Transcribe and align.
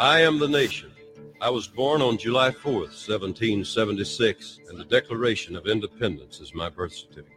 I 0.00 0.20
am 0.20 0.38
the 0.38 0.48
nation. 0.48 0.90
I 1.42 1.50
was 1.50 1.68
born 1.68 2.00
on 2.00 2.16
July 2.16 2.52
4th, 2.52 2.96
1776, 3.06 4.60
and 4.70 4.80
the 4.80 4.84
Declaration 4.86 5.54
of 5.56 5.66
Independence 5.66 6.40
is 6.40 6.54
my 6.54 6.70
birth 6.70 6.94
certificate. 6.94 7.36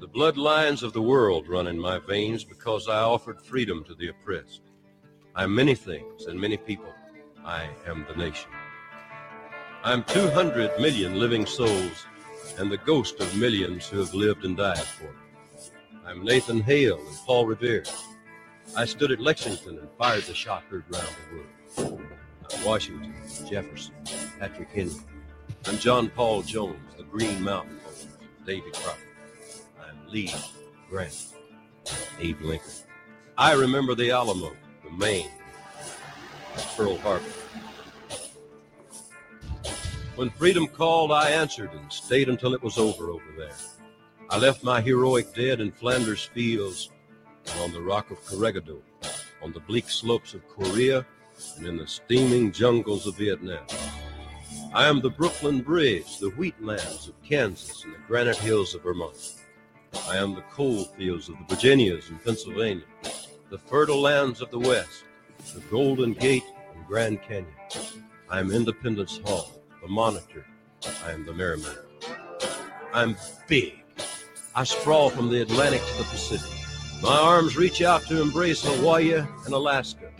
The 0.00 0.08
bloodlines 0.08 0.82
of 0.82 0.94
the 0.94 1.02
world 1.02 1.50
run 1.50 1.66
in 1.66 1.78
my 1.78 1.98
veins 1.98 2.44
because 2.44 2.88
I 2.88 3.00
offered 3.00 3.42
freedom 3.42 3.84
to 3.84 3.94
the 3.94 4.08
oppressed. 4.08 4.62
I 5.34 5.44
am 5.44 5.54
many 5.54 5.74
things 5.74 6.24
and 6.24 6.40
many 6.40 6.56
people. 6.56 6.94
I 7.44 7.68
am 7.86 8.06
the 8.08 8.16
nation. 8.16 8.50
I 9.84 9.92
am 9.92 10.02
200 10.04 10.80
million 10.80 11.20
living 11.20 11.44
souls 11.44 12.06
and 12.56 12.72
the 12.72 12.78
ghost 12.78 13.20
of 13.20 13.36
millions 13.36 13.86
who 13.86 13.98
have 13.98 14.14
lived 14.14 14.46
and 14.46 14.56
died 14.56 14.78
for 14.78 15.12
me. 15.12 15.60
I'm 16.06 16.24
Nathan 16.24 16.62
Hale 16.62 17.06
and 17.06 17.18
Paul 17.26 17.44
Revere. 17.44 17.84
I 18.74 18.86
stood 18.86 19.12
at 19.12 19.20
Lexington 19.20 19.78
and 19.78 19.90
fired 19.98 20.22
the 20.22 20.32
shot 20.32 20.64
heard 20.70 20.84
round 20.88 21.06
the 21.28 21.36
world. 21.36 21.48
Washington, 22.64 23.14
Jefferson, 23.48 23.94
Patrick 24.38 24.68
Henry. 24.70 24.94
I'm 25.66 25.78
John 25.78 26.08
Paul 26.10 26.42
Jones, 26.42 26.78
the 26.96 27.02
Green 27.04 27.42
Mountain 27.42 27.78
Boy, 27.78 27.90
Davy 28.46 28.70
Crockett. 28.72 29.04
I'm 29.80 30.10
Lee 30.10 30.32
Grant, 30.88 31.34
Abe 32.18 32.40
Lincoln. 32.40 32.70
I 33.36 33.52
remember 33.52 33.94
the 33.94 34.10
Alamo, 34.10 34.52
the 34.84 34.90
Maine, 34.90 35.30
Pearl 36.76 36.96
Harbor. 36.98 37.24
When 40.16 40.30
freedom 40.30 40.66
called, 40.66 41.12
I 41.12 41.30
answered 41.30 41.72
and 41.72 41.92
stayed 41.92 42.28
until 42.28 42.54
it 42.54 42.62
was 42.62 42.76
over 42.76 43.10
over 43.10 43.32
there. 43.36 43.54
I 44.30 44.38
left 44.38 44.64
my 44.64 44.80
heroic 44.80 45.32
dead 45.34 45.60
in 45.60 45.70
Flanders 45.70 46.24
fields 46.24 46.90
and 47.46 47.60
on 47.60 47.72
the 47.72 47.80
rock 47.80 48.10
of 48.10 48.24
Corregidor, 48.24 48.82
on 49.42 49.52
the 49.52 49.60
bleak 49.60 49.88
slopes 49.88 50.34
of 50.34 50.46
Korea, 50.48 51.06
in 51.64 51.76
the 51.76 51.86
steaming 51.86 52.52
jungles 52.52 53.06
of 53.06 53.16
Vietnam. 53.16 53.64
I 54.74 54.86
am 54.86 55.00
the 55.00 55.10
Brooklyn 55.10 55.60
Bridge, 55.62 56.18
the 56.18 56.30
wheatlands 56.30 57.08
of 57.08 57.22
Kansas, 57.22 57.84
and 57.84 57.94
the 57.94 57.98
granite 58.06 58.36
hills 58.36 58.74
of 58.74 58.82
Vermont. 58.82 59.34
I 60.08 60.16
am 60.16 60.34
the 60.34 60.42
coal 60.42 60.84
fields 60.84 61.28
of 61.28 61.36
the 61.38 61.54
Virginias 61.54 62.10
and 62.10 62.22
Pennsylvania, 62.22 62.84
the 63.50 63.58
fertile 63.58 64.00
lands 64.00 64.42
of 64.42 64.50
the 64.50 64.58
West, 64.58 65.04
the 65.54 65.60
Golden 65.70 66.12
Gate 66.12 66.44
and 66.74 66.86
Grand 66.86 67.22
Canyon. 67.22 67.46
I 68.28 68.40
am 68.40 68.50
Independence 68.50 69.20
Hall, 69.24 69.50
the 69.80 69.88
Monitor. 69.88 70.44
I 71.04 71.12
am 71.12 71.24
the 71.24 71.32
Merrimack. 71.32 71.78
I'm 72.92 73.16
big. 73.46 73.82
I 74.54 74.64
sprawl 74.64 75.08
from 75.10 75.30
the 75.30 75.40
Atlantic 75.40 75.80
to 75.80 75.98
the 75.98 76.04
Pacific. 76.04 76.52
My 77.02 77.16
arms 77.16 77.56
reach 77.56 77.80
out 77.80 78.02
to 78.08 78.20
embrace 78.20 78.64
Hawaii 78.64 79.14
and 79.14 79.54
Alaska. 79.54 80.10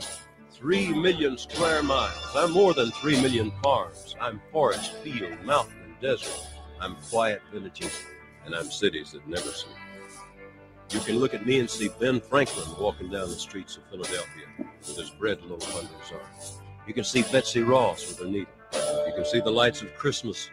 Three 0.58 0.92
million 0.92 1.38
square 1.38 1.84
miles. 1.84 2.34
I'm 2.34 2.50
more 2.50 2.74
than 2.74 2.90
three 2.90 3.22
million 3.22 3.52
farms. 3.62 4.16
I'm 4.20 4.40
forest, 4.50 4.92
field, 5.04 5.40
mountain, 5.44 5.76
and 5.84 6.00
desert. 6.00 6.48
I'm 6.80 6.96
quiet 7.08 7.42
villages, 7.52 7.92
and 8.44 8.56
I'm 8.56 8.68
cities 8.68 9.12
that 9.12 9.24
never 9.28 9.50
sleep. 9.50 9.76
You 10.90 10.98
can 10.98 11.20
look 11.20 11.32
at 11.32 11.46
me 11.46 11.60
and 11.60 11.70
see 11.70 11.90
Ben 12.00 12.20
Franklin 12.20 12.66
walking 12.76 13.08
down 13.08 13.28
the 13.28 13.36
streets 13.36 13.76
of 13.76 13.84
Philadelphia 13.88 14.46
with 14.58 14.96
his 14.96 15.10
bread 15.10 15.40
loaf 15.42 15.76
under 15.76 15.92
his 16.02 16.10
arm. 16.10 16.26
You 16.88 16.94
can 16.94 17.04
see 17.04 17.22
Betsy 17.22 17.62
Ross 17.62 18.08
with 18.08 18.18
her 18.18 18.26
needle. 18.26 18.52
You 19.06 19.12
can 19.14 19.26
see 19.26 19.38
the 19.38 19.52
lights 19.52 19.82
of 19.82 19.94
Christmas 19.94 20.50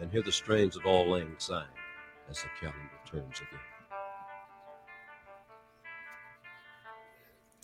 and 0.00 0.12
hear 0.12 0.22
the 0.22 0.30
strains 0.30 0.76
of 0.76 0.86
Auld 0.86 1.08
Lang 1.08 1.34
Syne 1.38 1.64
as 2.28 2.40
the 2.40 2.48
calendar 2.60 3.00
turns 3.04 3.40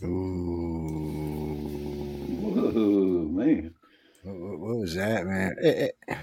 again. 0.00 0.10
Ooh. 0.10 0.65
Ooh, 2.76 3.28
man. 3.32 3.74
What, 4.22 4.36
what- 4.36 4.58
what 4.60 4.76
was 4.78 4.94
that, 4.94 5.26
man? 5.26 5.56
Eh, 5.62 5.88
eh. 6.08 6.16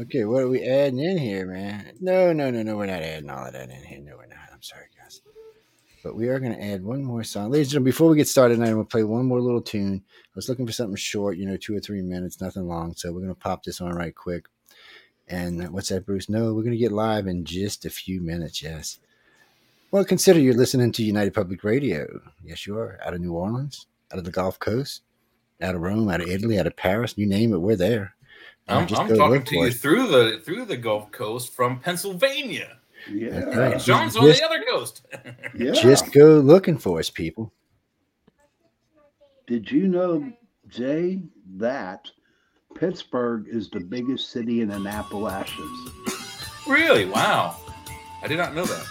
Okay, 0.00 0.24
what 0.24 0.42
are 0.42 0.48
we 0.48 0.62
adding 0.62 0.98
in 0.98 1.18
here, 1.18 1.46
man? 1.46 1.92
No, 2.00 2.32
no, 2.32 2.50
no, 2.50 2.62
no. 2.62 2.76
We're 2.78 2.86
not 2.86 3.02
adding 3.02 3.28
all 3.28 3.46
of 3.46 3.52
that 3.52 3.68
in 3.70 3.82
here. 3.84 4.00
No, 4.00 4.16
we're 4.16 4.26
not. 4.26 4.38
I'm 4.50 4.62
sorry, 4.62 4.86
guys. 4.98 5.20
But 6.02 6.16
we 6.16 6.28
are 6.28 6.40
going 6.40 6.54
to 6.54 6.64
add 6.64 6.82
one 6.82 7.04
more 7.04 7.22
song. 7.24 7.50
Ladies 7.50 7.66
and 7.68 7.72
gentlemen, 7.72 7.90
before 7.90 8.08
we 8.08 8.16
get 8.16 8.26
started 8.26 8.54
tonight, 8.54 8.68
I'm 8.68 8.74
going 8.76 8.86
to 8.86 8.90
play 8.90 9.04
one 9.04 9.26
more 9.26 9.40
little 9.40 9.60
tune. 9.60 10.02
I 10.06 10.30
was 10.34 10.48
looking 10.48 10.66
for 10.66 10.72
something 10.72 10.96
short, 10.96 11.36
you 11.36 11.44
know, 11.46 11.58
two 11.58 11.76
or 11.76 11.80
three 11.80 12.00
minutes, 12.00 12.40
nothing 12.40 12.66
long. 12.66 12.94
So 12.94 13.12
we're 13.12 13.20
going 13.20 13.34
to 13.34 13.38
pop 13.38 13.62
this 13.64 13.82
on 13.82 13.92
right 13.92 14.14
quick. 14.14 14.46
And 15.28 15.68
what's 15.72 15.90
that, 15.90 16.06
Bruce? 16.06 16.28
No, 16.30 16.54
we're 16.54 16.62
going 16.62 16.72
to 16.72 16.78
get 16.78 16.90
live 16.90 17.26
in 17.26 17.44
just 17.44 17.84
a 17.84 17.90
few 17.90 18.20
minutes, 18.22 18.62
yes. 18.62 18.98
Well, 19.90 20.04
consider 20.06 20.40
you're 20.40 20.54
listening 20.54 20.90
to 20.92 21.04
United 21.04 21.34
Public 21.34 21.62
Radio. 21.64 22.20
Yes, 22.42 22.66
you 22.66 22.78
are. 22.78 22.98
Out 23.04 23.12
of 23.14 23.20
New 23.20 23.34
Orleans, 23.34 23.86
out 24.10 24.18
of 24.18 24.24
the 24.24 24.30
Gulf 24.30 24.58
Coast, 24.58 25.02
out 25.62 25.74
of 25.74 25.80
Rome, 25.80 26.08
out 26.08 26.20
of 26.20 26.28
Italy, 26.28 26.58
out 26.58 26.66
of 26.66 26.76
Paris, 26.76 27.14
you 27.16 27.26
name 27.26 27.52
it, 27.52 27.58
we're 27.58 27.76
there. 27.76 28.14
I'm, 28.68 28.86
Just 28.86 29.00
I'm 29.00 29.16
talking 29.16 29.42
to 29.42 29.50
for 29.50 29.54
you 29.54 29.66
it. 29.66 29.74
through 29.74 30.06
the 30.08 30.40
through 30.44 30.66
the 30.66 30.76
Gulf 30.76 31.10
Coast 31.10 31.52
from 31.52 31.80
Pennsylvania. 31.80 32.78
Yeah. 33.10 33.40
Right. 33.40 33.80
John's 33.80 34.16
on 34.16 34.24
the 34.26 34.44
other 34.44 34.62
coast. 34.62 35.04
Yeah. 35.56 35.72
Just 35.72 36.12
go 36.12 36.38
looking 36.38 36.78
for 36.78 37.00
us, 37.00 37.10
people. 37.10 37.52
Did 39.48 39.70
you 39.70 39.88
know, 39.88 40.32
Jay, 40.68 41.20
that 41.56 42.08
Pittsburgh 42.76 43.46
is 43.48 43.68
the 43.70 43.80
biggest 43.80 44.30
city 44.30 44.60
in 44.60 44.68
the 44.68 44.88
Appalachians? 44.88 45.90
really? 46.66 47.06
Wow. 47.06 47.56
I 48.22 48.28
did 48.28 48.38
not 48.38 48.54
know 48.54 48.64
that. 48.64 48.86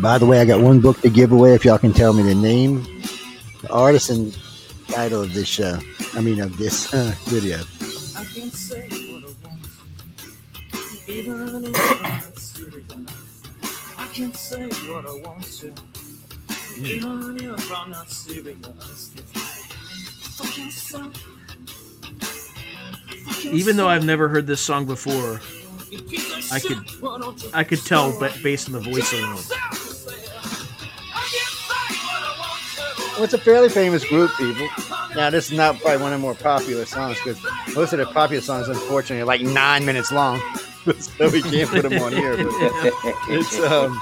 By 0.00 0.18
the 0.18 0.26
way, 0.26 0.40
I 0.40 0.44
got 0.44 0.60
one 0.60 0.80
book 0.80 1.00
to 1.02 1.08
give 1.08 1.32
away 1.32 1.54
if 1.54 1.64
y'all 1.64 1.78
can 1.78 1.92
tell 1.92 2.12
me 2.12 2.22
the 2.22 2.34
name, 2.34 2.82
the 3.62 3.70
artist, 3.70 4.10
and 4.10 4.36
title 4.88 5.22
of 5.22 5.32
this 5.32 5.48
show. 5.48 5.78
I 6.14 6.20
mean, 6.20 6.40
of 6.40 6.56
this 6.56 6.92
uh, 6.92 7.14
video. 7.26 7.58
I 8.16 8.24
can 14.12 14.32
say 14.32 14.66
what 14.88 15.06
I 15.06 15.14
want 15.24 15.44
to, 15.44 15.72
even 23.52 23.76
though. 23.76 23.88
I've 23.88 24.04
never 24.04 24.28
heard 24.28 24.46
this 24.46 24.60
song 24.60 24.86
before, 24.86 25.40
I 26.52 26.60
could- 26.60 26.78
why 27.00 27.18
don't 27.18 27.42
you 27.42 27.50
I 27.52 27.64
could 27.64 27.84
tell 27.84 28.18
but 28.18 28.36
based 28.42 28.68
on 28.68 28.72
the 28.72 28.80
voice 28.80 29.12
alone. 29.12 29.38
Well, 33.14 33.22
it's 33.22 33.34
a 33.34 33.38
fairly 33.38 33.68
famous 33.68 34.04
group, 34.04 34.32
people. 34.36 34.66
Now, 35.14 35.30
this 35.30 35.46
is 35.50 35.56
not 35.56 35.78
probably 35.80 36.02
one 36.02 36.12
of 36.12 36.18
the 36.18 36.22
more 36.22 36.34
popular 36.34 36.84
songs 36.84 37.16
because 37.22 37.40
most 37.76 37.92
of 37.92 38.00
the 38.00 38.06
popular 38.06 38.42
songs, 38.42 38.66
unfortunately, 38.68 39.22
are 39.22 39.24
like 39.24 39.40
nine 39.40 39.84
minutes 39.84 40.10
long. 40.10 40.40
so 40.98 41.30
we 41.30 41.40
can't 41.40 41.70
put 41.70 41.82
them 41.82 42.02
on 42.02 42.10
here. 42.12 42.36
But 42.36 42.46
it's 43.28 43.58
um, 43.60 44.00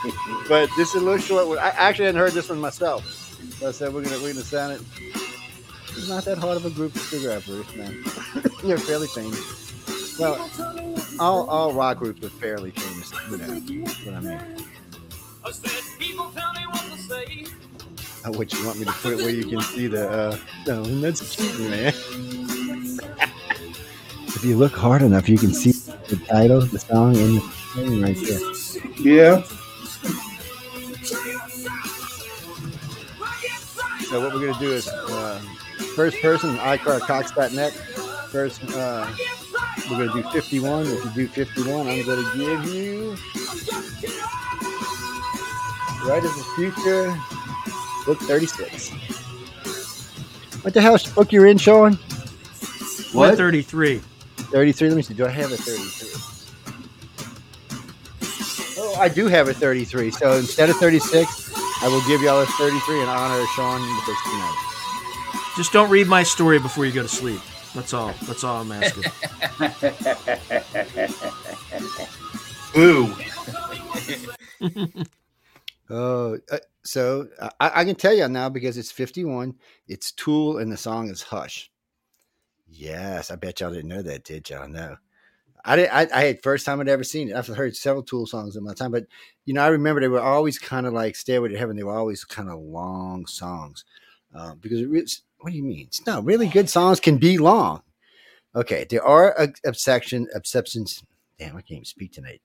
but 0.48 0.70
this 0.78 0.88
is 0.88 0.94
a 0.94 1.00
little 1.04 1.18
short 1.18 1.46
one. 1.46 1.58
I 1.58 1.68
actually 1.76 2.06
hadn't 2.06 2.20
heard 2.22 2.32
this 2.32 2.48
one 2.48 2.58
myself. 2.58 3.04
So 3.58 3.68
I 3.68 3.72
said 3.72 3.92
we're 3.92 4.02
gonna 4.02 4.16
we're 4.16 4.32
gonna 4.32 4.44
sound 4.44 4.72
it. 4.74 4.80
It's 5.90 6.08
not 6.08 6.24
that 6.24 6.38
hard 6.38 6.56
of 6.56 6.64
a 6.64 6.70
group 6.70 6.94
to 6.94 6.98
figure 6.98 7.32
out, 7.32 7.44
Bruce. 7.44 7.76
Man, 7.76 8.02
they're 8.64 8.78
fairly 8.78 9.08
famous. 9.08 10.18
Well, 10.18 10.38
all 11.18 11.46
all 11.46 11.72
rock 11.72 11.98
groups 11.98 12.22
are 12.24 12.30
fairly 12.30 12.70
famous. 12.70 13.12
You 13.30 13.38
know 13.38 13.46
what 14.04 14.14
I 14.14 14.20
mean. 14.20 14.66
I 15.44 15.50
said, 15.50 15.82
people 15.98 16.30
tell 16.34 16.52
me 16.52 16.60
what 16.66 16.82
to 16.82 16.98
say. 16.98 17.46
Uh, 18.24 18.32
What 18.32 18.52
you 18.52 18.64
want 18.64 18.78
me 18.78 18.84
to 18.84 18.92
put 18.92 19.12
it 19.14 19.16
where 19.16 19.30
you 19.30 19.44
can 19.44 19.60
see 19.60 19.88
the? 19.88 20.08
Uh, 20.08 20.36
no, 20.66 20.82
that's 21.00 21.34
cute, 21.36 21.58
man. 21.70 21.88
if 24.28 24.44
you 24.44 24.56
look 24.56 24.72
hard 24.72 25.02
enough, 25.02 25.28
you 25.28 25.38
can 25.38 25.52
see 25.52 25.72
the 26.08 26.16
title, 26.28 26.60
the 26.60 26.78
song, 26.78 27.16
and 27.16 27.36
the 27.36 27.40
thing 27.74 28.02
right 28.02 28.16
there. 28.16 28.40
Yeah. 29.00 29.42
So 34.08 34.20
what 34.20 34.34
we're 34.34 34.46
gonna 34.46 34.60
do 34.60 34.72
is 34.72 34.88
uh, 34.88 35.40
first 35.96 36.20
person 36.20 36.56
iCarCox.net. 36.56 37.72
First, 38.32 38.62
uh, 38.74 39.12
we're 39.90 40.06
gonna 40.06 40.22
do 40.22 40.28
51. 40.30 40.86
If 40.86 41.04
you 41.04 41.10
do 41.10 41.28
51, 41.28 41.86
I'm 41.86 42.06
gonna 42.06 42.34
give 42.34 42.64
you 42.74 43.14
Writers 46.06 46.30
of 46.30 46.36
the 46.38 46.44
Future 46.56 47.14
book 48.06 48.18
36. 48.20 48.88
What 50.62 50.72
the 50.72 50.80
hell 50.80 50.96
book 51.14 51.30
you're 51.30 51.44
in, 51.44 51.58
Sean? 51.58 51.98
What? 53.12 53.36
33. 53.36 53.98
33. 53.98 54.88
Let 54.88 54.96
me 54.96 55.02
see. 55.02 55.12
Do 55.12 55.26
I 55.26 55.28
have 55.28 55.52
a 55.52 55.56
33? 55.58 56.08
Oh, 58.78 58.94
I 58.98 59.10
do 59.10 59.26
have 59.26 59.48
a 59.48 59.52
33. 59.52 60.10
So 60.10 60.32
instead 60.38 60.70
of 60.70 60.76
36, 60.76 61.82
I 61.82 61.88
will 61.88 62.00
give 62.06 62.22
y'all 62.22 62.40
a 62.40 62.46
33 62.46 63.02
in 63.02 63.08
honor 63.10 63.42
of 63.42 63.48
Sean 63.48 63.82
because 63.96 64.16
tonight. 64.24 64.56
Just 65.54 65.70
don't 65.74 65.90
read 65.90 66.06
my 66.06 66.22
story 66.22 66.58
before 66.58 66.86
you 66.86 66.92
go 66.92 67.02
to 67.02 67.08
sleep. 67.08 67.42
That's 67.74 67.94
all. 67.94 68.12
That's 68.22 68.44
all 68.44 68.60
I'm 68.60 68.72
asking. 68.72 69.04
Boo. 72.74 73.14
Oh, 75.94 76.38
uh, 76.50 76.58
so 76.84 77.28
I, 77.60 77.70
I 77.74 77.84
can 77.84 77.96
tell 77.96 78.14
you 78.14 78.26
now 78.26 78.48
because 78.48 78.78
it's 78.78 78.90
51. 78.90 79.56
It's 79.86 80.10
Tool 80.10 80.56
and 80.56 80.72
the 80.72 80.76
song 80.78 81.10
is 81.10 81.22
Hush. 81.22 81.70
Yes, 82.66 83.30
I 83.30 83.36
bet 83.36 83.60
y'all 83.60 83.72
didn't 83.72 83.90
know 83.90 84.00
that, 84.00 84.24
did 84.24 84.48
y'all? 84.48 84.68
No. 84.68 84.96
I 85.64 85.76
did. 85.76 85.90
I, 85.90 86.08
I 86.14 86.24
had 86.24 86.42
first 86.42 86.64
time 86.64 86.80
I'd 86.80 86.88
ever 86.88 87.04
seen 87.04 87.28
it. 87.28 87.36
I've 87.36 87.46
heard 87.46 87.76
several 87.76 88.02
Tool 88.02 88.26
songs 88.26 88.56
in 88.56 88.64
my 88.64 88.72
time, 88.72 88.90
but 88.90 89.04
you 89.44 89.52
know, 89.52 89.62
I 89.62 89.68
remember 89.68 90.00
they 90.00 90.08
were 90.08 90.20
always 90.22 90.58
kind 90.58 90.86
of 90.86 90.94
like 90.94 91.14
Stairway 91.14 91.50
to 91.50 91.58
Heaven. 91.58 91.76
They 91.76 91.84
were 91.84 91.96
always 91.96 92.24
kind 92.24 92.48
of 92.48 92.58
long 92.58 93.26
songs 93.26 93.84
uh, 94.34 94.54
because 94.54 94.80
it 94.80 94.88
was. 94.88 95.22
What 95.42 95.50
do 95.50 95.56
you 95.56 95.64
mean? 95.64 95.88
No, 96.06 96.20
really 96.20 96.46
good 96.46 96.70
songs 96.70 97.00
can 97.00 97.18
be 97.18 97.36
long. 97.36 97.82
Okay, 98.54 98.86
there 98.88 99.04
are 99.04 99.34
exception 99.64 100.28
exceptions. 100.36 101.02
Damn, 101.36 101.56
I 101.56 101.62
can't 101.62 101.72
even 101.72 101.84
speak 101.84 102.12
tonight. 102.12 102.40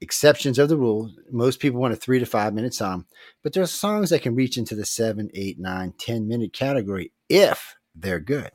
Exceptions 0.00 0.60
of 0.60 0.68
the 0.68 0.76
rule. 0.76 1.10
Most 1.32 1.58
people 1.58 1.80
want 1.80 1.92
a 1.92 1.96
three 1.96 2.20
to 2.20 2.26
five 2.26 2.54
minute 2.54 2.72
song, 2.72 3.04
but 3.42 3.52
there 3.52 3.64
are 3.64 3.66
songs 3.66 4.10
that 4.10 4.22
can 4.22 4.36
reach 4.36 4.58
into 4.58 4.76
the 4.76 4.86
seven, 4.86 5.28
eight, 5.34 5.58
nine, 5.58 5.92
ten 5.98 6.28
minute 6.28 6.52
category 6.52 7.10
if 7.28 7.74
they're 7.96 8.20
good. 8.20 8.52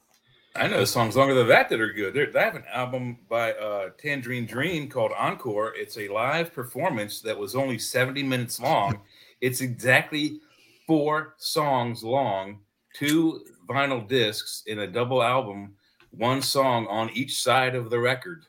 I 0.56 0.68
know 0.68 0.86
songs 0.86 1.18
longer 1.18 1.34
than 1.34 1.50
that 1.50 1.68
that 1.68 1.82
are 1.82 1.92
good. 1.92 2.14
They're, 2.14 2.32
they 2.32 2.40
have 2.40 2.56
an 2.56 2.64
album 2.72 3.18
by 3.30 3.52
uh, 3.54 3.90
Tangerine 3.98 4.46
Dream 4.46 4.88
called 4.88 5.12
Encore. 5.18 5.74
It's 5.76 5.98
a 5.98 6.08
live 6.08 6.54
performance 6.54 7.20
that 7.22 7.38
was 7.38 7.56
only 7.56 7.78
70 7.78 8.24
minutes 8.24 8.58
long. 8.58 9.02
it's 9.42 9.60
exactly 9.60 10.40
four 10.88 11.36
songs 11.38 12.04
long, 12.04 12.60
two 12.94 13.46
vinyl 13.68 14.08
discs 14.08 14.64
in 14.68 14.80
a 14.80 14.88
double 14.88 15.24
album, 15.24 15.76
one 16.12 16.42
song 16.42 16.88
on 16.88 17.10
each 17.12 17.42
side 17.42 17.76
of 17.76 17.90
the 17.90 18.00
record. 18.00 18.46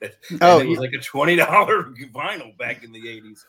oh, 0.40 0.60
it 0.60 0.68
was 0.68 0.78
like 0.78 0.92
a 0.92 0.98
$20 0.98 1.38
vinyl 2.12 2.56
back 2.58 2.84
in 2.84 2.92
the 2.92 3.00
80s. 3.00 3.44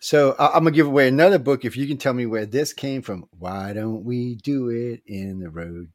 So 0.00 0.34
I'm 0.36 0.64
gonna 0.64 0.72
give 0.72 0.88
away 0.88 1.06
another 1.06 1.38
book 1.38 1.64
if 1.64 1.76
you 1.76 1.86
can 1.86 1.96
tell 1.96 2.12
me 2.12 2.26
where 2.26 2.44
this 2.44 2.72
came 2.72 3.02
from. 3.02 3.28
Why 3.38 3.72
don't 3.72 4.02
we 4.02 4.34
do 4.34 4.68
it 4.68 5.00
in 5.06 5.38
the 5.38 5.48
road? 5.48 5.92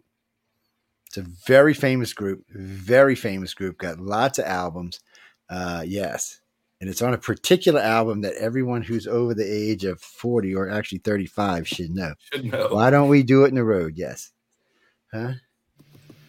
It's 1.08 1.18
a 1.18 1.26
very 1.46 1.74
famous 1.74 2.14
group, 2.14 2.46
very 2.50 3.16
famous 3.16 3.54
group. 3.54 3.78
Got 3.78 4.00
lots 4.00 4.40
of 4.40 4.46
albums. 4.46 5.02
Uh, 5.50 5.84
yes, 5.86 6.40
and 6.80 6.90
it's 6.90 7.02
on 7.02 7.14
a 7.14 7.18
particular 7.18 7.82
album 7.82 8.22
that 8.22 8.36
everyone 8.36 8.82
who's 8.82 9.08
over 9.08 9.34
the 9.34 9.46
age 9.46 9.84
of 9.84 10.00
40 10.02 10.56
or 10.56 10.70
actually 10.70 11.00
35 11.00 11.68
should 11.68 11.96
know. 11.96 12.14
Should 12.32 12.52
know. 12.52 12.68
Why 12.70 12.90
don't 12.90 13.10
we 13.10 13.24
do 13.24 13.46
it 13.46 13.50
in 13.50 13.56
the 13.56 13.64
road? 13.64 13.94
Yes. 13.96 14.32
Huh? 15.12 15.34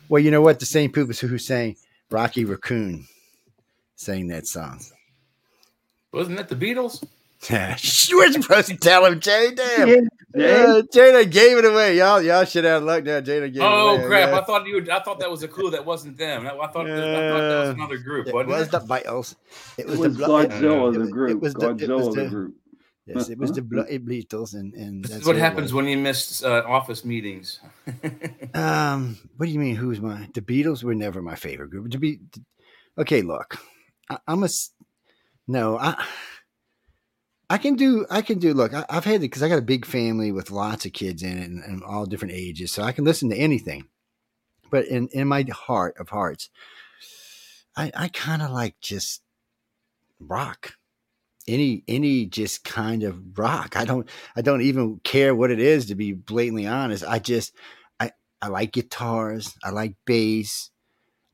Well, 0.08 0.22
you 0.22 0.30
know 0.30 0.40
what? 0.40 0.60
The 0.60 0.66
same 0.66 0.90
people 0.90 1.12
who 1.12 1.38
sang 1.38 1.76
Rocky 2.10 2.44
Raccoon 2.44 3.06
sang 3.96 4.28
that 4.28 4.46
song. 4.46 4.80
Wasn't 6.12 6.38
that 6.38 6.48
the 6.48 6.56
Beatles? 6.56 7.04
Yeah, 7.50 7.76
you 8.08 8.18
were 8.18 8.32
supposed 8.32 8.68
to 8.68 8.76
tell 8.76 9.04
him, 9.04 9.20
Jay. 9.20 9.52
Damn. 9.54 10.08
Yeah, 10.34 10.82
Jada 10.92 11.30
gave 11.30 11.56
it 11.56 11.64
away. 11.64 11.96
Y'all, 11.96 12.20
y'all 12.20 12.44
should 12.44 12.64
have 12.64 12.82
luck 12.82 13.02
now. 13.04 13.20
Jada 13.20 13.52
gave 13.52 13.62
oh, 13.62 13.94
it 13.94 13.98
away. 13.98 14.04
Oh 14.04 14.06
crap! 14.06 14.28
I 14.34 14.44
thought 14.44 14.66
you. 14.66 14.74
Were, 14.74 14.92
I 14.92 15.00
thought 15.00 15.20
that 15.20 15.30
was 15.30 15.42
a 15.42 15.48
clue. 15.48 15.70
That 15.70 15.86
wasn't 15.86 16.18
them. 16.18 16.46
I 16.46 16.50
thought. 16.50 16.58
I 16.58 16.68
thought, 16.68 16.86
that 16.86 17.60
was 17.60 17.68
another 17.70 17.96
group. 17.96 18.28
It 18.28 18.34
wasn't 18.34 18.50
was 18.50 18.66
it? 18.66 18.70
the 18.72 18.80
Beatles. 18.80 19.34
It 19.78 19.86
was, 19.86 19.94
it 19.94 20.00
was 20.00 20.16
the 20.18 20.24
Godzilla, 20.26 20.94
it, 20.94 20.98
the 20.98 21.06
group. 21.06 21.30
It 21.30 21.40
was 21.40 21.54
the, 21.54 21.60
Godzilla, 21.60 21.82
it 21.82 21.88
was 21.88 22.14
the, 22.14 22.22
the 22.24 22.28
group. 22.28 22.54
Yes, 23.06 23.30
it 23.30 23.38
was 23.38 23.52
the 23.52 23.62
Bloody 23.62 23.98
Beatles, 23.98 24.54
and 24.54 24.74
and 24.74 25.04
this 25.04 25.12
is 25.12 25.26
what 25.26 25.36
happens 25.36 25.72
when 25.72 25.86
you 25.86 25.96
miss 25.96 26.42
uh, 26.42 26.62
office 26.66 27.06
meetings. 27.06 27.60
um, 28.54 29.16
what 29.38 29.46
do 29.46 29.52
you 29.52 29.58
mean? 29.58 29.76
Who's 29.76 30.00
my? 30.00 30.28
The 30.34 30.42
Beatles 30.42 30.84
were 30.84 30.94
never 30.94 31.22
my 31.22 31.36
favorite 31.36 31.70
group. 31.70 31.90
To 31.92 31.98
be, 31.98 32.18
okay, 32.98 33.22
look, 33.22 33.58
I, 34.10 34.18
I'm 34.26 34.44
a 34.44 34.48
no. 35.46 35.78
I 35.78 36.04
I 37.50 37.58
can 37.58 37.76
do. 37.76 38.06
I 38.10 38.20
can 38.22 38.38
do. 38.38 38.52
Look, 38.52 38.74
I, 38.74 38.84
have 38.90 39.04
had 39.04 39.20
because 39.20 39.42
I 39.42 39.48
got 39.48 39.58
a 39.58 39.62
big 39.62 39.86
family 39.86 40.32
with 40.32 40.50
lots 40.50 40.84
of 40.84 40.92
kids 40.92 41.22
in 41.22 41.38
it 41.38 41.48
and, 41.48 41.64
and, 41.64 41.82
all 41.82 42.04
different 42.04 42.34
ages, 42.34 42.72
so 42.72 42.82
I 42.82 42.92
can 42.92 43.04
listen 43.04 43.30
to 43.30 43.36
anything. 43.36 43.86
But 44.70 44.86
in 44.86 45.08
in 45.08 45.28
my 45.28 45.44
heart 45.50 45.96
of 45.98 46.10
hearts, 46.10 46.50
I 47.76 47.90
I 47.94 48.08
kind 48.08 48.42
of 48.42 48.50
like 48.50 48.80
just 48.80 49.22
rock. 50.20 50.74
Any 51.46 51.84
any 51.88 52.26
just 52.26 52.64
kind 52.64 53.02
of 53.02 53.38
rock. 53.38 53.76
I 53.76 53.86
don't 53.86 54.06
I 54.36 54.42
don't 54.42 54.60
even 54.62 55.00
care 55.02 55.34
what 55.34 55.50
it 55.50 55.60
is 55.60 55.86
to 55.86 55.94
be 55.94 56.12
blatantly 56.12 56.66
honest. 56.66 57.02
I 57.02 57.18
just 57.18 57.54
I 57.98 58.12
I 58.42 58.48
like 58.48 58.72
guitars. 58.72 59.56
I 59.64 59.70
like 59.70 59.94
bass. 60.04 60.70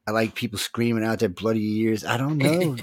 I 0.06 0.12
like 0.12 0.36
people 0.36 0.58
screaming 0.58 1.02
out 1.02 1.18
their 1.18 1.28
bloody 1.28 1.80
ears. 1.80 2.04
I 2.04 2.18
don't 2.18 2.38
know. 2.38 2.76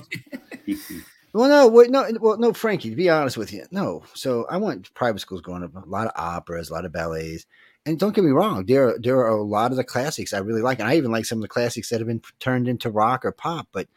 Well, 1.34 1.48
no, 1.48 1.68
wait, 1.68 1.90
no, 1.90 2.10
well, 2.20 2.38
no, 2.38 2.52
Frankie. 2.52 2.90
To 2.90 2.96
be 2.96 3.10
honest 3.10 3.38
with 3.38 3.54
you, 3.54 3.66
no. 3.72 4.04
So 4.14 4.46
I 4.50 4.58
went 4.58 4.94
private 4.94 5.20
schools 5.20 5.42
growing 5.42 5.64
up. 5.64 5.76
A 5.76 5.88
lot 5.88 6.08
of 6.08 6.14
operas, 6.16 6.70
a 6.70 6.74
lot 6.74 6.86
of 6.86 6.92
ballets, 6.92 7.46
and 7.86 7.98
don't 7.98 8.14
get 8.14 8.24
me 8.24 8.32
wrong. 8.32 8.66
There, 8.66 8.98
there 9.00 9.18
are 9.18 9.30
a 9.30 9.42
lot 9.42 9.72
of 9.72 9.78
the 9.78 9.84
classics 9.84 10.34
I 10.34 10.40
really 10.40 10.62
like, 10.62 10.80
and 10.80 10.88
I 10.88 10.96
even 10.96 11.12
like 11.12 11.26
some 11.26 11.38
of 11.38 11.42
the 11.42 11.48
classics 11.48 11.90
that 11.90 12.00
have 12.00 12.08
been 12.08 12.22
turned 12.40 12.68
into 12.68 12.90
rock 12.90 13.24
or 13.24 13.32
pop. 13.32 13.70
But 13.72 13.88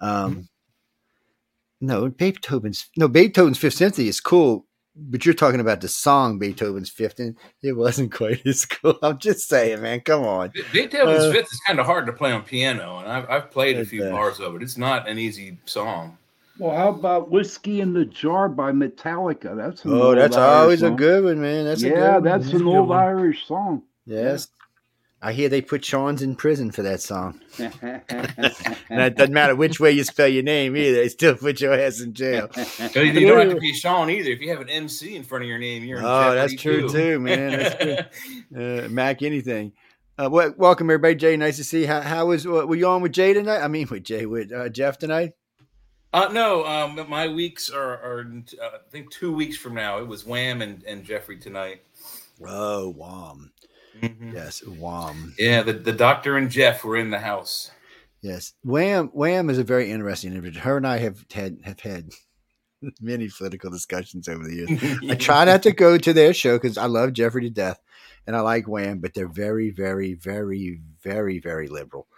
um, 0.00 0.32
mm-hmm. 0.32 0.40
no, 1.80 2.08
Beethoven's 2.08 2.90
no 2.96 3.06
Beethoven's 3.06 3.58
Fifth 3.58 3.74
Symphony 3.74 4.08
is 4.08 4.20
cool, 4.20 4.66
but 4.96 5.24
you're 5.24 5.34
talking 5.34 5.60
about 5.60 5.80
the 5.80 5.88
song 5.88 6.40
Beethoven's 6.40 6.90
Fifth, 6.90 7.20
and 7.20 7.36
it 7.62 7.74
wasn't 7.74 8.12
quite 8.14 8.44
as 8.44 8.66
cool. 8.66 8.98
I'm 9.00 9.18
just 9.18 9.48
saying, 9.48 9.80
man. 9.80 10.00
Come 10.00 10.24
on. 10.24 10.52
Beethoven's 10.72 11.24
uh, 11.24 11.32
Fifth 11.32 11.52
is 11.52 11.60
kind 11.66 11.78
of 11.78 11.86
hard 11.86 12.06
to 12.06 12.12
play 12.12 12.32
on 12.32 12.42
piano, 12.42 12.98
and 12.98 13.08
I've, 13.08 13.30
I've 13.30 13.50
played 13.52 13.78
a 13.78 13.84
few 13.84 14.04
uh, 14.04 14.10
bars 14.10 14.40
of 14.40 14.56
it. 14.56 14.62
It's 14.62 14.76
not 14.76 15.08
an 15.08 15.20
easy 15.20 15.58
song. 15.66 16.18
Well, 16.60 16.76
how 16.76 16.90
about 16.90 17.30
"Whiskey 17.30 17.80
in 17.80 17.94
the 17.94 18.04
Jar" 18.04 18.46
by 18.46 18.70
Metallica? 18.70 19.56
That's 19.56 19.80
oh, 19.86 20.14
that's 20.14 20.36
always 20.36 20.80
song. 20.80 20.92
a 20.92 20.96
good 20.96 21.24
one, 21.24 21.40
man. 21.40 21.64
That's 21.64 21.82
yeah, 21.82 22.20
that's 22.20 22.52
an 22.52 22.66
old 22.66 22.90
one. 22.90 22.98
Irish 22.98 23.46
song. 23.46 23.82
Yes, 24.04 24.48
yeah. 24.50 25.28
I 25.28 25.32
hear 25.32 25.48
they 25.48 25.62
put 25.62 25.82
Sean's 25.82 26.20
in 26.20 26.36
prison 26.36 26.70
for 26.70 26.82
that 26.82 27.00
song. 27.00 27.40
and 27.58 28.02
it 28.90 29.16
doesn't 29.16 29.32
matter 29.32 29.56
which 29.56 29.80
way 29.80 29.92
you 29.92 30.04
spell 30.04 30.28
your 30.28 30.42
name 30.42 30.76
either; 30.76 30.96
they 30.96 31.08
still 31.08 31.34
put 31.34 31.62
your 31.62 31.72
ass 31.72 32.02
in 32.02 32.12
jail. 32.12 32.50
you 32.94 33.26
don't 33.26 33.48
have 33.48 33.54
to 33.54 33.56
be 33.58 33.72
Sean 33.72 34.10
either. 34.10 34.28
If 34.28 34.42
you 34.42 34.50
have 34.50 34.60
an 34.60 34.68
MC 34.68 35.16
in 35.16 35.22
front 35.22 35.44
of 35.44 35.48
your 35.48 35.58
name, 35.58 35.82
you're 35.84 36.00
in 36.00 36.04
oh, 36.04 36.34
that's 36.34 36.54
true 36.56 36.82
too, 36.82 36.92
too 36.92 37.20
man. 37.20 37.52
That's 37.52 38.54
uh, 38.54 38.88
Mac 38.90 39.22
anything. 39.22 39.72
Uh, 40.18 40.28
well, 40.30 40.52
welcome 40.58 40.90
everybody, 40.90 41.14
Jay. 41.14 41.38
Nice 41.38 41.56
to 41.56 41.64
see. 41.64 41.80
You. 41.82 41.86
How, 41.86 42.02
how 42.02 42.26
was? 42.26 42.44
Uh, 42.44 42.66
were 42.66 42.76
you 42.76 42.86
on 42.86 43.00
with 43.00 43.12
Jay 43.12 43.32
tonight? 43.32 43.62
I 43.62 43.68
mean, 43.68 43.88
with 43.90 44.04
Jay, 44.04 44.26
with 44.26 44.52
uh, 44.52 44.68
Jeff 44.68 44.98
tonight. 44.98 45.32
Uh, 46.12 46.28
no, 46.32 46.66
um, 46.66 47.08
my 47.08 47.28
weeks 47.28 47.70
are, 47.70 47.92
are 47.92 48.20
uh, 48.60 48.66
I 48.66 48.90
think 48.90 49.10
two 49.10 49.32
weeks 49.32 49.56
from 49.56 49.74
now. 49.74 49.98
It 49.98 50.08
was 50.08 50.26
Wham 50.26 50.60
and, 50.60 50.82
and 50.84 51.04
Jeffrey 51.04 51.38
tonight. 51.38 51.82
Oh, 52.44 52.90
Wham. 52.90 53.52
Mm-hmm. 54.00 54.34
Yes, 54.34 54.64
Wham. 54.66 55.34
Yeah, 55.38 55.62
the, 55.62 55.72
the 55.74 55.92
doctor 55.92 56.36
and 56.36 56.50
Jeff 56.50 56.82
were 56.82 56.96
in 56.96 57.10
the 57.10 57.20
house. 57.20 57.70
Yes, 58.22 58.54
Wham. 58.64 59.08
Wham 59.08 59.50
is 59.50 59.58
a 59.58 59.64
very 59.64 59.90
interesting 59.90 60.32
individual. 60.32 60.64
Her 60.64 60.76
and 60.76 60.86
I 60.86 60.98
have 60.98 61.24
had 61.32 61.58
have 61.64 61.80
had 61.80 62.10
many 63.00 63.28
political 63.28 63.70
discussions 63.70 64.28
over 64.28 64.44
the 64.44 64.54
years. 64.54 65.00
I 65.10 65.14
try 65.14 65.44
not 65.44 65.62
to 65.62 65.72
go 65.72 65.96
to 65.96 66.12
their 66.12 66.34
show 66.34 66.56
because 66.56 66.76
I 66.76 66.86
love 66.86 67.12
Jeffrey 67.12 67.42
to 67.42 67.50
death, 67.50 67.80
and 68.26 68.36
I 68.36 68.40
like 68.40 68.66
Wham, 68.66 68.98
but 68.98 69.14
they're 69.14 69.28
very, 69.28 69.70
very, 69.70 70.14
very, 70.14 70.80
very, 71.02 71.38
very 71.38 71.68
liberal. 71.68 72.08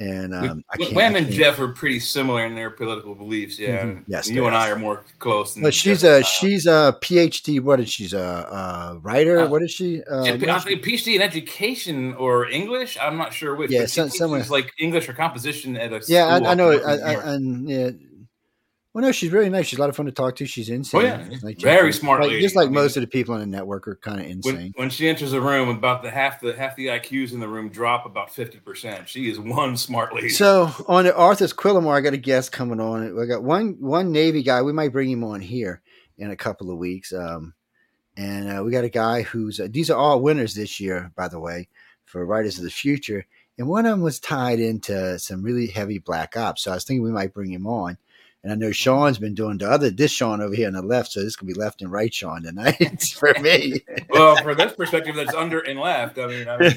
And 0.00 0.32
um, 0.32 0.64
Wham 0.92 1.16
and 1.16 1.28
Jeff 1.28 1.58
are 1.58 1.68
pretty 1.68 1.98
similar 1.98 2.46
in 2.46 2.54
their 2.54 2.70
political 2.70 3.16
beliefs. 3.16 3.58
Yeah. 3.58 3.84
Mm-hmm. 3.84 4.02
Yes. 4.06 4.28
You 4.28 4.46
and 4.46 4.54
I 4.54 4.70
are 4.70 4.78
more 4.78 5.04
close. 5.18 5.56
But 5.56 5.74
she's 5.74 6.02
Jeff 6.02 6.22
a 6.22 6.24
she's 6.24 6.66
a 6.66 6.96
PhD. 7.02 7.60
What 7.60 7.80
is 7.80 7.90
she's 7.90 8.12
a, 8.12 8.18
a 8.18 8.98
writer? 9.02 9.40
Uh, 9.40 9.48
what 9.48 9.62
is 9.62 9.72
she? 9.72 10.04
Uh, 10.04 10.22
think 10.66 10.82
PhD 10.82 11.16
in 11.16 11.22
education 11.22 12.14
or 12.14 12.46
English. 12.48 12.96
I'm 13.00 13.16
not 13.16 13.34
sure 13.34 13.56
which. 13.56 13.72
Yeah, 13.72 13.86
some, 13.86 14.08
somewhere 14.08 14.44
like 14.44 14.72
English 14.78 15.08
or 15.08 15.14
composition 15.14 15.76
at 15.76 15.92
a. 15.92 16.00
Yeah, 16.06 16.26
I, 16.26 16.50
I, 16.50 16.54
know. 16.54 16.70
I, 16.70 16.94
I, 16.94 17.34
and 17.34 17.68
yeah, 17.68 17.90
well, 18.94 19.04
no, 19.04 19.12
she's 19.12 19.30
really 19.30 19.50
nice. 19.50 19.66
She's 19.66 19.78
a 19.78 19.82
lot 19.82 19.90
of 19.90 19.96
fun 19.96 20.06
to 20.06 20.12
talk 20.12 20.36
to. 20.36 20.46
She's 20.46 20.70
insane. 20.70 21.00
Oh, 21.00 21.04
yeah. 21.04 21.28
Like, 21.42 21.60
Very 21.60 21.92
smart 21.92 22.20
like, 22.20 22.30
lady. 22.30 22.42
Just 22.42 22.56
like 22.56 22.64
I 22.64 22.70
mean, 22.70 22.74
most 22.74 22.96
of 22.96 23.02
the 23.02 23.06
people 23.06 23.34
in 23.34 23.40
the 23.40 23.46
network 23.46 23.86
are 23.86 23.96
kind 23.96 24.20
of 24.20 24.26
insane. 24.26 24.54
When, 24.54 24.72
when, 24.76 24.90
she 24.90 25.08
enters 25.08 25.34
a 25.34 25.40
room, 25.40 25.68
about 25.68 26.02
the 26.02 26.10
half 26.10 26.40
the 26.40 26.54
half 26.54 26.74
the 26.74 26.86
IQs 26.86 27.32
in 27.32 27.40
the 27.40 27.48
room 27.48 27.68
drop 27.68 28.06
about 28.06 28.34
fifty 28.34 28.58
percent. 28.58 29.08
She 29.08 29.30
is 29.30 29.38
one 29.38 29.76
smart 29.76 30.14
lady. 30.14 30.30
So 30.30 30.72
on 30.88 31.04
the 31.04 31.14
Arthur's 31.14 31.52
Quillamore, 31.52 31.94
I 31.94 32.00
got 32.00 32.14
a 32.14 32.18
guest 32.18 32.50
coming 32.50 32.80
on. 32.80 33.20
I 33.20 33.26
got 33.26 33.42
one 33.42 33.76
one 33.78 34.10
Navy 34.10 34.42
guy. 34.42 34.62
We 34.62 34.72
might 34.72 34.92
bring 34.92 35.10
him 35.10 35.22
on 35.22 35.40
here 35.40 35.82
in 36.16 36.30
a 36.30 36.36
couple 36.36 36.70
of 36.70 36.78
weeks. 36.78 37.12
Um, 37.12 37.54
and 38.16 38.58
uh, 38.58 38.64
we 38.64 38.72
got 38.72 38.84
a 38.84 38.88
guy 38.88 39.22
who's 39.22 39.60
uh, 39.60 39.68
these 39.70 39.90
are 39.90 39.98
all 39.98 40.20
winners 40.20 40.54
this 40.54 40.80
year, 40.80 41.12
by 41.14 41.28
the 41.28 41.38
way, 41.38 41.68
for 42.04 42.24
Writers 42.24 42.56
of 42.56 42.64
the 42.64 42.70
Future. 42.70 43.26
And 43.58 43.68
one 43.68 43.86
of 43.86 43.90
them 43.90 44.02
was 44.02 44.18
tied 44.18 44.60
into 44.60 45.18
some 45.18 45.42
really 45.42 45.66
heavy 45.66 45.98
black 45.98 46.36
ops. 46.36 46.62
So 46.62 46.70
I 46.70 46.74
was 46.74 46.84
thinking 46.84 47.02
we 47.02 47.10
might 47.10 47.34
bring 47.34 47.52
him 47.52 47.66
on 47.66 47.98
and 48.44 48.52
I 48.52 48.54
know 48.56 48.70
Sean's 48.72 49.18
been 49.18 49.34
doing 49.34 49.58
the 49.58 49.68
other 49.70 49.90
this 49.90 50.10
Sean 50.12 50.40
over 50.40 50.54
here 50.54 50.66
on 50.68 50.74
the 50.74 50.82
left, 50.82 51.12
so 51.12 51.22
this 51.22 51.36
could 51.36 51.48
be 51.48 51.54
left 51.54 51.82
and 51.82 51.90
right 51.90 52.12
Sean 52.12 52.42
tonight 52.42 53.02
for 53.18 53.34
me. 53.40 53.80
well, 54.10 54.36
for 54.36 54.54
this 54.54 54.72
perspective, 54.74 55.16
that's 55.16 55.34
under 55.34 55.58
and 55.60 55.78
left. 55.80 56.18
I 56.18 56.26
mean, 56.26 56.48
I 56.48 56.58
mean. 56.58 56.72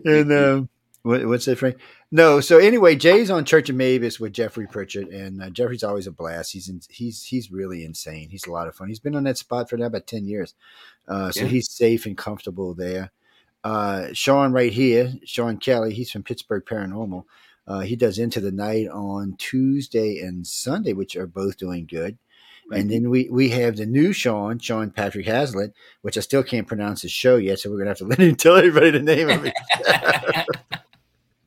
and 0.04 0.32
um, 0.32 0.68
What, 1.02 1.26
what's 1.26 1.44
that, 1.46 1.58
Frank? 1.58 1.76
No. 2.10 2.40
So 2.40 2.58
anyway, 2.58 2.96
Jay's 2.96 3.30
on 3.30 3.44
Church 3.44 3.68
of 3.70 3.76
Mabus 3.76 4.18
with 4.18 4.32
Jeffrey 4.32 4.66
Pritchett, 4.66 5.10
and 5.10 5.42
uh, 5.42 5.50
Jeffrey's 5.50 5.84
always 5.84 6.06
a 6.06 6.12
blast. 6.12 6.52
He's 6.52 6.68
in, 6.68 6.80
he's 6.90 7.22
he's 7.24 7.50
really 7.50 7.84
insane. 7.84 8.28
He's 8.30 8.46
a 8.46 8.50
lot 8.52 8.66
of 8.68 8.74
fun. 8.74 8.88
He's 8.88 8.98
been 9.00 9.14
on 9.14 9.24
that 9.24 9.38
spot 9.38 9.68
for 9.70 9.76
now 9.76 9.86
about 9.86 10.06
ten 10.06 10.26
years, 10.26 10.54
uh, 11.06 11.30
so 11.30 11.42
Yeah. 11.42 11.48
he's 11.48 11.70
safe 11.70 12.06
and 12.06 12.16
comfortable 12.16 12.74
there. 12.74 13.12
Uh, 13.64 14.08
Sean 14.12 14.52
right 14.52 14.72
here, 14.72 15.12
Sean 15.24 15.58
Kelly. 15.58 15.92
He's 15.92 16.10
from 16.10 16.22
Pittsburgh 16.22 16.64
Paranormal. 16.64 17.24
Uh, 17.68 17.80
he 17.80 17.94
does 17.94 18.18
Into 18.18 18.40
the 18.40 18.50
Night 18.50 18.88
on 18.88 19.34
Tuesday 19.38 20.18
and 20.20 20.44
Sunday, 20.46 20.94
which 20.94 21.14
are 21.16 21.26
both 21.28 21.56
doing 21.58 21.86
good. 21.86 22.18
And 22.72 22.90
then 22.90 23.08
we 23.08 23.28
we 23.30 23.48
have 23.50 23.76
the 23.76 23.86
new 23.86 24.12
Sean, 24.12 24.58
Sean 24.58 24.90
Patrick 24.90 25.26
Hazlett, 25.26 25.72
which 26.02 26.18
I 26.18 26.20
still 26.20 26.42
can't 26.42 26.66
pronounce 26.66 27.00
his 27.02 27.12
show 27.12 27.36
yet, 27.36 27.60
so 27.60 27.70
we're 27.70 27.78
gonna 27.78 27.90
have 27.90 27.98
to 27.98 28.04
let 28.12 28.18
him 28.18 28.34
tell 28.36 28.56
everybody 28.56 28.90
the 28.90 29.00
name 29.00 29.30
of 29.30 29.44
it. 29.46 29.54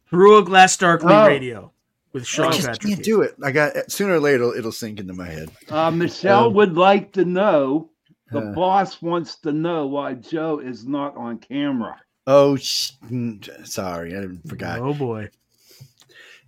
Through 0.10 0.38
a 0.40 0.44
Glass 0.44 0.76
Darkly 0.78 1.14
Oh. 1.14 1.28
Radio 1.28 1.72
with 2.12 2.26
Sean 2.28 2.48
I 2.48 2.52
just 2.52 2.68
Patrick. 2.68 2.94
can't 2.94 3.04
do 3.04 3.22
it. 3.22 3.36
I 3.44 3.52
got 3.52 3.92
sooner 3.92 4.16
or 4.16 4.20
later 4.20 4.38
it'll, 4.44 4.54
it'll 4.54 4.72
sink 4.72 5.00
into 5.00 5.14
my 5.14 5.28
head. 5.28 5.50
Uh, 5.70 5.92
Michelle 5.92 6.48
Um, 6.48 6.54
would 6.56 6.76
like 6.76 7.14
to 7.14 7.26
know. 7.26 7.90
The 8.32 8.40
Uh. 8.40 8.54
boss 8.54 9.02
wants 9.02 9.36
to 9.42 9.52
know 9.52 9.88
why 9.88 10.14
Joe 10.16 10.60
is 10.60 10.86
not 10.86 11.16
on 11.18 11.38
camera. 11.40 11.98
Oh, 12.28 12.56
sh- 12.56 12.92
mm, 13.10 13.68
sorry, 13.68 14.18
I 14.18 14.26
forgot. 14.48 14.80
Oh 14.80 14.94
boy. 14.94 15.30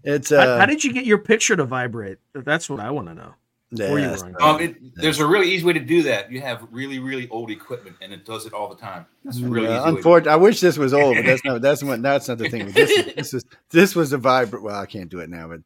It's 0.03 0.29
How, 0.29 0.37
uh, 0.37 0.59
how 0.59 0.65
did 0.65 0.83
you 0.83 0.93
get 0.93 1.05
your 1.05 1.17
picture 1.17 1.55
to 1.55 1.63
vibrate? 1.63 2.19
That's 2.33 2.69
what 2.69 2.79
I 2.79 2.91
want 2.91 3.07
to 3.07 3.15
know. 3.15 3.33
Before 3.71 3.97
you 3.97 4.05
yeah, 4.05 4.31
Um, 4.39 4.59
it, 4.59 4.95
there's 4.95 5.19
a 5.19 5.25
really 5.25 5.49
easy 5.49 5.65
way 5.65 5.73
to 5.73 5.79
do 5.79 6.03
that. 6.03 6.31
You 6.31 6.41
have 6.41 6.67
really, 6.71 6.99
really 6.99 7.27
old 7.29 7.49
equipment, 7.49 7.95
and 8.01 8.13
it 8.13 8.23
does 8.23 8.45
it 8.45 8.53
all 8.53 8.69
the 8.69 8.75
time. 8.75 9.07
That's 9.23 9.39
a 9.39 9.47
really 9.47 9.67
Yeah, 9.67 9.77
easy. 9.77 9.83
way 9.85 9.89
unfortunately, 9.95 10.31
I 10.31 10.35
wish 10.35 10.59
this 10.59 10.77
was 10.77 10.93
old, 10.93 11.15
but 11.17 11.25
that's 11.25 11.43
not 11.43 11.61
that's 11.61 11.83
what 11.83 12.01
that's 12.03 12.27
not 12.27 12.37
the 12.37 12.49
thing. 12.49 12.71
This 12.71 12.91
is, 12.91 13.15
this 13.15 13.33
is 13.33 13.45
this 13.71 13.95
was 13.95 14.13
a 14.13 14.19
vibrant. 14.19 14.63
Well, 14.63 14.79
I 14.79 14.85
can't 14.85 15.09
do 15.09 15.19
it 15.19 15.29
now, 15.29 15.47
but 15.47 15.61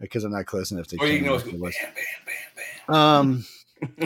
because 0.00 0.24
I'm 0.24 0.32
not 0.32 0.46
close 0.46 0.72
enough 0.72 0.88
to. 0.88 0.96
Or 0.98 1.06
you 1.06 1.18
can 1.18 1.24
camera 1.26 1.38
always 1.38 1.52
like 1.52 1.54
go 1.54 1.58
I 1.58 1.60
was. 1.60 1.76
bam, 2.88 2.94
bam, 3.14 3.44
bam, 3.98 4.04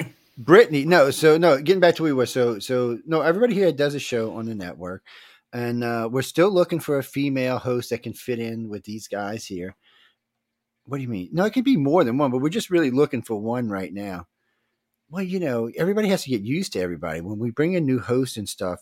Um. 0.00 0.06
Brittany, 0.36 0.84
no, 0.84 1.10
so 1.12 1.38
no, 1.38 1.58
getting 1.60 1.80
back 1.80 1.94
to 1.96 2.02
where 2.02 2.12
we 2.12 2.16
were. 2.16 2.26
So, 2.26 2.58
so 2.58 2.98
no, 3.06 3.20
everybody 3.20 3.54
here 3.54 3.70
does 3.70 3.94
a 3.94 4.00
show 4.00 4.34
on 4.34 4.46
the 4.46 4.54
network, 4.54 5.04
and 5.54 5.84
uh, 5.84 6.08
we're 6.10 6.22
still 6.22 6.50
looking 6.50 6.80
for 6.80 6.98
a 6.98 7.02
female 7.02 7.58
host 7.58 7.90
that 7.90 8.02
can 8.02 8.12
fit 8.12 8.40
in 8.40 8.68
with 8.68 8.82
these 8.84 9.06
guys 9.06 9.46
here. 9.46 9.76
What 10.84 10.98
do 10.98 11.02
you 11.04 11.08
mean? 11.08 11.30
No, 11.32 11.44
it 11.44 11.54
could 11.54 11.64
be 11.64 11.76
more 11.76 12.02
than 12.04 12.18
one, 12.18 12.30
but 12.30 12.38
we're 12.38 12.48
just 12.50 12.70
really 12.70 12.90
looking 12.90 13.22
for 13.22 13.36
one 13.40 13.68
right 13.68 13.94
now. 13.94 14.26
Well, 15.08 15.22
you 15.22 15.38
know, 15.38 15.70
everybody 15.76 16.08
has 16.08 16.24
to 16.24 16.30
get 16.30 16.42
used 16.42 16.72
to 16.72 16.80
everybody 16.80 17.20
when 17.20 17.38
we 17.38 17.50
bring 17.50 17.74
in 17.74 17.86
new 17.86 18.00
hosts 18.00 18.36
and 18.36 18.48
stuff. 18.48 18.80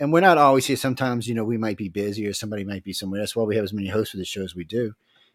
And 0.00 0.12
we're 0.12 0.20
not 0.20 0.38
always 0.38 0.66
here. 0.66 0.76
Sometimes, 0.76 1.28
you 1.28 1.34
know, 1.34 1.44
we 1.44 1.56
might 1.56 1.76
be 1.76 1.88
busy 1.88 2.26
or 2.26 2.32
somebody 2.32 2.64
might 2.64 2.84
be 2.84 2.92
somewhere. 2.92 3.20
That's 3.20 3.36
why 3.36 3.44
we 3.44 3.54
have 3.56 3.64
as 3.64 3.72
many 3.72 3.88
hosts 3.88 4.10
for 4.12 4.16
the 4.16 4.24
show 4.24 4.42
as 4.42 4.54
we 4.54 4.64
do. 4.64 4.94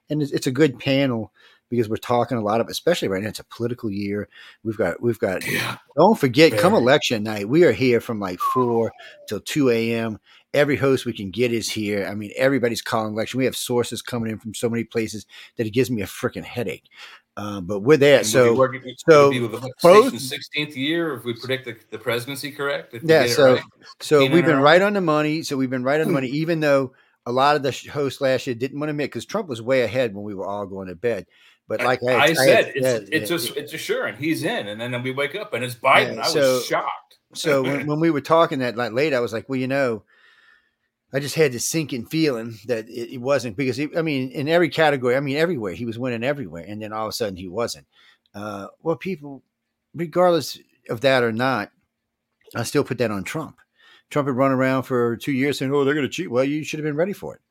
And 0.10 0.22
it's, 0.22 0.32
it's 0.32 0.48
a 0.48 0.52
good 0.52 0.80
panel 0.80 1.32
because 1.70 1.90
we're 1.90 1.96
talking 1.98 2.38
a 2.38 2.42
lot 2.42 2.62
of, 2.62 2.68
especially 2.68 3.08
right 3.08 3.24
now. 3.24 3.30
It's 3.30 3.40
a 3.40 3.46
political 3.46 3.90
year. 3.90 4.28
We've 4.64 4.78
got, 4.78 5.02
we've 5.02 5.20
got 5.20 5.48
Yeah. 5.50 5.78
don't 5.98 6.20
forget, 6.20 6.58
come 6.58 6.74
election 6.74 7.24
night, 7.24 7.50
we 7.50 7.64
are 7.64 7.72
here 7.72 8.00
from 8.02 8.20
like 8.20 8.40
four 8.40 8.92
till 9.28 9.40
two 9.40 9.70
a.m. 9.70 10.20
Every 10.54 10.76
host 10.76 11.06
we 11.06 11.14
can 11.14 11.32
get 11.32 11.52
is 11.52 11.70
here. 11.70 12.06
I 12.06 12.14
mean, 12.14 12.32
everybody's 12.36 12.82
calling 12.82 13.14
election. 13.14 13.40
We 13.40 13.46
have 13.46 13.56
sources 13.56 14.02
coming 14.02 14.32
in 14.32 14.38
from 14.40 14.54
so 14.54 14.70
many 14.70 14.84
places 14.84 15.26
that 15.58 15.66
it 15.66 15.72
gives 15.72 15.90
me 15.90 16.02
a 16.04 16.06
freaking 16.06 16.44
headache. 16.44 16.84
Uh, 17.36 17.60
but 17.62 17.80
we're 17.80 17.98
there. 17.98 18.20
And 18.20 18.26
we'll 18.26 18.32
So 18.32 18.54
be 18.54 18.58
working, 18.60 18.82
so 19.08 19.32
so 19.32 19.42
with 19.42 19.52
the 19.54 19.72
both- 19.82 20.14
16th 20.14 20.76
year 20.76 21.16
if 21.16 21.24
we 21.24 21.34
predict 21.34 21.66
the, 21.66 21.76
the 21.90 21.98
presidency 21.98 22.52
correct. 22.52 22.94
If 22.94 23.02
Yeah, 23.04 23.26
so- 23.26 23.54
right. 23.56 23.64
so 24.00 24.20
Tina 24.20 24.36
we've 24.36 24.46
been 24.46 24.58
Earl. 24.58 24.62
right 24.64 24.82
on 24.84 24.94
the 24.94 25.02
money. 25.02 25.42
So 25.42 25.58
we've 25.58 25.72
been 25.72 25.84
right 25.84 26.00
on 26.00 26.06
the 26.08 26.14
money, 26.14 26.28
even 26.28 26.60
though 26.60 26.94
a 27.26 27.32
lot 27.32 27.56
of 27.56 27.64
the 27.64 27.72
sh- 27.72 27.88
hosts 27.88 28.22
last 28.22 28.46
year 28.46 28.54
didn't 28.54 28.80
want 28.80 28.90
to 28.90 28.92
admit 28.92 29.08
because 29.10 29.26
Trump 29.26 29.48
was 29.48 29.62
way 29.62 29.82
ahead 29.82 30.14
when 30.14 30.24
we 30.24 30.36
were 30.36 30.46
all 30.46 30.68
going 30.68 30.90
to 30.90 30.96
bed. 30.96 31.26
But 31.68 31.82
like 31.82 32.02
I, 32.08 32.12
had- 32.12 32.22
I, 32.22 32.28
had 32.28 32.38
said, 32.38 32.72
it's 32.76 32.86
said, 32.86 33.02
it's 33.12 33.32
yeah, 33.32 33.38
just 33.38 33.58
it's 33.58 33.74
assuring 33.74 34.18
he's 34.18 34.44
in, 34.44 34.68
and 34.68 34.80
then 34.80 35.02
we 35.02 35.10
wake 35.12 35.34
up 35.34 35.54
and 35.56 35.64
it's 35.64 35.74
Biden. 35.76 36.18
Yeah, 36.18 36.28
I 36.28 36.32
was 36.32 36.66
shocked. 36.68 37.18
so 37.34 37.64
when, 37.64 37.88
when 37.88 38.00
we 38.00 38.12
were 38.12 38.22
talking 38.22 38.60
that 38.60 38.76
like 38.76 38.92
late, 38.92 39.14
I 39.16 39.22
was 39.22 39.34
like, 39.34 39.50
well, 39.50 39.58
you 39.60 39.68
know, 39.68 40.04
I 41.14 41.20
just 41.20 41.36
had 41.36 41.52
this 41.52 41.68
sinking 41.68 42.08
feeling 42.08 42.58
that 42.66 42.90
it, 42.90 43.14
it 43.14 43.22
wasn't 43.22 43.56
because 43.56 43.78
he, 43.78 43.88
I 43.96 44.02
mean, 44.02 44.32
in 44.32 44.48
every 44.48 44.70
category, 44.70 45.16
I 45.16 45.20
mean, 45.20 45.38
everywhere 45.38 45.74
he 45.74 45.86
was 45.86 46.00
winning 46.00 46.24
everywhere, 46.24 46.66
and 46.68 46.82
then 46.82 46.92
all 46.92 47.06
of 47.06 47.10
a 47.10 47.14
sudden 47.14 47.36
he 47.36 47.48
wasn't. 47.48 47.86
Uh, 48.34 48.68
well, 48.82 48.96
people, 48.96 49.44
regardless 49.94 50.58
of 50.90 51.02
that 51.02 51.24
or 51.24 51.32
not, 51.32 51.72
I 52.56 52.64
still 52.64 52.84
put 52.84 52.98
that 52.98 53.12
on 53.12 53.24
Trump. 53.24 53.58
Trump 54.10 54.28
had 54.28 54.36
run 54.36 54.52
around 54.52 54.84
for 54.84 55.16
two 55.16 55.32
years 55.32 55.60
saying, 55.60 55.74
"Oh, 55.74 55.84
they're 55.84 55.94
going 55.94 56.06
to 56.06 56.12
cheat." 56.12 56.32
Well, 56.32 56.44
you 56.44 56.64
should 56.64 56.80
have 56.80 56.86
been 56.86 56.96
ready 56.96 57.14
for 57.14 57.36
it. 57.36 57.42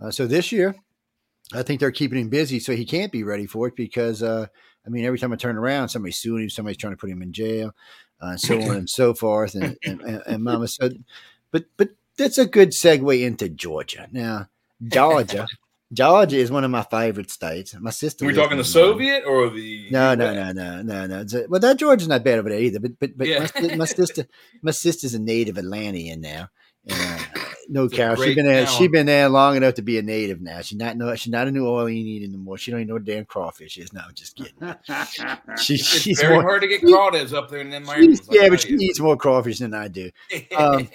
Uh, 0.00 0.10
so 0.10 0.26
this 0.26 0.50
year, 0.50 0.74
I 1.52 1.62
think 1.62 1.80
they're 1.80 1.92
keeping 1.92 2.18
him 2.18 2.28
busy, 2.28 2.58
so 2.58 2.74
he 2.74 2.84
can't 2.84 3.12
be 3.12 3.22
ready 3.22 3.46
for 3.46 3.68
it 3.68 3.76
because, 3.76 4.22
uh, 4.22 4.46
I 4.84 4.90
mean, 4.90 5.04
every 5.04 5.18
time 5.18 5.32
I 5.32 5.36
turn 5.36 5.56
around, 5.56 5.88
somebody's 5.88 6.18
suing 6.18 6.44
him, 6.44 6.50
somebody's 6.50 6.78
trying 6.78 6.92
to 6.92 6.96
put 6.96 7.10
him 7.10 7.22
in 7.22 7.32
jail, 7.32 7.74
uh, 8.20 8.36
so 8.36 8.60
on 8.70 8.76
and 8.76 8.90
so 8.90 9.14
forth. 9.14 9.54
And, 9.54 9.76
and, 9.84 10.00
and, 10.02 10.22
and 10.26 10.44
Mama 10.44 10.68
said, 10.68 11.04
but 11.50 11.64
but 11.76 11.90
that's 12.18 12.38
a 12.38 12.46
good 12.46 12.70
segue 12.70 13.22
into 13.22 13.48
Georgia. 13.48 14.08
Now, 14.12 14.48
Georgia, 14.86 15.46
Georgia 15.92 16.36
is 16.36 16.50
one 16.50 16.64
of 16.64 16.70
my 16.70 16.82
favorite 16.82 17.30
states. 17.30 17.74
My 17.78 17.90
sister. 17.90 18.24
We 18.26 18.32
lives 18.32 18.42
talking 18.42 18.56
the 18.58 18.62
in- 18.62 18.64
Soviet 18.64 19.24
or 19.26 19.50
the 19.50 19.88
No, 19.90 20.14
no, 20.14 20.34
no, 20.34 20.52
no, 20.52 20.82
no, 20.82 21.06
no. 21.06 21.20
A- 21.20 21.48
well, 21.48 21.60
that 21.60 21.76
Georgia's 21.78 22.08
not 22.08 22.24
bad 22.24 22.38
over 22.38 22.48
there 22.48 22.58
either. 22.60 22.80
But 22.80 22.98
but 22.98 23.16
but 23.16 23.26
Yeah. 23.28 23.46
my, 23.60 23.76
my 23.76 23.84
sister, 23.84 24.26
my 24.62 24.70
sister's 24.72 25.14
a 25.14 25.18
native 25.18 25.58
Atlantean 25.58 26.20
now. 26.20 26.48
And, 26.86 27.00
uh, 27.00 27.40
no, 27.68 27.84
It's 27.84 27.94
Carol. 27.94 28.22
She's 28.22 28.34
been 28.34 28.44
there. 28.46 28.66
She's 28.66 28.90
been 28.90 29.06
there 29.06 29.28
long 29.28 29.56
enough 29.56 29.74
to 29.74 29.82
be 29.82 29.96
a 29.98 30.02
native 30.02 30.40
now. 30.42 30.60
She's 30.60 30.76
not 30.78 30.96
no. 30.98 31.14
She's 31.14 31.32
not 31.32 31.48
a 31.48 31.50
New 31.52 31.66
Orleans 31.66 32.24
anymore. 32.24 32.58
She 32.58 32.70
don't 32.70 32.80
even 32.80 32.88
know 32.88 32.94
what 32.94 33.04
damn 33.04 33.24
crawfish 33.24 33.78
is. 33.78 33.92
No, 33.92 34.00
I'm 34.06 34.14
just 34.14 34.36
kidding. 34.36 34.52
She, 35.58 35.74
It's 35.74 35.84
she's 36.00 36.20
very 36.20 36.34
more. 36.34 36.42
hard 36.42 36.62
to 36.62 36.68
get 36.68 36.82
crawdads 36.82 37.32
up 37.32 37.48
there 37.50 37.60
in 37.60 37.70
them 37.70 37.84
yeah, 38.30 38.48
but 38.48 38.60
she 38.60 38.74
eats 38.74 38.98
more 39.00 39.16
crawfish 39.16 39.58
than 39.60 39.72
I 39.74 39.88
do. 39.88 40.10
um, 40.56 40.88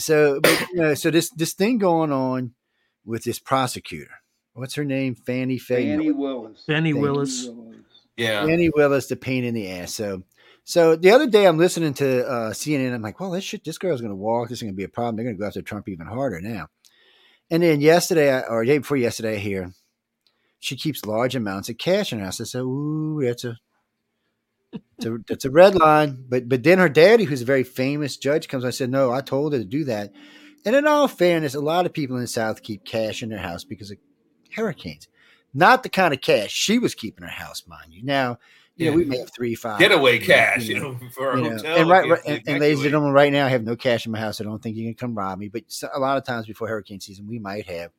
So, 0.00 0.40
but 0.40 0.60
you 0.72 0.76
know, 0.76 0.94
so 0.94 1.10
this 1.10 1.30
this 1.30 1.54
thing 1.54 1.78
going 1.78 2.12
on 2.12 2.54
with 3.04 3.24
this 3.24 3.38
prosecutor. 3.38 4.10
What's 4.54 4.74
her 4.74 4.84
name? 4.84 5.14
Fannie 5.14 5.58
Faye. 5.58 5.90
Fani 5.96 6.10
Willis. 6.10 6.64
Benny 6.66 6.92
Thank 6.92 7.02
Willis. 7.02 7.48
yeah, 8.16 8.44
Fani 8.44 8.70
Willis, 8.74 9.06
the 9.06 9.16
pain 9.16 9.44
in 9.44 9.54
the 9.54 9.70
ass. 9.70 9.94
So, 9.94 10.24
so 10.64 10.96
the 10.96 11.10
other 11.12 11.26
day 11.28 11.46
I'm 11.46 11.56
listening 11.58 11.94
to 11.94 12.26
uh, 12.26 12.50
CNN. 12.50 12.92
I'm 12.92 13.02
like, 13.02 13.20
well, 13.20 13.30
this 13.30 13.44
shit, 13.44 13.64
this 13.64 13.78
girl's 13.78 14.00
going 14.00 14.10
to 14.10 14.16
walk. 14.16 14.48
This 14.48 14.58
is 14.58 14.62
going 14.62 14.74
to 14.74 14.76
be 14.76 14.84
a 14.84 14.88
problem. 14.88 15.16
They're 15.16 15.24
going 15.24 15.36
to 15.36 15.40
go 15.40 15.46
after 15.46 15.62
Trump 15.62 15.88
even 15.88 16.06
harder 16.06 16.40
now. 16.40 16.66
And 17.50 17.62
then 17.62 17.80
yesterday, 17.80 18.32
I- 18.32 18.46
or 18.46 18.64
day 18.64 18.78
before 18.78 18.96
yesterday, 18.96 19.36
I 19.36 19.38
hear 19.38 19.72
she 20.58 20.76
keeps 20.76 21.06
large 21.06 21.34
amounts 21.34 21.68
of 21.68 21.78
cash 21.78 22.12
in 22.12 22.18
her 22.18 22.26
house. 22.26 22.40
I 22.40 22.44
said, 22.44 22.60
ooh, 22.60 23.20
that's 23.24 23.44
a, 23.44 23.56
that's 24.72 25.06
a, 25.06 25.18
that's 25.26 25.44
a 25.44 25.50
red 25.50 25.74
line. 25.74 26.24
But 26.28 26.48
but 26.48 26.62
then 26.62 26.78
her 26.78 26.88
daddy, 26.88 27.24
who's 27.24 27.42
a 27.42 27.46
very 27.46 27.64
famous 27.64 28.16
judge, 28.16 28.48
comes. 28.48 28.64
I 28.64 28.70
said, 28.70 28.90
no, 28.90 29.12
I 29.12 29.20
told 29.20 29.52
her 29.52 29.58
to 29.58 29.64
do 29.64 29.84
that. 29.84 30.12
And 30.64 30.76
in 30.76 30.86
all 30.86 31.08
fairness, 31.08 31.54
a 31.54 31.60
lot 31.60 31.86
of 31.86 31.92
people 31.92 32.16
in 32.16 32.22
the 32.22 32.28
South 32.28 32.62
keep 32.62 32.84
cash 32.84 33.22
in 33.22 33.30
their 33.30 33.38
house 33.38 33.64
because 33.64 33.90
of 33.90 33.98
hurricanes. 34.54 35.08
Not 35.54 35.82
the 35.82 35.88
kind 35.88 36.12
of 36.14 36.20
cash 36.20 36.50
she 36.52 36.78
was 36.78 36.94
keeping 36.94 37.24
her 37.24 37.30
house, 37.30 37.64
mind 37.66 37.92
you. 37.92 38.04
Now, 38.04 38.38
you 38.76 38.86
know, 38.86 38.90
Yeah. 38.92 38.96
we 38.96 39.04
may 39.04 39.18
have 39.18 39.30
three, 39.34 39.54
five 39.54 39.78
getaway 39.78 40.14
you 40.14 40.20
know, 40.20 40.26
cash, 40.26 40.66
you 40.66 40.74
know, 40.78 40.92
know, 40.92 40.98
for 41.12 41.32
a 41.32 41.36
you 41.38 41.42
know, 41.44 41.50
hotel. 41.56 41.76
and 41.76 41.88
right, 41.88 42.08
right 42.08 42.20
and, 42.26 42.42
and 42.46 42.60
ladies 42.60 42.78
and 42.80 42.84
gentlemen, 42.90 43.12
right 43.12 43.32
now 43.32 43.46
I 43.46 43.48
have 43.48 43.64
no 43.64 43.74
cash 43.74 44.06
in 44.06 44.12
my 44.12 44.20
house. 44.20 44.40
I 44.40 44.44
don't 44.44 44.62
think 44.62 44.76
you 44.76 44.86
can 44.86 44.94
come 44.94 45.16
rob 45.16 45.38
me. 45.38 45.48
But 45.48 45.64
a 45.92 45.98
lot 45.98 46.18
of 46.18 46.24
times 46.24 46.46
before 46.46 46.68
hurricane 46.68 47.00
season, 47.00 47.26
we 47.26 47.38
might 47.38 47.66
have, 47.66 47.90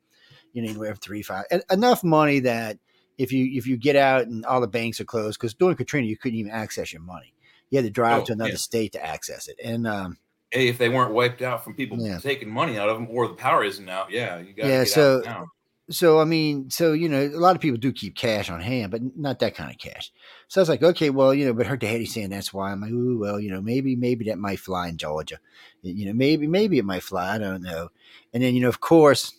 you 0.52 0.62
know, 0.62 0.68
anywhere 0.70 0.90
from 0.94 1.00
three, 1.00 1.22
five, 1.22 1.44
en- 1.50 1.62
enough 1.70 2.02
money 2.04 2.40
that 2.40 2.78
if 3.22 3.32
you 3.32 3.56
if 3.56 3.66
you 3.66 3.76
get 3.76 3.96
out 3.96 4.26
and 4.26 4.44
all 4.46 4.60
the 4.60 4.66
banks 4.68 5.00
are 5.00 5.04
closed, 5.04 5.38
because 5.38 5.54
during 5.54 5.76
Katrina 5.76 6.06
you 6.06 6.16
couldn't 6.16 6.38
even 6.38 6.52
access 6.52 6.92
your 6.92 7.02
money. 7.02 7.32
You 7.70 7.78
had 7.78 7.84
to 7.84 7.90
drive 7.90 8.22
Oh, 8.22 8.24
to 8.26 8.32
another 8.32 8.50
yeah. 8.50 8.56
state 8.56 8.92
to 8.92 9.04
access 9.04 9.48
it. 9.48 9.58
And 9.62 9.86
um, 9.86 10.18
Hey, 10.50 10.68
if 10.68 10.76
they 10.76 10.90
weren't 10.90 11.14
wiped 11.14 11.40
out 11.40 11.64
from 11.64 11.74
people 11.74 11.98
Yeah. 11.98 12.18
taking 12.18 12.50
money 12.50 12.78
out 12.78 12.90
of 12.90 12.96
them, 12.98 13.08
or 13.10 13.28
the 13.28 13.34
power 13.34 13.64
isn't 13.64 13.88
out, 13.88 14.10
yeah, 14.10 14.38
you 14.38 14.52
got 14.52 14.66
Yeah, 14.66 14.80
get 14.84 14.88
so- 14.88 15.22
so 15.90 16.20
I 16.20 16.24
mean, 16.24 16.70
so 16.70 16.92
you 16.92 17.08
know, 17.08 17.26
a 17.26 17.38
lot 17.40 17.56
of 17.56 17.60
people 17.62 17.78
do 17.78 17.92
keep 17.92 18.14
cash 18.14 18.48
on 18.50 18.60
hand, 18.60 18.90
but 18.90 19.00
not 19.16 19.40
that 19.40 19.54
kind 19.54 19.70
of 19.70 19.78
cash. 19.78 20.12
So 20.48 20.60
I 20.60 20.62
was 20.62 20.68
like, 20.68 20.82
okay, 20.82 21.10
well, 21.10 21.34
you 21.34 21.44
know, 21.44 21.52
but 21.52 21.66
her 21.66 21.76
daddy's 21.76 22.14
saying 22.14 22.30
that's 22.30 22.52
why. 22.54 22.70
I'm 22.70 22.80
like, 22.80 22.90
ooh, 22.90 23.18
well, 23.18 23.40
you 23.40 23.50
know, 23.50 23.60
maybe, 23.60 23.96
maybe 23.96 24.26
that 24.26 24.38
might 24.38 24.60
fly 24.60 24.88
in 24.88 24.96
Georgia. 24.96 25.38
You 25.82 26.06
know, 26.06 26.12
maybe, 26.12 26.46
maybe 26.46 26.78
it 26.78 26.84
might 26.84 27.02
fly. 27.02 27.34
I 27.34 27.38
don't 27.38 27.62
know. 27.62 27.88
And 28.32 28.42
then, 28.42 28.54
you 28.54 28.60
know, 28.60 28.68
of 28.68 28.80
course, 28.80 29.34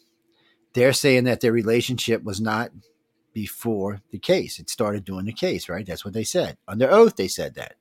they're 0.73 0.93
saying 0.93 1.23
that 1.25 1.41
their 1.41 1.51
relationship 1.51 2.23
was 2.23 2.41
not 2.41 2.71
before 3.33 4.01
the 4.11 4.19
case. 4.19 4.59
It 4.59 4.69
started 4.69 5.03
doing 5.03 5.25
the 5.25 5.33
case, 5.33 5.67
right? 5.67 5.85
That's 5.85 6.05
what 6.05 6.13
they 6.13 6.23
said 6.23 6.57
under 6.67 6.89
oath. 6.89 7.15
They 7.15 7.27
said 7.27 7.55
that. 7.55 7.75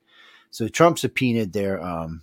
So 0.51 0.67
Trump 0.67 0.99
subpoenaed 0.99 1.53
their 1.53 1.81
um, 1.81 2.21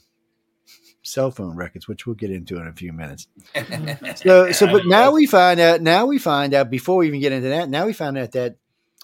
cell 1.02 1.30
phone 1.30 1.56
records, 1.56 1.88
which 1.88 2.06
we'll 2.06 2.16
get 2.16 2.30
into 2.30 2.58
in 2.58 2.66
a 2.66 2.72
few 2.72 2.92
minutes. 2.92 3.26
So, 4.16 4.52
so, 4.52 4.66
but 4.66 4.86
now 4.86 5.12
we 5.12 5.26
find 5.26 5.60
out. 5.60 5.80
Now 5.80 6.06
we 6.06 6.18
find 6.18 6.52
out 6.52 6.68
before 6.70 6.98
we 6.98 7.06
even 7.06 7.20
get 7.20 7.32
into 7.32 7.48
that. 7.48 7.70
Now 7.70 7.86
we 7.86 7.92
found 7.92 8.18
out 8.18 8.32
that 8.32 8.56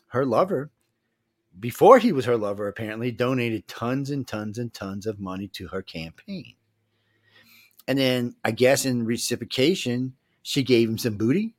her 0.08 0.26
lover, 0.26 0.70
before 1.58 1.98
he 1.98 2.12
was 2.12 2.26
her 2.26 2.36
lover, 2.36 2.68
apparently 2.68 3.10
donated 3.12 3.66
tons 3.66 4.10
and 4.10 4.26
tons 4.26 4.58
and 4.58 4.72
tons 4.74 5.06
of 5.06 5.18
money 5.18 5.48
to 5.48 5.68
her 5.68 5.80
campaign. 5.80 6.54
And 7.88 7.98
then 7.98 8.34
I 8.44 8.50
guess 8.50 8.84
in 8.84 9.06
reciprocation, 9.06 10.14
she 10.42 10.62
gave 10.62 10.88
him 10.88 10.98
some 10.98 11.16
booty. 11.16 11.54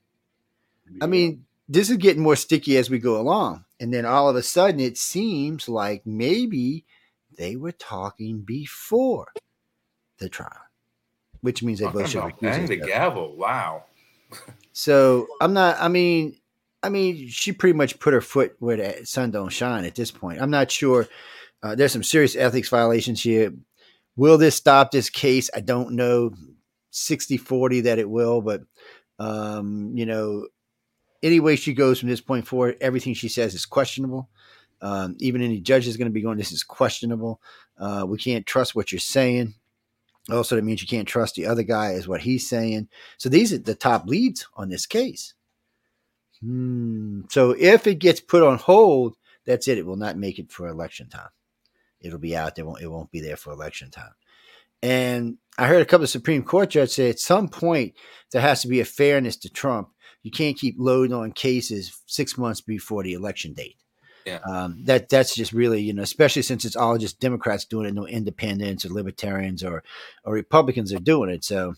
I 1.01 1.07
mean, 1.07 1.45
this 1.67 1.89
is 1.89 1.97
getting 1.97 2.23
more 2.23 2.35
sticky 2.35 2.77
as 2.77 2.89
we 2.89 2.99
go 2.99 3.19
along. 3.19 3.65
And 3.79 3.93
then 3.93 4.05
all 4.05 4.29
of 4.29 4.35
a 4.35 4.43
sudden, 4.43 4.79
it 4.79 4.97
seems 4.97 5.67
like 5.67 6.05
maybe 6.05 6.85
they 7.37 7.55
were 7.55 7.71
talking 7.71 8.41
before 8.41 9.27
the 10.17 10.29
trial, 10.29 10.51
which 11.41 11.61
means 11.61 11.79
they 11.79 11.87
both 11.87 12.09
should 12.09 12.23
recuse 12.23 12.67
the 12.67 12.77
gavel. 12.77 13.35
Wow. 13.35 13.83
So 14.73 15.27
I'm 15.39 15.53
not. 15.53 15.77
I 15.79 15.87
mean, 15.87 16.37
I 16.83 16.89
mean, 16.89 17.27
she 17.27 17.51
pretty 17.51 17.77
much 17.77 17.99
put 17.99 18.13
her 18.13 18.21
foot 18.21 18.55
where 18.59 18.77
the 18.77 19.05
sun 19.05 19.31
don't 19.31 19.49
shine 19.49 19.85
at 19.85 19.95
this 19.95 20.11
point. 20.11 20.41
I'm 20.41 20.51
not 20.51 20.71
sure. 20.71 21.07
Uh, 21.61 21.75
there's 21.75 21.91
some 21.91 22.03
serious 22.03 22.35
ethics 22.35 22.69
violations 22.69 23.21
here. 23.21 23.53
Will 24.15 24.37
this 24.37 24.55
stop 24.55 24.91
this 24.91 25.09
case? 25.09 25.49
I 25.55 25.61
don't 25.61 25.91
know. 25.91 26.33
60 26.91 27.37
40 27.37 27.81
that 27.81 27.99
it 27.99 28.09
will, 28.09 28.41
but, 28.41 28.63
um, 29.19 29.91
you 29.95 30.05
know, 30.05 30.47
any 31.23 31.39
way 31.39 31.55
she 31.55 31.73
goes 31.73 31.99
from 31.99 32.09
this 32.09 32.21
point 32.21 32.47
forward, 32.47 32.77
everything 32.81 33.13
she 33.13 33.29
says 33.29 33.53
is 33.53 33.65
questionable. 33.65 34.29
Um, 34.81 35.15
even 35.19 35.41
any 35.41 35.59
judge 35.59 35.87
is 35.87 35.97
going 35.97 36.07
to 36.07 36.13
be 36.13 36.21
going, 36.21 36.37
this 36.37 36.51
is 36.51 36.63
questionable. 36.63 37.41
Uh, 37.77 38.05
we 38.07 38.17
can't 38.17 38.45
trust 38.45 38.75
what 38.75 38.91
you're 38.91 38.99
saying. 38.99 39.55
Also, 40.29 40.55
that 40.55 40.63
means 40.63 40.81
you 40.81 40.87
can't 40.87 41.07
trust 41.07 41.35
the 41.35 41.45
other 41.45 41.63
guy, 41.63 41.91
is 41.91 42.07
what 42.07 42.21
he's 42.21 42.47
saying. 42.47 42.89
So 43.17 43.29
these 43.29 43.53
are 43.53 43.57
the 43.57 43.75
top 43.75 44.05
leads 44.07 44.47
on 44.55 44.69
this 44.69 44.85
case. 44.85 45.33
Hmm. 46.41 47.21
So 47.29 47.55
if 47.57 47.87
it 47.87 47.95
gets 47.95 48.19
put 48.19 48.43
on 48.43 48.57
hold, 48.57 49.15
that's 49.45 49.67
it. 49.67 49.77
It 49.77 49.85
will 49.85 49.95
not 49.95 50.17
make 50.17 50.37
it 50.37 50.51
for 50.51 50.67
election 50.67 51.09
time. 51.09 51.29
It'll 52.01 52.19
be 52.19 52.35
out 52.35 52.55
there. 52.55 52.65
Won't, 52.65 52.81
it 52.81 52.87
won't 52.87 53.11
be 53.11 53.21
there 53.21 53.37
for 53.37 53.51
election 53.51 53.89
time. 53.89 54.11
And 54.83 55.37
I 55.57 55.67
heard 55.67 55.81
a 55.81 55.85
couple 55.85 56.03
of 56.03 56.09
Supreme 56.09 56.43
Court 56.43 56.69
judges 56.69 56.93
say 56.93 57.09
at 57.09 57.19
some 57.19 57.47
point 57.47 57.95
there 58.31 58.41
has 58.41 58.61
to 58.61 58.67
be 58.67 58.79
a 58.79 58.85
fairness 58.85 59.37
to 59.37 59.49
Trump. 59.49 59.89
You 60.23 60.31
can't 60.31 60.57
keep 60.57 60.75
loading 60.77 61.13
on 61.13 61.31
cases 61.31 62.01
six 62.05 62.37
months 62.37 62.61
before 62.61 63.03
the 63.03 63.13
election 63.13 63.53
date. 63.53 63.77
Yeah. 64.25 64.39
Um, 64.49 64.83
that 64.83 65.07
that's 65.07 65.33
just 65.33 65.53
really 65.53 65.81
you 65.81 65.93
know, 65.93 66.01
especially 66.01 66.41
since 66.41 66.65
it's 66.65 66.75
all 66.75 66.97
just 66.97 67.21
Democrats 67.21 67.63
doing 67.63 67.87
it, 67.87 67.93
no 67.93 68.05
independents 68.05 68.85
or 68.85 68.89
libertarians 68.89 69.63
or 69.63 69.83
or 70.25 70.33
Republicans 70.33 70.93
are 70.93 70.99
doing 70.99 71.29
it. 71.29 71.45
So 71.45 71.75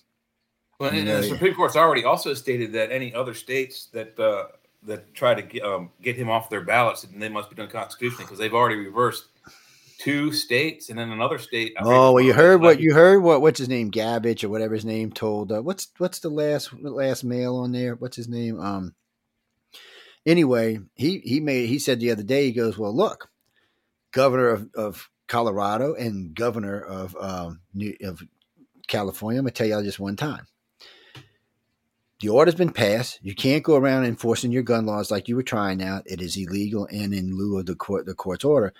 Well, 0.79 0.89
and 0.89 1.08
Yeah, 1.08 1.17
the. 1.17 1.24
Supreme 1.27 1.53
Court's 1.53 1.75
already 1.75 2.05
also 2.05 2.34
stated 2.34 2.74
that 2.74 2.91
any 2.91 3.13
other 3.13 3.36
states 3.36 3.86
that 3.93 4.19
uh, 4.19 4.48
that 4.84 5.13
try 5.13 5.36
to 5.36 5.43
get, 5.43 5.62
um, 5.62 5.91
get 6.01 6.15
him 6.15 6.29
off 6.29 6.50
their 6.50 6.62
ballots, 6.62 7.03
then 7.03 7.19
they 7.19 7.29
must 7.29 7.51
be 7.51 7.55
done 7.55 7.69
constitutionally 7.69 8.24
because 8.24 8.39
they've 8.39 8.53
already 8.53 8.77
reversed 8.77 9.25
two 10.00 10.32
states 10.32 10.89
and 10.89 10.98
then 10.98 11.12
another 11.12 11.38
state. 11.38 11.75
I 11.77 11.84
Oh, 11.84 12.13
well, 12.13 12.24
you 12.24 12.29
one 12.32 12.39
it 12.39 12.41
is, 12.41 12.46
heard 12.46 12.62
what 12.62 12.79
you 12.79 12.94
heard 12.94 13.22
what 13.22 13.41
what's 13.41 13.60
his 13.60 13.70
name 13.70 13.91
Gabbage 13.91 14.44
or 14.44 14.50
whatever 14.50 14.74
his 14.74 14.86
name 14.86 15.12
told. 15.12 15.51
Uh, 15.51 15.62
what's 15.62 15.91
what's 15.98 16.20
the 16.20 16.29
last 16.29 16.74
last 16.82 17.24
mail 17.24 17.58
on 17.58 17.72
there? 17.72 17.96
What's 17.96 18.18
his 18.18 18.27
name? 18.27 18.60
Um. 18.60 18.96
Anyway, 20.25 20.79
he 20.96 21.20
he 21.20 21.39
made 21.39 21.68
he 21.68 21.79
said 21.79 22.00
the 22.00 22.12
other 22.12 22.24
day 22.24 22.46
he 22.46 22.51
goes, 22.51 22.77
well, 22.77 22.96
look, 22.96 23.29
governor 24.12 24.50
of, 24.50 24.70
of 24.75 25.10
Colorado 25.27 25.94
and 25.94 26.34
governor 26.34 26.82
of 26.82 27.15
um 27.20 27.62
New, 27.74 27.96
of 28.03 28.22
California. 28.88 29.39
I'm 29.39 29.46
gonna 29.46 29.51
tell 29.51 29.68
y'all 29.68 29.84
just 29.84 30.00
one 30.00 30.15
time. 30.15 30.48
The 32.22 32.29
order's 32.29 32.56
been 32.56 32.74
passed. 32.74 33.20
You 33.22 33.34
can't 33.34 33.63
go 33.63 33.77
around 33.77 34.03
enforcing 34.03 34.51
your 34.51 34.63
gun 34.63 34.86
laws 34.86 35.10
like 35.10 35.29
you 35.29 35.38
were 35.38 35.44
trying 35.44 35.77
now. 35.77 36.01
It 36.06 36.22
is 36.22 36.36
illegal 36.36 36.86
and 36.91 37.13
in 37.13 37.38
lieu 37.38 37.58
of 37.58 37.65
the 37.65 37.75
court 37.75 38.06
the 38.06 38.13
court's 38.13 38.44
order. 38.44 38.74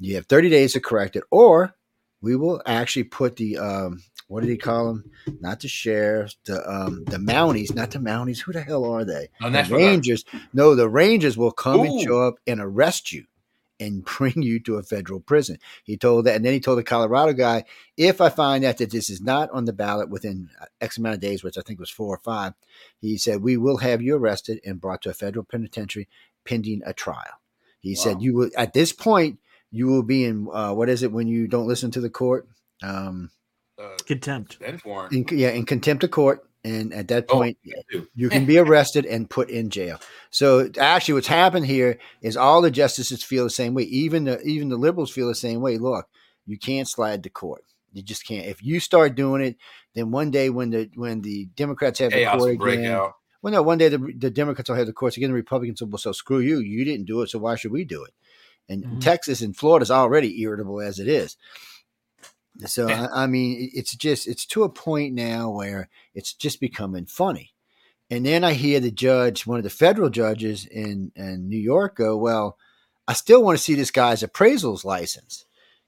You 0.00 0.14
have 0.16 0.26
30 0.26 0.48
days 0.50 0.72
to 0.72 0.80
correct 0.80 1.14
it, 1.16 1.24
or 1.30 1.74
we 2.22 2.34
will 2.36 2.62
actually 2.66 3.04
put 3.04 3.36
the 3.36 3.58
um 3.58 4.02
what 4.28 4.42
did 4.42 4.50
he 4.50 4.56
call 4.56 4.86
them? 4.86 5.10
Not 5.40 5.60
the 5.60 5.68
sheriffs, 5.68 6.36
the 6.44 6.68
um 6.70 7.04
the 7.04 7.16
Mounties, 7.18 7.74
not 7.74 7.90
the 7.90 7.98
Mounties. 7.98 8.40
Who 8.40 8.52
the 8.52 8.62
hell 8.62 8.84
are 8.84 9.04
they? 9.04 9.28
Oh, 9.40 9.46
The 9.46 9.50
National 9.50 9.78
Guard. 9.78 9.88
Rangers. 9.90 10.24
No, 10.52 10.74
the 10.74 10.88
Rangers 10.88 11.36
will 11.36 11.50
come 11.52 11.80
and 11.80 12.00
show 12.00 12.22
up 12.22 12.34
and 12.46 12.60
arrest 12.60 13.12
you 13.12 13.24
and 13.80 14.04
bring 14.18 14.42
you 14.42 14.60
to 14.60 14.76
a 14.76 14.82
federal 14.82 15.20
prison. 15.20 15.58
He 15.84 15.96
told 15.96 16.26
that, 16.26 16.36
and 16.36 16.44
then 16.44 16.52
he 16.52 16.60
told 16.60 16.78
the 16.78 16.84
Colorado 16.84 17.32
guy, 17.32 17.64
if 17.96 18.20
I 18.20 18.28
find 18.28 18.64
out 18.64 18.76
that 18.78 18.90
this 18.90 19.10
is 19.10 19.20
not 19.20 19.50
on 19.50 19.64
the 19.64 19.72
ballot 19.72 20.08
within 20.10 20.50
X 20.80 20.96
amount 20.98 21.14
of 21.16 21.20
days, 21.20 21.42
which 21.42 21.58
I 21.58 21.62
think 21.62 21.80
was 21.80 21.90
four 21.90 22.14
or 22.14 22.18
five, 22.18 22.54
he 23.00 23.18
said 23.18 23.42
we 23.42 23.56
will 23.56 23.78
have 23.78 24.00
you 24.00 24.16
arrested 24.16 24.60
and 24.64 24.80
brought 24.80 25.02
to 25.02 25.10
a 25.10 25.14
federal 25.14 25.44
penitentiary 25.44 26.08
pending 26.44 26.82
a 26.86 26.92
trial. 26.92 27.40
He 27.80 27.90
Wow. 27.96 28.02
said 28.02 28.22
you 28.22 28.34
will 28.34 28.50
at 28.56 28.74
this 28.74 28.92
point 28.92 29.38
you 29.70 29.86
will 29.86 30.02
be 30.02 30.24
in 30.24 30.48
uh, 30.52 30.72
what 30.72 30.88
is 30.88 31.02
it 31.02 31.12
when 31.12 31.28
you 31.28 31.46
don't 31.48 31.66
listen 31.66 31.90
to 31.92 32.00
the 32.00 32.10
court? 32.10 32.48
Um, 32.82 33.30
Uh, 33.78 33.96
Contempt. 34.06 34.58
in, 35.10 35.24
yeah, 35.30 35.50
in 35.50 35.64
contempt 35.64 36.04
of 36.04 36.10
court, 36.10 36.44
and 36.64 36.92
at 36.92 37.08
that 37.08 37.24
Oh, 37.30 37.34
point 37.38 37.56
too. 37.90 38.06
you 38.14 38.28
can 38.28 38.44
be 38.44 38.58
arrested 38.58 39.06
and 39.06 39.28
put 39.30 39.48
in 39.48 39.70
jail. 39.70 39.98
So 40.30 40.68
actually, 40.78 41.14
what's 41.14 41.28
happened 41.28 41.64
here 41.66 41.98
is 42.20 42.36
all 42.36 42.60
the 42.60 42.70
justices 42.70 43.22
feel 43.24 43.44
the 43.44 43.50
same 43.50 43.72
way. 43.72 43.84
Even 43.84 44.24
the 44.24 44.40
even 44.42 44.68
the 44.68 44.76
liberals 44.76 45.10
feel 45.10 45.28
the 45.28 45.34
same 45.34 45.60
way. 45.62 45.78
Look, 45.78 46.06
you 46.46 46.58
can't 46.58 46.88
slide 46.88 47.22
the 47.22 47.30
court. 47.30 47.64
You 47.92 48.02
just 48.02 48.26
can't. 48.26 48.46
If 48.46 48.62
you 48.62 48.80
start 48.80 49.14
doing 49.14 49.40
it, 49.42 49.56
then 49.94 50.10
one 50.10 50.30
day 50.30 50.50
when 50.50 50.70
the 50.70 50.90
when 50.94 51.22
the 51.22 51.46
Democrats 51.56 52.00
have 52.00 52.12
the 52.12 52.24
court 52.26 52.58
will 52.58 52.68
again, 52.68 52.92
out. 52.92 53.14
well, 53.42 53.52
no, 53.54 53.62
one 53.62 53.78
day 53.78 53.88
the, 53.88 53.98
the 53.98 54.30
Democrats 54.30 54.68
will 54.68 54.76
have 54.76 54.86
the 54.86 54.92
courts 54.92 55.16
again. 55.16 55.30
The 55.30 55.34
Republicans 55.34 55.80
will 55.80 55.88
well, 55.88 55.98
so 55.98 56.12
screw 56.12 56.40
you. 56.40 56.58
You 56.58 56.84
didn't 56.84 57.06
do 57.06 57.22
it, 57.22 57.30
so 57.30 57.38
why 57.38 57.56
should 57.56 57.72
we 57.72 57.84
do 57.84 58.04
it? 58.04 58.12
And 58.70 58.84
Mhm. 58.84 59.00
Texas 59.00 59.42
and 59.42 59.54
Florida 59.54 59.82
is 59.82 59.90
already 59.90 60.40
irritable 60.40 60.80
as 60.80 60.98
it 60.98 61.08
is. 61.08 61.36
So 62.66 62.88
Yeah. 62.88 63.08
I, 63.12 63.24
I 63.24 63.26
mean, 63.26 63.70
it's 63.74 63.94
just 63.94 64.26
it's 64.26 64.46
to 64.46 64.62
a 64.64 64.68
point 64.68 65.14
now 65.14 65.50
where 65.50 65.88
it's 66.14 66.32
just 66.32 66.60
becoming 66.60 67.06
funny. 67.06 67.52
And 68.10 68.26
then 68.26 68.42
I 68.44 68.54
hear 68.54 68.80
the 68.80 68.90
judge, 68.90 69.46
one 69.46 69.58
of 69.58 69.64
the 69.64 69.70
federal 69.70 70.10
judges 70.10 70.66
in, 70.66 71.12
in 71.14 71.48
New 71.48 71.58
York, 71.58 71.96
go, 71.96 72.16
"Well, 72.16 72.58
I 73.06 73.12
still 73.12 73.42
want 73.42 73.56
to 73.56 73.62
see 73.62 73.74
this 73.74 73.90
guy's 73.92 74.22
appraisals 74.22 74.84
license. 74.84 75.44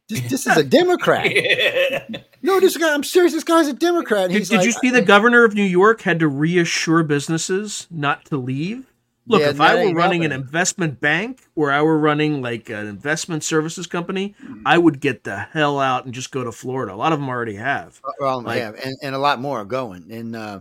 This, 0.09 0.21
this 0.31 0.47
is 0.47 0.57
a 0.57 0.65
Democrat. 0.65 2.27
No, 2.45 2.59
this 2.59 2.77
guy. 2.77 2.93
I'm 2.93 3.05
serious. 3.05 3.33
This 3.33 3.45
guy's 3.45 3.69
a 3.69 3.73
Democrat." 3.73 4.31
Did, 4.31 4.49
did 4.49 4.57
like, 4.59 4.67
you 4.67 4.73
see 4.73 4.91
the 4.91 5.03
governor 5.03 5.45
of 5.45 5.55
New 5.55 5.63
York 5.63 6.01
had 6.03 6.19
to 6.21 6.29
reassure 6.29 7.03
businesses 7.05 7.87
not 7.91 8.25
to 8.27 8.37
leave? 8.37 8.92
Look, 9.27 9.41
Yeah, 9.41 9.51
if 9.51 9.61
I 9.61 9.75
were 9.75 9.81
ain't 9.83 9.97
running 9.97 10.25
an 10.25 10.33
investment 10.33 11.01
bank 11.01 11.43
or 11.55 11.71
I 11.71 11.81
were 11.83 11.99
running 11.99 12.43
like 12.43 12.69
an 12.71 12.87
investment 12.89 13.45
services 13.45 13.87
company, 13.87 14.35
I 14.67 14.79
would 14.79 15.01
get 15.01 15.23
the 15.25 15.37
hell 15.39 15.79
out 15.79 16.05
and 16.05 16.13
just 16.13 16.33
go 16.33 16.43
to 16.43 16.51
Florida. 16.51 16.93
A 16.93 16.97
lot 16.97 17.13
of 17.13 17.21
them 17.21 17.29
already 17.29 17.55
have. 17.55 18.01
Well, 18.19 18.43
Like- 18.43 18.59
yeah, 18.59 18.73
and, 18.85 18.97
and 19.03 19.15
a 19.15 19.19
lot 19.19 19.41
more 19.41 19.61
are 19.61 19.65
going. 19.65 20.11
And 20.11 20.35
uh, 20.35 20.61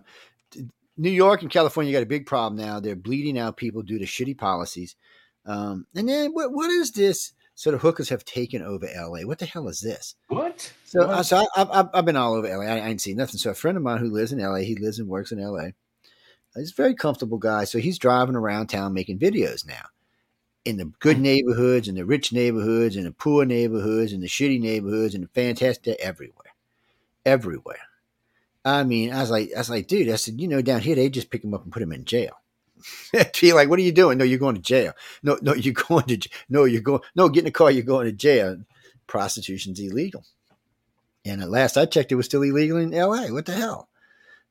New 0.98 1.10
York 1.10 1.42
and 1.42 1.50
California 1.50 1.92
got 1.92 2.04
a 2.04 2.06
big 2.06 2.28
problem 2.28 2.60
now. 2.62 2.80
They're 2.80 2.96
bleeding 2.96 3.40
out 3.40 3.58
people 3.58 3.82
due 3.82 3.98
to 3.98 4.06
shitty 4.06 4.38
policies. 4.38 4.96
Um, 5.46 5.88
and 5.96 6.08
then 6.08 6.32
what, 6.34 6.52
what 6.54 6.70
is 6.70 6.92
this? 6.92 7.34
So 7.56 7.72
the 7.72 7.78
hookers 7.80 8.10
have 8.10 8.24
taken 8.26 8.62
over 8.62 8.88
LA. 8.96 9.22
What 9.22 9.40
the 9.40 9.46
hell 9.46 9.68
is 9.68 9.82
this? 9.82 10.16
What? 10.28 10.72
So, 10.86 11.00
What? 11.08 11.10
uh, 11.10 11.24
so 11.24 11.38
I, 11.56 11.62
I've, 11.72 11.90
I've 11.94 12.06
been 12.06 12.16
all 12.16 12.34
over 12.36 12.48
LA. 12.48 12.64
I, 12.66 12.78
I 12.78 12.88
ain't 12.90 13.02
seen 13.02 13.18
nothing. 13.18 13.38
So 13.38 13.52
a 13.52 13.56
friend 13.56 13.76
of 13.78 13.84
mine 13.84 13.98
who 14.00 14.10
lives 14.12 14.32
in 14.32 14.40
LA, 14.40 14.58
he 14.60 14.76
lives 14.76 15.00
and 15.00 15.08
works 15.08 15.32
in 15.32 15.40
LA. 15.40 15.70
He's 16.56 16.72
a 16.72 16.76
very 16.76 16.96
comfortable 16.96 17.38
guy. 17.38 17.64
So 17.64 17.80
he's 17.80 17.98
driving 17.98 18.36
around 18.36 18.68
town 18.68 18.94
making 18.94 19.20
videos 19.20 19.66
now 19.66 19.86
in 20.66 20.78
the 20.78 20.92
good 21.00 21.16
mm-hmm. 21.16 21.24
neighborhoods 21.24 21.88
and 21.88 21.98
the 21.98 22.06
rich 22.06 22.32
neighborhoods 22.32 22.96
and 22.96 23.06
the 23.06 23.12
poor 23.12 23.46
neighborhoods 23.46 24.14
and 24.14 24.22
the 24.22 24.28
shitty 24.28 24.60
neighborhoods 24.60 25.16
and 25.16 25.24
the 25.24 25.30
fantastic 25.30 25.98
everywhere, 26.00 26.54
everywhere. 27.26 27.80
I 28.64 28.84
mean, 28.84 29.12
I 29.12 29.22
was 29.22 29.32
like, 29.32 29.52
I 29.56 29.60
was 29.60 29.70
like, 29.70 29.88
dude, 29.88 30.10
I 30.10 30.16
said, 30.16 30.40
you 30.40 30.48
know, 30.48 30.62
down 30.62 30.82
here 30.82 30.96
they 30.96 31.10
just 31.10 31.32
pick 31.32 31.44
him 31.44 31.54
up 31.54 31.64
and 31.64 31.74
put 31.74 31.82
him 31.82 31.92
in 31.92 32.06
jail. 32.06 32.34
He 33.36 33.54
like, 33.54 33.70
what 33.70 33.80
are 33.80 33.84
you 33.84 33.92
doing? 33.92 34.18
No, 34.18 34.24
you're 34.24 34.40
going 34.40 34.56
to 34.56 34.62
jail. 34.62 34.94
No, 35.24 35.38
no, 35.42 35.54
you're 35.54 35.74
going 35.74 36.06
to. 36.06 36.30
No, 36.50 36.66
you're 36.66 36.82
going. 36.82 37.02
No, 37.16 37.30
get 37.30 37.40
in 37.40 37.46
the 37.46 37.52
car. 37.52 37.72
You're 37.72 37.84
going 37.84 38.06
to 38.06 38.12
jail. 38.12 38.58
Prostitution's 39.08 39.80
illegal. 39.80 40.24
And 41.26 41.42
at 41.42 41.50
last 41.50 41.78
I 41.78 41.86
checked, 41.86 42.12
it 42.12 42.16
was 42.16 42.26
still 42.26 42.42
illegal 42.42 42.78
in 42.78 42.94
L.A. 42.94 43.32
What 43.32 43.46
the 43.46 43.54
hell? 43.54 43.90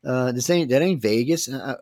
Uh, 0.04 0.32
this 0.32 0.48
ain't 0.50 0.70
that 0.70 0.82
ain't 0.82 1.02
Vegas. 1.02 1.48
Uh, 1.48 1.76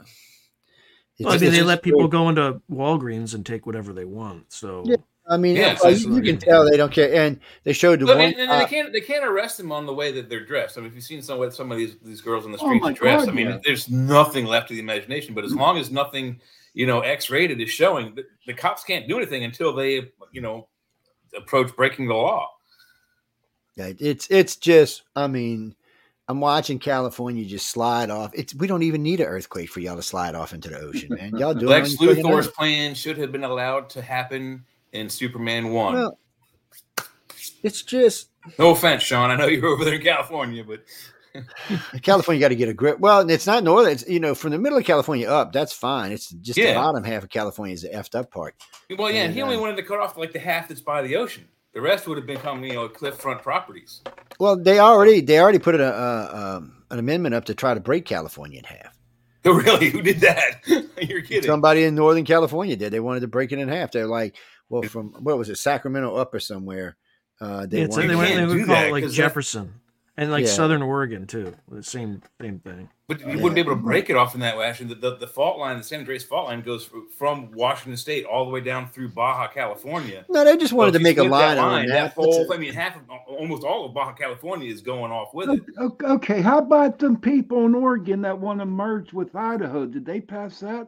it's 1.18 1.24
Well, 1.24 1.34
I 1.34 1.38
mean, 1.38 1.52
they 1.52 1.62
let 1.62 1.82
people 1.82 2.00
weird. 2.00 2.10
go 2.12 2.28
into 2.28 2.60
Walgreens 2.70 3.34
and 3.34 3.44
take 3.44 3.66
whatever 3.66 3.92
they 3.92 4.04
want. 4.04 4.52
So 4.52 4.82
Yeah. 4.86 4.96
I 5.30 5.36
mean, 5.36 5.56
Yeah, 5.56 5.76
well, 5.82 5.92
you, 5.92 6.14
you 6.16 6.22
can 6.22 6.38
tell 6.38 6.64
they 6.68 6.78
don't 6.78 6.90
care. 6.92 7.12
And 7.14 7.38
they 7.62 7.74
showed 7.74 8.00
the 8.00 8.06
Look, 8.06 8.16
one. 8.16 8.28
and, 8.28 8.36
and 8.36 8.50
uh, 8.50 8.58
they 8.60 8.64
can't 8.64 8.92
they 8.92 9.00
can't 9.02 9.24
arrest 9.26 9.58
them 9.58 9.70
on 9.70 9.84
the 9.84 9.92
way 9.92 10.10
that 10.12 10.30
they're 10.30 10.44
dressed. 10.44 10.78
I 10.78 10.80
mean, 10.80 10.88
if 10.88 10.94
you've 10.94 11.04
seen 11.04 11.20
some 11.20 11.38
way 11.38 11.50
some 11.50 11.70
of 11.70 11.76
these 11.76 11.96
these 12.02 12.22
girls 12.22 12.44
on 12.46 12.52
the 12.52 12.58
Oh 12.58 12.66
streets 12.66 12.82
my 12.82 12.92
dressed, 12.92 13.26
God, 13.26 13.32
I 13.32 13.36
mean, 13.36 13.48
yeah. 13.48 13.58
there's 13.62 13.90
nothing 13.90 14.46
left 14.46 14.68
to 14.68 14.74
the 14.74 14.80
imagination. 14.80 15.34
But 15.34 15.44
as 15.44 15.54
long 15.54 15.76
as 15.76 15.90
nothing, 15.90 16.40
you 16.72 16.86
know, 16.86 17.00
X 17.00 17.28
rated 17.28 17.60
is 17.60 17.68
showing, 17.68 18.14
the, 18.14 18.24
the 18.46 18.54
cops 18.54 18.84
can't 18.84 19.06
do 19.06 19.18
anything 19.18 19.44
until 19.44 19.74
they, 19.74 20.10
you 20.32 20.40
know, 20.40 20.68
approach 21.36 21.76
breaking 21.76 22.08
the 22.08 22.14
law. 22.14 22.48
Yeah, 23.76 23.92
it's 23.98 24.28
it's 24.30 24.56
just. 24.56 25.02
I 25.14 25.26
mean, 25.26 25.74
I'm 26.28 26.40
watching 26.40 26.78
California 26.78 27.44
just 27.44 27.68
slide 27.68 28.10
off. 28.10 28.32
It's 28.34 28.54
we 28.54 28.66
don't 28.66 28.82
even 28.82 29.02
need 29.02 29.20
an 29.20 29.26
earthquake 29.26 29.70
for 29.70 29.80
y'all 29.80 29.96
to 29.96 30.02
slide 30.02 30.34
off 30.34 30.52
into 30.52 30.68
the 30.68 30.78
ocean, 30.78 31.08
man. 31.14 31.34
Y'all 31.36 31.54
doing 31.54 31.70
Lex 31.70 31.94
it 31.94 32.00
on 32.00 32.16
Luthor's 32.16 32.48
plan 32.48 32.94
should 32.94 33.16
have 33.16 33.32
been 33.32 33.44
allowed 33.44 33.88
to 33.90 34.02
happen 34.02 34.64
in 34.92 35.08
Superman 35.08 35.70
One. 35.72 35.94
Well, 35.94 36.18
it's 37.62 37.82
just 37.82 38.28
no 38.58 38.70
offense, 38.70 39.02
Sean. 39.02 39.30
I 39.30 39.36
know 39.36 39.46
you're 39.46 39.66
over 39.66 39.86
there 39.86 39.94
in 39.94 40.02
California, 40.02 40.64
but 40.64 40.84
California 42.02 42.40
got 42.40 42.48
to 42.48 42.56
get 42.56 42.68
a 42.68 42.74
grip. 42.74 42.98
Well, 42.98 43.28
it's 43.28 43.46
not 43.46 43.64
northern. 43.64 43.92
It's 43.92 44.06
you 44.06 44.20
know 44.20 44.34
from 44.34 44.50
the 44.50 44.58
middle 44.58 44.78
of 44.78 44.84
California 44.84 45.28
up. 45.30 45.52
That's 45.54 45.72
fine. 45.72 46.12
It's 46.12 46.28
just 46.28 46.58
the 46.58 46.74
bottom 46.74 47.04
half 47.04 47.22
of 47.22 47.30
California 47.30 47.72
is 47.72 47.82
the 47.82 47.88
effed 47.88 48.14
up 48.14 48.30
part. 48.30 48.54
Well, 48.98 49.10
yeah, 49.10 49.24
And, 49.24 49.34
he 49.34 49.40
only 49.40 49.56
uh, 49.56 49.60
wanted 49.60 49.76
to 49.76 49.82
cut 49.82 49.98
off 49.98 50.18
like 50.18 50.32
the 50.32 50.38
half 50.38 50.68
that's 50.68 50.80
by 50.82 51.00
the 51.00 51.16
ocean. 51.16 51.48
The 51.78 51.82
rest 51.82 52.08
would 52.08 52.18
have 52.18 52.26
become, 52.26 52.64
you 52.64 52.72
know, 52.72 52.88
cliffront 52.88 53.40
properties. 53.40 54.00
Well, 54.40 54.56
they 54.56 54.80
already 54.80 55.20
they 55.20 55.38
already 55.38 55.60
put 55.60 55.76
a, 55.76 55.86
a, 55.88 56.56
um, 56.56 56.82
an 56.90 56.98
amendment 56.98 57.36
up 57.36 57.44
to 57.44 57.54
try 57.54 57.72
to 57.72 57.78
break 57.78 58.04
California 58.04 58.58
in 58.58 58.64
half. 58.64 58.98
really? 59.44 59.88
Who 59.90 60.02
did 60.02 60.18
that? 60.22 60.62
You're 61.00 61.22
kidding. 61.22 61.44
Somebody 61.48 61.84
in 61.84 61.94
Northern 61.94 62.24
California 62.24 62.74
did. 62.74 62.92
They 62.92 62.98
wanted 62.98 63.20
to 63.20 63.28
break 63.28 63.52
it 63.52 63.60
in 63.60 63.68
half. 63.68 63.92
They're 63.92 64.08
like, 64.08 64.34
well, 64.68 64.82
from 64.82 65.12
what 65.20 65.38
was 65.38 65.50
it, 65.50 65.58
Sacramento 65.58 66.16
up 66.16 66.34
or 66.34 66.40
somewhere. 66.40 66.96
Uh, 67.40 67.66
they 67.66 67.78
Yeah, 67.78 67.84
it's, 67.84 67.96
wanted 67.96 68.08
they, 68.08 68.12
You 68.14 68.18
went, 68.18 68.34
they 68.34 68.46
would 68.56 68.66
call 68.66 68.74
that, 68.74 68.88
it 68.88 68.90
like 68.90 69.04
'cause 69.04 69.12
that- 69.12 69.22
Jefferson 69.22 69.74
and 70.18 70.30
like 70.32 70.44
Yeah. 70.44 70.50
Southern 70.50 70.82
Oregon 70.82 71.26
too. 71.26 71.54
The 71.70 71.82
same 71.82 72.20
same 72.40 72.58
thing. 72.58 72.90
But 73.06 73.20
you 73.20 73.38
wouldn't 73.38 73.54
be 73.54 73.60
able 73.62 73.70
to 73.72 73.76
break 73.76 74.10
it 74.10 74.16
off 74.16 74.34
in 74.34 74.40
that 74.40 74.58
way. 74.58 74.66
Actually, 74.66 74.88
the, 74.92 74.96
the, 74.96 75.16
the 75.16 75.26
fault 75.26 75.58
line, 75.58 75.78
the 75.78 75.82
San 75.82 76.00
Andreas 76.00 76.22
fault 76.24 76.48
line, 76.48 76.60
goes 76.60 76.90
from 77.16 77.50
Washington 77.52 77.96
State 77.96 78.26
all 78.26 78.44
the 78.44 78.50
way 78.50 78.60
down 78.60 78.86
through 78.90 79.08
Baja 79.08 79.48
California. 79.48 80.26
no, 80.28 80.44
they 80.44 80.58
just 80.58 80.74
wanted 80.74 80.92
So 80.92 80.98
to 80.98 81.02
make 81.04 81.16
a 81.16 81.22
line 81.22 81.56
that 81.56 81.58
on 81.58 81.86
that. 81.86 81.92
that 81.92 82.12
whole, 82.12 82.50
it. 82.52 82.54
I 82.54 82.58
mean, 82.58 82.74
half 82.74 82.96
of 82.96 83.02
almost 83.26 83.64
all 83.64 83.86
of 83.86 83.94
Baja 83.94 84.12
California 84.12 84.70
is 84.70 84.82
going 84.82 85.10
off 85.10 85.32
with 85.32 85.48
it. 85.48 85.62
Okay, 86.02 86.42
how 86.42 86.58
about 86.58 86.98
them 86.98 87.16
people 87.18 87.64
in 87.64 87.74
Oregon 87.74 88.20
that 88.22 88.38
want 88.38 88.60
to 88.60 88.66
merge 88.66 89.14
with 89.14 89.34
Idaho? 89.34 89.86
Did 89.86 90.04
they 90.04 90.20
pass 90.20 90.60
that? 90.60 90.86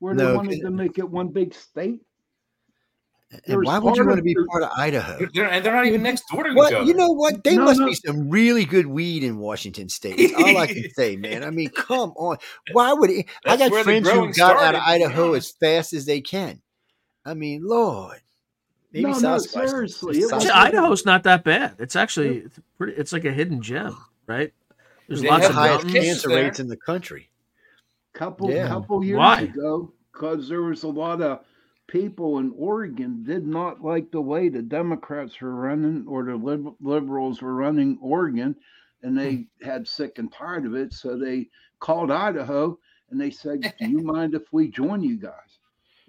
Where 0.00 0.14
they 0.14 0.24
No, 0.24 0.36
wanted 0.36 0.60
to 0.60 0.70
make 0.70 0.98
it 0.98 1.08
one 1.08 1.28
big 1.28 1.54
state? 1.54 2.00
And 3.46 3.64
why 3.64 3.78
would 3.78 3.96
you 3.96 4.06
want 4.06 4.18
to 4.18 4.22
be 4.22 4.34
part 4.50 4.62
of 4.62 4.70
Idaho? 4.76 5.26
They're, 5.32 5.50
and 5.50 5.64
they're 5.64 5.72
not 5.72 5.86
even 5.86 6.02
next 6.02 6.24
door 6.30 6.44
to 6.44 6.50
each 6.52 6.58
other. 6.58 6.82
you 6.82 6.94
know? 6.94 7.08
What 7.10 7.42
they 7.44 7.56
No, 7.56 7.64
must 7.64 7.80
no. 7.80 7.86
be 7.86 7.94
some 7.94 8.28
really 8.30 8.64
good 8.64 8.86
weed 8.86 9.22
in 9.24 9.38
Washington 9.38 9.88
State. 9.88 10.16
That's 10.18 10.34
all 10.34 10.56
I 10.58 10.66
can 10.66 10.90
say, 10.90 11.16
man. 11.16 11.42
I 11.44 11.50
mean, 11.50 11.70
come 11.70 12.10
on. 12.16 12.38
Why 12.72 12.92
would 12.92 13.10
it? 13.10 13.26
I 13.46 13.56
got 13.56 13.70
friends 13.82 14.08
who 14.08 14.14
growing 14.14 14.32
got 14.32 14.56
out 14.56 14.74
of 14.74 14.80
started, 14.82 14.98
to 14.98 14.98
be 14.98 15.04
Idaho 15.04 15.32
as 15.34 15.50
fast 15.50 15.92
as 15.92 16.06
they 16.06 16.20
can. 16.20 16.60
I 17.24 17.34
mean, 17.34 17.62
Lord. 17.64 18.20
Maybe 18.92 19.04
No, 19.10 19.18
no, 19.18 19.36
Sasquatch- 19.36 19.68
seriously, 19.68 20.18
it 20.18 20.22
was- 20.24 20.32
Actually, 20.32 20.50
Idaho's 20.50 21.04
not 21.04 21.24
that 21.24 21.42
bad. 21.42 21.76
It's 21.80 21.96
actually 21.96 22.38
it's 22.38 22.60
pretty. 22.78 22.92
It's 22.94 23.12
like 23.12 23.24
a 23.24 23.32
hidden 23.32 23.60
gem, 23.60 23.96
right? 24.28 24.52
There's 25.08 25.20
They 25.20 25.28
lots 25.28 25.42
have 25.42 25.50
of 25.50 25.56
highest 25.56 25.88
cancer 25.88 26.28
there. 26.28 26.44
rates 26.44 26.60
in 26.60 26.68
the 26.68 26.76
country. 26.76 27.28
couple 28.12 28.50
Yeah. 28.50 28.68
couple 28.68 29.02
years 29.04 29.18
Why? 29.18 29.40
ago 29.40 29.92
because 30.12 30.48
there 30.48 30.62
was 30.62 30.84
a 30.84 30.88
lot 30.88 31.20
of 31.20 31.40
people 31.86 32.38
in 32.38 32.52
Oregon 32.56 33.22
did 33.24 33.46
not 33.46 33.82
like 33.82 34.10
the 34.10 34.20
way 34.20 34.48
the 34.48 34.62
Democrats 34.62 35.40
were 35.40 35.54
running 35.54 36.04
or 36.08 36.24
the 36.24 36.36
lib- 36.36 36.76
liberals 36.80 37.42
were 37.42 37.54
running 37.54 37.98
Oregon, 38.00 38.56
and 39.02 39.16
they 39.16 39.46
hmm. 39.60 39.64
had 39.64 39.86
sick 39.86 40.18
and 40.18 40.32
tired 40.32 40.66
of 40.66 40.74
it. 40.74 40.92
So 40.92 41.18
they 41.18 41.48
called 41.80 42.10
Idaho 42.10 42.78
and 43.10 43.20
they 43.20 43.30
said, 43.30 43.60
"Do 43.78 43.88
you 43.88 44.02
mind 44.02 44.34
if 44.34 44.52
we 44.52 44.68
join 44.68 45.02
you 45.02 45.16
guys?" 45.16 45.58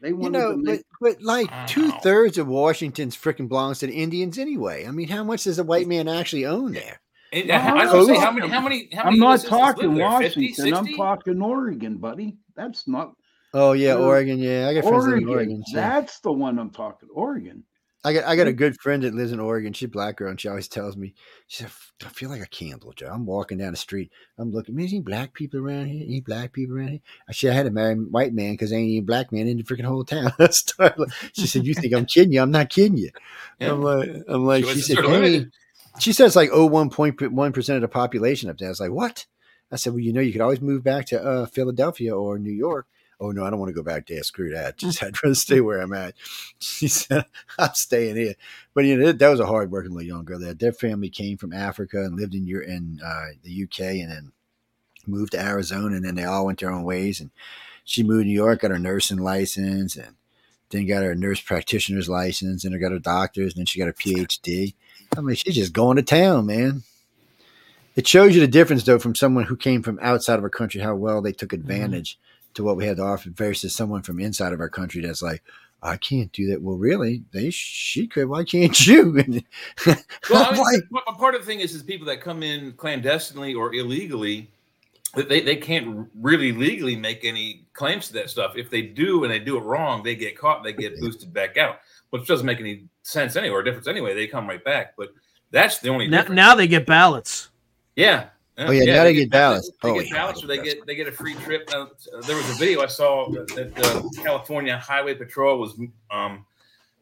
They 0.01 0.09
You 0.09 0.17
wanted 0.17 0.39
know, 0.39 0.51
to 0.51 0.57
but, 0.57 0.63
make 0.63 0.81
but 1.01 1.21
like 1.21 1.51
Wow. 1.51 1.65
two 1.67 1.91
thirds 2.03 2.37
of 2.37 2.47
Washington's 2.47 3.15
freaking 3.15 3.47
belongs 3.47 3.79
to 3.79 3.87
the 3.87 3.93
Indians 3.93 4.37
anyway. 4.37 4.85
I 4.85 4.91
mean, 4.91 5.07
how 5.07 5.23
much 5.23 5.45
does 5.45 5.59
a 5.59 5.63
white 5.63 5.87
man 5.87 6.07
actually 6.07 6.45
own 6.45 6.73
there? 6.73 6.99
And, 7.31 7.47
No, 7.47 7.55
I 7.55 7.85
was 7.93 8.09
I'm 8.09 8.15
say, 8.15 8.21
how 8.21 8.31
many, 8.31 8.47
how 8.47 8.61
many, 8.61 8.89
how 8.93 9.03
I'm 9.03 9.19
not 9.19 9.27
U.S. 9.27 9.41
citizens 9.41 9.51
live 9.51 9.75
talking 9.75 9.95
there? 9.95 10.21
50, 10.21 10.41
Washington. 10.41 10.73
I'm 10.73 10.93
talking 10.95 11.41
Oregon, 11.41 11.97
buddy. 11.97 12.37
That's 12.55 12.87
not 12.87 13.13
Oh 13.57 13.71
yeah, 13.71 13.95
Oregon. 13.95 14.37
Yeah, 14.37 14.67
I 14.67 14.73
got 14.73 14.83
friends 14.83 15.05
Oregon. 15.05 15.23
in 15.23 15.29
Oregon. 15.29 15.63
too. 15.65 15.75
That's 15.77 16.19
the 16.19 16.33
one 16.33 16.59
I'm 16.59 16.71
talking. 16.71 17.07
Oregon. 17.13 17.63
I 18.03 18.11
got 18.11 18.25
I 18.25 18.35
got 18.35 18.47
a 18.47 18.53
good 18.53 18.75
friend 18.81 19.01
that 19.03 19.15
lives 19.15 19.31
in 19.31 19.39
Oregon. 19.39 19.71
She's 19.71 19.87
a 19.87 19.91
black 19.91 20.17
girl, 20.17 20.29
and 20.29 20.39
she 20.39 20.49
always 20.49 20.67
tells 20.67 20.97
me, 20.97 21.15
she 21.47 21.63
said, 21.63 21.71
"I 22.05 22.09
feel 22.09 22.29
like 22.29 22.41
a 22.41 22.47
candle, 22.47 22.91
Joe. 22.91 23.09
I'm 23.13 23.25
walking 23.25 23.57
down 23.57 23.71
the 23.71 23.77
street. 23.77 24.11
I'm 24.37 24.51
looking. 24.51 24.75
Man, 24.75 24.87
any 24.87 24.99
black 24.99 25.33
people 25.33 25.61
around 25.61 25.85
here? 25.85 26.03
Any 26.05 26.19
black 26.19 26.51
people 26.51 26.75
around 26.75 26.89
here? 26.89 26.99
I 27.29 27.31
said 27.31 27.53
I 27.53 27.55
had 27.55 27.65
to 27.65 27.71
marry 27.71 27.93
a 27.93 27.95
white 27.95 28.33
man 28.33 28.55
because 28.55 28.73
ain't 28.73 28.89
any 28.89 28.99
black 28.99 29.31
man 29.31 29.47
in 29.47 29.55
the 29.55 29.63
freaking 29.63 29.85
whole 29.85 30.03
town. 30.03 30.33
She 31.33 31.47
said, 31.47 31.65
"You 31.65 31.73
think 31.73 31.93
I'm 31.93 32.05
kidding 32.05 32.33
you? 32.33 32.41
I'm 32.41 32.51
not 32.51 32.69
kidding 32.69 32.97
you." 32.97 33.11
Yeah. 33.59 33.71
I'm 33.71 33.81
like, 33.81 34.09
I'm 34.27 34.45
like, 34.45 34.65
she 34.65 34.73
Choices 34.73 34.87
said, 34.87 35.05
"Hey." 35.05 35.47
She 35.97 36.11
says 36.11 36.35
like 36.35 36.49
oh 36.51 36.65
one 36.65 36.89
point 36.89 37.31
one 37.31 37.53
percent 37.53 37.77
of 37.77 37.81
the 37.83 37.87
population 37.87 38.49
up 38.49 38.57
there. 38.57 38.67
I 38.67 38.71
was 38.71 38.81
like, 38.81 38.91
what? 38.91 39.25
I 39.71 39.77
said, 39.77 39.93
well, 39.93 39.99
you 39.99 40.13
know, 40.13 40.21
you 40.21 40.31
could 40.31 40.41
always 40.41 40.61
move 40.61 40.83
back 40.83 41.07
to 41.07 41.23
uh, 41.23 41.45
Philadelphia 41.47 42.15
or 42.15 42.37
New 42.37 42.51
York. 42.51 42.85
Oh 43.19 43.31
no, 43.31 43.45
I 43.45 43.49
don't 43.49 43.59
want 43.59 43.69
to 43.69 43.75
go 43.75 43.83
back 43.83 44.07
there. 44.07 44.23
Screw 44.23 44.51
that. 44.51 44.77
Just 44.77 45.01
I'd 45.03 45.21
rather 45.23 45.35
stay 45.35 45.61
where 45.61 45.81
I'm 45.81 45.93
at. 45.93 46.15
She 46.59 46.87
said, 46.87 47.25
I'm 47.59 47.73
staying 47.73 48.15
here. 48.15 48.35
But 48.73 48.85
you 48.85 48.97
know, 48.97 49.07
that, 49.07 49.19
that 49.19 49.29
was 49.29 49.39
a 49.39 49.45
hard 49.45 49.71
working 49.71 49.91
little 49.91 50.07
young 50.07 50.25
girl. 50.25 50.39
There, 50.39 50.53
their 50.53 50.73
family 50.73 51.09
came 51.09 51.37
from 51.37 51.53
Africa 51.53 52.03
and 52.03 52.15
lived 52.15 52.35
in 52.35 52.45
your 52.45 52.61
in 52.61 52.99
uh, 53.03 53.27
the 53.43 53.63
UK, 53.63 53.79
and 53.79 54.11
then 54.11 54.31
moved 55.07 55.31
to 55.33 55.41
Arizona, 55.41 55.95
and 55.95 56.05
then 56.05 56.15
they 56.15 56.23
all 56.23 56.45
went 56.45 56.59
their 56.59 56.71
own 56.71 56.83
ways. 56.83 57.19
And 57.19 57.31
she 57.83 58.03
moved 58.03 58.23
to 58.23 58.27
New 58.27 58.33
York, 58.33 58.61
got 58.61 58.71
her 58.71 58.79
nursing 58.79 59.19
license, 59.19 59.95
and 59.95 60.15
then 60.69 60.87
got 60.87 61.03
her 61.03 61.15
nurse 61.15 61.41
practitioner's 61.41 62.09
license, 62.09 62.63
and 62.63 62.73
her 62.73 62.79
got 62.79 62.91
her 62.91 62.99
doctor's, 62.99 63.53
and 63.53 63.59
then 63.61 63.65
she 63.65 63.79
got 63.79 63.85
her 63.85 63.93
PhD. 63.93 64.73
I 65.15 65.21
mean, 65.21 65.35
she's 65.35 65.55
just 65.55 65.73
going 65.73 65.97
to 65.97 66.03
town, 66.03 66.47
man. 66.47 66.83
It 67.95 68.07
shows 68.07 68.35
you 68.35 68.41
the 68.41 68.47
difference, 68.47 68.83
though, 68.83 68.99
from 68.99 69.15
someone 69.15 69.45
who 69.45 69.55
came 69.55 69.81
from 69.81 69.99
outside 70.01 70.37
of 70.37 70.43
our 70.43 70.49
country, 70.49 70.81
how 70.81 70.95
well 70.95 71.21
they 71.21 71.31
took 71.31 71.53
advantage 71.53 72.19
to 72.55 72.63
what 72.63 72.77
we 72.77 72.85
had 72.85 72.97
to 72.97 73.03
offer, 73.03 73.29
versus 73.29 73.75
someone 73.75 74.01
from 74.01 74.19
inside 74.19 74.53
of 74.53 74.59
our 74.59 74.69
country 74.69 75.01
that's 75.01 75.21
like, 75.21 75.43
I 75.83 75.97
can't 75.97 76.31
do 76.31 76.47
that. 76.47 76.61
Well, 76.61 76.77
really, 76.77 77.23
they 77.31 77.51
she 77.51 78.07
could. 78.07 78.27
Why 78.27 78.43
can't 78.43 78.87
you? 78.87 79.13
Well, 80.29 80.43
I 80.43 80.51
mean, 80.51 80.81
like, 80.91 81.05
part 81.17 81.35
of 81.35 81.41
the 81.41 81.45
thing 81.45 81.59
is, 81.59 81.75
is 81.75 81.83
people 81.83 82.07
that 82.07 82.19
come 82.19 82.41
in 82.41 82.71
clandestinely 82.73 83.53
or 83.53 83.75
illegally, 83.75 84.49
that 85.13 85.29
they, 85.29 85.41
they 85.41 85.55
can't 85.55 86.09
really 86.19 86.51
legally 86.51 86.95
make 86.95 87.23
any 87.23 87.65
claims 87.73 88.07
to 88.07 88.13
that 88.13 88.29
stuff. 88.29 88.57
If 88.57 88.71
they 88.71 88.81
do 88.81 89.23
and 89.23 89.31
they 89.31 89.39
do 89.39 89.57
it 89.57 89.61
wrong, 89.61 90.01
they 90.01 90.15
get 90.15 90.37
caught, 90.37 90.63
they 90.63 90.73
get 90.73 90.99
boosted 90.99 91.31
back 91.33 91.57
out, 91.57 91.79
which 92.09 92.27
doesn't 92.27 92.45
make 92.45 92.59
any 92.59 92.85
sense 93.03 93.35
anyway 93.35 93.55
or 93.55 93.63
difference 93.63 93.87
anyway. 93.87 94.15
They 94.15 94.27
come 94.27 94.47
right 94.47 94.63
back. 94.63 94.95
But 94.97 95.13
that's 95.51 95.79
the 95.79 95.89
only 95.89 96.07
Now, 96.07 96.23
now 96.23 96.55
they 96.55 96.67
get 96.67 96.85
ballots. 96.85 97.49
Yeah. 97.95 98.29
Oh, 98.57 98.71
yeah, 98.71 98.85
now 98.85 99.03
they 99.03 99.13
get 99.13 99.29
ballots. 99.29 99.69
They 99.83 99.89
Oh, 99.89 99.95
get 99.95 100.07
yeah, 100.07 100.13
ballots, 100.13 100.41
they 100.41 100.45
or 100.45 100.47
they 100.47 100.57
get 100.57 100.77
get 100.77 100.87
they 100.87 100.95
get 100.95 101.07
a 101.07 101.11
free 101.11 101.33
trip. 101.33 101.69
Uh, 101.73 101.87
there 102.25 102.37
was 102.37 102.49
a 102.49 102.53
video 102.53 102.81
I 102.81 102.87
saw 102.87 103.29
that, 103.31 103.47
that 103.55 103.75
the 103.75 104.21
California 104.23 104.77
Highway 104.77 105.15
Patrol 105.15 105.59
was 105.59 105.77
um, 106.09 106.45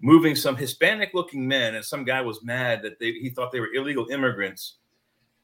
moving 0.01 0.35
some 0.35 0.55
Hispanic-looking 0.55 1.47
men, 1.47 1.75
and 1.75 1.85
some 1.85 2.05
guy 2.05 2.21
was 2.21 2.43
mad 2.43 2.81
that 2.81 2.97
they 2.99 3.11
he 3.11 3.29
thought 3.29 3.51
they 3.51 3.59
were 3.59 3.71
illegal 3.73 4.09
immigrants. 4.09 4.77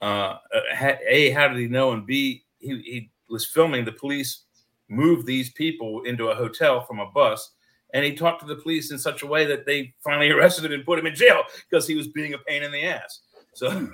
Uh, 0.02 0.38
uh, 0.54 0.96
a, 1.08 1.30
how 1.32 1.48
did 1.48 1.58
he 1.58 1.68
know? 1.68 1.92
And 1.92 2.08
B, 2.08 2.44
he, 2.60 2.82
he 2.82 3.12
was 3.30 3.46
filming 3.46 3.86
the 3.86 3.92
police 3.92 4.44
move 4.88 5.28
these 5.28 5.52
people 5.52 6.02
into 6.04 6.30
a 6.30 6.36
hotel 6.36 6.84
from 6.86 7.00
a 7.00 7.06
bus, 7.12 7.52
and 7.94 8.04
he 8.04 8.16
talked 8.16 8.42
to 8.42 8.48
the 8.48 8.56
police 8.56 8.90
in 8.90 8.98
such 8.98 9.22
a 9.22 9.28
way 9.28 9.46
that 9.46 9.68
they 9.68 9.94
finally 10.04 10.32
arrested 10.32 10.66
him 10.66 10.72
and 10.72 10.86
put 10.86 10.98
him 10.98 11.06
in 11.06 11.14
jail 11.14 11.44
because 11.70 11.86
he 11.86 11.94
was 11.94 12.08
being 12.08 12.34
a 12.34 12.40
pain 12.40 12.64
in 12.64 12.72
the 12.72 12.84
ass. 12.84 13.20
So. 13.54 13.90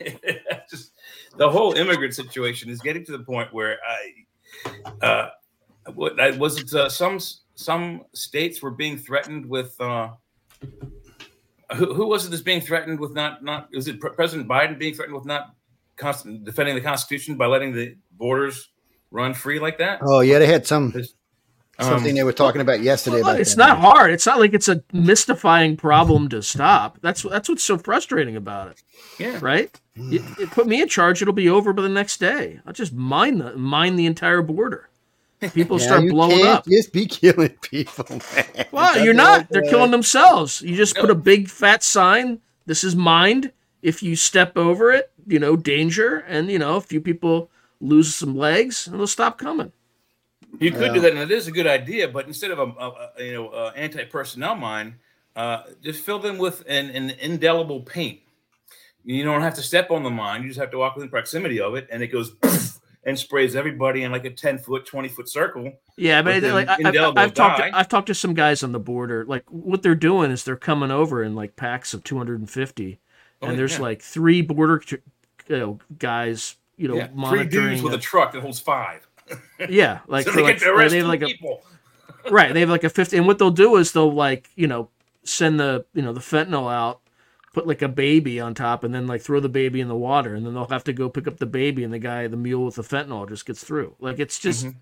just 0.70 0.90
the 1.36 1.50
whole 1.50 1.74
immigrant 1.74 2.14
situation 2.14 2.70
is 2.70 2.80
getting 2.80 3.04
to 3.06 3.12
the 3.12 3.24
point 3.24 3.52
where 3.52 3.78
I, 3.86 5.04
uh, 5.04 5.30
what 5.94 6.20
I 6.20 6.30
was 6.32 6.60
it 6.60 6.72
uh, 6.74 6.88
some 6.88 7.18
some 7.54 8.04
states 8.14 8.62
were 8.62 8.70
being 8.70 8.96
threatened 8.96 9.46
with. 9.46 9.78
Uh, 9.80 10.10
who, 11.76 11.94
who 11.94 12.06
was 12.06 12.26
it 12.26 12.30
that's 12.30 12.42
being 12.42 12.60
threatened 12.60 13.00
with 13.00 13.14
not 13.14 13.42
not? 13.42 13.68
Was 13.72 13.88
it 13.88 14.00
President 14.00 14.48
Biden 14.48 14.78
being 14.78 14.94
threatened 14.94 15.16
with 15.16 15.26
not 15.26 15.54
constant, 15.96 16.44
defending 16.44 16.74
the 16.74 16.80
Constitution 16.80 17.36
by 17.36 17.46
letting 17.46 17.72
the 17.72 17.96
borders 18.12 18.70
run 19.10 19.34
free 19.34 19.58
like 19.58 19.78
that? 19.78 20.00
oh 20.02 20.20
yeah, 20.20 20.38
they 20.38 20.46
had 20.46 20.66
some 20.66 20.92
Um, 21.78 21.88
something 21.88 22.14
they 22.14 22.22
were 22.22 22.32
talking 22.32 22.60
about 22.60 22.82
yesterday. 22.82 23.16
Well, 23.16 23.30
about 23.30 23.40
it's 23.40 23.56
that. 23.56 23.66
not 23.66 23.78
hard. 23.78 24.12
It's 24.12 24.26
not 24.26 24.38
like 24.38 24.54
it's 24.54 24.68
a 24.68 24.82
mystifying 24.92 25.76
problem 25.76 26.28
to 26.28 26.42
stop. 26.42 26.98
That's 27.02 27.22
that's 27.22 27.48
what's 27.48 27.64
so 27.64 27.78
frustrating 27.78 28.36
about 28.36 28.68
it, 28.68 28.82
yeah. 29.18 29.38
right? 29.42 29.80
You, 29.96 30.24
you 30.38 30.46
put 30.48 30.66
me 30.66 30.82
in 30.82 30.88
charge, 30.88 31.22
it'll 31.22 31.34
be 31.34 31.48
over 31.48 31.72
by 31.72 31.82
the 31.82 31.88
next 31.88 32.18
day. 32.18 32.60
I'll 32.66 32.72
just 32.72 32.92
mine 32.92 33.38
the 33.38 33.56
mine 33.56 33.94
the 33.96 34.06
entire 34.06 34.42
border. 34.42 34.88
People 35.52 35.78
Yeah, 35.80 35.86
start 35.86 36.02
you 36.04 36.10
blowing 36.10 36.38
can't 36.38 36.48
up. 36.58 36.66
Just 36.66 36.92
be 36.92 37.06
killing 37.06 37.50
people, 37.62 38.04
man. 38.34 38.66
Well, 38.72 38.92
That's 38.94 39.04
you're 39.04 39.14
all 39.14 39.18
not. 39.38 39.48
They're 39.50 39.62
bad. 39.62 39.70
killing 39.70 39.90
themselves. 39.92 40.62
You 40.62 40.74
just 40.76 40.96
put 40.96 41.10
a 41.10 41.14
big 41.14 41.48
fat 41.48 41.82
sign. 41.84 42.40
This 42.66 42.82
is 42.82 42.96
mined. 42.96 43.52
If 43.82 44.02
you 44.02 44.16
step 44.16 44.56
over 44.56 44.90
it, 44.90 45.10
you 45.26 45.38
know, 45.38 45.54
danger. 45.56 46.18
And 46.26 46.50
you 46.50 46.58
know, 46.58 46.76
a 46.76 46.80
few 46.80 47.00
people 47.00 47.50
lose 47.80 48.14
some 48.14 48.36
legs, 48.36 48.88
and 48.88 48.98
they'll 48.98 49.06
stop 49.06 49.38
coming. 49.38 49.70
You 50.58 50.70
could 50.72 50.80
Yeah. 50.88 50.92
do 50.94 51.00
that, 51.00 51.12
and 51.12 51.20
it 51.20 51.30
is 51.30 51.46
a 51.46 51.52
good 51.52 51.66
idea. 51.66 52.08
But 52.08 52.26
instead 52.26 52.50
of 52.50 52.58
a, 52.58 52.62
a, 52.62 53.10
a, 53.18 53.24
you 53.24 53.32
know 53.34 53.48
uh, 53.48 53.72
anti-personnel 53.76 54.56
mine, 54.56 54.96
uh, 55.36 55.64
just 55.82 56.04
fill 56.04 56.18
them 56.18 56.38
with 56.38 56.64
an, 56.66 56.90
an 56.90 57.10
indelible 57.10 57.80
paint. 57.80 58.20
You 59.04 59.22
don't 59.24 59.42
have 59.42 59.54
to 59.54 59.62
step 59.62 59.90
on 59.90 60.02
the 60.02 60.10
mine; 60.10 60.42
you 60.42 60.48
just 60.48 60.60
have 60.60 60.70
to 60.70 60.78
walk 60.78 60.94
within 60.96 61.10
proximity 61.10 61.60
of 61.60 61.74
it, 61.74 61.88
and 61.90 62.02
it 62.02 62.08
goes 62.08 62.32
and 63.06 63.18
sprays 63.18 63.54
everybody 63.54 64.02
in 64.02 64.10
like 64.12 64.24
a 64.24 64.30
ten 64.30 64.56
foot, 64.58 64.86
twenty 64.86 65.08
foot 65.08 65.28
circle. 65.28 65.72
Yeah, 65.96 66.22
but 66.22 66.42
it- 66.42 66.52
like 66.54 66.68
I've, 66.68 67.16
I've 67.16 67.34
talked, 67.34 67.58
to, 67.58 67.76
I've 67.76 67.88
talked 67.88 68.06
to 68.06 68.14
some 68.14 68.32
guys 68.34 68.62
on 68.62 68.72
the 68.72 68.80
border. 68.80 69.24
Like 69.26 69.44
what 69.50 69.82
they're 69.82 69.94
doing 69.94 70.30
is 70.30 70.44
they're 70.44 70.56
coming 70.56 70.90
over 70.90 71.22
in 71.22 71.34
like 71.34 71.54
packs 71.56 71.92
of 71.94 72.02
250, 72.04 72.98
Oh, 73.42 73.46
and 73.48 73.58
there's 73.58 73.74
yeah. 73.74 73.80
like 73.82 74.00
three 74.02 74.40
border 74.42 74.82
you 75.48 75.56
know 75.58 75.78
guys 75.98 76.56
you 76.78 76.88
know 76.88 76.96
Yeah, 76.96 77.06
three 77.08 77.14
monitoring. 77.16 77.48
dudes 77.50 77.82
with 77.82 77.92
a 77.94 77.98
truck 77.98 78.32
that 78.32 78.40
holds 78.40 78.58
five. 78.60 79.06
yeah, 79.68 80.00
like 80.06 80.24
so 80.24 80.32
they 80.32 80.42
like 80.42 80.60
they 80.60 80.98
have 80.98 81.06
like 81.06 81.20
a 81.22 81.26
people. 81.26 81.62
right 82.30 82.54
they 82.54 82.60
have 82.60 82.70
like 82.70 82.84
a 82.84 82.88
50 82.90 83.18
and 83.18 83.26
what 83.26 83.38
they'll 83.38 83.50
do 83.50 83.76
is 83.76 83.92
they'll 83.92 84.10
like 84.12 84.48
you 84.56 84.66
know 84.66 84.88
send 85.24 85.60
the 85.60 85.84
you 85.94 86.00
know 86.02 86.12
the 86.14 86.20
fentanyl 86.20 86.72
out 86.72 87.00
put 87.54 87.66
like 87.66 87.80
a 87.80 87.88
baby 87.88 88.38
on 88.38 88.52
top 88.52 88.84
and 88.84 88.94
then 88.94 89.06
like 89.06 89.22
throw 89.22 89.40
the 89.40 89.48
baby 89.48 89.80
in 89.80 89.88
the 89.88 89.96
water 89.96 90.34
and 90.34 90.44
then 90.44 90.52
they'll 90.52 90.66
have 90.66 90.84
to 90.84 90.92
go 90.92 91.08
pick 91.08 91.26
up 91.26 91.38
the 91.38 91.46
baby 91.46 91.82
and 91.84 91.92
the 91.94 91.98
guy 91.98 92.26
the 92.26 92.36
mule 92.36 92.66
with 92.66 92.74
the 92.74 92.82
fentanyl 92.82 93.26
just 93.26 93.46
gets 93.46 93.64
through 93.64 93.94
like 94.00 94.18
it's 94.18 94.38
just 94.38 94.66
Mhm. 94.66 94.74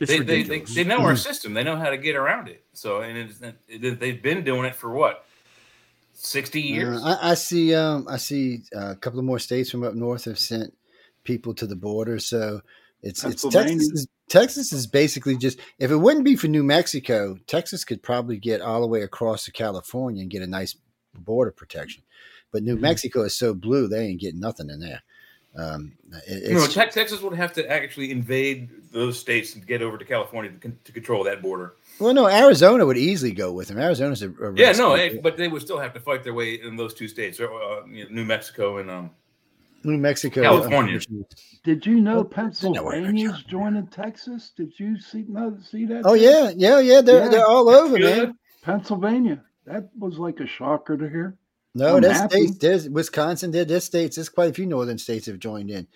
it's 0.00 0.10
They, 0.10 0.18
they, 0.20 0.42
they, 0.42 0.60
they 0.60 0.84
know 0.84 0.98
our 1.00 1.14
system. 1.14 1.54
They 1.54 1.62
know 1.62 1.76
how 1.76 1.90
to 1.90 1.96
get 1.96 2.16
around 2.16 2.48
it. 2.48 2.64
So, 2.72 3.00
and 3.02 3.16
it's, 3.16 3.40
it, 3.68 4.00
they've 4.00 4.20
been 4.20 4.42
doing 4.42 4.64
it 4.64 4.74
for 4.74 4.90
what, 4.90 5.24
sixty 6.14 6.60
years? 6.60 7.00
Uh, 7.02 7.16
I, 7.22 7.30
I 7.30 7.34
see. 7.34 7.74
Um, 7.74 8.06
I 8.08 8.16
see 8.16 8.62
uh, 8.74 8.90
a 8.90 8.96
couple 8.96 9.18
of 9.20 9.24
more 9.24 9.38
states 9.38 9.70
from 9.70 9.84
up 9.84 9.94
north 9.94 10.24
have 10.24 10.38
sent 10.38 10.74
people 11.24 11.54
to 11.54 11.66
the 11.66 11.76
border. 11.76 12.18
So 12.18 12.62
it's 13.02 13.24
it's 13.24 13.42
Texas. 13.48 13.90
Is, 13.92 14.08
Texas 14.28 14.72
is 14.72 14.86
basically 14.86 15.36
just 15.36 15.58
if 15.78 15.90
it 15.90 15.96
wouldn't 15.96 16.24
be 16.24 16.36
for 16.36 16.48
New 16.48 16.64
Mexico, 16.64 17.36
Texas 17.46 17.84
could 17.84 18.02
probably 18.02 18.36
get 18.36 18.60
all 18.60 18.80
the 18.80 18.86
way 18.86 19.02
across 19.02 19.44
to 19.44 19.52
California 19.52 20.22
and 20.22 20.30
get 20.30 20.42
a 20.42 20.46
nice 20.46 20.76
border 21.14 21.50
protection. 21.50 22.02
But 22.52 22.62
New 22.62 22.76
Mhm. 22.76 22.80
Mexico 22.80 23.22
is 23.22 23.34
so 23.36 23.54
blue, 23.54 23.88
they 23.88 24.06
ain't 24.06 24.20
getting 24.20 24.40
nothing 24.40 24.70
in 24.70 24.80
there. 24.80 25.02
Um, 25.56 25.92
it, 26.26 26.52
no, 26.52 26.66
Texas 26.66 27.20
would 27.22 27.34
have 27.34 27.52
to 27.54 27.68
actually 27.70 28.10
invade 28.10 28.68
those 28.92 29.18
states 29.18 29.54
and 29.54 29.66
get 29.66 29.82
over 29.82 29.98
to 29.98 30.04
California 30.04 30.52
to, 30.52 30.58
con- 30.58 30.78
to 30.84 30.92
control 30.92 31.24
that 31.24 31.42
border. 31.42 31.74
well, 31.98 32.14
no, 32.14 32.28
Arizona 32.28 32.86
would 32.86 32.98
easily 32.98 33.32
go 33.32 33.52
with 33.52 33.68
them. 33.68 33.78
Arizona's 33.78 34.22
a, 34.22 34.30
a 34.30 34.52
Yeah, 34.54 34.72
no, 34.72 34.94
eh, 34.94 35.18
but 35.20 35.36
they 35.36 35.48
would 35.48 35.62
still 35.62 35.78
have 35.78 35.92
to 35.94 36.00
fight 36.00 36.22
their 36.22 36.34
way 36.34 36.60
in 36.60 36.76
those 36.76 36.94
two 36.94 37.08
states, 37.08 37.40
uh, 37.40 37.82
New 37.86 38.24
Mexico 38.24 38.78
and 38.78 38.90
um. 38.90 39.10
New 39.84 39.98
Mexico, 39.98 40.42
California. 40.42 41.00
Did 41.64 41.86
you 41.86 42.00
know 42.00 42.28
Well, 42.36 42.50
they 42.50 42.70
know 42.70 42.82
where 42.82 42.96
they're 42.96 43.04
Pennsylvania's 43.12 43.42
joining 43.44 43.86
Texas? 43.88 44.52
Did 44.56 44.72
you 44.78 44.98
see 45.00 45.24
no, 45.28 45.56
see 45.70 45.86
that? 45.86 46.02
Oh 46.04 46.14
yeah, 46.14 46.50
yeah, 46.56 46.80
yeah. 46.80 47.00
They're 47.00 47.24
Yeah. 47.24 47.28
they're 47.28 47.46
all 47.46 47.68
over, 47.68 47.96
Good. 47.96 48.28
man. 48.28 48.38
Pennsylvania. 48.62 49.42
That 49.66 49.88
was 49.98 50.18
like 50.18 50.40
a 50.40 50.46
shocker 50.46 50.96
to 50.96 51.08
hear. 51.08 51.36
No, 51.74 51.96
I'm 51.96 52.02
there's 52.02 52.18
states. 52.24 52.58
There's 52.58 52.88
Wisconsin. 52.88 53.50
There, 53.50 53.64
there's 53.64 53.84
states. 53.84 54.16
There's 54.16 54.28
quite 54.28 54.50
a 54.50 54.54
few 54.54 54.66
northern 54.66 54.98
states 54.98 55.26
have 55.26 55.38
joined 55.38 55.70
in. 55.70 55.86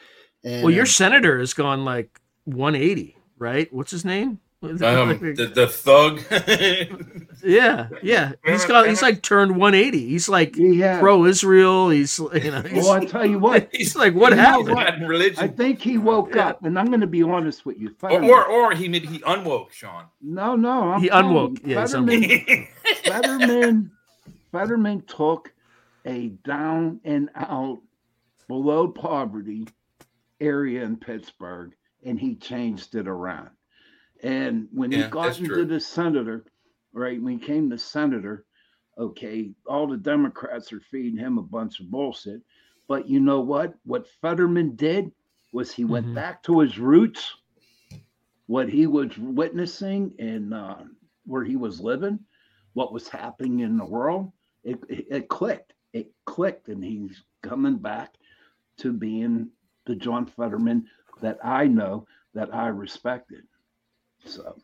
And, 0.45 0.63
well 0.63 0.73
your 0.73 0.83
um, 0.83 0.87
senator 0.87 1.39
has 1.39 1.55
gone 1.55 1.85
like 1.85 2.21
180 2.45 3.17
right 3.39 3.73
what's 3.73 3.93
his 3.93 4.05
name 4.05 4.41
Um, 4.63 4.79
the, 4.79 5.51
the 5.55 5.67
thug. 5.67 6.21
yeah 7.45 7.89
yeah 8.03 8.33
he's 8.45 8.65
got 8.65 8.87
he's 8.89 9.03
like 9.03 9.21
turned 9.23 9.57
180 9.57 9.99
he's 10.09 10.29
like 10.29 10.55
He 10.55 10.79
had. 10.79 11.01
pro-israel 11.01 11.91
he's 11.91 12.17
you 12.19 12.51
know 12.53 12.63
he's, 12.63 12.85
well, 12.85 12.93
I 12.93 13.05
tell 13.05 13.27
you 13.27 13.41
what, 13.41 13.69
he's 13.73 13.97
like 13.97 14.15
what 14.15 14.33
happened 14.33 14.69
what? 14.69 15.01
Latin 15.01 15.35
I 15.39 15.49
think 15.49 15.81
he 15.81 15.99
woke 15.99 16.37
Yeah. 16.37 16.51
up, 16.51 16.65
and 16.65 16.79
I'm 16.79 16.87
going 16.87 17.01
to 17.01 17.09
be 17.09 17.25
honest 17.25 17.67
with 17.67 17.77
you. 17.81 17.89
Or, 17.89 17.95
Fetterman- 18.11 18.31
or 18.31 18.47
or 18.47 18.73
he 18.73 18.89
made 18.89 19.05
he 19.05 19.19
unwoke 19.21 19.73
Sean. 19.73 20.05
no, 20.21 20.55
no, 20.55 20.93
I'm 20.93 21.01
He 21.03 21.09
telling 21.09 21.27
unwoke. 21.57 21.67
Yeah, 21.67 21.81
he's 21.81 21.91
Fetterman, 21.93 22.69
Fetterman, 23.05 23.91
Fetterman 24.53 25.03
took 25.09 25.53
a 26.07 26.29
down 26.47 27.01
and 27.05 27.31
out, 27.35 27.81
below 28.49 28.87
poverty 28.89 29.67
area 30.41 30.85
in 30.85 30.97
Pittsburgh, 30.97 31.73
and 32.05 32.19
he 32.19 32.37
changed 32.37 32.95
it 32.95 33.09
around. 33.09 33.51
And 34.23 34.69
when 34.73 34.93
he 34.93 35.03
got 35.05 35.39
into 35.39 35.49
true. 35.49 35.65
the 35.65 35.81
senator, 35.81 36.45
right 36.93 37.21
when 37.21 37.39
he 37.39 37.45
came 37.45 37.69
to 37.71 37.79
senator, 37.79 38.45
okay, 38.99 39.51
all 39.67 39.87
the 39.87 39.97
Democrats 39.97 40.73
are 40.73 40.81
feeding 40.81 41.17
him 41.17 41.39
a 41.39 41.43
bunch 41.43 41.81
of 41.81 41.91
bullshit. 41.91 42.41
But 42.89 43.09
you 43.09 43.21
know 43.21 43.41
what? 43.41 43.75
What 43.85 44.07
Fetterman 44.21 44.77
did 44.77 45.11
was 45.53 45.73
he 45.73 45.85
went 45.85 46.07
Mhm. 46.07 46.15
back 46.15 46.43
to 46.45 46.61
his 46.61 46.79
roots, 46.79 47.35
what 48.47 48.69
he 48.69 48.87
was 48.87 49.17
witnessing 49.19 50.15
and 50.19 50.55
uh, 50.55 50.85
where 51.25 51.45
he 51.45 51.57
was 51.57 51.81
living, 51.81 52.19
what 52.75 52.93
was 52.93 53.09
happening 53.09 53.61
in 53.61 53.77
the 53.77 53.85
world. 53.85 54.33
It, 54.65 54.79
it, 54.89 55.07
it 55.11 55.29
clicked. 55.29 55.75
It 55.93 56.13
clicked, 56.25 56.69
and 56.69 56.83
he's 56.83 57.23
coming 57.43 57.77
back 57.77 58.15
to 58.79 58.93
being 58.93 59.51
the 59.85 59.97
John 59.97 60.27
Fetterman 60.27 60.89
that 61.21 61.39
I 61.45 61.67
know 61.67 62.07
that 62.35 62.55
I 62.55 62.69
respected. 62.69 63.47
So, 64.25 64.57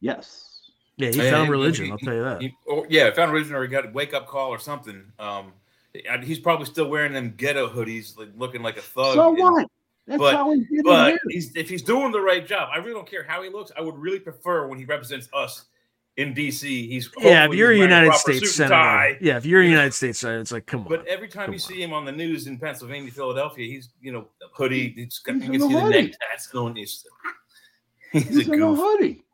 yes. 0.00 0.60
yeah 0.96 1.10
he 1.10 1.20
And 1.20 1.30
found 1.30 1.46
he- 1.46 1.50
religion 1.50 1.86
he- 1.86 1.92
i'll 1.92 1.98
tell 1.98 2.14
you 2.14 2.22
that 2.22 2.40
He, 2.42 2.54
or, 2.66 2.86
yeah, 2.88 3.10
found 3.12 3.32
religion 3.32 3.54
or 3.54 3.62
he 3.62 3.68
got 3.68 3.86
a 3.86 3.90
wake 3.90 4.14
up 4.14 4.26
call 4.26 4.50
or 4.50 4.58
something. 4.58 5.04
Um, 5.18 5.52
and 6.08 6.22
he's 6.22 6.38
probably 6.38 6.66
still 6.66 6.88
wearing 6.88 7.12
them 7.12 7.34
ghetto 7.36 7.68
hoodies, 7.68 8.16
like 8.16 8.28
looking 8.36 8.62
like 8.62 8.76
a 8.76 8.82
thug. 8.82 9.14
so 9.14 9.28
and- 9.30 9.38
what? 9.38 9.66
That's 10.06 10.18
but- 10.18 10.34
how 10.34 10.50
he 10.52 10.64
But 10.82 11.18
he's, 11.28 11.54
if 11.54 11.68
he's 11.68 11.82
doing 11.82 12.10
the 12.12 12.20
right 12.20 12.44
job, 12.46 12.68
I 12.72 12.78
really 12.78 12.92
don't 12.94 13.08
care 13.08 13.22
how 13.24 13.42
he 13.42 13.48
looks. 13.48 13.70
I 13.76 13.80
would 13.80 13.96
really 13.96 14.18
prefer 14.18 14.66
when 14.66 14.78
he 14.78 14.84
represents 14.84 15.28
us 15.32 15.66
in 16.16 16.34
DC. 16.34 16.62
He's 16.88 17.08
yeah 17.20 17.46
if 17.46 17.54
you're 17.54 17.70
a 17.70 17.76
united 17.78 18.12
states 18.14 18.52
senator 18.54 19.16
yeah 19.20 19.36
if 19.36 19.46
you're 19.46 19.62
a 19.62 19.66
united 19.66 19.94
states 19.94 20.18
senator 20.18 20.40
it's 20.40 20.50
like 20.52 20.66
come 20.66 20.80
on 20.82 20.88
But 20.88 21.06
every 21.06 21.28
time 21.28 21.50
you 21.50 21.54
on. 21.54 21.58
see 21.60 21.80
him 21.80 21.92
on 21.92 22.04
the 22.04 22.12
news 22.12 22.46
in 22.48 22.58
Pennsylvania, 22.58 23.10
Philadelphia, 23.12 23.66
he's 23.68 23.90
you 24.02 24.10
know 24.12 24.26
hoodie. 24.52 24.88
He's 24.96 25.18
got, 25.20 25.36
He's 25.36 25.44
you 25.44 25.50
can 25.52 25.60
see 25.60 25.66
a 25.66 25.70
the 25.76 25.80
hoodie. 25.80 26.02
neck 26.02 26.12
tats 26.30 26.46
going. 26.48 26.74
He's, 26.76 27.06
he's, 28.12 28.28
He's 28.28 28.48
a 28.48 28.52
in 28.52 28.62
a 28.62 28.74
hoodie, 28.74 29.24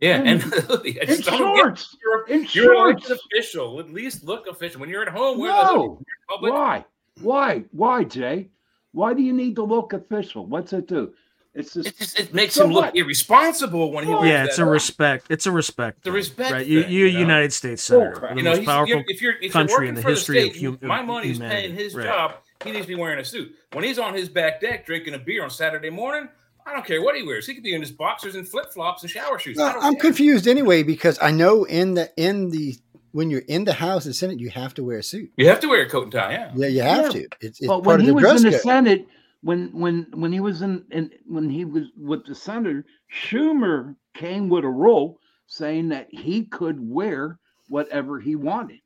Yeah, 0.00 0.16
and- 0.18 0.28
and 0.28 0.42
the 0.42 0.60
hoodie. 0.62 1.00
I 1.00 1.04
in 1.04 1.20
don't 1.20 1.24
get 1.24 1.34
shorts, 1.36 1.96
you're, 2.02 2.26
in 2.28 2.46
you're 2.52 2.72
an 2.72 2.76
shorts. 2.98 3.06
elected 3.06 3.18
official. 3.32 3.80
At 3.80 3.92
least 3.92 4.24
look 4.24 4.46
official. 4.46 4.80
When 4.80 4.90
you're 4.90 5.02
at 5.02 5.08
home, 5.08 5.38
wear 5.38 5.52
the 5.52 5.66
hoodie. 5.66 5.74
No, 5.74 5.80
When 5.82 5.88
you're 5.88 5.98
in 5.98 6.28
public, 6.28 6.52
why? 6.52 6.84
Why? 7.20 7.64
Why, 7.72 8.04
Jay? 8.04 8.48
Why 8.92 9.14
do 9.14 9.22
you 9.22 9.32
need 9.32 9.56
to 9.56 9.62
look 9.62 9.92
official? 9.92 10.46
What's 10.46 10.72
it 10.72 10.86
do? 10.88 11.12
It's 11.54 11.74
just 11.74 11.88
It, 11.88 11.96
just, 11.98 12.18
it 12.18 12.32
makes 12.34 12.54
So 12.54 12.64
him 12.64 12.72
look 12.72 12.84
what? 12.86 12.96
irresponsible 12.96 13.92
when 13.92 14.04
he. 14.06 14.10
Yeah, 14.10 14.24
yeah 14.24 14.44
it's 14.44 14.56
that 14.56 14.62
a 14.62 14.66
up. 14.66 14.72
respect 14.72 15.26
it's 15.28 15.44
a 15.46 15.52
respect 15.52 15.98
It's 15.98 16.06
a 16.06 16.10
thing, 16.10 16.14
respect 16.14 16.52
right 16.52 16.66
you 16.66 16.82
thing, 16.84 16.92
you're 16.92 17.06
a 17.06 17.10
you 17.10 17.14
know? 17.16 17.20
united 17.20 17.52
states 17.52 17.82
senator 17.82 18.12
crap. 18.12 18.30
the 18.32 18.36
You 18.38 18.42
know, 18.42 18.50
most 18.52 18.58
he's, 18.60 18.66
powerful 18.68 18.88
you're, 18.96 19.04
if 19.08 19.20
you're 19.22 19.34
if 19.42 19.52
country 19.52 19.88
in 19.88 19.94
the 19.94 20.00
for 20.00 20.08
the 20.08 20.14
history 20.14 20.48
of 20.48 20.54
human. 20.54 20.78
my 20.88 21.02
money's 21.02 21.36
humanity. 21.36 21.60
paying 21.68 21.74
his 21.74 21.94
Right. 21.94 22.06
job. 22.06 22.36
He 22.64 22.70
needs 22.72 22.86
to 22.86 22.88
be 22.88 22.94
wearing 22.94 23.18
a 23.18 23.24
suit. 23.24 23.54
When 23.72 23.84
he's 23.84 23.98
on 23.98 24.14
his 24.14 24.30
back 24.30 24.60
deck 24.62 24.86
drinking 24.86 25.12
a 25.12 25.18
beer 25.18 25.42
on 25.44 25.50
Saturday 25.50 25.90
morning, 25.90 26.28
I 26.66 26.72
don't 26.72 26.84
care 26.86 27.02
what 27.02 27.16
he 27.16 27.22
wears. 27.22 27.46
He 27.46 27.54
could 27.54 27.64
be 27.64 27.74
in 27.74 27.80
his 27.80 27.92
boxers 27.92 28.34
and 28.34 28.46
flip 28.48 28.72
flops 28.72 29.02
and 29.02 29.10
shower 29.10 29.38
shoes. 29.38 29.56
No, 29.56 29.66
I'm 29.66 29.94
care. 29.94 30.02
confused 30.02 30.46
anyway 30.46 30.82
because 30.82 31.18
I 31.20 31.30
know 31.30 31.64
in 31.64 31.94
the 31.94 32.10
in 32.16 32.50
the 32.50 32.76
when 33.12 33.30
you're 33.30 33.42
in 33.48 33.64
the 33.64 33.74
House 33.74 34.06
and 34.06 34.14
Senate, 34.16 34.40
you 34.40 34.48
have 34.50 34.72
to 34.74 34.82
wear 34.84 34.98
a 34.98 35.02
suit. 35.02 35.30
You 35.36 35.46
have 35.48 35.60
to 35.60 35.68
wear 35.68 35.82
a 35.82 35.88
coat 35.88 36.04
and 36.04 36.12
tie. 36.12 36.32
Yeah. 36.32 36.52
Yeah, 36.54 36.66
you 36.68 36.82
have 36.82 37.04
Yeah. 37.06 37.10
to. 37.10 37.28
It's, 37.40 37.60
it's 37.60 37.66
but 37.66 37.82
part 37.82 37.86
when 37.86 37.94
of 37.96 38.00
he 38.02 38.06
the 38.08 38.14
was 38.14 38.22
dress 38.22 38.36
in 38.38 38.46
the 38.46 38.52
code. 38.52 38.60
Senate, 38.62 39.06
when 39.42 39.68
when 39.72 40.06
when 40.14 40.32
he 40.32 40.40
was 40.40 40.62
in, 40.62 40.84
in 40.92 41.10
when 41.26 41.50
he 41.50 41.64
was 41.64 41.84
with 41.96 42.24
the 42.26 42.34
senator, 42.34 42.84
Schumer 43.12 43.96
came 44.14 44.48
with 44.48 44.64
a 44.64 44.68
rule 44.68 45.18
saying 45.46 45.88
that 45.90 46.06
he 46.10 46.44
could 46.44 46.76
wear 46.80 47.38
whatever 47.68 48.18
he 48.20 48.34
wanted. 48.36 48.78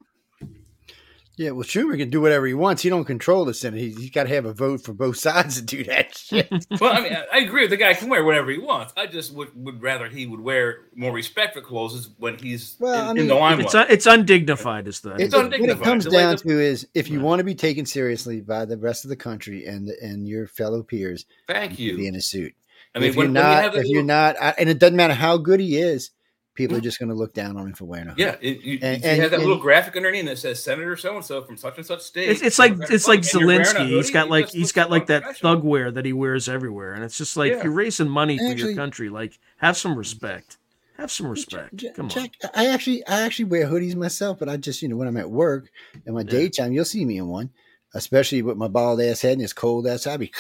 Yeah, 1.39 1.51
well, 1.51 1.65
Schumer 1.65 1.99
can 1.99 2.09
do 2.09 2.23
whatever 2.23 2.47
he 2.47 2.55
wants. 2.55 2.81
He 2.83 2.89
don't 2.89 3.05
control 3.05 3.45
the 3.45 3.53
Senate. 3.53 3.79
He, 3.81 3.91
he's 3.91 4.11
got 4.11 4.23
to 4.23 4.31
have 4.31 4.47
a 4.47 4.55
vote 4.55 4.83
for 4.83 4.95
both 4.95 5.17
sides 5.27 5.57
to 5.57 5.63
do 5.63 5.85
that 5.85 6.17
shit. 6.17 6.49
Well, 6.81 6.93
I 6.97 7.01
mean, 7.03 7.13
I, 7.13 7.25
I 7.33 7.39
agree 7.41 7.63
with 7.63 7.71
the 7.71 7.77
guy 7.77 7.93
can 7.95 8.09
wear 8.09 8.25
whatever 8.25 8.51
he 8.51 8.59
wants. 8.59 8.93
I 8.97 9.07
just 9.07 9.35
would, 9.35 9.49
would 9.55 9.83
rather 9.83 10.09
he 10.09 10.27
would 10.27 10.41
wear 10.41 10.87
more 10.95 11.13
respectful 11.13 11.63
clothes 11.63 12.09
when 12.19 12.39
he's 12.39 12.77
Well, 12.81 13.11
in, 13.11 13.19
I 13.19 13.21
in 13.21 13.29
the 13.29 13.35
limelight. 13.35 13.67
it's 13.67 13.75
un, 13.75 13.87
it's 13.91 14.07
undignified 14.07 14.89
is 14.89 15.01
the 15.01 15.15
It- 15.15 15.21
It's 15.23 15.35
it- 15.35 15.61
what 15.61 15.71
it 15.71 15.83
comes 15.83 16.07
down 16.07 16.37
to 16.39 16.59
is 16.61 16.87
if 16.95 17.11
you 17.11 17.19
Right. 17.19 17.25
want 17.27 17.41
to 17.41 17.45
be 17.45 17.55
taken 17.55 17.85
seriously 17.87 18.41
by 18.41 18.65
the 18.65 18.79
rest 18.79 19.05
of 19.05 19.11
the 19.11 19.17
country 19.17 19.67
and 19.67 19.89
and 19.89 20.27
your 20.27 20.47
fellow 20.47 20.83
peers, 20.83 21.27
Thank 21.47 21.79
you 21.79 21.91
should 21.91 21.97
be 21.99 22.07
in 22.09 22.15
a 22.15 22.21
suit. 22.23 22.55
I 22.95 22.99
mean, 22.99 23.11
if 23.11 23.17
when, 23.17 23.35
you're 23.35 23.43
when 23.43 23.51
you 23.51 23.55
not, 23.55 23.63
have 23.63 23.73
the 23.75 23.81
if 23.81 23.87
you're 23.89 24.03
not, 24.03 24.37
I- 24.41 24.55
and 24.59 24.69
it 24.71 24.79
doesn't 24.79 24.97
matter 24.97 25.13
how 25.15 25.37
good 25.37 25.61
he 25.61 25.77
is, 25.77 26.11
people 26.57 26.77
are 26.77 26.81
just 26.81 26.99
going 26.99 27.09
to 27.11 27.15
look 27.15 27.33
down 27.33 27.57
on 27.57 27.69
him 27.69 27.73
for 27.75 27.85
wearing 27.85 28.09
a 28.09 28.11
hood. 28.11 28.19
Yeah, 28.19 28.37
it, 28.41 28.61
you, 28.63 28.79
And- 28.83 29.03
you 29.05 29.09
and- 29.11 29.21
have 29.23 29.31
that 29.31 29.37
and- 29.41 29.43
little 29.49 29.63
graphic 29.63 29.95
underneath 29.97 30.25
that 30.27 30.39
says 30.39 30.63
Senator 30.63 30.97
so 30.97 31.15
and 31.15 31.25
so 31.25 31.43
from 31.43 31.57
such 31.57 31.77
and 31.77 31.87
such 31.87 32.01
state. 32.03 32.29
It's, 32.31 32.43
it's 32.43 32.59
like 32.59 32.73
it's 32.91 33.07
like 33.07 33.23
Republic, 33.23 33.33
and 33.33 33.51
you're 33.51 33.61
Zelensky. 33.65 33.87
He's 33.89 34.07
hoodie, 34.09 34.13
got 34.13 34.25
he 34.27 34.31
like 34.31 34.45
just 34.47 34.55
he's 34.57 34.63
looks 34.65 34.73
got 34.73 34.91
like 34.91 35.07
that 35.07 35.37
thug 35.39 35.63
wear 35.63 35.91
that 35.93 36.05
he 36.05 36.13
wears 36.13 36.49
everywhere, 36.49 36.95
and 36.95 37.05
it's 37.05 37.17
just 37.19 37.37
like 37.37 37.53
Yeah. 37.53 37.63
you're 37.63 37.73
raising 37.73 38.09
money 38.09 38.39
for 38.39 38.45
Actually- 38.47 38.71
your 38.71 38.77
country. 38.77 39.09
Like 39.09 39.39
have 39.59 39.77
some 39.77 39.97
respect. 39.97 40.59
Have 40.99 41.11
some 41.13 41.27
respect. 41.27 41.77
Jack, 41.77 41.95
Come 41.95 42.07
on. 42.07 42.11
Jack, 42.11 42.31
I 42.55 42.69
actually, 42.69 43.07
I 43.07 43.21
actually 43.21 43.45
wear 43.45 43.67
hoodies 43.67 43.95
myself, 43.95 44.39
but 44.39 44.49
I 44.49 44.57
just, 44.57 44.81
you 44.81 44.89
know, 44.89 44.97
when 44.97 45.07
I'm 45.07 45.19
at 45.19 45.31
work 45.31 45.69
in 46.07 46.15
my 46.15 46.21
Yeah. 46.21 46.31
daytime, 46.31 46.73
you'll 46.73 46.87
see 46.87 47.05
me 47.05 47.19
in 47.19 47.27
one, 47.29 47.51
especially 47.95 48.41
with 48.41 48.57
my 48.57 48.67
bald 48.69 49.03
ass 49.03 49.21
head 49.21 49.35
and 49.35 49.43
it's 49.43 49.53
cold 49.53 49.87
outside. 49.87 50.15
I 50.15 50.17
be, 50.17 50.33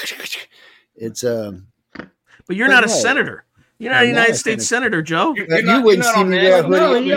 it's 0.96 1.24
um, 1.24 1.66
But 1.94 2.57
you're 2.57 2.68
But 2.68 2.74
not 2.74 2.85
a 2.85 2.88
no. 2.88 2.92
senator. 2.94 3.44
You're 3.78 3.92
not 3.92 4.04
a 4.04 4.06
United 4.06 4.34
a 4.34 4.38
States 4.38 4.66
senator, 4.66 5.02
Joe. 5.02 5.34
You're, 5.34 5.46
you 5.48 5.54
you're 5.56 5.62
not, 5.64 5.84
wouldn't 5.84 6.04
see 6.06 6.24
me 6.24 6.38
that- 6.38 6.68
wear 6.68 6.82
a 6.82 6.88
hoodie. 6.88 7.04
he 7.04 7.10
you 7.10 7.16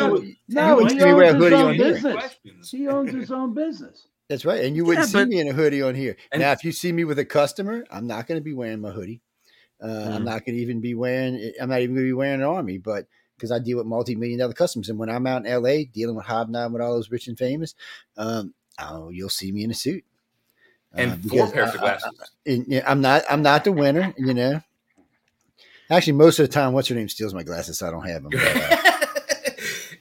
no, 0.50 0.70
you 0.70 0.76
wouldn't 0.76 1.00
see 1.00 1.06
me 1.06 1.14
wear 1.14 1.32
a 1.32 1.34
hoodie 1.34 1.56
on 1.56 1.74
here. 1.76 1.84
business. 1.94 2.14
Questions. 2.14 2.72
He 2.72 2.88
owns 2.88 3.12
his 3.14 3.32
own 3.32 3.54
business. 3.54 4.08
That's 4.28 4.46
right, 4.46 4.64
and 4.64 4.76
you 4.76 4.86
wouldn't 4.86 5.08
Yeah, 5.14 5.22
see 5.24 5.26
me 5.30 5.40
in 5.40 5.48
a 5.48 5.54
hoodie 5.54 5.82
on 5.82 5.96
here. 5.96 6.16
And- 6.32 6.42
now, 6.42 6.52
if 6.52 6.64
you 6.64 6.72
see 6.72 6.92
me 6.92 7.04
with 7.04 7.18
a 7.20 7.26
customer, 7.26 7.86
I'm 7.90 8.08
not 8.08 8.28
going 8.28 8.40
to 8.40 8.44
be 8.44 8.54
wearing 8.54 8.82
my 8.82 8.92
hoodie. 8.92 9.22
Uh, 9.82 9.88
I'm 9.88 10.22
Mhm. 10.22 10.26
not 10.26 10.46
going 10.46 10.56
to 10.58 10.62
even 10.62 10.82
be 10.82 10.94
wearing. 10.94 11.54
I'm 11.62 11.70
not 11.70 11.80
even 11.82 11.96
going 11.96 12.06
to 12.06 12.10
be 12.10 12.14
wearing 12.14 12.42
an 12.42 12.48
army, 12.48 12.78
but 12.78 13.08
because 13.38 13.52
I 13.52 13.60
deal 13.60 13.78
with 13.78 13.86
multi-million 13.88 14.40
dollar 14.40 14.52
customers, 14.54 14.90
and 14.90 15.00
when 15.00 15.10
I'm 15.10 15.26
out 15.26 15.46
in 15.46 15.52
LA 15.52 15.86
dealing 15.86 16.16
with 16.18 16.26
hobnob 16.26 16.74
with 16.74 16.82
all 16.82 16.94
those 16.96 17.10
rich 17.10 17.28
and 17.30 17.38
famous, 17.38 17.74
um, 18.18 18.54
oh, 18.80 19.10
you'll 19.10 19.30
see 19.30 19.52
me 19.54 19.64
in 19.64 19.72
a 19.72 19.74
suit. 19.74 20.04
And 20.94 21.12
Uh, 21.12 21.16
four 21.30 21.52
pairs 21.52 21.74
of 21.74 21.82
I- 21.82 21.96
I- 21.96 21.98
glasses. 22.00 22.84
I'm 22.86 23.00
not 23.02 23.24
I'm 23.30 23.42
not 23.42 23.64
the 23.64 23.72
winner, 23.72 24.14
you 24.18 24.34
know. 24.34 24.62
Actually, 25.90 26.14
most 26.14 26.40
of 26.40 26.48
the 26.48 26.54
time, 26.54 26.74
what's 26.74 26.88
her 26.88 26.96
name 26.96 27.10
steals 27.10 27.34
my 27.34 27.44
glasses, 27.44 27.80
so 27.80 27.88
I 27.88 27.92
don't 27.92 28.08
have 28.08 28.24
them. 28.24 28.32
But, 28.32 28.56
uh, 28.56 28.78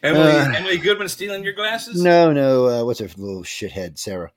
Emily, 0.02 0.30
Uh, 0.32 0.52
Emily 0.52 0.78
Goodman 0.78 1.08
stealing 1.08 1.42
your 1.42 1.54
glasses? 1.54 2.02
no, 2.02 2.32
no, 2.32 2.66
uh, 2.68 2.84
what's 2.84 3.00
her 3.00 3.08
little 3.16 3.42
shithead, 3.42 3.98
Sarah? 3.98 4.32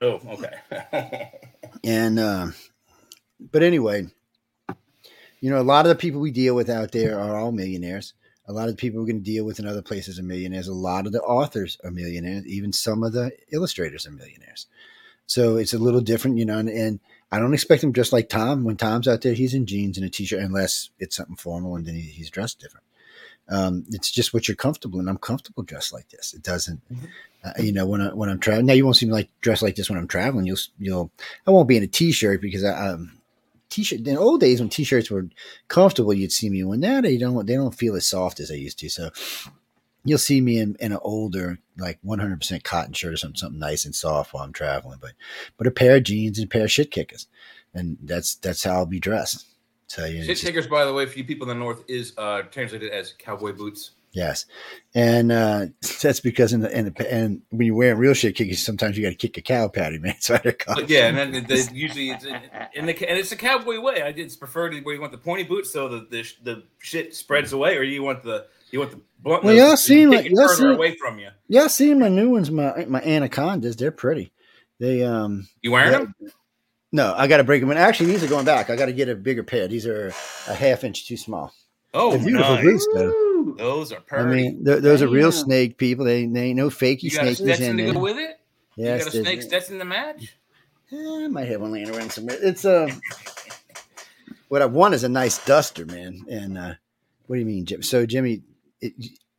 Oh, 0.00 0.20
okay. 0.28 1.30
And 1.84 2.18
um, 2.18 2.54
but 3.52 3.62
anyway, 3.62 4.06
you 5.40 5.50
know, 5.50 5.60
a 5.60 5.62
lot 5.62 5.84
of 5.86 5.90
the 5.90 5.94
people 5.96 6.20
we 6.20 6.30
deal 6.32 6.54
with 6.54 6.68
out 6.68 6.90
there 6.92 7.18
are 7.18 7.36
all 7.38 7.52
millionaires. 7.52 8.14
A 8.48 8.52
lot 8.52 8.68
of 8.68 8.74
the 8.74 8.80
people 8.80 8.98
we're 9.00 9.06
going 9.06 9.22
to 9.22 9.30
deal 9.30 9.44
with 9.44 9.58
in 9.60 9.66
other 9.66 9.82
places 9.82 10.18
are 10.18 10.22
millionaires. 10.24 10.66
A 10.66 10.72
lot 10.74 11.06
of 11.06 11.12
the 11.12 11.20
authors 11.20 11.78
are 11.84 11.90
millionaires. 11.90 12.46
Even 12.46 12.72
some 12.72 13.04
of 13.04 13.12
the 13.12 13.30
illustrators 13.52 14.06
are 14.06 14.10
millionaires. 14.10 14.66
So 15.26 15.56
it's 15.56 15.74
a 15.74 15.78
little 15.78 16.00
different, 16.00 16.38
you 16.38 16.46
know. 16.46 16.58
And, 16.58 16.68
and 16.68 17.00
I 17.30 17.38
don't 17.38 17.54
expect 17.54 17.84
him 17.84 17.92
just 17.92 18.12
like 18.12 18.28
Tom. 18.28 18.64
When 18.64 18.76
Tom's 18.76 19.06
out 19.06 19.20
there, 19.20 19.34
he's 19.34 19.54
in 19.54 19.66
jeans 19.66 19.98
and 19.98 20.06
a 20.06 20.10
t-shirt, 20.10 20.40
unless 20.40 20.90
it's 20.98 21.16
something 21.16 21.36
formal, 21.36 21.76
and 21.76 21.86
then 21.86 21.94
he, 21.94 22.02
he's 22.02 22.30
dressed 22.30 22.60
different. 22.60 22.84
Um, 23.50 23.84
it's 23.90 24.10
just 24.10 24.34
what 24.34 24.46
you're 24.46 24.56
comfortable, 24.56 24.98
and 24.98 25.08
I'm 25.08 25.18
comfortable 25.18 25.62
dressed 25.62 25.92
like 25.92 26.08
this. 26.10 26.34
It 26.34 26.42
doesn't, 26.42 26.80
uh, 27.44 27.52
you 27.58 27.72
know, 27.72 27.86
when 27.86 28.00
I 28.00 28.08
when 28.08 28.28
I'm 28.28 28.38
traveling. 28.38 28.66
Now 28.66 28.74
you 28.74 28.84
won't 28.84 28.96
see 28.96 29.06
me 29.06 29.12
like 29.12 29.30
dressed 29.40 29.62
like 29.62 29.74
this 29.74 29.88
when 29.88 29.98
I'm 29.98 30.08
traveling. 30.08 30.46
You'll 30.46 30.58
you'll 30.78 31.10
I 31.46 31.50
won't 31.50 31.68
be 31.68 31.76
in 31.76 31.82
a 31.82 31.86
t-shirt 31.86 32.42
because 32.42 32.64
I 32.64 32.88
um 32.88 33.18
t-shirt 33.70 34.06
in 34.06 34.16
old 34.16 34.40
days 34.40 34.60
when 34.60 34.68
t-shirts 34.68 35.10
were 35.10 35.28
comfortable 35.68 36.14
you'd 36.14 36.32
see 36.32 36.48
me 36.48 36.64
when 36.64 36.80
that 36.80 37.02
they 37.02 37.18
don't 37.18 37.46
they 37.46 37.54
don't 37.54 37.74
feel 37.74 37.94
as 37.96 38.06
soft 38.06 38.40
as 38.40 38.48
they 38.48 38.56
used 38.56 38.78
to 38.78 38.88
so 38.88 39.10
you'll 40.08 40.18
see 40.18 40.40
me 40.40 40.58
in, 40.58 40.76
in 40.80 40.92
an 40.92 40.98
older 41.02 41.58
like 41.76 41.98
100% 42.04 42.64
cotton 42.64 42.92
shirt 42.92 43.12
or 43.12 43.16
something 43.16 43.36
something 43.36 43.60
nice 43.60 43.84
and 43.84 43.94
soft 43.94 44.32
while 44.32 44.44
I'm 44.44 44.52
traveling 44.52 44.98
but 45.00 45.12
but 45.56 45.66
a 45.66 45.70
pair 45.70 45.96
of 45.96 46.04
jeans 46.04 46.38
and 46.38 46.46
a 46.46 46.48
pair 46.48 46.64
of 46.64 46.72
shit 46.72 46.90
kickers 46.90 47.26
and 47.74 47.98
that's 48.02 48.34
that's 48.36 48.64
how 48.64 48.72
I'll 48.72 48.86
be 48.86 49.00
dressed 49.00 49.46
so 49.88 50.04
you 50.04 50.18
know, 50.18 50.24
Shit 50.24 50.38
kickers, 50.38 50.66
by 50.66 50.84
the 50.84 50.92
way, 50.92 51.06
for 51.06 51.18
you 51.18 51.24
people 51.24 51.50
in 51.50 51.58
the 51.58 51.64
north, 51.64 51.82
is 51.88 52.12
uh, 52.18 52.42
translated 52.42 52.92
as 52.92 53.14
cowboy 53.18 53.52
boots. 53.52 53.92
Yes, 54.12 54.46
and 54.94 55.30
uh, 55.30 55.66
that's 56.02 56.20
because 56.20 56.52
in 56.52 56.60
the, 56.60 56.76
in 56.76 56.86
the 56.86 57.12
and 57.12 57.42
when 57.50 57.66
you're 57.66 57.76
wearing 57.76 57.98
real 57.98 58.14
shit 58.14 58.34
kickers, 58.36 58.60
sometimes 58.64 58.96
you 58.96 59.02
got 59.04 59.10
to 59.10 59.14
kick 59.14 59.36
a 59.36 59.42
cow 59.42 59.68
patty, 59.68 59.98
man. 59.98 60.14
So 60.20 60.34
I 60.34 60.54
But 60.66 60.88
yeah, 60.88 61.08
and 61.08 61.34
then 61.34 61.44
they, 61.46 61.62
usually 61.72 62.10
it's 62.10 62.24
in, 62.24 62.34
in 62.74 62.86
the 62.86 63.08
and 63.08 63.18
it's 63.18 63.32
a 63.32 63.36
cowboy 63.36 63.78
way. 63.80 64.02
I 64.02 64.08
it's 64.08 64.34
preferred 64.36 64.74
where 64.84 64.94
you 64.94 65.00
want 65.00 65.12
the 65.12 65.18
pointy 65.18 65.44
boots 65.44 65.72
so 65.72 65.88
the, 65.88 66.06
the 66.10 66.32
the 66.42 66.62
shit 66.78 67.14
spreads 67.14 67.52
away, 67.52 67.76
or 67.76 67.82
you 67.82 68.02
want 68.02 68.22
the 68.22 68.46
you 68.70 68.78
want 68.80 68.92
the 68.92 69.00
blunt. 69.20 69.44
Well, 69.44 69.54
y'all 69.54 69.76
seem 69.76 70.10
like- 70.10 70.28
y'all 70.30 70.48
seem- 70.48 70.66
away 70.70 70.96
from 70.96 71.18
you. 71.18 71.28
yeah, 71.48 71.66
see 71.66 71.92
my 71.94 72.08
new 72.08 72.30
ones, 72.30 72.50
my 72.50 72.86
my 72.86 73.02
anacondas, 73.02 73.76
they're 73.76 73.90
pretty. 73.90 74.32
They 74.80 75.04
um 75.04 75.48
You 75.62 75.72
wearing 75.72 75.92
Yeah. 75.92 75.98
them? 75.98 76.14
no, 76.92 77.14
I 77.16 77.26
got 77.26 77.38
to 77.38 77.44
break 77.44 77.60
them. 77.60 77.70
And 77.70 77.78
actually, 77.78 78.06
these 78.12 78.22
are 78.24 78.28
going 78.28 78.44
back. 78.46 78.70
I 78.70 78.76
got 78.76 78.86
to 78.86 78.92
get 78.92 79.08
a 79.08 79.14
bigger 79.14 79.42
pair. 79.42 79.68
These 79.68 79.86
are 79.86 80.08
a 80.48 80.54
half 80.54 80.82
inch 80.84 81.06
too 81.06 81.16
small. 81.16 81.52
Oh, 81.94 82.10
They're 82.16 82.24
beautiful 82.26 82.54
nice. 82.54 82.64
boots, 82.64 82.88
though. 82.94 83.27
Woo! 83.50 83.56
Those 83.56 83.92
are 83.92 84.00
perfect. 84.00 84.12
I 84.12 84.22
pretty. 84.24 84.42
mean, 84.50 84.64
th- 84.64 84.82
those 84.82 85.02
are 85.02 85.08
real 85.08 85.32
snake 85.32 85.76
people. 85.78 86.04
They 86.04 86.26
they 86.26 86.44
ain't 86.46 86.56
no 86.56 86.68
fakey 86.70 87.04
you 87.04 87.10
got 87.10 87.26
a 87.26 87.34
snakes 87.34 87.56
Stetson 87.58 87.70
in 87.70 87.76
to 87.78 87.84
go 87.84 87.92
there. 87.92 88.00
with 88.02 88.16
it. 88.18 88.40
Yes, 88.76 88.98
you 89.00 89.04
got 89.04 89.14
a 89.14 89.18
they- 89.18 89.24
snake 89.24 89.42
Stetson 89.42 89.78
to 89.78 89.84
match. 89.84 90.34
Eh, 90.92 90.96
I 90.96 91.28
might 91.28 91.48
have 91.48 91.60
one 91.60 91.72
laying 91.72 91.90
around 91.90 92.10
somewhere. 92.12 92.38
It's 92.40 92.64
uh, 92.64 92.88
what 94.48 94.62
I 94.62 94.66
want 94.66 94.94
is 94.94 95.04
a 95.04 95.08
nice 95.08 95.44
duster, 95.44 95.84
man. 95.84 96.24
And 96.30 96.56
uh, 96.56 96.74
what 97.26 97.36
do 97.36 97.40
you 97.40 97.46
mean, 97.46 97.66
Jim? 97.66 97.82
So 97.82 98.06
Jimmy, 98.06 98.42
it, 98.80 98.94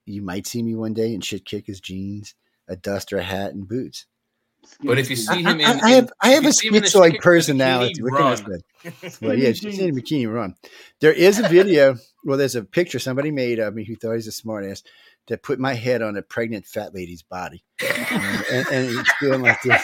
you 0.05 0.21
might 0.21 0.45
see 0.45 0.61
me 0.61 0.75
one 0.75 0.93
day 0.93 1.13
in 1.13 1.21
shit 1.21 1.45
kick 1.45 1.65
his 1.67 1.79
jeans, 1.79 2.35
a 2.67 2.75
duster, 2.75 3.17
a 3.17 3.23
hat, 3.23 3.53
and 3.53 3.67
boots. 3.67 4.05
But 4.83 4.99
if 4.99 5.09
you 5.09 5.15
see 5.15 5.45
I, 5.45 5.51
him 5.51 5.59
in, 5.59 5.65
I, 5.65 5.79
I 5.81 5.89
have 5.91 6.11
I 6.21 6.29
have 6.31 6.45
a 6.45 6.53
see 6.53 6.67
him 6.69 6.75
in 6.75 6.83
schizoid 6.83 7.19
personality. 7.19 8.01
bikini, 8.01 8.03
What 8.03 8.17
can 8.17 8.25
I 8.25 8.29
run. 8.29 8.37
say? 8.37 9.17
Well, 9.21 9.37
yeah, 9.37 9.51
she's 9.53 9.79
in 9.79 9.89
a 9.89 9.93
bikini 9.93 10.31
run. 10.33 10.55
There 11.01 11.13
is 11.13 11.39
a 11.39 11.47
video. 11.49 11.95
Well, 12.23 12.37
there's 12.37 12.55
a 12.55 12.63
picture 12.63 12.99
somebody 12.99 13.31
made 13.31 13.59
of 13.59 13.73
me 13.75 13.83
who 13.85 13.95
thought 13.95 14.13
he's 14.13 14.27
a 14.27 14.31
smartass 14.31 14.83
that 15.27 15.43
put 15.43 15.59
my 15.59 15.73
head 15.73 16.01
on 16.01 16.17
a 16.17 16.21
pregnant 16.21 16.65
fat 16.65 16.93
lady's 16.95 17.23
body, 17.23 17.63
and, 17.81 18.45
and, 18.51 18.67
and 18.67 18.99
it's 18.99 19.11
feeling 19.19 19.41
like 19.41 19.61
this. 19.63 19.81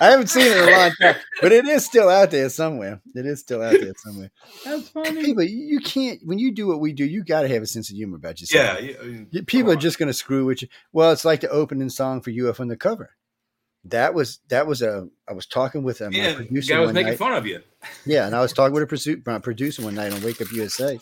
I 0.00 0.10
haven't 0.10 0.28
seen 0.28 0.46
it 0.46 0.56
in 0.56 0.68
a 0.68 0.70
long 0.78 0.90
time, 1.00 1.14
but 1.40 1.52
it 1.52 1.66
is 1.66 1.84
still 1.84 2.08
out 2.08 2.30
there 2.32 2.48
somewhere. 2.48 3.00
It 3.14 3.24
is 3.26 3.40
still 3.40 3.62
out 3.62 3.78
there 3.80 3.92
somewhere. 3.98 4.30
That's 4.64 4.88
funny. 4.88 5.22
People, 5.24 5.44
you 5.44 5.64
you 5.74 5.80
can't 5.80 6.20
when 6.24 6.38
you 6.38 6.52
do 6.52 6.66
what 6.66 6.80
we 6.80 6.92
do, 6.92 7.04
you 7.04 7.24
got 7.24 7.42
to 7.42 7.48
have 7.48 7.62
a 7.62 7.66
sense 7.66 7.88
of 7.90 7.96
humor 7.96 8.16
about 8.16 8.40
yourself. 8.40 8.80
yeah, 8.80 8.84
you- 8.86 8.96
I 9.00 9.04
mean, 9.04 9.44
People 9.46 9.70
are 9.70 9.74
on. 9.76 9.80
just 9.80 9.98
going 9.98 10.08
to 10.08 10.12
screw 10.14 10.44
with 10.46 10.62
you. 10.62 10.68
Well, 10.92 11.12
it's 11.12 11.24
like 11.24 11.40
the 11.40 11.48
opening 11.50 11.88
song 11.90 12.20
for 12.20 12.30
UF 12.30 12.58
on 12.60 12.68
the 12.68 12.76
cover. 12.76 13.10
That 13.86 14.14
was 14.14 14.38
that 14.48 14.66
was 14.66 14.80
a. 14.80 15.08
I 15.28 15.32
was 15.32 15.46
talking 15.46 15.82
with 15.82 16.00
um, 16.02 16.12
a 16.12 16.16
yeah. 16.16 16.34
Producer 16.34 16.74
guy 16.74 16.80
was 16.80 16.88
one 16.88 16.94
making 16.94 17.10
night. 17.10 17.18
fun 17.18 17.32
of 17.32 17.46
you. 17.46 17.62
Yeah, 18.06 18.26
and 18.26 18.34
I 18.34 18.40
was 18.40 18.52
talking 18.52 18.74
with 18.74 19.06
a 19.06 19.22
my 19.26 19.38
producer 19.40 19.82
one 19.82 19.96
night 19.96 20.12
on 20.12 20.22
Wake 20.22 20.40
Up 20.40 20.52
USA, 20.52 21.00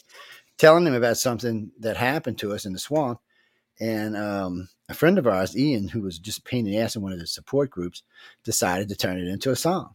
telling 0.57 0.87
him 0.87 0.95
about 0.95 1.19
something 1.19 1.73
that 1.81 1.99
happened 1.99 2.39
to 2.39 2.53
us 2.53 2.65
in 2.65 2.73
the 2.73 2.79
swamp. 2.79 3.21
And 3.81 4.17
um, 4.17 4.69
a 4.89 4.95
friend 4.95 5.19
of 5.19 5.27
ours, 5.27 5.57
Ian, 5.57 5.89
who 5.89 6.03
was 6.03 6.19
just 6.19 6.39
a 6.39 6.43
pain 6.43 6.67
in 6.67 6.73
the 6.73 6.79
ass 6.79 6.97
in 6.97 7.03
one 7.03 7.13
of 7.13 7.19
the 7.19 7.27
support 7.27 7.71
groups, 7.71 8.03
decided 8.45 8.89
to 8.89 8.97
turn 8.97 9.19
it 9.19 9.29
into 9.29 9.51
a 9.51 9.57
song. 9.57 9.95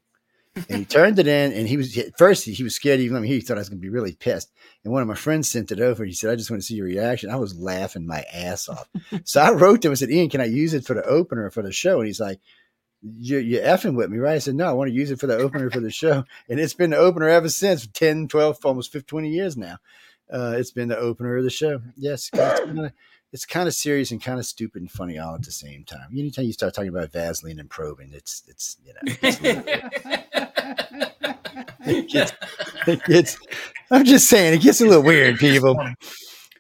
And 0.70 0.80
he 0.80 0.86
turned 0.86 1.20
it 1.20 1.28
in, 1.28 1.52
and 1.52 1.68
he 1.68 1.76
was 1.76 1.98
at 1.98 2.18
first 2.18 2.46
he 2.46 2.64
was 2.64 2.76
scared 2.76 3.00
even 3.02 3.16
let 3.16 3.22
me 3.22 3.28
hear. 3.28 3.38
He 3.38 3.42
thought 3.42 3.58
I 3.58 3.62
was 3.62 3.70
going 3.70 3.80
to 3.80 3.86
be 3.86 3.90
really 3.90 4.16
pissed. 4.16 4.52
And 4.84 4.94
one 4.94 5.02
of 5.02 5.08
my 5.08 5.16
friends 5.16 5.50
sent 5.50 5.72
it 5.72 5.82
over. 5.82 6.06
He 6.06 6.14
said, 6.14 6.30
"I 6.30 6.36
just 6.36 6.50
want 6.50 6.62
to 6.62 6.66
see 6.66 6.76
your 6.76 6.86
reaction." 6.86 7.30
I 7.30 7.36
was 7.36 7.60
laughing 7.60 8.08
my 8.08 8.24
ass 8.34 8.70
off. 8.70 8.88
so 9.26 9.42
I 9.42 9.52
wrote 9.52 9.82
to 9.82 9.88
him 9.88 9.92
and 9.92 10.00
said, 10.00 10.12
"Ian, 10.12 10.30
can 10.30 10.40
I 10.40 10.46
use 10.46 10.74
it 10.74 10.86
for 10.86 10.94
the 10.94 11.04
opener 11.04 11.50
for 11.50 11.62
the 11.62 11.74
show?" 11.74 12.00
And 12.00 12.08
he's 12.08 12.22
like, 12.22 12.40
you're, 13.20 13.42
you're 13.42 13.64
effing 13.64 13.96
with 13.96 14.10
me, 14.10 14.18
right? 14.18 14.36
I 14.36 14.40
said, 14.40 14.56
no, 14.56 14.66
I 14.68 14.74
want 14.74 14.90
to 14.90 14.96
use 14.96 15.12
it 15.12 15.20
for 15.20 15.28
the 15.28 15.38
opener 15.38 15.70
for 15.70 15.80
the 15.80 15.92
show. 15.92 16.24
And 16.50 16.60
it's 16.60 16.74
been 16.74 16.90
the 16.90 16.98
opener 16.98 17.30
ever 17.30 17.50
since 17.50 17.88
10, 17.88 18.28
12, 18.28 18.66
almost 18.66 18.92
15, 18.92 19.08
20 19.08 19.30
years 19.30 19.58
now. 19.58 19.78
Uh, 20.32 20.56
it's 20.58 20.72
been 20.72 20.88
the 20.88 20.98
opener 20.98 21.38
of 21.38 21.44
the 21.44 21.50
show. 21.50 21.82
Yes, 21.96 22.30
it's 22.34 22.60
kind 22.60 22.80
of 22.80 22.92
it's 23.32 23.46
kind 23.46 23.68
of 23.68 23.74
serious 23.76 24.12
and 24.12 24.24
kind 24.24 24.40
of 24.40 24.46
stupid 24.46 24.82
and 24.82 24.90
funny 24.90 25.20
all 25.20 25.36
at 25.36 25.44
the 25.44 25.52
same 25.52 25.84
time. 25.84 26.08
Anytime 26.12 26.46
you 26.46 26.54
start 26.54 26.74
talking 26.74 26.90
about 26.90 27.12
Vaseline 27.12 27.60
and 27.60 27.70
probing, 27.70 28.12
it's 28.12 28.42
it's 28.48 28.78
you 28.84 28.94
know 28.94 29.00
it's, 29.22 29.40
it 31.86 32.10
gets, 32.10 32.34
it 32.88 33.04
gets 33.04 33.38
I'm 33.92 34.06
just 34.06 34.28
saying 34.30 34.56
it 34.56 34.62
gets 34.62 34.82
a 34.82 34.86
little 34.86 35.04
weird, 35.04 35.38
people. 35.38 35.78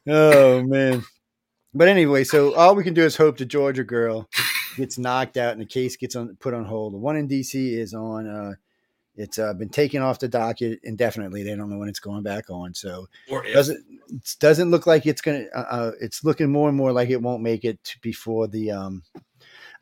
Oh 0.07 0.61
man. 0.63 1.03
But 1.73 1.87
anyway, 1.87 2.23
so 2.23 2.53
all 2.53 2.75
we 2.75 2.83
can 2.83 2.93
do 2.93 3.03
is 3.03 3.17
hope 3.17 3.37
the 3.37 3.45
Georgia 3.45 3.83
girl 3.83 4.29
gets 4.75 4.97
knocked 4.97 5.37
out 5.37 5.53
and 5.53 5.61
the 5.61 5.65
case 5.65 5.95
gets 5.97 6.15
on 6.15 6.35
put 6.39 6.53
on 6.53 6.65
hold. 6.65 6.93
The 6.93 6.97
one 6.97 7.15
in 7.17 7.27
DC 7.27 7.53
is 7.77 7.93
on 7.93 8.27
uh 8.27 8.53
it's 9.17 9.39
uh, 9.39 9.53
been 9.53 9.69
taken 9.69 10.01
off 10.01 10.19
the 10.19 10.27
docket 10.27 10.81
indefinitely. 10.83 11.41
They 11.43 11.55
don't 11.55 11.69
know 11.69 11.77
when 11.77 11.87
it's 11.87 12.01
going 12.01 12.23
back 12.23 12.49
on. 12.49 12.73
So 12.73 13.07
Or 13.31 13.45
if. 13.45 13.53
doesn't 13.53 13.85
it 14.09 14.35
doesn't 14.41 14.69
look 14.71 14.85
like 14.85 15.05
it's 15.05 15.21
gonna. 15.21 15.45
Uh, 15.55 15.59
uh, 15.69 15.91
it's 16.01 16.23
looking 16.25 16.51
more 16.51 16.67
and 16.67 16.77
more 16.77 16.91
like 16.91 17.09
it 17.09 17.21
won't 17.21 17.41
make 17.41 17.63
it 17.63 17.95
before 18.01 18.47
the. 18.47 18.71
Um, 18.71 19.03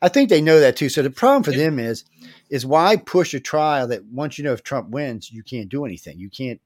I 0.00 0.08
think 0.08 0.28
they 0.30 0.40
know 0.40 0.60
that 0.60 0.76
too. 0.76 0.88
So 0.88 1.02
the 1.02 1.10
problem 1.10 1.42
for 1.42 1.50
them 1.52 1.78
is, 1.78 2.04
is 2.48 2.64
why 2.64 2.96
push 2.96 3.34
a 3.34 3.40
trial 3.40 3.88
that 3.88 4.04
once 4.04 4.38
you 4.38 4.44
know 4.44 4.52
if 4.52 4.62
Trump 4.62 4.90
wins, 4.90 5.32
you 5.32 5.42
can't 5.42 5.68
do 5.68 5.84
anything. 5.84 6.18
You 6.18 6.30
can't 6.30 6.60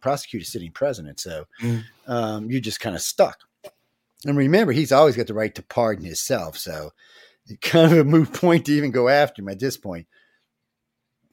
prosecute 0.00 0.42
a 0.42 0.46
sitting 0.46 0.72
president. 0.72 1.20
So 1.20 1.44
Mm. 1.60 1.84
um, 2.06 2.50
you're 2.50 2.60
just 2.60 2.80
kind 2.80 2.96
of 2.96 3.02
stuck. 3.02 3.40
And 4.24 4.36
remember, 4.36 4.72
he's 4.72 4.92
always 4.92 5.16
got 5.16 5.26
the 5.26 5.34
right 5.34 5.54
to 5.54 5.62
pardon 5.62 6.04
himself. 6.06 6.56
So 6.56 6.92
kind 7.60 7.92
of 7.92 7.98
a 7.98 8.04
moot 8.04 8.32
point 8.32 8.66
to 8.66 8.72
even 8.72 8.90
go 8.90 9.08
after 9.08 9.42
him 9.42 9.48
at 9.48 9.60
this 9.60 9.76
point. 9.76 10.06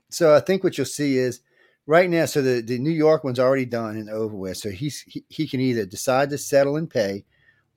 So 0.10 0.36
I 0.36 0.40
think 0.40 0.64
what 0.64 0.78
you'll 0.78 0.86
see 0.86 1.18
is 1.18 1.42
right 1.86 2.10
now. 2.10 2.26
So 2.26 2.42
the, 2.42 2.62
the 2.62 2.80
New 2.80 2.92
York 2.92 3.24
one's 3.24 3.40
already 3.40 3.66
done 3.66 3.96
and 3.98 4.10
over 4.10 4.36
with. 4.36 4.58
So 4.58 4.70
he's 4.70 5.02
he, 5.02 5.24
he 5.30 5.48
can 5.48 5.60
either 5.60 5.86
decide 5.86 6.30
to 6.30 6.38
settle 6.38 6.76
and 6.76 6.90
pay, 6.90 7.26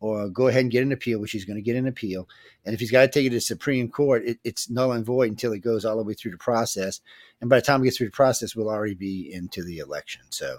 or 0.01 0.29
go 0.29 0.49
ahead 0.49 0.63
and 0.63 0.71
get 0.71 0.83
an 0.83 0.93
appeal, 0.93 1.21
which 1.21 1.33
he's 1.33 1.45
going 1.45 1.57
to 1.57 1.63
get 1.63 1.77
an 1.77 1.87
appeal. 1.87 2.29
And 2.65 2.75
if 2.75 2.81
he's 2.81 2.91
got 2.91 3.03
to 3.03 3.09
take 3.09 3.27
it 3.27 3.31
to 3.31 3.37
the 3.37 3.41
Supreme 3.41 3.89
Court, 3.89 4.25
it, 4.25 4.39
it's 4.45 4.69
null 4.69 4.93
and 4.93 5.05
void 5.05 5.31
until 5.31 5.53
it 5.53 5.61
goes 5.61 5.85
all 5.85 5.97
the 5.97 6.03
way 6.03 6.15
through 6.15 6.33
the 6.33 6.39
process. 6.39 7.01
And 7.41 7.49
by 7.49 7.57
the 7.57 7.63
time 7.63 7.81
it 7.81 7.85
gets 7.85 7.99
through 7.99 8.09
the 8.09 8.13
process, 8.13 8.55
we'll 8.55 8.69
already 8.69 8.95
be 8.95 9.33
into 9.33 9.63
the 9.63 9.79
election. 9.79 10.23
So. 10.31 10.59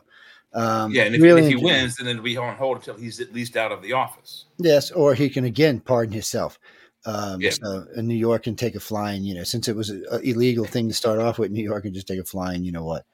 Um, 0.54 0.94
yeah, 0.94 1.04
and 1.04 1.16
if, 1.16 1.22
really 1.22 1.42
if 1.42 1.50
he 1.50 1.56
wins, 1.58 1.98
then 1.98 2.08
it'll 2.08 2.24
be 2.24 2.38
on 2.38 2.56
hold 2.56 2.78
until 2.78 2.96
he's 2.96 3.20
at 3.20 3.34
least 3.34 3.58
out 3.58 3.74
of 3.74 3.82
the 3.82 3.92
office. 3.92 4.46
Yes, 4.58 4.90
or 4.90 5.14
he 5.14 5.30
can 5.30 5.44
again 5.44 5.82
pardon 5.82 6.14
himself. 6.14 6.58
Um, 7.06 7.42
Yeah. 7.42 7.52
So 7.52 7.86
in 7.96 8.08
New 8.08 8.16
York 8.16 8.48
and 8.48 8.58
take 8.58 8.76
a 8.76 8.80
flying, 8.80 9.24
you 9.24 9.36
know, 9.36 9.44
since 9.44 9.68
it 9.68 9.76
was 9.76 9.90
an 9.90 10.06
illegal 10.24 10.66
thing 10.66 10.88
to 10.88 10.94
start 10.94 11.20
off 11.20 11.38
with, 11.38 11.52
New 11.52 11.64
York 11.64 11.86
and 11.86 11.94
just 11.94 12.08
take 12.08 12.20
a 12.20 12.24
flying, 12.24 12.64
you 12.64 12.72
know 12.72 12.84
what. 12.84 13.06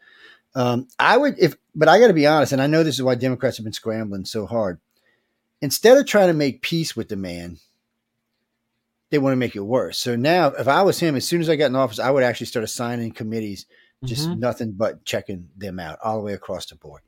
Um, 0.56 0.88
I 1.00 1.18
would, 1.18 1.36
if, 1.40 1.56
but 1.76 1.88
I 1.88 2.00
got 2.00 2.08
to 2.08 2.14
be 2.14 2.28
honest, 2.28 2.52
and 2.52 2.62
I 2.62 2.68
know 2.68 2.84
this 2.84 2.96
is 2.96 3.04
why 3.04 3.16
Democrats 3.16 3.58
have 3.58 3.64
been 3.64 3.74
scrambling 3.74 4.26
so 4.26 4.46
hard. 4.46 4.80
Instead 5.62 5.98
of 5.98 6.06
trying 6.06 6.28
to 6.28 6.34
make 6.34 6.62
peace 6.62 6.96
with 6.96 7.08
the 7.10 7.16
man, 7.16 7.58
they 9.12 9.20
want 9.20 9.34
to 9.34 9.38
make 9.38 9.56
it 9.56 9.60
worse. 9.62 10.00
So 10.00 10.16
now, 10.16 10.48
if 10.48 10.68
I 10.68 10.82
was 10.82 11.00
him, 11.00 11.16
as 11.16 11.28
soon 11.28 11.42
as 11.42 11.50
I 11.50 11.56
got 11.56 11.68
in 11.68 11.76
office, 11.76 12.00
I 12.00 12.10
would 12.12 12.24
actually 12.24 12.48
start 12.48 12.64
assigning 12.64 13.12
committees, 13.12 13.66
just 14.04 14.30
Mhm. 14.30 14.40
nothing 14.40 14.72
but 14.72 15.04
checking 15.06 15.50
them 15.58 15.80
out 15.80 16.00
all 16.04 16.18
the 16.18 16.24
way 16.24 16.34
across 16.34 16.66
the 16.66 16.76
board, 16.76 17.02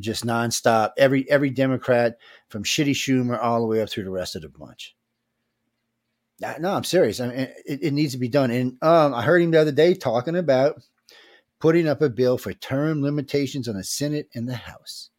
just 0.00 0.26
nonstop. 0.26 0.92
Every 0.98 1.28
every 1.30 1.50
Democrat 1.50 2.18
from 2.48 2.64
Shitty 2.64 2.90
Schumer 2.92 3.40
all 3.40 3.60
the 3.60 3.66
way 3.66 3.80
up 3.80 3.88
through 3.88 4.04
the 4.04 4.10
rest 4.10 4.36
of 4.36 4.42
the 4.42 4.48
bunch. 4.48 4.94
No, 6.40 6.74
I'm 6.74 6.84
serious. 6.84 7.20
I 7.20 7.28
mean, 7.28 7.38
it, 7.38 7.82
it 7.82 7.92
needs 7.92 8.12
to 8.12 8.18
be 8.18 8.28
done. 8.28 8.50
And 8.50 8.76
um, 8.82 9.14
I 9.14 9.22
heard 9.22 9.42
him 9.42 9.50
the 9.50 9.60
other 9.60 9.72
day 9.72 9.94
talking 9.94 10.36
about 10.36 10.82
putting 11.60 11.88
up 11.88 12.02
a 12.02 12.10
bill 12.10 12.36
for 12.38 12.52
term 12.52 13.02
limitations 13.02 13.68
on 13.68 13.76
the 13.76 13.84
Senate 13.84 14.28
and 14.34 14.48
the 14.48 14.56
House. 14.56 15.10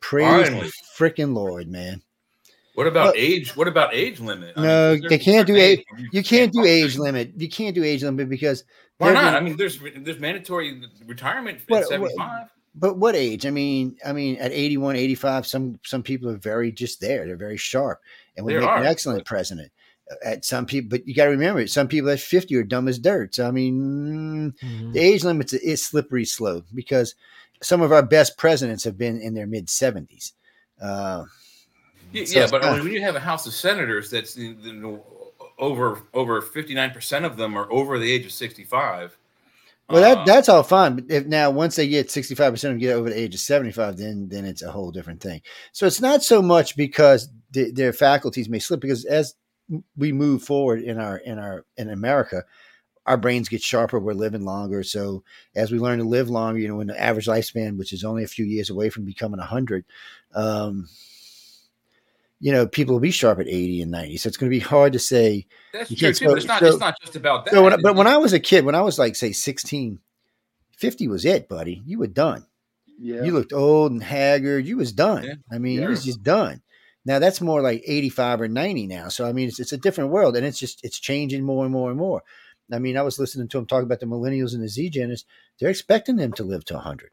Praise 0.00 0.48
Finally. 0.48 0.66
the 0.66 0.72
freaking 0.98 1.34
Lord, 1.34 1.68
man. 1.68 2.02
What 2.74 2.86
about 2.86 3.16
age? 3.16 3.56
What 3.56 3.68
about 3.68 3.94
age 3.94 4.20
limit? 4.20 4.54
I 4.56 4.62
No, 4.62 4.96
there 4.96 5.08
they 5.08 5.18
can't 5.18 5.46
do 5.46 5.54
certain 5.58 5.78
age- 5.80 6.08
You 6.12 6.22
can't 6.22 6.52
do 6.52 6.64
age 6.64 6.96
limit. 6.96 7.32
You 7.36 7.48
can't 7.48 7.74
do 7.74 7.84
age 7.84 8.02
limit 8.02 8.28
because 8.28 8.64
Why 8.98 9.12
not? 9.12 9.34
I 9.34 9.40
mean, 9.40 9.56
there's 9.56 9.78
there's 9.98 10.18
mandatory 10.18 10.82
retirement 11.06 11.60
What- 11.68 11.92
at 11.92 12.00
what- 12.00 12.10
75. 12.12 12.48
But 12.74 12.98
what 12.98 13.16
age? 13.16 13.46
I 13.46 13.50
mean, 13.50 13.96
I 14.06 14.12
mean, 14.12 14.36
at 14.36 14.52
81, 14.52 14.94
85, 14.94 15.46
some 15.46 15.80
some 15.84 16.02
people 16.02 16.30
are 16.30 16.36
very 16.36 16.70
just 16.70 17.00
there. 17.00 17.26
They're 17.26 17.36
very 17.36 17.56
sharp 17.56 18.00
and 18.36 18.46
would 18.46 18.54
They 18.54 18.60
make 18.60 18.68
an 18.68 18.86
excellent 18.86 19.24
president. 19.26 19.72
At 20.24 20.44
some 20.44 20.66
people, 20.66 20.88
but 20.90 21.06
you 21.06 21.14
got 21.14 21.24
to 21.26 21.30
remember, 21.30 21.66
some 21.68 21.86
people 21.86 22.10
at 22.10 22.18
50 22.20 22.56
are 22.56 22.64
dumb 22.64 22.88
as 22.88 22.98
dirt. 22.98 23.34
So 23.36 23.46
I 23.46 23.52
mean, 23.52 24.52
mm, 24.52 24.54
Mhm. 24.60 24.92
the 24.92 24.98
age 25.00 25.22
limit's 25.22 25.52
is 25.52 25.84
slippery 25.84 26.24
slope 26.24 26.66
because 26.74 27.14
some 27.62 27.80
of 27.80 27.92
our 27.92 28.02
best 28.02 28.36
presidents 28.36 28.82
have 28.84 28.98
been 28.98 29.20
in 29.20 29.34
their 29.34 29.46
mid 29.46 29.68
70s. 29.68 30.32
Uh, 30.82 31.24
Y- 32.12 32.24
So 32.24 32.38
yeah, 32.38 32.42
it's 32.42 32.50
but 32.50 32.62
not- 32.62 32.82
when 32.82 32.92
you 32.92 33.00
have 33.02 33.14
a 33.14 33.20
House 33.20 33.46
of 33.46 33.52
Senators 33.54 34.10
that's 34.10 34.36
you 34.36 34.54
know, 34.72 35.04
over 35.58 36.00
over 36.12 36.40
59 36.40 36.90
percent 36.90 37.24
of 37.24 37.36
them 37.36 37.56
are 37.56 37.70
over 37.70 37.98
the 37.98 38.10
age 38.10 38.24
of 38.26 38.32
65. 38.32 39.16
well, 39.88 40.00
that 40.02 40.18
uh, 40.18 40.24
that's 40.24 40.48
all 40.48 40.62
fine. 40.64 40.96
But 40.96 41.04
if 41.08 41.26
now 41.26 41.50
once 41.52 41.76
they 41.76 41.86
get 41.86 42.10
65 42.10 42.52
percent 42.54 42.70
of 42.72 42.74
them 42.76 42.80
get 42.80 42.94
over 42.96 43.10
the 43.10 43.18
age 43.18 43.34
of 43.34 43.40
75, 43.40 43.96
then 43.96 44.28
then 44.28 44.44
it's 44.44 44.62
a 44.62 44.72
whole 44.72 44.90
different 44.90 45.20
thing. 45.20 45.40
So 45.72 45.86
it's 45.86 46.00
not 46.00 46.24
so 46.24 46.42
much 46.42 46.76
because 46.76 47.28
the, 47.52 47.70
their 47.70 47.92
faculties 47.92 48.48
may 48.48 48.58
slip 48.58 48.80
because 48.80 49.04
as 49.04 49.34
we 49.96 50.12
move 50.12 50.42
forward 50.42 50.82
in 50.82 50.98
our 50.98 51.16
in 51.18 51.38
our 51.38 51.64
in 51.76 51.88
America, 51.90 52.44
our 53.06 53.16
brains 53.16 53.48
get 53.48 53.62
sharper. 53.62 53.98
We're 53.98 54.12
living 54.14 54.44
longer. 54.44 54.82
So 54.82 55.22
as 55.54 55.70
we 55.70 55.78
learn 55.78 55.98
to 55.98 56.04
live 56.04 56.28
longer, 56.30 56.60
you 56.60 56.68
know, 56.68 56.80
in 56.80 56.88
the 56.88 57.00
average 57.00 57.26
lifespan, 57.26 57.76
which 57.78 57.92
is 57.92 58.04
only 58.04 58.24
a 58.24 58.28
few 58.28 58.44
years 58.44 58.70
away 58.70 58.90
from 58.90 59.04
becoming 59.04 59.38
100, 59.38 59.84
um, 60.34 60.88
you 62.40 62.52
know, 62.52 62.66
people 62.66 62.94
will 62.94 63.00
be 63.00 63.10
sharp 63.10 63.38
at 63.38 63.48
80 63.48 63.82
and 63.82 63.90
90. 63.90 64.16
So 64.16 64.28
it's 64.28 64.36
going 64.36 64.50
to 64.50 64.56
be 64.56 64.60
hard 64.60 64.94
to 64.94 64.98
say. 64.98 65.46
that's 65.72 65.90
you 65.90 65.96
true 65.96 66.08
can't 66.08 66.16
too. 66.16 66.26
But 66.28 66.36
it's 66.38 66.46
not. 66.46 66.60
so- 66.60 66.66
it's 66.66 66.78
not 66.78 67.00
just 67.00 67.16
about 67.16 67.44
that. 67.44 67.52
So 67.54 67.62
when, 67.62 67.80
but 67.82 67.96
when 67.96 68.06
I 68.06 68.16
was 68.16 68.32
a 68.32 68.40
kid, 68.40 68.64
when 68.64 68.74
I 68.74 68.80
was 68.82 68.98
like, 68.98 69.14
say, 69.14 69.32
16, 69.32 69.98
50 70.76 71.08
was 71.08 71.24
it, 71.24 71.48
buddy. 71.48 71.82
You 71.84 71.98
were 71.98 72.06
done. 72.06 72.46
Yeah. 72.98 73.22
You 73.24 73.32
looked 73.32 73.52
old 73.52 73.92
and 73.92 74.02
haggard. 74.02 74.66
You 74.66 74.76
was 74.78 74.92
done. 74.92 75.24
Yeah. 75.24 75.34
I 75.50 75.58
mean, 75.58 75.80
you 75.80 75.88
was 75.88 76.04
just 76.04 76.22
done. 76.22 76.62
Now 77.04 77.18
that's 77.18 77.40
more 77.40 77.62
like 77.62 77.82
85 77.86 78.42
or 78.42 78.48
90 78.48 78.86
now. 78.86 79.08
So 79.08 79.26
I 79.26 79.32
mean, 79.32 79.48
it's, 79.48 79.58
it's 79.60 79.72
a 79.72 79.78
different 79.78 80.10
world 80.10 80.36
and 80.36 80.44
it's 80.44 80.58
just 80.58 80.84
it's 80.84 80.98
changing 80.98 81.42
more 81.42 81.64
and 81.64 81.72
more 81.72 81.90
and 81.90 81.98
more. 81.98 82.22
I 82.72 82.78
mean, 82.78 82.96
I 82.96 83.02
was 83.02 83.18
listening 83.18 83.48
to 83.48 83.58
him 83.58 83.66
talk 83.66 83.82
about 83.82 84.00
the 84.00 84.06
millennials 84.06 84.54
and 84.54 84.62
the 84.62 84.68
Z 84.68 84.90
Geners. 84.90 85.24
They're 85.58 85.70
expecting 85.70 86.16
them 86.16 86.32
to 86.34 86.44
live 86.44 86.64
to 86.66 86.74
100. 86.74 87.10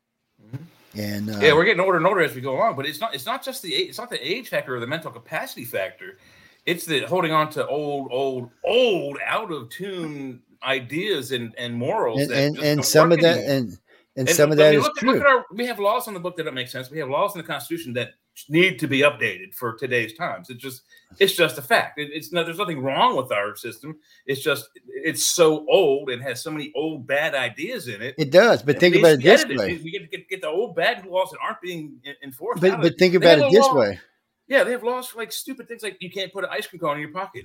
Mhm. 0.53 0.59
And 0.95 1.29
uh, 1.29 1.39
yeah, 1.39 1.53
we're 1.53 1.65
getting 1.65 1.79
older 1.79 1.97
and 1.97 2.07
older 2.07 2.21
as 2.21 2.35
we 2.35 2.41
go 2.41 2.55
along. 2.55 2.75
But 2.75 2.85
it's 2.85 2.99
not. 2.99 3.13
It's 3.13 3.25
not 3.25 3.43
just 3.43 3.61
the 3.61 3.73
age. 3.75 3.89
It's 3.89 3.97
not 3.97 4.09
the 4.09 4.25
age 4.25 4.49
factor 4.49 4.75
or 4.75 4.79
the 4.79 4.87
mental 4.87 5.11
capacity 5.11 5.65
factor. 5.65 6.17
It's 6.65 6.85
the 6.85 7.01
holding 7.01 7.31
on 7.31 7.49
to 7.51 7.67
old, 7.67 8.09
old, 8.11 8.49
old, 8.65 9.17
out 9.25 9.51
of 9.51 9.69
tune 9.69 10.41
ideas 10.63 11.31
and 11.31 11.53
and 11.57 11.75
morals. 11.75 12.21
and 12.21 12.29
that 12.31 12.37
and, 12.37 12.57
and 12.59 12.85
some 12.85 13.11
of 13.11 13.21
that 13.21 13.39
and 13.39 13.77
and, 14.15 14.27
And 14.27 14.35
some 14.35 14.51
of 14.51 14.59
I 14.59 14.63
that 14.63 14.71
mean, 14.71 14.79
is 14.79 14.85
look, 14.85 14.95
true. 14.95 15.11
Look 15.11 15.21
at 15.21 15.27
our, 15.27 15.45
we 15.51 15.67
have 15.67 15.77
laws 15.77 16.07
in 16.07 16.15
the 16.15 16.19
book 16.19 16.35
that 16.37 16.43
don't 16.43 16.55
make 16.55 16.69
sense. 16.69 16.89
We 16.89 16.97
have 16.97 17.09
laws 17.09 17.35
in 17.35 17.41
the 17.41 17.47
Constitution 17.47 17.93
that 17.93 18.13
need 18.49 18.79
to 18.79 18.87
be 18.87 18.99
updated 18.99 19.53
for 19.55 19.75
today's 19.75 20.13
times. 20.13 20.49
It's 20.49 20.61
just, 20.61 20.83
it's 21.19 21.33
just 21.33 21.57
a 21.57 21.61
fact. 21.61 21.99
It, 21.99 22.09
it's 22.13 22.31
no, 22.31 22.43
there's 22.43 22.57
nothing 22.57 22.81
wrong 22.81 23.15
with 23.17 23.31
our 23.31 23.55
system. 23.55 23.97
It's 24.25 24.41
just, 24.41 24.67
it's 25.03 25.33
so 25.33 25.65
old 25.69 26.09
and 26.09 26.21
has 26.21 26.43
so 26.43 26.51
many 26.51 26.71
old 26.75 27.07
bad 27.07 27.33
ideas 27.35 27.87
in 27.87 28.01
it. 28.01 28.15
It 28.17 28.31
does, 28.31 28.63
but 28.63 28.75
It 28.75 28.79
think 28.79 28.95
about 28.95 29.13
it 29.13 29.23
this 29.23 29.41
edited. 29.41 29.57
way. 29.57 29.79
We 29.83 29.91
get 29.91 30.11
get, 30.11 30.29
get 30.29 30.41
the 30.41 30.47
old 30.49 30.75
bad 30.75 31.05
laws 31.05 31.31
that 31.31 31.39
aren't 31.43 31.61
being 31.61 31.99
enforced. 32.23 32.61
But 32.61 32.81
but 32.81 32.97
think 32.99 33.15
about 33.15 33.39
it 33.39 33.51
this 33.51 33.65
law- 33.65 33.75
way. 33.79 33.99
Yeah, 34.47 34.63
they 34.63 34.71
have 34.71 34.83
laws 34.83 35.07
for 35.07 35.19
like 35.19 35.31
stupid 35.33 35.67
things 35.67 35.83
like 35.83 35.97
you 35.99 36.09
can't 36.09 36.31
put 36.31 36.43
an 36.45 36.49
ice 36.53 36.67
cream 36.67 36.79
cone 36.79 36.95
in 36.95 37.01
your 37.01 37.11
pocket. 37.11 37.43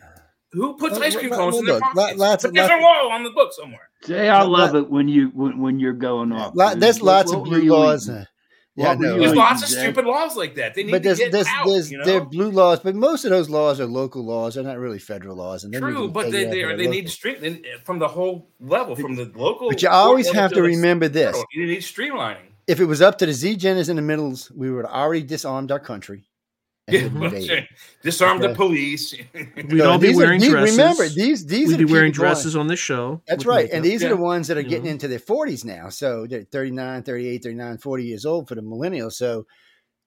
Who 0.53 0.76
puts 0.76 0.93
Well, 0.95 1.05
ice 1.05 1.16
cream 1.16 1.30
well, 1.30 1.38
cones 1.38 1.53
well, 1.55 1.61
in 1.61 1.64
their 1.66 1.74
look, 1.76 1.82
lot- 1.82 1.95
pockets? 1.95 2.18
lots 2.20 2.43
but 2.45 2.49
of- 2.51 2.55
there's 2.55 2.68
lots 2.68 2.80
a 2.82 2.84
law 2.84 3.09
on 3.14 3.24
the 3.24 3.30
book 3.30 3.53
somewhere. 3.55 3.88
Jay, 4.07 4.28
I 4.28 4.43
love 4.43 4.74
lot- 4.74 4.82
it 4.82 4.90
when 4.90 5.09
you 5.09 5.28
when, 5.28 5.59
when 5.59 5.80
you're 5.80 5.95
going 5.95 6.30
off. 6.32 6.55
Lot, 6.55 6.78
there's 6.78 7.01
What- 7.01 7.07
lots 7.07 7.30
what 7.32 7.36
of 7.38 7.40
were 7.45 7.57
blue 7.57 7.62
you 7.62 7.72
laws. 7.72 8.09
eating? 8.11 8.26
Yeah, 8.75 8.85
I 8.85 8.89
What 8.91 8.99
were 8.99 9.05
know. 9.07 9.14
you 9.14 9.20
There's 9.20 9.35
lots 9.35 9.62
of 9.62 9.68
stupid 9.68 10.05
laws 10.07 10.37
like 10.37 10.55
that. 10.55 10.75
They 10.75 10.85
need 10.85 10.93
but 10.93 11.03
to 11.03 11.14
get 11.14 11.33
there's, 11.33 11.47
out. 11.47 11.66
there's 11.66 11.91
you 11.93 11.99
know? 11.99 12.05
there 12.05 12.20
are 12.23 12.25
blue 12.25 12.51
laws, 12.51 12.81
but 12.81 12.95
most 12.95 13.25
of 13.25 13.31
those 13.31 13.51
laws 13.51 13.81
are 13.81 13.87
local 13.87 14.25
laws. 14.25 14.55
They're 14.55 14.64
not 14.64 14.79
really 14.79 14.99
federal 14.99 15.37
laws. 15.37 15.64
And 15.64 15.73
they're 15.75 15.81
True, 15.81 16.09
but 16.09 16.31
they 16.31 16.45
they, 16.47 16.62
are, 16.62 16.77
they 16.77 16.87
need 16.87 17.11
stream 17.11 17.37
they- 17.41 17.49
eh, 17.51 17.77
from 17.85 17.99
the 17.99 18.09
whole 18.09 18.49
level, 18.61 18.97
from 18.97 19.14
the 19.16 19.31
local. 19.35 19.68
But 19.68 19.83
you 19.83 19.89
always 19.89 20.31
have 20.33 20.53
to 20.53 20.62
remember 20.62 21.09
this: 21.09 21.27
federal. 21.33 21.45
You 21.53 21.66
need 21.66 21.81
streamlining. 21.83 22.47
if 22.66 22.81
it 22.81 22.87
was 22.87 23.03
up 23.03 23.18
to 23.18 23.27
the 23.27 23.33
Z 23.33 23.57
Geners 23.57 23.89
in 23.91 23.97
the 23.97 24.03
middles, 24.03 24.51
we 24.53 24.70
would 24.70 24.87
have 24.87 24.95
already 24.95 25.23
disarmed 25.23 25.70
our 25.70 25.81
country. 25.81 26.25
disarm 28.03 28.41
the 28.41 28.55
police. 28.55 29.14
We'd 29.57 29.78
So 29.78 29.91
all 29.91 29.99
be 29.99 30.09
these 30.09 30.16
are- 30.16 30.18
wearing 30.18 30.41
these- 30.41 30.51
dresses. 30.51 30.78
Remember, 30.78 31.09
these 31.09 31.47
these 31.47 31.68
We'd 31.68 31.74
are 31.74 31.78
the 31.78 31.85
be 31.87 31.93
wearing 31.93 32.12
people 32.12 32.24
going- 32.24 32.35
dresses 32.35 32.57
on 32.57 32.66
this 32.66 32.80
show. 32.80 33.20
That's 33.26 33.45
with 33.45 33.55
right. 33.55 33.64
And 33.70 33.83
makeup. 33.83 33.85
these 33.85 34.05
are 34.05 34.09
the 34.09 34.16
ones 34.16 34.49
that 34.49 34.57
are 34.57 34.61
You 34.61 34.68
getting 34.68 34.85
know? 34.87 34.91
into 34.93 35.09
their 35.09 35.18
40s 35.18 35.64
now. 35.64 35.89
So 35.91 36.26
they're 36.26 36.43
39, 36.45 37.03
38, 37.05 37.43
39, 37.43 37.78
40 37.78 38.05
years 38.05 38.26
old 38.26 38.49
for 38.49 38.55
the 38.55 38.62
millennials. 38.62 39.12
So 39.12 39.47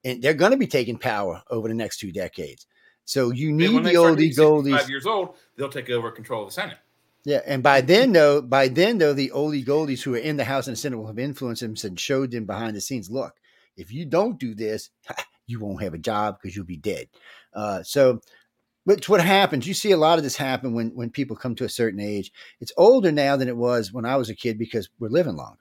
and 0.04 0.22
they're 0.22 0.34
going 0.34 0.52
to 0.52 0.58
be 0.58 0.68
taking 0.68 0.98
power 0.98 1.42
over 1.50 1.68
the 1.68 1.74
next 1.74 1.98
two 2.00 2.12
decades. 2.12 2.68
So 3.06 3.32
you 3.32 3.52
need 3.52 3.84
the 3.84 3.92
start 3.92 4.18
oldie 4.18 4.18
getting 4.18 4.34
65 4.34 4.82
goldies. 4.82 4.90
years 4.90 5.06
old, 5.06 5.36
they'll 5.58 5.70
take 5.70 5.90
over 5.90 6.12
control 6.12 6.44
of 6.44 6.50
the 6.50 6.54
Senate. 6.54 6.78
Yeah. 7.24 7.42
And 7.46 7.64
by 7.64 7.82
then, 7.82 8.12
though, 8.12 8.42
by 8.42 8.68
then, 8.68 9.00
though, 9.00 9.14
the 9.14 9.32
oldie 9.34 9.66
goldies 9.66 10.04
who 10.04 10.14
are 10.14 10.20
in 10.20 10.38
the 10.38 10.44
House 10.44 10.68
and 10.68 10.76
the 10.76 10.80
Senate 10.80 10.98
will 10.98 11.08
have 11.08 11.18
influenced 11.18 11.62
them 11.62 11.76
and 11.84 12.00
showed 12.00 12.30
them 12.32 12.46
behind 12.46 12.76
the 12.76 12.82
scenes 12.82 13.10
look, 13.10 13.34
if 13.78 13.92
you 13.92 14.06
don't 14.06 14.40
do 14.40 14.54
this, 14.54 14.90
you 15.48 15.60
won't 15.60 15.82
have 15.82 15.94
a 15.94 16.00
job 16.00 16.38
because 16.42 16.56
you'll 16.56 16.66
be 16.66 16.78
dead. 16.78 17.08
Uh, 17.54 17.84
so, 17.84 18.22
which 18.84 19.10
what 19.10 19.22
happens? 19.22 19.68
You 19.68 19.74
see 19.74 19.92
a 19.92 19.98
lot 19.98 20.18
of 20.18 20.24
this 20.24 20.36
happen 20.36 20.74
when 20.74 20.90
when 20.96 21.10
people 21.10 21.36
come 21.36 21.56
to 21.56 21.66
a 21.66 21.70
certain 21.70 22.00
age. 22.00 22.32
It's 22.60 22.74
older 22.78 23.12
now 23.12 23.36
than 23.36 23.48
it 23.48 23.58
was 23.58 23.92
when 23.92 24.06
I 24.06 24.16
was 24.16 24.30
a 24.30 24.36
kid 24.36 24.58
because 24.58 24.90
we're 25.00 25.10
living 25.10 25.36
longer. 25.36 25.60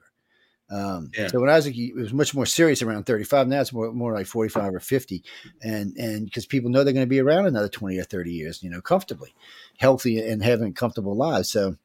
Um, 0.69 1.11
Yeah. 1.15 1.27
So 1.27 1.39
when 1.39 1.49
I 1.49 1.55
was 1.55 1.67
a 1.67 1.71
kid, 1.71 1.89
it 1.89 1.95
was 1.95 2.13
much 2.13 2.33
more 2.33 2.45
serious 2.45 2.81
around 2.81 3.05
35. 3.05 3.47
Now 3.47 3.61
it's 3.61 3.73
more, 3.73 3.91
more 3.91 4.13
like 4.13 4.25
45 4.25 4.75
or 4.75 4.79
50. 4.79 5.23
And 5.61 5.95
and 5.97 6.25
because 6.25 6.45
people 6.45 6.71
know 6.71 6.83
they're 6.83 6.93
going 6.93 7.05
to 7.05 7.09
be 7.09 7.19
around 7.19 7.45
another 7.45 7.69
20 7.69 7.97
or 7.97 8.03
30 8.03 8.31
years, 8.31 8.63
you 8.63 8.69
know, 8.69 8.81
comfortably, 8.81 9.35
healthy 9.77 10.19
and 10.19 10.43
having 10.43 10.73
comfortable 10.73 11.15
lives. 11.15 11.49
So 11.51 11.77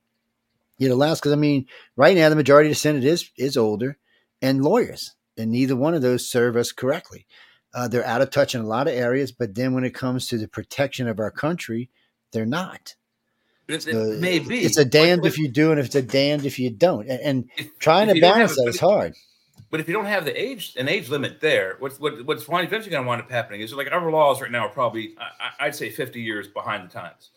it 0.79 0.91
allows, 0.91 1.21
because 1.21 1.33
I 1.33 1.37
mean, 1.37 1.67
right 1.97 2.17
now 2.17 2.29
the 2.31 2.37
majority 2.37 2.69
of 2.69 2.73
the 2.73 2.81
Senate 2.81 3.05
is 3.05 3.31
is 3.37 3.57
older 3.57 3.99
and 4.41 4.65
lawyers, 4.65 5.15
and 5.37 5.51
neither 5.51 5.77
one 5.77 5.95
of 5.95 6.03
those 6.03 6.27
serve 6.27 6.57
us 6.57 6.73
correctly. 6.73 7.27
Uh, 7.73 7.89
they're 7.89 8.07
out 8.07 8.23
of 8.23 8.31
touch 8.31 8.55
in 8.55 8.61
a 8.61 8.67
lot 8.67 8.89
of 8.89 8.95
areas, 8.95 9.31
but 9.31 9.55
then 9.55 9.73
when 9.75 9.85
it 9.85 9.95
comes 9.95 10.27
to 10.29 10.39
the 10.39 10.49
protection 10.49 11.07
of 11.07 11.21
our 11.21 11.31
country, 11.31 11.89
they're 12.33 12.47
not. 12.47 12.95
It, 13.69 13.83
So 13.83 14.17
may 14.19 14.41
be. 14.41 14.65
It's 14.65 14.77
a 14.79 14.85
damned 14.85 15.25
if 15.25 15.39
you 15.39 15.49
do, 15.49 15.71
and 15.71 15.79
it's 15.79 15.95
a 15.95 16.03
damned 16.03 16.45
if 16.45 16.59
you 16.59 16.71
don't. 16.71 17.09
And, 17.09 17.21
and 17.21 17.51
if- 17.57 17.79
trying 17.79 18.09
if 18.09 18.17
to 18.17 18.21
balance 18.21 18.57
that 18.57 18.67
is 18.69 18.81
hard. 18.81 19.15
But 19.71 19.79
if 19.79 19.87
you 19.87 19.95
don't 19.95 20.07
have 20.07 20.25
the 20.25 20.41
age 20.41 20.75
an 20.77 20.89
age 20.89 21.09
limit 21.09 21.41
there, 21.41 21.77
what's 21.79 22.01
what, 22.01 22.27
what's 22.27 22.43
eventually 22.43 22.91
going 22.91 23.05
to 23.05 23.07
wind 23.07 23.23
up 23.23 23.31
happening 23.31 23.61
is 23.61 23.73
like 23.73 23.91
our 23.93 24.11
laws 24.11 24.41
right 24.41 24.51
now 24.51 24.67
are 24.67 24.71
probably 24.71 25.15
I, 25.19 25.67
I'd 25.67 25.77
say 25.77 25.91
50 25.91 26.21
years 26.21 26.49
behind 26.49 26.89
the 26.89 26.93
times. 26.93 27.31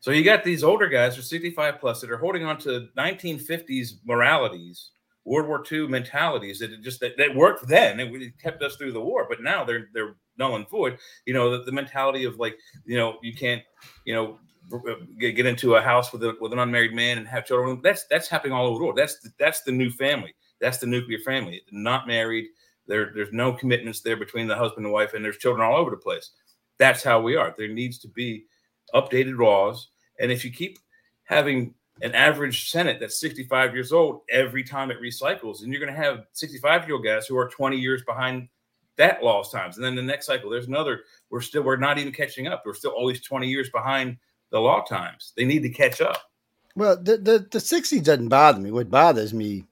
So 0.00 0.10
you 0.10 0.24
got 0.24 0.42
these 0.42 0.64
older 0.64 0.88
guys 0.88 1.14
who 1.14 1.20
are 1.20 1.24
65 1.24 1.80
plus 1.80 2.00
that 2.00 2.10
are 2.10 2.16
holding 2.16 2.44
on 2.44 2.58
to 2.58 2.88
1950s 2.96 3.94
moralities, 4.04 4.90
World 5.28 5.48
War 5.48 5.62
II 5.70 5.88
mentalities 5.88 6.58
that 6.58 6.72
it 6.72 6.82
just 6.82 7.00
that, 7.00 7.16
that 7.18 7.34
worked 7.34 7.68
then. 7.68 8.00
It, 8.00 8.38
kept 8.42 8.62
us 8.62 8.76
through 8.76 8.92
the 8.92 9.00
war, 9.00 9.26
but 9.28 9.42
now 9.42 9.64
they're 9.64 9.88
they're 9.92 10.16
null 10.38 10.56
and 10.56 10.68
void. 10.68 10.98
You 11.26 11.34
know 11.34 11.50
the, 11.50 11.64
the 11.64 11.72
mentality 11.72 12.24
of 12.24 12.38
like 12.38 12.56
you 12.84 12.96
know 12.96 13.18
you 13.22 13.34
can't 13.34 13.62
you 14.04 14.14
know 14.14 14.38
uh, 14.72 14.94
get, 15.18 15.32
get 15.32 15.46
into 15.46 15.76
a 15.76 15.80
house 15.80 16.12
with 16.12 16.24
a, 16.24 16.36
with 16.40 16.52
an 16.52 16.58
unmarried 16.58 16.94
man 16.94 17.18
and 17.18 17.28
have 17.28 17.46
children. 17.46 17.80
That's 17.82 18.06
that's 18.06 18.28
happening 18.28 18.54
all 18.54 18.66
over 18.66 18.78
the 18.78 18.84
world. 18.84 18.96
That's 18.96 19.20
the, 19.20 19.30
that's 19.38 19.62
the 19.62 19.72
new 19.72 19.90
family. 19.90 20.34
That's 20.60 20.78
the 20.78 20.86
nuclear 20.86 21.18
family. 21.24 21.62
Not 21.70 22.06
married. 22.06 22.46
There, 22.86 23.12
there's 23.14 23.32
no 23.32 23.52
commitments 23.52 24.00
there 24.00 24.16
between 24.16 24.48
the 24.48 24.56
husband 24.56 24.86
and 24.86 24.92
wife, 24.92 25.12
and 25.12 25.22
there's 25.22 25.36
children 25.36 25.64
all 25.64 25.76
over 25.76 25.90
the 25.90 25.98
place. 25.98 26.30
That's 26.78 27.02
how 27.02 27.20
we 27.20 27.36
are. 27.36 27.54
There 27.56 27.68
needs 27.68 27.98
to 27.98 28.08
be 28.08 28.46
updated 28.94 29.38
laws, 29.38 29.88
and 30.18 30.32
if 30.32 30.42
you 30.42 30.50
keep 30.50 30.78
having 31.24 31.74
an 32.02 32.14
average 32.14 32.70
Senate 32.70 32.98
that's 33.00 33.20
65 33.20 33.74
years 33.74 33.92
old 33.92 34.22
every 34.30 34.62
time 34.62 34.90
it 34.90 35.00
recycles, 35.00 35.62
and 35.62 35.72
you're 35.72 35.82
going 35.82 35.94
to 35.94 36.00
have 36.00 36.26
65 36.32 36.86
year 36.86 36.96
old 36.96 37.04
guys 37.04 37.26
who 37.26 37.36
are 37.36 37.48
20 37.48 37.76
years 37.76 38.02
behind 38.04 38.48
that 38.96 39.22
law's 39.22 39.50
times, 39.50 39.76
and 39.76 39.84
then 39.84 39.94
the 39.94 40.02
next 40.02 40.26
cycle, 40.26 40.50
there's 40.50 40.66
another. 40.66 41.02
We're 41.30 41.40
still, 41.40 41.62
we're 41.62 41.76
not 41.76 41.98
even 41.98 42.12
catching 42.12 42.48
up. 42.48 42.64
We're 42.66 42.74
still 42.74 42.90
always 42.90 43.20
20 43.20 43.48
years 43.48 43.70
behind 43.70 44.16
the 44.50 44.60
law 44.60 44.82
times. 44.82 45.32
They 45.36 45.44
need 45.44 45.62
to 45.62 45.70
catch 45.70 46.00
up. 46.00 46.30
Well, 46.74 46.96
the, 46.96 47.16
the, 47.16 47.38
the 47.50 47.58
60s 47.58 48.04
doesn't 48.04 48.28
bother 48.28 48.60
me. 48.60 48.70
What 48.70 48.90
bothers 48.90 49.34
me, 49.34 49.64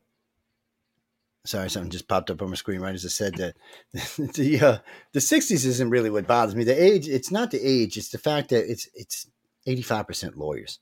sorry, 1.44 1.70
something 1.70 1.90
just 1.90 2.08
popped 2.08 2.30
up 2.30 2.42
on 2.42 2.50
my 2.50 2.56
screen 2.56 2.80
right 2.80 2.94
as 2.94 3.04
I 3.04 3.08
said 3.08 3.34
that. 3.36 3.56
the 4.34 4.60
uh, 4.60 4.78
the 5.12 5.20
60s 5.20 5.64
isn't 5.64 5.90
really 5.90 6.10
what 6.10 6.26
bothers 6.26 6.54
me. 6.54 6.64
The 6.64 6.80
age, 6.80 7.08
it's 7.08 7.30
not 7.30 7.50
the 7.50 7.60
age, 7.60 7.96
it's 7.96 8.10
the 8.10 8.18
fact 8.18 8.50
that 8.50 8.70
it's 8.70 8.88
it's 8.94 9.28
eighty-five 9.66 10.06
percent 10.06 10.36
lawyers. 10.36 10.78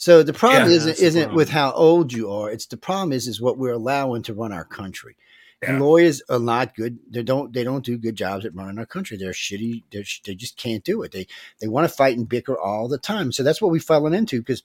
So 0.00 0.22
the 0.22 0.32
problem 0.32 0.70
Yeah, 0.70 0.76
isn't 0.76 0.98
isn't 0.98 1.22
problem. 1.24 1.36
with 1.36 1.50
how 1.50 1.72
old 1.72 2.10
you 2.10 2.30
are. 2.32 2.50
It's 2.50 2.64
the 2.64 2.78
problem 2.78 3.12
is 3.12 3.28
is 3.28 3.38
what 3.38 3.58
we're 3.58 3.74
allowing 3.74 4.22
to 4.22 4.32
run 4.34 4.50
our 4.50 4.64
country. 4.64 5.14
And 5.62 5.78
lawyers 5.78 6.22
are 6.30 6.38
not 6.38 6.74
good. 6.74 7.00
They 7.10 7.22
don't 7.22 7.52
they 7.52 7.64
don't 7.64 7.84
do 7.84 7.98
good 7.98 8.16
jobs 8.16 8.46
at 8.46 8.54
running 8.54 8.78
our 8.78 8.86
country. 8.86 9.18
They're 9.18 9.32
shitty. 9.32 9.82
They're, 9.92 10.04
sh- 10.04 10.22
they 10.24 10.34
just 10.34 10.56
can't 10.56 10.82
do 10.84 11.02
it. 11.02 11.12
They 11.12 11.26
they 11.60 11.68
want 11.68 11.86
to 11.86 11.94
fight 11.94 12.16
and 12.16 12.26
bicker 12.26 12.58
all 12.58 12.88
the 12.88 12.96
time. 12.96 13.30
So 13.30 13.42
that's 13.42 13.60
what 13.60 13.70
we've 13.70 13.84
fallen 13.84 14.14
into. 14.14 14.40
Because 14.40 14.62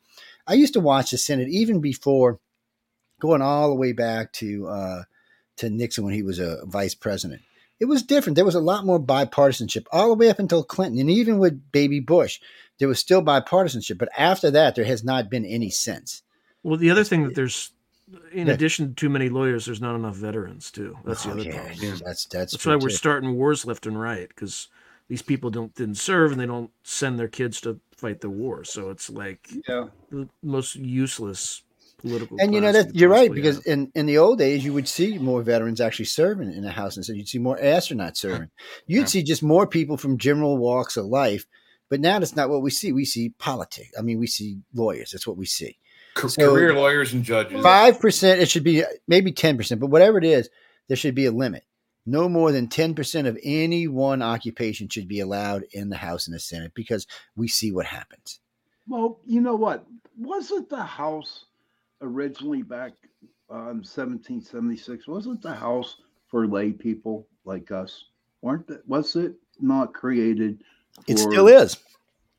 I 0.48 0.54
used 0.54 0.72
to 0.76 0.80
watch 0.80 1.12
the 1.12 1.18
Senate 1.18 1.50
even 1.50 1.82
before 1.82 2.40
going 3.20 3.42
all 3.42 3.68
the 3.68 3.76
way 3.76 3.92
back 3.92 4.32
to 4.34 4.68
uh, 4.68 5.04
to 5.58 5.70
Nixon 5.70 6.06
when 6.06 6.14
he 6.14 6.24
was 6.24 6.40
a 6.40 6.66
vice 6.66 6.96
president. 6.96 7.42
It 7.78 7.86
was 7.86 8.04
different. 8.04 8.38
There 8.38 8.46
was 8.46 8.56
a 8.56 8.62
lot 8.62 8.86
more 8.86 9.02
bipartisanship 9.02 9.84
all 9.92 10.08
the 10.08 10.16
way 10.16 10.30
up 10.30 10.40
until 10.40 10.64
Clinton, 10.64 10.98
and 11.02 11.10
even 11.10 11.40
with 11.40 11.74
Baby 11.74 12.00
Bush, 12.00 12.40
there 12.80 12.88
was 12.88 13.00
still 13.00 13.22
bipartisanship. 13.24 13.98
But 13.98 14.10
after 14.18 14.52
that, 14.52 14.76
there 14.76 14.86
has 14.86 15.04
not 15.04 15.30
been 15.30 15.46
any 15.46 15.70
since. 15.70 16.22
Well, 16.64 16.78
the 16.78 16.90
other 16.92 17.04
thing 17.04 17.24
that 17.24 17.36
there's, 17.36 17.72
in 18.32 18.48
Yeah. 18.48 18.54
addition 18.54 18.90
to 18.90 18.94
too 18.96 19.10
many 19.10 19.30
lawyers, 19.30 19.66
there's 19.66 19.82
not 19.82 19.96
enough 19.96 20.16
veterans 20.16 20.72
too. 20.72 20.98
That's 21.06 21.24
the 21.24 21.30
Oh, 21.30 21.34
other 21.34 21.44
yeah, 21.44 21.56
problem. 21.64 21.80
Yeah. 21.82 21.90
That's 21.92 22.02
that's 22.04 22.52
That's 22.52 22.58
true, 22.58 22.72
why 22.74 22.76
we're 22.78 22.90
too. 22.90 22.96
starting 22.96 23.36
wars 23.36 23.66
left 23.66 23.86
and 23.86 24.00
right 24.00 24.28
because 24.28 24.68
these 25.08 25.22
people 25.22 25.50
don't 25.52 25.74
didn't 25.76 25.98
serve 25.98 26.32
and 26.32 26.42
they 26.42 26.46
don't 26.48 26.72
send 26.84 27.20
their 27.20 27.28
kids 27.28 27.62
to 27.62 27.80
fight 27.96 28.22
the 28.22 28.30
war. 28.30 28.64
So 28.64 28.90
it's 28.90 29.10
like 29.10 29.48
Yeah. 29.68 29.88
the 30.10 30.28
most 30.44 30.76
useless 30.76 31.62
political. 31.98 32.38
And 32.40 32.54
you 32.54 32.62
know 32.62 32.72
that 32.72 32.94
you're 32.96 33.10
right 33.10 33.32
because 33.32 33.58
have. 33.58 33.66
in, 33.68 33.92
in 33.96 34.06
the 34.08 34.18
old 34.18 34.38
days 34.40 34.66
you 34.66 34.74
would 34.74 34.88
see 34.88 35.18
more 35.18 35.42
veterans 35.44 35.80
actually 35.80 36.06
serving 36.06 36.52
in 36.52 36.62
the 36.64 36.72
house 36.72 36.96
and 36.98 37.06
so 37.06 37.14
you'd 37.14 37.28
see 37.30 37.38
more 37.40 37.58
astronauts 37.58 38.18
serving. 38.18 38.50
You'd 38.88 39.02
Yeah. 39.02 39.06
see 39.06 39.24
just 39.24 39.44
more 39.44 39.66
people 39.68 39.98
from 39.98 40.18
general 40.18 40.58
walks 40.58 40.98
of 40.98 41.06
life. 41.06 41.46
But 41.90 42.00
now 42.00 42.20
that's 42.20 42.36
not 42.36 42.50
what 42.50 42.62
we 42.62 42.72
see. 42.72 42.92
We 42.92 43.06
see 43.06 43.30
politics. 43.30 43.92
I 43.98 44.02
mean, 44.02 44.20
we 44.20 44.28
see 44.28 44.60
lawyers. 44.74 45.12
That's 45.12 45.28
what 45.28 45.38
we 45.38 45.46
see. 45.46 45.78
Ca- 46.16 46.28
So- 46.30 46.52
career 46.52 46.74
lawyers 46.74 47.14
and 47.14 47.24
judges. 47.24 47.62
Five 47.62 48.00
percent. 48.00 48.42
It 48.42 48.50
should 48.50 48.64
be 48.64 48.84
maybe 49.08 49.32
ten 49.32 49.58
percent, 49.58 49.80
but 49.82 49.90
whatever 49.92 50.18
it 50.18 50.24
is, 50.24 50.50
there 50.88 50.98
should 50.98 51.16
be 51.16 51.26
a 51.26 51.32
limit. 51.32 51.64
No 52.08 52.30
more 52.30 52.52
than 52.52 52.68
ten 52.68 52.94
percent 52.96 53.28
of 53.28 53.38
any 53.44 53.88
one 53.88 54.22
occupation 54.22 54.88
should 54.90 55.08
be 55.08 55.20
allowed 55.20 55.64
in 55.74 55.90
the 55.90 55.98
House 55.98 56.28
and 56.28 56.36
the 56.36 56.40
Senate 56.40 56.74
because 56.76 57.06
we 57.36 57.48
see 57.48 57.72
what 57.72 57.86
happens. 57.86 58.40
Well, 58.88 59.20
you 59.26 59.42
know 59.42 59.56
what? 59.56 59.86
Wasn't 60.18 60.70
the 60.70 60.84
house 60.84 61.46
originally 62.02 62.62
back 62.62 62.94
um, 63.50 63.82
1776? 63.84 65.08
Wasn't 65.08 65.42
the 65.42 65.54
house 65.54 65.98
for 66.28 66.48
lay 66.48 66.72
people 66.72 67.28
like 67.46 67.72
us? 67.72 68.06
Weren't 68.42 68.68
that? 68.68 68.88
Was 68.88 69.16
it 69.16 69.34
not 69.60 69.94
created? 69.94 70.64
It 71.08 71.20
still 71.20 71.48
is. 71.48 71.78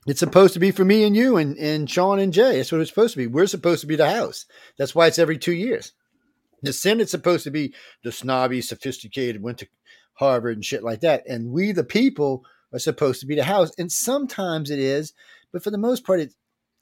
It's 0.07 0.21
supposed 0.21 0.55
to 0.55 0.61
be 0.61 0.71
for 0.71 0.85
me 0.85 1.05
and 1.05 1.17
you 1.17 1.37
and, 1.37 1.57
and 1.59 1.91
Sean 1.91 2.21
and 2.21 2.33
Jay. 2.33 2.57
That's 2.57 2.71
what 2.71 2.81
it's 2.81 2.91
supposed 2.91 3.15
to 3.15 3.19
be. 3.19 3.27
We're 3.27 3.47
supposed 3.47 3.81
to 3.81 3.89
be 3.89 3.97
the 3.97 4.11
House. 4.11 4.47
That's 4.79 4.95
why 4.95 5.09
it's 5.09 5.19
every 5.19 5.37
two 5.37 5.53
years. 5.53 5.93
The 6.63 6.73
Senate's 6.73 7.11
supposed 7.11 7.45
to 7.45 7.51
be 7.51 7.75
the 8.05 8.13
snobby, 8.13 8.61
sophisticated, 8.61 9.43
went 9.43 9.59
to 9.59 9.69
Harvard 10.15 10.57
and 10.57 10.65
shit 10.65 10.85
like 10.85 11.01
that. 11.01 11.27
And 11.27 11.51
we, 11.51 11.73
the 11.73 11.85
people, 11.85 12.45
are 12.73 12.79
supposed 12.79 13.21
to 13.21 13.27
be 13.27 13.35
the 13.35 13.45
House. 13.45 13.73
And 13.79 13.91
sometimes 13.91 14.71
it 14.71 14.79
is, 14.79 15.13
but 15.53 15.63
for 15.63 15.71
the 15.71 15.79
most 15.79 16.05
part, 16.05 16.21
it, 16.21 16.35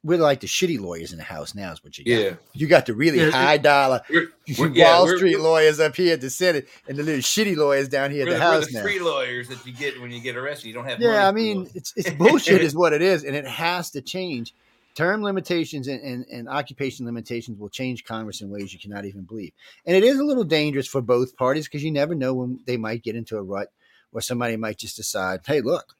we're 0.05 0.19
like 0.19 0.41
the 0.41 0.47
shitty 0.47 0.79
lawyers 0.79 1.13
in 1.13 1.19
the 1.19 1.25
House 1.25 1.55
now, 1.55 1.73
is 1.73 1.83
what 1.83 1.97
you 1.99 2.05
got. 2.05 2.23
Yeah. 2.23 2.35
You 2.53 2.67
got 2.69 2.87
the 2.87 2.95
really 2.95 3.19
Yeah, 3.19 3.31
high 3.31 3.57
dollar 3.57 4.03
We're, 4.11 4.21
Wall 4.21 4.29
we're- 4.59 4.73
yeah, 4.75 5.03
we're- 5.03 5.17
Street 5.17 5.33
we're- 5.37 5.43
lawyers 5.43 5.81
up 5.81 5.97
here 5.97 6.13
at 6.13 6.21
the 6.21 6.29
Senate 6.31 6.69
and 6.87 6.97
the 6.99 7.03
little 7.03 7.23
shitty 7.23 7.57
lawyers 7.57 7.89
down 7.89 8.11
here 8.11 8.23
at 8.23 8.29
We're 8.29 8.35
the 8.35 8.39
the, 8.39 8.45
we're 8.45 8.53
House 8.53 8.67
the 8.67 8.73
now. 8.75 8.83
free 8.83 9.01
lawyers 9.01 9.49
that 9.49 9.65
you 9.67 9.73
get 9.73 10.01
when 10.01 10.11
you 10.11 10.21
get 10.21 10.37
arrested. 10.37 10.69
You 10.69 10.75
don't 10.75 10.85
have 10.85 11.01
Yeah, 11.01 11.27
I 11.27 11.33
money 11.33 11.55
for 11.55 11.59
mean, 11.61 11.71
it's 11.75 11.93
it's 11.97 12.11
bullshit, 12.11 12.61
is 12.69 12.77
what 12.77 12.93
it 12.93 13.01
is, 13.03 13.25
and 13.25 13.35
it 13.35 13.47
has 13.47 13.91
to 13.93 14.03
change. 14.03 14.55
Term 14.95 15.25
limitations 15.25 15.89
and, 15.89 16.01
and, 16.03 16.25
and 16.31 16.49
occupation 16.49 17.05
limitations 17.05 17.59
will 17.59 17.69
change 17.69 18.05
Congress 18.05 18.41
in 18.43 18.49
ways 18.51 18.73
you 18.73 18.79
cannot 18.79 19.05
even 19.07 19.23
believe. 19.23 19.51
And 19.85 19.97
it 19.97 20.05
is 20.05 20.21
a 20.21 20.25
little 20.25 20.45
dangerous 20.45 20.87
for 20.87 21.01
both 21.01 21.35
parties 21.37 21.67
because 21.67 21.83
you 21.83 21.91
never 21.91 22.15
know 22.15 22.33
when 22.35 22.61
they 22.67 22.77
might 22.77 23.03
get 23.03 23.17
into 23.17 23.37
a 23.37 23.43
rut 23.43 23.73
or 24.13 24.21
somebody 24.21 24.57
might 24.57 24.79
just 24.79 24.95
decide, 24.97 25.41
hey, 25.47 25.63
look, 25.63 25.97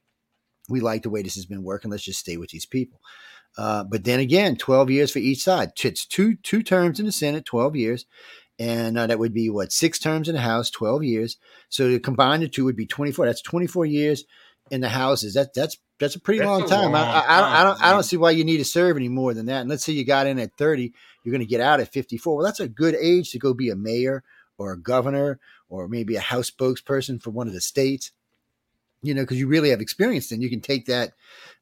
we 0.69 0.79
like 0.81 1.03
the 1.03 1.11
way 1.11 1.23
this 1.23 1.35
has 1.35 1.45
been 1.45 1.65
working. 1.65 1.91
Let's 1.91 2.05
just 2.05 2.21
stay 2.21 2.37
with 2.37 2.51
these 2.51 2.67
people. 2.67 3.01
Uh, 3.57 3.85
but 3.85 4.05
then 4.05 4.21
again, 4.21 4.57
12 4.57 4.91
years 4.91 5.11
for 5.11 5.21
each 5.21 5.43
side. 5.43 5.73
It's 5.83 6.07
two 6.07 6.37
two 6.37 6.63
terms 6.63 6.99
in 6.99 7.07
the 7.07 7.13
Senate, 7.13 7.45
12 7.45 7.77
years. 7.77 8.07
And 8.59 8.97
uh, 8.97 9.09
that 9.09 9.19
would 9.19 9.35
be 9.35 9.51
what, 9.51 9.73
six 9.73 9.99
terms 9.99 10.29
in 10.29 10.35
the 10.37 10.41
House, 10.41 10.71
12 10.71 11.03
years. 11.03 11.39
So 11.69 11.89
to 11.89 11.99
combine 11.99 12.41
the 12.41 12.49
two 12.49 12.65
would 12.65 12.77
be 12.77 12.87
24. 12.87 13.27
That's 13.27 13.43
24 13.43 13.87
years 13.87 14.25
in 14.71 14.81
the 14.81 14.89
houses. 14.89 15.35
That 15.35 15.55
that's 15.55 15.79
that's 15.99 16.17
a 16.17 16.21
pretty 16.21 16.41
That's 16.41 16.49
long 16.49 16.63
a 16.63 16.67
time. 16.67 16.95
I, 16.95 17.01
long 17.03 17.09
I, 17.09 17.25
I 17.27 17.41
don't 17.41 17.53
I 17.53 17.65
don't 17.65 17.83
I 17.83 17.91
don't 17.93 18.03
see 18.03 18.17
why 18.17 18.31
you 18.31 18.45
need 18.45 18.59
to 18.59 18.65
serve 18.65 18.97
any 18.97 19.09
more 19.09 19.35
than 19.35 19.47
that. 19.47 19.61
And 19.61 19.71
let's 19.71 19.85
say 19.85 19.93
you 19.93 20.05
got 20.05 20.27
in 20.27 20.39
at 20.39 20.57
30, 20.57 20.93
you're 21.23 21.33
going 21.33 21.41
to 21.41 21.47
get 21.47 21.61
out 21.61 21.81
at 21.81 21.93
54. 21.93 22.37
Well, 22.37 22.45
that's 22.45 22.61
a 22.61 22.69
good 22.69 22.95
age 22.95 23.31
to 23.31 23.39
go 23.39 23.55
be 23.55 23.71
a 23.71 23.77
mayor 23.77 24.23
or 24.59 24.73
a 24.73 24.81
governor 24.81 25.39
or 25.69 25.89
maybe 25.89 26.17
a 26.17 26.21
house 26.21 26.51
spokesperson 26.51 27.23
for 27.23 27.31
one 27.31 27.49
of 27.49 27.55
the 27.55 27.61
states. 27.61 28.13
You 29.03 29.15
know, 29.15 29.23
because 29.23 29.39
you 29.39 29.47
really 29.47 29.71
have 29.71 29.83
experience, 29.83 30.29
then 30.29 30.41
you 30.41 30.49
can 30.49 30.63
take 30.63 30.87
that 30.87 31.13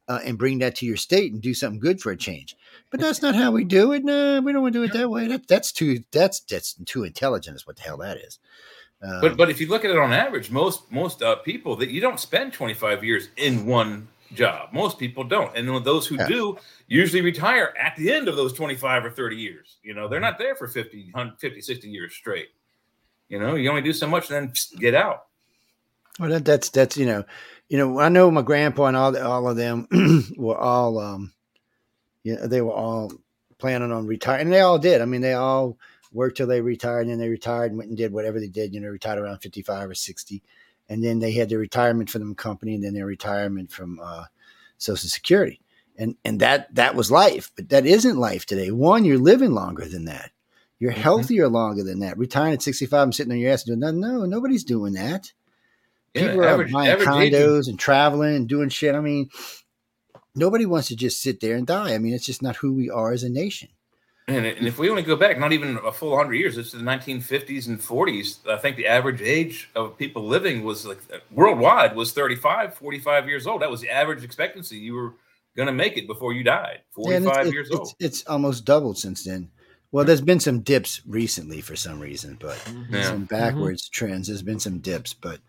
uh, 0.07 0.19
and 0.23 0.37
bring 0.37 0.59
that 0.59 0.75
to 0.77 0.85
your 0.85 0.97
state 0.97 1.31
and 1.31 1.41
do 1.41 1.53
something 1.53 1.79
good 1.79 2.01
for 2.01 2.11
a 2.11 2.17
change. 2.17 2.55
But 2.91 2.99
that's 2.99 3.21
not 3.21 3.35
how 3.35 3.51
we 3.51 3.63
do 3.63 3.91
it. 3.93 4.03
No, 4.03 4.41
we 4.41 4.51
don't 4.53 4.61
want 4.61 4.73
to 4.73 4.79
do 4.79 4.83
it 4.83 4.93
that 4.93 5.09
way. 5.09 5.27
That, 5.27 5.47
that's 5.47 5.71
too 5.71 5.99
that's 6.11 6.41
that's 6.41 6.75
too 6.85 7.03
intelligent. 7.03 7.55
Is 7.55 7.65
what 7.65 7.77
the 7.77 7.83
hell 7.83 7.97
that 7.97 8.17
is. 8.17 8.39
Um, 9.01 9.21
But 9.21 9.37
but 9.37 9.49
if 9.49 9.59
you 9.59 9.67
look 9.67 9.83
at 9.85 9.91
it 9.91 9.97
on 9.97 10.13
average, 10.13 10.51
most 10.51 10.91
most 10.91 11.21
uh, 11.21 11.37
people 11.37 11.75
that 11.77 11.89
you 11.89 12.01
don't 12.01 12.19
spend 12.19 12.53
25 12.53 13.03
years 13.03 13.29
in 13.37 13.65
one 13.65 14.07
job. 14.33 14.73
Most 14.73 14.97
people 14.97 15.23
don't, 15.23 15.55
and 15.55 15.67
those 15.85 16.07
who 16.07 16.17
Yeah. 16.17 16.27
do 16.27 16.57
usually 16.87 17.21
retire 17.21 17.73
at 17.79 17.95
the 17.95 18.11
end 18.11 18.27
of 18.27 18.35
those 18.35 18.53
25 18.53 19.05
or 19.05 19.09
30 19.11 19.35
years. 19.35 19.77
You 19.83 19.93
know, 19.93 20.07
they're 20.07 20.19
Mm-hmm. 20.19 20.25
not 20.25 20.37
there 20.39 20.55
for 20.55 20.67
50, 20.67 21.11
50 21.39 21.61
60 21.61 21.89
years 21.89 22.13
straight. 22.13 22.49
You 23.29 23.39
know, 23.39 23.55
you 23.55 23.69
only 23.69 23.81
do 23.81 23.93
so 23.93 24.07
much, 24.07 24.27
then 24.27 24.53
get 24.79 24.93
out. 24.95 25.25
Well, 26.19 26.29
that, 26.29 26.45
that's 26.45 26.69
that's 26.69 26.97
you 26.97 27.05
know, 27.05 27.23
you 27.73 27.79
know. 27.79 27.99
I 27.99 28.09
know 28.09 28.29
my 28.29 28.43
grandpa 28.43 28.85
and 28.85 28.95
all 28.95 29.17
all 29.17 29.49
of 29.49 29.57
them 29.57 29.87
were 30.37 30.55
all, 30.55 30.99
um, 30.99 31.33
yeah, 32.23 32.45
they 32.45 32.61
were 32.61 32.71
all 32.71 33.11
planning 33.57 33.91
on 33.91 34.05
retiring, 34.05 34.41
and 34.43 34.53
they 34.53 34.59
all 34.59 34.77
did. 34.77 35.01
I 35.01 35.05
mean, 35.05 35.21
they 35.21 35.33
all 35.33 35.79
worked 36.11 36.37
till 36.37 36.45
they 36.45 36.61
retired, 36.61 37.01
and 37.01 37.09
then 37.09 37.17
they 37.17 37.29
retired 37.29 37.71
and 37.71 37.79
went 37.79 37.89
and 37.89 37.97
did 37.97 38.13
whatever 38.13 38.39
they 38.39 38.47
did. 38.47 38.75
You 38.75 38.79
know, 38.79 38.89
retired 38.89 39.17
around 39.17 39.39
fifty 39.39 39.63
five 39.63 39.89
or 39.89 39.95
sixty, 39.95 40.43
and 40.87 41.03
then 41.03 41.17
they 41.17 41.31
had 41.31 41.49
their 41.49 41.57
retirement 41.57 42.11
from 42.11 42.29
the 42.29 42.35
company, 42.35 42.75
and 42.75 42.83
then 42.83 42.93
their 42.93 43.07
retirement 43.07 43.71
from 43.71 43.99
uh, 43.99 44.25
Social 44.77 45.09
Security, 45.09 45.59
and 45.97 46.15
and 46.23 46.39
that 46.41 46.75
that 46.75 46.93
was 46.93 47.09
life. 47.09 47.51
But 47.55 47.69
that 47.69 47.87
isn't 47.87 48.17
life 48.17 48.45
today. 48.45 48.69
One, 48.69 49.03
you're 49.03 49.17
living 49.17 49.51
longer 49.51 49.85
than 49.85 50.05
that. 50.05 50.29
You're 50.77 50.91
Mhm. 50.91 50.97
healthier 50.97 51.47
longer 51.47 51.83
than 51.83 52.01
that. 52.01 52.19
Retiring 52.19 52.53
at 52.53 52.61
65 52.61 53.01
and 53.03 53.15
sitting 53.15 53.31
on 53.33 53.39
your 53.39 53.51
ass 53.51 53.65
and 53.65 53.69
doing 53.69 53.79
nothing. 53.79 54.01
No, 54.01 54.25
nobody's 54.27 54.63
doing 54.63 54.93
that. 54.93 55.33
Yeah, 56.13 56.27
People 56.27 56.41
are 56.41 56.47
average- 56.47 56.71
buying 56.71 56.89
average 56.89 57.07
age 57.07 57.33
condos 57.33 57.67
and 57.67 57.79
traveling 57.79 58.35
and 58.35 58.47
doing 58.47 58.69
shit. 58.69 58.95
I 58.95 58.99
mean, 58.99 59.29
nobody 60.35 60.65
wants 60.65 60.87
to 60.89 60.95
just 60.95 61.21
sit 61.21 61.39
there 61.39 61.55
and 61.55 61.65
die. 61.65 61.93
I 61.93 61.97
mean, 61.97 62.13
it's 62.13 62.25
just 62.25 62.41
not 62.41 62.55
who 62.57 62.73
we 62.73 62.89
are 62.89 63.11
as 63.11 63.23
a 63.23 63.29
nation. 63.29 63.69
And, 64.27 64.45
and 64.45 64.67
if 64.67 64.79
we 64.79 64.89
only 64.89 65.01
go 65.01 65.17
back, 65.17 65.37
not 65.37 65.51
even 65.51 65.77
a 65.83 65.91
full 65.91 66.11
100 66.11 66.33
years, 66.35 66.57
it's 66.57 66.71
the 66.71 66.77
1950s 66.77 67.67
and 67.67 67.77
40s. 67.79 68.47
I 68.47 68.57
think 68.57 68.77
the 68.77 68.87
average 68.87 69.21
age 69.21 69.69
of 69.75 69.97
people 69.97 70.25
living 70.25 70.63
was 70.63 70.85
like 70.85 70.99
worldwide 71.29 71.93
was 71.95 72.13
35, 72.13 72.75
45 72.75 73.27
years 73.27 73.45
old. 73.45 73.61
That 73.61 73.69
was 73.69 73.81
the 73.81 73.89
average 73.89 74.23
expectancy. 74.23 74.77
You 74.77 74.93
were 74.93 75.13
going 75.57 75.67
to 75.67 75.73
make 75.73 75.97
it 75.97 76.07
before 76.07 76.31
you 76.31 76.43
died, 76.43 76.79
Yeah, 76.97 77.19
45 77.19 77.45
it's, 77.45 77.53
years 77.53 77.67
it's, 77.67 77.75
old. 77.75 77.87
It's, 77.99 78.21
it's 78.21 78.27
almost 78.27 78.63
doubled 78.63 78.97
since 78.97 79.25
then. 79.25 79.49
Well, 79.91 80.05
there's 80.05 80.21
been 80.21 80.39
some 80.39 80.61
dips 80.61 81.01
recently 81.05 81.61
for 81.61 81.75
some 81.75 81.99
reason, 81.99 82.37
but 82.39 82.57
mm-hmm. 82.59 82.95
Yeah. 82.95 83.03
some 83.03 83.15
mm-hmm. 83.15 83.23
backwards 83.25 83.89
trends. 83.89 84.27
There's 84.27 84.41
been 84.41 84.59
some 84.59 84.79
dips, 84.79 85.13
but 85.13 85.39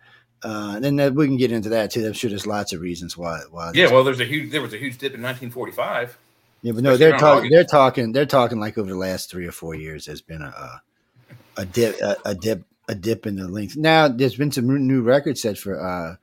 uh, 0.45 0.79
then 0.79 1.15
we 1.15 1.25
can 1.25 1.37
get 1.37 1.51
into 1.51 1.69
that 1.69 1.89
too. 1.91 2.05
I'm 2.05 2.13
sure 2.13 2.29
there's 2.29 2.45
lots 2.45 2.71
of 2.71 2.79
reasons 2.81 3.17
why. 3.17 3.41
why 3.49 3.71
Yeah, 3.73 3.91
well, 3.91 4.03
there's 4.03 4.19
a 4.19 4.25
huge 4.25 4.51
there 4.51 4.61
was 4.61 4.73
a 4.73 4.77
huge 4.77 4.93
dip 4.99 5.13
in 5.15 5.21
1945. 5.21 6.17
Yeah, 6.61 6.71
but 6.73 6.83
no, 6.83 6.97
they're 6.97 7.17
talking. 7.17 7.49
They're 7.51 7.63
talking. 7.63 8.11
They're 8.11 8.25
talking 8.25 8.59
like 8.59 8.77
over 8.77 8.89
the 8.89 8.97
last 8.97 9.29
three 9.29 9.47
or 9.47 9.51
four 9.51 9.75
years. 9.75 10.05
There's 10.05 10.21
been 10.21 10.41
a 10.41 10.45
a, 10.45 10.81
a 11.57 11.65
dip, 11.65 11.99
a, 12.01 12.15
a 12.25 12.35
dip, 12.35 12.63
a 12.87 12.95
dip 12.95 13.25
in 13.25 13.35
the 13.35 13.47
length. 13.47 13.75
Now 13.75 14.07
there's 14.07 14.35
been 14.35 14.51
some 14.51 14.67
new 14.87 15.01
records 15.01 15.41
set 15.41 15.57
for 15.57 15.79
uh, 15.83 16.15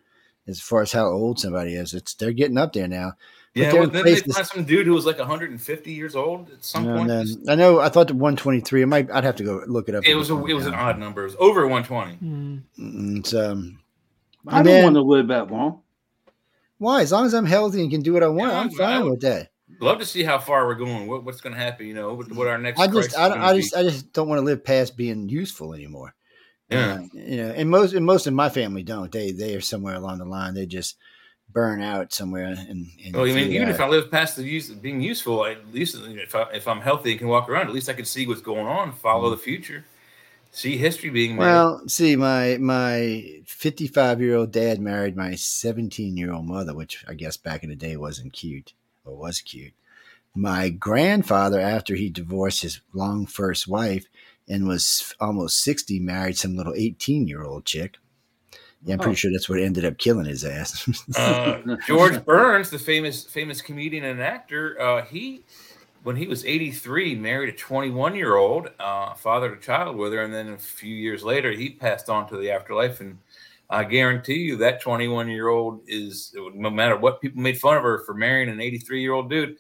as 0.46 0.60
far 0.60 0.82
as 0.82 0.92
how 0.92 1.06
old 1.06 1.38
somebody 1.40 1.74
is. 1.74 1.92
It's 1.94 2.14
they're 2.14 2.32
getting 2.32 2.58
up 2.58 2.72
there 2.72 2.88
now. 2.88 3.14
But 3.54 3.60
Yeah, 3.60 3.72
well, 3.74 3.82
in 3.84 3.90
then 3.90 4.04
they 4.04 4.16
find 4.16 4.46
some 4.46 4.64
dude 4.64 4.86
who 4.86 4.94
was 4.94 5.04
like 5.04 5.18
150 5.18 5.92
years 5.92 6.16
old 6.16 6.50
at 6.50 6.64
some 6.64 6.88
And 6.88 6.96
point. 6.96 7.08
then- 7.08 7.44
I 7.48 7.54
know. 7.54 7.80
I 7.80 7.88
thought 7.90 8.08
the 8.08 8.14
123. 8.14 8.82
It 8.82 8.86
might. 8.86 9.10
I'd 9.10 9.24
have 9.24 9.36
to 9.36 9.44
go 9.44 9.62
look 9.66 9.88
it 9.88 9.94
up. 9.94 10.06
it 10.06 10.14
was 10.14 10.30
a, 10.30 10.44
it 10.46 10.54
was 10.54 10.66
an 10.66 10.74
odd 10.74 10.98
number. 10.98 11.22
It 11.22 11.26
was 11.26 11.36
over 11.38 11.66
120. 11.66 12.16
Mm. 12.16 12.62
Mm, 12.78 13.18
It's, 13.18 13.34
um, 13.34 13.78
I 14.49 14.59
And 14.59 14.66
don't 14.66 14.74
then- 14.74 14.84
want 14.84 14.97
to 14.97 15.03
live 15.03 15.28
that 15.28 15.51
long. 15.51 15.82
why? 16.78 17.03
As 17.03 17.12
long 17.12 17.26
as 17.26 17.34
I'm 17.34 17.47
healthy 17.47 17.80
and 17.82 17.90
can 17.90 18.03
do 18.03 18.12
what 18.12 18.22
I 18.22 18.28
want, 18.28 18.53
Yeah, 18.53 18.59
I'm 18.61 18.68
I 18.68 18.74
fine 18.74 19.03
would- 19.05 19.11
with 19.12 19.20
that. 19.22 19.49
Love 19.80 19.99
to 20.01 20.05
see 20.05 20.22
how 20.22 20.38
far 20.38 20.66
we're 20.66 20.74
going. 20.74 21.09
What, 21.09 21.24
what's 21.24 21.40
going 21.40 21.55
to 21.55 21.59
happen? 21.59 21.86
You 21.86 21.95
know, 21.95 22.12
what, 22.14 22.30
what 22.32 22.47
our 22.47 22.59
next. 22.59 22.78
I 22.78 22.86
just, 22.86 22.93
crisis 22.95 23.16
I, 23.16 23.28
don't, 23.28 23.38
gonna 23.38 23.51
I 23.51 23.55
be. 23.55 23.61
just, 23.62 23.76
I 23.76 23.82
just 23.82 24.12
don't 24.12 24.28
want 24.28 24.38
to 24.38 24.45
live 24.45 24.62
past 24.62 24.97
being 24.97 25.28
useful 25.30 25.72
anymore. 25.74 26.14
Yeah. 26.68 26.95
Uh, 26.95 27.01
you 27.14 27.36
know, 27.38 27.49
and 27.51 27.70
most, 27.70 27.95
and 27.95 28.05
most 28.05 28.26
of 28.26 28.34
my 28.34 28.49
family 28.51 28.82
don't. 28.82 29.11
They, 29.11 29.32
they 29.32 29.55
are 29.57 29.61
somewhere 29.62 29.95
along 29.95 30.18
the 30.18 30.24
line. 30.26 30.55
They 30.55 30.66
just 30.66 30.97
burn 31.51 31.80
out 31.82 32.12
somewhere. 32.12 32.45
And, 32.45 32.86
and 33.05 33.14
Well, 33.14 33.24
I 33.24 33.32
mean, 33.32 33.51
even 33.53 33.68
out- 33.68 33.74
if 33.74 33.80
I 33.80 33.88
live 33.88 34.11
past 34.11 34.36
the 34.36 34.45
use 34.45 34.68
being 34.70 35.01
useful, 35.01 35.45
at 35.47 35.72
least 35.72 35.97
if, 35.99 36.34
I, 36.34 36.43
if 36.53 36.68
I'm 36.68 36.80
healthy 36.82 37.11
and 37.12 37.18
can 37.18 37.28
walk 37.28 37.49
around, 37.49 37.66
at 37.66 37.72
least 37.74 37.88
I 37.88 37.95
can 37.95 38.05
see 38.05 38.26
what's 38.26 38.43
going 38.43 38.66
on, 38.66 38.93
follow 38.93 39.30
the 39.30 39.36
future, 39.38 39.84
see 40.53 40.76
history 40.76 41.11
being 41.11 41.32
made. 41.32 41.40
Well, 41.40 41.82
see, 41.88 42.14
my 42.14 42.59
my 42.61 43.40
55 43.46 44.20
year 44.20 44.36
old 44.36 44.53
dad 44.53 44.80
married 44.80 45.16
my 45.16 45.34
17 45.34 46.16
year 46.16 46.32
old 46.32 46.46
mother, 46.46 46.74
which 46.74 47.05
I 47.09 47.14
guess 47.14 47.36
back 47.36 47.64
in 47.64 47.70
the 47.70 47.76
day 47.76 47.96
wasn't 47.96 48.32
cute 48.32 48.72
or 49.05 49.16
was 49.16 49.40
cute. 49.40 49.72
My 50.34 50.70
grandfather, 50.70 51.61
after 51.61 51.94
he 51.94 52.09
divorced 52.09 52.62
his 52.62 52.80
long 52.94 53.26
first 53.26 53.66
wife 53.68 54.07
and 54.48 54.66
was 54.66 55.14
almost 55.20 55.62
60, 55.62 56.00
married 56.00 56.38
some 56.38 56.57
little 56.57 56.74
18 56.74 57.26
year 57.28 57.42
old 57.42 57.64
chick. 57.64 57.96
Yeah, 58.84 58.94
I'm 58.94 58.98
pretty 58.98 59.12
Oh. 59.12 59.14
sure 59.14 59.30
that's 59.32 59.48
what 59.48 59.61
ended 59.61 59.84
up 59.84 59.96
killing 59.98 60.26
his 60.26 60.44
ass. 60.44 60.88
uh, 61.16 61.76
George 61.86 62.24
Burns, 62.24 62.70
the 62.70 62.78
famous 62.78 63.24
famous 63.24 63.61
comedian 63.61 64.05
and 64.05 64.20
actor, 64.20 64.80
uh, 64.80 65.05
he 65.05 65.44
when 66.03 66.16
he 66.16 66.26
was 66.26 66.44
83 66.44 67.14
married 67.14 67.55
a 67.55 67.57
21 67.57 68.14
year 68.14 68.36
old, 68.36 68.68
uh, 68.80 69.14
fathered 69.14 69.57
a 69.57 69.61
child 69.61 69.96
with 69.96 70.12
her, 70.12 70.22
and 70.22 70.34
then 70.34 70.50
a 70.50 70.59
few 70.59 70.94
years 70.94 71.22
later 71.22 71.53
he 71.53 71.70
passed 71.70 72.09
on 72.09 72.28
to 72.28 72.36
the 72.36 72.50
afterlife. 72.50 73.00
And 73.00 73.18
I 73.70 73.84
guarantee 73.84 74.38
you 74.38 74.57
that 74.59 74.80
21 74.80 75.28
year 75.28 75.48
old 75.48 75.80
is 75.86 76.34
no 76.55 76.70
matter 76.70 76.96
what 76.96 77.20
people 77.20 77.40
made 77.40 77.59
fun 77.59 77.76
of 77.76 77.82
her 77.82 78.00
for 78.05 78.14
marrying 78.14 78.48
an 78.48 78.61
83 78.61 79.00
year 79.00 79.12
old 79.12 79.30
dude, 79.30 79.57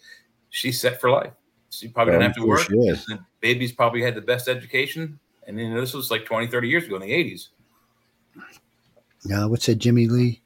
she's 0.50 0.80
set 0.80 1.00
for 1.00 1.10
life. 1.10 1.32
She 1.70 1.88
probably 1.88 2.12
didn't 2.12 2.26
have 2.26 2.36
to 2.36 2.46
work. 2.46 2.60
she 2.60 2.74
is. 2.74 3.06
The 3.06 3.18
babies 3.40 3.72
probably 3.72 4.02
had 4.02 4.14
the 4.14 4.20
best 4.20 4.48
education. 4.48 5.18
And 5.46 5.58
you 5.58 5.70
know, 5.70 5.80
this 5.80 5.94
was 5.94 6.10
like 6.10 6.26
20, 6.26 6.48
30 6.48 6.68
years 6.68 6.84
ago 6.84 6.96
in 6.96 7.02
the 7.02 7.10
80s. 7.10 7.48
no, 9.24 9.48
what's 9.48 9.66
that, 9.66 9.76
Jimmy 9.76 10.06
Lee? 10.06 10.42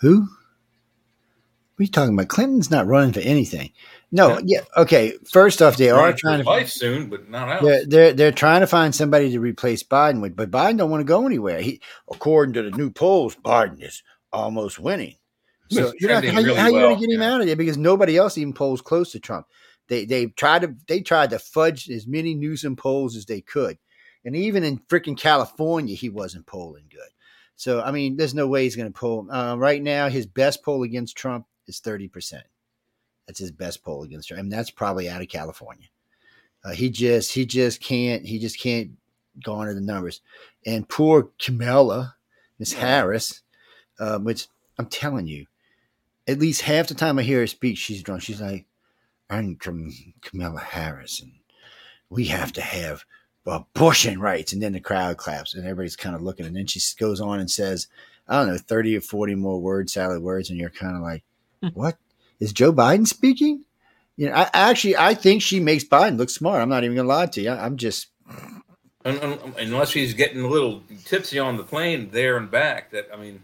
Who? 0.00 0.20
What 0.20 1.82
are 1.82 1.84
you 1.84 1.88
talking 1.88 2.14
about? 2.14 2.28
Clinton's 2.28 2.70
not 2.70 2.86
running 2.86 3.12
for 3.12 3.20
anything. 3.20 3.70
No, 4.16 4.40
yeah, 4.44 4.60
okay. 4.76 5.18
First 5.30 5.60
off, 5.60 5.76
they 5.76 5.90
are 5.90 6.12
trying 6.12 6.42
to 6.42 6.46
life 6.46 6.70
soon, 6.70 7.08
but 7.08 7.28
not 7.28 7.48
else. 7.50 7.62
They're, 7.62 7.86
they're 7.86 8.12
they're 8.12 8.32
trying 8.32 8.60
to 8.62 8.66
find 8.66 8.94
somebody 8.94 9.30
to 9.32 9.40
replace 9.40 9.82
Biden 9.82 10.20
with, 10.22 10.34
but 10.34 10.50
Biden 10.50 10.78
don't 10.78 10.90
want 10.90 11.00
to 11.00 11.04
go 11.04 11.26
anywhere. 11.26 11.60
He, 11.60 11.80
according 12.10 12.54
to 12.54 12.62
the 12.62 12.76
new 12.76 12.90
polls, 12.90 13.36
Biden 13.36 13.82
is 13.82 14.02
almost 14.32 14.78
winning. 14.78 15.16
So 15.70 15.90
He's 15.92 16.00
you're 16.00 16.10
not, 16.10 16.22
trending 16.22 16.34
how, 16.34 16.40
you- 16.40 16.46
really 16.46 16.60
how 16.60 16.66
you 16.68 16.80
going 16.80 16.94
to 16.96 17.00
get 17.00 17.14
him 17.14 17.20
yeah. 17.20 17.34
out 17.34 17.40
of 17.40 17.46
there? 17.46 17.56
Because 17.56 17.76
nobody 17.76 18.16
else 18.16 18.38
even 18.38 18.52
polls 18.52 18.80
close 18.80 19.12
to 19.12 19.20
Trump. 19.20 19.46
They 19.88 20.04
they 20.04 20.26
tried 20.26 20.62
to 20.62 20.74
they 20.88 21.00
tried 21.00 21.30
to 21.30 21.38
fudge 21.38 21.90
as 21.90 22.06
many 22.06 22.34
Newsom 22.34 22.74
polls 22.76 23.16
as 23.16 23.26
they 23.26 23.40
could, 23.40 23.78
and 24.24 24.34
even 24.34 24.64
in 24.64 24.78
freaking 24.88 25.18
California, 25.18 25.94
he 25.94 26.08
wasn't 26.08 26.46
polling 26.46 26.86
good. 26.90 27.10
So 27.56 27.82
I 27.82 27.90
mean, 27.90 28.16
there's 28.16 28.34
no 28.34 28.48
way 28.48 28.64
he's 28.64 28.76
going 28.76 28.92
to 28.92 28.98
poll. 28.98 29.30
Uh, 29.30 29.56
right 29.56 29.82
now, 29.82 30.08
his 30.08 30.26
best 30.26 30.64
poll 30.64 30.82
against 30.82 31.16
Trump 31.16 31.46
is 31.66 31.80
thirty 31.80 32.08
percent. 32.08 32.44
That's 33.26 33.38
his 33.38 33.50
best 33.50 33.82
poll 33.82 34.02
against 34.02 34.28
Trump, 34.28 34.42
and 34.42 34.52
that's 34.52 34.70
probably 34.70 35.08
out 35.08 35.22
of 35.22 35.28
California. 35.28 35.88
Uh, 36.64 36.72
he 36.72 36.90
just 36.90 37.32
he 37.32 37.46
just 37.46 37.80
can't 37.80 38.24
he 38.24 38.38
just 38.38 38.58
can't 38.58 38.90
garner 39.44 39.74
the 39.74 39.80
numbers. 39.80 40.20
And 40.64 40.88
poor 40.88 41.30
Kamala, 41.38 42.16
Miss 42.58 42.72
Harris, 42.72 43.42
um, 44.00 44.24
which 44.24 44.48
I'm 44.78 44.86
telling 44.86 45.26
you, 45.26 45.46
at 46.26 46.38
least 46.38 46.62
half 46.62 46.88
the 46.88 46.94
time 46.94 47.18
I 47.18 47.22
hear 47.22 47.40
her 47.40 47.46
speak, 47.46 47.78
she's 47.78 48.02
drunk. 48.02 48.22
She's 48.22 48.40
like, 48.40 48.66
"I'm 49.30 49.56
Kam- 49.56 50.14
Kamala 50.22 50.60
Harris, 50.60 51.20
and 51.20 51.32
we 52.10 52.26
have 52.26 52.52
to 52.54 52.60
have 52.60 53.04
abortion 53.46 54.20
rights." 54.20 54.52
And 54.52 54.62
then 54.62 54.72
the 54.72 54.80
crowd 54.80 55.16
claps, 55.18 55.54
and 55.54 55.64
everybody's 55.64 55.96
kind 55.96 56.16
of 56.16 56.22
looking. 56.22 56.46
And 56.46 56.56
then 56.56 56.66
she 56.66 56.80
goes 56.98 57.20
on 57.20 57.38
and 57.38 57.50
says, 57.50 57.86
"I 58.28 58.38
don't 58.38 58.48
know, 58.48 58.58
thirty 58.58 58.96
or 58.96 59.00
forty 59.00 59.34
more 59.34 59.60
word 59.60 59.88
salad 59.90 60.22
words," 60.22 60.50
and 60.50 60.58
you're 60.58 60.70
kind 60.70 60.96
of 60.96 61.02
like, 61.02 61.22
"What 61.74 61.96
is 62.40 62.52
Joe 62.52 62.72
Biden 62.72 63.06
speaking?" 63.06 63.64
You 64.16 64.28
know, 64.28 64.34
I 64.34 64.50
actually 64.52 64.96
I 64.96 65.14
think 65.14 65.42
she 65.42 65.60
makes 65.60 65.84
Biden 65.84 66.16
look 66.16 66.30
smart. 66.30 66.62
I'm 66.62 66.68
not 66.68 66.84
even 66.84 66.96
gonna 66.96 67.08
lie 67.08 67.26
to 67.26 67.40
you. 67.40 67.50
I, 67.50 67.64
I'm 67.64 67.76
just 67.76 68.08
Un- 69.06 69.20
un- 69.20 69.54
unless 69.60 69.92
he's 69.92 70.14
getting 70.14 70.42
a 70.42 70.48
little 70.48 70.82
tipsy 71.04 71.38
on 71.38 71.56
the 71.56 71.62
plane 71.62 72.10
there 72.10 72.36
and 72.36 72.50
back. 72.50 72.90
That 72.90 73.08
I 73.14 73.16
mean, 73.16 73.40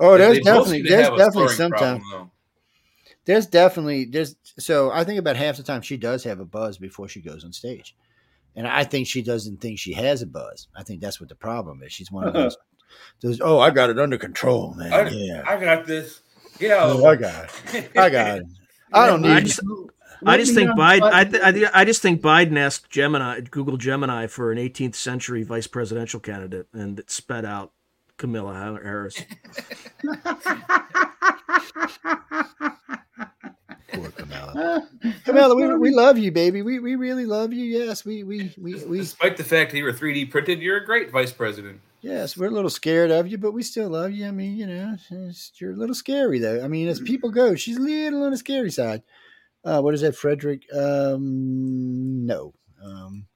oh, 0.00 0.18
there's 0.18 0.40
definitely 0.40 0.82
there's 0.82 1.08
definitely 1.10 1.30
scoring 1.30 1.56
sometimes 1.56 2.02
problem, 2.08 2.30
there's 3.24 3.46
definitely 3.46 4.06
there's 4.06 4.34
so 4.58 4.90
I 4.90 5.04
think 5.04 5.20
about 5.20 5.36
half 5.36 5.58
the 5.58 5.62
time 5.62 5.80
she 5.80 5.96
does 5.96 6.24
have 6.24 6.40
a 6.40 6.44
buzz 6.44 6.76
before 6.76 7.08
she 7.08 7.20
goes 7.20 7.44
on 7.44 7.52
stage, 7.52 7.94
and 8.56 8.66
I 8.66 8.82
think 8.82 9.06
she 9.06 9.22
doesn't 9.22 9.60
think 9.60 9.78
she 9.78 9.92
has 9.92 10.22
a 10.22 10.26
buzz. 10.26 10.66
I 10.74 10.82
think 10.82 11.00
that's 11.00 11.20
what 11.20 11.28
the 11.28 11.36
problem 11.36 11.80
is. 11.84 11.92
She's 11.92 12.10
one 12.10 12.26
of 12.26 12.34
uh-huh. 12.34 12.42
those. 12.42 12.56
those 13.20 13.40
oh, 13.40 13.60
I 13.60 13.70
got 13.70 13.90
it 13.90 14.00
under 14.00 14.18
control, 14.18 14.74
man. 14.74 14.92
I- 14.92 15.08
yeah. 15.10 15.44
I 15.46 15.56
got 15.56 15.86
this. 15.86 16.20
Yeah, 16.60 16.80
Oh, 16.82 17.04
I 17.06 17.16
got 17.16 17.50
it. 17.74 17.90
I 17.96 18.10
got 18.10 18.38
it. 18.38 18.44
I 18.92 19.06
don't 19.08 19.24
I 19.24 19.40
need. 19.40 19.46
just, 19.46 19.60
I 20.24 20.36
just 20.36 20.54
think 20.54 20.70
Biden. 20.70 21.02
I, 21.02 21.24
th- 21.24 21.42
I, 21.42 21.52
thi- 21.52 21.66
I 21.66 21.84
just 21.84 22.00
think 22.00 22.20
Biden 22.22 22.56
asked 22.56 22.88
Gemini, 22.90 23.40
Google 23.40 23.76
Gemini, 23.76 24.26
for 24.28 24.52
an 24.52 24.58
18th 24.58 24.94
century 24.94 25.42
vice 25.42 25.66
presidential 25.66 26.20
candidate, 26.20 26.68
and 26.72 26.98
it 27.00 27.10
sped 27.10 27.44
out 27.44 27.72
Kamala 28.16 28.78
Harris. 28.82 29.20
Poor 33.92 34.10
Kamala. 34.10 34.88
Kamala, 35.24 35.54
we, 35.54 35.74
we 35.76 35.90
love 35.90 36.18
you, 36.18 36.32
baby. 36.32 36.62
We 36.62 36.78
we 36.78 36.93
really 37.04 37.26
love 37.26 37.52
you. 37.52 37.64
Yes, 37.64 38.04
we 38.04 38.22
we 38.22 38.54
we 38.58 38.82
we 38.86 38.98
Despite 38.98 39.36
the 39.36 39.44
fact 39.44 39.70
that 39.70 39.78
you 39.78 39.84
were 39.84 39.92
3D 39.92 40.30
printed, 40.30 40.60
you're 40.60 40.78
a 40.78 40.84
great 40.84 41.10
vice 41.10 41.32
president. 41.32 41.80
Yes, 42.00 42.36
we're 42.36 42.48
a 42.48 42.50
little 42.50 42.70
scared 42.70 43.10
of 43.10 43.28
you, 43.28 43.38
but 43.38 43.52
we 43.52 43.62
still 43.62 43.90
love 43.90 44.12
you. 44.12 44.26
I 44.26 44.30
mean, 44.30 44.56
you 44.56 44.66
know, 44.66 44.96
you're 45.56 45.72
a 45.72 45.76
little 45.76 45.94
scary 45.94 46.38
though. 46.38 46.64
I 46.64 46.68
mean, 46.68 46.88
as 46.88 47.00
people 47.00 47.30
go, 47.30 47.54
she's 47.54 47.76
a 47.76 47.80
little 47.80 48.24
on 48.24 48.30
the 48.30 48.36
scary 48.36 48.70
side. 48.70 49.02
Uh, 49.64 49.80
what 49.80 49.94
is 49.94 50.00
that, 50.00 50.16
Frederick? 50.16 50.62
Um, 50.74 52.26
no. 52.26 52.54
Um, 52.82 53.26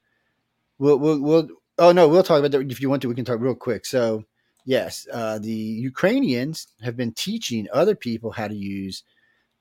we'll 0.78 0.98
we'll 0.98 1.20
we'll. 1.20 1.48
Oh 1.78 1.92
no, 1.92 2.08
we'll 2.08 2.22
talk 2.22 2.38
about 2.38 2.50
that 2.52 2.70
if 2.70 2.80
you 2.80 2.88
want 2.88 3.02
to. 3.02 3.08
We 3.08 3.14
can 3.14 3.24
talk 3.24 3.40
real 3.40 3.54
quick. 3.54 3.86
So, 3.86 4.24
yes, 4.64 5.06
uh, 5.12 5.38
the 5.38 5.52
Ukrainians 5.52 6.68
have 6.82 6.96
been 6.96 7.12
teaching 7.12 7.68
other 7.72 7.94
people 7.94 8.30
how 8.30 8.48
to 8.48 8.54
use 8.54 9.02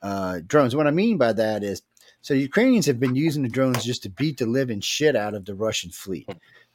uh, 0.01 0.39
drones. 0.47 0.75
What 0.75 0.87
I 0.87 0.91
mean 0.91 1.17
by 1.17 1.33
that 1.33 1.63
is, 1.63 1.81
so 2.21 2.33
Ukrainians 2.33 2.85
have 2.85 2.99
been 2.99 3.15
using 3.15 3.43
the 3.43 3.49
drones 3.49 3.83
just 3.83 4.03
to 4.03 4.09
beat 4.09 4.37
the 4.37 4.45
living 4.45 4.81
shit 4.81 5.15
out 5.15 5.33
of 5.33 5.45
the 5.45 5.55
Russian 5.55 5.91
fleet. 5.91 6.29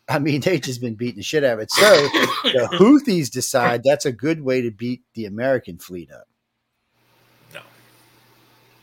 I 0.08 0.18
mean, 0.18 0.40
they've 0.40 0.60
just 0.60 0.80
been 0.80 0.94
beating 0.94 1.16
the 1.16 1.22
shit 1.22 1.44
out 1.44 1.54
of 1.54 1.60
it. 1.60 1.70
So 1.70 1.90
the 1.90 2.68
Houthis 2.78 3.30
decide 3.30 3.82
that's 3.84 4.06
a 4.06 4.12
good 4.12 4.42
way 4.42 4.62
to 4.62 4.70
beat 4.70 5.02
the 5.14 5.26
American 5.26 5.78
fleet 5.78 6.10
up. 6.10 6.28
No. 7.54 7.60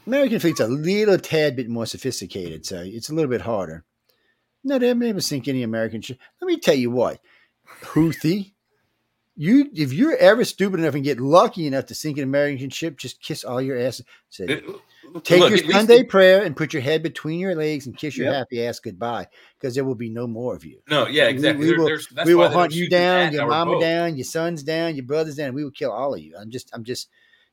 American 0.07 0.39
fleet's 0.39 0.59
a 0.59 0.67
little 0.67 1.17
tad 1.17 1.55
bit 1.55 1.69
more 1.69 1.85
sophisticated, 1.85 2.65
so 2.65 2.81
it's 2.85 3.09
a 3.09 3.15
little 3.15 3.29
bit 3.29 3.41
harder. 3.41 3.83
No, 4.63 4.77
they've 4.77 4.95
never 4.95 5.21
sink 5.21 5.47
any 5.47 5.63
American 5.63 6.01
ship. 6.01 6.19
Let 6.41 6.47
me 6.47 6.59
tell 6.59 6.75
you 6.75 6.91
what, 6.91 7.19
Houthi, 7.81 8.53
you 9.39 9.69
if 9.73 9.93
you're 9.93 10.17
ever 10.17 10.43
stupid 10.43 10.79
enough 10.81 10.95
and 10.95 11.03
get 11.03 11.19
lucky 11.19 11.65
enough 11.65 11.85
to 11.87 11.95
sink 11.95 12.17
an 12.17 12.25
American 12.25 12.69
ship, 12.69 12.97
just 12.97 13.21
kiss 13.21 13.43
all 13.45 13.61
your 13.61 13.79
ass. 13.79 14.01
Say, 14.29 14.45
Take 15.23 15.39
look, 15.39 15.49
your 15.49 15.59
least 15.59 15.71
Sunday 15.71 16.03
prayer 16.03 16.43
and 16.43 16.55
put 16.55 16.71
your 16.73 16.83
head 16.83 17.01
between 17.01 17.39
your 17.39 17.55
legs 17.55 17.87
and 17.87 17.97
kiss 17.97 18.15
your 18.15 18.27
Yep. 18.27 18.35
happy 18.35 18.63
ass 18.67 18.79
goodbye 18.79 19.25
because 19.57 19.73
there 19.73 19.83
will 19.85 19.95
be 19.95 20.09
no 20.09 20.27
more 20.27 20.53
of 20.55 20.63
you. 20.65 20.81
no, 20.89 21.07
yeah, 21.07 21.23
We- 21.23 21.29
exactly. 21.31 21.65
We, 21.65 21.71
There- 21.71 21.79
will, 21.79 22.25
we 22.25 22.35
will 22.35 22.49
hunt 22.49 22.75
you 22.75 22.87
down, 22.89 23.33
your 23.33 23.47
mama 23.47 23.79
down, 23.79 24.17
your 24.17 24.25
sons 24.25 24.61
down, 24.61 24.95
your 24.95 25.05
brothers 25.05 25.35
down. 25.35 25.53
We 25.55 25.63
will 25.63 25.71
kill 25.71 25.91
all 25.91 26.13
of 26.13 26.19
you. 26.19 26.35
I'm 26.39 26.51
just, 26.51 26.69
I'm 26.73 26.83
just, 26.83 27.09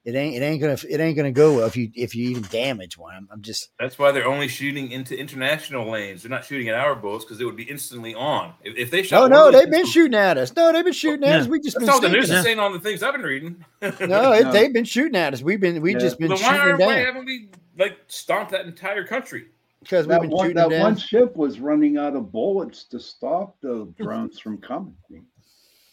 it 0.07 0.15
ain't, 0.15 0.37
it 0.37 0.43
ain't 0.47 0.61
gonna, 0.63 0.79
it 0.89 1.01
ain't 1.01 1.17
gonna 1.17 1.33
go 1.33 1.57
well 1.57 1.67
if 1.67 1.77
you, 1.77 1.91
if 1.95 2.15
you 2.15 2.31
even 2.31 2.45
damage 2.45 2.97
one. 2.97 3.15
I'm, 3.15 3.29
I'm 3.31 3.43
just, 3.43 3.69
That's 3.79 3.99
why 3.99 4.13
they're 4.13 4.27
only 4.27 4.49
shooting 4.49 4.91
into 4.93 5.19
international 5.19 5.91
lanes. 5.91 6.23
They're 6.23 6.31
not 6.31 6.45
shooting 6.45 6.69
at 6.69 6.75
our 6.77 6.95
boats 6.95 7.25
because 7.25 7.41
it 7.41 7.45
would 7.45 7.57
be 7.57 7.65
instantly 7.65 8.15
on. 8.15 8.55
If, 8.65 8.77
if 8.77 8.91
they 8.91 9.03
shot, 9.03 9.29
no, 9.31 9.43
one 9.45 9.53
no, 9.53 9.59
they've 9.59 9.65
been 9.65 9.73
missiles- 9.83 9.93
shooting 9.93 10.15
at 10.19 10.39
us. 10.39 10.55
No, 10.57 10.73
they've 10.73 10.85
been 10.85 10.93
shooting 10.95 11.25
at 11.25 11.31
Yeah. 11.35 11.41
us. 11.41 11.49
We 11.49 11.61
just 11.61 11.75
That's 11.75 11.85
been 11.87 11.91
all 11.93 12.01
the 12.01 12.09
news 12.09 12.25
stinking. 12.27 12.39
is 12.39 12.45
saying 12.45 12.59
on 12.61 12.73
the 12.73 12.81
things 12.81 13.03
I've 13.03 13.13
been 13.15 13.23
reading. 13.23 13.65
No, 13.83 14.33
it, 14.33 14.45
No. 14.45 14.53
they've 14.53 14.73
been 14.73 14.85
shooting 14.85 15.17
at 15.17 15.35
us. 15.35 15.43
We've 15.43 15.61
been, 15.61 15.83
we 15.83 15.93
Yeah. 15.93 15.99
just 15.99 16.19
been 16.19 16.29
then 16.29 16.39
why, 16.41 16.57
shooting 16.57 16.73
are, 16.73 16.79
why 16.87 16.95
haven't 16.99 17.25
we 17.27 17.51
like 17.79 17.99
stomped 18.07 18.53
that 18.53 18.65
entire 18.67 19.05
country? 19.05 19.47
because 19.81 20.07
we've 20.07 20.15
That 20.15 20.23
been 20.23 20.31
one, 20.31 20.45
shooting 20.47 20.57
that 20.57 20.71
them 20.71 20.83
one 20.83 20.97
ship 20.97 21.37
was 21.37 21.61
running 21.61 21.97
out 21.97 22.17
of 22.17 22.31
bullets 22.33 22.85
to 22.85 22.99
stop 23.01 23.57
the 23.61 23.93
drones 24.01 24.39
from 24.41 24.59
coming. 24.59 24.95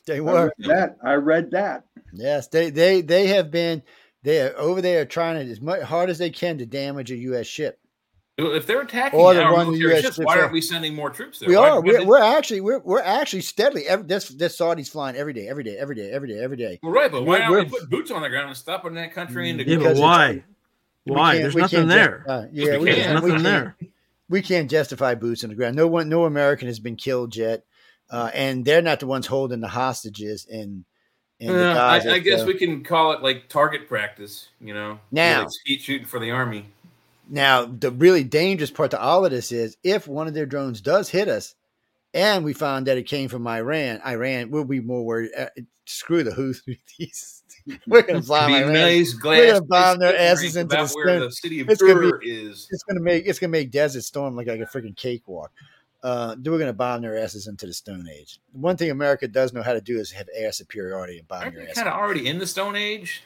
They 0.05 0.18
I 0.18 0.20
were. 0.22 0.53
read 0.57 0.70
that. 0.70 0.97
I 1.03 1.14
read 1.14 1.51
that. 1.51 1.84
Yes, 2.14 2.47
they 2.47 2.70
they 2.70 3.01
they 3.01 3.28
have 3.28 3.51
been 3.51 3.82
they 4.24 4.42
are 4.42 4.58
over 4.58 4.82
there 4.82 5.06
trying 5.06 5.46
to 5.46 5.52
as 5.52 5.62
much 5.62 5.82
hard 5.82 6.10
as 6.10 6.18
they 6.18 6.30
can 6.30 6.58
to 6.58 6.66
damage 6.66 7.12
a 7.12 7.16
U.S. 7.18 7.46
ship. 7.48 7.80
If 8.38 8.66
they're 8.66 8.82
attacking 8.82 9.20
Or 9.20 9.36
the 9.36 9.44
our 9.44 9.54
one 9.54 9.68
military 9.68 9.94
US 9.98 10.02
ships, 10.02 10.16
ships 10.16 10.26
why 10.26 10.38
are- 10.38 10.42
aren't 10.42 10.54
we 10.54 10.62
sending 10.62 10.96
more 10.96 11.12
troops 11.12 11.38
there? 11.40 11.50
We 11.50 11.56
Why- 11.56 11.70
are. 11.70 11.82
why 11.82 11.88
We're, 11.88 11.98
did- 12.00 12.08
we're 12.08 12.20
actually 12.20 12.62
we're 12.62 12.80
we're 12.80 13.02
actually 13.02 13.42
steadily. 13.42 13.88
Every, 13.88 14.08
this 14.08 14.30
this 14.30 14.58
Saudi's 14.58 14.90
flying 14.90 15.16
every 15.16 15.34
day, 15.34 15.48
every 15.48 15.64
day, 15.64 15.78
every 15.78 15.96
day, 15.96 16.10
every 16.12 16.28
day, 16.30 16.40
every 16.40 16.58
day. 16.58 16.80
Well, 16.82 16.92
right, 16.92 17.12
but 17.12 17.26
why 17.26 17.34
we're- 17.34 17.42
aren't 17.44 17.52
we 17.52 17.58
we're- 17.58 17.70
putting 17.70 17.90
boots 17.90 18.10
on 18.10 18.24
the 18.24 18.30
ground 18.30 18.48
and 18.48 18.58
stopping 18.58 18.96
that 18.96 19.14
country 19.14 19.50
into 19.52 19.64
Yeah, 19.66 19.76
but 19.76 19.80
Because 19.84 19.98
it's- 20.00 20.02
why? 20.02 20.44
Why? 21.06 21.38
There's 21.38 21.56
nothing 21.56 21.88
there. 21.88 22.26
uh, 22.28 22.46
yeah, 22.52 22.78
we 22.78 22.86
we, 22.86 22.86
can't. 22.96 22.98
There's 23.10 23.22
we 23.22 23.30
nothing 23.30 23.30
can't- 23.30 23.44
there. 23.44 23.78
we 24.30 24.42
can't 24.42 24.72
justify 24.72 25.14
boots 25.14 25.44
on 25.44 25.50
the 25.52 25.56
ground. 25.56 25.76
No 25.76 25.86
one, 25.88 26.10
no 26.10 26.24
American 26.26 26.68
has 26.70 26.80
been 26.80 26.96
killed 26.96 27.36
yet, 27.36 27.66
uh, 28.10 28.32
and 28.34 28.66
they're 28.66 28.82
not 28.82 29.00
the 29.00 29.06
ones 29.06 29.28
holding 29.28 29.60
the 29.60 29.68
hostages 29.68 30.48
And 30.50 30.80
the 30.80 30.86
Uh, 31.50 31.74
I, 31.78 32.14
I 32.14 32.20
guess 32.20 32.41
uh, 32.41 32.46
we 32.46 32.54
can 32.56 32.84
call 32.84 33.12
it 33.14 33.22
like 33.22 33.50
target 33.50 33.88
practice, 33.88 34.50
you 34.62 34.74
know, 34.74 35.00
Now- 35.12 35.39
like 35.41 35.48
skeet 35.52 35.82
shooting 35.82 36.08
for 36.08 36.20
the 36.20 36.32
army. 36.32 36.66
Now, 37.30 37.66
the 37.66 37.89
really 37.89 38.24
dangerous 38.26 38.70
part 38.70 38.91
to 38.91 39.00
all 39.00 39.24
of 39.26 39.32
this 39.32 39.52
is 39.54 39.78
if 39.84 40.08
one 40.08 40.28
of 40.28 40.34
their 40.34 40.46
drones 40.46 40.82
does 40.82 41.10
hit 41.10 41.30
us, 41.30 41.56
and 42.14 42.44
we 42.44 42.54
found 42.54 42.88
that 42.88 42.98
it 42.98 43.04
came 43.04 43.30
from 43.30 43.48
Iran, 43.48 44.02
Iran, 44.06 44.52
we'll 44.52 44.66
be 44.66 44.82
more 44.82 45.04
worried. 45.04 45.32
Uh, 45.36 45.46
screw 45.86 46.24
the 46.24 46.32
Houthis. 46.32 47.41
We're 47.88 48.02
going 48.02 48.22
to 48.22 48.28
bomb 48.28 48.52
Be 48.52 48.58
Iran. 48.58 48.74
nice 48.74 49.14
glass. 49.14 49.38
We're 49.39 49.54
gonna 49.54 49.66
bomb 49.66 50.00
their 50.00 50.18
asses 50.18 50.58
into 50.58 50.76
the 50.76 50.88
where 50.94 51.20
the 51.22 51.32
city 51.32 51.62
of 51.62 51.70
It's 51.70 51.82
gonna 51.82 52.18
be- 52.20 52.30
is. 52.30 52.68
It's 52.72 52.84
going 52.84 52.98
to 52.98 53.02
make 53.04 53.26
it's 53.26 53.39
to 53.39 53.48
make 53.48 53.72
Desert 53.72 54.04
Storm 54.04 54.36
look 54.36 54.48
like 54.48 54.60
a 54.60 54.66
freaking 54.66 54.96
cakewalk. 54.96 55.52
Uh, 56.04 56.36
we're 56.38 56.58
going 56.58 56.68
to 56.68 56.74
bomb 56.74 57.01
their 57.01 57.18
asses 57.18 57.47
into 57.47 57.66
the 57.66 57.74
Stone 57.74 58.08
Age. 58.14 58.38
One 58.51 58.76
thing 58.76 58.91
America 58.91 59.26
does 59.28 59.54
know 59.54 59.64
how 59.64 59.72
to 59.74 59.80
do 59.80 59.99
is 59.99 60.12
have 60.12 60.28
air 60.36 60.51
superiority 60.51 61.18
and 61.18 61.28
bomb 61.28 61.43
Aren't 61.43 61.54
your 61.54 61.64
ass. 61.70 61.76
kind 61.76 61.88
of 61.88 61.93
already 61.93 62.28
in 62.28 62.39
the 62.39 62.47
Stone 62.47 62.76
Age? 62.76 63.24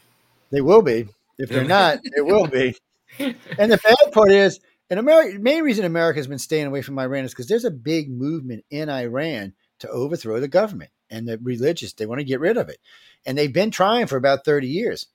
They 0.51 0.61
will 0.61 0.83
be. 0.83 1.07
If 1.39 1.49
they're 1.49 1.63
not, 1.63 1.99
they 2.15 2.21
will 2.21 2.47
be. 2.47 2.75
And 3.19 3.71
the 3.71 3.77
bad 3.77 4.11
part 4.11 4.31
is, 4.31 4.59
and 4.89 4.99
America, 4.99 5.39
main 5.39 5.63
reason 5.63 5.85
America 5.85 6.19
has 6.19 6.27
been 6.27 6.37
staying 6.37 6.67
away 6.67 6.81
from 6.81 6.99
Iran 6.99 7.23
is 7.23 7.31
because 7.31 7.47
there's 7.47 7.65
a 7.65 7.71
big 7.71 8.11
movement 8.11 8.63
in 8.69 8.89
Iran 8.89 9.53
to 9.79 9.89
overthrow 9.89 10.39
the 10.39 10.47
government 10.49 10.91
and 11.09 11.27
the 11.27 11.39
religious. 11.41 11.93
They 11.93 12.05
want 12.05 12.19
to 12.19 12.25
get 12.25 12.41
rid 12.41 12.57
of 12.57 12.69
it, 12.69 12.79
and 13.25 13.37
they've 13.37 13.51
been 13.51 13.71
trying 13.71 14.07
for 14.07 14.17
about 14.17 14.45
thirty 14.45 14.67
years. 14.67 15.07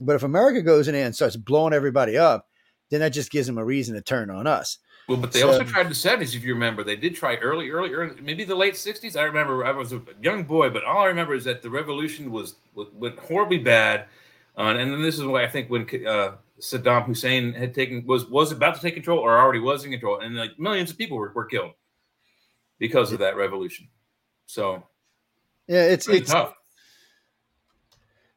But 0.00 0.16
if 0.16 0.22
America 0.22 0.62
goes 0.62 0.88
in 0.88 0.94
and 0.94 1.14
starts 1.14 1.36
blowing 1.36 1.72
everybody 1.74 2.16
up, 2.16 2.48
then 2.90 3.00
that 3.00 3.12
just 3.12 3.30
gives 3.32 3.48
them 3.48 3.58
a 3.58 3.64
reason 3.64 3.96
to 3.96 4.02
turn 4.02 4.30
on 4.30 4.46
us. 4.46 4.78
Well, 5.08 5.18
but 5.18 5.32
they 5.32 5.40
So- 5.40 5.48
also 5.48 5.62
tried 5.64 5.82
in 5.82 5.88
the 5.88 5.94
seventies, 5.94 6.34
if 6.34 6.42
you 6.42 6.52
remember. 6.54 6.82
They 6.82 6.96
did 6.96 7.14
try 7.14 7.36
early, 7.36 7.70
early, 7.70 7.92
early, 7.92 8.20
maybe 8.20 8.42
the 8.44 8.56
late 8.56 8.76
sixties. 8.76 9.14
I 9.14 9.22
remember 9.22 9.64
I 9.64 9.70
was 9.70 9.92
a 9.92 10.02
young 10.20 10.44
boy, 10.44 10.70
but 10.70 10.84
all 10.84 11.02
I 11.02 11.06
remember 11.06 11.34
is 11.34 11.44
that 11.44 11.62
the 11.62 11.70
revolution 11.70 12.30
was 12.32 12.56
went 12.74 13.18
horribly 13.18 13.58
bad, 13.58 14.06
uh, 14.58 14.62
and 14.62 14.92
then 14.92 15.02
this 15.02 15.16
is 15.18 15.24
why 15.24 15.44
I 15.44 15.48
think 15.48 15.70
when 15.70 15.82
uh, 16.06 16.36
Saddam 16.60 17.04
Hussein 17.04 17.52
had 17.52 17.72
taken 17.72 18.04
was 18.04 18.26
was 18.26 18.50
about 18.50 18.74
to 18.74 18.80
take 18.80 18.94
control 18.94 19.20
or 19.20 19.38
already 19.38 19.60
was 19.60 19.84
in 19.84 19.92
control, 19.92 20.18
and 20.20 20.34
like 20.34 20.58
millions 20.58 20.90
of 20.90 20.98
people 20.98 21.16
were, 21.18 21.30
were 21.32 21.44
killed 21.44 21.72
because 22.78 23.12
of 23.12 23.20
that 23.20 23.36
revolution. 23.36 23.88
So 24.46 24.82
Yeah, 25.68 25.84
it's 25.84 26.08
it's 26.08 26.32
tough. 26.32 26.54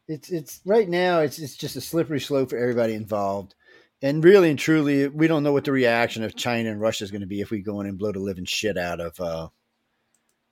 it's 0.08 0.30
it's 0.30 0.62
right 0.66 0.88
now 0.88 1.20
it's 1.22 1.40
it's 1.40 1.56
just 1.58 1.76
a 1.76 1.82
slippery 1.82 2.20
slope 2.20 2.50
for 2.52 2.58
everybody 2.58 2.94
involved 2.94 3.56
and 4.02 4.24
really 4.24 4.50
and 4.50 4.60
truly 4.60 5.08
we 5.08 5.28
don't 5.28 5.44
know 5.44 5.52
what 5.52 5.66
the 5.66 5.72
reaction 5.72 6.24
of 6.24 6.36
china 6.36 6.70
and 6.70 6.82
russia 6.82 7.04
is 7.04 7.12
going 7.12 7.22
to 7.22 7.28
be 7.28 7.42
if 7.42 7.52
we 7.52 7.60
go 7.60 7.82
in 7.82 7.88
and 7.88 7.98
blow 7.98 8.12
the 8.12 8.20
living 8.20 8.46
shit 8.46 8.78
out 8.78 9.00
of 9.00 9.20
uh, 9.20 9.48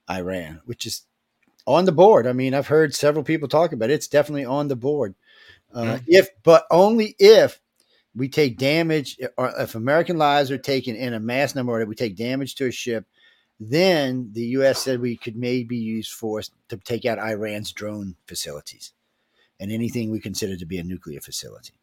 iran 0.09 0.61
which 0.65 0.85
is 0.85 1.03
on 1.65 1.83
the 1.83 1.91
board. 1.91 2.25
I 2.25 2.33
mean 2.33 2.53
i've 2.53 2.67
heard 2.67 2.95
several 2.95 3.23
people 3.23 3.47
talk 3.47 3.73
about 3.73 3.89
it. 3.89 3.93
It's 3.93 4.07
definitely 4.07 4.45
on 4.45 4.69
the 4.69 4.75
board. 4.75 5.15
Uh, 5.73 5.99
if 6.07 6.29
but 6.43 6.65
only 6.71 7.13
if 7.19 7.59
we 8.15 8.29
take 8.29 8.57
damage 8.57 9.19
or 9.37 9.53
if 9.59 9.75
american 9.75 10.17
lives 10.17 10.49
are 10.49 10.57
taken 10.57 10.95
in 10.95 11.13
a 11.13 11.19
mass 11.19 11.55
number 11.55 11.73
or 11.73 11.81
if 11.81 11.89
we 11.89 11.93
take 11.93 12.15
damage 12.15 12.55
to 12.55 12.67
a 12.67 12.71
ship 12.71 13.05
then 13.59 14.29
the 14.31 14.43
us 14.43 14.79
said 14.79 15.01
we 15.01 15.17
could 15.17 15.35
maybe 15.35 15.75
use 15.75 16.07
force 16.07 16.51
to 16.69 16.77
take 16.77 17.05
out 17.05 17.19
iran's 17.19 17.71
drone 17.73 18.15
facilities 18.27 18.93
and 19.59 19.71
anything 19.71 20.09
we 20.09 20.19
consider 20.19 20.55
to 20.55 20.65
be 20.65 20.77
a 20.77 20.83
nuclear 20.83 21.19
facility. 21.19 21.73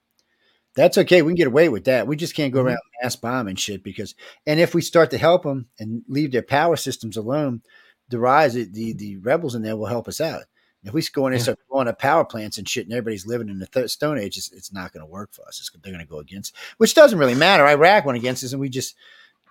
That's 0.76 0.98
okay. 0.98 1.22
We 1.22 1.30
can 1.30 1.36
get 1.36 1.46
away 1.46 1.68
with 1.68 1.84
that. 1.84 2.06
We 2.06 2.16
just 2.16 2.34
can't 2.34 2.52
go 2.52 2.60
Mhm. 2.62 2.66
around 2.66 2.78
mass 3.02 3.16
bombing 3.16 3.56
shit 3.56 3.82
because, 3.84 4.14
and 4.46 4.58
if 4.58 4.74
we 4.74 4.80
start 4.82 5.10
to 5.12 5.18
help 5.18 5.44
them 5.44 5.68
and 5.78 6.02
leave 6.08 6.32
their 6.32 6.42
power 6.42 6.76
systems 6.76 7.16
alone, 7.16 7.62
the 8.08 8.18
rise, 8.18 8.54
the 8.54 8.92
the 8.92 9.16
rebels 9.18 9.54
in 9.54 9.62
there 9.62 9.76
will 9.76 9.86
help 9.86 10.08
us 10.08 10.20
out. 10.20 10.42
If 10.82 10.92
we 10.92 11.00
go 11.14 11.26
in 11.26 11.32
and 11.32 11.40
Yeah. 11.40 11.44
start 11.44 11.58
blowing 11.70 11.88
up 11.88 11.98
power 11.98 12.24
plants 12.26 12.58
and 12.58 12.68
shit, 12.68 12.84
and 12.84 12.92
everybody's 12.92 13.24
living 13.26 13.48
in 13.48 13.58
the 13.58 13.66
th- 13.66 13.88
Stone 13.90 14.18
Age, 14.18 14.36
it's, 14.36 14.52
it's 14.52 14.70
not 14.72 14.92
going 14.92 15.00
to 15.00 15.10
work 15.10 15.32
for 15.32 15.40
us. 15.48 15.58
It's, 15.58 15.70
they're 15.82 15.92
going 15.92 16.04
to 16.04 16.10
go 16.10 16.18
against, 16.18 16.54
which 16.76 16.92
doesn't 16.94 17.18
really 17.18 17.34
matter. 17.34 17.64
Iraq 17.66 18.04
went 18.04 18.18
against 18.18 18.44
us, 18.44 18.52
and 18.52 18.60
we 18.60 18.68
just, 18.68 18.94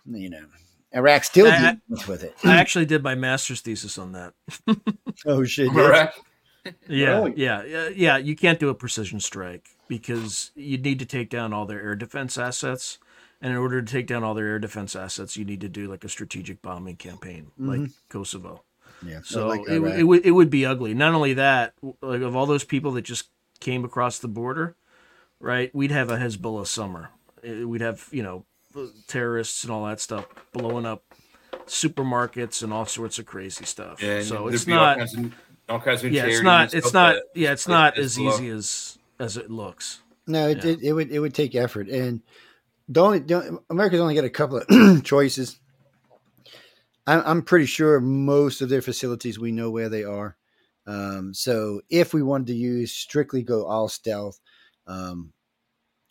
you 0.05 0.29
know, 0.29 0.45
Iraq 0.93 1.23
still 1.23 1.47
I- 1.47 1.77
deals 1.89 2.07
with 2.07 2.23
it. 2.23 2.35
I 2.43 2.57
actually 2.57 2.85
did 2.85 3.01
my 3.01 3.15
master's 3.15 3.61
thesis 3.61 3.97
on 3.97 4.11
that. 4.11 4.33
Oh 5.25 5.43
shit! 5.43 5.67
yes. 5.73 5.75
Correct. 5.75 6.19
Yeah, 6.87 7.27
yeah, 7.35 7.63
yeah, 7.63 7.89
yeah. 7.89 8.17
You 8.17 8.35
can't 8.35 8.59
do 8.59 8.69
a 8.69 8.75
precision 8.75 9.19
strike 9.19 9.67
because 9.87 10.51
you 10.55 10.77
need 10.77 10.99
to 10.99 11.05
take 11.05 11.29
down 11.29 11.53
all 11.53 11.65
their 11.65 11.81
air 11.81 11.95
defense 11.95 12.37
assets, 12.37 12.97
and 13.41 13.51
in 13.51 13.57
order 13.57 13.81
to 13.81 13.91
take 13.91 14.07
down 14.07 14.23
all 14.23 14.33
their 14.33 14.47
air 14.47 14.59
defense 14.59 14.95
assets, 14.95 15.35
you 15.37 15.45
need 15.45 15.61
to 15.61 15.69
do 15.69 15.89
like 15.89 16.03
a 16.03 16.09
strategic 16.09 16.61
bombing 16.61 16.95
campaign, 16.95 17.51
like 17.57 17.91
Kosovo. 18.09 18.63
Yeah. 19.05 19.19
So 19.23 19.47
like 19.47 19.61
it, 19.67 19.73
Iraq. 19.73 19.99
it 19.99 20.03
would 20.03 20.25
it 20.25 20.31
would 20.31 20.49
be 20.49 20.65
ugly. 20.65 20.93
Not 20.93 21.13
only 21.13 21.33
that, 21.33 21.73
like 22.01 22.21
of 22.21 22.35
all 22.35 22.45
those 22.45 22.63
people 22.63 22.91
that 22.93 23.01
just 23.03 23.29
came 23.59 23.83
across 23.83 24.19
the 24.19 24.27
border, 24.27 24.75
right? 25.39 25.73
We'd 25.75 25.91
have 25.91 26.09
a 26.09 26.17
Hezbollah 26.17 26.67
summer. 26.67 27.09
Uh, 27.47 27.67
We'd 27.67 27.81
have 27.81 28.07
you 28.11 28.23
know 28.23 28.45
terrorists 29.07 29.63
and 29.63 29.71
all 29.71 29.85
that 29.85 29.99
stuff 29.99 30.25
blowing 30.51 30.85
up 30.85 31.03
supermarkets 31.65 32.63
and 32.63 32.73
all 32.73 32.85
sorts 32.85 33.19
of 33.19 33.25
crazy 33.25 33.65
stuff. 33.65 34.01
Yeah, 34.01 34.17
and 34.17 34.25
so 34.25 34.47
it's 34.47 34.65
be 34.65 34.73
all 34.73 34.79
not. 34.79 34.97
kinds 34.97 35.17
of, 35.17 35.33
all 35.69 35.79
kinds 35.79 36.03
of 36.03 36.11
Yeah, 36.11 36.25
it's 36.25 36.41
not. 36.41 36.73
It's 36.73 36.93
not. 36.93 37.17
Yeah, 37.35 37.51
it's 37.51 37.67
not 37.67 37.97
as 37.97 38.15
below. 38.15 38.33
easy 38.33 38.49
as 38.49 38.97
as 39.23 39.37
it 39.37 39.49
looks. 39.49 40.01
No, 40.27 40.49
it, 40.49 40.63
Yeah. 40.63 40.71
it, 40.71 40.79
it 40.83 40.93
would 40.93 41.11
it 41.11 41.19
would 41.19 41.33
take 41.33 41.55
effort, 41.55 41.87
and 41.89 42.21
the 42.87 43.01
only 43.01 43.19
the, 43.19 43.59
America's 43.69 43.99
only 43.99 44.15
got 44.15 44.25
a 44.25 44.29
couple 44.29 44.57
of 44.57 45.03
choices. 45.03 45.59
I'm, 47.05 47.21
I'm 47.25 47.41
pretty 47.41 47.65
sure 47.65 47.99
most 47.99 48.61
of 48.61 48.69
their 48.69 48.81
facilities 48.81 49.37
we 49.37 49.51
know 49.51 49.69
where 49.69 49.89
they 49.89 50.03
are. 50.03 50.37
Um, 50.87 51.33
so 51.33 51.81
if 51.89 52.13
we 52.13 52.21
wanted 52.23 52.47
to 52.47 52.55
use 52.55 52.91
strictly 52.93 53.41
go 53.43 53.65
all 53.65 53.89
stealth, 53.89 54.39
um, 54.87 55.33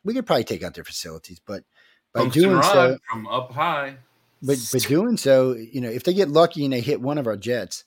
we 0.04 0.12
could 0.14 0.26
probably 0.26 0.44
take 0.44 0.62
out 0.62 0.74
their 0.74 0.84
facilities. 0.84 1.40
But 1.44 1.64
by 2.12 2.20
Tungsten 2.20 2.42
doing 2.42 2.62
so, 2.62 2.98
from 3.10 3.26
up 3.26 3.52
high. 3.52 3.96
but 4.42 4.58
but 4.72 4.82
doing 4.82 5.16
so, 5.16 5.54
you 5.54 5.80
know, 5.80 5.88
if 5.90 6.04
they 6.04 6.12
get 6.14 6.28
lucky 6.28 6.64
and 6.64 6.72
they 6.72 6.80
hit 6.80 7.00
one 7.00 7.16
of 7.18 7.26
our 7.26 7.36
jets, 7.36 7.84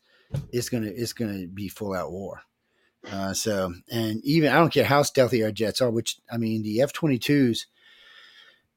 it's 0.51 0.69
gonna 0.69 0.87
it's 0.87 1.13
gonna 1.13 1.45
be 1.45 1.67
full 1.69 1.93
out 1.93 2.11
war. 2.11 2.41
Uh, 3.11 3.33
so 3.33 3.73
and 3.91 4.19
even 4.23 4.51
I 4.51 4.55
don't 4.55 4.73
care 4.73 4.83
how 4.85 5.03
stealthy 5.03 5.43
our 5.43 5.51
jets 5.51 5.81
are, 5.81 5.91
which 5.91 6.17
I 6.31 6.37
mean 6.37 6.63
the 6.63 6.81
F 6.81 6.91
twenty 6.93 7.17
twos 7.19 7.67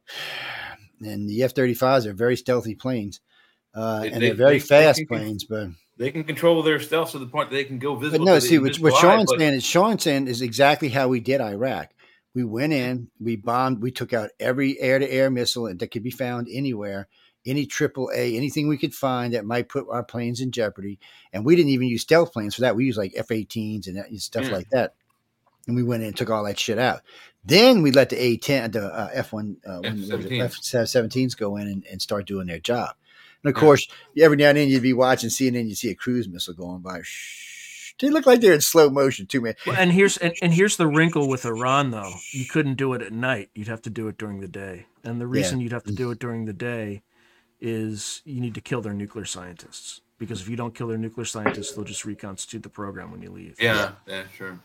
and 1.01 1.29
the 1.29 1.43
F 1.43 1.55
thirty 1.55 1.75
fives 1.75 2.07
are 2.07 2.13
very 2.13 2.37
stealthy 2.37 2.75
planes, 2.75 3.21
uh, 3.75 4.01
They- 4.01 4.11
and 4.11 4.17
they- 4.23 4.27
they're 4.29 4.35
very 4.37 4.53
they- 4.55 4.59
they 4.59 4.65
fast 4.67 4.99
can- 4.99 5.07
planes. 5.07 5.45
But 5.45 5.69
They 5.97 6.11
can 6.13 6.25
control 6.25 6.63
their 6.63 6.79
stealth 6.79 7.11
to 7.13 7.19
the 7.19 7.27
point 7.27 7.51
that 7.51 7.57
they 7.57 7.65
can 7.65 7.79
go 7.79 7.97
visit. 7.97 8.19
but 8.19 8.25
no, 8.25 8.39
see 8.39 8.59
what, 8.59 8.77
what 8.77 8.95
eye, 8.95 9.01
Sean's 9.01 9.33
saying 9.37 9.55
is 9.55 9.65
Sean's 9.65 10.03
saying 10.05 10.29
is 10.29 10.43
exactly 10.43 10.89
how 10.91 11.09
we 11.09 11.21
did 11.21 11.41
Iraq. 11.41 11.91
We 12.35 12.45
went 12.45 12.73
in, 12.73 13.09
we 13.19 13.35
bombed, 13.37 13.83
we 13.83 13.91
took 13.91 14.13
out 14.13 14.31
every 14.39 14.79
air 14.81 14.99
to 15.01 15.11
air 15.11 15.29
missile 15.31 15.75
that 15.75 15.91
could 15.91 16.05
be 16.05 16.11
found 16.13 16.47
anywhere, 16.53 17.09
any 17.49 17.67
triple 17.67 18.11
A, 18.15 18.37
anything 18.37 18.69
we 18.69 18.79
could 18.79 18.95
find 18.95 19.35
that 19.35 19.45
might 19.45 19.69
put 19.69 19.87
our 19.91 20.03
planes 20.05 20.41
in 20.41 20.51
jeopardy. 20.53 20.99
And 21.33 21.45
we 21.45 21.57
didn't 21.57 21.71
even 21.71 21.89
use 21.89 22.03
stealth 22.03 22.33
planes 22.33 22.55
for 22.55 22.61
that. 22.63 22.77
We 22.77 22.85
used 22.87 22.99
like 22.99 23.13
F 23.17 23.29
18s 23.29 23.87
and 23.89 23.97
and 23.99 24.21
stuff 24.21 24.45
Yeah. 24.45 24.53
like 24.53 24.69
that. 24.71 24.95
And 25.67 25.77
we 25.77 25.83
went 25.83 26.03
in 26.03 26.09
and 26.09 26.17
took 26.17 26.31
all 26.31 26.45
that 26.45 26.59
shit 26.59 26.79
out. 26.79 27.03
Then 27.45 27.83
we 27.83 27.91
let 27.91 28.11
the 28.11 28.23
A 28.23 28.37
10, 28.37 28.71
the 28.73 28.87
uh, 28.87 29.11
F 29.13 29.33
1, 29.33 29.57
uh, 29.67 29.83
F-17s. 29.83 30.41
F 30.41 30.53
17s 30.87 31.37
go 31.37 31.57
in 31.57 31.67
and, 31.67 31.85
and 31.91 32.01
start 32.03 32.27
doing 32.27 32.47
their 32.47 32.59
job. 32.59 32.95
And 33.45 33.51
of 33.51 33.57
Yeah. 33.57 33.61
course, 33.61 33.89
every 34.19 34.37
now 34.37 34.49
and 34.49 34.59
then 34.59 34.69
you'd 34.69 34.83
be 34.83 34.93
watching 34.93 35.31
CNN, 35.31 35.69
you'd 35.69 35.77
see 35.79 35.91
a 35.91 35.95
cruise 35.95 36.29
missile 36.29 36.55
going 36.55 36.81
by. 36.81 37.03
They 38.01 38.11
look 38.11 38.27
like 38.27 38.41
they're 38.41 38.55
in 38.55 38.61
slow 38.61 38.91
motion 38.91 39.27
too, 39.27 39.41
man. 39.41 39.55
Well, 39.67 39.77
and 39.77 39.93
here's 39.93 40.17
and, 40.19 40.33
and 40.41 40.55
here's 40.55 40.77
the 40.77 40.87
wrinkle 40.87 41.29
with 41.29 41.45
Iran 41.45 41.91
though. 41.91 42.13
You 42.33 42.45
couldn't 42.45 42.77
do 42.77 42.93
it 42.95 43.03
at 43.03 43.13
night. 43.13 43.51
You'd 43.55 43.69
have 43.69 43.83
to 43.83 43.91
do 43.91 44.07
it 44.09 44.19
during 44.19 44.41
the 44.41 44.49
day. 44.49 44.87
And 45.03 45.21
the 45.21 45.27
reason 45.27 45.61
you'd 45.61 45.73
have 45.73 45.85
to 45.85 45.93
do 45.93 46.11
it 46.13 46.19
during 46.19 46.45
the 46.45 46.53
day 46.53 47.03
is 47.61 48.23
you 48.25 48.41
need 48.41 48.55
to 48.55 48.61
kill 48.61 48.81
their 48.81 48.95
nuclear 48.95 49.25
scientists. 49.25 50.01
Because 50.19 50.41
if 50.41 50.49
you 50.49 50.57
don't 50.57 50.75
kill 50.75 50.89
their 50.89 50.99
nuclear 50.99 51.25
scientists, 51.25 51.73
they'll 51.73 51.85
just 51.85 52.05
reconstitute 52.05 52.65
the 52.65 52.69
program 52.69 53.13
when 53.13 53.23
you 53.23 53.31
leave. 53.31 53.57
Yeah, 53.61 53.93
yeah, 54.07 54.25
sure. 54.37 54.59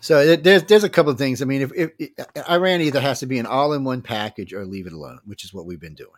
So 0.00 0.36
there's 0.36 0.64
there's 0.64 0.84
a 0.84 0.90
couple 0.90 1.12
of 1.12 1.18
things. 1.18 1.40
I 1.40 1.44
mean, 1.44 1.62
if, 1.62 1.72
if, 1.74 1.92
if 1.98 2.50
Iran 2.50 2.80
either 2.80 3.00
has 3.00 3.20
to 3.20 3.26
be 3.26 3.38
an 3.38 3.46
all-in-one 3.46 4.02
package 4.02 4.52
or 4.52 4.66
leave 4.66 4.86
it 4.86 4.92
alone, 4.92 5.20
which 5.24 5.44
is 5.44 5.54
what 5.54 5.64
we've 5.64 5.80
been 5.80 5.94
doing. 5.94 6.10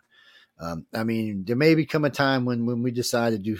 Um, 0.59 0.85
I 0.93 1.03
mean, 1.03 1.45
there 1.45 1.55
may 1.55 1.75
become 1.75 2.03
a 2.03 2.09
time 2.09 2.45
when 2.45 2.65
when 2.65 2.81
we 2.81 2.91
decide 2.91 3.29
to 3.29 3.37
do, 3.37 3.57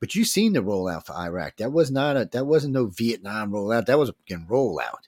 but 0.00 0.14
you've 0.14 0.28
seen 0.28 0.54
the 0.54 0.60
rollout 0.60 1.06
for 1.06 1.14
Iraq. 1.14 1.58
That 1.58 1.72
was 1.72 1.90
not 1.90 2.16
a 2.16 2.24
that 2.32 2.46
wasn't 2.46 2.72
no 2.72 2.86
Vietnam 2.86 3.52
rollout. 3.52 3.86
That 3.86 3.98
was 3.98 4.08
a 4.08 4.14
fucking 4.14 4.46
rollout. 4.48 5.07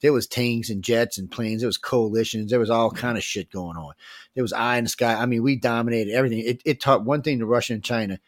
There 0.00 0.12
was 0.12 0.26
tanks 0.26 0.70
and 0.70 0.82
jets 0.82 1.18
and 1.18 1.30
planes. 1.30 1.60
There 1.62 1.68
was 1.68 1.78
coalitions. 1.78 2.50
There 2.50 2.60
was 2.60 2.70
all 2.70 2.90
kind 2.90 3.16
of 3.18 3.24
shit 3.24 3.50
going 3.50 3.76
on. 3.76 3.94
There 4.34 4.44
was 4.44 4.52
eye 4.52 4.78
in 4.78 4.84
the 4.84 4.90
sky. 4.90 5.14
I 5.14 5.26
mean, 5.26 5.42
we 5.42 5.56
dominated 5.56 6.12
everything. 6.12 6.40
It, 6.40 6.62
it 6.64 6.80
taught 6.80 7.04
one 7.04 7.22
thing 7.22 7.38
to 7.40 7.46
Russia 7.46 7.74
and 7.74 7.82
China: 7.84 8.18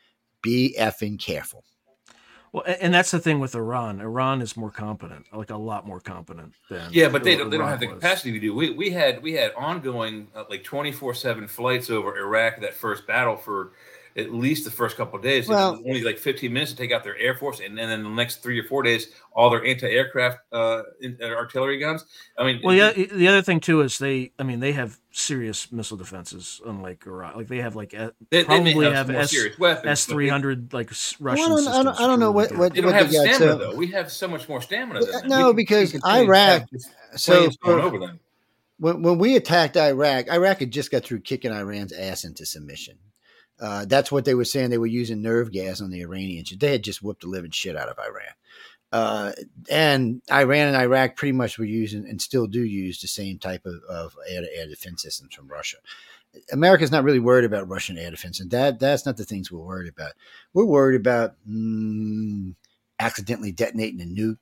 be 0.43 0.75
effing 0.79 1.19
careful. 1.19 1.65
Well, 2.53 2.65
and 2.67 2.93
that's 2.93 3.13
the 3.13 3.21
thing 3.21 3.39
with 3.39 3.55
Iran. 3.55 4.01
Iran 4.01 4.43
is 4.43 4.57
more 4.57 4.73
competent, 4.73 5.27
like 5.33 5.51
a 5.51 5.57
lot 5.57 5.87
more 5.87 6.01
competent 6.01 6.55
than 6.69 6.91
Yeah, 6.93 7.09
but 7.09 7.23
they 7.23 7.37
don't, 7.37 7.49
they 7.49 7.57
don't 7.57 7.69
have 7.69 7.79
the 7.79 7.87
was. 7.87 7.95
capacity 7.95 8.33
to 8.33 8.41
do. 8.41 8.53
We 8.53 8.71
we 8.71 8.91
had 8.91 9.23
we 9.23 9.35
had 9.35 9.53
ongoing 9.55 10.27
uh, 10.35 10.45
like 10.51 10.65
twenty 10.65 10.91
four 10.91 11.15
seven 11.15 11.47
flights 11.47 11.91
over 11.91 12.19
Iraq. 12.19 12.61
That 12.61 12.75
first 12.75 13.07
battle 13.07 13.37
for 13.37 13.73
at 14.21 14.33
least 14.35 14.65
the 14.65 14.71
first 14.71 14.97
couple 14.97 15.17
of 15.17 15.23
days. 15.23 15.49
Well- 15.49 15.75
it's 15.75 15.83
only 15.87 16.03
like 16.03 16.19
15 16.19 16.53
minutes 16.53 16.73
to 16.73 16.77
take 16.77 16.93
out 16.93 17.03
their 17.05 17.17
air 17.19 17.35
force, 17.35 17.61
and, 17.61 17.77
then 17.79 18.03
the 18.03 18.09
next 18.11 18.43
three 18.43 18.59
or 18.61 18.65
four 18.65 18.83
days, 18.83 19.09
all 19.33 19.51
their 19.51 19.65
anti-aircraft 19.65 20.39
uh, 20.53 20.83
in, 21.01 21.19
uh, 21.23 21.27
artillery 21.27 21.79
guns. 21.79 22.05
I 22.39 22.45
mean, 22.45 22.61
Well, 22.63 22.75
yeah. 22.75 22.93
The 22.93 23.29
other 23.29 23.43
thing 23.43 23.61
too 23.61 23.81
is 23.81 23.99
they. 23.99 24.33
I 24.39 24.43
mean, 24.43 24.61
they 24.61 24.73
have 24.73 24.99
serious 25.13 25.73
missile 25.73 25.97
defenses, 25.97 26.61
unlike 26.65 27.05
Iraq. 27.07 27.35
Like 27.37 27.49
they 27.49 27.59
have 27.59 27.75
like 27.75 27.93
a- 27.95 28.13
they, 28.31 28.43
they 28.45 28.61
may 28.61 28.73
probably 28.73 28.93
have, 28.93 29.09
have 29.09 29.17
S- 29.17 29.31
serious 29.31 29.59
weapons. 29.59 29.87
S 29.87 30.07
but 30.07 30.13
three 30.13 30.29
hundred 30.29 30.73
like 30.73 30.91
Russian. 31.21 31.51
Well, 31.51 31.59
I 31.59 31.63
don't- 31.65 31.69
I 31.69 31.83
don't- 31.83 31.95
systems 31.95 32.01
I 32.01 32.07
don't 32.07 32.21
know 32.21 32.31
what- 32.31 32.57
what- 32.57 32.75
They, 32.75 32.81
they 32.81 32.87
don't 32.87 32.95
have 32.95 33.11
they 33.11 33.17
got, 33.17 33.35
stamina 33.35 33.53
so- 33.53 33.59
though. 33.59 33.75
We 33.77 33.87
have 33.89 34.11
so 34.13 34.29
much 34.29 34.49
more 34.49 34.61
stamina 34.61 35.01
than. 35.05 35.29
No, 35.29 35.49
We 35.49 35.55
because 35.65 35.93
we 35.95 36.01
Iraq- 36.05 36.69
So 37.17 37.39
planes 37.39 37.57
going 37.57 37.79
for- 37.81 37.85
over 37.87 37.99
them. 37.99 38.21
when, 38.79 39.03
when 39.03 39.19
we 39.19 39.37
attacked 39.37 39.77
Iraq, 39.77 40.29
Iraq 40.29 40.59
had 40.59 40.71
just 40.71 40.91
got 40.91 41.05
through 41.05 41.21
kicking 41.21 41.53
Iran's 41.53 41.93
ass 41.93 42.25
into 42.25 42.47
submission. 42.47 42.97
Uh, 43.61 43.85
that's 43.85 44.11
what 44.11 44.25
they 44.25 44.35
were 44.35 44.45
saying. 44.45 44.71
They 44.71 44.79
were 44.79 44.87
using 44.87 45.21
nerve 45.21 45.53
gas 45.53 45.81
on 45.81 45.91
the 45.91 46.01
Iranians. 46.01 46.51
They 46.57 46.73
had 46.73 46.85
just 46.85 47.03
whooped 47.03 47.23
the 47.23 47.29
living 47.29 47.51
shit 47.51 47.77
out 47.77 47.89
of 47.89 47.99
Iran. 47.99 48.35
Uh, 48.93 49.33
and 49.71 50.21
Iran 50.33 50.69
and 50.69 50.77
Iraq 50.77 51.15
pretty 51.17 51.33
much 51.33 51.59
were 51.59 51.65
using 51.65 52.09
and 52.09 52.21
still 52.21 52.47
do 52.47 52.65
use 52.65 53.01
the 53.01 53.07
same 53.07 53.39
type 53.39 53.65
of, 53.67 53.83
of 53.89 54.17
air 54.29 54.41
to 54.41 54.57
air 54.57 54.67
defense 54.67 55.03
systems 55.03 55.35
from 55.35 55.47
Russia. 55.47 55.77
America's 56.53 56.91
not 56.91 57.05
really 57.05 57.21
worried 57.21 57.45
about 57.45 57.69
Russian 57.69 57.99
air 57.99 58.11
defense, 58.11 58.41
and 58.41 58.51
that 58.51 58.79
that's 58.79 59.05
not 59.07 59.17
the 59.17 59.25
things 59.25 59.51
we're 59.51 59.59
worried 59.59 59.89
about. 59.89 60.13
We're 60.55 60.65
worried 60.65 61.01
about 61.01 61.35
mm, 61.49 62.55
accidentally 62.99 63.53
detonating 63.53 64.01
a 64.01 64.05
nuke, 64.05 64.39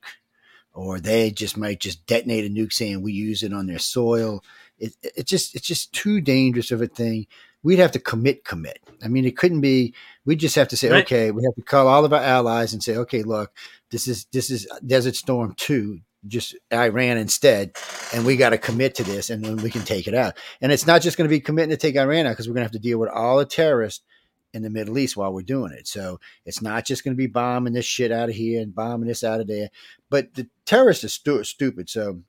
or 0.73 0.99
they 0.99 1.31
just 1.31 1.57
might 1.57 1.79
just 1.79 2.05
detonate 2.05 2.45
a 2.45 2.49
nuke 2.49 2.73
saying 2.73 3.01
we 3.01 3.13
use 3.13 3.43
it 3.43 3.53
on 3.53 3.67
their 3.67 3.79
soil. 3.79 4.43
It, 4.77 4.95
it 5.01 5.25
just 5.25 5.55
it's 5.55 5.67
just 5.67 5.91
too 5.93 6.21
dangerous 6.21 6.71
of 6.71 6.81
a 6.81 6.87
thing. 6.87 7.27
We'd 7.61 7.79
have 7.79 7.91
to 7.91 7.99
commit, 7.99 8.45
commit. 8.45 8.79
I 9.03 9.07
mean, 9.09 9.25
it 9.25 9.37
couldn't 9.37 9.61
be. 9.61 9.93
We 10.25 10.35
just 10.35 10.55
have 10.55 10.69
to 10.69 10.77
say, 10.77 10.89
Right. 10.89 11.03
okay, 11.03 11.31
we 11.31 11.43
have 11.43 11.55
to 11.55 11.61
call 11.61 11.87
all 11.87 12.05
of 12.05 12.13
our 12.13 12.21
allies 12.21 12.73
and 12.73 12.81
say, 12.81 12.95
okay, 12.97 13.23
look, 13.23 13.51
this 13.91 14.07
is 14.07 14.25
this 14.31 14.49
is 14.49 14.67
Desert 14.85 15.15
Storm 15.15 15.53
two, 15.57 15.99
just 16.27 16.55
Iran 16.71 17.17
instead, 17.17 17.75
and 18.13 18.25
we 18.25 18.37
got 18.37 18.49
to 18.51 18.57
commit 18.57 18.95
to 18.95 19.03
this, 19.03 19.29
and 19.29 19.43
then 19.43 19.57
we 19.57 19.69
can 19.69 19.83
take 19.83 20.07
it 20.07 20.13
out. 20.13 20.37
And 20.61 20.71
it's 20.71 20.87
not 20.87 21.01
just 21.01 21.17
going 21.17 21.27
to 21.27 21.35
be 21.35 21.39
committing 21.41 21.71
to 21.71 21.77
take 21.77 21.95
Iran 21.97 22.27
out 22.27 22.31
because 22.31 22.47
we're 22.47 22.53
going 22.53 22.61
to 22.63 22.71
have 22.71 22.71
to 22.73 22.79
deal 22.79 22.97
with 22.97 23.09
all 23.09 23.37
the 23.39 23.45
terrorists 23.45 24.05
in 24.53 24.63
the 24.63 24.69
Middle 24.69 24.97
East 24.97 25.15
while 25.17 25.31
we're 25.33 25.41
doing 25.41 25.71
it. 25.73 25.87
So 25.87 26.19
it's 26.45 26.61
not 26.61 26.85
just 26.85 27.03
going 27.03 27.13
to 27.13 27.17
be 27.17 27.27
bombing 27.27 27.73
this 27.73 27.85
shit 27.85 28.11
out 28.11 28.29
of 28.29 28.35
here 28.35 28.61
and 28.61 28.73
bombing 28.73 29.07
this 29.07 29.23
out 29.23 29.41
of 29.41 29.47
there. 29.47 29.69
But 30.09 30.33
the 30.33 30.47
terrorists 30.65 31.03
are 31.03 31.09
stu- 31.09 31.43
stupid. 31.43 31.87
So 31.89 32.21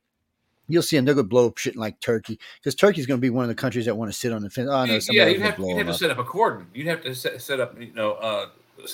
you'll 0.70 0.82
see 0.82 0.96
them. 0.96 1.06
To 1.06 1.22
blow 1.22 1.48
up 1.48 1.58
shit 1.58 1.76
like 1.76 2.00
Turkey 2.00 2.38
because 2.60 2.74
Turkey's 2.74 3.06
going 3.06 3.18
to 3.18 3.22
be 3.22 3.30
one 3.30 3.44
of 3.44 3.48
the 3.48 3.54
countries 3.54 3.86
that 3.86 3.96
want 3.96 4.10
to 4.12 4.16
sit 4.18 4.32
on 4.32 4.42
the 4.42 4.50
fence. 4.50 4.68
Oh, 4.70 4.84
no, 4.84 4.98
yeah, 5.10 5.26
you'd 5.26 5.40
have, 5.42 5.58
you'd 5.58 5.76
have 5.78 5.86
to 5.88 5.94
set 5.94 6.10
up 6.10 6.18
a 6.18 6.24
cordon. 6.24 6.66
You'd 6.74 6.86
have 6.86 7.02
to 7.02 7.14
set, 7.14 7.40
set 7.42 7.60
up, 7.60 7.78
you 7.80 7.92
know, 7.94 8.12
uh, 8.12 8.46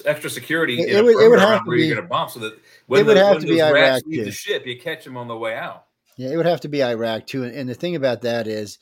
extra 0.05 0.31
security. 0.31 0.81
It- 0.81 0.97
it 0.97 1.05
would- 1.05 1.23
it 1.23 1.29
would 1.29 1.39
have 1.39 1.61
to 1.61 1.69
where 1.69 1.77
be- 1.77 1.87
you're 1.87 1.95
going 1.95 2.05
to 2.05 2.09
bomb, 2.09 2.29
so 2.29 2.41
that 2.41 2.59
when, 2.87 3.01
it 3.03 3.07
would 3.07 3.17
the, 3.17 3.25
have 3.25 3.41
to 3.41 3.47
be 3.47 3.63
Iraq, 3.63 4.03
leave 4.07 4.25
the 4.25 4.31
ship, 4.33 4.67
you 4.67 4.79
catch 4.81 5.05
them 5.05 5.17
on 5.17 5.29
the 5.29 5.37
way 5.37 5.55
out. 5.55 5.85
Yeah, 6.17 6.31
it 6.31 6.37
would 6.37 6.47
have 6.47 6.63
to 6.63 6.69
be 6.69 6.83
Iraq 6.83 7.27
too. 7.27 7.45
And, 7.45 7.55
and 7.55 7.69
the 7.69 7.75
thing 7.75 7.95
about 7.95 8.23
that 8.23 8.47
is, 8.47 8.79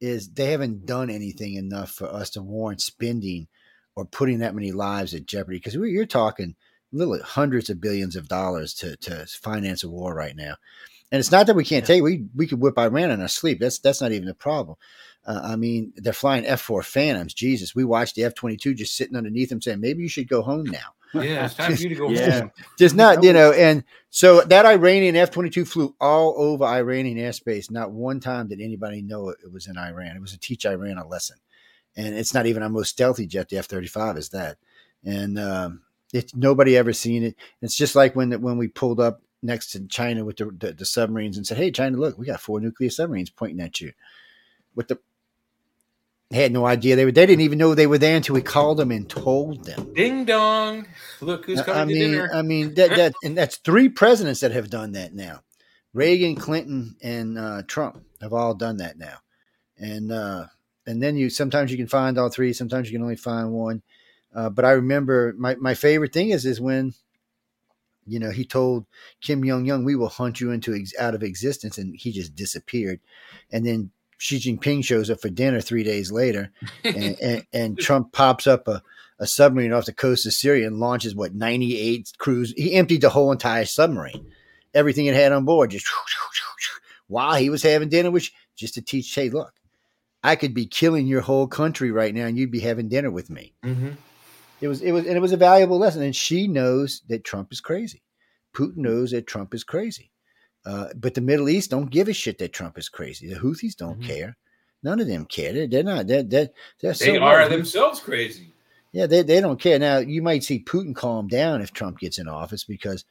is 0.00 0.28
they 0.28 0.46
haven't 0.50 0.84
done 0.84 1.10
anything 1.10 1.54
enough 1.54 1.90
for 1.92 2.12
us 2.12 2.30
to 2.30 2.42
warrant 2.42 2.80
spending 2.80 3.46
or 3.94 4.04
putting 4.04 4.38
that 4.40 4.54
many 4.54 4.72
lives 4.72 5.14
at 5.14 5.26
jeopardy. 5.26 5.58
Because 5.58 5.74
you're 5.74 6.06
talking 6.06 6.56
literally 6.90 7.20
hundreds 7.20 7.70
of 7.70 7.80
billions 7.80 8.16
of 8.16 8.26
dollars 8.28 8.74
to 8.74 8.96
to 8.96 9.24
finance 9.26 9.84
a 9.84 9.88
war 9.88 10.12
right 10.14 10.34
now. 10.34 10.56
And 11.12 11.20
it's 11.20 11.30
not 11.30 11.46
that 11.46 11.54
we 11.54 11.64
can't 11.64 11.84
Yeah. 11.84 11.94
take. 11.96 12.02
We 12.02 12.24
we 12.34 12.48
could 12.48 12.58
whip 12.60 12.78
Iran 12.78 13.12
in 13.12 13.20
our 13.20 13.28
sleep. 13.28 13.60
That's 13.60 13.78
that's 13.78 14.00
not 14.00 14.10
even 14.12 14.26
the 14.26 14.34
problem. 14.34 14.76
Uh, 15.24 15.40
I 15.44 15.56
mean, 15.56 15.92
they're 15.96 16.12
flying 16.12 16.44
F 16.46 16.60
four 16.62 16.82
Phantoms. 16.82 17.34
Jesus, 17.34 17.74
we 17.76 17.84
watched 17.84 18.16
the 18.16 18.24
F 18.24 18.34
twenty 18.34 18.56
two 18.56 18.74
just 18.74 18.96
sitting 18.96 19.14
underneath 19.16 19.50
them, 19.50 19.60
saying 19.60 19.80
maybe 19.80 20.02
you 20.02 20.08
should 20.08 20.26
go 20.28 20.42
home 20.42 20.64
now. 20.64 20.94
Yeah, 21.14 21.44
it's 21.44 21.54
time 21.54 21.76
for 21.76 21.82
you 21.82 21.90
to 21.90 21.94
go 21.94 22.08
Yeah. 22.10 22.40
home. 22.40 22.50
Just 22.78 22.96
not, 22.96 23.22
you 23.22 23.34
know, 23.34 23.52
and 23.52 23.84
so 24.08 24.40
that 24.40 24.64
Iranian 24.64 25.14
F 25.14 25.30
22 25.30 25.66
flew 25.66 25.94
all 26.00 26.34
over 26.38 26.64
Iranian 26.64 27.18
airspace. 27.18 27.70
Not 27.70 27.90
one 27.92 28.18
time 28.18 28.48
did 28.48 28.62
anybody 28.62 29.02
know 29.02 29.28
it, 29.28 29.36
it 29.44 29.52
was 29.52 29.66
in 29.66 29.76
Iran. 29.76 30.16
It 30.16 30.20
was 30.22 30.32
to 30.32 30.38
teach 30.38 30.64
Iran 30.64 30.96
a 30.96 31.06
lesson. 31.06 31.36
And 31.96 32.14
it's 32.14 32.32
not 32.32 32.46
even 32.46 32.62
our 32.62 32.70
most 32.70 32.88
stealthy 32.88 33.26
jet, 33.26 33.50
the 33.50 33.58
F 33.58 33.66
35 33.66 34.16
is 34.16 34.30
that. 34.30 34.56
And 35.04 35.38
um, 35.38 35.82
it's 36.14 36.34
nobody 36.34 36.78
ever 36.78 36.94
seen 36.94 37.22
it. 37.24 37.36
It's 37.60 37.76
just 37.76 37.94
like 37.94 38.16
when 38.16 38.32
when 38.40 38.56
we 38.56 38.68
pulled 38.68 38.98
up 38.98 39.20
next 39.42 39.72
to 39.72 39.86
China 39.86 40.24
with 40.24 40.36
the, 40.36 40.50
the, 40.58 40.72
the 40.72 40.84
submarines 40.84 41.36
and 41.36 41.46
said, 41.46 41.58
Hey, 41.58 41.70
China, 41.70 41.96
look, 41.96 42.18
we 42.18 42.26
got 42.26 42.40
four 42.40 42.60
nuclear 42.60 42.90
submarines 42.90 43.30
pointing 43.30 43.60
at 43.60 43.80
you. 43.80 43.92
With 44.74 44.88
the, 44.88 44.98
they 46.30 46.42
had 46.42 46.52
no 46.52 46.64
idea 46.64 46.96
they 46.96 47.04
were, 47.04 47.12
they 47.12 47.26
didn't 47.26 47.42
even 47.42 47.58
know 47.58 47.74
they 47.74 47.86
were 47.86 47.98
there 47.98 48.16
until 48.16 48.34
we 48.34 48.42
called 48.42 48.78
them 48.78 48.90
and 48.90 49.08
told 49.08 49.64
them. 49.64 49.92
Ding 49.92 50.24
dong! 50.24 50.86
Look 51.20 51.44
who's 51.44 51.60
coming 51.60 51.76
I 51.76 51.84
to 51.84 51.86
mean, 51.86 52.10
dinner. 52.12 52.30
I 52.32 52.42
mean 52.42 52.74
that 52.74 52.90
that 52.90 53.12
and 53.22 53.36
that's 53.36 53.56
three 53.56 53.90
presidents 53.90 54.40
that 54.40 54.52
have 54.52 54.70
done 54.70 54.92
that 54.92 55.14
now. 55.14 55.42
Reagan, 55.92 56.36
Clinton, 56.36 56.96
and 57.02 57.38
uh, 57.38 57.62
Trump 57.66 58.02
have 58.22 58.32
all 58.32 58.54
done 58.54 58.78
that 58.78 58.96
now, 58.96 59.18
and 59.76 60.10
uh, 60.10 60.46
and 60.86 61.02
then 61.02 61.16
you 61.16 61.30
sometimes 61.30 61.70
you 61.70 61.76
can 61.76 61.86
find 61.86 62.18
all 62.18 62.30
three, 62.30 62.52
sometimes 62.52 62.90
you 62.90 62.96
can 62.98 63.02
only 63.02 63.16
find 63.16 63.52
one. 63.52 63.82
Uh, 64.34 64.48
but 64.48 64.64
I 64.64 64.72
remember 64.72 65.34
my, 65.36 65.54
my 65.56 65.74
favorite 65.74 66.12
thing 66.12 66.30
is 66.30 66.46
is 66.46 66.60
when, 66.60 66.94
you 68.06 68.18
know, 68.18 68.30
he 68.30 68.44
told 68.44 68.86
Kim 69.20 69.44
Jong 69.46 69.70
Un, 69.70 69.84
"We 69.84 69.96
will 69.96 70.08
hunt 70.08 70.40
you 70.40 70.50
into 70.50 70.74
ex- 70.74 70.92
out 70.98 71.14
of 71.14 71.22
existence," 71.22 71.78
and 71.78 71.94
he 71.96 72.12
just 72.12 72.34
disappeared. 72.34 73.00
And 73.50 73.64
then 73.66 73.90
Xi 74.18 74.38
Jinping 74.38 74.84
shows 74.84 75.10
up 75.10 75.20
for 75.20 75.28
dinner 75.30 75.60
three 75.60 75.82
days 75.84 76.10
later, 76.12 76.50
and, 76.84 77.16
and, 77.20 77.46
and 77.52 77.78
Trump 77.78 78.12
pops 78.12 78.46
up 78.46 78.68
a, 78.68 78.82
a 79.18 79.26
submarine 79.26 79.72
off 79.72 79.86
the 79.86 79.92
coast 79.92 80.26
of 80.26 80.32
Syria 80.32 80.66
and 80.66 80.78
launches 80.78 81.14
what 81.14 81.34
98 81.34 82.12
cruise. 82.18 82.52
He 82.56 82.74
emptied 82.74 83.00
the 83.02 83.10
whole 83.10 83.32
entire 83.32 83.64
submarine, 83.64 84.32
everything 84.74 85.06
it 85.06 85.14
had 85.14 85.32
on 85.32 85.44
board, 85.44 85.70
just 85.70 85.86
while 87.08 87.34
he 87.34 87.50
was 87.50 87.62
having 87.62 87.88
dinner 87.88 88.10
which 88.10 88.32
just 88.56 88.74
to 88.74 88.82
teach. 88.82 89.14
Hey, 89.14 89.28
look, 89.30 89.52
I 90.22 90.36
could 90.36 90.54
be 90.54 90.66
killing 90.66 91.06
your 91.06 91.20
whole 91.20 91.46
country 91.46 91.90
right 91.90 92.14
now, 92.14 92.26
and 92.26 92.38
you'd 92.38 92.50
be 92.50 92.60
having 92.60 92.88
dinner 92.88 93.10
with 93.10 93.28
me. 93.30 93.52
Mhm. 93.64 93.96
It 94.62 94.68
was 94.68 94.80
it 94.80 94.92
was 94.92 95.04
and 95.06 95.16
it 95.16 95.20
was 95.20 95.32
a 95.32 95.36
valuable 95.36 95.76
lesson. 95.78 96.02
And 96.02 96.14
Xi 96.16 96.46
knows 96.48 97.02
that 97.08 97.24
Trump 97.24 97.52
is 97.52 97.60
crazy. 97.60 98.02
Putin 98.54 98.78
knows 98.78 99.10
that 99.10 99.26
Trump 99.26 99.52
is 99.54 99.64
crazy. 99.64 100.10
Uh, 100.64 100.88
but 100.96 101.14
the 101.14 101.20
Middle 101.20 101.48
East 101.48 101.70
don't 101.70 101.90
give 101.90 102.08
a 102.08 102.12
shit 102.12 102.38
that 102.38 102.52
Trump 102.52 102.78
is 102.78 102.88
crazy. 102.88 103.26
The 103.28 103.40
Houthis 103.40 103.74
don't 103.76 104.00
Mhm. 104.00 104.06
care. 104.06 104.36
None 104.84 105.00
of 105.00 105.08
them 105.08 105.24
care. 105.26 105.52
They're, 105.52 105.66
they're 105.66 105.82
not. 105.82 106.06
They're, 106.06 106.22
they're, 106.22 106.50
they're 106.80 106.92
They 106.92 107.16
so 107.16 107.20
are 107.20 107.48
themselves 107.48 107.98
crazy. 108.00 108.52
Yeah, 108.92 109.06
they, 109.06 109.22
they 109.22 109.40
don't 109.40 109.60
care. 109.60 109.78
Now, 109.78 109.98
you 109.98 110.22
might 110.22 110.44
see 110.44 110.62
Putin 110.62 110.94
calm 110.94 111.26
down 111.28 111.62
if 111.62 111.72
Trump 111.72 111.98
gets 111.98 112.18
in 112.18 112.28
office 112.28 112.62
because 112.64 113.04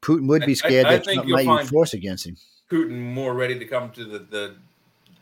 Putin 0.00 0.28
would 0.28 0.42
I- 0.44 0.46
be 0.46 0.52
I- 0.52 0.54
scared 0.54 0.86
I 0.86 0.96
that 0.98 1.04
Trump 1.04 1.28
might 1.28 1.46
use 1.60 1.70
force 1.70 1.92
against 1.92 2.26
him. 2.26 2.36
Putin 2.70 2.98
more 3.00 3.34
ready 3.34 3.58
to 3.58 3.64
come 3.66 3.90
to 3.92 4.04
the, 4.04 4.18
the 4.20 4.56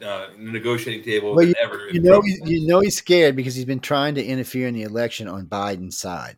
uh, 0.03 0.28
negotiating 0.38 1.05
table 1.05 1.34
Well, 1.34 1.45
than 1.47 1.55
ever. 1.62 1.88
You 1.90 2.01
know, 2.01 2.20
he's, 2.20 2.40
you 2.45 2.66
know 2.66 2.80
he's 2.80 2.97
scared 2.97 3.36
because 3.36 3.55
he's 3.55 3.64
been 3.64 3.80
trying 3.80 4.14
to 4.16 4.24
interfere 4.24 4.66
in 4.68 4.74
the 4.74 4.82
election 4.82 5.28
on 5.28 5.47
Biden's 5.47 5.99
side. 5.99 6.36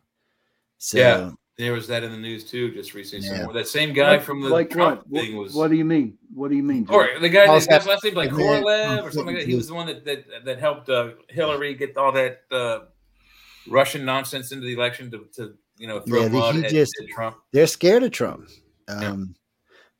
So, 0.77 0.97
Yeah. 0.97 1.31
There 1.57 1.73
was 1.73 1.87
that 1.87 2.03
in 2.03 2.11
the 2.11 2.19
news 2.19 2.43
too, 2.43 2.71
just 2.71 2.93
recently. 2.93 3.29
Yeah. 3.29 3.47
That 3.51 3.67
same 3.67 3.91
guy 3.91 4.11
Like- 4.11 4.21
from 4.21 4.41
the 4.41 4.49
like 4.49 4.69
Trump 4.69 5.03
what? 5.07 5.23
thing 5.23 5.35
was. 5.37 5.55
What 5.55 5.71
do 5.71 5.75
you 5.75 5.85
mean? 5.85 6.15
What 6.31 6.51
do 6.51 6.55
you 6.55 6.61
mean? 6.61 6.85
Jim? 6.85 6.93
or 6.95 7.19
the 7.19 7.29
guy, 7.29 7.47
Also- 7.47 7.73
his 7.73 7.87
last 7.87 8.03
name 8.03 8.13
like 8.13 8.29
and 8.29 8.37
Korolev 8.37 9.01
or 9.03 9.11
something 9.11 9.33
like 9.35 9.43
that. 9.45 9.49
He 9.49 9.55
was 9.55 9.67
the 9.67 9.73
one 9.73 9.87
that 9.87 10.05
that, 10.05 10.45
that 10.45 10.59
helped 10.59 10.87
uh, 10.89 11.13
Hillary 11.29 11.73
get 11.73 11.97
all 11.97 12.11
that 12.11 12.41
uh, 12.51 12.81
Russian 13.67 14.05
nonsense 14.05 14.51
into 14.51 14.65
the 14.67 14.73
election 14.73 15.09
to, 15.09 15.25
to 15.35 15.55
you 15.79 15.87
know 15.87 15.99
throw 16.01 16.21
Yeah, 16.21 16.27
the- 16.27 16.37
mud 16.37 16.55
he 16.57 16.63
at, 16.65 16.69
just- 16.69 16.93
at 17.01 17.07
Trump. 17.09 17.37
they're 17.51 17.65
scared 17.65 18.03
of 18.03 18.11
Trump. 18.11 18.47
Um, 18.87 19.33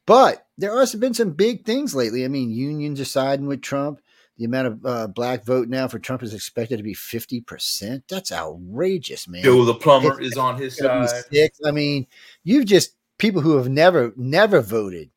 But 0.08 0.48
there 0.58 0.80
have 0.80 1.00
been 1.00 1.14
some 1.14 1.32
big 1.32 1.66
things 1.66 1.94
lately. 1.94 2.26
I 2.26 2.30
mean, 2.30 2.50
unions 2.50 3.00
are 3.00 3.06
siding 3.06 3.46
with 3.46 3.62
Trump. 3.62 4.02
The 4.38 4.46
amount 4.46 4.68
of 4.68 4.86
uh, 4.86 5.08
black 5.08 5.46
vote 5.46 5.68
now 5.68 5.88
for 5.88 6.00
Trump 6.00 6.24
is 6.24 6.34
expected 6.34 6.78
to 6.78 6.84
be 6.84 6.94
50%. 6.96 8.04
That's 8.08 8.32
outrageous, 8.32 9.28
man. 9.28 9.44
Joe 9.44 9.66
the 9.66 9.74
plumber 9.74 10.14
It's- 10.14 10.32
is 10.32 10.38
on 10.38 10.58
his 10.58 10.78
side. 10.78 11.24
I 11.66 11.72
mean, 11.72 12.08
you've 12.44 12.66
just 12.66 12.96
people 13.18 13.42
who 13.42 13.58
have 13.58 13.70
never, 13.70 14.14
never 14.16 14.62
voted 14.62 15.10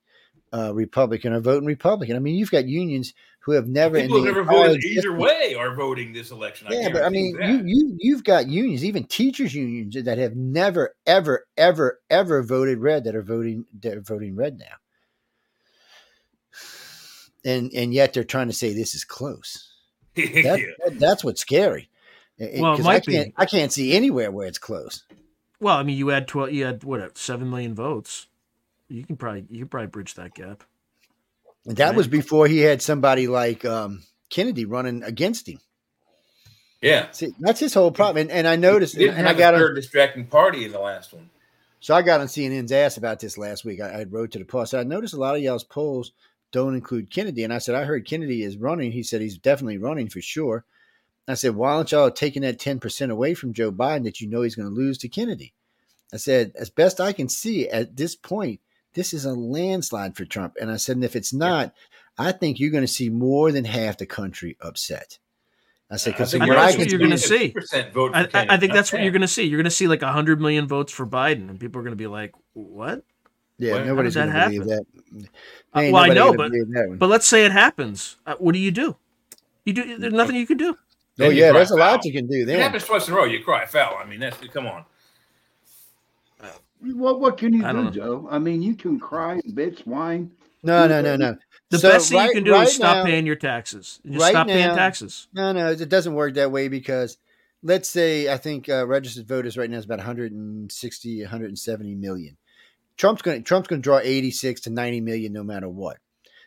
uh, 0.52 0.72
Republican 0.74 1.32
are 1.32 1.40
voting 1.40 1.66
Republican. 1.66 2.16
I 2.16 2.18
mean, 2.18 2.34
you've 2.34 2.50
got 2.50 2.66
unions 2.66 3.14
who 3.42 3.52
have 3.52 3.66
never, 3.66 4.00
People 4.00 4.18
in 4.18 4.22
the 4.24 4.28
never 4.32 4.44
voted 4.44 4.84
either 4.84 4.98
existence- 5.12 5.18
way 5.18 5.54
are 5.54 5.74
voting 5.74 6.12
this 6.12 6.30
election. 6.30 6.68
I 6.68 6.74
yeah, 6.74 6.88
but 6.92 7.02
I 7.02 7.08
mean, 7.08 7.36
that. 7.38 7.48
you 7.48 7.62
you 7.64 7.96
you've 7.98 8.24
got 8.24 8.48
unions, 8.48 8.84
even 8.84 9.04
teachers 9.04 9.54
unions 9.54 9.94
that 10.02 10.18
have 10.18 10.36
never, 10.36 10.94
ever, 11.06 11.46
ever, 11.56 12.00
ever 12.10 12.42
voted 12.42 12.78
red 12.78 13.04
that 13.04 13.14
are 13.16 13.22
voting 13.22 13.64
that 13.80 13.96
are 13.96 14.02
voting 14.02 14.36
red 14.36 14.58
now, 14.58 14.76
and 17.44 17.70
and 17.74 17.94
yet 17.94 18.12
they're 18.12 18.24
trying 18.24 18.48
to 18.48 18.52
say 18.52 18.72
this 18.74 18.94
is 18.94 19.04
close. 19.04 19.66
That, 20.16 20.34
Yeah. 20.34 20.56
that- 20.84 20.98
that's 20.98 21.24
what's 21.24 21.40
scary. 21.40 21.88
It- 22.36 22.60
Well, 22.60 22.74
it 22.74 22.76
'cause 22.76 22.84
might 22.84 23.08
I 23.08 23.12
can't 23.12 23.28
be. 23.28 23.34
I 23.36 23.46
can't 23.46 23.72
see 23.72 23.92
anywhere 23.94 24.30
where 24.30 24.46
it's 24.48 24.58
close. 24.58 25.04
Well, 25.60 25.76
I 25.76 25.82
mean, 25.82 25.96
you 25.96 26.08
had 26.08 26.26
twelve. 26.28 26.52
You 26.52 26.64
had 26.66 26.84
what? 26.84 27.16
Seven 27.16 27.48
million 27.50 27.74
votes. 27.74 28.26
You 28.88 29.04
can 29.04 29.16
probably 29.16 29.46
you 29.50 29.60
can 29.60 29.68
probably 29.68 29.86
bridge 29.88 30.14
that 30.14 30.34
gap. 30.34 30.64
And 31.66 31.76
that 31.76 31.88
Right. 31.88 31.96
was 31.96 32.08
before 32.08 32.46
he 32.46 32.58
had 32.58 32.82
somebody 32.82 33.26
like 33.26 33.64
um, 33.64 34.02
Kennedy 34.30 34.64
running 34.64 35.02
against 35.02 35.48
him. 35.48 35.58
Yeah. 36.80 37.10
See, 37.10 37.32
that's 37.38 37.60
his 37.60 37.74
whole 37.74 37.90
problem. 37.92 38.22
And, 38.22 38.30
and 38.30 38.48
I 38.48 38.56
noticed, 38.56 38.94
and, 38.94 39.10
and 39.10 39.28
I 39.28 39.34
got 39.34 39.54
a 39.54 39.58
on, 39.58 39.62
third 39.62 39.74
distracting 39.74 40.26
party 40.26 40.64
in 40.64 40.72
the 40.72 40.78
last 40.80 41.12
one. 41.12 41.28
so 41.80 41.94
I 41.94 42.02
got 42.02 42.20
on 42.20 42.26
CNN's 42.26 42.72
ass 42.72 42.96
about 42.96 43.20
this 43.20 43.36
last 43.36 43.64
week. 43.64 43.80
I, 43.80 44.00
I 44.00 44.04
wrote 44.04 44.30
to 44.32 44.38
the 44.38 44.44
post. 44.46 44.74
I 44.74 44.82
noticed 44.82 45.12
a 45.14 45.18
lot 45.18 45.36
of 45.36 45.42
y'all's 45.42 45.64
polls 45.64 46.12
don't 46.52 46.74
include 46.74 47.10
Kennedy, 47.10 47.44
and 47.44 47.52
I 47.52 47.58
said 47.58 47.74
I 47.74 47.84
heard 47.84 48.06
Kennedy 48.08 48.42
is 48.42 48.56
running. 48.56 48.92
He 48.92 49.02
said 49.02 49.20
he's 49.20 49.36
definitely 49.38 49.78
running 49.78 50.08
for 50.08 50.20
sure. 50.22 50.64
I 51.28 51.34
said, 51.34 51.54
why 51.54 51.74
aren't 51.74 51.92
y'all 51.92 52.10
taking 52.10 52.42
that 52.42 52.58
ten 52.58 52.80
percent 52.80 53.12
away 53.12 53.34
from 53.34 53.52
Joe 53.52 53.70
Biden 53.70 54.02
that 54.04 54.20
you 54.20 54.28
know 54.28 54.42
he's 54.42 54.56
going 54.56 54.68
to 54.68 54.74
lose 54.74 54.98
to 54.98 55.08
Kennedy? 55.08 55.52
I 56.12 56.16
said, 56.16 56.52
as 56.56 56.70
best 56.70 57.00
I 57.00 57.12
can 57.12 57.28
see 57.28 57.68
at 57.68 57.96
this 57.96 58.16
point, 58.16 58.58
this 58.94 59.12
is 59.14 59.24
a 59.24 59.32
landslide 59.32 60.16
for 60.16 60.24
Trump. 60.24 60.56
And 60.60 60.70
I 60.70 60.76
said, 60.76 60.96
and 60.96 61.04
if 61.04 61.14
it's 61.16 61.32
not, 61.32 61.72
I 62.18 62.32
think 62.32 62.58
you're 62.58 62.70
going 62.70 62.84
to 62.84 62.88
see 62.88 63.08
more 63.08 63.52
than 63.52 63.64
half 63.64 63.98
the 63.98 64.06
country 64.06 64.56
upset. 64.60 65.18
I 65.90 65.96
said, 65.96 66.12
because 66.12 66.32
what 66.34 66.46
you're 66.46 66.56
I 66.56 66.66
that's 66.66 66.76
can 66.76 66.88
you're 66.88 67.00
gonna 67.00 67.18
see. 67.18 67.52
vote 67.92 68.12
I, 68.14 68.20
I, 68.20 68.46
I 68.50 68.56
think 68.56 68.70
not 68.70 68.74
that's 68.76 68.92
what 68.92 69.02
you're 69.02 69.10
going 69.10 69.22
to 69.22 69.28
see. 69.28 69.42
You're 69.44 69.58
going 69.58 69.64
to 69.64 69.70
see 69.72 69.88
like 69.88 70.02
100 70.02 70.40
million 70.40 70.68
votes 70.68 70.92
for 70.92 71.04
Biden, 71.06 71.48
and 71.50 71.58
people 71.58 71.80
are 71.80 71.82
going 71.82 71.92
to 71.92 71.96
be 71.96 72.06
like, 72.06 72.32
what? 72.52 73.02
yeah, 73.58 73.74
Well, 73.74 73.84
nobody's 73.86 74.14
going 74.14 74.30
that 74.30 74.44
to 74.44 74.50
believe 74.60 74.66
that. 74.68 74.84
Uh, 75.74 75.90
well, 75.92 75.96
I 75.96 76.08
know, 76.08 76.32
but- 76.32 76.52
believe 76.52 76.72
that 76.74 76.88
one. 76.90 76.98
But 76.98 77.08
let's 77.08 77.26
say 77.26 77.44
it 77.44 77.50
happens. 77.52 78.16
Uh, 78.24 78.36
what 78.38 78.52
do 78.52 78.58
you 78.60 78.70
do? 78.70 78.96
You 79.64 79.72
do. 79.72 79.98
There's 79.98 80.12
nothing 80.12 80.36
you 80.36 80.46
can 80.46 80.56
do. 80.58 80.70
oh 80.74 80.78
Then 81.16 81.32
you 81.32 81.38
yeah, 81.38 81.50
cry 81.50 81.58
there's 81.58 81.70
a 81.72 81.76
lot 81.76 82.04
you 82.04 82.12
can 82.12 82.26
do 82.28 82.36
If 82.36 82.42
it 82.42 82.46
then. 82.46 82.60
happens 82.60 82.84
twice 82.84 83.08
in 83.08 83.14
a 83.14 83.16
row, 83.16 83.24
you 83.24 83.42
cry 83.42 83.66
foul. 83.66 83.96
I 84.02 84.06
mean, 84.06 84.20
that's 84.20 84.36
come 84.48 84.66
on. 84.66 84.84
What 86.82 87.20
what 87.20 87.36
can 87.38 87.52
you 87.52 87.64
I 87.64 87.72
do, 87.72 87.84
know. 87.84 87.90
Joe? 87.90 88.28
I 88.30 88.38
mean, 88.38 88.62
you 88.62 88.74
can 88.74 88.98
cry 88.98 89.34
and 89.34 89.42
bitch, 89.54 89.86
whine. 89.86 90.30
No, 90.62 90.86
no, 90.86 91.00
no, 91.00 91.16
no. 91.16 91.36
The 91.70 91.78
So 91.78 91.88
best 91.90 92.08
thing 92.10 92.18
right- 92.18 92.28
you 92.28 92.34
can 92.34 92.44
do 92.44 92.52
right 92.52 92.66
is 92.68 92.74
stop 92.74 92.98
now- 92.98 93.04
paying 93.04 93.26
your 93.26 93.36
taxes. 93.36 94.00
Just 94.04 94.20
right 94.20 94.30
stop 94.30 94.46
paying 94.46 94.74
taxes. 94.74 95.28
No, 95.32 95.52
no, 95.52 95.70
it 95.70 95.88
doesn't 95.88 96.14
work 96.14 96.34
that 96.34 96.52
way 96.52 96.68
because 96.68 97.16
let's 97.62 97.88
say 97.88 98.30
I 98.32 98.36
think 98.36 98.68
uh, 98.68 98.86
registered 98.86 99.26
voters 99.26 99.56
right 99.56 99.70
now 99.70 99.78
is 99.78 99.84
about 99.84 99.98
160, 99.98 101.22
170 101.22 101.94
million. 101.94 102.36
Trump's 102.96 103.22
going 103.22 103.38
to 103.38 103.42
Trump's 103.44 103.68
going 103.68 103.80
to 103.80 103.84
draw 103.84 103.98
86 103.98 104.60
to 104.62 104.70
90 104.70 105.00
million 105.00 105.32
no 105.32 105.42
matter 105.42 105.68
what. 105.68 105.98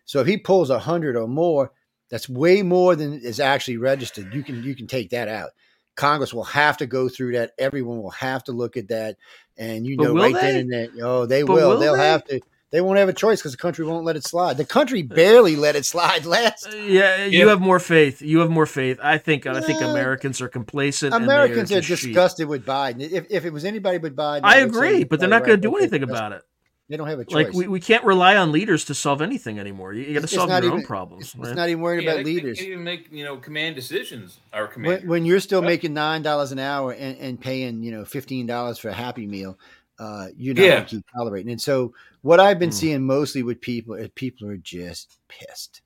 So 0.06 0.20
if 0.20 0.28
he 0.28 0.38
pulls 0.38 0.70
100 0.70 1.16
or 1.16 1.28
more, 1.28 1.72
that's 2.10 2.28
way 2.30 2.62
more 2.62 2.96
than 2.96 3.14
is 3.14 3.40
actually 3.40 3.78
registered. 3.78 4.34
You 4.34 4.44
can 4.44 4.64
you 4.64 4.76
can 4.76 4.86
take 4.88 5.10
that 5.12 5.28
out. 5.28 5.52
Congress 5.96 6.34
will 6.34 6.44
have 6.46 6.78
to 6.78 6.86
go 6.86 7.10
through 7.10 7.34
that. 7.34 7.52
Everyone 7.58 8.02
will 8.02 8.12
have 8.12 8.44
to 8.46 8.52
look 8.52 8.78
at 8.78 8.88
that, 8.90 9.18
and 9.58 9.86
you 9.86 9.98
But 9.98 10.04
know 10.06 10.14
right 10.16 10.34
they? 10.34 10.42
then 10.42 10.56
and 10.62 10.72
there. 10.74 10.88
Oh, 11.04 11.26
they 11.26 11.44
will. 11.44 11.56
will 11.70 11.80
They'll 11.80 11.96
they? 11.96 12.08
have 12.08 12.24
to. 12.26 12.42
They 12.72 12.82
won't 12.82 12.98
have 12.98 13.08
a 13.08 13.14
choice 13.14 13.40
because 13.40 13.52
the 13.52 13.60
country 13.60 13.86
won't 13.86 14.04
let 14.04 14.16
it 14.16 14.24
slide. 14.24 14.58
The 14.58 14.66
country 14.66 15.04
barely 15.04 15.56
let 15.56 15.76
it 15.76 15.86
slide 15.86 16.26
last 16.36 16.66
Uh, 16.68 16.76
Yeah, 16.76 17.26
you 17.26 17.42
Yeah. 17.42 17.50
have 17.50 17.62
more 17.62 17.80
faith. 17.80 18.20
You 18.24 18.40
have 18.40 18.50
more 18.50 18.66
faith. 18.66 18.98
I 19.04 19.20
think. 19.20 19.46
I 19.46 19.62
think 19.62 19.80
Uh, 19.84 19.90
Americans 19.90 20.42
are 20.42 20.48
complacent. 20.48 21.14
and 21.14 21.22
they 21.24 21.28
Americans 21.28 21.72
are 21.72 21.82
just 21.82 22.02
sheep. 22.02 22.10
disgusted 22.14 22.48
with 22.48 22.66
Biden. 22.66 23.02
If, 23.02 23.28
if 23.30 23.46
it 23.46 23.54
was 23.54 23.64
anybody 23.64 24.00
but 24.00 24.16
Biden, 24.16 24.40
I 24.44 24.62
would 24.66 24.70
agree, 24.70 25.04
but 25.04 25.20
they're 25.20 25.30
probably 25.30 25.40
not 25.42 25.46
going 25.46 25.62
to 25.62 25.68
do 25.70 25.76
anything 25.78 26.02
about 26.02 26.32
it. 26.32 26.42
They 26.90 26.98
don't 26.98 27.08
have 27.08 27.20
a 27.20 27.26
choice. 27.26 27.46
Like 27.48 27.54
we, 27.54 27.68
we 27.68 27.80
can't 27.80 28.04
rely 28.04 28.36
on 28.36 28.52
leaders 28.52 28.86
to 28.86 28.94
solve 28.94 29.22
anything 29.22 29.58
anymore. 29.58 29.94
You, 29.94 30.04
got 30.04 30.08
to 30.08 30.12
It's- 30.12 30.24
it's 30.26 30.34
solve 30.34 30.50
your 30.50 30.62
not 30.62 30.74
own 30.74 30.84
problems. 30.84 31.26
it's, 31.26 31.36
man. 31.36 31.48
it's 31.48 31.56
not 31.56 31.70
even 31.70 31.82
worried 31.82 32.04
Yeah, 32.04 32.12
about 32.12 32.18
they, 32.26 32.34
leaders. 32.34 32.58
They 32.58 32.64
can't 32.66 32.74
even 32.74 32.84
make 32.84 33.10
you 33.12 33.24
know 33.24 33.38
command 33.38 33.76
decisions. 33.76 34.40
Our 34.52 34.68
command. 34.68 35.02
When, 35.02 35.08
when 35.10 35.26
you're 35.26 35.40
still 35.40 35.62
Right. 35.62 35.68
making 35.68 35.94
nine 35.94 36.22
dollars 36.24 36.52
an 36.52 36.60
hour 36.60 36.92
and, 36.92 37.18
and 37.18 37.40
paying, 37.40 37.84
you 37.84 37.92
know, 37.92 38.04
fifteen 38.06 38.46
dollars 38.46 38.78
for 38.80 38.90
a 38.90 38.94
Happy 38.94 39.26
Meal, 39.26 39.58
uh, 39.98 40.28
you're 40.36 40.54
not 40.56 40.62
Yeah. 40.64 40.70
going 40.76 40.84
to 40.86 40.90
keep 40.98 41.06
tolerating. 41.16 41.52
And 41.52 41.62
so, 41.62 41.94
what 42.22 42.40
I've 42.42 42.60
been 42.60 42.70
Hmm. 42.70 42.76
seeing 42.76 43.04
mostly 43.06 43.44
with 43.44 43.62
people 43.62 43.96
is 43.96 44.10
people 44.16 44.50
are 44.50 44.58
just 44.58 45.18
pissed. 45.30 45.82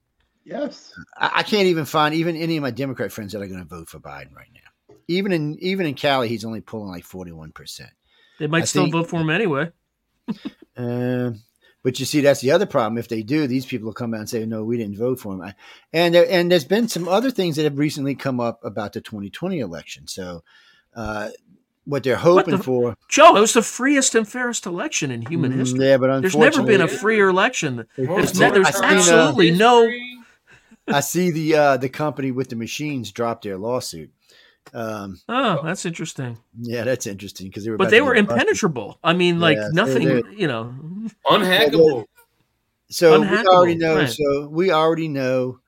Yes. 0.45 0.93
I, 1.17 1.31
I 1.35 1.43
can't 1.43 1.67
even 1.67 1.85
find 1.85 2.15
even 2.15 2.35
any 2.35 2.57
of 2.57 2.63
my 2.63 2.71
Democrat 2.71 3.11
friends 3.11 3.33
that 3.33 3.41
are 3.41 3.47
going 3.47 3.59
to 3.59 3.65
vote 3.67 3.87
for 3.89 3.99
Biden 3.99 4.33
right 4.33 4.49
now. 4.53 4.95
Even 5.07 5.31
in 5.31 5.57
even 5.59 5.85
in 5.85 5.93
Cali, 5.93 6.27
he's 6.27 6.43
only 6.43 6.61
pulling 6.61 6.89
like 6.89 7.03
forty 7.05 7.31
one 7.31 7.51
percent. 7.51 7.91
they 8.39 8.47
might 8.47 8.63
I 8.63 8.65
still 8.65 8.83
think- 8.85 8.93
vote 8.93 9.09
for 9.09 9.21
him 9.21 9.29
anyway. 9.29 9.69
Um, 10.77 11.41
but 11.83 11.99
you 11.99 12.05
see, 12.05 12.21
that's 12.21 12.41
the 12.41 12.51
other 12.51 12.65
problem. 12.65 12.97
If 12.97 13.07
they 13.07 13.21
do, 13.23 13.47
these 13.47 13.65
people 13.65 13.85
will 13.87 13.93
come 13.93 14.13
out 14.13 14.19
and 14.21 14.29
say, 14.29 14.45
"No, 14.45 14.63
we 14.63 14.77
didn't 14.77 14.97
vote 14.97 15.19
for 15.19 15.33
him." 15.33 15.41
I, 15.41 15.55
and 15.93 16.13
there, 16.13 16.27
and 16.29 16.51
there's 16.51 16.65
been 16.65 16.87
some 16.87 17.07
other 17.07 17.31
things 17.31 17.55
that 17.55 17.63
have 17.63 17.77
recently 17.77 18.15
come 18.15 18.39
up 18.39 18.63
about 18.63 18.93
the 18.93 19.01
2020 19.01 19.59
election. 19.59 20.07
So, 20.07 20.43
uh, 20.95 21.29
what 21.85 22.03
they're 22.03 22.17
hoping 22.17 22.57
the- 22.57 22.63
for, 22.63 22.97
Joe, 23.07 23.37
it 23.37 23.39
was 23.39 23.53
the 23.53 23.61
freest 23.61 24.13
and 24.15 24.27
fairest 24.27 24.65
election 24.65 25.09
in 25.11 25.21
human 25.21 25.53
Mm, 25.53 25.57
history. 25.59 25.85
yeah, 25.85 25.97
but 25.97 26.21
There's 26.21 26.35
never 26.35 26.61
been 26.63 26.81
a 26.81 26.87
freer 26.89 27.29
election. 27.29 27.85
There's, 27.95 28.37
ne- 28.37 28.51
there's 28.51 28.67
I 28.67 28.71
seen, 28.71 28.83
absolutely 28.83 29.51
no. 29.51 29.89
I 30.89 30.99
see 31.01 31.31
the 31.31 31.55
uh, 31.55 31.77
the 31.77 31.89
company 31.89 32.31
with 32.31 32.49
the 32.49 32.55
machines 32.57 33.11
drop 33.11 33.41
their 33.41 33.57
lawsuit. 33.57 34.09
Um, 34.73 35.19
Oh, 35.29 35.61
that's 35.63 35.85
interesting. 35.85 36.37
yeah, 36.59 36.83
that's 36.83 37.07
interesting 37.07 37.47
because 37.47 37.63
they 37.65 37.71
were, 37.71 37.77
But 37.77 37.89
they 37.89 38.01
were 38.01 38.13
get 38.13 38.27
busted. 38.27 38.41
impenetrable. 38.41 38.99
I 39.03 39.13
mean, 39.13 39.39
like 39.39 39.57
Yeah, 39.57 39.69
nothing. 39.73 40.07
they're- 40.07 40.31
You 40.31 40.47
know, 40.47 40.75
Unhackable. 41.25 42.05
So 42.89 43.19
we 43.21 43.27
already 43.45 43.75
know. 43.75 43.95
right. 43.97 44.09
So 44.09 44.47
we 44.47 44.71
already 44.71 45.07
know. 45.07 45.59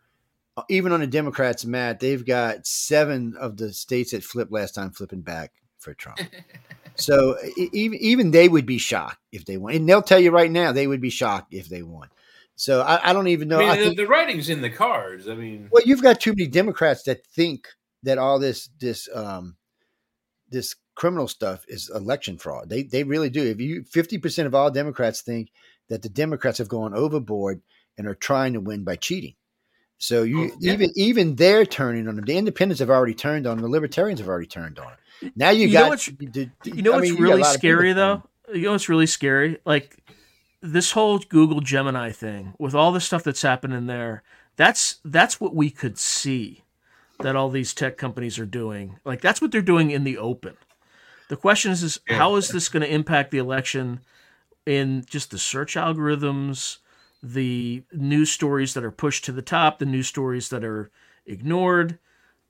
uh, 0.57 0.63
Even 0.69 0.91
on 0.91 0.99
the 1.01 1.07
Democrats' 1.07 1.65
mat, 1.65 1.99
they've 1.99 2.25
got 2.25 2.65
seven 2.65 3.35
of 3.39 3.57
the 3.57 3.73
states 3.73 4.11
that 4.11 4.23
flipped 4.23 4.51
last 4.51 4.75
time 4.75 4.91
flipping 4.91 5.21
back 5.21 5.51
for 5.79 5.93
Trump. 5.93 6.19
so 6.95 7.37
even 7.73 7.97
even 7.99 8.31
they 8.31 8.47
would 8.49 8.65
be 8.65 8.77
shocked 8.77 9.19
if 9.31 9.45
they 9.45 9.57
won, 9.57 9.73
and 9.73 9.87
they'll 9.87 10.01
tell 10.01 10.19
you 10.19 10.31
right 10.31 10.51
now 10.51 10.71
they 10.71 10.87
would 10.87 11.01
be 11.01 11.09
shocked 11.09 11.53
if 11.53 11.67
they 11.69 11.81
won. 11.83 12.07
So 12.55 12.81
I, 12.81 13.09
I 13.09 13.13
don't 13.13 13.27
even 13.29 13.47
know. 13.47 13.57
I 13.57 13.61
mean, 13.61 13.69
I 13.69 13.75
the, 13.77 13.83
think, 13.85 13.97
the 13.97 14.07
writing's 14.07 14.49
in 14.49 14.61
the 14.61 14.69
cards. 14.69 15.27
I 15.29 15.35
mean, 15.35 15.69
well, 15.71 15.83
you've 15.85 16.01
got 16.03 16.19
too 16.19 16.31
many 16.31 16.47
Democrats 16.47 17.03
that 17.03 17.25
think 17.27 17.67
that 18.03 18.17
all 18.17 18.39
this 18.39 18.69
this 18.79 19.07
um 19.13 19.55
this 20.49 20.75
criminal 20.95 21.27
stuff 21.27 21.63
is 21.67 21.89
election 21.93 22.37
fraud. 22.37 22.69
They 22.69 22.83
they 22.83 23.03
really 23.03 23.29
do. 23.29 23.43
If 23.43 23.59
you 23.61 23.83
fifty 23.83 24.17
percent 24.17 24.47
of 24.47 24.55
all 24.55 24.71
Democrats 24.71 25.21
think 25.21 25.51
that 25.89 26.01
the 26.01 26.09
Democrats 26.09 26.57
have 26.59 26.67
gone 26.67 26.93
overboard 26.93 27.61
and 27.97 28.07
are 28.07 28.15
trying 28.15 28.53
to 28.53 28.59
win 28.59 28.83
by 28.83 28.95
cheating. 28.95 29.35
So 29.97 30.23
you 30.23 30.51
Oh, 30.51 30.57
yeah. 30.59 30.73
even 30.73 30.91
even 30.95 31.35
they're 31.35 31.65
turning 31.65 32.07
on 32.07 32.15
them. 32.15 32.25
The 32.25 32.37
independents 32.37 32.79
have 32.79 32.89
already 32.89 33.13
turned 33.13 33.45
on 33.45 33.57
them. 33.57 33.63
The 33.63 33.69
libertarians 33.71 34.19
have 34.19 34.29
already 34.29 34.47
turned 34.47 34.79
on 34.79 34.87
them. 35.21 35.33
Now 35.35 35.49
you, 35.49 35.67
You 35.67 35.73
know 35.73 35.79
got 35.81 35.89
what's- 35.89 36.05
the- 36.05 36.49
the- 36.63 36.71
you 36.71 36.81
know 36.81 36.93
I 36.93 36.95
what's 36.97 37.11
mean, 37.11 37.21
really 37.21 37.41
lot 37.41 37.55
of 37.55 37.61
people 37.61 37.77
scary 37.77 37.93
though. 37.93 38.23
You 38.53 38.61
know 38.63 38.71
what's 38.71 38.87
really 38.89 39.05
scary? 39.07 39.57
Like 39.65 39.97
this 40.61 40.91
whole 40.91 41.19
Google 41.19 41.59
Gemini 41.61 42.11
thing 42.11 42.53
with 42.57 42.73
all 42.73 42.91
the 42.91 43.01
stuff 43.01 43.23
that's 43.23 43.41
happening 43.41 43.87
there. 43.87 44.23
That's 44.55 44.99
that's 45.05 45.39
what 45.41 45.53
we 45.53 45.69
could 45.69 45.97
see 45.97 46.63
that 47.19 47.35
all 47.35 47.49
these 47.49 47.73
tech 47.73 47.97
companies 47.97 48.39
are 48.39 48.45
doing. 48.45 48.99
Like 49.05 49.21
that's 49.21 49.41
what 49.41 49.51
they're 49.51 49.61
doing 49.61 49.91
in 49.91 50.03
the 50.03 50.17
open. 50.17 50.57
The 51.27 51.37
question 51.37 51.71
is, 51.71 51.83
is 51.83 51.99
how 52.07 52.35
is 52.35 52.49
this 52.49 52.69
going 52.69 52.81
to 52.81 52.91
impact 52.93 53.31
the 53.31 53.37
election 53.37 53.99
in 54.65 55.05
just 55.07 55.29
the 55.31 55.37
search 55.37 55.75
algorithms, 55.75 56.77
the 57.21 57.83
news 57.93 58.31
stories 58.31 58.73
that 58.73 58.83
are 58.83 58.91
pushed 58.91 59.25
to 59.25 59.31
the 59.31 59.43
top, 59.43 59.77
the 59.77 59.85
news 59.85 60.07
stories 60.07 60.49
that 60.49 60.63
are 60.63 60.89
ignored? 61.25 61.99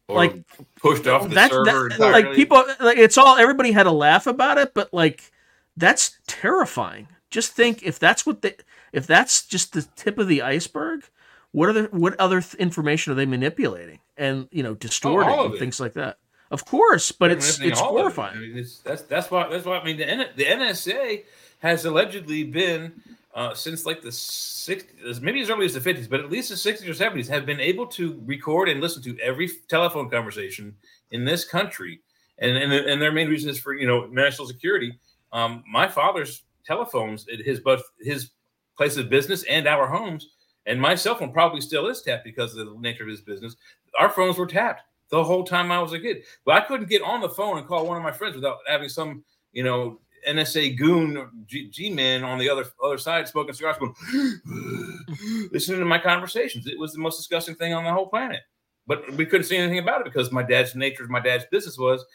or 0.09 0.15
like, 0.15 0.43
pushed 0.75 1.07
off 1.07 1.29
the 1.29 1.35
That's 1.35 1.53
server. 1.53 1.89
that, 1.89 1.99
like 1.99 2.33
people 2.33 2.63
like 2.79 2.97
it's 2.97 3.17
all 3.17 3.37
everybody 3.37 3.71
had 3.71 3.85
a 3.85 3.91
laugh 3.91 4.25
about 4.25 4.57
it, 4.57 4.73
but 4.73 4.91
like 4.91 5.31
that's 5.77 6.17
terrifying. 6.25 7.07
Just 7.29 7.53
think 7.53 7.83
if 7.83 7.99
that's 7.99 8.25
what 8.25 8.41
they 8.41 8.55
if 8.91 9.05
that's 9.05 9.45
just 9.45 9.73
the 9.73 9.83
tip 9.95 10.17
of 10.17 10.27
the 10.27 10.41
iceberg, 10.41 11.03
what 11.51 11.69
other 11.69 11.85
what 11.91 12.19
other 12.19 12.41
th- 12.41 12.55
information 12.55 13.13
are 13.13 13.15
they 13.15 13.27
manipulating 13.27 13.99
and 14.19 14.47
you 14.51 14.61
know 14.61 14.75
distorting 14.75 15.29
all 15.29 15.45
of 15.45 15.51
and 15.51 15.59
things 15.59 15.79
like 15.79 15.93
that? 15.93 16.17
Of 16.51 16.65
course, 16.65 17.11
but 17.11 17.31
it's 17.31 17.59
it's 17.59 17.79
of 17.79 17.87
it. 17.87 17.89
horrifying. 17.89 18.37
I 18.37 18.39
mean, 18.41 18.57
it's, 18.57 18.79
that's 18.79 19.01
that's 19.03 19.31
why 19.31 19.49
that's 19.49 19.65
why 19.65 19.79
I 19.79 19.83
mean 19.83 19.97
the 19.97 20.07
N, 20.07 20.25
the 20.35 20.45
NSA 20.45 21.23
has 21.59 21.85
allegedly 21.85 22.43
been 22.43 23.01
uh, 23.35 23.53
since 23.53 23.85
like 23.85 24.01
the 24.01 24.09
60s, 24.09 25.21
maybe 25.21 25.41
as 25.41 25.49
early 25.49 25.65
as 25.65 25.73
the 25.73 25.79
50s, 25.79 26.09
but 26.09 26.19
at 26.19 26.31
least 26.31 26.49
the 26.49 26.55
60s 26.55 26.87
or 26.87 26.93
70s 26.93 27.27
have 27.27 27.45
been 27.45 27.59
able 27.59 27.85
to 27.85 28.21
record 28.25 28.69
and 28.69 28.81
listen 28.81 29.03
to 29.03 29.17
every 29.19 29.49
telephone 29.67 30.09
conversation 30.09 30.75
in 31.11 31.25
this 31.25 31.45
country, 31.45 32.01
and 32.39 32.57
and, 32.57 32.73
and 32.73 33.01
their 33.01 33.11
main 33.11 33.29
reason 33.29 33.49
is 33.49 33.59
for 33.59 33.73
you 33.73 33.87
know 33.87 34.07
national 34.07 34.47
security. 34.47 34.99
Um, 35.31 35.63
my 35.71 35.87
father's 35.87 36.43
telephones 36.65 37.27
at 37.29 37.39
his 37.39 37.59
both 37.59 37.83
his 37.99 38.31
place 38.75 38.97
of 38.97 39.09
business 39.09 39.43
and 39.43 39.67
our 39.67 39.87
homes, 39.87 40.29
and 40.65 40.81
my 40.81 40.95
cell 40.95 41.15
phone 41.15 41.31
probably 41.31 41.61
still 41.61 41.87
is 41.87 42.01
tapped 42.01 42.23
because 42.23 42.55
of 42.55 42.65
the 42.65 42.75
nature 42.79 43.03
of 43.03 43.09
his 43.09 43.21
business. 43.21 43.55
Our 43.97 44.09
phones 44.09 44.37
were 44.37 44.47
tapped 44.47 44.83
the 45.09 45.23
whole 45.23 45.43
time 45.43 45.71
I 45.71 45.81
was 45.81 45.93
a 45.93 45.99
kid. 45.99 46.23
But 46.45 46.55
I 46.55 46.61
couldn't 46.61 46.89
get 46.89 47.01
on 47.01 47.21
the 47.21 47.29
phone 47.29 47.57
and 47.57 47.67
call 47.67 47.87
one 47.87 47.97
of 47.97 48.03
my 48.03 48.11
friends 48.11 48.35
without 48.35 48.57
having 48.67 48.89
some, 48.89 49.23
you 49.51 49.63
know, 49.63 49.99
NSA 50.27 50.77
goon 50.77 51.45
G 51.47 51.89
man 51.89 52.23
on 52.23 52.39
the 52.39 52.49
other 52.49 52.65
other 52.83 52.97
side 52.97 53.27
smoking 53.27 53.53
cigars, 53.53 53.77
going, 53.77 53.93
listening 55.51 55.79
to 55.79 55.85
my 55.85 55.99
conversations. 55.99 56.67
It 56.67 56.77
was 56.77 56.93
the 56.93 56.99
most 56.99 57.17
disgusting 57.17 57.55
thing 57.55 57.73
on 57.73 57.85
the 57.85 57.93
whole 57.93 58.07
planet. 58.07 58.41
But 58.85 59.13
we 59.13 59.25
couldn't 59.25 59.45
say 59.45 59.57
anything 59.57 59.79
about 59.79 60.01
it 60.01 60.05
because 60.05 60.31
my 60.31 60.43
dad's 60.43 60.75
nature 60.75 61.03
of 61.03 61.09
my 61.09 61.19
dad's 61.19 61.45
business 61.51 61.77
was 61.77 62.05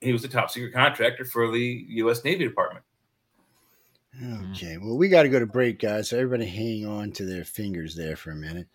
he 0.00 0.12
was 0.12 0.24
a 0.24 0.28
top 0.28 0.50
secret 0.50 0.72
contractor 0.72 1.24
for 1.24 1.50
the 1.52 1.84
U.S. 1.88 2.24
Navy 2.24 2.44
Department. 2.44 2.84
Okay, 4.50 4.78
well, 4.78 4.96
we 4.96 5.10
got 5.10 5.24
to 5.24 5.28
go 5.28 5.38
to 5.38 5.46
break, 5.46 5.78
guys. 5.78 6.08
So 6.08 6.16
everybody 6.16 6.46
hang 6.46 6.86
on 6.86 7.12
to 7.12 7.26
their 7.26 7.44
fingers 7.44 7.94
there 7.94 8.16
for 8.16 8.30
a 8.30 8.34
minute. 8.34 8.66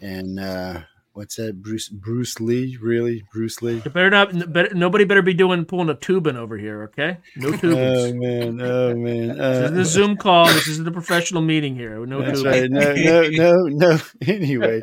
And 0.00 0.40
uh, 0.40 0.80
what's 1.16 1.36
that? 1.36 1.62
Bruce 1.62 1.88
Bruce 1.88 2.38
Lee? 2.40 2.76
Really, 2.80 3.24
Bruce 3.32 3.62
Lee? 3.62 3.82
You 3.84 3.90
better 3.90 4.10
not. 4.10 4.52
Better, 4.52 4.74
nobody 4.74 5.04
better 5.04 5.22
be 5.22 5.34
doing 5.34 5.64
pulling 5.64 5.88
a 5.88 5.94
Toobin 5.94 6.36
over 6.36 6.56
here. 6.56 6.84
Okay, 6.84 7.18
no 7.36 7.48
Oh 7.52 7.52
Toobin. 7.52 8.18
man, 8.20 8.60
oh 8.60 8.94
man. 8.94 9.28
this 9.36 9.38
isn't 9.38 9.76
Uh, 9.76 9.80
a 9.80 9.84
Zoom 9.84 10.16
call. 10.18 10.46
This 10.46 10.68
isn't 10.68 10.86
a 10.86 10.92
professional 10.92 11.42
meeting 11.42 11.74
here. 11.74 12.04
No 12.06 12.22
that's 12.22 12.42
Toobin. 12.42 12.46
right. 12.46 12.70
No, 12.70 12.94
no, 12.94 13.62
no, 13.66 13.88
no. 13.94 13.98
Anyway, 14.26 14.80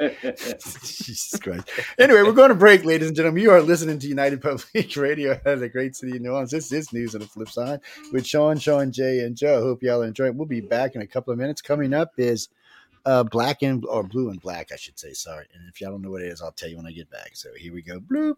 Jesus 0.83 1.39
Christ. 1.41 1.69
Anyway, 1.97 2.23
we're 2.23 2.31
going 2.33 2.49
to 2.49 2.55
break, 2.55 2.83
ladies 2.85 3.07
and 3.07 3.15
gentlemen. 3.15 3.41
You 3.43 3.51
are 3.51 3.61
listening 3.61 3.99
to 3.99 4.07
United 4.07 4.41
Public 4.41 4.95
Radio 4.97 5.31
out 5.33 5.45
of 5.45 5.59
the 5.59 5.69
great 5.69 5.95
city 5.95 6.15
of 6.15 6.21
New 6.21 6.29
Orleans. 6.31 6.51
This 6.51 6.71
is 6.71 6.91
News 6.93 7.15
on 7.15 7.21
the 7.21 7.27
Flip 7.27 7.49
Side 7.49 7.79
with 8.11 8.25
Sean, 8.25 8.57
Sean, 8.57 8.91
Jay, 8.91 9.19
and 9.19 9.35
Joe. 9.37 9.61
Hope 9.61 9.83
y'all 9.83 10.01
enjoy 10.01 10.25
it. 10.27 10.35
We'll 10.35 10.47
be 10.47 10.61
back 10.61 10.95
in 10.95 11.01
a 11.01 11.07
couple 11.07 11.31
of 11.33 11.39
minutes. 11.39 11.61
Coming 11.61 11.93
up 11.93 12.11
is 12.17 12.49
uh, 13.05 13.23
black 13.23 13.61
and 13.61 13.85
or 13.85 14.03
blue 14.03 14.29
and 14.29 14.41
black, 14.41 14.71
I 14.71 14.75
should 14.75 14.97
say. 14.97 15.13
Sorry. 15.13 15.45
And 15.53 15.67
if 15.69 15.81
y'all 15.81 15.91
don't 15.91 16.01
know 16.01 16.11
what 16.11 16.21
it 16.21 16.27
is, 16.27 16.41
I'll 16.41 16.51
tell 16.51 16.69
you 16.69 16.77
when 16.77 16.87
I 16.87 16.91
get 16.91 17.09
back. 17.09 17.31
So 17.33 17.49
here 17.55 17.73
we 17.73 17.81
go. 17.81 17.99
Bloop, 17.99 18.35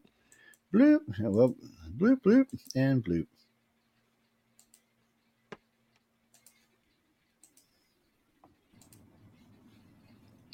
bloop, 0.74 1.00
well, 1.20 1.56
bloop, 1.98 2.22
bloop, 2.22 2.48
and 2.76 3.04
bloop. 3.04 3.28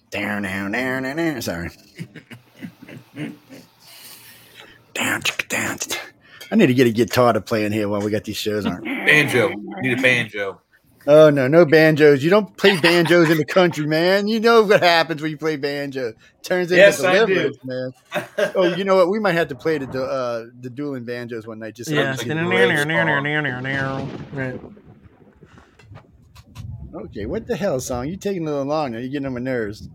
Down, 0.09 0.41
down, 0.41 0.72
down, 0.74 1.03
down, 1.03 1.16
down. 1.16 1.41
Sorry. 1.41 1.70
down, 4.93 5.22
down. 5.47 5.78
I 6.51 6.55
need 6.55 6.68
to 6.68 6.74
get 6.74 6.86
a 6.86 6.91
guitar 6.91 7.32
to 7.32 7.39
play 7.39 7.64
in 7.64 7.72
here 7.72 7.88
while 7.88 8.01
we 8.01 8.12
got 8.12 8.26
these 8.26 8.36
shows 8.36 8.66
on. 8.66 8.84
Banjo. 8.84 9.53
Need 9.80 9.97
a 9.97 10.01
banjo. 10.01 10.59
Oh 11.08 11.32
no, 11.32 11.47
no 11.47 11.66
banjos. 11.66 12.24
You 12.24 12.30
don't 12.30 12.56
play 12.58 12.80
banjos 12.80 13.30
in 13.32 13.38
the 13.38 13.45
country, 13.45 13.88
man. 13.88 14.28
You 14.28 14.39
know 14.39 14.62
what 14.64 14.82
happens 14.84 15.22
when 15.22 15.32
you 15.32 15.38
play 15.38 15.56
banjo. 15.56 16.14
Turns 16.43 16.72
into 16.72 16.82
Yes, 16.82 17.04
I 17.04 17.26
deliverance, 17.26 17.58
man. 17.64 17.91
Oh, 18.56 18.76
you 18.76 18.84
know 18.84 18.95
what? 18.95 19.10
We 19.10 19.20
might 19.20 19.34
have 19.34 19.47
to 19.47 19.56
play 19.56 19.80
the 19.80 19.88
du- 19.88 20.04
uh, 20.04 20.45
the 20.60 20.70
dueling 20.70 21.04
banjos 21.06 21.47
one 21.47 21.58
night. 21.60 21.76
Just 21.76 21.89
so 21.89 21.95
Yeah. 21.95 22.12
we 22.12 22.18
can 22.26 22.28
get 22.28 22.36
Right. 24.34 24.62
Okay, 26.93 27.26
what 27.26 27.47
the 27.47 27.56
hell, 27.56 27.80
song? 27.80 28.08
You 28.08 28.18
taking 28.18 28.43
a 28.47 28.52
little 28.52 28.66
long 28.66 28.91
now. 28.91 28.99
You're 28.99 29.10
getting 29.10 29.26
on 29.26 29.34
my 29.34 29.39
nerves. 29.39 29.89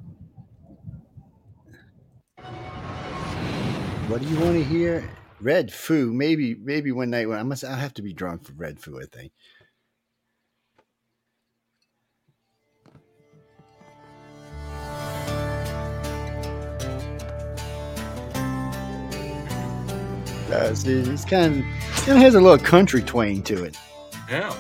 What 4.09 4.23
do 4.23 4.29
you 4.29 4.41
want 4.41 4.55
to 4.55 4.65
hear? 4.65 5.09
Red 5.41 5.73
Foo. 5.73 6.13
Maybe, 6.13 6.55
maybe 6.55 6.91
one 6.93 7.11
night 7.11 7.29
when 7.29 7.39
I 7.39 7.43
must. 7.43 7.65
I'll 7.65 7.77
have 7.77 7.95
to 7.95 8.03
be 8.03 8.13
drunk 8.13 8.45
for 8.47 8.53
Red 8.55 8.81
Foo. 8.81 8.99
I 9.01 9.05
think. 9.15 9.33
See, 20.75 20.93
it's 20.93 21.25
kind 21.25 21.59
of, 21.59 21.65
kind 22.05 22.19
of 22.19 22.23
has 22.23 22.35
a 22.35 22.41
little 22.41 22.59
country 22.59 23.03
twang 23.03 23.43
to 23.43 23.65
it. 23.65 23.77
Yeah. 24.31 24.53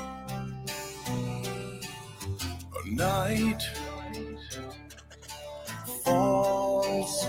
A 2.84 2.90
night 2.90 3.62
falls 6.04 7.26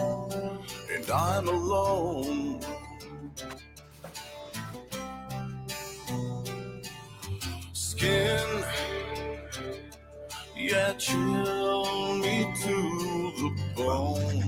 and 0.93 1.09
I'm 1.11 1.47
alone. 1.47 2.61
Skin, 7.73 8.63
yeah, 10.55 10.93
chill 10.93 12.17
me 12.17 12.53
to 12.63 12.75
the 13.37 13.51
bone. 13.75 14.46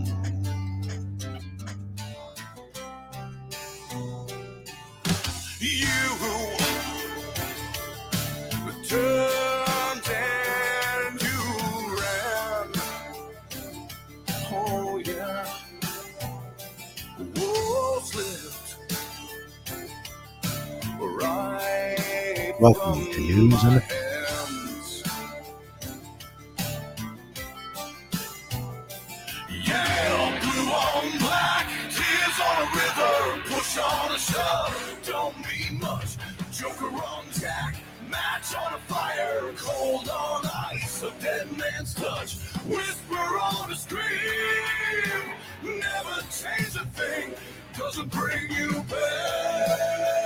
Never 45.64 46.22
change 46.32 46.76
a 46.76 46.86
thing, 46.93 47.34
doesn't 47.78 48.12
bring 48.12 48.49
you 48.51 48.84
back. 48.84 50.18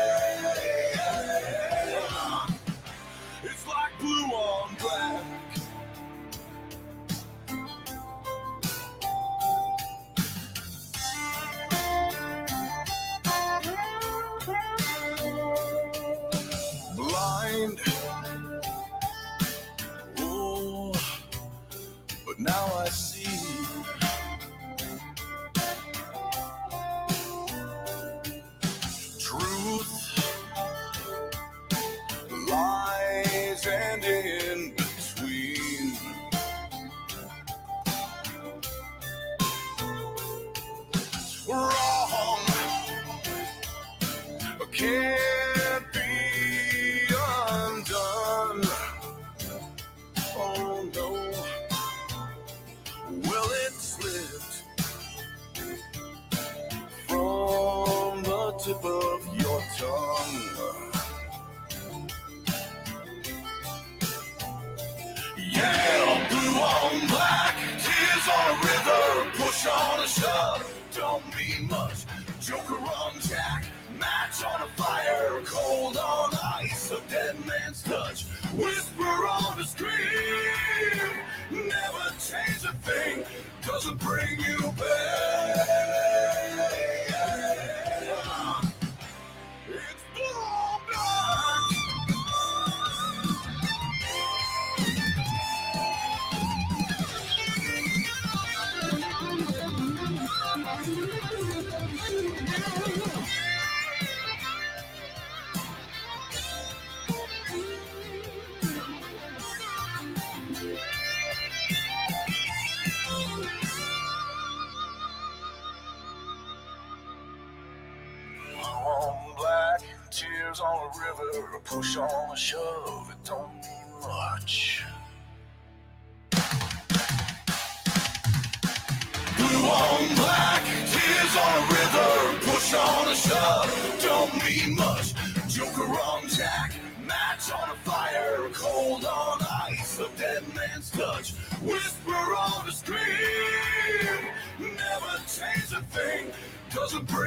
You 84.40 84.73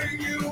bring 0.07 0.21
you 0.21 0.46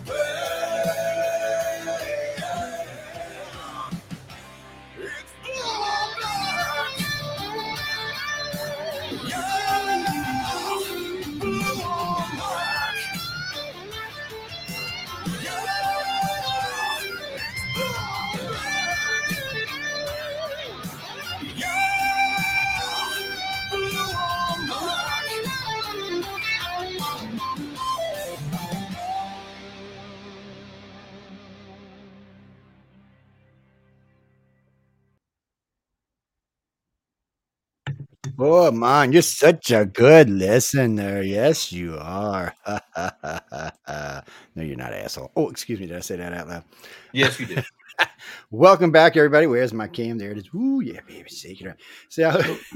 Oh 38.46 38.70
man, 38.70 39.10
you're 39.10 39.22
such 39.22 39.70
a 39.70 39.86
good 39.86 40.28
listener. 40.28 41.22
Yes, 41.22 41.72
you 41.72 41.96
are. 41.98 42.54
no, 42.66 44.62
you're 44.62 44.76
not, 44.76 44.92
asshole. 44.92 45.32
Oh, 45.34 45.48
excuse 45.48 45.80
me. 45.80 45.86
Did 45.86 45.96
I 45.96 46.00
say 46.00 46.16
that 46.16 46.34
out 46.34 46.48
loud? 46.48 46.64
Yes, 47.10 47.40
you 47.40 47.46
did. 47.46 47.64
Welcome 48.50 48.92
back, 48.92 49.16
everybody. 49.16 49.46
Where's 49.46 49.72
my 49.72 49.88
cam? 49.88 50.18
There 50.18 50.30
it 50.30 50.36
is. 50.36 50.50
Ooh, 50.54 50.82
yeah, 50.84 51.00
baby. 51.08 51.30
Shake 51.30 51.62
it 51.62 51.68
up. 51.68 51.76
So, 52.10 52.30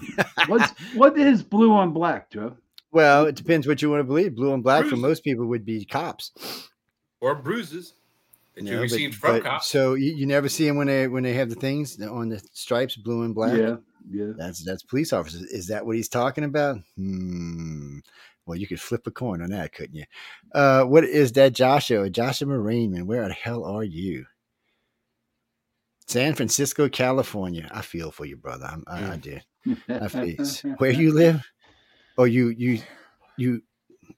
What's 0.47 0.71
what 0.95 1.19
is 1.19 1.43
blue 1.43 1.75
on 1.75 1.93
black, 1.93 2.31
Joe? 2.31 2.57
well, 2.91 3.27
it 3.27 3.35
depends 3.35 3.67
what 3.67 3.83
you 3.83 3.91
want 3.91 4.01
to 4.01 4.05
believe. 4.05 4.37
Blue 4.37 4.55
and 4.55 4.63
black 4.63 4.87
for 4.87 4.97
most 4.97 5.23
people 5.23 5.45
would 5.49 5.67
be 5.67 5.85
cops. 5.85 6.33
Or 7.21 7.35
bruises 7.35 7.93
that 8.55 8.65
you 8.65 8.71
know, 8.71 8.77
but- 8.79 8.83
received 8.85 9.17
from 9.17 9.33
but- 9.33 9.45
cops. 9.45 9.67
So 9.67 9.93
you, 9.93 10.15
you 10.15 10.25
never 10.25 10.49
see 10.49 10.67
them 10.67 10.79
when 10.79 10.87
they 10.87 11.09
when 11.09 11.25
they 11.25 11.35
have 11.35 11.51
the 11.51 11.57
things 11.57 12.01
on 12.01 12.31
the 12.31 12.43
stripes, 12.55 12.97
blue 12.97 13.23
and 13.23 13.35
black. 13.35 13.55
Yeah, 13.55 13.77
yeah. 14.11 14.33
That's 14.37 14.65
that's 14.65 14.83
police 14.83 15.13
officers. 15.13 15.43
Is 15.43 15.69
that 15.69 15.87
what 15.87 15.97
he's 15.97 16.09
talking 16.09 16.45
about? 16.45 16.79
Hmm. 16.97 17.99
Well, 18.47 18.57
you 18.57 18.67
could 18.67 18.81
flip 18.81 19.07
a 19.07 19.11
coin 19.11 19.43
on 19.43 19.51
that, 19.51 19.75
couldn't 19.75 19.97
you? 19.97 20.05
Uh, 20.55 20.85
what 20.85 21.05
is 21.05 21.33
that, 21.33 21.53
Joshua? 21.53 22.09
Joshua 22.09 22.47
Rainman, 22.47 23.05
where 23.05 23.29
the 23.29 23.35
hell 23.35 23.65
are 23.65 23.85
you? 23.85 24.25
San 26.07 26.35
Francisco, 26.35 26.89
California. 26.89 27.69
I 27.71 27.83
feel 27.83 28.11
for 28.11 28.25
you, 28.25 28.39
brother. 28.39 28.65
I'm, 28.65 28.85
I, 28.87 29.13
I 29.13 29.17
do. 29.17 29.39
I 29.91 30.09
feel, 30.09 30.75
where 30.79 30.91
you 30.91 31.13
live? 31.13 31.47
Oh, 32.17 32.25
you 32.25 32.49
you 32.49 32.81
you 33.37 33.63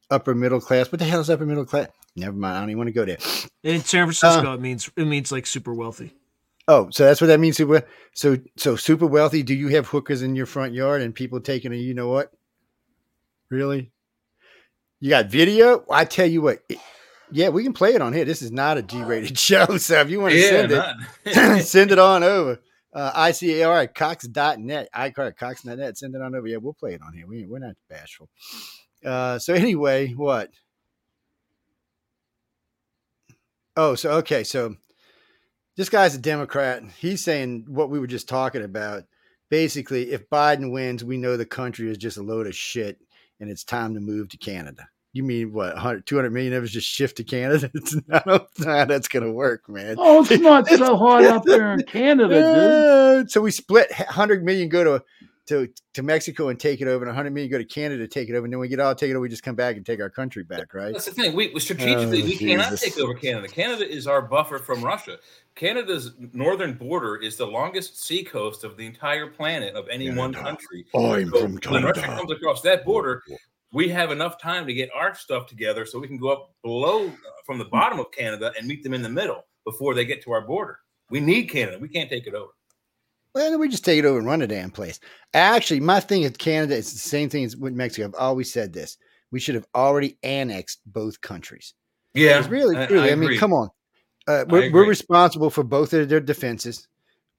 upper 0.08 0.34
middle 0.34 0.60
class. 0.60 0.92
What 0.92 1.00
the 1.00 1.04
hell 1.04 1.20
is 1.20 1.28
upper 1.28 1.44
middle 1.44 1.64
class? 1.64 1.88
Never 2.14 2.36
mind. 2.36 2.56
I 2.56 2.60
don't 2.60 2.70
even 2.70 2.78
want 2.78 2.88
to 2.88 2.92
go 2.92 3.04
there. 3.04 3.18
In 3.64 3.80
San 3.80 4.06
Francisco, 4.06 4.54
it 4.54 4.60
means 4.60 4.88
it 4.96 5.04
means 5.04 5.32
like 5.32 5.46
super 5.46 5.74
wealthy. 5.74 6.14
Oh, 6.70 6.88
so 6.90 7.04
that's 7.04 7.20
what 7.20 7.26
that 7.26 7.40
means. 7.40 7.56
Super. 7.56 7.84
So 8.14 8.36
so 8.56 8.76
super 8.76 9.04
wealthy. 9.06 9.42
Do 9.42 9.54
you 9.54 9.68
have 9.68 9.88
hookers 9.88 10.22
in 10.22 10.36
your 10.36 10.46
front 10.46 10.72
yard 10.72 11.02
and 11.02 11.12
people 11.12 11.40
taking 11.40 11.72
a 11.72 11.76
you 11.76 11.94
know 11.94 12.06
what? 12.06 12.30
Really? 13.50 13.90
You 15.00 15.10
got 15.10 15.26
video? 15.26 15.84
I 15.90 16.04
tell 16.04 16.26
you 16.26 16.42
what. 16.42 16.60
it- 16.68 16.78
yeah, 17.32 17.48
we 17.48 17.64
can 17.64 17.72
play 17.72 17.94
it 17.94 18.02
on 18.02 18.12
here. 18.12 18.24
This 18.24 18.42
is 18.42 18.50
not 18.52 18.76
a 18.78 18.82
G-rated 18.82 19.38
show, 19.48 19.76
so 19.78 20.00
if 20.00 20.10
you 20.10 20.20
want 20.20 20.32
to 20.34 20.38
yeah, 20.40 20.48
send 20.48 20.72
it, 21.26 21.62
send 21.64 21.90
it 21.92 21.98
on 21.98 22.22
over. 22.22 22.60
Uh, 22.92 23.12
ICAR 23.28 23.84
at 23.84 23.94
cox.net, 23.94 24.88
iCar 24.92 25.26
at 25.28 25.36
cox.net. 25.38 25.96
Send 25.98 26.14
it 26.14 26.22
on 26.22 26.34
over. 26.34 26.46
Yeah, 26.48 26.56
we'll 26.56 26.72
play 26.74 26.94
it 26.94 27.00
on 27.02 27.14
here. 27.14 27.26
We, 27.28 27.46
we're 27.46 27.60
not 27.60 27.74
bashful. 27.88 28.28
Uh, 29.04 29.38
so 29.38 29.54
anyway, 29.54 30.08
what? 30.12 30.50
Oh, 33.76 33.94
so 33.94 34.10
okay, 34.18 34.42
so 34.44 34.74
this 35.76 35.88
guy's 35.88 36.14
a 36.14 36.18
Democrat. 36.18 36.82
He's 36.98 37.22
saying 37.22 37.64
what 37.68 37.90
we 37.90 37.98
were 37.98 38.06
just 38.06 38.28
talking 38.28 38.62
about. 38.62 39.04
Basically, 39.50 40.12
if 40.12 40.28
Biden 40.30 40.72
wins, 40.72 41.02
we 41.02 41.16
know 41.16 41.36
the 41.36 41.46
country 41.46 41.90
is 41.90 41.98
just 41.98 42.18
a 42.18 42.22
load 42.22 42.46
of 42.46 42.54
shit 42.54 42.98
and 43.40 43.50
it's 43.50 43.64
time 43.64 43.94
to 43.94 44.00
move 44.00 44.28
to 44.28 44.36
Canada. 44.36 44.88
You 45.12 45.24
mean 45.24 45.52
what? 45.52 45.74
100, 45.74 46.06
200 46.06 46.30
million 46.30 46.52
of 46.52 46.62
us 46.62 46.70
just 46.70 46.86
shift 46.86 47.16
to 47.16 47.24
Canada? 47.24 47.68
It's 47.74 47.96
not, 48.06 48.26
I 48.26 48.30
don't 48.30 48.58
know 48.60 48.72
how 48.72 48.84
that's 48.84 49.08
going 49.08 49.24
to 49.24 49.32
work, 49.32 49.68
man. 49.68 49.96
Oh, 49.98 50.22
it's 50.22 50.30
not 50.40 50.68
so 50.68 50.96
hot 50.96 51.24
up 51.24 51.44
there 51.44 51.72
in 51.72 51.82
Canada, 51.82 52.34
dude. 52.34 52.90
Uh, 53.10 53.26
so 53.26 53.40
we 53.40 53.50
split 53.50 53.90
100 53.90 54.44
million 54.44 54.68
go 54.68 54.84
to 54.84 55.04
to 55.50 55.68
to 55.94 56.02
Mexico 56.02 56.48
and 56.48 56.58
take 56.58 56.80
it 56.80 56.86
over, 56.86 57.04
and 57.04 57.08
100 57.08 57.30
million 57.32 57.50
go 57.50 57.58
to 57.58 57.64
Canada 57.64 58.06
take 58.06 58.28
it 58.28 58.34
over, 58.34 58.44
and 58.46 58.52
then 58.52 58.60
we 58.60 58.68
get 58.68 58.78
all 58.78 58.94
take 58.94 59.10
it 59.10 59.14
over. 59.14 59.20
We 59.20 59.28
just 59.28 59.42
come 59.42 59.56
back 59.56 59.76
and 59.76 59.84
take 59.84 60.00
our 60.00 60.08
country 60.08 60.44
back, 60.44 60.72
right? 60.72 60.92
That's 60.92 61.06
the 61.06 61.10
thing. 61.10 61.34
We 61.34 61.48
we- 61.52 61.60
strategically 61.60 62.22
Oh, 62.22 62.24
we 62.24 62.36
cannot 62.36 62.78
take 62.78 62.98
over 62.98 63.14
Canada. 63.14 63.48
Canada 63.48 63.88
is 63.88 64.06
our 64.06 64.22
buffer 64.22 64.58
from 64.58 64.82
Russia. 64.82 65.18
Canada's 65.56 66.12
northern 66.32 66.74
border 66.74 67.16
is 67.16 67.36
the 67.36 67.46
longest 67.46 68.02
sea 68.02 68.22
coast 68.22 68.62
of 68.62 68.76
the 68.76 68.86
entire 68.86 69.26
planet 69.26 69.74
of 69.74 69.88
any 69.88 70.10
one 70.10 70.32
country. 70.32 70.86
I'm 70.94 71.28
So 71.30 71.40
from 71.40 71.72
when 71.72 71.82
Russia 71.82 72.02
comes 72.02 72.30
across 72.30 72.62
that 72.62 72.84
border, 72.84 73.22
we 73.72 73.88
have 73.88 74.12
enough 74.12 74.40
time 74.40 74.66
to 74.66 74.72
get 74.72 74.88
our 74.94 75.14
stuff 75.14 75.46
together 75.46 75.84
so 75.84 75.98
we 75.98 76.06
can 76.06 76.18
go 76.18 76.28
up 76.28 76.54
below 76.62 77.08
uh, 77.08 77.12
from 77.44 77.58
the 77.58 77.64
bottom 77.64 77.98
of 77.98 78.10
Canada 78.12 78.52
and 78.56 78.66
meet 78.66 78.82
them 78.84 78.94
in 78.94 79.02
the 79.02 79.08
middle 79.08 79.44
before 79.64 79.94
they 79.94 80.04
get 80.04 80.22
to 80.22 80.32
our 80.32 80.40
border. 80.40 80.78
We 81.10 81.18
need 81.20 81.46
Canada. 81.46 81.78
We 81.78 81.88
can't 81.88 82.08
take 82.08 82.26
it 82.28 82.34
over. 82.34 82.52
Well, 83.34 83.58
we 83.58 83.68
just 83.68 83.84
take 83.84 83.98
it 83.98 84.04
over 84.04 84.18
and 84.18 84.26
run 84.26 84.42
a 84.42 84.46
damn 84.46 84.70
place. 84.70 84.98
Actually, 85.34 85.80
my 85.80 86.00
thing 86.00 86.22
is 86.22 86.32
Canada. 86.36 86.76
It's 86.76 86.92
the 86.92 86.98
same 86.98 87.28
thing 87.28 87.44
as 87.44 87.56
with 87.56 87.72
Mexico. 87.74 88.08
I've 88.08 88.14
always 88.20 88.52
said 88.52 88.72
this. 88.72 88.96
We 89.30 89.38
should 89.38 89.54
have 89.54 89.66
already 89.74 90.18
annexed 90.22 90.80
both 90.86 91.20
countries. 91.20 91.74
Yeah, 92.14 92.40
It's 92.40 92.48
really, 92.48 92.76
I- 92.76 92.86
I 92.86 93.12
I, 93.12 93.14
mean, 93.14 93.38
come 93.38 93.52
on. 93.52 93.68
Uh, 94.26 94.44
we're, 94.48 94.72
we're 94.72 94.86
responsible 94.88 95.48
for 95.50 95.62
both 95.62 95.92
of 95.92 96.08
their 96.08 96.20
defenses. 96.20 96.88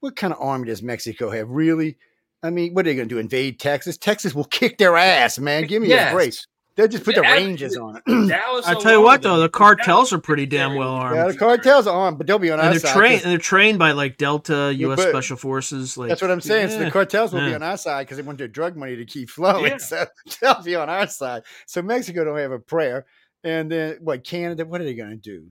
What 0.00 0.16
kind 0.16 0.32
of 0.32 0.40
army 0.40 0.66
does 0.66 0.82
Mexico 0.82 1.30
have? 1.30 1.48
Really? 1.50 1.98
I 2.42 2.50
mean, 2.50 2.72
what 2.74 2.86
are 2.86 2.88
they 2.90 2.96
going 2.96 3.08
to 3.08 3.14
do? 3.14 3.18
Invade 3.20 3.60
Texas? 3.60 3.96
Texas 3.98 4.34
will 4.34 4.44
kick 4.44 4.78
their 4.78 4.96
ass, 4.96 5.38
man. 5.38 5.66
Give 5.66 5.82
me 5.82 5.88
Yes. 5.88 6.10
a 6.10 6.14
break. 6.14 6.34
They'll 6.74 6.88
just 6.88 7.04
put 7.04 7.14
the 7.14 7.22
Yeah, 7.22 7.32
Rangers 7.34 7.76
on 7.76 7.96
it. 7.96 8.28
Dallas. 8.28 8.66
I 8.66 8.74
tell 8.74 8.92
you 8.92 9.02
what, 9.02 9.20
though, 9.22 9.38
the 9.40 9.48
cartels 9.50 10.12
are 10.12 10.18
pretty 10.18 10.46
damn 10.46 10.74
well 10.74 10.88
armed. 10.88 11.16
yeah, 11.16 11.28
the 11.28 11.36
cartels 11.36 11.86
are 11.86 11.94
armed, 11.94 12.16
but 12.16 12.26
they'll 12.26 12.38
be 12.38 12.50
on 12.50 12.58
and 12.58 12.68
our 12.68 12.72
they're 12.74 12.80
side. 12.80 12.94
trained 12.96 13.14
'cause 13.16 13.24
and 13.24 13.32
they're 13.32 13.38
trained 13.38 13.78
by 13.78 13.92
like 13.92 14.16
Delta 14.16 14.72
U.S. 14.74 14.96
but- 14.96 15.10
Special 15.10 15.36
Forces. 15.36 15.98
Like 15.98 16.08
That's 16.08 16.22
what 16.22 16.30
I'm 16.30 16.40
saying. 16.40 16.70
So 16.70 16.78
the 16.78 16.90
cartels 16.90 17.32
will 17.32 17.40
be 17.46 17.54
on 17.54 17.62
our 17.62 17.76
side 17.76 18.06
because 18.06 18.16
they 18.16 18.22
want 18.22 18.38
their 18.38 18.48
drug 18.48 18.76
money 18.76 18.96
to 18.96 19.04
keep 19.04 19.28
flowing. 19.30 19.72
Yeah. 19.72 19.76
So 19.78 20.06
they'll 20.40 20.62
be 20.62 20.74
on 20.76 20.88
our 20.88 21.06
side. 21.08 21.42
So 21.66 21.82
Mexico 21.82 22.24
don't 22.24 22.38
have 22.38 22.52
a 22.52 22.58
prayer. 22.58 23.04
And 23.44 23.70
then 23.70 23.98
what? 24.00 24.24
Canada? 24.24 24.64
What 24.64 24.80
are 24.80 24.84
they 24.84 24.94
going 24.94 25.10
to 25.10 25.16
do? 25.16 25.48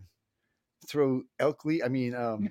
Throw 0.88 1.22
elk 1.40 1.64
leaf? 1.64 1.82
I 1.86 1.88
mean, 1.90 2.16
um, 2.16 2.50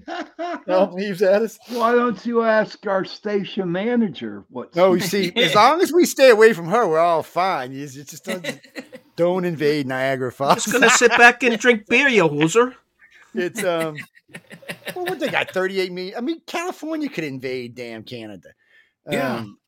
elk 0.68 0.92
leaves 0.94 1.20
at 1.20 1.42
us? 1.42 1.58
Why 1.68 1.92
don't 1.92 2.24
you 2.24 2.42
ask 2.42 2.86
our 2.86 3.04
station 3.04 3.72
manager 3.72 4.44
what? 4.48 4.74
No, 4.76 4.94
you 4.94 5.00
see, 5.14 5.32
as 5.36 5.54
long 5.54 5.80
as 5.80 5.92
we 5.92 6.06
stay 6.06 6.30
away 6.30 6.52
from 6.52 6.66
her, 6.66 6.86
we're 6.86 6.98
all 6.98 7.22
fine. 7.22 7.72
You 7.72 7.86
just, 7.86 8.10
just 8.10 8.24
don't, 8.24 8.60
don't 9.16 9.44
invade 9.44 9.86
Niagara 9.86 10.30
Falls. 10.30 10.64
Just 10.64 10.72
gonna 10.72 10.90
sit 10.90 11.10
back 11.10 11.42
and 11.42 11.58
drink 11.58 11.86
beer, 11.88 12.08
you 12.08 12.24
hoser. 12.28 12.74
It's 13.34 13.62
um, 13.64 13.96
well, 14.94 15.06
what 15.06 15.18
they 15.18 15.28
got? 15.28 15.50
Thirty-eight 15.50 15.92
million. 15.92 16.16
I 16.16 16.20
mean, 16.20 16.40
California 16.46 17.08
could 17.08 17.24
invade 17.24 17.74
damn 17.74 18.04
Canada. 18.04 18.50
Yeah. 19.10 19.36
Um, 19.38 19.58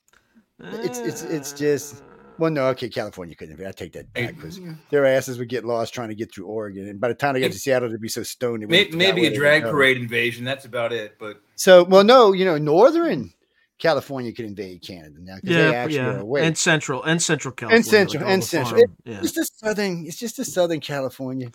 it's 0.61 0.99
it's 1.01 1.23
it's 1.23 1.53
just 1.53 2.03
well, 2.43 2.51
no, 2.51 2.67
okay, 2.71 2.89
California 2.89 3.37
couldn't 3.37 3.53
invade. 3.53 3.69
I 3.69 3.71
take 3.73 3.93
that 3.93 4.13
back 4.13 4.35
because 4.35 4.59
their 4.91 5.07
asses 5.07 5.39
would 5.39 5.49
get 5.49 5.65
lost 5.65 5.95
trying 5.95 6.09
to 6.09 6.15
get 6.17 6.35
through 6.35 6.47
Oregon, 6.47 6.89
and 6.89 7.01
by 7.01 7.07
the 7.07 7.15
time 7.15 7.35
they 7.35 7.41
got 7.41 7.53
to 7.53 7.59
Seattle, 7.59 7.89
they'd 7.89 8.01
be 8.01 8.09
so 8.09 8.25
stoned. 8.25 8.63
they 8.63 8.67
May- 8.67 8.91
Maybe 8.91 9.27
a 9.27 9.35
drag 9.35 9.63
parade 9.63 9.97
invasion. 9.97 10.45
That's 10.45 10.65
about 10.65 10.93
it. 10.93 11.17
But 11.21 11.41
So, 11.55 11.85
well, 11.85 12.03
no, 12.03 12.33
you 12.33 12.45
know, 12.45 12.59
northern 12.59 13.33
California 13.79 14.33
could 14.33 14.45
invade 14.45 14.83
Canada 14.83 15.17
now 15.21 15.37
because 15.37 15.57
they 15.57 15.71
Yeah, 15.71 15.77
actually 15.77 15.99
are 16.01 16.13
yeah, 16.15 16.21
away. 16.21 16.47
and 16.47 16.59
central 16.59 17.03
and 17.05 17.23
central 17.23 17.53
California, 17.53 17.85
central, 17.85 18.23
like 18.25 18.33
and 18.33 18.45
central. 18.45 18.81
farm- 18.81 18.97
Yeah. 19.05 19.21
It's 19.23 19.33
just 19.33 19.59
southern. 19.61 20.05
It's 20.07 20.19
just 20.19 20.39
a 20.39 20.45
southern 20.45 20.81
California. 20.81 21.51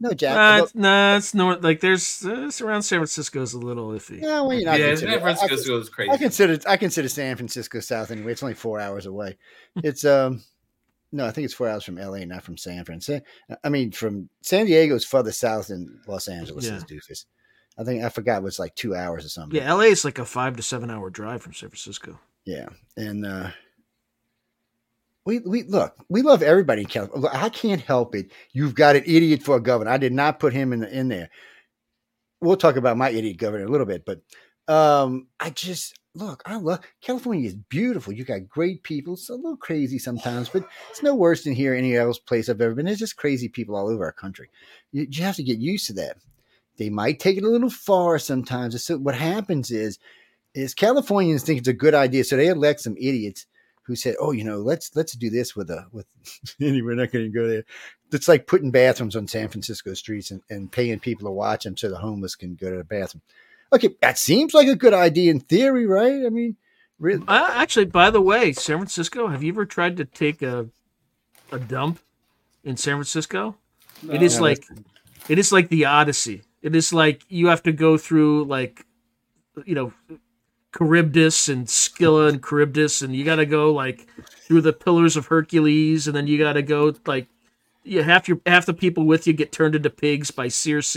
No, 0.00 0.12
Jack. 0.12 0.34
Nah, 0.36 0.56
look- 0.56 0.64
it's, 0.66 0.74
nah, 0.74 1.16
it's 1.16 1.34
north. 1.34 1.62
Like 1.64 1.80
there's 1.80 2.24
uh, 2.24 2.46
it's 2.46 2.60
around 2.60 2.82
San 2.82 2.98
Francisco 3.00 3.42
is 3.42 3.52
a 3.54 3.58
little 3.58 3.88
iffy. 3.88 4.20
no, 4.20 4.44
well, 4.46 4.56
you're 4.56 4.64
not 4.70 4.78
yeah, 4.78 4.94
San 4.94 5.08
I- 5.08 5.18
Francisco 5.18 5.78
is 5.78 5.88
crazy. 5.88 6.10
I 6.10 6.16
consider 6.16 6.58
I 6.68 6.76
consider 6.76 7.08
San 7.08 7.34
Francisco 7.36 7.80
south 7.80 8.10
anyway. 8.10 8.32
It's 8.32 8.42
only 8.42 8.54
four 8.54 8.78
hours 8.80 9.06
away. 9.06 9.38
It's 9.76 10.04
um 10.04 10.42
no, 11.10 11.26
I 11.26 11.30
think 11.30 11.46
it's 11.46 11.54
four 11.54 11.68
hours 11.68 11.84
from 11.84 11.96
LA, 11.96 12.18
not 12.26 12.42
from 12.42 12.56
San 12.58 12.84
Francisco. 12.84 13.24
I 13.64 13.68
mean, 13.70 13.92
from 13.92 14.28
San 14.42 14.66
Diego 14.66 14.94
is 14.94 15.04
further 15.06 15.32
south 15.32 15.68
than 15.68 16.00
Los 16.06 16.28
Angeles 16.28 16.66
Yeah. 16.66 16.76
is, 16.76 16.84
doofus. 16.84 17.24
I 17.78 17.84
think 17.84 18.04
I 18.04 18.08
forgot 18.10 18.38
it 18.38 18.42
was 18.44 18.58
like 18.58 18.74
two 18.74 18.94
hours 18.94 19.24
or 19.24 19.28
something. 19.30 19.58
Yeah, 19.58 19.72
LA 19.72 19.84
is 19.84 20.04
like 20.04 20.18
a 20.18 20.24
five 20.24 20.56
to 20.56 20.62
seven 20.62 20.90
hour 20.90 21.10
drive 21.10 21.42
from 21.42 21.54
San 21.54 21.70
Francisco. 21.70 22.20
Yeah, 22.44 22.68
and 22.96 23.24
uh, 23.26 23.50
we 25.28 25.40
we 25.40 25.62
look, 25.64 25.94
we 26.08 26.22
love 26.22 26.42
everybody 26.42 26.82
in 26.82 26.88
California. 26.88 27.28
I 27.32 27.50
can't 27.50 27.82
help 27.82 28.14
it. 28.14 28.32
You've 28.52 28.74
got 28.74 28.96
an 28.96 29.02
idiot 29.04 29.42
for 29.42 29.56
a 29.56 29.60
governor. 29.60 29.90
I 29.90 29.98
did 29.98 30.14
not 30.14 30.40
put 30.40 30.54
him 30.54 30.72
in 30.72 30.80
the, 30.80 30.90
in 30.90 31.08
there. 31.08 31.28
We'll 32.40 32.56
talk 32.56 32.76
about 32.76 32.96
my 32.96 33.10
idiot 33.10 33.36
governor 33.36 33.64
in 33.64 33.68
a 33.68 33.72
little 33.72 33.86
bit, 33.86 34.04
but 34.06 34.22
Um, 34.68 35.28
I 35.40 35.50
just 35.50 35.98
look, 36.14 36.42
I 36.46 36.56
love 36.56 36.80
California 37.00 37.48
is 37.48 37.54
beautiful. 37.54 38.12
You 38.12 38.24
got 38.24 38.48
great 38.48 38.82
people. 38.82 39.14
It's 39.14 39.30
a 39.30 39.34
little 39.34 39.56
crazy 39.56 39.98
sometimes, 39.98 40.50
but 40.50 40.64
it's 40.90 41.02
no 41.02 41.14
worse 41.14 41.44
than 41.44 41.54
here 41.54 41.74
any 41.74 41.96
else 41.96 42.18
place 42.18 42.48
I've 42.48 42.60
ever 42.60 42.74
been. 42.74 42.86
There's 42.86 42.98
just 42.98 43.16
crazy 43.16 43.48
people 43.48 43.76
all 43.76 43.88
over 43.88 44.04
our 44.04 44.12
country. 44.12 44.50
You, 44.92 45.06
you 45.10 45.24
have 45.24 45.36
to 45.36 45.42
get 45.42 45.58
used 45.58 45.86
to 45.86 45.94
that. 45.94 46.18
They 46.76 46.90
might 46.90 47.18
take 47.18 47.38
it 47.38 47.44
a 47.44 47.50
little 47.50 47.70
far 47.70 48.18
sometimes. 48.18 48.82
So 48.84 48.98
what 48.98 49.14
happens 49.14 49.70
is, 49.70 49.98
is 50.54 50.74
Californians 50.74 51.42
think 51.42 51.60
it's 51.60 51.68
a 51.68 51.72
good 51.72 51.94
idea, 51.94 52.24
so 52.24 52.36
they 52.36 52.48
elect 52.48 52.80
some 52.80 52.96
idiots 52.96 53.46
who 53.88 53.96
said, 53.96 54.14
"Oh, 54.20 54.30
you 54.30 54.44
know, 54.44 54.58
let's 54.58 54.94
let's 54.94 55.14
do 55.14 55.30
this 55.30 55.56
with 55.56 55.68
a 55.70 55.86
with." 55.90 56.06
anyway, 56.60 56.82
we're 56.82 56.94
not 56.94 57.10
going 57.10 57.24
to 57.24 57.30
go 57.36 57.48
there. 57.48 57.64
It's 58.12 58.28
like 58.28 58.46
putting 58.46 58.70
bathrooms 58.70 59.16
on 59.16 59.26
San 59.26 59.48
Francisco 59.48 59.94
streets 59.94 60.30
and, 60.30 60.42
and 60.48 60.70
paying 60.70 61.00
people 61.00 61.26
to 61.26 61.32
watch 61.32 61.64
them 61.64 61.76
so 61.76 61.88
the 61.88 61.98
homeless 61.98 62.36
can 62.36 62.54
go 62.54 62.70
to 62.70 62.76
the 62.76 62.84
bathroom. 62.84 63.22
Okay, 63.72 63.88
that 64.00 64.16
seems 64.18 64.54
like 64.54 64.68
a 64.68 64.76
good 64.76 64.94
idea 64.94 65.30
in 65.30 65.40
theory, 65.40 65.84
right? 65.86 66.24
I 66.24 66.28
mean, 66.30 66.56
really. 66.98 67.24
Uh, 67.26 67.50
actually, 67.54 67.86
by 67.86 68.10
the 68.10 68.20
way, 68.20 68.52
San 68.52 68.76
Francisco. 68.78 69.26
Have 69.28 69.42
you 69.42 69.52
ever 69.52 69.66
tried 69.66 69.96
to 69.96 70.04
take 70.04 70.42
a 70.42 70.68
a 71.50 71.58
dump 71.58 71.98
in 72.62 72.76
San 72.76 72.94
Francisco? 72.96 73.56
it 74.08 74.22
is 74.22 74.36
No. 74.36 74.42
like 74.44 74.64
it 75.28 75.38
is 75.38 75.50
like 75.50 75.68
the 75.70 75.86
Odyssey. 75.86 76.42
It 76.62 76.76
is 76.76 76.92
like 76.92 77.22
you 77.28 77.48
have 77.48 77.62
to 77.64 77.72
go 77.72 77.98
through 77.98 78.44
like 78.44 78.84
you 79.64 79.74
know 79.74 79.92
Charybdis 80.76 81.48
and 81.48 81.68
Scylla 81.68 82.26
and 82.26 82.44
Charybdis, 82.44 83.02
and 83.02 83.14
you 83.14 83.24
got 83.24 83.36
to 83.36 83.46
go 83.46 83.72
like 83.72 84.06
through 84.46 84.60
the 84.62 84.72
Pillars 84.72 85.16
of 85.16 85.26
Hercules, 85.26 86.06
and 86.06 86.16
then 86.16 86.26
you 86.26 86.38
got 86.38 86.54
to 86.54 86.62
go 86.62 86.94
like 87.06 87.28
you 87.84 88.02
half 88.02 88.28
your 88.28 88.40
half 88.46 88.66
the 88.66 88.74
people 88.74 89.04
with 89.04 89.26
you 89.26 89.32
get 89.32 89.52
turned 89.52 89.74
into 89.74 89.90
pigs 89.90 90.30
by 90.30 90.48
Circe, 90.48 90.96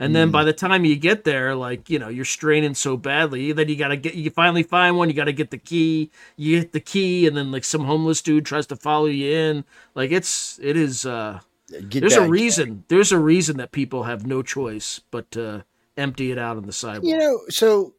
and 0.00 0.14
then 0.14 0.30
by 0.30 0.44
the 0.44 0.52
time 0.52 0.84
you 0.84 0.94
get 0.96 1.24
there, 1.24 1.54
like 1.54 1.88
you 1.88 1.98
know 1.98 2.08
you're 2.08 2.24
straining 2.24 2.74
so 2.74 2.96
badly, 2.96 3.52
then 3.52 3.68
you 3.68 3.76
got 3.76 3.88
to 3.88 3.96
get 3.96 4.14
you 4.14 4.30
finally 4.30 4.62
find 4.62 4.96
one, 4.96 5.08
you 5.08 5.14
got 5.14 5.24
to 5.24 5.32
get 5.32 5.50
the 5.50 5.58
key, 5.58 6.10
you 6.36 6.60
get 6.60 6.72
the 6.72 6.80
key, 6.80 7.26
and 7.26 7.36
then 7.36 7.50
like 7.50 7.64
some 7.64 7.84
homeless 7.84 8.20
dude 8.22 8.44
tries 8.44 8.66
to 8.66 8.76
follow 8.76 9.06
you 9.06 9.32
in, 9.32 9.64
like 9.94 10.10
it's 10.12 10.58
it 10.62 10.76
is. 10.76 11.06
uh 11.06 11.40
Get 11.90 12.00
there's 12.00 12.16
a 12.16 12.20
back. 12.20 12.30
reason. 12.30 12.84
There's 12.88 13.12
a 13.12 13.18
reason 13.18 13.58
that 13.58 13.72
people 13.72 14.04
have 14.04 14.26
no 14.26 14.40
choice 14.40 15.02
but 15.10 15.30
to 15.32 15.66
empty 15.98 16.30
it 16.32 16.38
out 16.38 16.56
on 16.56 16.64
the 16.64 16.72
sidewalk. 16.72 17.04
You 17.04 17.18
know, 17.18 17.40
so 17.50 17.92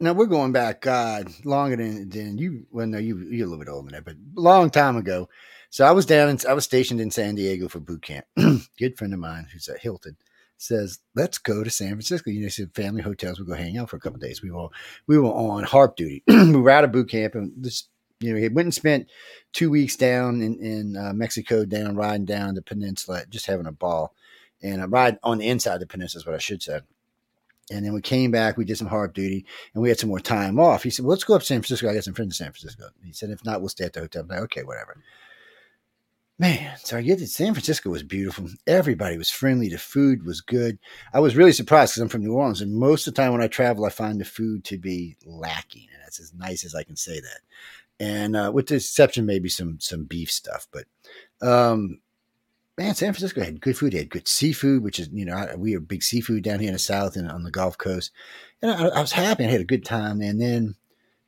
now 0.00 0.12
we're 0.12 0.26
going 0.26 0.52
back, 0.52 0.82
God, 0.82 1.28
longer 1.44 1.76
than 1.76 2.08
than 2.08 2.38
you. 2.38 2.66
Well, 2.70 2.86
no, 2.86 2.98
you 2.98 3.18
you're 3.18 3.46
a 3.46 3.50
little 3.50 3.64
bit 3.64 3.70
older 3.70 3.90
than 3.90 3.94
that, 3.94 4.04
but 4.04 4.14
a 4.14 4.40
long 4.40 4.70
time 4.70 4.96
ago. 4.96 5.28
So 5.70 5.84
I 5.84 5.92
was 5.92 6.06
down 6.06 6.28
in 6.28 6.38
I 6.48 6.54
was 6.54 6.64
stationed 6.64 7.00
in 7.00 7.10
San 7.10 7.34
Diego 7.34 7.68
for 7.68 7.80
boot 7.80 8.02
camp. 8.02 8.26
Good 8.78 8.96
friend 8.96 9.12
of 9.12 9.20
mine 9.20 9.48
who's 9.52 9.68
at 9.68 9.80
Hilton 9.80 10.16
says, 10.56 10.98
"Let's 11.14 11.38
go 11.38 11.64
to 11.64 11.70
San 11.70 11.90
Francisco." 11.90 12.30
You 12.30 12.42
know, 12.42 12.48
said 12.48 12.74
family 12.74 13.02
hotels. 13.02 13.38
We'll 13.38 13.48
go 13.48 13.54
hang 13.54 13.78
out 13.78 13.90
for 13.90 13.96
a 13.96 14.00
couple 14.00 14.18
days. 14.18 14.42
We 14.42 14.50
were 14.50 14.68
we 15.06 15.18
were 15.18 15.26
on 15.26 15.64
harp 15.64 15.96
duty. 15.96 16.22
we 16.28 16.56
were 16.56 16.70
out 16.70 16.84
of 16.84 16.92
boot 16.92 17.10
camp, 17.10 17.34
and 17.34 17.52
this 17.56 17.88
you 18.20 18.32
know 18.32 18.40
he 18.40 18.48
went 18.48 18.66
and 18.66 18.74
spent 18.74 19.08
two 19.52 19.70
weeks 19.70 19.96
down 19.96 20.42
in 20.42 20.58
in 20.60 20.96
uh, 20.96 21.12
Mexico, 21.12 21.64
down 21.64 21.96
riding 21.96 22.26
down 22.26 22.54
the 22.54 22.62
peninsula, 22.62 23.24
just 23.28 23.46
having 23.46 23.66
a 23.66 23.72
ball, 23.72 24.14
and 24.62 24.82
I 24.82 24.86
ride 24.86 25.18
on 25.22 25.38
the 25.38 25.48
inside 25.48 25.74
of 25.74 25.80
the 25.80 25.86
peninsula 25.86 26.20
is 26.20 26.26
what 26.26 26.34
I 26.34 26.38
should 26.38 26.62
say. 26.62 26.80
And 27.70 27.84
then 27.84 27.92
we 27.92 28.00
came 28.00 28.30
back, 28.30 28.56
we 28.56 28.64
did 28.64 28.78
some 28.78 28.88
hard 28.88 29.12
duty, 29.12 29.44
and 29.74 29.82
we 29.82 29.88
had 29.88 29.98
some 29.98 30.08
more 30.08 30.20
time 30.20 30.58
off. 30.58 30.82
He 30.82 30.90
said, 30.90 31.04
well, 31.04 31.10
let's 31.10 31.24
go 31.24 31.34
up 31.34 31.42
to 31.42 31.46
San 31.46 31.60
Francisco. 31.60 31.88
I 31.88 31.94
got 31.94 32.04
some 32.04 32.14
friends 32.14 32.40
in 32.40 32.44
San 32.44 32.52
Francisco. 32.52 32.88
He 33.04 33.12
said, 33.12 33.30
if 33.30 33.44
not, 33.44 33.60
we'll 33.60 33.68
stay 33.68 33.84
at 33.84 33.92
the 33.92 34.00
hotel. 34.00 34.22
I'm 34.22 34.28
like, 34.28 34.40
okay, 34.40 34.62
whatever. 34.62 34.96
Man, 36.40 36.76
so 36.78 36.96
I 36.96 37.02
get 37.02 37.18
that 37.18 37.26
San 37.26 37.52
Francisco 37.52 37.90
was 37.90 38.04
beautiful. 38.04 38.48
Everybody 38.64 39.18
was 39.18 39.28
friendly. 39.28 39.68
The 39.68 39.76
food 39.76 40.24
was 40.24 40.40
good. 40.40 40.78
I 41.12 41.18
was 41.18 41.34
really 41.34 41.50
surprised 41.52 41.92
because 41.92 42.02
I'm 42.02 42.08
from 42.08 42.22
New 42.22 42.32
Orleans, 42.32 42.60
and 42.60 42.76
most 42.76 43.08
of 43.08 43.14
the 43.14 43.20
time 43.20 43.32
when 43.32 43.42
I 43.42 43.48
travel, 43.48 43.84
I 43.84 43.90
find 43.90 44.20
the 44.20 44.24
food 44.24 44.62
to 44.66 44.78
be 44.78 45.16
lacking, 45.26 45.88
and 45.92 46.00
that's 46.00 46.20
as 46.20 46.32
nice 46.32 46.64
as 46.64 46.76
I 46.76 46.84
can 46.84 46.94
say 46.94 47.18
that. 47.18 47.40
And 47.98 48.36
uh, 48.36 48.52
with 48.54 48.68
the 48.68 48.76
exception, 48.76 49.26
maybe 49.26 49.48
some 49.48 49.80
some 49.80 50.04
beef 50.04 50.30
stuff, 50.30 50.68
but 50.70 50.84
um, 51.42 51.98
man, 52.78 52.94
San 52.94 53.12
Francisco 53.12 53.42
had 53.42 53.60
good 53.60 53.76
food. 53.76 53.92
They 53.92 53.98
had 53.98 54.08
good 54.08 54.28
seafood, 54.28 54.82
which 54.82 55.00
is 55.00 55.08
you 55.12 55.24
know 55.24 55.54
we 55.58 55.74
are 55.74 55.80
big 55.80 56.02
seafood 56.02 56.44
down 56.44 56.60
here 56.60 56.68
in 56.68 56.74
the 56.74 56.78
South 56.78 57.16
and 57.16 57.30
on 57.30 57.42
the 57.42 57.50
Gulf 57.50 57.76
Coast. 57.76 58.12
And 58.62 58.70
I, 58.70 58.86
I 58.86 59.00
was 59.00 59.12
happy. 59.12 59.44
I 59.44 59.50
had 59.50 59.60
a 59.60 59.64
good 59.64 59.84
time. 59.84 60.20
And 60.22 60.40
then 60.40 60.76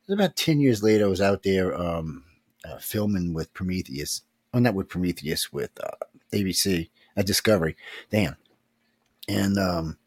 about 0.09 0.35
ten 0.35 0.59
years 0.59 0.81
later, 0.81 1.05
I 1.05 1.09
was 1.09 1.21
out 1.21 1.43
there 1.43 1.75
um, 1.75 2.23
uh, 2.65 2.77
filming 2.77 3.33
with 3.33 3.53
Prometheus. 3.53 4.21
Oh, 4.53 4.59
not 4.59 4.73
with 4.73 4.89
Prometheus, 4.89 5.53
with 5.53 5.71
uh, 5.83 6.05
ABC 6.33 6.89
at 7.15 7.27
Discovery. 7.27 7.75
Damn. 8.09 8.35
And 9.27 9.57
um, 9.57 9.97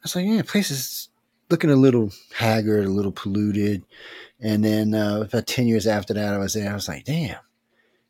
I 0.00 0.04
was 0.04 0.16
like, 0.16 0.26
yeah, 0.26 0.42
place 0.42 0.70
is 0.70 1.08
looking 1.48 1.70
a 1.70 1.76
little 1.76 2.10
haggard, 2.36 2.84
a 2.84 2.90
little 2.90 3.12
polluted. 3.12 3.84
And 4.40 4.64
then 4.64 4.94
uh, 4.94 5.22
about 5.22 5.46
ten 5.46 5.68
years 5.68 5.86
after 5.86 6.12
that, 6.14 6.34
I 6.34 6.38
was 6.38 6.54
there. 6.54 6.70
I 6.70 6.74
was 6.74 6.88
like, 6.88 7.04
damn, 7.04 7.38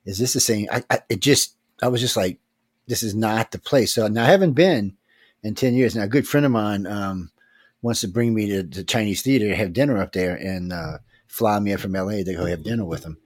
is 0.07 0.19
this 0.19 0.33
the 0.33 0.41
same? 0.41 0.69
I, 0.73 0.85
I 0.89 1.01
it 1.11 1.21
just 1.21 1.57
I 1.83 1.89
was 1.89 2.01
just 2.01 2.17
like, 2.17 2.39
this 2.87 3.03
is 3.03 3.15
not 3.15 3.51
the 3.53 3.59
place. 3.59 3.95
So 3.95 4.07
now 4.09 4.25
I 4.25 4.27
haven't 4.31 4.53
been 4.53 4.97
in 5.43 5.55
10 5.55 5.75
years. 5.75 5.95
Now, 5.97 6.03
a 6.03 6.09
good 6.09 6.27
friend 6.29 6.45
of 6.47 6.53
mine 6.53 6.87
um, 6.87 7.31
wants 7.83 8.01
to 8.03 8.09
bring 8.09 8.35
me 8.35 8.49
to 8.51 8.63
the 8.63 8.85
Chinese 8.85 9.23
theater, 9.23 9.49
to 9.49 9.57
have 9.57 9.73
dinner 9.73 9.99
up 9.99 10.13
there, 10.13 10.35
and 10.35 10.73
uh, 10.73 10.99
fly 11.29 11.59
me 11.61 11.73
up 11.73 11.81
from 11.81 11.93
LA 11.93 12.23
to 12.25 12.35
go 12.35 12.45
have 12.47 12.63
dinner 12.65 12.85
with 12.85 13.05
him 13.05 13.17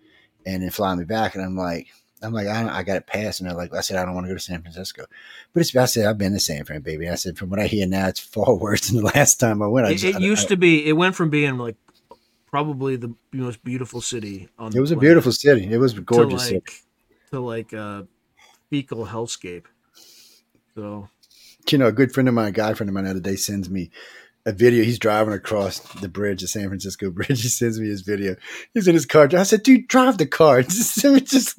and 0.46 0.62
then 0.62 0.70
fly 0.70 0.94
me 0.94 1.04
back. 1.04 1.34
And 1.34 1.44
I'm 1.44 1.56
like, 1.56 1.88
I'm 2.22 2.32
like, 2.32 2.46
I, 2.46 2.60
don't, 2.62 2.70
I 2.70 2.82
got 2.82 2.96
it 2.96 3.06
passed. 3.06 3.40
And 3.40 3.48
they're 3.48 3.56
like, 3.56 3.74
I 3.74 3.80
said, 3.80 3.96
I 3.96 4.04
don't 4.04 4.14
want 4.14 4.26
to 4.26 4.28
go 4.28 4.34
to 4.36 4.40
San 4.40 4.62
Francisco. 4.62 5.04
But 5.52 5.60
it's, 5.60 5.74
I 5.74 5.84
said, 5.86 6.06
I've 6.06 6.18
been 6.18 6.32
to 6.32 6.40
San 6.40 6.64
Fran, 6.64 6.80
baby. 6.82 7.08
I 7.08 7.14
said, 7.16 7.36
from 7.38 7.50
what 7.50 7.58
I 7.60 7.66
hear 7.66 7.86
now, 7.86 8.08
it's 8.08 8.20
far 8.20 8.54
worse 8.58 8.88
than 8.88 8.98
the 9.02 9.10
last 9.14 9.40
time 9.40 9.62
I 9.62 9.66
went. 9.66 9.86
I 9.86 9.90
It, 9.90 9.94
just- 9.94 10.04
it 10.04 10.16
I- 10.16 10.24
used 10.24 10.46
I- 10.46 10.48
to 10.50 10.56
be. 10.56 10.86
It 10.86 10.92
went 10.92 11.14
from 11.16 11.30
being 11.30 11.58
like 11.58 11.76
probably 12.46 12.96
the 12.96 13.14
most 13.32 13.64
beautiful 13.64 14.00
city 14.00 14.48
on. 14.58 14.74
It 14.76 14.80
was 14.80 14.90
a 14.90 14.94
planet 14.94 15.00
beautiful 15.00 15.32
city. 15.32 15.66
It 15.70 15.78
was 15.78 15.94
to 15.94 16.00
gorgeous 16.02 16.44
city. 16.44 16.54
like 16.56 16.72
to 17.30 17.40
like 17.40 17.72
a 17.72 18.06
fecal 18.70 19.06
hellscape. 19.06 19.64
So 20.74 21.08
you 21.72 21.78
know, 21.78 21.86
a 21.86 21.92
good 21.92 22.12
friend 22.12 22.28
of 22.28 22.34
mine, 22.34 22.48
a 22.48 22.52
guy 22.52 22.74
friend 22.74 22.88
of 22.88 22.94
mine, 22.94 23.04
the 23.04 23.10
other 23.10 23.20
day 23.20 23.36
sends 23.36 23.70
me 23.70 23.90
a 24.46 24.52
video. 24.52 24.84
He's 24.84 24.98
driving 24.98 25.34
across 25.34 25.80
the 25.94 26.08
bridge, 26.08 26.42
the 26.42 26.48
San 26.48 26.68
Francisco 26.68 27.10
Bridge. 27.12 27.42
He 27.42 27.48
sends 27.48 27.80
me 27.80 27.88
his 27.88 28.02
video. 28.02 28.36
He's 28.72 28.88
in 28.88 28.94
his 28.94 29.06
car. 29.06 29.28
I 29.34 29.42
said, 29.44 29.62
"Dude, 29.62 29.88
drive 29.88 30.18
the 30.18 30.26
car." 30.26 30.62
Just, 30.62 31.00
just. 31.26 31.58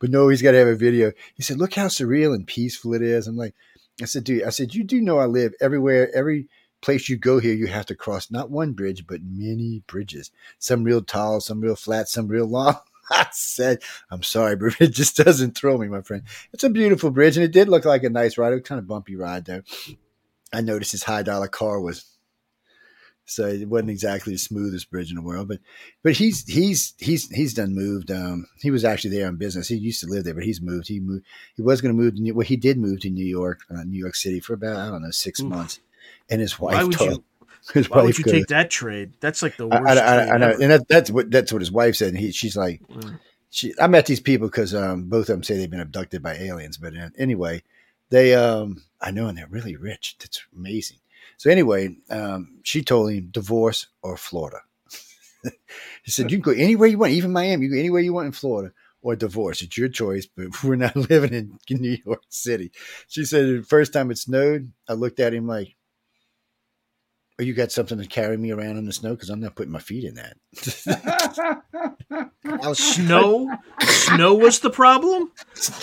But 0.00 0.10
no, 0.10 0.28
he's 0.28 0.42
got 0.42 0.52
to 0.52 0.58
have 0.58 0.68
a 0.68 0.76
video. 0.76 1.12
He 1.34 1.42
said, 1.42 1.58
"Look 1.58 1.74
how 1.74 1.86
surreal 1.86 2.34
and 2.34 2.46
peaceful 2.46 2.94
it 2.94 3.02
is." 3.02 3.26
I'm 3.26 3.36
like, 3.36 3.54
I 4.00 4.04
said, 4.04 4.24
"Dude, 4.24 4.44
I 4.44 4.50
said 4.50 4.74
you 4.74 4.84
do 4.84 5.00
know 5.00 5.18
I 5.18 5.26
live 5.26 5.54
everywhere. 5.60 6.10
Every 6.14 6.48
place 6.80 7.08
you 7.08 7.16
go 7.16 7.40
here, 7.40 7.54
you 7.54 7.66
have 7.66 7.86
to 7.86 7.96
cross 7.96 8.30
not 8.30 8.50
one 8.50 8.72
bridge, 8.72 9.06
but 9.06 9.20
many 9.22 9.82
bridges. 9.88 10.30
Some 10.60 10.84
real 10.84 11.02
tall, 11.02 11.40
some 11.40 11.60
real 11.60 11.76
flat, 11.76 12.08
some 12.08 12.28
real 12.28 12.46
long." 12.46 12.76
I 13.10 13.26
said, 13.32 13.82
I'm 14.10 14.22
sorry, 14.22 14.56
but 14.56 14.80
it 14.80 14.88
just 14.88 15.16
doesn't 15.16 15.56
thrill 15.56 15.78
me, 15.78 15.88
my 15.88 16.02
friend. 16.02 16.24
It's 16.52 16.64
a 16.64 16.70
beautiful 16.70 17.10
bridge, 17.10 17.36
and 17.36 17.44
it 17.44 17.52
did 17.52 17.68
look 17.68 17.84
like 17.84 18.04
a 18.04 18.10
nice 18.10 18.38
ride. 18.38 18.52
It 18.52 18.56
was 18.56 18.64
kind 18.64 18.78
of 18.78 18.86
bumpy 18.86 19.16
ride 19.16 19.44
though. 19.44 19.62
I 20.52 20.60
noticed 20.60 20.92
his 20.92 21.02
high 21.02 21.22
dollar 21.22 21.48
car 21.48 21.80
was 21.80 22.18
so 23.28 23.46
it 23.46 23.68
wasn't 23.68 23.90
exactly 23.90 24.32
the 24.32 24.38
smoothest 24.38 24.90
bridge 24.90 25.10
in 25.10 25.16
the 25.16 25.22
world, 25.22 25.48
but 25.48 25.58
but 26.02 26.14
he's 26.14 26.46
he's 26.46 26.94
he's 26.98 27.28
he's 27.28 27.52
done 27.52 27.74
moved. 27.74 28.10
Um, 28.10 28.46
he 28.58 28.70
was 28.70 28.86
actually 28.86 29.16
there 29.16 29.26
on 29.26 29.36
business. 29.36 29.68
He 29.68 29.76
used 29.76 30.00
to 30.00 30.06
live 30.06 30.24
there, 30.24 30.32
but 30.32 30.44
he's 30.44 30.62
moved. 30.62 30.88
He 30.88 30.98
moved. 30.98 31.26
He 31.54 31.60
was 31.60 31.82
going 31.82 31.94
to 31.94 32.02
move 32.02 32.14
to 32.16 32.22
New. 32.22 32.34
Well, 32.34 32.46
he 32.46 32.56
did 32.56 32.78
move 32.78 33.00
to 33.00 33.10
New 33.10 33.26
York, 33.26 33.60
uh, 33.70 33.84
New 33.84 33.98
York 33.98 34.14
City 34.14 34.40
for 34.40 34.54
about 34.54 34.76
I 34.76 34.88
don't 34.88 35.02
know 35.02 35.10
six 35.10 35.40
Oof. 35.40 35.48
months. 35.48 35.80
And 36.30 36.40
his 36.40 36.58
wife 36.58 36.74
why 36.74 36.84
would 36.84 36.92
told 36.92 37.10
you? 37.10 37.24
his 37.74 37.90
Why 37.90 38.02
would 38.02 38.16
you 38.18 38.24
goes- 38.24 38.32
take 38.32 38.46
that 38.48 38.70
trade? 38.70 39.12
That's 39.20 39.42
like 39.42 39.56
the 39.56 39.66
worst. 39.66 39.86
I, 39.86 39.92
I, 39.92 39.94
trade 39.94 40.30
I 40.30 40.36
know, 40.38 40.50
and 40.60 40.70
that, 40.72 40.88
that's 40.88 41.10
what 41.10 41.30
that's 41.30 41.52
what 41.52 41.62
his 41.62 41.72
wife 41.72 41.96
said. 41.96 42.08
And 42.10 42.18
he, 42.18 42.30
she's 42.32 42.56
like, 42.56 42.80
Mm. 42.88 43.18
she, 43.50 43.74
I 43.80 43.86
met 43.86 44.06
these 44.06 44.20
people 44.20 44.48
because 44.48 44.74
um, 44.74 45.04
both 45.04 45.28
of 45.28 45.34
them 45.34 45.42
say 45.42 45.56
they've 45.56 45.70
been 45.70 45.80
abducted 45.80 46.22
by 46.22 46.34
aliens. 46.36 46.76
But 46.76 46.96
uh, 46.96 47.10
anyway, 47.18 47.62
they, 48.10 48.34
um, 48.34 48.82
I 49.00 49.10
know, 49.10 49.26
and 49.28 49.36
they're 49.38 49.46
really 49.48 49.76
rich. 49.76 50.16
That's 50.18 50.42
amazing. 50.56 50.98
So 51.36 51.50
anyway, 51.50 51.96
um, 52.10 52.58
she 52.62 52.82
told 52.82 53.12
him 53.12 53.28
divorce 53.30 53.86
or 54.02 54.16
Florida. 54.16 54.58
he 56.02 56.10
said 56.10 56.30
you 56.30 56.38
can 56.40 56.52
go 56.54 56.58
anywhere 56.58 56.88
you 56.88 56.98
want, 56.98 57.12
even 57.12 57.32
Miami. 57.32 57.66
You 57.66 57.72
go 57.72 57.78
anywhere 57.78 58.00
you 58.00 58.12
want 58.12 58.26
in 58.26 58.32
Florida 58.32 58.72
or 59.02 59.14
divorce. 59.14 59.62
It's 59.62 59.78
your 59.78 59.88
choice, 59.88 60.26
but 60.26 60.62
we're 60.64 60.74
not 60.76 60.96
living 60.96 61.32
in 61.68 61.80
New 61.80 61.96
York 62.04 62.22
City. 62.28 62.72
She 63.06 63.24
said 63.24 63.46
the 63.46 63.62
first 63.62 63.92
time 63.92 64.10
it 64.10 64.18
snowed, 64.18 64.72
I 64.88 64.94
looked 64.94 65.20
at 65.20 65.32
him 65.34 65.46
like, 65.46 65.76
"Oh, 67.38 67.42
you 67.44 67.54
got 67.54 67.70
something 67.72 67.98
to 67.98 68.06
carry 68.06 68.36
me 68.36 68.50
around 68.50 68.76
in 68.78 68.84
the 68.84 68.92
snow? 68.92 69.10
Because 69.10 69.30
I'm 69.30 69.40
not 69.40 69.54
putting 69.54 69.72
my 69.72 69.78
feet 69.80 70.04
in 70.04 70.14
that." 70.14 70.36
Snow, 72.74 73.50
snow 73.80 74.34
was 74.34 74.60
the 74.60 74.70
problem. 74.70 75.32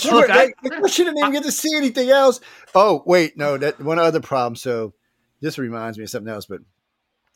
Look, 0.06 0.12
Look, 0.12 0.30
I- 0.30 0.54
I, 0.64 0.80
we 0.82 0.90
shouldn't 0.90 1.18
even 1.18 1.32
get 1.32 1.44
to 1.44 1.52
see 1.52 1.76
anything 1.76 2.10
else. 2.10 2.40
Oh, 2.74 3.04
wait, 3.06 3.38
no, 3.38 3.58
that 3.58 3.80
one 3.80 4.00
other 4.00 4.20
problem. 4.20 4.56
So 4.56 4.94
this 5.42 5.58
reminds 5.58 5.98
me 5.98 6.04
of 6.04 6.10
something 6.10 6.32
else, 6.32 6.46
but 6.46 6.62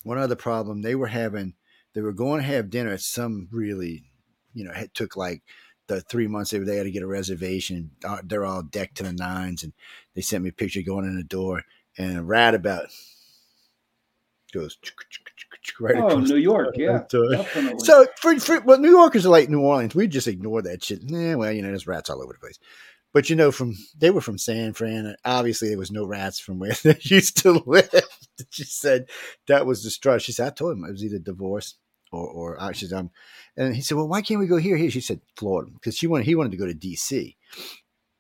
one 0.04 0.18
other 0.18 0.36
problem 0.36 0.82
they 0.82 0.96
were 0.96 1.08
having, 1.08 1.54
they 1.94 2.02
were 2.02 2.14
going 2.14 2.42
to 2.42 2.48
have 2.48 2.70
dinner 2.70 2.92
at 2.92 3.02
some 3.02 3.48
really, 3.52 4.12
you 4.54 4.66
know, 4.66 4.72
it 4.72 4.94
took 4.94 5.16
like 5.16 5.44
the 5.88 6.02
three 6.02 6.28
months 6.28 6.52
they, 6.52 6.60
were- 6.60 6.66
they 6.66 6.78
had 6.78 6.84
to 6.84 6.92
get 6.92 7.04
a 7.04 7.08
reservation. 7.08 7.92
Uh, 8.04 8.20
They're 8.24 8.46
all 8.46 8.64
decked 8.64 8.98
to 8.98 9.04
the 9.04 9.14
nines, 9.14 9.64
and 9.64 9.74
they 10.16 10.22
sent 10.22 10.44
me 10.44 10.50
a 10.50 10.54
picture 10.54 10.82
going 10.82 11.06
in 11.06 11.16
the 11.16 11.24
door, 11.24 11.64
and 11.98 12.28
right 12.28 12.54
about 12.54 12.88
goes 14.52 14.78
right 15.80 15.96
Oh, 15.98 16.08
across 16.08 16.30
New 16.30 16.36
York, 16.38 16.76
yeah, 16.78 17.04
definitely. 17.10 17.80
So 17.80 18.06
for, 18.18 18.40
for 18.40 18.60
well, 18.62 18.80
New 18.80 18.92
Yorkers 18.92 19.26
are 19.26 19.30
like 19.30 19.50
New 19.50 19.62
Orleans. 19.62 19.96
We 19.96 20.08
just 20.08 20.28
ignore 20.28 20.62
that 20.62 20.84
shit. 20.84 21.04
Nah, 21.04 21.38
well, 21.38 21.52
you 21.52 21.62
know, 21.62 21.70
there's 21.70 21.88
rats 21.88 22.10
all 22.10 22.22
over 22.22 22.34
the 22.34 22.40
place. 22.40 22.60
But 23.14 23.30
you 23.30 23.36
know, 23.36 23.52
from 23.52 23.76
they 23.98 24.12
were 24.12 24.22
from 24.22 24.38
San 24.38 24.74
Fran. 24.74 25.16
Obviously, 25.26 25.70
there 25.70 25.78
was 25.78 25.92
no 25.92 26.06
rats 26.06 26.40
from 26.40 26.60
where 26.60 26.74
they 26.84 26.98
used 27.02 27.38
to 27.38 27.64
live. 27.66 27.90
she 28.50 28.64
said 28.64 29.10
that 29.48 29.66
was 29.66 29.84
the 29.84 29.90
straw. 29.90 30.18
She 30.18 30.32
said, 30.32 30.48
I 30.48 30.52
told 30.52 30.78
him 30.78 30.86
it 30.86 30.92
was 30.92 31.04
either 31.04 31.20
divorce 31.20 31.76
or 32.12 32.28
or 32.28 32.62
uh, 32.62 32.72
she's 32.72 32.94
um. 32.94 33.10
And 33.58 33.76
he 33.76 33.82
said, 33.82 33.98
Well, 33.98 34.08
why 34.08 34.22
can't 34.22 34.40
we 34.40 34.48
go 34.48 34.58
here? 34.58 34.78
Here, 34.78 34.92
she 34.92 35.02
said, 35.02 35.22
Florida, 35.36 35.72
because 35.74 35.98
she 35.98 36.08
wanted 36.08 36.26
he 36.26 36.36
wanted 36.36 36.52
to 36.52 36.58
go 36.58 36.68
to 36.68 36.74
D.C. 36.74 37.36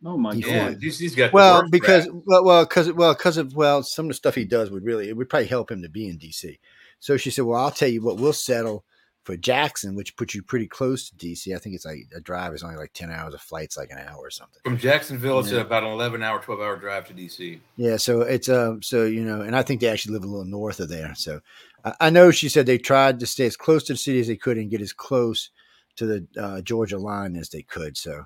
oh 0.05 0.17
my 0.17 0.34
Yeah. 0.34 0.47
Yeah, 0.47 0.69
god. 0.71 0.81
DC's 0.81 1.15
got 1.15 1.34
Well, 1.34 1.63
because 1.69 2.07
rap. 2.07 2.15
well, 2.26 2.43
well, 2.45 2.65
because 2.65 2.91
well, 2.91 3.13
because 3.13 3.38
of 3.38 3.55
well, 3.55 3.84
some 3.84 4.05
of 4.05 4.09
the 4.09 4.15
stuff 4.15 4.35
he 4.35 4.45
does 4.45 4.71
would 4.71 4.84
really 4.84 5.09
it 5.09 5.17
would 5.17 5.30
probably 5.30 5.47
help 5.47 5.71
him 5.71 5.81
to 5.81 5.89
be 5.89 6.07
in 6.07 6.17
D.C. 6.17 6.59
So 6.99 7.17
she 7.17 7.31
said, 7.31 7.45
"Well, 7.45 7.61
I'll 7.63 7.71
tell 7.71 7.88
you 7.89 8.01
what, 8.01 8.17
we'll 8.17 8.34
settle 8.34 8.84
for 9.23 9.35
Jackson, 9.38 9.95
which 9.95 10.15
puts 10.15 10.34
you 10.34 10.41
pretty 10.41 10.67
close 10.67 11.09
to 11.09 11.15
D.C. 11.17 11.53
I 11.53 11.57
think 11.59 11.76
it's 11.76 11.85
like 11.85 11.99
a 12.15 12.19
drive 12.21 12.53
is 12.53 12.63
only 12.63 12.77
like 12.77 12.93
ten 12.93 13.11
hours. 13.11 13.34
A 13.34 13.38
flight's 13.38 13.77
like 13.77 13.91
an 13.91 13.99
hour 13.99 14.17
or 14.19 14.30
something. 14.31 14.61
from 14.63 14.77
Jacksonville, 14.77 15.39
it's 15.39 15.51
Yeah. 15.51 15.59
about 15.59 15.84
an 15.84 15.89
11 15.89 16.23
hour, 16.23 16.39
12 16.39 16.61
hour 16.61 16.76
drive 16.77 17.07
to 17.07 17.13
DC. 17.13 17.59
Yeah, 17.77 17.97
so 17.97 18.21
it's 18.21 18.49
um, 18.49 18.81
so 18.81 19.05
you 19.05 19.23
know, 19.23 19.41
and 19.41 19.55
I 19.55 19.61
think 19.61 19.81
they 19.81 19.88
actually 19.89 20.13
live 20.13 20.23
a 20.23 20.27
little 20.27 20.45
north 20.45 20.80
of 20.80 20.89
there. 20.89 21.13
So 21.15 21.41
I, 21.85 21.93
I 22.01 22.09
know 22.09 22.31
she 22.31 22.49
said 22.49 22.65
they 22.65 22.77
tried 22.77 23.19
to 23.19 23.26
stay 23.27 23.45
as 23.45 23.55
close 23.55 23.84
to 23.85 23.93
the 23.93 23.97
city 23.97 24.19
as 24.19 24.27
they 24.27 24.35
could 24.35 24.57
and 24.57 24.69
get 24.71 24.81
as 24.81 24.93
close 24.93 25.49
to 25.97 26.05
the 26.05 26.27
uh, 26.41 26.61
Georgia 26.61 26.97
line 26.97 27.35
as 27.35 27.49
they 27.49 27.61
could. 27.61 27.97
So, 27.97 28.23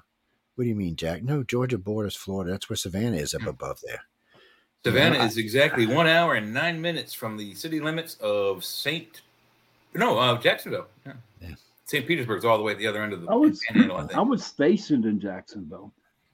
what 0.55 0.63
do 0.63 0.69
you 0.69 0.75
mean, 0.75 0.95
Jack? 0.95 1.23
No, 1.23 1.43
Georgia 1.43 1.77
borders 1.77 2.15
Florida. 2.15 2.51
That's 2.51 2.69
where 2.69 2.77
Savannah 2.77 3.17
is 3.17 3.33
up 3.33 3.45
above 3.47 3.79
there. 3.85 4.01
Savannah 4.85 5.15
Yeah, 5.15 5.23
I- 5.23 5.27
is 5.27 5.37
exactly 5.37 5.85
one 5.87 6.07
hour 6.07 6.35
and 6.35 6.53
nine 6.53 6.81
minutes 6.81 7.13
from 7.13 7.37
the 7.37 7.53
city 7.55 7.79
limits 7.79 8.15
of 8.21 8.63
St. 8.65 9.21
No, 9.95 10.17
uh, 10.17 10.37
Jacksonville. 10.39 10.87
Yeah. 11.05 11.13
Yeah. 11.41 11.55
St. 11.85 12.05
Petersburg's 12.07 12.45
all 12.45 12.57
the 12.57 12.63
way 12.63 12.71
at 12.73 12.77
the 12.77 12.87
other 12.87 13.01
end 13.03 13.13
of 13.13 13.21
the 13.21 13.29
I 13.29 13.35
was 13.35 13.61
panhandle, 13.67 13.97
I. 14.13 14.17
I 14.17 14.21
was 14.21 14.43
stationed 14.45 15.05
in 15.05 15.19
Jacksonville, 15.19 15.91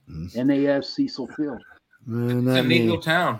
Mhm. 0.10 0.36
NAS 0.46 0.90
Cecil 0.94 1.28
Field. 1.36 1.62
It's 2.08 2.08
not 2.08 2.60
a 2.60 2.64
neat 2.64 2.84
little 2.84 3.02
town. 3.02 3.40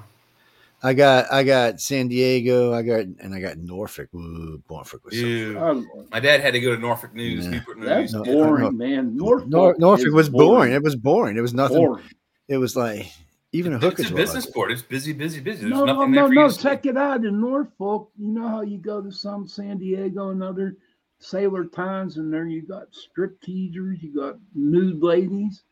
I 0.82 0.94
got 0.94 1.32
I 1.32 1.44
got 1.44 1.82
San 1.82 2.08
Diego. 2.08 2.74
I 2.74 2.82
got 2.84 3.02
and 3.02 3.34
I 3.34 3.40
got 3.42 3.58
Norfolk. 3.58 4.10
Ooh, 4.16 4.62
Norfolk 4.70 5.04
was 5.06 5.20
so 5.20 5.86
My 6.12 6.20
dad 6.20 6.40
had 6.42 6.54
to 6.54 6.60
go 6.60 6.74
to 6.76 6.82
Norfolk 6.82 7.14
News. 7.14 7.46
Yeah. 7.46 7.52
Newport 7.52 7.82
that's 7.82 8.14
no, 8.14 8.24
boring, 8.24 8.64
no. 8.64 8.72
man. 8.72 9.18
Norfolk, 9.18 9.50
Nor- 9.50 9.76
Norfolk 9.78 10.14
was 10.14 10.30
boring. 10.30 10.72
It 10.74 10.82
was 10.84 10.96
boring. 10.96 11.38
It 11.38 11.42
was 11.42 11.54
nothing. 11.54 11.78
boring. 11.78 12.06
It 12.48 12.58
was 12.58 12.76
like 12.76 13.12
even 13.52 13.74
a 13.74 13.76
It's 13.76 13.86
hooker's 13.86 14.12
a 14.12 14.16
business 14.16 14.46
like- 14.46 14.54
port. 14.54 14.72
It's 14.72 14.82
busy, 14.82 15.12
busy, 15.12 15.40
busy. 15.42 15.62
There's 15.62 15.72
No, 15.72 15.84
no, 15.86 15.94
nothing 15.96 16.12
no, 16.12 16.22
there 16.22 16.28
for 16.28 16.34
you 16.34 16.40
no. 16.42 16.48
to 16.48 16.54
see. 16.54 16.62
Check 16.62 16.86
it 16.86 16.98
out 16.98 17.26
in 17.26 17.42
Norfolk. 17.42 18.10
You 18.18 18.28
know 18.30 18.48
how 18.48 18.62
you 18.62 18.78
go 18.78 19.02
to 19.02 19.12
some 19.12 19.48
San 19.48 19.80
Diego 19.80 20.30
and 20.30 20.42
other 20.42 20.78
sailor 21.20 21.66
towns, 21.66 22.16
and 22.18 22.32
there 22.32 22.46
you 22.48 22.62
got 22.62 22.88
strip 22.96 23.42
teasers, 23.42 24.02
you 24.02 24.16
got 24.16 24.38
nude 24.56 25.04
ladies. 25.04 25.64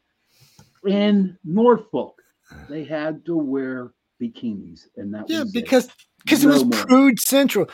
In 0.86 1.38
Norfolk, 1.46 2.22
they 2.70 2.84
had 2.84 3.26
to 3.26 3.38
wear 3.38 3.92
bikinis, 4.22 4.88
and 4.96 5.14
that 5.14 5.30
Yeah, 5.30 5.42
was 5.44 5.52
because 5.52 5.90
because 6.24 6.44
it 6.44 6.48
No 6.48 6.54
was 6.54 6.66
more. 6.66 6.86
prude 6.86 7.20
central. 7.20 7.70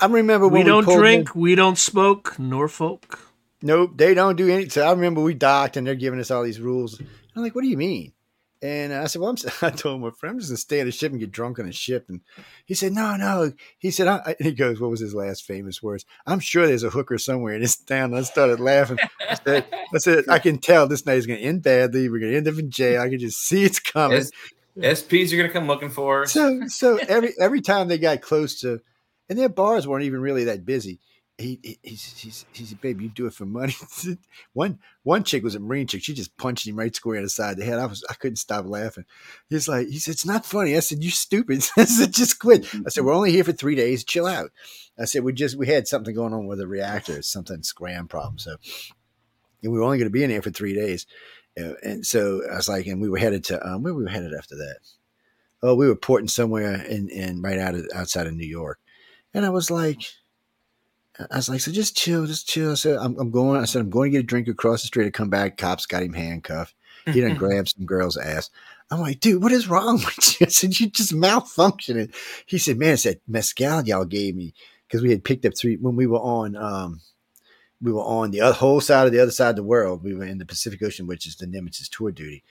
I 0.00 0.06
remember 0.06 0.48
when 0.48 0.60
We 0.62 0.66
don't 0.68 0.84
pulled 0.84 0.96
in- 0.96 1.02
drink. 1.02 1.34
We 1.34 1.54
don't 1.54 1.78
smoke. 1.78 2.38
Norfolk. 2.38 3.20
Nope, 3.62 3.92
they 3.96 4.12
don't 4.14 4.36
do 4.36 4.48
any. 4.48 4.68
So 4.68 4.86
I 4.86 4.90
remember 4.90 5.22
we 5.22 5.34
docked 5.34 5.76
and 5.76 5.86
they're 5.86 5.94
giving 5.94 6.20
us 6.20 6.30
all 6.30 6.42
these 6.42 6.60
rules. 6.60 7.00
I'm 7.34 7.42
like, 7.42 7.54
what 7.54 7.62
do 7.62 7.68
you 7.68 7.76
mean? 7.78 8.12
And 8.62 8.92
I 8.92 9.06
said, 9.06 9.20
well, 9.22 9.30
I'm, 9.30 9.36
I 9.62 9.70
told 9.70 10.00
my 10.00 10.10
friend, 10.10 10.34
I'm 10.34 10.38
just 10.38 10.50
gonna 10.50 10.56
stay 10.58 10.80
on 10.80 10.86
the 10.86 10.92
ship 10.92 11.12
and 11.12 11.20
get 11.20 11.30
drunk 11.30 11.58
on 11.58 11.66
the 11.66 11.72
ship. 11.72 12.06
And 12.08 12.20
he 12.64 12.74
said, 12.74 12.92
no, 12.92 13.16
no. 13.16 13.52
He 13.78 13.90
said, 13.90 14.08
I, 14.08 14.16
I- 14.26 14.36
he 14.42 14.52
goes, 14.52 14.80
what 14.80 14.90
was 14.90 15.00
his 15.00 15.14
last 15.14 15.44
famous 15.44 15.82
words? 15.82 16.04
I'm 16.26 16.40
sure 16.40 16.66
there's 16.66 16.82
a 16.82 16.90
hooker 16.90 17.16
somewhere 17.18 17.54
in 17.54 17.60
this 17.62 17.76
town. 17.76 18.10
And 18.10 18.16
I 18.16 18.22
started 18.22 18.60
laughing. 18.60 18.98
I 19.28 19.34
said, 19.44 19.66
I 19.94 19.98
said, 19.98 20.24
I 20.28 20.38
can 20.38 20.58
tell 20.58 20.86
this 20.86 21.06
night 21.06 21.16
is 21.18 21.26
gonna 21.26 21.38
end 21.40 21.62
badly. 21.62 22.08
We're 22.08 22.20
gonna 22.20 22.32
end 22.36 22.48
up 22.48 22.58
in 22.58 22.70
jail. 22.70 23.00
I 23.02 23.08
can 23.08 23.18
just 23.18 23.40
see 23.42 23.64
it's 23.64 23.78
coming. 23.80 24.22
S- 24.80 25.02
SPs 25.02 25.32
are 25.32 25.36
going 25.36 25.48
to 25.48 25.52
come 25.52 25.66
looking 25.66 25.90
for 25.90 26.22
us. 26.22 26.32
So 26.32 26.66
so 26.68 26.98
every 27.08 27.32
every 27.40 27.60
time 27.60 27.88
they 27.88 27.98
got 27.98 28.20
close 28.20 28.60
to, 28.60 28.80
and 29.28 29.38
their 29.38 29.48
bars 29.48 29.86
weren't 29.86 30.04
even 30.04 30.20
really 30.20 30.44
that 30.44 30.64
busy. 30.64 31.00
He, 31.38 31.60
he 31.62 31.78
he's, 31.82 32.18
he's 32.18 32.46
he 32.52 32.64
said, 32.64 32.80
"Babe, 32.80 33.00
you 33.00 33.10
do 33.10 33.26
it 33.26 33.34
for 33.34 33.44
money." 33.44 33.74
one 34.54 34.78
one 35.02 35.22
chick 35.22 35.42
was 35.44 35.54
a 35.54 35.60
marine 35.60 35.86
chick. 35.86 36.02
She 36.02 36.14
just 36.14 36.34
punched 36.38 36.66
him 36.66 36.76
right 36.76 36.96
square 36.96 37.16
in 37.16 37.24
the 37.24 37.28
side 37.28 37.52
of 37.52 37.58
the 37.58 37.64
head. 37.66 37.78
I 37.78 37.84
was 37.84 38.02
I 38.08 38.14
couldn't 38.14 38.36
stop 38.36 38.64
laughing. 38.64 39.04
He's 39.50 39.68
like, 39.68 39.88
he 39.88 39.98
said, 39.98 40.12
"It's 40.12 40.24
not 40.24 40.46
funny." 40.46 40.76
I 40.76 40.80
said, 40.80 41.04
"You 41.04 41.10
stupid." 41.10 41.62
I 41.76 41.84
said, 41.84 42.14
"Just 42.14 42.38
quit." 42.38 42.66
I 42.74 42.88
said, 42.88 43.04
"We're 43.04 43.12
only 43.12 43.32
here 43.32 43.44
for 43.44 43.52
three 43.52 43.74
days. 43.74 44.02
Chill 44.02 44.26
out." 44.26 44.50
I 44.98 45.04
said, 45.04 45.24
"We 45.24 45.34
just 45.34 45.58
we 45.58 45.66
had 45.66 45.86
something 45.86 46.14
going 46.14 46.32
on 46.32 46.46
with 46.46 46.58
the 46.58 46.66
reactor, 46.66 47.20
something 47.20 47.62
scram 47.62 48.08
problem." 48.08 48.38
So, 48.38 48.56
and 49.62 49.72
we 49.72 49.78
were 49.78 49.84
only 49.84 49.98
going 49.98 50.08
to 50.08 50.12
be 50.12 50.24
in 50.24 50.30
here 50.30 50.42
for 50.42 50.50
three 50.50 50.74
days. 50.74 51.06
And 51.56 52.04
so 52.04 52.42
I 52.50 52.56
was 52.56 52.68
like, 52.68 52.86
and 52.86 53.00
we 53.00 53.08
were 53.08 53.18
headed 53.18 53.44
to 53.44 53.66
um, 53.66 53.82
where 53.82 53.94
we 53.94 54.04
were 54.04 54.10
headed 54.10 54.34
after 54.34 54.56
that. 54.56 54.78
Oh, 55.62 55.74
we 55.74 55.88
were 55.88 55.96
porting 55.96 56.28
somewhere 56.28 56.82
in, 56.82 57.08
in 57.08 57.40
right 57.40 57.58
out 57.58 57.74
of 57.74 57.86
outside 57.94 58.26
of 58.26 58.34
New 58.34 58.46
York, 58.46 58.78
and 59.32 59.46
I 59.46 59.50
was 59.50 59.70
like, 59.70 60.02
I 61.18 61.36
was 61.36 61.48
like, 61.48 61.60
so 61.60 61.72
just 61.72 61.96
chill, 61.96 62.26
just 62.26 62.46
chill. 62.46 62.72
I 62.72 62.74
said, 62.74 62.98
I'm, 62.98 63.18
I'm 63.18 63.30
going. 63.30 63.60
I 63.60 63.64
said, 63.64 63.80
I'm 63.80 63.90
going 63.90 64.12
to 64.12 64.18
get 64.18 64.24
a 64.24 64.26
drink 64.26 64.48
across 64.48 64.82
the 64.82 64.88
street. 64.88 65.06
I 65.06 65.10
come 65.10 65.30
back, 65.30 65.56
cops 65.56 65.86
got 65.86 66.02
him 66.02 66.12
handcuffed. 66.12 66.74
He 67.06 67.20
done 67.20 67.34
grabbed 67.38 67.70
some 67.70 67.86
girl's 67.86 68.18
ass. 68.18 68.50
I'm 68.90 69.00
like, 69.00 69.20
dude, 69.20 69.42
what 69.42 69.52
is 69.52 69.68
wrong 69.68 69.96
with 69.96 70.40
you? 70.40 70.46
I 70.46 70.50
said, 70.50 70.78
you 70.78 70.88
just 70.88 71.12
malfunctioning. 71.12 72.14
He 72.44 72.58
said, 72.58 72.78
man, 72.78 72.94
it's 72.94 73.04
that 73.04 73.20
mescal 73.26 73.82
y'all 73.82 74.04
gave 74.04 74.36
me 74.36 74.54
because 74.86 75.02
we 75.02 75.10
had 75.10 75.24
picked 75.24 75.46
up 75.46 75.56
three 75.56 75.76
when 75.76 75.96
we 75.96 76.06
were 76.06 76.20
on. 76.20 76.54
um 76.54 77.00
we 77.82 77.92
were 77.92 78.02
on 78.02 78.30
the 78.30 78.40
other, 78.40 78.54
whole 78.54 78.80
side 78.80 79.06
of 79.06 79.12
the 79.12 79.20
other 79.20 79.30
side 79.30 79.50
of 79.50 79.56
the 79.56 79.62
world. 79.62 80.02
We 80.02 80.14
were 80.14 80.24
in 80.24 80.38
the 80.38 80.46
Pacific 80.46 80.82
Ocean, 80.82 81.06
which 81.06 81.26
is 81.26 81.36
the 81.36 81.46
Nimitz 81.46 81.88
tour 81.90 82.10
duty. 82.10 82.42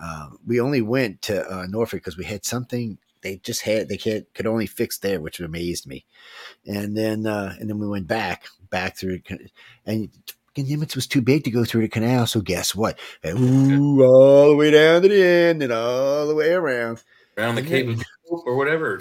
Uh, 0.00 0.30
we 0.46 0.60
only 0.60 0.82
went 0.82 1.22
to 1.22 1.50
uh, 1.50 1.66
Norfolk 1.66 2.00
because 2.00 2.16
we 2.16 2.24
had 2.24 2.44
something 2.44 2.98
they 3.22 3.36
just 3.36 3.62
had 3.62 3.88
they 3.88 3.96
could, 3.96 4.32
could 4.34 4.46
only 4.46 4.66
fix 4.66 4.98
there, 4.98 5.20
which 5.20 5.40
amazed 5.40 5.86
me. 5.86 6.04
And 6.66 6.96
then 6.96 7.26
uh, 7.26 7.56
and 7.58 7.68
then 7.68 7.78
we 7.78 7.88
went 7.88 8.06
back 8.06 8.46
back 8.70 8.96
through 8.96 9.20
and 9.86 10.10
Nimitz 10.56 10.94
was 10.94 11.06
too 11.06 11.22
big 11.22 11.44
to 11.44 11.50
go 11.50 11.64
through 11.64 11.82
the 11.82 11.88
canal. 11.88 12.26
So 12.26 12.40
guess 12.40 12.74
what? 12.74 12.98
Ooh, 13.26 14.02
all 14.04 14.50
the 14.50 14.56
way 14.56 14.70
down 14.70 15.02
to 15.02 15.08
the 15.08 15.22
end 15.22 15.62
and 15.62 15.72
all 15.72 16.26
the 16.26 16.34
way 16.34 16.52
around. 16.52 17.02
Around 17.36 17.56
the 17.56 17.62
Cape 17.62 17.88
of 17.88 18.02
or 18.28 18.56
whatever. 18.56 19.00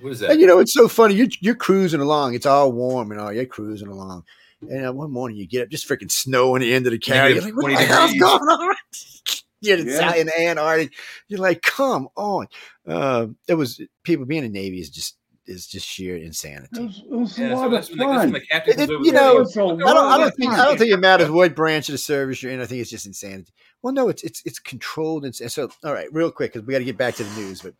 What 0.00 0.12
is 0.12 0.20
that? 0.20 0.30
And 0.30 0.40
you 0.40 0.46
know, 0.46 0.58
it's 0.58 0.74
so 0.74 0.88
funny. 0.88 1.14
You're, 1.14 1.28
you're 1.40 1.54
cruising 1.54 2.00
along. 2.00 2.34
It's 2.34 2.46
all 2.46 2.72
warm 2.72 3.10
and 3.10 3.20
all. 3.20 3.32
You're 3.32 3.46
cruising 3.46 3.88
along. 3.88 4.24
And 4.70 4.86
uh, 4.86 4.92
one 4.92 5.10
morning 5.10 5.36
you 5.36 5.46
get 5.46 5.62
up, 5.62 5.68
just 5.68 5.88
freaking 5.88 6.10
snow 6.10 6.54
on 6.54 6.60
the 6.60 6.72
end 6.72 6.86
of 6.86 6.92
the 6.92 6.98
carrier. 6.98 7.34
You're 7.36 7.42
like, 7.44 7.56
what 7.56 7.70
the 7.70 7.76
hell's 7.84 8.12
degrees. 8.12 8.20
going 8.30 8.40
on? 8.42 8.74
You're 9.60 9.78
in 9.78 9.86
Yeah. 9.88 10.14
in 10.16 10.26
the 10.26 10.40
Antarctic. 10.42 10.92
You're 11.28 11.40
like, 11.40 11.62
come 11.62 12.08
on. 12.16 12.48
Uh, 12.86 13.28
it 13.48 13.54
was 13.54 13.80
people 14.02 14.26
being 14.26 14.44
in 14.44 14.52
the 14.52 14.58
Navy 14.60 14.78
is 14.80 14.90
just 14.90 15.16
is 15.46 15.66
just 15.66 15.86
sheer 15.86 16.16
It 16.16 16.22
insanity. 16.22 16.84
was, 16.86 16.98
it 17.04 17.10
was 17.10 17.38
Yeah, 17.38 17.48
a 17.48 17.56
lot 17.56 17.56
of 17.56 17.60
when 17.60 17.70
the, 17.72 17.76
that's 17.76 17.90
when 17.90 17.98
fun. 17.98 18.32
the 18.32 18.38
It- 18.38 18.48
comes 18.48 18.68
it- 18.78 18.90
over 18.90 19.04
you 19.04 19.12
know, 19.12 19.38
It's 19.40 19.56
a 19.56 19.60
I 19.60 19.64
lot 19.64 19.78
don't, 19.78 19.88
I 20.12 20.18
don't 20.18 20.34
think 20.36 20.52
I 20.52 20.64
don't 20.64 20.78
think 20.78 20.90
it 20.92 20.96
matters 21.00 21.30
what 21.30 21.54
branch 21.54 21.88
of 21.88 21.92
the 21.92 21.98
service 21.98 22.42
you're 22.42 22.52
in. 22.52 22.60
I 22.60 22.66
think 22.66 22.80
it's 22.80 22.90
just 22.90 23.06
insanity. 23.06 23.52
Well, 23.82 23.92
no, 23.92 24.08
it's 24.08 24.22
it's 24.22 24.42
it's 24.46 24.58
controlled 24.58 25.24
and 25.26 25.34
so. 25.34 25.68
All 25.84 25.92
right, 25.92 26.08
real 26.12 26.30
quick 26.30 26.52
because 26.54 26.66
we 26.66 26.72
got 26.72 26.78
to 26.78 26.84
get 26.84 26.96
back 26.96 27.14
to 27.16 27.24
the 27.24 27.40
news. 27.40 27.60
But 27.62 27.74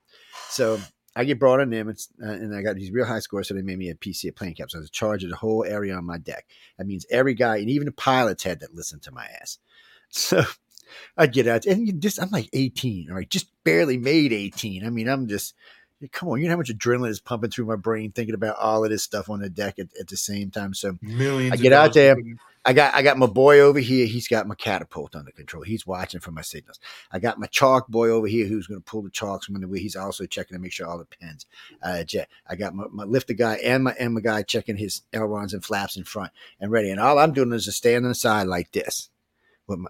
so 0.51 0.79
I 1.17 1.25
get 1.25 1.39
brought 1.39 1.61
in 1.61 1.71
them, 1.71 1.89
and, 1.89 1.99
uh, 2.23 2.33
and 2.33 2.55
I 2.55 2.63
got 2.63 2.77
these 2.77 2.91
real 2.91 3.07
high 3.07 3.21
scores, 3.21 3.49
so 3.49 3.55
they 3.55 3.63
made 3.63 3.79
me 3.79 3.89
a 3.91 3.95
PC 3.95 4.27
at 4.27 4.37
plane 4.37 4.55
cap. 4.55 4.71
So 4.71 4.79
I 4.79 4.81
was 4.81 4.89
in 4.89 4.93
charge 4.93 5.23
of 5.23 5.31
the 5.31 5.37
whole 5.37 5.65
area 5.65 5.95
on 5.95 6.05
my 6.05 6.19
deck. 6.19 6.47
That 6.77 6.87
means 6.87 7.07
every 7.11 7.35
guy, 7.35 7.59
and 7.59 7.71
even 7.71 7.87
the 7.87 7.93
pilots 7.93 8.43
had 8.43 8.61
that 8.61 8.75
listen 8.75 9.01
to 9.01 9.13
my 9.13 9.27
ass. 9.41 9.59
So 10.17 10.45
I 11.17 11.27
get 11.27 11.49
out, 11.49 11.67
and 11.67 12.01
just 12.01 12.23
I'm 12.23 12.31
like 12.31 12.49
18, 12.53 13.09
all 13.11 13.17
right, 13.17 13.29
just 13.29 13.49
barely 13.65 13.99
made 13.99 14.33
18. 14.33 14.87
I 14.87 14.91
mean, 14.91 15.09
I'm 15.09 15.27
just. 15.27 15.55
Come 16.13 16.29
on, 16.29 16.41
you 16.41 16.47
know 16.47 16.53
how 16.53 16.59
much 16.59 16.71
adrenaline 16.71 17.09
is 17.09 17.21
pumping 17.21 17.51
through 17.51 17.67
my 17.67 17.77
brain 17.77 18.13
thinking 18.13 18.35
about 18.35 18.57
all 18.57 18.85
of 18.85 18.91
this 18.91 19.03
stuff 19.03 19.29
on 19.31 19.41
the 19.41 19.51
deck 19.51 19.79
at, 19.79 19.89
at 19.99 20.09
the 20.09 20.17
same 20.17 20.51
time. 20.51 20.75
So 20.75 20.99
Millions. 21.01 21.53
I 21.53 21.57
get 21.57 21.73
out 21.73 21.95
there. 21.95 22.17
I 22.67 22.73
got 22.73 22.95
I 22.95 23.03
got 23.03 23.19
my 23.19 23.27
boy 23.27 23.61
over 23.61 23.79
here. 23.79 24.07
He's 24.07 24.27
got 24.27 24.47
my 24.47 24.55
catapult 24.55 25.15
under 25.15 25.31
control. 25.31 25.63
He's 25.63 25.87
watching 25.87 26.21
for 26.21 26.31
my 26.31 26.41
signals. 26.41 26.81
I 27.13 27.19
got 27.19 27.39
my 27.39 27.47
chalk 27.47 27.89
boy 27.89 28.09
over 28.09 28.27
here 28.27 28.47
who's 28.47 28.67
going 28.67 28.81
to 28.81 28.85
pull 28.85 29.03
the 29.03 29.11
chocks 29.11 29.47
from 29.47 29.61
the 29.61 29.69
way. 29.69 29.81
He's 29.81 29.97
also 29.97 30.25
checking 30.25 30.57
to 30.57 30.61
make 30.63 30.73
sure 30.73 30.87
all 30.87 30.99
the 30.99 31.05
pins. 31.05 31.45
Uh, 31.83 32.05
jet. 32.05 32.29
I 32.49 32.57
got 32.57 32.75
my, 32.75 32.85
my 32.91 33.05
lifter 33.05 33.35
guy 33.35 33.57
and 33.57 33.85
my 33.85 33.93
and 34.01 34.15
my 34.15 34.21
guy 34.21 34.43
checking 34.43 34.79
his 34.79 35.03
ailerons 35.13 35.53
and 35.53 35.65
flaps 35.65 35.97
in 35.97 36.05
front 36.05 36.33
and 36.59 36.71
ready. 36.71 36.91
And 36.91 37.01
all 37.01 37.19
I'm 37.19 37.33
doing 37.33 37.53
is 37.53 37.67
just 37.67 37.79
stand 37.79 38.07
on 38.07 38.11
the 38.11 38.15
side 38.15 38.47
like 38.47 38.73
this. 38.73 39.11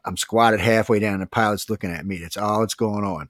I'm 0.04 0.16
squatted 0.16 0.60
halfway 0.60 1.00
down. 1.00 1.20
The 1.20 1.26
pilot's 1.26 1.70
looking 1.70 1.90
at 1.90 2.06
me. 2.06 2.18
That's 2.18 2.36
all 2.36 2.60
that's 2.60 2.74
going 2.74 3.04
on. 3.04 3.28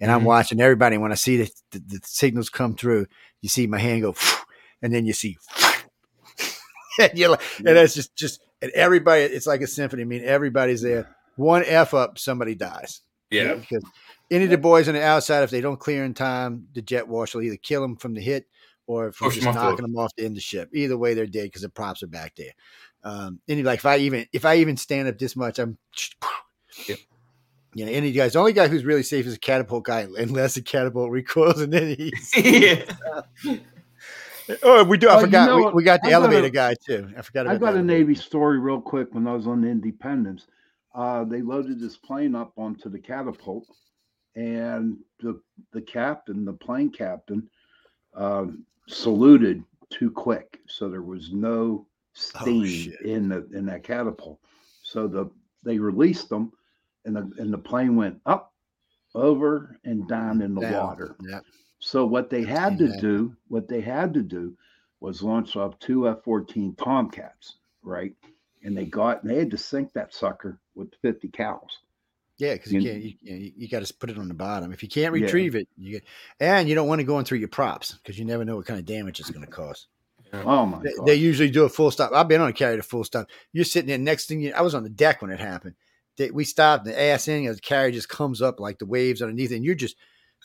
And 0.00 0.10
I'm 0.10 0.22
Mhm. 0.22 0.24
watching 0.26 0.60
everybody. 0.60 0.96
When 0.98 1.12
I 1.12 1.16
see 1.16 1.36
the, 1.36 1.50
the, 1.72 1.78
the 1.78 2.00
signals 2.04 2.48
come 2.48 2.74
through, 2.74 3.06
you 3.42 3.48
see 3.48 3.66
my 3.66 3.78
hand 3.78 4.02
go, 4.02 4.14
and 4.82 4.92
then 4.92 5.04
you 5.04 5.12
see, 5.12 5.36
and 6.98 7.18
you're 7.18 7.30
like, 7.30 7.42
and 7.58 7.76
that's 7.76 7.94
just 7.94 8.14
just 8.16 8.40
and 8.62 8.70
everybody. 8.72 9.22
It's 9.22 9.46
like 9.46 9.60
a 9.62 9.66
symphony. 9.66 10.02
I 10.02 10.06
mean, 10.06 10.24
everybody's 10.24 10.82
there. 10.82 11.14
One 11.36 11.64
f 11.64 11.94
up, 11.94 12.18
somebody 12.18 12.54
dies. 12.54 13.02
Yeah. 13.30 13.54
because 13.54 13.84
any 14.30 14.44
of 14.44 14.50
the 14.50 14.58
boys 14.58 14.88
on 14.88 14.94
the 14.94 15.02
outside, 15.02 15.42
if 15.44 15.50
they 15.50 15.60
don't 15.60 15.78
clear 15.78 16.04
in 16.04 16.14
time, 16.14 16.66
the 16.74 16.82
jet 16.82 17.06
wash 17.06 17.34
will 17.34 17.42
either 17.42 17.56
kill 17.56 17.80
them 17.80 17.96
from 17.96 18.14
the 18.14 18.20
hit 18.20 18.46
or 18.86 19.12
Push 19.12 19.46
off 19.46 19.54
knocking 19.54 19.82
them 19.86 19.96
off 19.96 20.10
the 20.16 20.24
end 20.24 20.32
of 20.32 20.36
the 20.36 20.40
ship. 20.40 20.68
Either 20.74 20.98
way, 20.98 21.14
they're 21.14 21.26
dead 21.26 21.44
because 21.44 21.62
the 21.62 21.68
props 21.68 22.02
are 22.02 22.08
back 22.08 22.34
there. 22.36 22.50
Um, 23.04 23.40
and 23.48 23.64
like 23.64 23.78
if 23.78 23.86
I 23.86 23.98
even 23.98 24.26
if 24.32 24.44
I 24.44 24.56
even 24.56 24.76
stand 24.76 25.08
up 25.08 25.18
this 25.18 25.36
much, 25.36 25.58
I'm. 25.58 25.78
Yep. 26.88 26.98
You 27.74 27.86
know, 27.86 27.92
any 27.92 28.10
guys, 28.12 28.32
the 28.32 28.40
only 28.40 28.52
guy 28.52 28.66
who's 28.68 28.84
really 28.84 29.02
safe 29.04 29.26
is 29.26 29.34
a 29.34 29.38
catapult 29.38 29.84
guy, 29.84 30.00
unless 30.18 30.54
the 30.54 30.62
catapult 30.62 31.10
recoils, 31.10 31.60
and 31.60 31.72
then 31.72 31.94
he's. 31.96 32.32
yeah. 32.36 32.84
Oh, 34.64 34.82
we 34.84 34.98
do. 34.98 35.08
I 35.08 35.12
Well, 35.14 35.20
you 35.22 35.26
forgot. 35.28 35.46
know 35.48 35.56
we, 35.68 35.72
we 35.74 35.82
got 35.84 36.00
the 36.02 36.08
I 36.08 36.10
got 36.10 36.22
elevator 36.22 36.46
a- 36.46 36.50
guy 36.50 36.74
too. 36.74 37.08
I 37.16 37.22
forgot 37.22 37.46
about 37.46 37.54
I 37.54 37.58
got 37.58 37.72
the 37.72 37.78
a. 37.78 37.82
Navy 37.82 38.14
story 38.16 38.58
real 38.58 38.80
quick 38.80 39.14
when 39.14 39.26
I 39.28 39.32
was 39.34 39.46
on 39.46 39.60
the 39.60 39.68
Independence. 39.68 40.46
Uh, 40.94 41.22
they 41.24 41.40
loaded 41.40 41.78
this 41.78 41.96
plane 41.96 42.34
up 42.34 42.52
onto 42.56 42.88
the 42.88 42.98
catapult, 42.98 43.66
and 44.34 44.96
the 45.20 45.40
the 45.72 45.80
captain, 45.82 46.44
the 46.44 46.52
plane 46.52 46.90
captain, 46.90 47.48
um, 48.14 48.64
saluted 48.88 49.62
too 49.90 50.10
quick, 50.10 50.58
so 50.66 50.88
there 50.88 51.02
was 51.02 51.30
no 51.32 51.86
steam 52.14 52.66
shit. 52.66 53.00
in 53.02 53.28
the 53.28 53.46
in 53.54 53.66
that 53.66 53.84
catapult. 53.84 54.40
So 54.82 55.06
the 55.06 55.30
they 55.62 55.78
released 55.78 56.28
them, 56.28 56.50
and 57.04 57.16
the 57.16 57.30
and 57.38 57.52
the 57.52 57.58
plane 57.58 57.96
went 57.96 58.20
up, 58.26 58.52
over, 59.14 59.78
and 59.84 60.06
down 60.08 60.42
in 60.42 60.54
the 60.54 60.60
Down. 60.62 60.72
water. 60.86 61.16
Yep. 61.28 61.44
So 61.78 62.04
what 62.06 62.28
they 62.30 62.42
had 62.44 62.78
to 62.78 62.88
that. 62.88 63.00
do, 63.00 63.34
what 63.48 63.68
they 63.68 63.80
had 63.80 64.12
to 64.14 64.22
do, 64.22 64.54
was 65.00 65.22
launch 65.22 65.56
off 65.56 65.78
two 65.78 66.08
F-14 66.08 66.76
Tomcats, 66.76 67.56
right? 67.82 68.12
And 68.62 68.76
they 68.76 68.84
got, 68.84 69.22
and 69.22 69.30
they 69.30 69.38
had 69.38 69.50
to 69.52 69.56
sink 69.56 69.92
that 69.94 70.12
sucker 70.12 70.60
with 70.74 70.92
50 71.00 71.28
cals. 71.28 71.70
Yeah, 72.36 72.52
because 72.54 72.72
you 72.72 72.80
You- 72.80 72.90
can't. 72.90 73.02
You, 73.02 73.12
you, 73.22 73.52
you 73.56 73.68
got 73.68 73.84
to 73.84 73.94
put 73.94 74.10
it 74.10 74.18
on 74.18 74.28
the 74.28 74.34
bottom. 74.34 74.72
If 74.72 74.82
you 74.82 74.88
can't 74.90 75.16
Yeah. 75.16 75.22
retrieve 75.24 75.54
it, 75.54 75.68
you 75.78 75.92
get, 75.92 76.04
and 76.38 76.68
you 76.68 76.74
don't 76.74 76.86
want 76.88 76.98
to 77.00 77.04
go 77.06 77.18
in 77.18 77.24
through 77.24 77.38
your 77.38 77.48
props 77.48 77.92
because 77.94 78.18
you 78.18 78.24
never 78.26 78.44
know 78.44 78.56
what 78.56 78.66
kind 78.66 78.78
of 78.78 78.84
damage 78.84 79.18
it's 79.20 79.30
going 79.30 79.44
to 79.46 79.50
cause. 79.50 79.86
Oh 80.32 80.64
my 80.66 80.80
They, 80.82 80.92
god! 80.92 81.06
they 81.06 81.14
usually 81.16 81.50
do 81.50 81.64
a 81.64 81.68
full 81.68 81.90
stop. 81.90 82.12
I've 82.12 82.28
been 82.28 82.40
on 82.40 82.48
a 82.50 82.52
carrier 82.52 82.76
to 82.76 82.82
full 82.82 83.04
stop. 83.04 83.26
You're 83.52 83.64
sitting 83.64 83.88
there. 83.88 83.98
Next 83.98 84.26
thing 84.26 84.40
you, 84.42 84.52
I 84.52 84.60
was 84.60 84.74
on 84.74 84.82
the 84.84 84.90
deck 84.90 85.22
when 85.22 85.30
it 85.30 85.40
happened. 85.40 85.74
They, 86.16 86.30
we 86.30 86.44
stopped. 86.44 86.84
The 86.84 87.00
ass 87.00 87.28
in. 87.28 87.44
The 87.46 87.58
carrier 87.60 87.92
just 87.92 88.08
comes 88.08 88.42
up 88.42 88.60
like 88.60 88.78
the 88.78 88.86
waves 88.86 89.22
underneath, 89.22 89.52
it, 89.52 89.56
and 89.56 89.64
you're 89.64 89.74
just. 89.74 89.96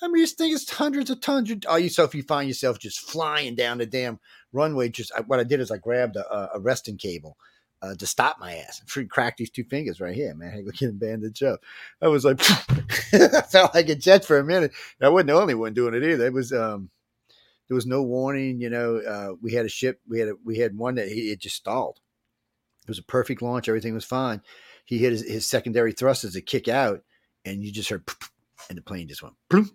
I 0.01 0.07
mean, 0.09 0.21
this 0.21 0.33
thing 0.33 0.51
is 0.51 0.69
hundreds 0.69 1.09
of 1.09 1.21
tons. 1.21 1.49
You- 1.49 1.59
All 1.69 1.79
yourself, 1.79 2.13
you 2.13 2.23
find 2.23 2.47
yourself 2.49 2.79
just 2.79 2.99
flying 2.99 3.55
down 3.55 3.77
the 3.77 3.85
damn 3.85 4.19
runway. 4.51 4.89
Just 4.89 5.11
what 5.27 5.39
I 5.39 5.43
did 5.43 5.59
is 5.61 5.71
I 5.71 5.77
grabbed 5.77 6.17
a, 6.17 6.53
a- 6.55 6.59
resting 6.59 6.97
cable 6.97 7.37
uh, 7.81 7.95
to 7.95 8.05
stop 8.05 8.37
my 8.39 8.55
ass. 8.55 8.81
Free 8.87 9.05
crack 9.05 9.37
these 9.37 9.49
two 9.49 9.63
fingers 9.63 10.01
right 10.01 10.13
here, 10.15 10.35
man. 10.35 10.49
I 10.49 10.55
had 10.57 10.65
to 10.65 10.71
get 10.71 10.89
a 10.89 10.93
bandage 10.93 11.43
up. 11.43 11.61
I 12.01 12.07
was 12.09 12.25
like, 12.25 12.39
I 13.13 13.41
felt 13.49 13.73
like 13.73 13.87
a 13.89 13.95
jet 13.95 14.25
for 14.25 14.37
a 14.37 14.43
minute. 14.43 14.73
I 15.01 15.07
wasn't 15.09 15.27
the 15.27 15.33
only 15.39 15.55
one 15.55 15.73
doing 15.73 15.93
it 15.93 16.03
either. 16.03 16.25
It 16.25 16.33
was 16.33 16.51
um, 16.51 16.89
there 17.69 17.75
was 17.75 17.85
no 17.85 18.03
warning. 18.03 18.59
You 18.59 18.69
know, 18.69 18.97
uh, 18.97 19.35
we 19.41 19.53
had 19.53 19.65
a 19.65 19.69
ship. 19.69 20.01
We 20.09 20.19
had 20.19 20.29
a, 20.29 20.33
we 20.43 20.57
had 20.57 20.77
one 20.77 20.95
that 20.95 21.07
it 21.07 21.39
just 21.39 21.55
stalled. 21.55 21.99
It 22.83 22.89
was 22.89 22.99
a 22.99 23.03
perfect 23.03 23.41
launch. 23.41 23.67
Everything 23.69 23.93
was 23.93 24.05
fine. 24.05 24.41
He 24.85 24.99
hit 24.99 25.11
his, 25.11 25.27
his 25.27 25.45
secondary 25.45 25.93
as 25.99 26.35
a 26.35 26.41
kick 26.41 26.67
out, 26.67 27.01
and 27.43 27.63
you 27.63 27.71
just 27.71 27.89
heard, 27.89 28.03
and 28.69 28.77
the 28.77 28.81
plane 28.81 29.07
just 29.07 29.23
went 29.23 29.35
plunk. 29.49 29.71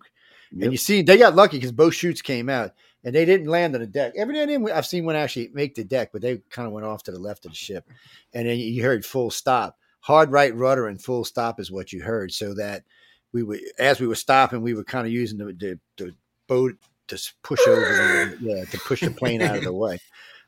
Yep. 0.52 0.64
And 0.64 0.72
you 0.72 0.78
see, 0.78 1.02
they 1.02 1.18
got 1.18 1.36
lucky 1.36 1.58
because 1.58 1.72
both 1.72 1.94
chutes 1.94 2.22
came 2.22 2.48
out, 2.48 2.72
and 3.04 3.14
they 3.14 3.24
didn't 3.24 3.48
land 3.48 3.74
on 3.74 3.80
the 3.80 3.86
deck. 3.86 4.14
Every 4.16 4.34
now 4.34 4.42
and 4.42 4.50
then, 4.50 4.72
I've 4.72 4.86
seen 4.86 5.04
one 5.04 5.16
actually 5.16 5.50
make 5.52 5.74
the 5.74 5.84
deck, 5.84 6.10
but 6.12 6.22
they 6.22 6.38
kind 6.50 6.66
of 6.66 6.72
went 6.72 6.86
off 6.86 7.02
to 7.04 7.12
the 7.12 7.18
left 7.18 7.44
of 7.44 7.52
the 7.52 7.56
ship, 7.56 7.88
and 8.32 8.48
then 8.48 8.58
you 8.58 8.82
heard 8.82 9.04
full 9.04 9.30
stop. 9.30 9.76
Hard 10.00 10.32
right 10.32 10.54
rudder 10.54 10.86
and 10.86 11.02
full 11.02 11.24
stop 11.24 11.60
is 11.60 11.70
what 11.70 11.92
you 11.92 12.02
heard, 12.02 12.32
so 12.32 12.54
that 12.54 12.84
we 13.32 13.42
were 13.42 13.58
as 13.78 14.00
we 14.00 14.06
were 14.06 14.14
stopping, 14.14 14.62
we 14.62 14.74
were 14.74 14.84
kind 14.84 15.06
of 15.06 15.12
using 15.12 15.38
the, 15.38 15.46
the, 15.46 15.78
the 15.96 16.14
boat 16.46 16.74
to 17.08 17.32
push 17.42 17.60
over, 17.66 17.80
the, 17.80 18.38
yeah, 18.40 18.64
to 18.64 18.78
push 18.78 19.00
the 19.00 19.10
plane 19.10 19.42
out 19.42 19.56
of 19.56 19.64
the 19.64 19.72
way. 19.72 19.98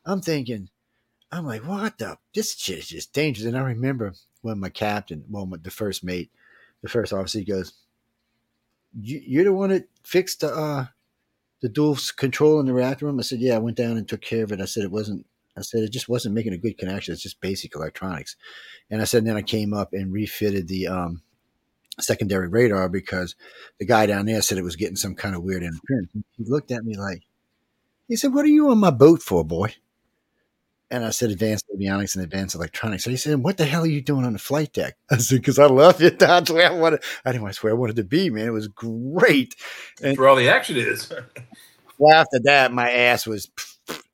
I'm 0.04 0.20
thinking, 0.20 0.68
I'm 1.30 1.46
like, 1.46 1.66
what 1.66 1.98
the? 1.98 2.16
This 2.34 2.56
shit 2.56 2.78
is 2.78 2.88
just 2.88 3.12
dangerous. 3.12 3.46
And 3.46 3.56
I 3.56 3.62
remember 3.62 4.14
when 4.42 4.60
my 4.60 4.68
captain, 4.68 5.24
well, 5.30 5.46
my, 5.46 5.56
the 5.62 5.70
first 5.70 6.04
mate, 6.04 6.30
the 6.82 6.88
first 6.88 7.12
officer, 7.12 7.38
he 7.38 7.44
goes, 7.44 7.72
you, 9.00 9.20
"You're 9.24 9.44
the 9.44 9.52
one 9.52 9.70
that 9.70 9.88
fixed 10.04 10.40
the 10.40 10.52
uh, 10.52 10.86
the 11.60 11.68
dual 11.68 11.96
control 12.16 12.60
in 12.60 12.66
the 12.66 12.74
reactor 12.74 13.06
room." 13.06 13.18
I 13.18 13.22
said, 13.22 13.40
"Yeah, 13.40 13.54
I 13.54 13.58
went 13.58 13.76
down 13.76 13.96
and 13.96 14.06
took 14.06 14.20
care 14.20 14.44
of 14.44 14.52
it." 14.52 14.60
I 14.60 14.66
said, 14.66 14.84
"It 14.84 14.90
wasn't." 14.90 15.26
I 15.56 15.62
said, 15.62 15.82
"It 15.82 15.92
just 15.92 16.08
wasn't 16.08 16.34
making 16.34 16.52
a 16.52 16.58
good 16.58 16.78
connection. 16.78 17.12
It's 17.12 17.22
just 17.22 17.40
basic 17.40 17.74
electronics." 17.74 18.36
And 18.90 19.00
I 19.00 19.04
said, 19.04 19.24
then 19.24 19.36
I 19.36 19.42
came 19.42 19.72
up 19.72 19.92
and 19.92 20.12
refitted 20.12 20.68
the 20.68 20.88
um, 20.88 21.22
secondary 21.98 22.48
radar 22.48 22.88
because 22.88 23.34
the 23.78 23.86
guy 23.86 24.06
down 24.06 24.26
there 24.26 24.42
said 24.42 24.58
it 24.58 24.64
was 24.64 24.76
getting 24.76 24.96
some 24.96 25.14
kind 25.14 25.34
of 25.34 25.42
weird 25.42 25.62
interference. 25.62 26.10
He 26.36 26.44
looked 26.44 26.70
at 26.70 26.84
me 26.84 26.96
like, 26.96 27.22
he 28.08 28.16
said, 28.16 28.34
"What 28.34 28.44
are 28.44 28.48
you 28.48 28.70
on 28.70 28.78
my 28.78 28.90
boat 28.90 29.22
for, 29.22 29.44
boy?" 29.44 29.74
And 30.90 31.04
I 31.04 31.10
said, 31.10 31.30
"Advanced 31.30 31.61
avionics 31.76 32.14
and 32.14 32.24
advanced 32.24 32.54
electronics." 32.54 33.04
So 33.04 33.10
he 33.10 33.16
said, 33.16 33.42
"What 33.42 33.56
the 33.56 33.64
hell 33.64 33.82
are 33.82 33.86
you 33.86 34.00
doing 34.00 34.24
on 34.24 34.32
the 34.32 34.38
flight 34.38 34.72
deck?" 34.72 34.96
I 35.10 35.18
said, 35.18 35.40
"Because 35.40 35.58
I 35.58 35.66
love 35.66 36.02
it. 36.02 36.18
That's 36.18 36.50
where 36.50 36.70
I 36.70 36.74
wanted. 36.74 37.02
I 37.24 37.32
didn't 37.32 37.42
want 37.42 37.54
to 37.54 37.60
swear 37.60 37.72
I 37.72 37.76
wanted 37.76 37.96
to 37.96 38.04
be, 38.04 38.30
man. 38.30 38.46
It 38.46 38.50
was 38.50 38.68
great." 38.68 39.54
And 40.02 40.16
where 40.18 40.28
all 40.28 40.36
the 40.36 40.48
action 40.48 40.76
is. 40.76 41.12
Well, 41.98 42.16
after 42.16 42.40
that, 42.44 42.72
my 42.72 42.90
ass 42.90 43.26
was 43.28 43.48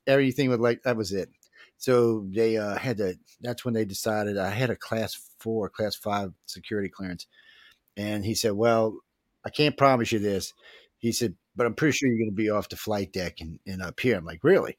everything 0.06 0.50
was 0.50 0.58
like 0.58 0.82
that 0.82 0.96
was 0.96 1.12
it. 1.12 1.30
So 1.78 2.26
they 2.30 2.56
uh, 2.56 2.76
had 2.76 2.98
to. 2.98 3.14
That's 3.40 3.64
when 3.64 3.72
they 3.74 3.84
decided 3.84 4.36
I 4.36 4.50
had 4.50 4.70
a 4.70 4.76
class 4.76 5.18
four, 5.38 5.68
class 5.70 5.94
five 5.94 6.32
security 6.46 6.88
clearance, 6.88 7.26
and 7.96 8.24
he 8.24 8.34
said, 8.34 8.52
"Well, 8.52 8.98
I 9.44 9.50
can't 9.50 9.76
promise 9.76 10.12
you 10.12 10.18
this." 10.18 10.54
He 10.98 11.12
said, 11.12 11.34
"But 11.56 11.66
I'm 11.66 11.74
pretty 11.74 11.96
sure 11.96 12.08
you're 12.08 12.18
going 12.18 12.30
to 12.30 12.36
be 12.36 12.50
off 12.50 12.68
the 12.68 12.76
flight 12.76 13.12
deck 13.12 13.40
and, 13.40 13.60
and 13.66 13.80
up 13.82 14.00
here." 14.00 14.16
I'm 14.16 14.24
like, 14.24 14.42
"Really?" 14.44 14.76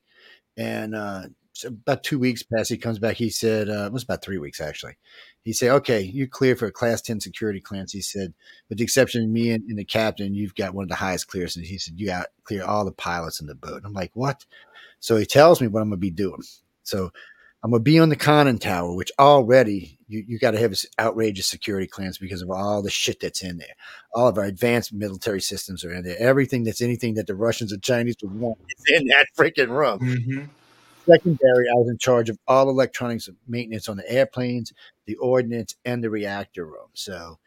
And 0.58 0.94
uh, 0.96 1.24
about 1.64 2.04
two 2.04 2.20
weeks 2.20 2.44
passed. 2.44 2.70
He 2.70 2.78
comes 2.78 3.00
back. 3.00 3.16
He 3.16 3.30
said, 3.30 3.70
uh, 3.70 3.86
"It 3.86 3.94
was 3.94 4.04
about 4.04 4.24
three 4.24 4.38
weeks 4.38 4.62
actually." 4.62 4.98
He 5.44 5.54
said, 5.54 5.72
"Okay, 5.72 6.02
you're 6.02 6.28
clear 6.28 6.56
for 6.56 6.68
a 6.68 6.72
class 6.72 7.02
ten 7.02 7.20
security 7.20 7.60
clearance." 7.60 7.92
He 7.92 8.02
said, 8.02 8.34
"With 8.70 8.78
the 8.78 8.84
exception 8.84 9.24
of 9.24 9.30
me 9.30 9.52
and, 9.52 9.64
and 9.70 9.78
the 9.78 9.86
captain, 9.86 10.34
you've 10.34 10.56
got 10.56 10.74
one 10.74 10.84
of 10.84 10.90
the 10.90 10.96
highest 10.96 11.28
clearances." 11.28 11.68
He 11.68 11.78
said, 11.78 12.00
"You 12.00 12.08
got 12.08 12.28
clear 12.44 12.64
all 12.64 12.86
the 12.86 12.92
pilots 12.92 13.42
in 13.42 13.48
the 13.48 13.56
boat." 13.56 13.84
I'm 13.86 13.94
like, 13.94 14.12
"What?" 14.14 14.46
So 15.00 15.18
he 15.18 15.26
tells 15.26 15.62
me 15.62 15.68
what 15.68 15.82
I'm 15.82 15.90
going 15.90 15.98
to 15.98 16.02
be 16.02 16.12
doing. 16.12 16.44
So 16.84 17.12
I'm 17.64 17.72
going 17.72 17.82
to 17.82 17.84
be 17.84 18.00
on 18.00 18.10
the 18.10 18.16
conning 18.16 18.58
tower, 18.58 18.94
which 18.96 19.12
already 19.20 19.98
you, 20.08 20.24
you 20.28 20.40
got 20.40 20.52
to 20.52 20.60
have 20.60 20.72
this 20.72 20.86
outrageous 21.00 21.48
security 21.48 21.88
clearance 21.88 22.18
because 22.18 22.42
of 22.42 22.50
all 22.50 22.82
the 22.82 22.90
shit 22.90 23.20
that's 23.20 23.44
in 23.44 23.58
there. 23.58 23.76
All 24.14 24.28
of 24.28 24.38
our 24.38 24.46
advanced 24.46 24.94
military 24.94 25.42
systems 25.42 25.84
are 25.84 25.94
in 25.94 26.04
there. 26.04 26.16
Everything 26.18 26.64
that's 26.64 26.82
anything 26.82 27.16
that 27.16 27.28
the 27.28 27.36
Russians 27.36 27.74
or 27.74 27.78
Chinese 27.78 28.16
would 28.24 28.34
want 28.34 28.60
is 28.78 29.02
in 29.02 29.08
that 29.08 29.28
freaking 29.38 29.70
room 29.70 30.00
Mm-hmm. 30.00 30.46
Secondary, 31.10 31.68
I 31.70 31.76
was 31.76 31.90
in 31.90 31.98
charge 31.98 32.30
of 32.30 32.38
all 32.48 32.70
electronics 32.70 33.30
maintenance 33.48 33.90
on 33.90 33.98
the 33.98 34.12
airplanes, 34.12 34.74
the 35.06 35.16
ordnance, 35.18 35.76
and 35.86 36.04
the 36.04 36.10
reactor 36.10 36.66
room. 36.66 36.90
So 36.94 37.40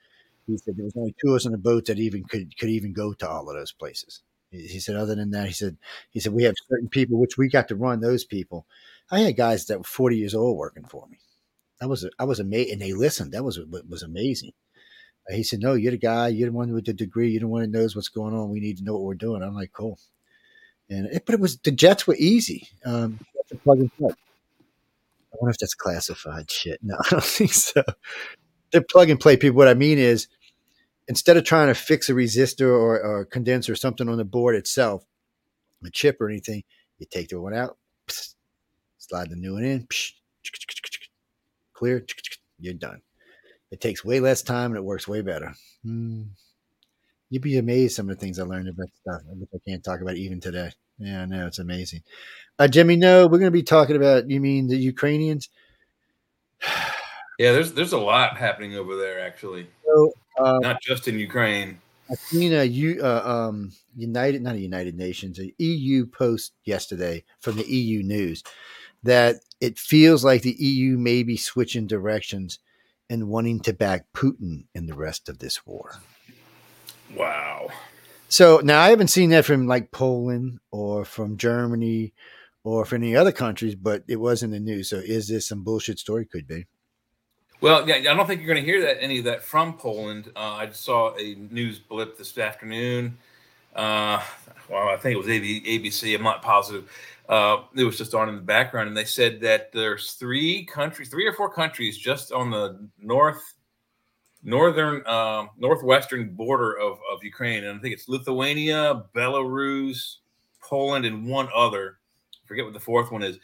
he 0.47 0.59
said 0.59 0.77
there 0.77 0.85
was 0.85 0.97
only 0.97 1.15
two 1.21 1.31
of 1.31 1.37
us 1.37 1.47
on 1.47 1.53
the 1.53 1.59
boat 1.59 1.87
that 1.87 1.99
even 1.99 2.25
could 2.25 2.57
could 2.59 2.71
even 2.71 2.93
go 2.93 3.13
to 3.15 3.29
all 3.29 3.49
of 3.49 3.57
those 3.57 3.73
places. 3.73 4.23
He 4.51 4.81
said, 4.81 4.97
other 4.97 5.15
than 5.15 5.31
that, 5.31 5.47
he 5.47 5.55
said, 5.55 5.79
he 6.11 6.21
said 6.21 6.35
we 6.35 6.43
have 6.45 6.55
certain 6.69 6.89
people 6.89 7.19
which 7.19 7.39
we 7.39 7.49
got 7.49 7.69
to 7.69 7.75
run 7.75 8.01
those 8.01 8.25
people. 8.25 8.67
I 9.11 9.21
had 9.21 9.37
guys 9.37 9.67
that 9.67 9.79
were 9.79 9.85
forty 9.85 10.17
years 10.19 10.35
old 10.35 10.59
working 10.59 10.85
for 10.85 11.07
me. 11.09 11.19
I 11.81 11.87
was 11.87 12.09
I 12.19 12.25
was 12.25 12.41
amazed, 12.41 12.71
and 12.73 12.81
they 12.81 12.93
listened. 12.93 13.33
That 13.33 13.45
was 13.45 13.59
was 13.89 14.03
amazing. 14.03 14.53
He 15.31 15.43
said, 15.43 15.61
"No, 15.61 15.75
you're 15.75 15.93
the 15.93 15.99
guy. 15.99 16.29
You're 16.29 16.51
the 16.51 16.57
one 16.57 16.73
with 16.73 16.87
the 16.87 16.93
degree. 16.93 17.31
You're 17.31 17.41
the 17.41 17.49
one 17.49 17.63
that 17.63 17.71
knows 17.71 17.97
what's 17.97 18.09
going 18.09 18.35
on. 18.35 18.51
We 18.51 18.61
need 18.61 18.79
to 18.79 18.85
know 18.85 18.95
what 18.95 19.05
we're 19.05 19.15
doing." 19.15 19.43
I'm 19.43 19.55
like, 19.55 19.73
"Cool." 19.73 19.99
And 20.91 21.07
it, 21.07 21.25
but 21.27 21.35
it 21.35 21.41
was 21.41 21.59
the 21.59 21.71
jets 21.71 22.07
were 22.07 22.17
easy. 22.19 22.69
Um, 22.85 23.21
to 23.53 23.59
plug 23.59 23.79
and 23.79 23.97
play. 23.97 24.11
I 24.11 25.37
wonder 25.41 25.51
if 25.51 25.59
that's 25.59 25.75
classified 25.75 26.51
shit. 26.51 26.81
No, 26.83 26.97
I 27.07 27.09
don't 27.11 27.25
think 27.25 27.53
so. 27.53 27.83
They're 28.71 28.83
plug 28.83 29.11
and 29.11 29.21
play 29.21 29.37
people. 29.37 29.57
What 29.57 29.69
I 29.69 29.75
mean 29.75 29.99
is, 29.99 30.29
instead 31.09 31.37
of 31.37 31.45
trying 31.45 31.69
to 31.69 31.75
fix 31.75 32.09
a 32.09 32.13
resistor 32.13 32.69
or, 32.69 33.01
or 33.01 33.25
condenser 33.25 33.73
or 33.73 33.77
something 33.77 34.09
on 34.09 34.19
the 34.19 34.25
board 34.25 34.57
itself, 34.57 35.05
a 35.85 35.91
chip 35.91 36.21
or 36.21 36.29
anything, 36.29 36.63
you 36.99 37.07
take 37.11 37.29
the 37.29 37.41
one 37.41 37.55
out, 37.55 37.77
slide 38.99 39.31
the 39.31 39.37
new 39.37 39.55
one 39.55 39.65
in, 39.65 39.87
psh, 39.87 40.13
clear, 41.75 42.05
you're 42.59 42.75
done. 42.75 43.03
It 43.71 43.81
takes 43.81 44.05
way 44.05 44.21
less 44.21 44.43
time 44.43 44.73
and 44.73 44.77
it 44.77 44.85
works 44.85 45.09
way 45.09 45.23
better. 45.23 45.55
Hmm. 45.83 46.23
You'd 47.31 47.43
be 47.43 47.57
amazed 47.57 47.97
some 47.97 48.11
of 48.11 48.17
the 48.17 48.21
things 48.21 48.39
I 48.39 48.45
learned 48.45 48.69
about 48.69 48.89
stuff 49.01 49.23
I 49.33 49.59
can't 49.67 49.83
talk 49.83 50.03
about 50.03 50.17
even 50.17 50.41
today. 50.41 50.71
Yeah, 51.05 51.23
I 51.23 51.25
know 51.27 51.47
it's 51.47 51.59
amazing. 51.59 52.03
Uh, 52.59 52.69
Jimmy, 52.69 52.97
no, 52.97 53.27
we're 53.27 53.39
going 53.39 53.51
to 53.51 53.51
be 53.51 53.63
talking 53.63 53.97
about. 53.97 54.31
You 54.31 54.41
mean 54.41 54.69
the 54.69 54.77
Ukrainians? 54.77 55.49
Yeah, 57.39 57.53
there's 57.53 57.73
there's 57.73 57.95
a 57.95 57.99
lot 57.99 58.37
happening 58.37 58.77
over 58.77 58.95
there 58.95 59.19
actually, 59.19 59.67
So, 59.87 60.13
uh, 60.39 60.59
not 60.61 60.83
just 60.83 61.09
in 61.09 61.19
Ukraine. 61.19 61.81
I 62.11 62.15
seen 62.15 62.53
a 62.53 62.63
U, 62.63 63.01
uh, 63.03 63.23
um, 63.25 63.73
United, 63.97 64.43
not 64.43 64.55
a 64.55 64.61
United 64.61 64.97
Nations, 64.97 65.41
a 65.41 65.53
EU 65.59 66.07
post 66.07 66.53
yesterday 66.65 67.25
from 67.41 67.57
the 67.57 67.65
EU 67.65 68.03
News 68.03 68.45
that 69.03 69.37
it 69.61 69.79
feels 69.79 70.25
like 70.25 70.43
the 70.43 70.53
EU 70.53 70.99
may 70.99 71.23
be 71.23 71.37
switching 71.37 71.87
directions 71.87 72.59
and 73.09 73.29
wanting 73.29 73.61
to 73.61 73.73
back 73.73 74.05
Putin 74.15 74.65
in 74.75 74.87
the 74.87 74.95
rest 74.95 75.29
of 75.29 75.39
this 75.39 75.67
war. 75.67 76.01
Wow. 77.17 77.71
So 78.33 78.63
now 78.65 78.81
I 78.81 78.89
haven't 78.89 79.09
seen 79.09 79.29
that 79.31 79.45
from 79.45 79.67
like 79.67 79.91
Poland 79.91 80.59
or 80.71 81.05
from 81.05 81.37
Germany 81.37 82.15
or 82.65 82.87
from 82.87 83.03
any 83.03 83.15
other 83.15 83.31
countries, 83.31 83.75
but 83.75 84.05
it 84.09 84.17
was 84.17 84.43
in 84.43 84.51
the 84.51 84.59
news. 84.59 84.89
So 84.89 84.97
is 84.97 85.29
this 85.29 85.47
some 85.47 85.63
bullshit 85.63 85.99
story? 85.99 86.25
Could 86.25 86.49
be. 86.49 86.65
Well, 87.61 87.87
yeah, 87.87 87.97
I 87.97 88.17
don't 88.17 88.27
think 88.27 88.41
you're 88.41 88.55
going 88.55 88.65
to 88.65 88.73
hear 88.73 88.81
that 88.87 89.03
any 89.03 89.19
of 89.19 89.27
that 89.27 89.43
from 89.43 89.77
Poland. 89.77 90.33
Uh, 90.35 90.55
I 90.55 90.65
just 90.65 90.83
saw 90.83 91.15
a 91.19 91.35
news 91.35 91.79
blip 91.79 92.17
this 92.17 92.39
afternoon. 92.39 93.19
Uh, 93.77 94.23
well, 94.71 94.89
I 94.89 94.97
think 94.97 95.15
it 95.15 95.19
was 95.19 95.27
ABC. 95.27 96.15
I'm 96.15 96.23
not 96.23 96.41
positive. 96.41 96.91
Uh, 97.29 97.65
it 97.77 97.85
was 97.85 97.99
just 97.99 98.15
on 98.15 98.31
in 98.31 98.37
the 98.37 98.41
background, 98.41 98.89
and 98.89 98.97
they 98.97 99.05
said 99.05 99.43
that 99.43 99.73
there's 99.73 100.13
three 100.13 100.65
countries, 100.65 101.11
three 101.11 101.27
or 101.27 101.35
four 101.35 101.53
countries, 101.53 101.99
just 101.99 102.33
on 102.33 102.51
the 102.51 102.89
north, 102.99 103.43
northern, 104.43 105.03
uh, 105.07 105.47
northwestern 105.57 106.35
border 106.35 106.79
of 106.79 106.99
of 107.13 107.23
Ukraine, 107.23 107.65
and 107.65 107.79
I 107.79 107.83
think 107.83 107.95
it's 107.95 108.09
Lithuania, 108.09 109.05
Belarus, 109.15 110.17
Poland, 110.63 111.05
and 111.05 111.27
one 111.27 111.49
other. 111.55 111.99
I 112.35 112.47
forget 112.47 112.65
what 112.65 112.75
the 112.75 112.81
fourth 112.81 113.11
one 113.11 113.23
is, 113.23 113.39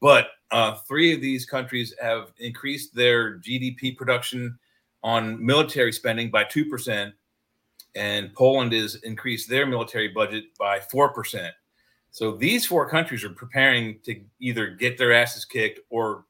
but 0.00 0.28
uh, 0.50 0.76
three 0.86 1.12
of 1.14 1.20
these 1.20 1.46
countries 1.46 1.94
have 2.00 2.32
increased 2.38 2.94
their 2.94 3.38
GDP 3.38 3.96
production 3.96 4.58
on 5.02 5.44
military 5.44 5.92
spending 5.92 6.30
by 6.30 6.44
2%, 6.44 7.12
and 7.96 8.32
Poland 8.34 8.72
has 8.72 8.94
increased 8.96 9.50
their 9.50 9.66
military 9.66 10.08
budget 10.08 10.44
by 10.58 10.78
4%. 10.78 11.50
So 12.10 12.36
these 12.36 12.64
four 12.64 12.88
countries 12.88 13.24
are 13.24 13.30
preparing 13.30 13.98
to 14.04 14.20
either 14.38 14.68
get 14.68 14.96
their 14.96 15.12
asses 15.12 15.44
kicked 15.44 15.80
or 15.90 16.26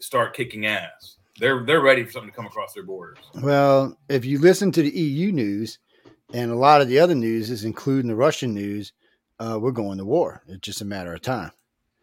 start 0.00 0.34
kicking 0.34 0.66
ass. 0.66 1.17
They're 1.38 1.64
they're 1.64 1.80
ready 1.80 2.04
for 2.04 2.10
something 2.10 2.30
to 2.30 2.36
come 2.36 2.46
across 2.46 2.72
their 2.72 2.82
borders. 2.82 3.18
Well, 3.40 3.96
if 4.08 4.24
you 4.24 4.38
listen 4.38 4.72
to 4.72 4.82
the 4.82 4.90
EU 4.90 5.32
news 5.32 5.78
and 6.32 6.50
a 6.50 6.56
lot 6.56 6.80
of 6.80 6.88
the 6.88 6.98
other 6.98 7.14
news 7.14 7.50
is 7.50 7.64
including 7.64 8.08
the 8.08 8.16
Russian 8.16 8.54
news, 8.54 8.92
uh, 9.38 9.58
we're 9.60 9.70
going 9.72 9.98
to 9.98 10.04
war. 10.04 10.42
It's 10.48 10.60
just 10.60 10.80
a 10.80 10.84
matter 10.84 11.14
of 11.14 11.22
time. 11.22 11.52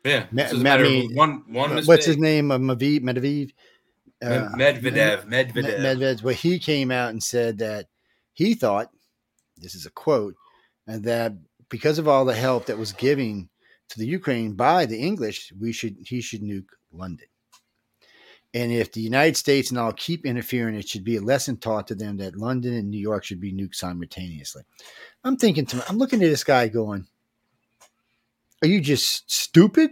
Yeah, 0.03 0.25
Ma- 0.31 0.43
ma- 0.43 0.49
I 0.49 0.53
matter 0.53 0.83
mean, 0.83 1.11
of 1.11 1.17
one 1.17 1.43
one 1.47 1.75
mistake. 1.75 1.87
What's 1.87 2.05
his 2.05 2.17
name? 2.17 2.51
Uh, 2.51 2.57
Maviv, 2.57 3.01
Medvedev. 3.01 3.51
Uh, 4.23 4.49
Medvedev. 4.55 5.25
Med- 5.27 5.53
Medvedev. 5.53 5.79
Medvedev. 5.79 6.23
Well, 6.23 6.33
he 6.35 6.59
came 6.59 6.91
out 6.91 7.09
and 7.09 7.21
said 7.21 7.57
that 7.57 7.87
he 8.33 8.53
thought, 8.53 8.89
this 9.57 9.75
is 9.75 9.85
a 9.85 9.91
quote, 9.91 10.35
and 10.87 11.03
that 11.05 11.33
because 11.69 11.97
of 11.97 12.07
all 12.07 12.25
the 12.25 12.35
help 12.35 12.67
that 12.67 12.77
was 12.77 12.93
giving 12.93 13.49
to 13.89 13.99
the 13.99 14.05
Ukraine 14.07 14.53
by 14.53 14.85
the 14.85 14.97
English, 14.99 15.51
we 15.59 15.71
should 15.71 15.97
he 16.05 16.21
should 16.21 16.41
nuke 16.41 16.69
London. 16.91 17.27
And 18.55 18.71
if 18.71 18.93
the 18.93 19.01
United 19.01 19.35
States 19.35 19.69
and 19.69 19.77
all 19.77 19.91
keep 19.91 20.25
interfering, 20.25 20.75
it 20.75 20.87
should 20.87 21.03
be 21.03 21.17
a 21.17 21.21
lesson 21.21 21.57
taught 21.57 21.89
to 21.89 21.95
them 21.95 22.15
that 22.17 22.37
London 22.37 22.73
and 22.73 22.89
New 22.89 22.97
York 22.97 23.25
should 23.25 23.41
be 23.41 23.51
nuked 23.51 23.75
simultaneously. 23.75 24.63
I'm 25.25 25.35
thinking 25.35 25.65
to 25.67 25.83
I'm 25.89 25.97
looking 25.97 26.23
at 26.23 26.29
this 26.29 26.45
guy 26.45 26.69
going, 26.69 27.05
Are 28.61 28.67
you 28.69 28.79
just 28.79 29.29
stupid? 29.29 29.91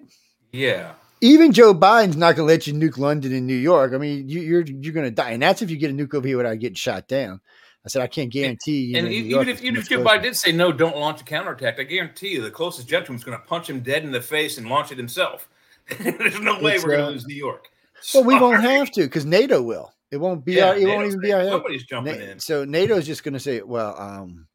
Yeah. 0.54 0.94
even 1.20 1.52
Joe 1.52 1.74
Biden's 1.74 2.16
not 2.16 2.38
going 2.38 2.48
to 2.48 2.54
let 2.54 2.66
you 2.66 2.74
nuke 2.74 2.98
London 2.98 3.34
and 3.34 3.46
New 3.46 3.54
York. 3.54 3.92
I 3.94 3.98
mean, 3.98 4.30
you, 4.30 4.40
you're 4.40 4.62
you're 4.62 4.94
going 4.94 5.08
to 5.08 5.12
die, 5.12 5.32
and 5.32 5.44
that's 5.44 5.62
if 5.62 5.70
you 5.70 5.76
get 5.76 5.92
a 5.92 5.94
nuke 5.94 6.14
over 6.14 6.26
here 6.26 6.38
without 6.38 6.60
getting 6.60 6.76
shot 6.76 7.10
down. 7.10 7.42
I 7.86 7.90
said 7.90 8.02
I 8.02 8.08
can't 8.08 8.32
guarantee. 8.32 8.80
You 8.80 8.98
and 8.98 9.12
York 9.12 9.48
even 9.48 9.50
if 9.50 9.62
even 9.62 9.82
if 9.82 9.90
Joe. 9.90 10.06
Biden 10.06 10.22
did 10.22 10.38
say 10.38 10.54
no, 10.54 10.72
don't 10.72 10.96
launch 10.96 11.20
a 11.20 11.26
counterattack, 11.26 11.82
I 11.82 11.84
guarantee 11.84 12.30
you 12.30 12.42
the 12.42 12.50
closest 12.50 12.88
gentleman's 12.88 13.26
going 13.26 13.38
to 13.38 13.44
punch 13.44 13.70
him 13.70 13.82
dead 13.82 14.06
in 14.06 14.12
the 14.12 14.22
face 14.22 14.58
and 14.58 14.70
launch 14.70 14.94
it 14.94 14.98
himself. 14.98 15.50
There's 16.00 16.40
no 16.40 16.62
way 16.62 16.76
It's, 16.76 16.86
we're 16.86 16.92
going 16.92 17.02
uh, 17.02 17.08
to 17.08 17.12
lose 17.12 17.28
New 17.28 17.36
York. 17.36 17.73
Well, 18.14 18.24
we 18.24 18.40
won't 18.40 18.62
have 18.62 18.92
to 18.92 19.02
because 19.04 19.26
NATO 19.26 19.62
will. 19.62 19.92
It 20.12 20.18
won't 20.18 20.46
be. 20.46 20.54
Yeah, 20.54 20.70
our, 20.70 20.78
it 20.78 20.88
won't 20.88 21.08
even 21.08 21.20
be 21.20 21.34
our. 21.34 21.44
Nobody's 21.44 21.86
jumping 21.86 22.20
Na- 22.20 22.26
in. 22.26 22.40
So 22.40 22.66
NATO 22.66 22.96
is 22.98 23.06
just 23.08 23.24
going 23.24 23.34
to 23.34 23.40
say, 23.40 23.62
well, 23.62 24.00
um, 24.00 24.48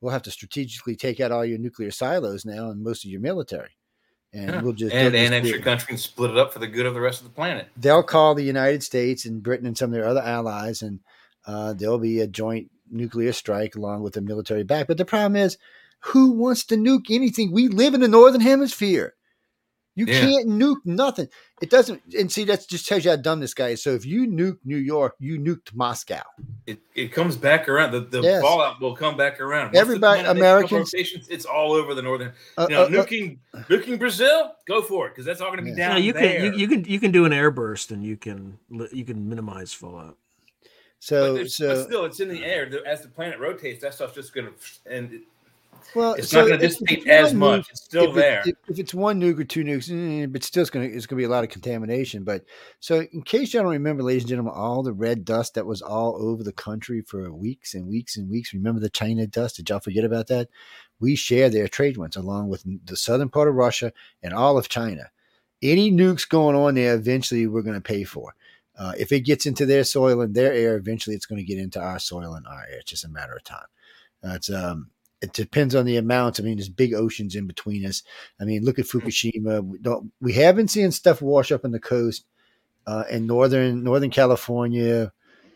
we'll 0.00 0.12
have 0.12 0.22
to 0.22 0.30
strategically 0.30 0.96
take 0.96 1.20
out 1.20 1.32
all 1.32 1.44
your 1.44 1.58
nuclear 1.58 1.90
silos 1.90 2.44
now 2.44 2.70
and 2.70 2.82
most 2.82 3.04
of 3.04 3.10
your 3.10 3.20
military, 3.20 3.70
and 4.32 4.50
Yeah. 4.50 4.60
we'll 4.62 4.72
just 4.74 4.94
and 4.94 5.14
annex 5.14 5.48
your 5.48 5.60
country 5.60 5.88
and 5.90 6.00
split 6.00 6.30
it 6.30 6.36
up 6.36 6.52
for 6.52 6.58
the 6.60 6.68
good 6.68 6.86
of 6.86 6.94
the 6.94 7.00
rest 7.00 7.20
of 7.20 7.26
the 7.26 7.34
planet. 7.34 7.68
they'll 7.76 8.02
call 8.02 8.34
the 8.34 8.44
United 8.44 8.82
States 8.82 9.24
and 9.26 9.42
Britain 9.42 9.66
and 9.66 9.76
some 9.76 9.90
of 9.90 9.94
their 9.94 10.06
other 10.06 10.22
allies, 10.22 10.82
and 10.82 11.00
uh, 11.46 11.72
there'll 11.72 11.98
be 11.98 12.20
a 12.20 12.26
joint 12.26 12.70
nuclear 12.90 13.32
strike 13.32 13.74
along 13.74 14.02
with 14.02 14.16
a 14.16 14.20
military 14.20 14.62
back. 14.62 14.86
But 14.86 14.98
the 14.98 15.04
problem 15.04 15.34
is, 15.36 15.56
who 16.00 16.32
wants 16.32 16.64
to 16.66 16.76
nuke 16.76 17.10
anything? 17.10 17.50
We 17.52 17.68
live 17.68 17.94
in 17.94 18.00
the 18.00 18.08
northern 18.08 18.40
hemisphere. 18.40 19.14
You 19.94 20.06
Yeah. 20.06 20.20
can't 20.20 20.48
nuke 20.48 20.78
nothing. 20.86 21.28
It 21.60 21.68
doesn't. 21.68 22.00
And 22.18 22.32
see, 22.32 22.44
that 22.44 22.66
just 22.66 22.88
tells 22.88 23.04
you 23.04 23.10
how 23.10 23.16
dumb 23.18 23.40
this 23.40 23.52
guy 23.52 23.68
is. 23.68 23.82
So 23.82 23.90
if 23.90 24.06
you 24.06 24.26
nuke 24.26 24.56
New 24.64 24.78
York, 24.78 25.16
you 25.18 25.38
nuked 25.38 25.74
Moscow. 25.74 26.22
It, 26.66 26.78
it 26.94 27.12
comes 27.12 27.36
back 27.36 27.68
around. 27.68 27.92
The, 27.92 28.00
the 28.00 28.22
Yes. 28.22 28.40
fallout 28.40 28.80
will 28.80 28.96
come 28.96 29.18
back 29.18 29.38
around. 29.38 29.66
Once 29.66 29.76
Everybody- 29.76 30.20
United 30.20 30.38
States 30.38 30.40
Americans- 30.94 31.28
it's 31.28 31.44
all 31.44 31.72
over 31.72 31.94
the 31.94 32.00
northern. 32.00 32.32
Uh, 32.56 32.66
You 32.70 32.76
know, 32.76 32.82
uh, 32.84 32.86
uh, 32.86 32.88
nuking 32.88 33.38
nuking 33.68 33.98
Brazil, 33.98 34.52
go 34.66 34.80
for 34.80 35.08
it 35.08 35.10
because 35.10 35.26
that's 35.26 35.42
all 35.42 35.48
going 35.48 35.58
to 35.58 35.64
be 35.64 35.70
Yeah. 35.70 35.88
down 35.88 35.90
No, 35.96 35.96
you 35.98 36.12
there. 36.14 36.36
can 36.40 36.44
you, 36.54 36.58
you 36.60 36.68
can 36.68 36.84
you 36.84 36.98
can 36.98 37.10
do 37.10 37.26
an 37.26 37.32
airburst 37.32 37.90
and 37.90 38.02
you 38.02 38.16
can 38.16 38.58
you 38.92 39.04
can 39.04 39.28
minimize 39.28 39.74
fallout. 39.74 40.16
but, 40.62 40.68
so 41.00 41.34
there's- 41.34 41.58
but 41.58 41.76
so 41.76 41.84
still, 41.84 42.04
it's 42.06 42.20
in 42.20 42.28
the 42.28 42.42
air. 42.44 42.70
As 42.86 43.02
the 43.02 43.08
planet 43.08 43.38
rotates, 43.40 43.82
that 43.82 43.92
stuff's 43.92 44.14
just 44.14 44.32
going 44.32 44.46
to 44.46 44.52
and 44.90 45.12
it- 45.12 45.22
well, 45.94 46.14
it's 46.14 46.28
so 46.28 46.40
not 46.40 46.48
going 46.48 46.60
to 46.60 46.66
dissipate 46.66 47.06
as 47.06 47.34
much. 47.34 47.62
nuke- 47.62 47.70
It's 47.70 47.82
still 47.84 48.08
if 48.10 48.14
there. 48.14 48.40
It, 48.40 48.48
if, 48.48 48.70
if 48.70 48.78
it's 48.78 48.94
one 48.94 49.20
nuke 49.20 49.38
or 49.40 49.44
two 49.44 49.64
nukes, 49.64 49.90
eh, 49.90 50.26
but 50.26 50.42
still, 50.42 50.62
it's 50.62 50.70
going 50.70 50.88
to 50.88 50.96
it's 50.96 51.06
going 51.06 51.16
to 51.18 51.20
be 51.22 51.26
a 51.26 51.28
lot 51.28 51.44
of 51.44 51.50
contamination. 51.50 52.24
But 52.24 52.44
so, 52.80 53.06
in 53.12 53.22
case 53.22 53.52
you 53.54 53.60
don't 53.60 53.70
remember, 53.70 54.02
ladies 54.02 54.22
and 54.22 54.30
gentlemen, 54.30 54.54
all 54.56 54.82
the 54.82 54.92
red 54.92 55.24
dust 55.24 55.54
that 55.54 55.66
was 55.66 55.82
all 55.82 56.16
over 56.16 56.42
the 56.42 56.52
country 56.52 57.00
for 57.02 57.32
weeks 57.32 57.74
and 57.74 57.86
weeks 57.88 58.16
and 58.16 58.30
weeks. 58.30 58.52
Remember 58.54 58.80
the 58.80 58.90
China 58.90 59.26
dust? 59.26 59.56
Did 59.56 59.68
y'all 59.68 59.80
forget 59.80 60.04
about 60.04 60.26
that? 60.28 60.48
We 61.00 61.16
share 61.16 61.50
their 61.50 61.68
trade 61.68 61.96
winds 61.96 62.16
along 62.16 62.48
with 62.48 62.64
the 62.86 62.96
southern 62.96 63.28
part 63.28 63.48
of 63.48 63.54
Russia 63.54 63.92
and 64.22 64.32
all 64.32 64.56
of 64.58 64.68
China. 64.68 65.10
Any 65.60 65.92
nukes 65.92 66.28
going 66.28 66.56
on 66.56 66.74
there, 66.74 66.94
eventually 66.94 67.46
we're 67.46 67.62
going 67.62 67.74
to 67.74 67.80
pay 67.80 68.04
for. 68.04 68.34
Uh, 68.78 68.94
if 68.98 69.12
it 69.12 69.20
gets 69.20 69.44
into 69.46 69.66
their 69.66 69.84
soil 69.84 70.20
and 70.22 70.34
their 70.34 70.52
air, 70.52 70.76
eventually 70.76 71.14
it's 71.14 71.26
going 71.26 71.38
to 71.38 71.44
get 71.44 71.58
into 71.58 71.80
our 71.80 71.98
soil 71.98 72.34
and 72.34 72.46
our 72.46 72.62
air. 72.70 72.78
It's 72.78 72.90
just 72.90 73.04
a 73.04 73.08
matter 73.08 73.34
of 73.34 73.44
time. 73.44 73.66
Uh, 74.24 74.34
it's 74.34 74.50
um, 74.50 74.90
it 75.22 75.32
depends 75.32 75.74
on 75.74 75.86
the 75.86 75.96
amounts. 75.96 76.40
I 76.40 76.42
mean, 76.42 76.56
there's 76.56 76.68
big 76.68 76.92
oceans 76.92 77.36
in 77.36 77.46
between 77.46 77.86
us. 77.86 78.02
I 78.40 78.44
mean, 78.44 78.64
look 78.64 78.78
at 78.78 78.86
Fukushima. 78.86 79.64
We 79.64 79.78
don't 79.78 80.12
we 80.20 80.32
haven't 80.32 80.68
seen 80.68 80.90
stuff 80.90 81.22
wash 81.22 81.52
up 81.52 81.64
on 81.64 81.70
the 81.70 81.80
coast 81.80 82.24
uh, 82.86 83.04
in 83.08 83.26
northern 83.26 83.84
Northern 83.84 84.10
California, 84.10 85.12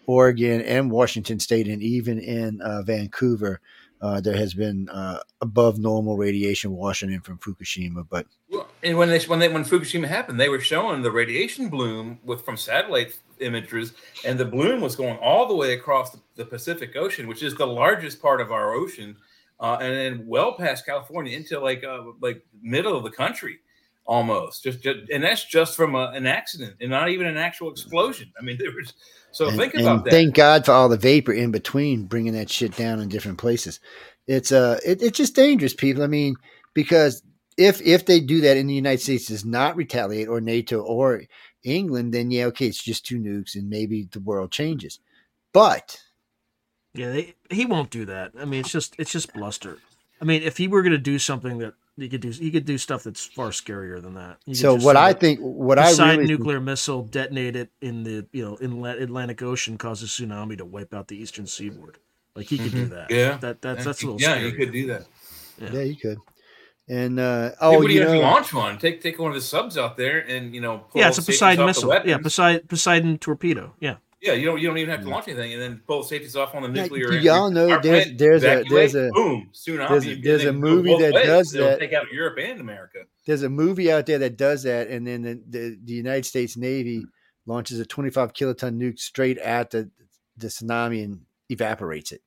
Oregon, 0.07 0.63
and 0.63 0.91
Washington 0.91 1.41
State, 1.41 1.67
and 1.67 1.83
even 1.83 2.19
in 2.19 2.61
uh, 2.63 2.83
Vancouver. 2.83 3.61
Uh, 3.99 4.21
there 4.21 4.37
has 4.37 4.53
been 4.53 4.91
uh, 4.91 5.19
above 5.41 5.79
normal 5.79 6.19
radiation 6.19 6.71
washing 6.71 7.11
in 7.11 7.23
from 7.23 7.39
Fukushima, 7.39 8.07
but 8.09 8.27
Well, 8.51 8.69
and 8.83 8.99
when 8.99 9.09
they 9.09 9.19
when 9.21 9.39
they 9.39 9.49
when 9.49 9.65
Fukushima 9.65 10.07
happened, 10.07 10.39
they 10.39 10.51
were 10.51 10.61
showing 10.61 11.01
the 11.01 11.11
radiation 11.11 11.71
bloom 11.71 12.19
with 12.23 12.45
from 12.45 12.59
satellite 12.59 13.19
images, 13.41 13.95
and 14.25 14.39
the 14.39 14.45
bloom 14.45 14.83
was 14.83 14.97
going 14.97 15.17
all 15.17 15.49
the 15.49 15.57
way 15.57 15.73
across 15.73 16.11
the, 16.11 16.21
the 16.37 16.45
Pacific 16.45 16.95
Ocean, 16.95 17.27
which 17.27 17.43
is 17.43 17.55
the 17.55 17.67
largest 17.67 18.21
part 18.21 18.43
of 18.43 18.53
our 18.53 18.75
ocean, 18.75 19.17
uh, 19.59 19.79
and 19.81 19.95
then 19.95 20.27
well 20.27 20.57
past 20.57 20.85
California 20.87 21.37
into 21.37 21.59
like 21.61 21.85
uh, 21.85 22.03
like 22.21 22.43
middle 22.61 22.97
of 22.97 23.05
the 23.05 23.11
country, 23.11 23.59
almost. 24.05 24.63
Just, 24.63 24.83
just 24.83 25.11
and 25.11 25.23
that's 25.25 25.45
just 25.45 25.77
from 25.77 25.95
a, 25.95 26.11
an 26.15 26.27
accident, 26.27 26.77
and 26.81 26.91
not 26.91 27.09
even 27.09 27.27
an 27.27 27.37
actual 27.37 27.71
explosion. 27.71 28.33
I 28.39 28.43
mean, 28.43 28.59
there 28.61 28.73
was 28.73 28.93
so 29.33 29.49
and, 29.49 29.57
think 29.57 29.75
about 29.75 30.05
that. 30.05 30.11
thank 30.11 30.35
God 30.35 30.65
for 30.65 30.73
all 30.73 30.89
the 30.89 30.97
vapor 30.97 31.33
in 31.33 31.51
between, 31.51 32.07
bringing 32.07 32.35
that 32.35 32.51
shit 32.51 32.77
down 32.77 33.01
in 33.01 33.09
different 33.09 33.39
places. 33.39 33.81
It's 34.27 34.53
uh, 34.53 34.79
it, 34.85 35.03
it's 35.03 35.19
just 35.19 35.35
dangerous, 35.35 35.75
people. 35.75 36.03
I 36.03 36.09
mean, 36.09 36.37
because 36.75 37.23
if 37.57 37.81
if 37.81 38.07
they 38.07 38.21
do 38.21 38.43
that 38.43 38.57
in 38.57 38.67
the 38.67 38.75
United 38.75 39.03
States 39.03 39.27
does 39.27 39.45
not 39.45 39.77
retaliate, 39.77 40.29
or 40.29 40.41
NATO 40.41 40.81
or 40.81 41.23
England, 41.65 42.13
then 42.13 42.31
yeah, 42.31 42.45
okay, 42.47 42.67
it's 42.67 42.83
just 42.83 43.07
two 43.07 43.19
nukes, 43.19 43.55
and 43.55 43.69
maybe 43.69 44.09
the 44.11 44.21
world 44.21 44.53
changes. 44.53 45.01
But 45.53 45.99
Yeah, 46.97 47.13
they, 47.13 47.35
he 47.51 47.67
won't 47.67 47.91
do 47.91 48.05
that. 48.07 48.33
I 48.39 48.45
mean, 48.45 48.61
it's 48.61 48.73
just 48.73 48.95
it's 48.99 49.13
just 49.13 49.33
bluster. 49.35 49.79
I 50.21 50.25
mean, 50.25 50.43
if 50.43 50.57
he 50.57 50.67
were 50.69 50.83
going 50.83 50.93
to 50.93 50.99
do 50.99 51.19
something 51.19 51.59
that 51.59 51.75
he 51.97 52.09
could 52.09 52.21
do, 52.23 52.31
he 52.31 52.51
could 52.51 52.65
do 52.65 52.79
stuff 52.79 53.03
that's 53.05 53.25
far 53.27 53.51
scarier 53.51 54.01
than 54.03 54.15
that. 54.15 54.39
He 54.47 54.53
could 54.53 54.61
so 54.61 54.75
what 54.77 54.97
I 54.97 55.13
think, 55.13 55.41
what 55.41 55.79
I 55.79 55.85
Poseidon 55.89 56.17
really 56.21 56.27
think- 56.29 56.39
nuclear 56.41 56.61
missile, 56.61 57.03
detonate 57.03 57.57
it 57.57 57.71
in 57.81 58.05
the 58.05 58.27
you 58.33 58.45
know 58.45 58.57
inlet 58.61 58.99
Atlantic 58.99 59.43
Ocean, 59.43 59.77
causes 59.79 60.11
tsunami 60.11 60.57
to 60.59 60.65
wipe 60.65 60.95
out 60.95 61.09
the 61.09 61.17
eastern 61.17 61.47
seaboard. 61.47 61.99
Like 62.35 62.47
he 62.47 62.59
could 62.59 62.73
do 62.73 62.87
that. 62.87 63.11
Yeah. 63.11 63.37
that 63.39 63.63
that's 63.63 63.85
that's 63.85 64.03
a 64.03 64.07
little 64.07 64.21
yeah, 64.21 64.33
scary. 64.35 64.47
you 64.51 64.53
could 64.53 64.73
do 64.73 64.87
that. 64.89 65.07
yeah, 65.59 65.81
you 65.83 65.97
could. 65.97 66.19
And 66.89 67.19
uh, 67.19 67.51
Oh, 67.61 67.79
would 67.81 67.91
you 67.91 68.03
even 68.03 68.15
know, 68.15 68.21
launch 68.21 68.53
one. 68.55 68.79
Take 68.79 69.01
take 69.01 69.19
one 69.19 69.31
of 69.31 69.35
the 69.35 69.41
subs 69.41 69.77
out 69.77 69.97
there, 69.97 70.21
and 70.21 70.55
you 70.55 70.61
know, 70.61 70.79
pull 70.91 71.01
yeah, 71.01 71.09
it's 71.09 71.19
a 71.19 71.23
Poseidon 71.23 71.67
missile. 71.67 71.93
Yeah. 72.05 72.19
Poseidon 72.19 72.67
Poseidon 72.69 73.19
torpedo. 73.19 73.75
Yeah. 73.81 73.97
Yeah, 74.27 74.33
you 74.33 74.47
don't 74.47 74.61
you 74.61 74.67
don't 74.69 74.79
even 74.79 74.91
have 74.91 75.03
to 75.05 75.09
launch 75.09 75.29
anything, 75.29 75.53
and 75.53 75.63
then 75.63 75.81
pull 75.87 76.03
the 76.03 76.09
safeties 76.09 76.35
off 76.37 76.55
on 76.55 76.63
the 76.63 76.69
Yeah, 76.69 76.83
nuclear. 76.85 77.09
do 77.11 77.19
y'all 77.21 77.51
know 77.51 77.79
there's- 77.81 78.09
there's 78.17 78.43
a- 78.45 78.65
there's 78.69 78.95
a- 78.95 79.11
boom 79.13 79.51
tsunami. 79.55 79.89
there's 79.89 80.07
a- 80.07 80.15
there's 80.21 80.45
a 80.45 80.53
movie 80.53 80.97
that 80.99 81.13
ways. 81.15 81.27
does 81.27 81.55
It'll 81.55 81.69
that. 81.69 81.79
Take 81.81 81.93
out 81.93 82.11
Europe 82.13 82.39
and 82.39 82.61
America. 82.61 82.99
there's 83.27 83.43
a 83.43 83.49
movie 83.49 83.91
out 83.93 84.07
there 84.07 84.19
that 84.19 84.37
does 84.37 84.65
that, 84.65 84.89
and 84.89 85.07
then 85.07 85.23
the, 85.23 85.41
the, 85.49 85.79
the 85.85 85.93
United 85.93 86.27
States 86.27 86.57
Navy 86.57 87.05
launches 87.47 87.79
a 87.79 87.87
25 87.87 88.33
kiloton 88.33 88.77
nuke 88.79 88.99
straight 88.99 89.39
at 89.39 89.71
the 89.71 89.91
the 90.37 90.49
tsunami 90.49 91.03
and 91.05 91.21
evaporates 91.49 92.13
it. 92.13 92.21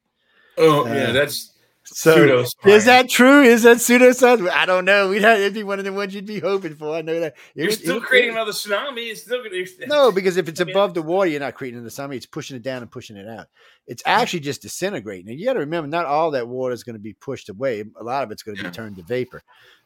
Oh 0.57 0.85
Uh, 0.87 0.93
yeah, 0.93 1.11
that's 1.11 1.51
So 1.93 2.45
is 2.65 2.85
that 2.85 3.09
true? 3.09 3.41
Is 3.41 3.63
that 3.63 3.77
pseudoscience? 3.77 4.49
I 4.49 4.65
don't 4.65 4.85
know. 4.85 5.09
We'd 5.09 5.23
have 5.23 5.39
it'd 5.39 5.53
be 5.53 5.63
one 5.63 5.79
of 5.79 5.85
the 5.85 5.93
ones 5.93 6.13
you'd 6.13 6.25
be 6.25 6.39
hoping 6.39 6.75
for. 6.75 6.95
I 6.95 7.01
know 7.01 7.19
that. 7.19 7.35
It 7.55 7.63
You're 7.63 7.71
still 7.71 7.97
it 7.97 8.03
creating 8.03 8.31
another 8.31 8.51
tsunami. 8.51 9.09
It's 9.11 9.21
still 9.23 9.43
gonna. 9.43 9.63
No, 9.87 10.11
because 10.11 10.37
if 10.37 10.47
it's 10.47 10.61
I 10.61 10.65
mean- 10.65 10.75
above 10.75 10.93
the 10.93 11.01
water, 11.01 11.29
you're 11.29 11.39
not 11.39 11.55
creating 11.55 11.83
the 11.83 11.89
tsunami. 11.89 12.15
It's 12.15 12.25
pushing 12.25 12.55
it 12.57 12.63
down 12.63 12.81
and 12.81 12.91
pushing 12.91 13.17
it 13.17 13.27
out. 13.27 13.47
It's 13.87 14.03
actually 14.05 14.41
just 14.41 14.61
disintegrating. 14.61 15.29
And 15.29 15.39
you 15.39 15.45
got 15.45 15.53
to 15.53 15.59
remember, 15.59 15.87
not 15.87 16.05
all 16.05 16.31
that 16.31 16.47
water 16.47 16.73
is 16.73 16.83
going 16.83 16.95
to 16.95 16.99
be 17.01 17.13
pushed 17.13 17.49
away. 17.49 17.83
A 17.99 18.03
lot 18.03 18.23
of 18.23 18.31
it's 18.31 18.43
going 18.43 18.57
to 18.57 18.63
be 18.63 18.69
turned 18.69 18.97
to 18.97 19.03
vapor. 19.03 19.41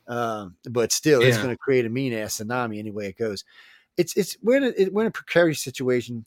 Um, 0.08 0.58
but 0.70 0.92
still, 0.92 1.22
it's 1.22 1.38
going 1.38 1.50
to 1.50 1.58
create 1.58 1.86
a 1.86 1.90
mean 1.90 2.14
ass 2.14 2.38
tsunami 2.38 2.80
any 2.80 2.92
way 2.92 3.08
it 3.08 3.18
goes. 3.18 3.46
It's 3.96 4.18
it's 4.18 4.36
we're 4.42 4.58
in 4.58 4.64
a, 4.64 4.74
it- 4.78 4.94
we're 4.94 5.02
in 5.04 5.08
a 5.08 5.12
precarious 5.12 5.62
situation. 5.64 6.26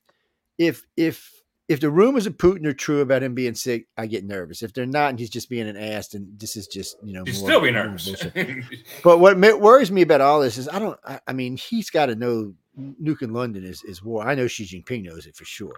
If 0.57 0.86
if 0.97 1.35
if 1.68 1.80
the 1.80 1.90
rumors 1.90 2.26
of 2.26 2.36
Putin 2.36 2.64
are 2.66 2.72
true 2.72 3.01
about 3.01 3.22
him 3.22 3.34
being 3.34 3.55
sick, 3.55 3.88
I 3.97 4.06
get 4.06 4.24
nervous. 4.24 4.62
If 4.62 4.72
they're 4.72 4.86
not, 4.86 5.10
and 5.10 5.18
he's 5.18 5.30
just 5.30 5.51
being 5.51 5.68
an 5.68 5.76
ass, 5.76 6.09
then 6.09 6.32
this 6.38 6.56
is 6.56 6.66
just 6.68 6.97
you 7.02 7.12
know. 7.12 7.24
You 7.26 7.32
still 7.32 7.60
be 7.60 7.70
nervous. 7.70 8.24
But 9.02 9.18
what 9.18 9.36
worries 9.60 9.90
me 9.90 10.02
about 10.02 10.20
all 10.20 10.40
this 10.40 10.59
is 10.59 10.68
I 10.68 10.78
don't. 10.78 10.98
I, 11.05 11.20
I 11.26 11.32
mean, 11.32 11.56
he's 11.56 11.90
got 11.90 12.06
to 12.06 12.14
know 12.14 12.55
nuking 13.02 13.32
London 13.32 13.64
is, 13.64 13.82
is 13.84 14.02
war. 14.02 14.26
I 14.26 14.34
know 14.34 14.47
Xi 14.47 14.64
Jinping 14.64 15.05
knows 15.05 15.26
it 15.26 15.34
for 15.34 15.44
sure. 15.44 15.74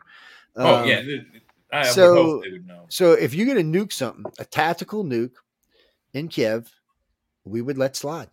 oh 0.56 0.82
Um, 0.82 0.89
yeah. 0.89 1.02
I 1.73 1.82
so- 1.85 2.12
would 2.15 2.23
hope 2.23 2.44
they 2.44 2.51
would 2.52 2.66
know. 2.66 2.85
So 2.89 3.12
if 3.12 3.35
you're 3.35 3.47
going 3.52 3.73
to 3.73 3.78
nuke 3.78 3.93
something, 3.93 4.24
a 4.39 4.44
tactical 4.44 5.05
nuke 5.05 5.32
in 6.15 6.28
Kiev, 6.28 6.70
we 7.44 7.60
would 7.62 7.78
let 7.78 7.94
slide. 7.97 8.28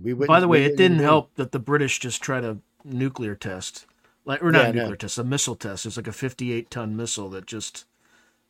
We 0.00 0.14
would. 0.14 0.28
By 0.28 0.40
the 0.40 0.48
way, 0.48 0.64
it 0.64 0.76
didn't 0.76 1.00
help 1.00 1.34
that 1.34 1.52
the 1.52 1.58
British 1.58 1.98
just 1.98 2.22
tried 2.22 2.44
a 2.44 2.58
nuclear 2.84 3.34
test, 3.34 3.86
like 4.28 4.42
or 4.42 4.52
not 4.52 4.60
Yeah, 4.60 4.66
I 4.66 4.70
a 4.70 4.72
know. 4.74 4.80
nuclear 4.82 4.96
test, 4.96 5.18
a 5.18 5.24
missile 5.24 5.56
test. 5.56 5.86
It's 5.86 5.96
like 5.96 6.06
a 6.06 6.12
58 6.12 6.70
ton 6.70 6.94
missile 6.94 7.30
that 7.30 7.46
just, 7.46 7.86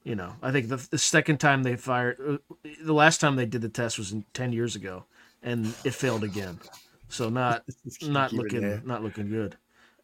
you 0.03 0.17
know, 0.17 0.35
I 0.43 0.51
think 0.51 0.69
the, 0.69 0.77
the 0.91 0.99
second 0.99 1.39
time 1.39 1.63
they 1.63 1.77
fired, 1.77 2.19
uh, 2.21 2.69
the 2.85 2.93
last 2.93 3.21
time 3.21 3.37
they 3.37 3.47
did 3.47 3.63
the 3.63 3.69
test 3.69 3.97
was 3.97 4.11
in 4.13 4.25
10 4.35 4.53
years 4.53 4.75
ago, 4.75 5.05
and 5.41 5.73
it 5.85 5.95
failed 5.95 6.25
again. 6.25 6.59
So 7.09 7.31
not 7.31 7.65
not 8.03 8.33
looking 8.33 8.61
there. 8.61 8.83
not 8.85 9.03
looking 9.03 9.31
good. 9.31 9.57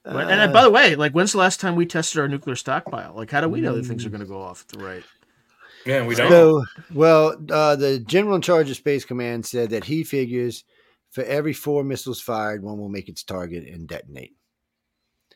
But, 0.04 0.30
and, 0.30 0.40
and 0.40 0.52
by 0.52 0.62
the 0.62 0.70
way, 0.70 0.94
like 0.96 1.12
when's 1.12 1.32
the 1.32 1.38
last 1.38 1.60
time 1.60 1.76
we 1.76 1.86
tested 1.86 2.20
our 2.20 2.28
nuclear 2.28 2.56
stockpile? 2.56 3.12
Like 3.14 3.30
how 3.30 3.40
do 3.40 3.48
we 3.48 3.60
know 3.60 3.74
that 3.74 3.84
things 3.86 4.06
are 4.06 4.10
going 4.10 4.20
to 4.20 4.26
go 4.26 4.40
off 4.40 4.62
at 4.62 4.78
the 4.78 4.84
right? 4.84 5.02
Yeah, 5.86 6.06
we 6.06 6.14
don't. 6.14 6.30
So, 6.30 6.64
well, 6.94 7.36
uh, 7.50 7.76
the 7.76 7.98
general 7.98 8.36
in 8.36 8.42
charge 8.42 8.70
of 8.70 8.76
Space 8.76 9.04
Command 9.04 9.44
said 9.44 9.70
that 9.70 9.84
he 9.84 10.04
figures 10.04 10.64
for 11.10 11.24
every 11.24 11.52
four 11.52 11.84
missiles 11.84 12.20
fired, 12.20 12.62
one 12.62 12.78
will 12.78 12.88
make 12.88 13.08
its 13.08 13.22
target 13.22 13.66
and 13.66 13.86
detonate. 13.88 14.34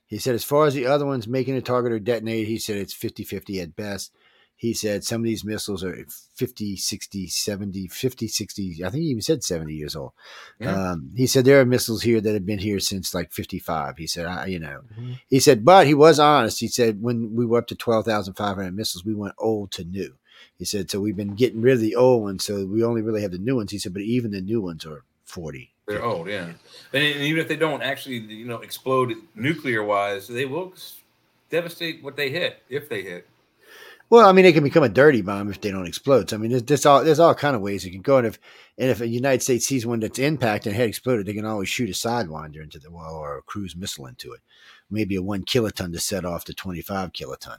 He 0.09 0.19
said, 0.19 0.35
as 0.35 0.43
far 0.43 0.67
as 0.67 0.75
the 0.75 0.87
other 0.87 1.07
ones 1.07 1.29
making 1.29 1.55
a 1.55 1.61
target 1.61 1.93
or 1.93 1.99
detonate, 1.99 2.49
he 2.49 2.59
said 2.59 2.77
it's 2.77 2.95
50 2.95 3.25
50 3.25 3.61
at 3.61 3.77
best. 3.77 4.11
He 4.57 4.75
said 4.75 5.05
some 5.05 5.21
of 5.21 5.25
these 5.27 5.45
missiles 5.45 5.85
are 5.85 5.97
50, 6.35 6.77
60, 6.77 7.29
70, 7.29 7.87
50, 7.87 8.27
60, 8.27 8.85
I 8.85 8.91
think 8.91 9.03
he 9.03 9.11
even 9.11 9.23
said 9.23 9.45
70 9.45 9.73
years 9.73 9.95
old. 9.95 10.13
Yeah. 10.59 10.91
Um, 10.91 11.13
he 11.15 11.29
said 11.29 11.45
there 11.45 11.61
are 11.61 11.65
missiles 11.65 12.03
here 12.03 12.21
that 12.21 12.33
have 12.35 12.45
been 12.45 12.59
here 12.59 12.81
since 12.81 13.15
like 13.15 13.31
55. 13.31 13.99
He 13.99 14.09
said, 14.09 14.27
I, 14.27 14.47
you 14.47 14.59
know, 14.59 14.81
Mhm. 14.99 15.21
he 15.29 15.39
said, 15.39 15.65
but 15.65 15.87
he 15.87 15.95
was 15.95 16.19
honest. 16.19 16.59
He 16.59 16.67
said 16.67 17.01
when 17.01 17.37
we 17.37 17.47
were 17.47 17.59
up 17.59 17.69
to 17.69 17.77
12,500 17.77 18.75
missiles, 18.75 19.05
we 19.05 19.15
went 19.15 19.35
old 19.39 19.71
to 19.73 19.85
new. 19.85 20.15
He 20.57 20.65
said, 20.65 20.91
so 20.91 21.01
we've 21.01 21.15
been 21.17 21.35
getting 21.37 21.61
rid 21.61 21.75
of 21.75 21.81
the 21.81 21.95
old 21.95 22.23
ones, 22.23 22.45
so 22.45 22.67
we 22.67 22.83
only 22.83 23.03
really 23.03 23.23
have 23.23 23.33
the 23.33 23.39
new 23.39 23.57
ones. 23.57 23.71
He 23.71 23.79
said, 23.79 23.93
but 23.93 24.03
even 24.03 24.33
the 24.33 24.41
new 24.41 24.61
ones 24.61 24.85
are 24.85 25.05
40. 25.25 25.73
They're 25.89 26.05
old, 26.05 26.29
yeah. 26.29 26.53
And, 26.93 27.03
even 27.03 27.41
if 27.41 27.49
they 27.49 27.57
don't 27.57 27.83
actually, 27.83 28.19
you 28.19 28.45
know, 28.45 28.59
explode 28.59 29.15
nuclear 29.35 29.83
wise, 29.83 30.29
they 30.29 30.45
will 30.45 30.75
devastate 31.49 32.03
what 32.03 32.15
they 32.15 32.29
hit 32.29 32.63
if 32.69 32.91
they 32.91 33.03
hit. 33.03 33.27
Well, 34.11 34.27
I 34.27 34.33
mean, 34.33 34.45
it 34.45 34.53
can 34.53 34.65
become 34.65 34.83
a 34.83 34.89
dirty 34.89 35.23
bomb 35.23 35.51
if 35.51 35.61
they 35.61 35.71
don't 35.71 35.87
explode. 35.87 36.29
So, 36.31 36.37
I 36.37 36.39
mean, 36.39 36.51
there's, 36.51 36.63
there's 36.63 36.87
all 36.87 37.05
there's 37.05 37.21
all 37.21 37.35
kind 37.35 37.57
of 37.57 37.63
ways 37.63 37.85
it 37.85 37.91
can 37.91 38.03
go. 38.03 38.19
And 38.19 38.27
if 38.27 38.39
and 38.77 38.91
if 38.91 38.99
the 38.99 39.09
United 39.09 39.43
States 39.43 39.67
sees 39.67 39.87
one 39.87 40.01
that's 40.01 40.19
impacted 40.19 40.73
and 40.73 40.81
had 40.81 40.89
exploded, 40.89 41.27
they 41.27 41.35
can 41.35 41.45
always 41.45 41.69
shoot 41.69 41.91
a 41.91 41.93
sidewinder 41.93 42.63
into 42.63 42.79
the 42.79 42.91
wall 42.91 43.15
or 43.15 43.39
a 43.39 43.43
cruise 43.43 43.77
missile 43.77 44.07
into 44.07 44.33
it. 44.33 44.41
Maybe 44.91 45.17
a 45.17 45.23
one 45.23 45.45
kiloton 45.45 45.93
to 45.93 46.01
set 46.01 46.25
off 46.25 46.45
the 46.45 46.55
25 46.55 47.13
kiloton. 47.13 47.59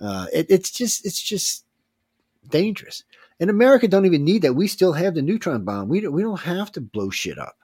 Uh, 0.00 0.26
it, 0.32 0.46
it's 0.48 0.70
just 0.70 1.06
it's 1.06 1.22
just 1.22 1.64
dangerous. 2.48 3.04
And 3.40 3.50
America 3.50 3.88
don't 3.88 4.06
even 4.06 4.24
need 4.24 4.42
that. 4.42 4.54
We 4.54 4.68
still 4.68 4.92
have 4.92 5.14
the 5.14 5.22
neutron 5.22 5.64
bomb. 5.64 5.88
We 5.88 6.00
don't, 6.00 6.12
we 6.12 6.22
don't 6.22 6.40
have 6.40 6.70
to 6.72 6.80
blow 6.80 7.10
shit 7.10 7.38
up. 7.38 7.56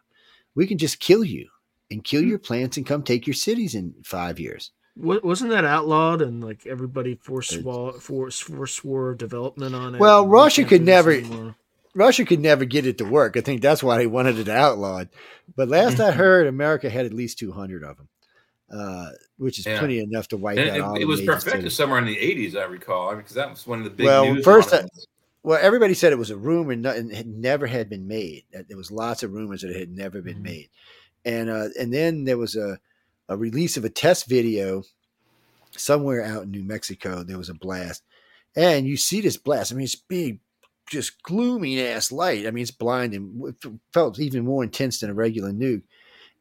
We 0.60 0.66
can 0.66 0.76
just 0.76 1.00
kill 1.00 1.24
you 1.24 1.48
and 1.90 2.04
kill 2.04 2.20
your 2.22 2.38
plants 2.38 2.76
and 2.76 2.84
come 2.84 3.02
take 3.02 3.26
your 3.26 3.32
cities 3.32 3.74
in 3.74 3.94
five 4.04 4.38
years. 4.38 4.72
Wa- 4.94 5.20
Wasn't 5.24 5.48
that 5.52 5.64
outlawed 5.64 6.20
and 6.20 6.44
like 6.44 6.66
everybody 6.66 7.16
forswore 7.16 7.98
force 7.98 8.42
forswore 8.44 9.16
development 9.16 9.74
on 9.74 9.94
it? 9.94 9.98
Well, 10.02 10.28
Russia 10.28 10.64
could 10.64 10.82
never- 10.84 11.12
anymore? 11.12 11.56
Russia 11.94 12.26
could 12.26 12.40
never 12.40 12.66
get 12.66 12.86
it 12.86 12.98
to 12.98 13.04
work. 13.06 13.38
I 13.38 13.40
think 13.40 13.62
that's 13.62 13.82
why 13.82 13.96
they 13.96 14.06
wanted 14.06 14.38
it 14.38 14.50
outlawed. 14.50 15.08
But 15.56 15.68
last 15.70 15.98
I 15.98 16.10
heard, 16.12 16.46
America 16.46 16.90
had 16.90 17.06
at 17.06 17.14
least 17.14 17.38
200 17.38 17.82
of 17.82 17.96
them, 17.96 18.08
uh, 18.70 19.12
which 19.38 19.58
is 19.58 19.64
Yeah. 19.64 19.78
plenty 19.78 19.98
enough 20.00 20.28
to 20.28 20.36
wipe 20.36 20.58
And 20.58 20.68
out 20.68 20.76
it, 20.76 20.94
the 20.96 21.00
it 21.00 21.04
was 21.06 21.22
perfected 21.22 21.72
somewhere 21.72 21.98
in 21.98 22.04
the 22.04 22.18
80s, 22.18 22.54
I 22.54 22.64
recall, 22.64 23.16
because 23.16 23.32
that 23.32 23.48
was 23.48 23.66
one 23.66 23.78
of 23.78 23.84
the 23.84 23.90
big 23.90 24.04
Well, 24.04 24.34
news 24.34 24.44
first, 24.44 24.74
articles. 24.74 25.06
Well, 25.42 25.58
everybody 25.60 25.94
said 25.94 26.12
it 26.12 26.18
was 26.18 26.30
a 26.30 26.36
rumor 26.36 26.72
and 26.72 27.12
had 27.12 27.26
never 27.26 27.66
had 27.66 27.88
been 27.88 28.06
made. 28.06 28.44
That 28.52 28.68
There 28.68 28.76
was 28.76 28.90
lots 28.90 29.22
of 29.22 29.32
rumors 29.32 29.62
that 29.62 29.70
it 29.70 29.80
had 29.80 29.90
never 29.90 30.20
been 30.20 30.38
Mhm. 30.38 30.42
made, 30.42 30.70
and 31.24 31.48
uh, 31.50 31.68
and 31.78 31.92
then 31.92 32.24
there 32.24 32.38
was 32.38 32.56
a 32.56 32.78
a 33.28 33.36
release 33.36 33.76
of 33.76 33.84
a 33.84 33.90
test 33.90 34.26
video 34.28 34.82
somewhere 35.76 36.22
out 36.24 36.44
in 36.44 36.50
New 36.50 36.64
Mexico. 36.64 37.22
There 37.22 37.38
was 37.38 37.48
a 37.48 37.54
blast, 37.54 38.02
and 38.56 38.86
you 38.86 38.96
see 38.96 39.20
this 39.20 39.36
blast. 39.36 39.72
I 39.72 39.76
mean, 39.76 39.84
it's 39.84 39.96
big, 39.96 40.40
just 40.90 41.22
gloomy 41.22 41.80
ass 41.82 42.12
light. 42.12 42.46
I 42.46 42.50
mean, 42.50 42.62
it's 42.62 42.70
blinding. 42.72 43.40
It 43.46 43.72
felt 43.92 44.18
even 44.20 44.44
more 44.44 44.64
intense 44.64 45.00
than 45.00 45.10
a 45.10 45.14
regular 45.14 45.52
nuke. 45.52 45.84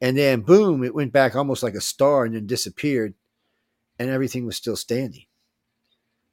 And 0.02 0.18
then 0.18 0.42
boom, 0.42 0.84
it 0.84 0.96
went 0.96 1.14
back 1.14 1.36
almost 1.36 1.64
like 1.64 1.76
a 1.76 1.82
star 1.82 2.26
and 2.26 2.36
then 2.36 2.48
disappeared, 2.48 3.16
and 4.00 4.10
everything 4.10 4.46
was 4.46 4.58
still 4.58 4.78
standing. 4.78 5.26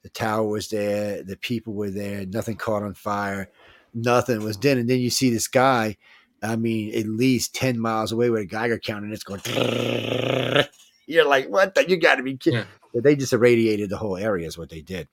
The 0.07 0.13
tower 0.13 0.47
was 0.47 0.69
there, 0.69 1.21
the 1.21 1.35
people 1.35 1.73
were 1.73 1.89
there, 1.89 2.25
nothing 2.25 2.55
caught 2.55 2.81
on 2.81 2.93
fire, 2.93 3.51
nothing 3.93 4.41
was 4.41 4.55
done. 4.55 4.77
And 4.77 4.89
then 4.89 5.01
you 5.01 5.09
see 5.09 5.29
this 5.29 5.49
guy, 5.49 5.97
I 6.41 6.55
mean, 6.55 6.95
at 6.95 7.05
least 7.05 7.53
10 7.55 7.77
miles 7.77 8.13
away 8.13 8.29
with 8.29 8.43
a 8.43 8.45
Geiger 8.45 8.79
counter, 8.79 9.03
and 9.03 9.13
it's 9.13 9.25
going. 9.25 9.41
You're 11.07 11.27
like, 11.27 11.49
what 11.49 11.75
the? 11.75 11.89
You 11.89 11.97
got 11.97 12.15
to 12.15 12.23
be 12.23 12.37
kidding. 12.37 12.59
Yeah. 12.59 12.65
But 12.93 13.03
they 13.03 13.17
just 13.17 13.33
irradiated 13.33 13.89
the 13.89 13.97
whole 13.97 14.15
area, 14.15 14.47
is 14.47 14.57
what 14.57 14.69
they 14.69 14.79
did. 14.79 15.09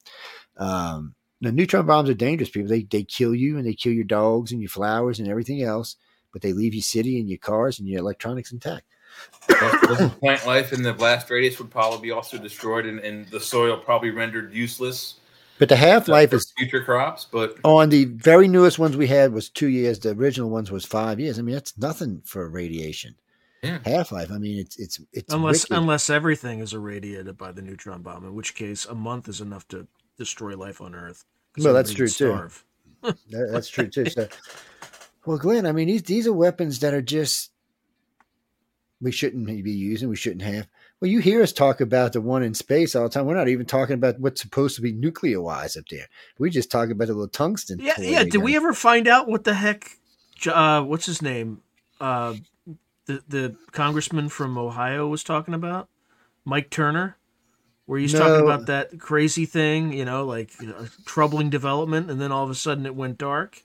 Um, 0.58 1.16
the 1.40 1.50
neutron 1.50 1.86
bombs 1.86 2.08
are 2.08 2.14
dangerous, 2.14 2.50
people. 2.50 2.68
They, 2.68 2.84
they 2.84 3.02
kill 3.02 3.34
you 3.34 3.58
and 3.58 3.66
they 3.66 3.74
kill 3.74 3.92
your 3.92 4.04
dogs 4.04 4.52
and 4.52 4.60
your 4.60 4.70
flowers 4.70 5.18
and 5.18 5.26
everything 5.26 5.60
else, 5.60 5.96
but 6.32 6.40
they 6.40 6.52
leave 6.52 6.72
your 6.72 6.84
city 6.84 7.18
and 7.18 7.28
your 7.28 7.38
cars 7.38 7.80
and 7.80 7.88
your 7.88 7.98
electronics 7.98 8.52
intact. 8.52 8.84
The 9.46 10.12
plant 10.20 10.46
life 10.46 10.72
in 10.72 10.82
the 10.82 10.92
blast 10.92 11.30
radius 11.30 11.58
would 11.58 11.70
probably 11.70 12.00
be 12.00 12.10
also 12.10 12.38
destroyed 12.38 12.86
and, 12.86 13.00
and 13.00 13.28
the 13.28 13.40
soil 13.40 13.76
probably 13.76 14.10
rendered 14.10 14.52
useless 14.52 15.16
But 15.58 15.68
the 15.68 15.76
half 15.76 16.08
life 16.08 16.30
for 16.30 16.36
is 16.36 16.52
future 16.56 16.82
crops. 16.82 17.26
But 17.30 17.56
oh, 17.64 17.76
on 17.76 17.90
the 17.90 18.06
very 18.06 18.48
newest 18.48 18.78
ones 18.78 18.96
we 18.96 19.06
had 19.06 19.32
was 19.32 19.50
two 19.50 19.68
years. 19.68 19.98
The 19.98 20.10
original 20.10 20.50
ones 20.50 20.70
was 20.70 20.84
five 20.84 21.20
years. 21.20 21.38
I 21.38 21.42
mean, 21.42 21.54
that's 21.54 21.76
nothing 21.78 22.22
for 22.24 22.48
radiation. 22.48 23.14
Yeah. 23.62 23.78
Half 23.84 24.12
life. 24.12 24.30
I 24.30 24.38
mean, 24.38 24.58
it's 24.58 24.78
it's 24.78 25.00
it's 25.12 25.32
unless 25.32 25.64
wicked. 25.64 25.80
unless 25.80 26.10
everything 26.10 26.58
is 26.58 26.74
irradiated 26.74 27.38
by 27.38 27.52
the 27.52 27.62
neutron 27.62 28.02
bomb, 28.02 28.24
in 28.24 28.34
which 28.34 28.54
case 28.54 28.84
a 28.84 28.94
month 28.94 29.28
is 29.28 29.40
enough 29.40 29.66
to 29.68 29.86
destroy 30.18 30.56
life 30.56 30.80
on 30.82 30.94
Earth. 30.94 31.24
Well, 31.56 31.72
that's 31.72 31.94
true, 31.94 32.08
too. 32.08 32.48
That- 33.02 33.48
that's 33.52 33.68
true 33.68 33.88
too. 33.88 34.04
So, 34.10 34.28
well, 35.26 35.38
Glenn, 35.38 35.64
I 35.64 35.72
mean, 35.72 35.88
these 35.88 36.02
these 36.02 36.26
are 36.26 36.32
weapons 36.34 36.80
that 36.80 36.92
are 36.92 37.00
just 37.00 37.50
we 39.04 39.12
shouldn't 39.12 39.46
be 39.46 39.70
using. 39.70 40.08
We 40.08 40.16
shouldn't 40.16 40.42
have. 40.42 40.66
Well, 40.98 41.10
you 41.10 41.20
hear 41.20 41.42
us 41.42 41.52
talk 41.52 41.82
about 41.82 42.14
the 42.14 42.22
one 42.22 42.42
in 42.42 42.54
space 42.54 42.96
all 42.96 43.02
the 43.02 43.10
time. 43.10 43.26
We're 43.26 43.34
not 43.34 43.48
even 43.48 43.66
talking 43.66 43.94
about 43.94 44.18
what's 44.18 44.40
supposed 44.40 44.76
to 44.76 44.82
be 44.82 44.92
nuclear 44.92 45.42
wise 45.42 45.76
up 45.76 45.84
there. 45.90 46.06
We 46.38 46.48
just 46.48 46.70
talk 46.70 46.88
about 46.88 47.08
the 47.08 47.12
little 47.12 47.28
tungsten. 47.28 47.80
Yeah, 47.80 48.00
yeah. 48.00 48.24
Did 48.24 48.38
we 48.38 48.56
ever 48.56 48.72
find 48.72 49.06
out 49.06 49.28
what 49.28 49.44
the 49.44 49.52
heck? 49.52 49.90
Uh, 50.46 50.82
what's 50.82 51.04
his 51.04 51.20
name? 51.20 51.60
Uh, 52.00 52.36
the 53.04 53.22
the 53.28 53.56
congressman 53.72 54.30
from 54.30 54.56
Ohio 54.56 55.06
was 55.06 55.22
talking 55.22 55.52
about 55.52 55.90
Mike 56.46 56.70
Turner, 56.70 57.18
where 57.84 57.98
he's 57.98 58.14
talking 58.14 58.42
about 58.42 58.66
that 58.66 58.98
crazy 58.98 59.44
thing, 59.44 59.92
you 59.92 60.06
know, 60.06 60.24
like 60.24 60.58
you 60.62 60.68
know, 60.68 60.86
troubling 61.04 61.50
development, 61.50 62.10
and 62.10 62.18
then 62.18 62.32
all 62.32 62.44
of 62.44 62.50
a 62.50 62.54
sudden 62.54 62.86
it 62.86 62.96
went 62.96 63.18
dark. 63.18 63.62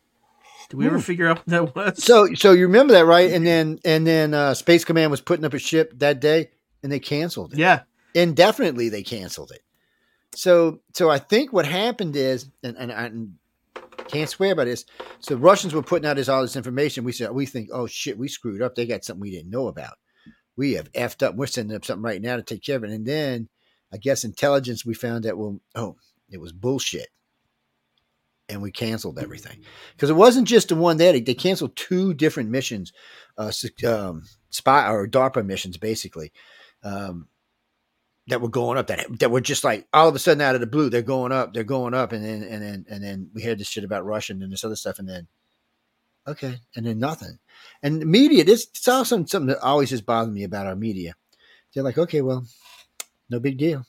Did 0.69 0.77
we 0.77 0.85
ever 0.85 0.95
Hmm. 0.97 1.01
figure 1.01 1.27
out 1.27 1.37
what 1.37 1.47
that 1.47 1.75
was? 1.75 2.03
So, 2.03 2.33
so 2.35 2.51
you 2.51 2.67
remember 2.67 2.93
that, 2.93 3.05
right? 3.05 3.31
And 3.31 3.45
then, 3.45 3.79
and 3.83 4.05
then, 4.05 4.33
uh, 4.33 4.53
Space 4.53 4.85
Command 4.85 5.09
was 5.11 5.21
putting 5.21 5.45
up 5.45 5.53
a 5.53 5.59
ship 5.59 5.91
that 5.97 6.19
day, 6.21 6.49
and 6.83 6.91
they 6.91 6.99
canceled 6.99 7.53
it. 7.53 7.59
yeah, 7.59 7.81
indefinitely. 8.13 8.89
They 8.89 9.03
canceled 9.03 9.51
it. 9.51 9.61
So, 10.35 10.81
so 10.93 11.09
I 11.09 11.17
think 11.17 11.51
what 11.51 11.65
happened 11.65 12.15
is, 12.15 12.49
and 12.63 12.77
and 12.77 12.91
I 12.91 13.11
can't 14.07 14.29
swear 14.29 14.55
by 14.55 14.65
this. 14.65 14.85
So 15.19 15.35
Russians 15.35 15.73
were 15.73 15.81
putting 15.81 16.07
out 16.07 16.15
this 16.17 16.29
all 16.29 16.41
this 16.43 16.55
information. 16.55 17.03
We 17.03 17.11
said 17.11 17.31
we 17.31 17.45
think, 17.47 17.69
oh 17.73 17.87
shit, 17.87 18.17
we 18.17 18.27
screwed 18.27 18.61
up. 18.61 18.75
They 18.75 18.85
got 18.85 19.03
something 19.03 19.21
we 19.21 19.31
didn't 19.31 19.49
know 19.51 19.67
about. 19.67 19.97
We 20.55 20.73
have 20.73 20.91
effed 20.93 21.23
up. 21.25 21.35
We're 21.35 21.47
sending 21.47 21.75
up 21.75 21.83
something 21.85 22.03
right 22.03 22.21
now 22.21 22.35
to 22.35 22.43
take 22.43 22.63
care 22.63 22.77
of 22.77 22.83
it. 22.83 22.91
And 22.91 23.05
then, 23.05 23.49
I 23.91 23.97
guess 23.97 24.23
intelligence, 24.23 24.85
we 24.85 24.93
found 24.93 25.23
that 25.25 25.37
well, 25.37 25.59
oh, 25.75 25.95
it 26.29 26.39
was 26.39 26.51
bullshit. 26.51 27.07
And 28.49 28.61
we 28.61 28.71
canceled 28.71 29.19
everything 29.19 29.63
because 29.95 30.09
it 30.09 30.15
wasn't 30.15 30.47
just 30.47 30.69
the 30.69 30.75
one 30.75 30.97
that 30.97 31.25
They, 31.25 31.33
canceled 31.33 31.75
two 31.75 32.13
different 32.13 32.49
missions, 32.49 32.91
uh, 33.37 33.51
um, 33.87 34.23
spy 34.49 34.89
or 34.89 35.07
DARPA 35.07 35.45
missions, 35.45 35.77
basically, 35.77 36.31
um, 36.83 37.27
that 38.27 38.41
were 38.41 38.49
going 38.49 38.77
up. 38.77 38.87
That 38.87 39.19
that 39.19 39.31
were 39.31 39.41
just 39.41 39.63
like 39.63 39.87
all 39.93 40.07
of 40.07 40.15
a 40.15 40.19
sudden 40.19 40.41
out 40.41 40.55
of 40.55 40.61
the 40.61 40.67
blue, 40.67 40.89
they're 40.89 41.01
going 41.01 41.31
up, 41.31 41.53
they're 41.53 41.63
going 41.63 41.93
up, 41.93 42.11
and 42.11 42.23
then 42.23 42.43
and 42.43 42.61
then 42.61 42.85
and 42.89 43.03
then 43.03 43.29
we 43.33 43.43
heard 43.43 43.59
this 43.59 43.67
shit 43.67 43.83
about 43.83 44.05
Russia 44.05 44.33
and 44.33 44.51
this 44.51 44.63
other 44.63 44.75
stuff, 44.75 44.99
and 44.99 45.07
then 45.07 45.27
okay, 46.27 46.57
and 46.75 46.85
then 46.85 46.99
nothing. 46.99 47.39
And 47.83 48.01
the 48.01 48.05
media, 48.05 48.43
this 48.43 48.67
it's 48.71 48.87
also 48.87 49.17
something 49.25 49.47
that 49.47 49.63
always 49.63 49.91
has 49.91 50.01
bothered 50.01 50.33
me 50.33 50.43
about 50.43 50.67
our 50.67 50.75
media. 50.75 51.13
They're 51.73 51.83
like, 51.83 51.97
okay, 51.97 52.21
well, 52.21 52.45
no 53.29 53.39
big 53.39 53.57
deal. 53.57 53.85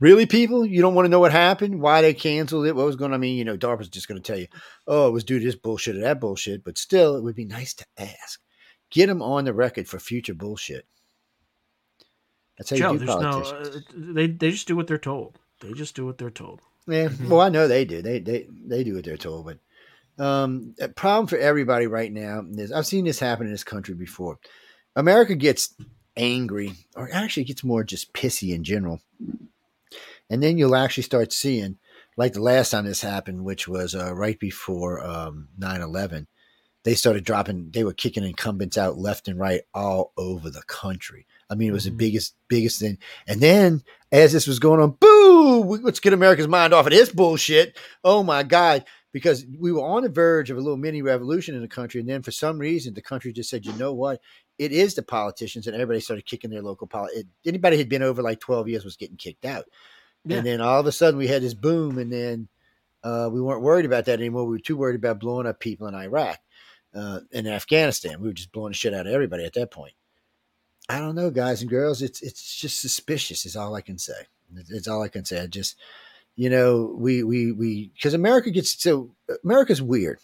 Really, 0.00 0.26
people, 0.26 0.64
you 0.64 0.80
don't 0.80 0.94
want 0.94 1.06
to 1.06 1.10
know 1.10 1.18
what 1.18 1.32
happened, 1.32 1.80
why 1.80 2.02
they 2.02 2.14
canceled 2.14 2.66
it, 2.66 2.76
what 2.76 2.86
was 2.86 2.94
going 2.94 3.10
on. 3.10 3.16
I 3.16 3.18
mean, 3.18 3.36
you 3.36 3.44
know, 3.44 3.56
DARPA's 3.56 3.88
just 3.88 4.06
going 4.06 4.20
to 4.20 4.26
tell 4.26 4.38
you, 4.38 4.46
oh, 4.86 5.08
it 5.08 5.12
was 5.12 5.24
due 5.24 5.40
to 5.40 5.44
this 5.44 5.56
bullshit 5.56 5.96
or 5.96 6.00
that 6.02 6.20
bullshit. 6.20 6.62
But 6.62 6.78
still, 6.78 7.16
it 7.16 7.24
would 7.24 7.34
be 7.34 7.44
nice 7.44 7.74
to 7.74 7.86
ask. 7.98 8.40
Get 8.90 9.08
them 9.08 9.22
on 9.22 9.44
the 9.44 9.52
record 9.52 9.88
for 9.88 9.98
future 9.98 10.34
bullshit. 10.34 10.86
That's 12.56 12.70
how 12.70 12.76
Joe, 12.76 12.92
you 12.92 12.98
do 12.98 13.06
there's 13.06 13.20
no. 13.20 13.40
Uh, 13.42 13.80
they 13.94 14.26
they 14.26 14.50
just 14.50 14.66
do 14.66 14.76
what 14.76 14.86
they're 14.86 14.98
told. 14.98 15.38
They 15.60 15.72
just 15.72 15.94
do 15.94 16.06
what 16.06 16.18
they're 16.18 16.30
told. 16.30 16.60
Yeah, 16.86 17.08
well, 17.28 17.40
I 17.40 17.48
know 17.48 17.68
they 17.68 17.84
do. 17.84 18.02
They 18.02 18.18
they 18.18 18.46
they 18.50 18.84
do 18.84 18.94
what 18.94 19.04
they're 19.04 19.16
told, 19.16 19.46
but 19.46 20.24
um, 20.24 20.74
a 20.80 20.88
problem 20.88 21.26
for 21.26 21.38
everybody 21.38 21.86
right 21.86 22.12
now 22.12 22.42
is 22.50 22.72
I've 22.72 22.86
seen 22.86 23.04
this 23.04 23.20
happen 23.20 23.46
in 23.46 23.52
this 23.52 23.64
country 23.64 23.94
before. 23.94 24.38
America 24.96 25.36
gets 25.36 25.74
angry, 26.16 26.72
or 26.96 27.08
actually 27.12 27.44
gets 27.44 27.62
more 27.62 27.84
just 27.84 28.12
pissy 28.12 28.54
in 28.54 28.64
general, 28.64 29.00
and 30.30 30.42
then 30.42 30.58
you'll 30.58 30.76
actually 30.76 31.02
start 31.04 31.32
seeing, 31.32 31.78
like 32.16 32.32
the 32.32 32.42
last 32.42 32.70
time 32.70 32.84
this 32.86 33.00
happened, 33.02 33.44
which 33.44 33.66
was 33.68 33.94
uh, 33.94 34.14
right 34.14 34.38
before 34.38 35.04
um, 35.04 35.48
9-11, 35.58 36.26
they 36.84 36.94
started 36.94 37.24
dropping. 37.24 37.70
They 37.72 37.84
were 37.84 37.92
kicking 37.92 38.24
incumbents 38.24 38.78
out 38.78 38.98
left 38.98 39.28
and 39.28 39.38
right 39.38 39.62
all 39.74 40.12
over 40.16 40.48
the 40.48 40.62
country. 40.66 41.26
I 41.50 41.54
mean, 41.54 41.70
it 41.70 41.72
was 41.72 41.84
the 41.84 41.90
Mhm. 41.90 41.98
biggest 41.98 42.34
biggest 42.48 42.80
thing. 42.80 42.98
And 43.26 43.40
then 43.40 43.82
as 44.12 44.32
this 44.32 44.46
was 44.46 44.58
going 44.58 44.80
on, 44.80 44.96
boo! 45.00 45.78
Let's 45.82 46.00
get 46.00 46.12
America's 46.12 46.48
mind 46.48 46.72
off 46.72 46.86
of 46.86 46.92
this 46.92 47.10
bullshit. 47.10 47.76
Oh 48.04 48.22
my 48.22 48.42
god! 48.42 48.84
Because 49.12 49.44
we 49.58 49.72
were 49.72 49.82
on 49.82 50.02
the 50.02 50.08
verge 50.08 50.50
of 50.50 50.56
a 50.56 50.60
little 50.60 50.76
mini 50.76 51.02
revolution 51.02 51.54
in 51.54 51.62
the 51.62 51.68
country, 51.68 52.00
and 52.00 52.08
then 52.08 52.22
for 52.22 52.30
some 52.30 52.58
reason, 52.58 52.94
the 52.94 53.02
country 53.02 53.32
just 53.32 53.50
said, 53.50 53.66
"You 53.66 53.72
know 53.74 53.92
what? 53.92 54.20
It 54.58 54.70
is 54.72 54.94
the 54.94 55.02
politicians," 55.02 55.66
and 55.66 55.74
everybody 55.74 56.00
started 56.00 56.26
kicking 56.26 56.50
their 56.50 56.62
local 56.62 56.86
polit. 56.86 57.26
Anybody 57.46 57.76
who 57.76 57.80
had 57.80 57.88
been 57.88 58.02
over 58.02 58.22
like 58.22 58.40
twelve 58.40 58.68
years 58.68 58.84
was 58.84 58.96
getting 58.96 59.16
kicked 59.16 59.44
out. 59.44 59.64
Yeah. 60.28 60.38
And 60.38 60.46
then 60.46 60.60
all 60.60 60.80
of 60.80 60.86
a 60.86 60.92
sudden, 60.92 61.18
we 61.18 61.26
had 61.26 61.42
this 61.42 61.54
boom, 61.54 61.98
and 61.98 62.12
then 62.12 62.48
uh, 63.02 63.28
we 63.32 63.40
weren't 63.40 63.62
worried 63.62 63.86
about 63.86 64.04
that 64.06 64.18
anymore. 64.20 64.44
We 64.44 64.56
were 64.56 64.58
too 64.60 64.76
worried 64.76 64.96
about 64.96 65.20
blowing 65.20 65.46
up 65.46 65.60
people 65.60 65.86
in 65.86 65.94
Iraq 65.94 66.38
uh, 66.94 67.20
and 67.32 67.46
Afghanistan. 67.48 68.20
We 68.20 68.28
were 68.28 68.34
just 68.34 68.52
blowing 68.52 68.70
the 68.72 68.76
shit 68.76 68.94
out 68.94 69.06
of 69.06 69.12
everybody 69.12 69.44
at 69.44 69.54
that 69.54 69.70
point. 69.70 69.94
I 70.88 70.98
don't 71.00 71.14
know, 71.14 71.30
guys 71.30 71.60
and 71.60 71.70
girls. 71.70 72.00
It's 72.02 72.22
it's 72.22 72.56
just 72.56 72.80
suspicious. 72.80 73.44
Is 73.46 73.56
all 73.56 73.74
I 73.74 73.80
can 73.82 73.98
say. 73.98 74.26
It's- 74.52 74.70
It's 74.70 74.88
all 74.88 75.02
I 75.02 75.08
can 75.08 75.24
say. 75.24 75.40
I 75.40 75.46
just, 75.46 75.76
you 76.36 76.48
know, 76.48 76.94
we 76.98 77.22
we 77.22 77.52
we 77.52 77.90
because 77.94 78.14
America 78.14 78.50
gets 78.50 78.80
so 78.82 79.14
America's 79.44 79.82
weird. 79.82 80.18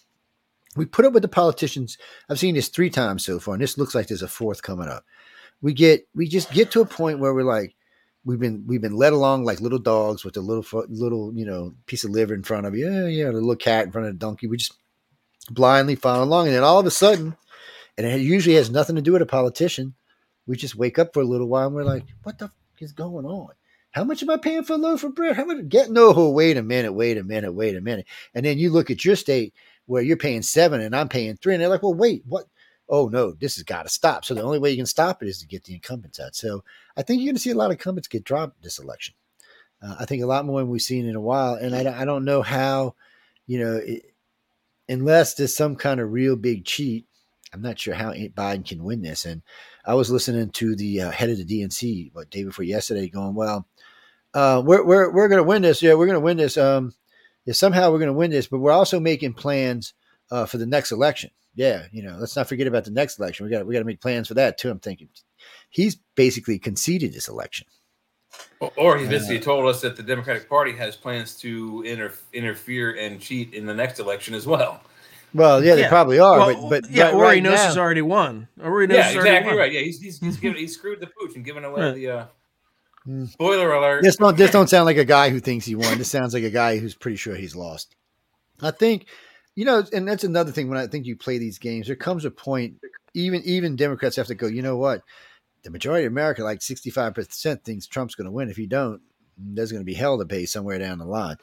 We 0.77 0.87
put 0.87 1.05
up 1.05 1.13
with 1.13 1.23
the 1.23 1.29
politicians. 1.29 1.99
I've 2.29 2.39
seen 2.41 2.55
this 2.57 2.69
three 2.69 2.91
times 2.91 3.25
so 3.25 3.39
far, 3.39 3.55
and 3.55 3.63
this 3.63 3.79
looks 3.79 3.95
like 3.95 4.09
there's 4.09 4.23
a 4.23 4.29
fourth 4.29 4.63
coming 4.63 4.89
up. 4.89 5.05
We 5.63 5.73
get 5.73 6.09
we 6.15 6.27
just 6.29 6.51
get 6.53 6.71
to 6.73 6.81
a 6.81 6.87
point 6.87 7.19
where 7.21 7.33
we're 7.35 7.45
like, 7.45 7.75
we've 8.25 8.41
been 8.41 8.65
we've 8.67 8.81
been 8.81 8.97
led 8.97 9.13
along 9.13 9.45
like 9.45 9.61
little 9.61 9.79
dogs 9.79 10.25
with 10.25 10.37
a 10.37 10.41
little 10.41 10.65
little 10.89 11.33
you 11.35 11.45
know 11.45 11.75
piece 11.87 12.05
of 12.05 12.11
liver 12.11 12.35
in 12.35 12.43
front 12.43 12.67
of 12.67 12.77
you. 12.77 12.91
Yeah, 12.91 13.07
yeah, 13.07 13.27
the 13.27 13.33
little 13.35 13.57
cat 13.57 13.87
in 13.87 13.93
front 13.93 14.09
of 14.09 14.15
the 14.15 14.19
donkey. 14.19 14.47
We 14.47 14.57
just 14.57 14.75
blindly 15.51 15.95
follow 15.95 16.25
along, 16.25 16.47
and 16.47 16.57
then 16.57 16.65
all 16.65 16.81
of 16.81 16.87
a 16.87 16.91
sudden, 16.91 17.37
and 17.97 18.07
it 18.07 18.21
usually 18.21 18.57
has 18.57 18.71
nothing 18.71 18.97
to 18.97 19.03
do 19.03 19.13
with 19.13 19.23
a 19.23 19.27
politician. 19.27 19.95
We 20.47 20.57
just 20.57 20.77
wake 20.77 20.99
up 20.99 21.15
for 21.15 21.21
a 21.21 21.27
little 21.27 21.49
while 21.49 21.67
and 21.67 21.75
we're 21.75 21.85
like, 21.85 22.05
what 22.23 22.39
the 22.39 22.47
f- 22.47 22.53
is 22.79 22.93
going 22.93 23.25
on? 23.25 23.49
How 23.93 24.05
much 24.05 24.23
am 24.23 24.31
I 24.31 24.37
paying 24.37 24.65
for 24.65 24.75
a 24.75 24.77
loaf 24.77 25.05
of 25.05 25.15
bread? 25.15 25.37
How 25.37 25.45
much? 25.45 25.69
Get 25.69 25.91
no. 25.91 26.29
Wait 26.31 26.57
a 26.57 26.63
minute. 26.63 26.93
Wait 26.93 27.17
a 27.17 27.25
minute. 27.25 27.53
Wait 27.53 27.77
a 27.77 27.81
minute. 27.81 28.07
And 28.35 28.45
then 28.45 28.59
you 28.59 28.71
look 28.71 28.91
at 28.91 29.05
your 29.05 29.17
state 29.17 29.55
where 29.87 30.03
you're 30.03 30.17
paying 30.17 30.43
seven 30.43 30.81
and 30.81 30.95
I'm 30.95 31.09
paying 31.09 31.37
three, 31.37 31.55
and 31.55 31.63
they're 31.63 31.69
like, 31.69 31.83
well, 31.83 31.95
wait, 31.95 32.23
what? 32.27 32.45
Oh 32.89 33.09
no, 33.09 33.33
this 33.33 33.57
has 33.57 33.65
got 33.65 33.85
to 33.85 33.89
stop. 33.89 34.25
So 34.25 34.35
the 34.35 34.43
only 34.43 34.59
way 34.59 34.71
you 34.71 34.77
can 34.77 34.87
stop 34.87 35.23
it 35.23 35.29
is 35.29 35.39
to 35.41 35.47
get 35.47 35.65
the 35.65 35.75
incumbents 35.75 36.21
out. 36.21 36.35
So 36.35 36.65
I 36.97 37.03
think 37.03 37.21
you're 37.21 37.29
going 37.29 37.37
to 37.37 37.41
see 37.41 37.51
a 37.51 37.55
lot 37.55 37.67
of 37.67 37.73
incumbents 37.73 38.09
get 38.09 38.25
dropped 38.25 38.63
this 38.63 38.79
election. 38.79 39.15
Uh, 39.83 39.97
I 39.99 40.05
think 40.05 40.23
a 40.23 40.27
lot 40.27 40.47
more 40.47 40.61
than 40.61 40.69
we've 40.69 40.83
seen 40.83 41.07
in 41.07 41.17
a 41.17 41.21
while, 41.21 41.55
and 41.55 41.75
I, 41.75 42.03
I 42.03 42.05
don't 42.05 42.25
know 42.25 42.43
how, 42.43 42.95
you 43.47 43.59
know, 43.59 43.77
it, 43.77 44.15
unless 44.89 45.35
there's 45.35 45.57
some 45.57 45.77
kind 45.77 46.01
of 46.01 46.13
real 46.13 46.37
big 46.37 46.65
cheat. 46.65 47.07
I'm 47.53 47.63
not 47.63 47.79
sure 47.79 47.95
how 47.95 48.13
Biden 48.13 48.67
can 48.67 48.83
win 48.83 49.03
this. 49.03 49.25
And 49.25 49.43
I 49.85 49.95
was 49.95 50.11
listening 50.11 50.51
to 50.51 50.75
the 50.75 51.03
uh, 51.03 51.11
head 51.11 51.31
of 51.31 51.39
the 51.39 51.45
DNC 51.45 52.13
what 52.13 52.31
day 52.31 52.45
before 52.45 52.65
yesterday, 52.65 53.09
going, 53.09 53.35
"Well, 53.35 53.67
uh, 54.35 54.63
we're 54.65 54.85
we're 54.85 55.13
we're 55.13 55.29
going 55.29 55.43
to 55.43 55.49
win 55.49 55.63
this. 55.63 55.83
Yeah, 55.83 55.95
we're 55.95 56.07
going 56.07 56.15
to 56.15 56.21
win 56.21 56.37
this. 56.37 56.57
Um, 56.57 56.95
yeah, 57.45 57.53
somehow 57.53 57.93
we're 57.93 57.99
going 57.99 58.09
to 58.09 58.13
win 58.13 58.31
this, 58.31 58.47
but 58.47 58.59
we're 58.59 58.73
also 58.73 58.99
making 58.99 59.35
plans 59.35 59.95
uh, 60.31 60.47
for 60.47 60.59
the 60.59 60.67
next 60.67 60.91
election. 60.91 61.31
Yeah, 61.55 61.87
you 61.93 62.03
know, 62.03 62.17
let's 62.19 62.35
not 62.37 62.49
forget 62.49 62.67
about 62.67 62.85
the 62.85 62.91
next 62.91 63.19
election. 63.19 63.47
We 63.47 63.51
got 63.53 63.67
we 63.67 63.73
got 63.75 63.81
to 63.81 63.85
make 63.85 64.01
plans 64.01 64.29
for 64.29 64.35
that 64.35 64.59
too. 64.59 64.71
I'm 64.71 64.81
thinking 64.81 65.09
he's 65.71 65.97
basically 66.17 66.59
conceded 66.59 67.13
this 67.13 67.29
election. 67.29 67.67
Or- 68.61 68.73
Or 68.77 68.99
he's 68.99 69.09
basically 69.09 69.39
told 69.39 69.67
us 69.67 69.81
that 69.83 69.97
the 69.97 70.03
Democratic 70.03 70.49
Party 70.49 70.73
has 70.73 70.97
plans 70.97 71.37
to 71.37 71.83
inter- 71.87 72.13
interfere 72.33 72.97
and 72.97 73.21
cheat 73.21 73.55
in 73.55 73.67
the 73.67 73.75
next 73.75 74.01
election 74.01 74.35
as 74.35 74.47
well. 74.47 74.83
Well, 75.33 75.65
yeah, 75.65 75.75
they 75.77 75.83
Yeah. 75.83 75.89
probably 75.89 76.19
are, 76.19 76.39
Well, 76.39 76.69
but 76.69 76.83
but 76.83 76.91
yeah, 76.91 77.05
right, 77.05 77.15
or 77.15 77.23
right 77.23 77.35
he 77.37 77.41
knows 77.41 77.55
now- 77.59 77.69
he's 77.69 77.77
already 77.79 78.03
won. 78.03 78.49
Or 78.61 78.81
he 78.81 78.87
knows 78.89 78.97
Yeah, 78.97 79.07
he's 79.09 79.17
already 79.17 79.31
exactly 79.31 79.51
won. 79.53 79.59
right. 79.59 79.73
Yeah, 79.73 79.81
he's 79.81 80.01
he's, 80.01 80.19
he's, 80.21 80.37
given, 80.39 80.57
he's 80.59 80.75
screwed 80.75 81.01
the 81.01 81.07
pooch 81.09 81.37
and 81.37 81.45
given 81.45 81.65
away 81.65 81.81
Right. 81.83 81.95
the 81.95 82.09
uh, 82.11 82.27
Hmm. 83.05 83.27
spoiler 83.27 83.73
alert. 83.73 84.03
This 84.03 84.17
don't 84.17 84.37
this 84.37 84.51
don't 84.51 84.69
sound 84.69 84.87
like 84.87 84.97
a 84.97 85.05
guy 85.05 85.29
who 85.31 85.39
thinks 85.39 85.67
he 85.67 85.75
won. 85.77 85.99
This 85.99 86.11
sounds 86.11 86.35
like 86.35 86.43
a 86.45 86.51
guy 86.51 86.79
who's 86.79 86.95
pretty 86.97 87.17
sure 87.19 87.35
he's 87.37 87.55
lost. 87.55 87.95
I 88.63 88.71
think, 88.71 89.07
you 89.55 89.65
know, 89.65 89.85
and 89.93 90.07
that's 90.07 90.25
another 90.25 90.53
thing 90.53 90.69
when 90.69 90.79
I 90.79 90.87
think 90.87 91.07
you 91.07 91.17
play 91.17 91.39
these 91.39 91.59
games, 91.59 91.87
there 91.87 91.97
comes 91.97 92.25
a 92.25 92.31
point, 92.31 92.77
even 93.15 93.43
even 93.45 93.77
Democrats 93.77 94.17
have 94.17 94.27
to 94.29 94.35
go, 94.35 94.47
you 94.47 94.63
know 94.63 94.77
what? 94.77 95.03
The 95.63 95.71
majority 95.71 96.05
of 96.07 96.13
America, 96.13 96.43
like 96.45 96.61
65%, 96.61 97.63
thinks 97.65 97.87
Trump's 97.87 98.15
gonna 98.15 98.31
win. 98.33 98.51
If 98.51 98.59
you 98.59 98.67
don't, 98.67 99.01
there's 99.39 99.73
gonna 99.73 99.85
be 99.85 99.95
hell 99.95 100.19
to 100.19 100.27
pay 100.27 100.47
somewhere 100.47 100.79
down 100.79 100.99
the 100.99 101.07
line. 101.07 101.37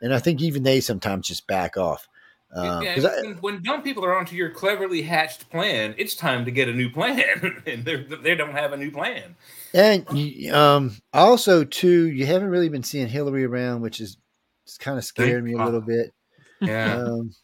And 0.00 0.14
I 0.14 0.18
think 0.18 0.40
even 0.42 0.62
they 0.62 0.80
sometimes 0.80 1.26
just 1.28 1.46
back 1.46 1.76
off. 1.76 2.06
Um, 2.54 2.82
Yeah, 2.84 2.94
I- 2.98 3.22
when, 3.22 3.34
when 3.38 3.62
dumb 3.62 3.82
people 3.82 4.04
are 4.04 4.16
onto 4.16 4.36
your 4.36 4.50
cleverly 4.50 5.02
hatched 5.02 5.50
plan, 5.50 5.94
it's 5.98 6.14
time 6.14 6.44
to 6.44 6.50
get 6.52 6.68
a 6.68 6.72
new 6.72 6.88
plan, 6.88 7.62
and 7.66 7.84
they 7.84 7.96
they 7.96 8.34
don't 8.36 8.52
have 8.52 8.72
a 8.72 8.76
new 8.76 8.92
plan. 8.92 9.34
And 9.72 10.06
um, 10.52 10.96
also, 11.12 11.64
too, 11.64 12.08
you 12.10 12.26
haven't 12.26 12.50
really 12.50 12.68
been 12.68 12.84
seeing 12.84 13.08
Hillary 13.08 13.44
around, 13.44 13.80
which 13.80 14.00
is 14.00 14.18
kind 14.78 14.98
of 14.98 15.04
scared 15.04 15.42
me 15.42 15.54
a 15.54 15.56
little 15.58 15.80
bit. 15.80 16.12
Yeah, 16.60 17.02
Um, 17.02 17.34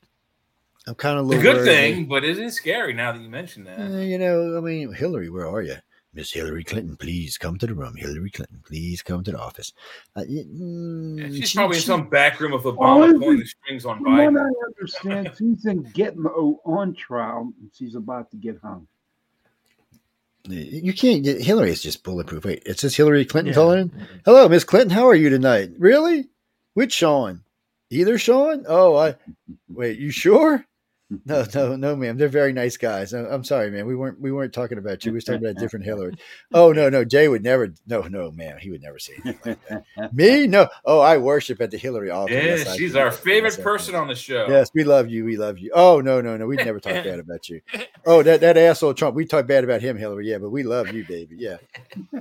I'm 0.91 0.97
kind 0.97 1.19
of 1.19 1.25
a 1.25 1.29
little 1.29 1.43
good 1.43 1.57
worried. 1.59 1.67
thing, 1.67 2.07
but 2.07 2.25
it 2.25 2.37
is 2.39 2.55
scary 2.57 2.93
now 2.93 3.13
that 3.13 3.21
you 3.21 3.29
mention 3.29 3.63
that. 3.65 3.79
Uh, 3.81 3.99
you 3.99 4.19
know, 4.19 4.59
I 4.59 4.61
mean, 4.61 4.93
Hillary, 4.93 5.31
where 5.31 5.47
are 5.49 5.63
you? 5.63 5.77
Miss 6.13 6.33
Hillary 6.33 6.65
Clinton, 6.65 6.97
please 6.97 7.39
come 7.39 7.57
to 7.59 7.67
the 7.69 7.75
room. 7.75 7.95
Hillary 7.95 8.31
Clinton, 8.31 8.61
please 8.67 9.01
come 9.01 9.23
to 9.23 9.31
the 9.31 9.39
office. 9.39 9.73
Uh, 10.17 10.23
mm, 10.23 11.17
Yeah, 11.21 11.29
she's 11.29 11.51
she- 11.51 11.57
probably 11.59 11.77
in 11.77 11.83
some 11.85 12.09
back 12.09 12.41
room 12.41 12.53
of 12.53 12.63
Obama 12.65 13.17
pulling 13.17 13.39
the 13.39 13.47
strings 13.47 13.87
on 13.87 14.03
Biden. 14.05 14.37
I 14.41 14.51
understand, 14.67 15.31
she's 15.39 15.65
in 15.67 15.85
Gitmo 15.93 16.57
on 16.67 16.95
trial 16.95 17.53
and 17.61 17.71
she's 17.73 17.95
about 17.95 18.29
to 18.33 18.37
get 18.37 18.59
hung. 18.61 18.89
You 20.49 20.93
can't. 20.95 21.23
Get 21.23 21.41
Hillary 21.41 21.71
is 21.71 21.83
just 21.83 22.03
bulletproof. 22.03 22.45
Wait, 22.45 22.63
it 22.67 22.81
says 22.81 22.97
Hillary 22.97 23.25
Clinton 23.25 23.51
Yeah. 23.51 23.55
calling 23.55 23.79
in. 23.79 24.07
Hello, 24.25 24.49
Miss 24.49 24.65
Clinton. 24.65 24.91
How 24.91 25.07
are 25.07 25.15
you 25.15 25.29
tonight? 25.29 25.71
Really? 25.79 26.29
Which 26.75 26.93
Sean? 26.95 27.43
Either 27.91 28.19
Sean? 28.19 28.65
Oh, 28.67 28.97
I. 28.97 29.17
Wait, 29.69 29.99
you 29.99 30.11
sure? 30.11 30.65
No, 31.25 31.45
no, 31.55 31.75
no, 31.75 31.97
ma'am. 31.97 32.17
They're 32.17 32.29
very 32.29 32.53
nice 32.53 32.77
guys. 32.77 33.13
I- 33.13 33.27
I'm 33.27 33.43
sorry, 33.43 33.71
man. 33.71 33.85
We 33.87 33.97
weren't 33.97 34.21
we 34.21 34.31
weren't 34.31 34.53
talking 34.53 34.79
about 34.79 35.05
you. 35.05 35.11
We 35.11 35.17
were 35.17 35.21
talking 35.23 35.41
about 35.45 35.57
a 35.57 35.61
different 35.61 35.85
Hillary. 35.85 36.15
Oh 36.55 36.73
no, 36.73 36.89
no. 36.89 37.05
Jay 37.05 37.27
would 37.27 37.43
never. 37.43 37.75
No, 37.87 38.03
no, 38.03 38.31
ma'am. 38.31 38.59
He 38.61 38.71
would 38.71 38.81
never 38.81 38.99
say 39.01 39.15
anything 39.25 39.57
like 39.69 39.85
that. 39.97 40.15
Me? 40.15 40.47
No. 40.47 40.69
Oh, 40.85 41.01
I 41.01 41.19
worship 41.19 41.61
at 41.61 41.73
the 41.73 41.79
Hillary 41.79 42.11
altar. 42.11 42.35
Yeah, 42.35 42.43
Yes, 42.57 42.77
she's 42.77 42.95
our 42.95 43.11
favorite 43.11 43.59
I 43.59 43.63
person 43.63 43.95
on 43.97 44.07
the 44.07 44.15
show. 44.15 44.47
Yes, 44.49 44.71
we 44.75 44.85
love 44.85 45.09
you. 45.11 45.25
We 45.25 45.37
love 45.37 45.59
you. 45.59 45.73
Oh 45.75 46.01
no, 46.01 46.21
no, 46.21 46.37
no. 46.37 46.47
We'd 46.47 46.65
never 46.65 46.79
talk 46.79 46.93
bad 47.05 47.19
about 47.19 47.49
you. 47.49 47.61
Oh, 48.07 48.23
that 48.23 48.41
that 48.43 48.57
asshole 48.57 48.95
Trump. 48.95 49.17
We 49.17 49.27
talk 49.27 49.47
bad 49.49 49.65
about 49.65 49.83
him, 49.83 49.97
Hillary. 49.99 50.29
Yeah, 50.31 50.39
but 50.39 50.51
we 50.51 50.63
love 50.63 50.93
you, 50.93 51.05
baby. 51.05 51.37
Yeah. 51.41 51.57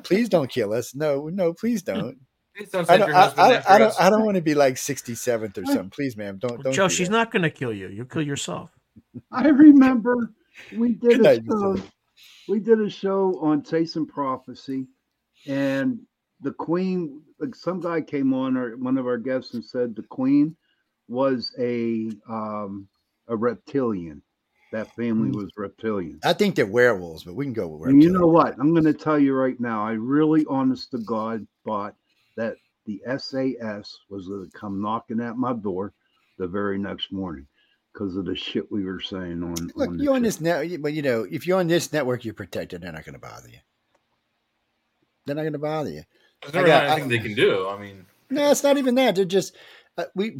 Please 0.03 0.29
don't 0.29 0.49
kill 0.49 0.73
us. 0.73 0.95
No, 0.95 1.29
no, 1.29 1.53
please 1.53 1.83
don't. 1.83 2.17
Please 2.57 2.69
don't 2.69 2.81
I 2.89 2.97
send 2.97 2.99
don't. 3.01 3.09
your 3.09 3.17
I, 3.17 3.21
husband 3.21 3.41
I, 3.47 3.53
after 3.55 3.71
I 3.71 3.77
don't. 3.77 3.87
us. 3.89 3.99
I 3.99 4.09
don't 4.09 4.25
want 4.25 4.35
to 4.35 4.41
be 4.41 4.55
like 4.55 4.77
sixty 4.77 5.15
seventh 5.15 5.57
or 5.57 5.65
something. 5.65 5.91
Please, 5.91 6.17
ma'am. 6.17 6.37
Don't. 6.39 6.61
Don't. 6.63 6.73
Joe, 6.73 6.87
do 6.87 6.93
she's 6.93 7.07
that. 7.07 7.13
not 7.13 7.31
going 7.31 7.43
to 7.43 7.49
kill 7.51 7.71
you. 7.71 7.87
You'll 7.87 8.05
kill 8.05 8.21
yourself. 8.23 8.71
I 9.31 9.47
remember 9.49 10.33
we 10.75 10.93
did 10.93 11.11
Good 11.11 11.19
a 11.19 11.23
night, 11.23 11.41
show, 11.47 11.73
Mr. 11.73 11.91
we 12.47 12.59
did 12.59 12.81
a 12.81 12.89
show 12.89 13.39
on 13.41 13.61
Taste 13.61 13.95
and 13.95 14.07
Prophecy, 14.07 14.87
and 15.47 15.99
the 16.41 16.51
Queen, 16.51 17.21
like 17.39 17.55
some 17.55 17.79
guy 17.79 18.01
came 18.01 18.33
on, 18.33 18.57
or 18.57 18.77
one 18.77 18.97
of 18.97 19.07
our 19.07 19.17
guests, 19.17 19.53
and 19.53 19.63
said 19.63 19.95
the 19.95 20.03
Queen 20.03 20.55
was 21.07 21.53
a 21.59 22.11
um, 22.27 22.87
a 23.27 23.35
reptilian. 23.35 24.21
That 24.71 24.95
family 24.95 25.31
was 25.31 25.51
reptilian. 25.57 26.19
I 26.23 26.33
think 26.33 26.53
they're 26.53 26.67
werewolves, 26.67 27.23
but 27.23 27.33
we 27.33 27.43
can 27.45 27.53
go 27.53 27.67
with 27.67 27.89
And 27.89 28.03
you 28.03 28.11
know 28.11 28.27
what? 28.27 28.53
I'm 28.59 28.71
going 28.71 28.83
to 28.83 28.93
tell 28.93 29.17
you 29.17 29.33
right 29.33 29.59
now. 29.59 29.83
I 29.83 29.93
really, 29.93 30.45
honest 30.47 30.91
to 30.91 30.99
God, 30.99 31.47
thought 31.65 31.95
that 32.37 32.55
the 32.85 33.01
SAS 33.17 33.97
was 34.11 34.27
going 34.27 34.45
to 34.45 34.57
come 34.57 34.79
knocking 34.79 35.21
at 35.21 35.37
my 35.37 35.53
door 35.53 35.93
the 36.37 36.47
very 36.47 36.77
next 36.77 37.11
morning 37.11 37.47
because 37.93 38.15
of 38.15 38.25
the 38.25 38.35
shit 38.35 38.71
we 38.71 38.85
were 38.85 38.99
saying 39.01 39.43
on. 39.43 39.55
Look, 39.75 39.89
on 39.89 39.99
you're 39.99 40.15
on 40.15 40.21
this 40.23 40.39
net, 40.41 40.81
but 40.81 40.93
you 40.93 41.01
know, 41.01 41.25
if 41.29 41.47
you're 41.47 41.59
on 41.59 41.67
this 41.67 41.91
network, 41.91 42.25
you're 42.25 42.33
protected. 42.33 42.81
They're 42.81 42.91
not 42.91 43.05
going 43.05 43.13
to 43.13 43.19
bother 43.19 43.49
you. 43.49 43.59
They're 45.25 45.35
not 45.35 45.43
going 45.43 45.53
to 45.53 45.59
bother 45.59 45.91
you. 45.91 46.03
There's 46.41 46.55
I 46.55 46.67
got- 46.67 46.83
anything 46.89 47.09
they 47.09 47.19
can 47.19 47.35
do. 47.35 47.67
I 47.67 47.79
mean, 47.79 48.05
No, 48.29 48.51
it's 48.51 48.63
not 48.63 48.77
even 48.77 48.95
that. 48.95 49.15
They're 49.15 49.25
just 49.25 49.55
uh, 49.97 50.05
we 50.15 50.37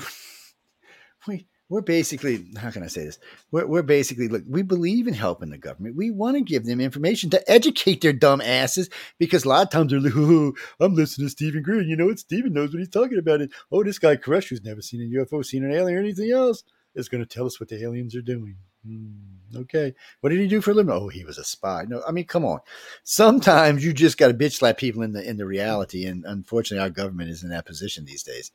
we 1.27 1.47
we're 1.69 1.81
basically 1.81 2.47
how 2.57 2.71
can 2.71 2.81
I 2.81 2.87
say 2.87 3.03
this? 3.05 3.19
We're 3.51 3.67
we're 3.67 3.83
basically 3.83 4.27
look. 4.27 4.43
We 4.47 4.63
believe 4.63 5.07
in 5.07 5.13
helping 5.13 5.49
the 5.49 5.57
government. 5.57 5.95
We 5.95 6.09
want 6.09 6.37
to 6.37 6.41
give 6.41 6.65
them 6.65 6.81
information 6.81 7.29
to 7.31 7.51
educate 7.51 8.01
their 8.01 8.13
dumb 8.13 8.41
asses 8.41 8.89
because 9.19 9.45
a 9.45 9.49
lot 9.49 9.63
of 9.63 9.69
times 9.69 9.91
they're 9.91 9.99
like, 9.99 10.13
oh, 10.15 10.53
"I'm 10.79 10.95
listening 10.95 11.27
to 11.27 11.31
Stephen 11.31 11.61
Green. 11.61 11.87
You 11.87 11.95
know 11.95 12.07
what? 12.07 12.19
Stephen 12.19 12.53
knows 12.53 12.71
what 12.71 12.79
he's 12.79 12.89
talking 12.89 13.19
about." 13.19 13.41
It. 13.41 13.51
oh, 13.71 13.83
this 13.83 13.99
guy 13.99 14.15
Grusch, 14.15 14.49
who's 14.49 14.63
never 14.63 14.81
seen 14.81 15.01
a 15.01 15.19
UFO, 15.19 15.45
seen 15.45 15.63
an 15.63 15.71
alien, 15.71 15.97
or 15.97 16.01
anything 16.01 16.31
else, 16.31 16.63
is 16.95 17.09
going 17.09 17.23
to 17.23 17.29
tell 17.29 17.45
us 17.45 17.59
what 17.59 17.69
the 17.69 17.81
aliens 17.83 18.15
are 18.15 18.21
doing. 18.21 18.55
Hmm, 18.85 19.57
okay, 19.57 19.93
what 20.21 20.29
did 20.29 20.39
he 20.39 20.47
do 20.47 20.61
for 20.61 20.71
a 20.71 20.73
living? 20.73 20.93
Oh, 20.93 21.09
he 21.09 21.25
was 21.25 21.37
a 21.37 21.43
spy. 21.43 21.83
No, 21.87 22.01
I 22.07 22.11
mean, 22.11 22.25
come 22.25 22.45
on. 22.45 22.59
Sometimes 23.03 23.83
you 23.83 23.91
just 23.91 24.17
got 24.17 24.29
to 24.29 24.33
bitch 24.33 24.53
slap 24.53 24.77
people 24.77 25.01
in 25.01 25.11
the 25.11 25.27
in 25.27 25.37
the 25.37 25.45
reality, 25.45 26.05
and 26.05 26.23
unfortunately, 26.25 26.81
our 26.81 26.89
government 26.89 27.29
is 27.29 27.43
in 27.43 27.49
that 27.49 27.65
position 27.65 28.05
these 28.05 28.23
days. 28.23 28.51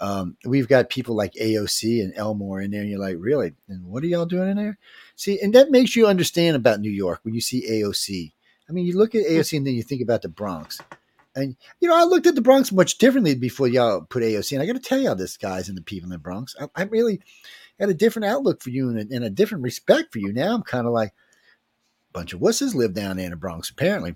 Um, 0.00 0.36
we've 0.44 0.68
got 0.68 0.90
people 0.90 1.16
like 1.16 1.32
AOC 1.34 2.02
and 2.02 2.12
Elmore 2.16 2.60
in 2.60 2.70
there, 2.70 2.82
and 2.82 2.90
you're 2.90 3.00
like, 3.00 3.16
really? 3.18 3.54
And 3.68 3.86
what 3.86 4.02
are 4.04 4.06
y'all 4.06 4.26
doing 4.26 4.50
in 4.50 4.56
there? 4.56 4.78
See, 5.16 5.40
and 5.40 5.52
that 5.54 5.70
makes 5.70 5.96
you 5.96 6.06
understand 6.06 6.56
about 6.56 6.80
New 6.80 6.90
York 6.90 7.20
when 7.22 7.34
you 7.34 7.40
see 7.40 7.68
AOC. 7.68 8.32
I 8.68 8.72
mean, 8.72 8.86
you 8.86 8.96
look 8.96 9.14
at 9.14 9.26
AOC 9.26 9.58
and 9.58 9.66
then 9.66 9.74
you 9.74 9.82
think 9.82 10.02
about 10.02 10.22
the 10.22 10.28
Bronx. 10.28 10.80
And 11.36 11.56
you 11.80 11.88
know, 11.88 11.96
I 11.96 12.04
looked 12.04 12.26
at 12.26 12.34
the 12.34 12.40
Bronx 12.40 12.70
much 12.70 12.98
differently 12.98 13.34
before 13.34 13.68
y'all 13.68 14.02
put 14.02 14.22
AOC. 14.22 14.52
And 14.52 14.62
I 14.62 14.66
got 14.66 14.74
to 14.74 14.78
tell 14.78 15.00
y'all, 15.00 15.16
this 15.16 15.36
guys 15.36 15.68
and 15.68 15.76
the 15.76 15.82
people 15.82 16.06
in 16.06 16.12
the 16.12 16.18
Bronx, 16.18 16.54
I, 16.60 16.68
I 16.74 16.84
really 16.84 17.20
had 17.78 17.88
a 17.88 17.94
different 17.94 18.26
outlook 18.26 18.62
for 18.62 18.70
you 18.70 18.88
and 18.90 18.98
a, 18.98 19.14
and 19.14 19.24
a 19.24 19.30
different 19.30 19.64
respect 19.64 20.12
for 20.12 20.18
you. 20.18 20.32
Now 20.32 20.54
I'm 20.54 20.62
kind 20.62 20.86
of 20.86 20.92
like, 20.92 21.10
a 21.10 22.18
bunch 22.18 22.32
of 22.32 22.40
wusses 22.40 22.74
live 22.74 22.94
down 22.94 23.16
there 23.16 23.24
in 23.26 23.30
the 23.32 23.36
Bronx, 23.36 23.70
apparently. 23.70 24.14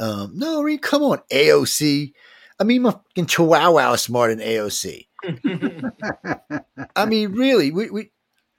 Um, 0.00 0.32
no, 0.34 0.60
I 0.60 0.64
mean, 0.64 0.78
come 0.78 1.02
on, 1.02 1.20
AOC. 1.32 2.12
I 2.60 2.64
mean, 2.64 2.82
my 2.82 2.90
fucking 2.90 3.26
Chihuahua 3.26 3.92
is 3.94 4.02
smarter 4.02 4.34
than 4.34 4.46
AOC. 4.46 5.06
I 6.96 7.06
mean, 7.06 7.32
really, 7.32 7.70
we, 7.70 7.90
we 7.90 8.10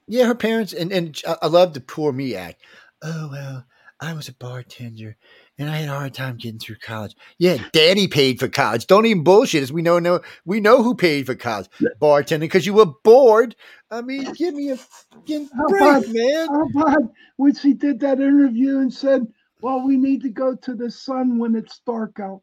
yeah, 0.07 0.25
her 0.25 0.35
parents 0.35 0.73
and 0.73 0.91
and 0.91 1.21
I- 1.27 1.37
I 1.43 1.47
love 1.47 1.73
the 1.73 1.79
poor 1.81 2.11
me 2.11 2.35
act. 2.35 2.61
Oh 3.01 3.29
well, 3.31 3.65
I 4.01 4.13
was 4.13 4.27
a 4.27 4.33
bartender 4.33 5.15
and 5.59 5.69
I 5.69 5.75
had 5.77 5.89
a 5.89 5.93
hard 5.93 6.13
time 6.13 6.37
getting 6.37 6.57
through 6.57 6.77
college. 6.77 7.15
Yeah, 7.37 7.57
daddy 7.73 8.07
paid 8.07 8.39
for 8.39 8.47
college. 8.47 8.87
Don't 8.87 9.05
even 9.05 9.23
bullshit 9.23 9.61
us. 9.61 9.71
We 9.71 9.81
know 9.81 9.99
no 9.99 10.21
we 10.45 10.59
know 10.59 10.81
who 10.81 10.95
paid 10.95 11.25
for 11.25 11.35
college. 11.35 11.67
Bartending 12.01 12.39
because 12.41 12.65
you 12.65 12.73
were 12.73 12.87
bored. 13.03 13.55
I 13.91 14.01
mean, 14.01 14.31
give 14.33 14.55
me 14.55 14.71
a 14.71 14.77
fucking 14.77 15.49
How 15.55 15.67
break, 15.67 15.81
about- 15.81 16.07
man. 16.07 16.47
How 16.47 16.67
about 16.69 17.11
when 17.35 17.53
she 17.53 17.73
did 17.73 17.99
that 17.99 18.19
interview 18.19 18.79
and 18.79 18.91
said, 18.93 19.27
"Well, 19.61 19.85
we 19.85 19.97
need 19.97 20.21
to 20.23 20.29
go 20.29 20.55
to 20.55 20.73
the 20.73 20.89
sun 20.89 21.37
when 21.37 21.55
it's 21.55 21.79
dark 21.85 22.19
out." 22.19 22.41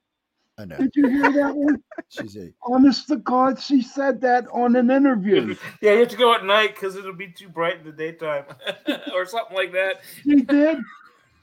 I 0.58 0.64
know. 0.64 0.76
Did 0.78 0.90
you 0.94 1.08
hear 1.08 1.32
that 1.32 1.54
one? 1.54 1.82
She's 2.08 2.34
a 2.36 2.50
Honest 2.62 3.08
to 3.08 3.16
God, 3.16 3.60
she 3.60 3.82
said 3.82 4.22
that 4.22 4.46
on 4.54 4.74
an 4.76 4.90
interview. 4.90 5.54
yeah, 5.82 5.92
you 5.92 5.98
have 6.00 6.08
to 6.08 6.16
go 6.16 6.32
at 6.34 6.44
night 6.46 6.74
because 6.74 6.96
it'll 6.96 7.12
be 7.12 7.28
too 7.30 7.48
bright 7.50 7.78
in 7.78 7.84
the 7.84 7.92
daytime, 7.92 8.44
or 9.14 9.26
something 9.26 9.54
like 9.56 9.72
that. 9.72 10.00
She 10.22 10.42
did. 10.42 10.78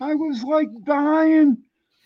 I 0.04 0.16
was 0.16 0.44
like 0.44 0.68
dying. 0.86 1.58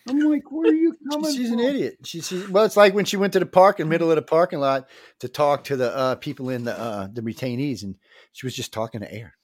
I'm 0.08 0.20
like, 0.20 0.50
where 0.50 0.70
are 0.70 0.74
you 0.74 0.96
coming 1.10 1.34
she's 1.34 1.50
from? 1.50 1.58
an 1.58 1.64
idiot. 1.66 1.98
She, 2.04 2.20
she 2.20 2.46
well, 2.46 2.64
it's 2.64 2.76
like 2.76 2.94
when 2.94 3.04
she 3.04 3.16
went 3.16 3.32
to 3.32 3.40
the 3.40 3.46
park 3.46 3.80
in 3.80 3.86
the 3.86 3.90
middle 3.90 4.10
of 4.10 4.16
the 4.16 4.22
parking 4.22 4.60
lot 4.60 4.88
to 5.18 5.28
talk 5.28 5.64
to 5.64 5.76
the 5.76 5.94
uh, 5.94 6.14
people 6.14 6.48
in 6.48 6.64
the 6.64 6.78
uh, 6.78 7.08
the 7.12 7.22
retainees, 7.22 7.82
and 7.82 7.96
she 8.32 8.46
was 8.46 8.54
just 8.54 8.72
talking 8.72 9.00
to 9.00 9.12
air. 9.12 9.34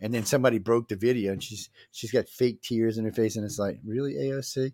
And 0.00 0.14
then 0.14 0.24
somebody 0.24 0.58
broke 0.58 0.88
the 0.88 0.96
video, 0.96 1.32
and 1.32 1.42
she's 1.42 1.68
she's 1.92 2.10
got 2.10 2.28
fake 2.28 2.62
tears 2.62 2.96
in 2.96 3.04
her 3.04 3.12
face, 3.12 3.36
and 3.36 3.44
it's 3.44 3.58
like, 3.58 3.78
really, 3.84 4.14
AOC? 4.14 4.72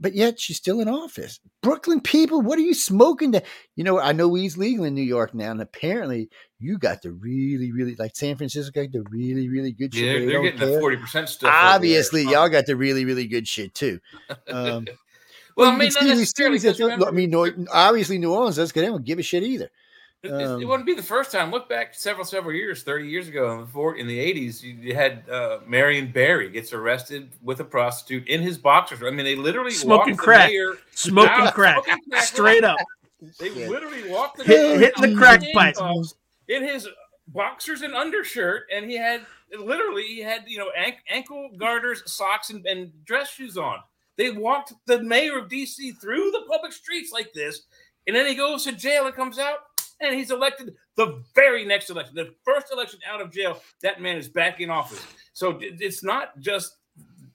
But 0.00 0.14
yet 0.14 0.40
she's 0.40 0.56
still 0.56 0.80
in 0.80 0.88
office. 0.88 1.38
Brooklyn 1.62 2.00
people, 2.00 2.40
what 2.40 2.58
are 2.58 2.62
you 2.62 2.74
smoking? 2.74 3.32
To 3.32 3.42
you 3.76 3.84
know, 3.84 4.00
I 4.00 4.12
know 4.12 4.28
weed's 4.28 4.56
legal 4.56 4.84
in 4.84 4.94
New 4.94 5.02
York 5.02 5.34
now, 5.34 5.50
and 5.50 5.60
apparently 5.60 6.30
you 6.58 6.78
got 6.78 7.02
the 7.02 7.12
really, 7.12 7.70
really 7.70 7.94
like 7.96 8.16
San 8.16 8.36
Francisco 8.36 8.82
got 8.82 8.92
the 8.92 9.02
really, 9.10 9.48
really 9.48 9.72
good 9.72 9.94
shit. 9.94 10.04
Yeah, 10.04 10.12
they're, 10.12 10.20
they 10.20 10.26
they're 10.26 10.42
getting 10.42 10.60
the 10.60 10.78
forty 10.80 10.96
percent 10.96 11.28
stuff. 11.28 11.54
Obviously, 11.54 12.22
y'all 12.24 12.48
got 12.48 12.66
the 12.66 12.76
really, 12.76 13.04
really 13.04 13.26
good 13.26 13.46
shit 13.46 13.74
too. 13.74 14.00
Um, 14.48 14.86
Well, 15.56 15.70
I 15.70 15.76
mean, 15.76 15.92
not 15.94 16.04
necessarily. 16.04 16.58
see, 16.58 16.66
'cause 16.68 16.80
remember, 16.80 17.06
I 17.06 17.12
mean, 17.12 17.32
obviously 17.72 18.18
New 18.18 18.32
Orleans 18.34 18.56
does 18.56 18.70
because 18.70 18.82
they 18.82 18.88
don't 18.88 19.04
give 19.04 19.20
a 19.20 19.22
shit 19.22 19.44
either. 19.44 19.70
It, 20.24 20.30
it- 20.30 20.32
Um, 20.46 20.62
it 20.62 20.64
wouldn't 20.64 20.86
be 20.86 20.94
the 20.94 21.02
first 21.02 21.30
time. 21.32 21.50
Look 21.50 21.68
back 21.68 21.94
several, 21.94 22.24
several 22.24 22.54
years, 22.54 22.82
thirty 22.82 23.08
years 23.08 23.28
ago, 23.28 23.60
before 23.64 23.96
in 23.96 24.06
the 24.06 24.18
eighties, 24.18 24.62
you, 24.64 24.74
you 24.74 24.94
had 24.94 25.28
uh, 25.28 25.58
Marion 25.66 26.10
Barry 26.12 26.50
gets 26.50 26.72
arrested 26.72 27.30
with 27.42 27.60
a 27.60 27.64
prostitute 27.64 28.26
in 28.28 28.40
his 28.42 28.56
boxers. 28.58 29.02
I 29.02 29.10
mean, 29.10 29.24
they 29.24 29.36
literally 29.36 29.70
Smoking 29.72 30.12
walked 30.14 30.20
the 30.20 30.24
crack. 30.24 30.48
mayor 30.50 30.74
Smoking 30.94 31.30
out, 31.46 31.54
crack, 31.54 31.84
smoking 31.84 32.04
crack, 32.10 32.22
straight 32.24 32.64
up. 32.64 32.78
They 33.38 33.50
Yeah. 33.50 33.68
literally 33.68 34.08
walked 34.10 34.38
the 34.38 34.44
Hit- 34.44 34.58
mayor 34.58 34.78
hitting 34.78 35.14
the 35.14 35.16
crack 35.18 35.42
in 35.42 35.52
pipe. 35.52 35.76
in 36.48 36.62
his 36.62 36.88
boxers 37.28 37.82
and 37.82 37.94
undershirt, 37.94 38.64
and 38.74 38.90
he 38.90 38.96
had 38.96 39.22
literally 39.58 40.02
he 40.04 40.20
had 40.20 40.44
you 40.46 40.58
know 40.58 40.70
an- 40.76 40.94
ankle 41.08 41.50
garters, 41.56 42.02
socks, 42.10 42.50
and, 42.50 42.64
and 42.66 42.92
dress 43.04 43.30
shoes 43.30 43.56
on. 43.56 43.78
They 44.16 44.30
walked 44.30 44.72
the 44.86 45.02
mayor 45.02 45.38
of 45.38 45.48
DC 45.48 45.98
through 46.00 46.30
the 46.30 46.42
public 46.48 46.72
streets 46.72 47.12
like 47.12 47.32
this, 47.32 47.62
and 48.06 48.14
then 48.14 48.26
he 48.26 48.34
goes 48.34 48.62
to 48.64 48.72
jail 48.72 49.06
and 49.06 49.14
comes 49.14 49.38
out, 49.38 49.58
and 50.04 50.14
he's 50.14 50.30
elected 50.30 50.74
the 50.96 51.22
very 51.34 51.64
next 51.64 51.90
election, 51.90 52.14
the 52.14 52.34
first 52.44 52.66
election 52.72 53.00
out 53.08 53.20
of 53.20 53.32
jail. 53.32 53.60
That 53.82 54.00
man 54.00 54.16
is 54.16 54.28
back 54.28 54.60
in 54.60 54.70
office. 54.70 55.04
So 55.32 55.58
it's 55.60 56.02
not 56.04 56.38
just 56.38 56.76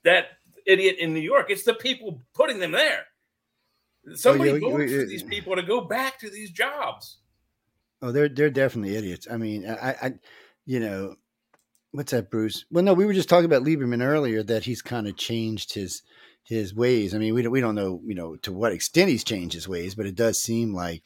that 0.04 0.28
idiot 0.66 0.98
in 1.00 1.14
New 1.14 1.20
York; 1.20 1.48
it's 1.50 1.64
the 1.64 1.74
people 1.74 2.22
putting 2.34 2.60
them 2.60 2.72
there. 2.72 3.06
Somebody 4.16 4.52
Oh, 4.52 4.54
yeah, 4.56 4.60
votes 4.62 4.92
we- 4.92 5.00
for 5.00 5.06
these 5.06 5.24
people 5.24 5.56
to 5.56 5.64
go 5.64 5.82
back 5.82 6.20
to 6.20 6.30
these 6.30 6.52
jobs. 6.52 7.18
Oh, 8.02 8.12
they're 8.12 8.30
they're 8.30 8.50
definitely 8.50 8.96
idiots. 8.96 9.28
I 9.30 9.38
mean, 9.38 9.68
I, 9.70 9.90
I 10.02 10.14
you 10.66 10.80
know, 10.80 11.16
what's 11.92 12.12
that, 12.12 12.32
Bruce? 12.32 12.66
Well, 12.72 12.84
no, 12.84 12.94
we 12.94 13.06
were 13.06 13.14
just 13.14 13.28
talking 13.30 13.46
about 13.46 13.64
Lieberman 13.64 14.02
earlier 14.02 14.42
that 14.44 14.64
he's 14.64 14.82
kind 14.82 15.08
of 15.08 15.18
changed 15.18 15.74
his 15.74 16.02
his 16.44 16.74
ways. 16.74 17.14
I 17.14 17.18
mean, 17.18 17.34
we 17.34 17.42
don't 17.42 17.52
we 17.52 17.60
don't 17.62 17.76
know, 17.76 18.02
you 18.06 18.16
know, 18.16 18.38
to 18.38 18.54
what 18.54 18.72
extent 18.72 19.10
he's 19.10 19.26
changed 19.26 19.54
his 19.54 19.68
ways, 19.68 19.96
but 19.96 20.06
it 20.06 20.16
does 20.16 20.42
seem 20.42 20.74
like 20.74 21.04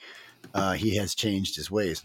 uh, 0.53 0.73
he 0.73 0.95
has 0.97 1.15
changed 1.15 1.55
his 1.55 1.69
ways. 1.69 2.03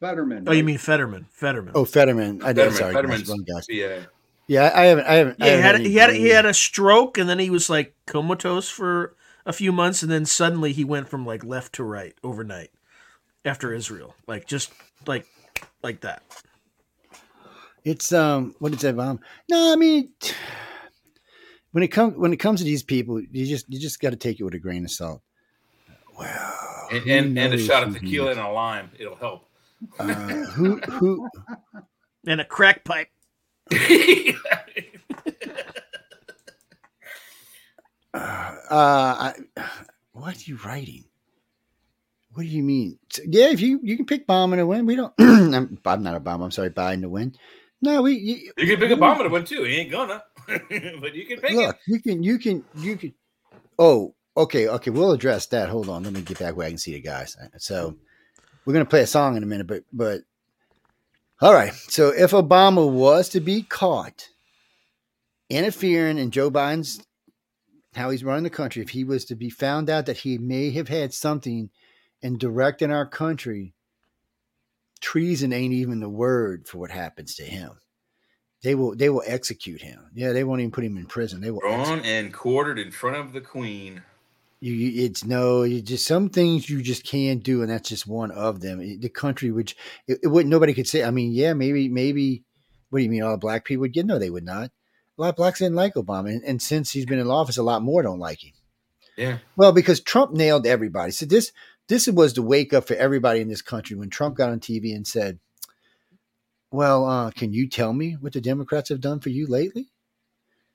Fetterman. 0.00 0.48
Oh, 0.48 0.52
you 0.52 0.64
mean 0.64 0.78
Fetterman? 0.78 1.26
Fetterman. 1.30 1.72
Oh, 1.76 1.84
Fetterman. 1.84 2.42
I 2.42 2.52
did. 2.52 2.72
Sorry, 2.72 2.92
Fetterman's- 2.92 3.28
wrong 3.28 3.44
guys. 3.44 3.66
Yeah. 3.68 4.00
Yeah, 4.48 4.72
I 4.74 4.86
haven't. 4.86 5.06
I 5.06 5.14
haven't. 5.14 5.38
Yeah, 5.38 5.44
he 5.44 5.50
haven't 5.50 5.64
had 5.64 5.74
any 5.76 5.88
he 5.88 5.96
had 5.96 6.10
he 6.14 6.28
had 6.28 6.46
a 6.46 6.52
stroke, 6.54 7.16
and 7.16 7.28
then 7.28 7.38
he 7.38 7.48
was 7.48 7.70
like 7.70 7.94
comatose 8.06 8.68
for 8.68 9.14
a 9.46 9.52
few 9.52 9.70
months, 9.72 10.02
and 10.02 10.10
then 10.10 10.26
suddenly 10.26 10.72
he 10.72 10.84
went 10.84 11.08
from 11.08 11.24
like 11.24 11.44
left 11.44 11.74
to 11.74 11.84
right 11.84 12.14
overnight 12.24 12.70
after 13.44 13.72
Israel, 13.72 14.14
like 14.26 14.46
just 14.46 14.72
like 15.06 15.26
like 15.82 16.00
that. 16.00 16.22
It's 17.84 18.12
um 18.12 18.54
what 18.58 18.72
is 18.72 18.80
that 18.80 18.96
bomb? 18.96 19.20
No, 19.48 19.72
I 19.72 19.76
mean 19.76 20.10
when 21.72 21.82
it 21.82 21.88
comes 21.88 22.16
when 22.16 22.32
it 22.32 22.38
comes 22.38 22.60
to 22.60 22.64
these 22.64 22.82
people, 22.82 23.20
you 23.20 23.46
just 23.46 23.66
you 23.68 23.80
just 23.80 24.00
got 24.00 24.10
to 24.10 24.16
take 24.16 24.38
it 24.38 24.44
with 24.44 24.54
a 24.54 24.58
grain 24.58 24.84
of 24.84 24.90
salt. 24.90 25.22
Well, 26.18 26.71
And, 26.92 27.08
and, 27.08 27.38
and 27.38 27.54
a 27.54 27.58
shot 27.58 27.84
of 27.84 27.94
tequila 27.94 28.32
and 28.32 28.40
a 28.40 28.48
lime. 28.48 28.90
It'll 28.98 29.16
help. 29.16 29.48
Uh, 29.98 30.04
who 30.04 30.78
who 30.78 31.28
And 32.26 32.40
a 32.40 32.44
crack 32.44 32.84
pipe. 32.84 33.08
uh, 33.72 33.78
I, 38.14 39.32
what 40.12 40.36
are 40.36 40.44
you 40.44 40.58
writing? 40.64 41.04
What 42.34 42.42
do 42.42 42.48
you 42.48 42.62
mean? 42.62 42.98
Yeah, 43.26 43.50
if 43.50 43.60
you 43.60 43.80
you 43.82 43.96
can 43.96 44.06
pick 44.06 44.26
Biden 44.26 44.56
to 44.56 44.66
win, 44.66 44.86
we 44.86 44.96
don't. 44.96 45.12
I'm, 45.18 45.78
I'm 45.84 46.02
not 46.02 46.14
a 46.14 46.20
bomb. 46.20 46.42
I'm 46.42 46.50
sorry, 46.50 46.70
Biden 46.70 47.02
to 47.02 47.08
win. 47.08 47.34
No, 47.82 48.02
we 48.02 48.12
you, 48.12 48.52
you 48.56 48.66
can 48.66 48.78
pick 48.78 48.96
Obama 48.96 49.22
to 49.22 49.28
win 49.28 49.44
too. 49.44 49.64
He 49.64 49.76
ain't 49.76 49.90
gonna, 49.90 50.22
but 50.46 51.14
you 51.14 51.26
can 51.26 51.40
pick 51.40 51.52
look. 51.52 51.74
it. 51.74 51.80
You 51.86 52.00
can 52.00 52.22
you 52.22 52.38
can 52.38 52.64
you 52.76 52.96
can. 52.96 53.12
Oh, 53.78 54.14
okay, 54.36 54.68
okay. 54.68 54.90
We'll 54.90 55.12
address 55.12 55.46
that. 55.46 55.68
Hold 55.68 55.88
on. 55.88 56.04
Let 56.04 56.12
me 56.12 56.22
get 56.22 56.38
back 56.38 56.56
where 56.56 56.66
I 56.66 56.70
can 56.70 56.78
see 56.78 56.92
the 56.92 57.00
guys. 57.00 57.36
So 57.58 57.90
mm-hmm. 57.90 57.98
we're 58.64 58.72
gonna 58.72 58.84
play 58.84 59.02
a 59.02 59.06
song 59.06 59.36
in 59.36 59.42
a 59.42 59.46
minute, 59.46 59.66
but 59.66 59.84
but 59.92 60.22
all 61.40 61.52
right. 61.52 61.74
So 61.74 62.08
if 62.08 62.30
Obama 62.30 62.90
was 62.90 63.28
to 63.30 63.40
be 63.40 63.62
caught 63.62 64.28
interfering 65.50 66.18
in 66.18 66.30
Joe 66.30 66.50
Biden's 66.50 67.04
how 67.94 68.10
he's 68.10 68.24
running 68.24 68.44
the 68.44 68.50
country, 68.50 68.82
if 68.82 68.90
he 68.90 69.04
was 69.04 69.24
to 69.26 69.34
be 69.34 69.50
found 69.50 69.90
out 69.90 70.06
that 70.06 70.18
he 70.18 70.38
may 70.38 70.70
have 70.70 70.88
had 70.88 71.12
something 71.12 71.68
in 72.22 72.38
directing 72.38 72.90
our 72.90 73.06
country 73.06 73.74
treason 75.00 75.52
ain't 75.52 75.74
even 75.74 76.00
the 76.00 76.08
word 76.08 76.66
for 76.66 76.78
what 76.78 76.90
happens 76.90 77.34
to 77.34 77.42
him. 77.42 77.72
They 78.62 78.76
will 78.76 78.94
they 78.94 79.10
will 79.10 79.24
execute 79.26 79.82
him. 79.82 80.08
Yeah, 80.14 80.32
they 80.32 80.44
won't 80.44 80.60
even 80.60 80.70
put 80.70 80.84
him 80.84 80.96
in 80.96 81.06
prison. 81.06 81.40
They 81.40 81.50
will. 81.50 81.60
Drawn 81.60 81.80
execute- 81.80 82.06
and 82.06 82.32
quartered 82.32 82.78
in 82.78 82.92
front 82.92 83.16
of 83.16 83.32
the 83.32 83.40
queen. 83.40 84.04
You, 84.62 85.06
it's 85.06 85.24
no, 85.24 85.64
you 85.64 85.82
just 85.82 86.06
some 86.06 86.28
things 86.28 86.70
you 86.70 86.82
just 86.82 87.04
can't 87.04 87.42
do, 87.42 87.62
and 87.62 87.70
that's 87.70 87.88
just 87.88 88.06
one 88.06 88.30
of 88.30 88.60
them. 88.60 88.78
The 88.78 89.08
country, 89.08 89.50
which 89.50 89.74
it, 90.06 90.20
it 90.22 90.28
would 90.28 90.46
nobody 90.46 90.72
could 90.72 90.86
say. 90.86 91.02
I 91.02 91.10
mean, 91.10 91.32
yeah, 91.32 91.52
maybe, 91.52 91.88
maybe. 91.88 92.44
What 92.88 93.00
do 93.00 93.02
you 93.02 93.10
mean? 93.10 93.24
All 93.24 93.36
black 93.36 93.64
people 93.64 93.80
would 93.80 93.92
get? 93.92 94.06
No, 94.06 94.20
they 94.20 94.30
would 94.30 94.44
not. 94.44 94.70
A 95.18 95.20
lot 95.20 95.30
of 95.30 95.36
blacks 95.36 95.58
didn't 95.58 95.74
like 95.74 95.94
Obama, 95.94 96.30
and, 96.30 96.44
and 96.44 96.62
since 96.62 96.92
he's 96.92 97.06
been 97.06 97.18
in 97.18 97.26
office, 97.26 97.56
a 97.56 97.62
lot 97.64 97.82
more 97.82 98.02
don't 98.02 98.20
like 98.20 98.44
him. 98.44 98.52
Yeah. 99.16 99.38
Well, 99.56 99.72
because 99.72 100.00
Trump 100.00 100.32
nailed 100.32 100.64
everybody. 100.64 101.10
So 101.10 101.26
this 101.26 101.50
this 101.88 102.06
was 102.06 102.34
the 102.34 102.42
wake 102.42 102.72
up 102.72 102.86
for 102.86 102.94
everybody 102.94 103.40
in 103.40 103.48
this 103.48 103.62
country 103.62 103.96
when 103.96 104.10
Trump 104.10 104.36
got 104.36 104.50
on 104.50 104.60
TV 104.60 104.94
and 104.94 105.08
said, 105.08 105.40
"Well, 106.70 107.04
uh, 107.04 107.32
can 107.32 107.52
you 107.52 107.68
tell 107.68 107.92
me 107.92 108.12
what 108.12 108.32
the 108.32 108.40
Democrats 108.40 108.90
have 108.90 109.00
done 109.00 109.18
for 109.18 109.30
you 109.30 109.48
lately?" 109.48 109.91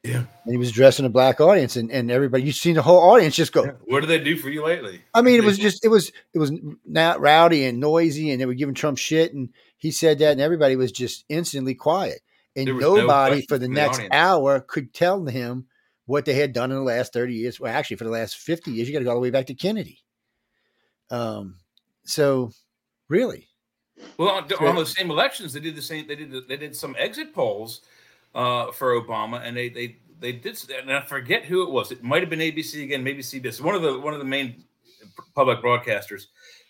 Yeah. 0.03 0.23
And 0.43 0.51
he 0.51 0.57
was 0.57 0.69
addressing 0.69 1.05
a 1.05 1.09
black 1.09 1.41
audience, 1.41 1.75
and, 1.75 1.91
and 1.91 2.09
everybody 2.09 2.43
you've 2.43 2.55
seen 2.55 2.75
the 2.75 2.81
whole 2.81 2.99
audience 3.11 3.35
just 3.35 3.51
go. 3.51 3.65
What 3.85 4.01
did 4.01 4.09
they 4.09 4.23
do 4.23 4.37
for 4.37 4.49
you 4.49 4.63
lately? 4.63 5.01
I 5.13 5.21
mean, 5.21 5.35
it 5.35 5.43
was 5.43 5.57
just 5.57 5.83
it 5.83 5.89
was 5.89 6.11
it 6.33 6.39
was 6.39 6.51
not 6.85 7.19
rowdy 7.19 7.65
and 7.65 7.79
noisy, 7.79 8.31
and 8.31 8.39
they 8.39 8.45
were 8.45 8.53
giving 8.53 8.75
Trump 8.75 8.97
shit, 8.97 9.33
and 9.33 9.49
he 9.77 9.91
said 9.91 10.19
that, 10.19 10.33
and 10.33 10.41
everybody 10.41 10.75
was 10.75 10.91
just 10.91 11.25
instantly 11.29 11.75
quiet, 11.75 12.21
and 12.55 12.73
was 12.73 12.81
no 12.81 12.95
nobody 12.95 13.41
for 13.41 13.57
the 13.57 13.65
from 13.65 13.73
the 13.73 13.81
next 13.81 14.01
hour 14.11 14.61
could 14.61 14.93
tell 14.93 15.25
him 15.25 15.65
what 16.05 16.25
they 16.25 16.35
had 16.35 16.53
done 16.53 16.71
in 16.71 16.77
the 16.77 16.83
last 16.83 17.11
thirty 17.11 17.33
years. 17.33 17.59
Well, 17.59 17.73
actually, 17.73 17.97
for 17.97 18.05
the 18.05 18.11
last 18.11 18.37
fifty 18.37 18.71
years, 18.71 18.87
you 18.87 18.93
got 18.93 18.99
to 18.99 19.05
go 19.05 19.11
all 19.11 19.17
the 19.17 19.21
way 19.21 19.31
back 19.31 19.47
to 19.47 19.55
Kennedy. 19.55 19.99
Um, 21.09 21.55
so 22.05 22.51
really, 23.09 23.49
Well, 24.17 24.29
on, 24.29 24.51
on 24.53 24.75
those 24.75 24.95
same 24.95 25.09
elections, 25.09 25.53
they 25.53 25.59
did 25.59 25.75
the 25.75 25.81
same. 25.81 26.07
They 26.07 26.15
did 26.15 26.47
they 26.47 26.57
did 26.57 26.75
some 26.75 26.95
exit 26.97 27.33
polls 27.33 27.81
uh, 28.37 28.71
for 28.71 29.01
Obama, 29.01 29.41
and 29.43 29.57
they 29.57 29.67
they 29.67 29.97
they 30.19 30.31
did. 30.31 30.57
And 30.79 30.93
I 30.93 31.01
forget 31.01 31.43
who 31.43 31.63
it 31.63 31.71
was. 31.71 31.91
It 31.91 32.03
might 32.03 32.21
have 32.21 32.29
been 32.29 32.39
ABC 32.39 32.83
again, 32.83 33.03
maybe 33.03 33.21
CBS. 33.21 33.59
One 33.59 33.75
of 33.75 33.81
the 33.81 33.99
one 33.99 34.13
of 34.13 34.19
the 34.19 34.25
main 34.25 34.63
public 35.35 35.61
broadcasters, 35.61 36.27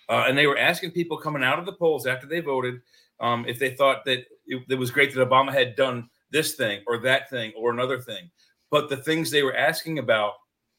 uh, 0.09 0.23
and 0.27 0.37
they 0.37 0.47
were 0.47 0.57
asking 0.57 0.91
people 0.91 1.17
coming 1.17 1.43
out 1.43 1.59
of 1.59 1.65
the 1.65 1.73
polls 1.73 2.07
after 2.07 2.25
they 2.25 2.39
voted 2.39 2.81
um, 3.19 3.45
if 3.47 3.59
they 3.59 3.71
thought 3.71 4.05
that 4.05 4.19
it, 4.45 4.63
it 4.69 4.75
was 4.75 4.91
great 4.91 5.13
that 5.13 5.29
Obama 5.29 5.51
had 5.51 5.75
done 5.75 6.09
this 6.31 6.55
thing 6.55 6.81
or 6.87 6.97
that 6.99 7.29
thing 7.29 7.51
or 7.57 7.71
another 7.71 7.99
thing. 7.99 8.29
But 8.71 8.89
the 8.89 8.97
things 8.97 9.29
they 9.29 9.43
were 9.43 9.55
asking 9.55 9.99
about 9.99 10.33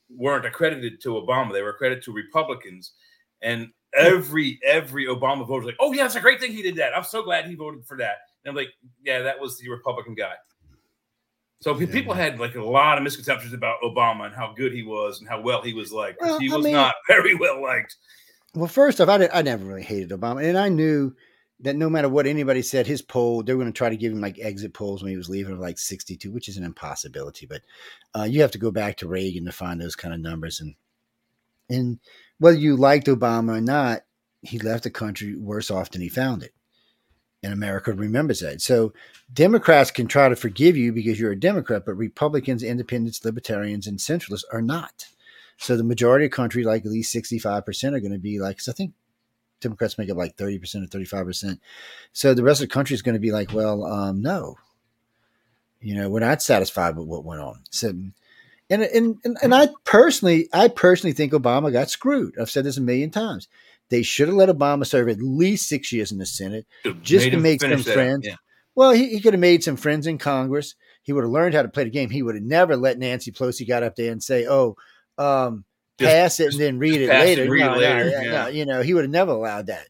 weren't 0.09 0.47
accredited 0.47 1.03
to 1.03 1.11
Obama; 1.11 1.53
they 1.53 1.63
were 1.63 1.71
accredited 1.71 2.03
to 2.05 2.13
Republicans. 2.13 2.93
And 3.43 3.69
every 3.95 4.59
every 4.65 5.05
Obama 5.05 5.47
voter 5.47 5.61
was 5.61 5.67
like, 5.67 5.77
"Oh 5.81 5.93
yeah, 5.93 6.07
it's 6.07 6.15
a 6.15 6.21
great 6.21 6.41
thing 6.41 6.53
he 6.53 6.63
did 6.63 6.77
that. 6.77 6.97
I'm 6.97 7.05
so 7.05 7.23
glad 7.23 7.45
he 7.45 7.55
voted 7.55 7.85
for 7.85 7.99
that." 7.99 8.17
And 8.45 8.51
I'm 8.51 8.57
like, 8.57 8.71
"Yeah, 9.05 9.21
that 9.21 9.39
was 9.39 9.59
the 9.59 9.69
Republican 9.69 10.15
guy." 10.15 10.33
So 11.61 11.77
Yeah. 11.79 11.87
people 11.91 12.15
had 12.15 12.39
like 12.39 12.55
a 12.55 12.63
lot 12.63 12.99
of 12.99 13.05
misconceptions 13.05 13.53
about 13.53 13.81
Obama 13.83 14.27
and 14.27 14.35
how 14.35 14.53
good 14.57 14.73
he 14.73 14.83
was 14.85 15.21
and 15.21 15.29
how 15.29 15.41
well 15.41 15.61
he 15.63 15.73
was 15.75 15.93
liked. 15.93 16.21
Well, 16.21 16.39
he 16.39 16.51
I 16.53 16.57
was 16.57 16.65
mean- 16.65 16.75
not 16.75 16.95
very 17.09 17.35
well 17.35 17.61
liked. 17.63 17.97
well, 18.55 18.69
first 18.69 19.01
off, 19.01 19.09
I 19.09 19.19
did, 19.19 19.31
I 19.33 19.43
never 19.43 19.65
really 19.65 19.83
hated 19.83 20.11
Obama, 20.11 20.45
and 20.45 20.57
I 20.57 20.69
knew 20.69 21.15
that 21.61 21.75
no 21.75 21.91
matter 21.91 22.09
what 22.09 22.27
anybody 22.29 22.63
said, 22.63 22.87
his 22.87 23.03
poll 23.03 23.43
they 23.43 23.53
were 23.53 23.61
going 23.61 23.73
to 23.73 23.77
try 23.77 23.89
to 23.89 23.97
give 23.97 24.13
him 24.13 24.21
like 24.21 24.39
exit 24.39 24.73
polls 24.73 25.03
when 25.03 25.11
he 25.11 25.17
was 25.17 25.29
leaving 25.29 25.53
of 25.55 25.59
like 25.59 25.79
sixty 25.79 26.17
two, 26.17 26.31
which 26.31 26.49
is 26.49 26.57
an 26.57 26.63
impossibility. 26.65 27.47
But 27.47 27.63
uh, 28.17 28.23
you 28.31 28.41
have 28.43 28.53
to 28.53 28.59
go 28.59 28.71
back 28.71 28.97
to 28.99 29.09
Reagan 29.09 29.45
to 29.47 29.53
find 29.53 29.81
those 29.81 29.97
kind 29.97 30.15
of 30.15 30.21
numbers, 30.21 30.61
and 30.61 30.77
and 31.69 31.99
whether 32.39 32.57
you 32.57 32.77
liked 32.77 33.09
Obama 33.09 33.59
or 33.59 33.61
not, 33.61 34.03
he 34.43 34.61
left 34.61 34.85
the 34.85 34.91
country 34.91 35.35
worse 35.37 35.69
off 35.73 35.91
than 35.91 36.01
he 36.01 36.09
found 36.09 36.45
it. 36.45 36.53
And 37.43 37.53
America 37.53 37.93
remembers 37.93 38.41
that. 38.41 38.61
So 38.61 38.93
Democrats 39.33 39.93
can 39.93 40.09
try 40.09 40.29
to 40.29 40.35
forgive 40.35 40.77
you 40.77 40.93
because 40.93 41.21
you're 41.21 41.31
a 41.31 41.39
Democrat, 41.39 41.85
but 41.87 41.95
Republicans, 41.95 42.65
independents, 42.65 43.25
libertarians, 43.25 43.87
and 43.87 43.99
centralists 43.99 44.43
are 44.53 44.63
not. 44.63 45.07
So 45.57 45.77
the 45.77 45.85
majority 45.85 46.25
of 46.27 46.33
country, 46.33 46.65
like 46.65 46.85
at 46.85 46.91
least 46.91 47.15
65%, 47.15 47.95
are 47.95 48.01
going 48.01 48.13
to 48.13 48.19
be 48.19 48.41
like, 48.41 48.59
I 48.69 48.73
think 48.73 48.93
Democrats 49.61 49.99
make 49.99 50.11
up 50.11 50.17
like 50.17 50.37
30% 50.37 50.85
or 50.85 50.99
35%. 50.99 51.59
So 52.13 52.35
the 52.35 52.43
rest 52.43 52.61
of 52.61 52.69
the 52.69 52.73
country 52.73 52.95
is 52.95 53.03
going 53.03 53.15
to 53.15 53.21
be 53.21 53.33
like, 53.33 53.53
well, 53.53 53.85
um, 53.85 54.23
no. 54.23 54.57
You 55.81 55.95
know, 55.95 56.11
we're 56.11 56.21
not 56.21 56.43
satisfied 56.43 56.97
with 56.97 57.07
what 57.07 57.25
went 57.25 57.41
on. 57.41 57.63
So 57.71 57.93
and, 58.71 58.83
and 58.83 59.19
and 59.25 59.39
and 59.43 59.55
I 59.55 59.69
personally, 59.85 60.49
I 60.53 60.69
personally 60.69 61.15
think 61.15 61.33
Obama 61.33 61.73
got 61.73 61.89
screwed. 61.89 62.35
I've 62.39 62.51
said 62.51 62.65
this 62.65 62.77
a 62.77 62.83
million 62.83 63.11
times. 63.11 63.49
They 63.91 64.03
should 64.03 64.29
have 64.29 64.37
let 64.37 64.49
Obama 64.49 64.87
serve 64.87 65.09
at 65.09 65.23
least 65.23 65.69
six 65.69 65.93
years 65.93 66.13
in 66.13 66.19
the 66.19 66.27
Senate. 66.27 66.67
Should've 66.83 67.03
Just 67.03 67.31
to 67.31 67.39
make 67.39 67.61
some 67.61 67.83
friends. 67.83 68.27
Yeah. 68.27 68.37
Well, 68.75 68.93
he, 68.93 69.09
he 69.09 69.21
could 69.21 69.33
have 69.33 69.41
made 69.41 69.65
some 69.65 69.77
friends 69.77 70.07
in 70.07 70.19
Congress. 70.19 70.75
He 71.03 71.13
would 71.13 71.25
have 71.25 71.31
learned 71.33 71.55
how 71.55 71.63
to 71.63 71.69
play 71.69 71.85
the 71.85 71.91
game. 71.91 72.11
He 72.11 72.23
would 72.23 72.35
have 72.35 72.45
never 72.45 72.77
let 72.77 72.99
Nancy 72.99 73.33
Pelosi 73.33 73.67
got 73.67 73.83
up 73.83 73.97
there 73.97 74.13
and 74.13 74.23
say, 74.23 74.47
"Oh, 74.47 74.77
um, 75.17 75.65
Just- 75.99 76.13
pass 76.13 76.41
it 76.41 76.53
and 76.53 76.61
then 76.61 76.79
read 76.79 77.01
it 77.01 77.09
later." 77.09 77.51
read 77.51 77.61
no, 77.61 77.75
it 77.75 77.79
later, 77.79 78.05
no, 78.11 78.21
yeah. 78.21 78.31
no, 78.31 78.47
you 78.49 78.67
know, 78.67 78.83
he 78.83 78.95
would 78.95 79.05
have 79.05 79.11
never 79.11 79.33
allowed 79.33 79.67
that. 79.67 79.89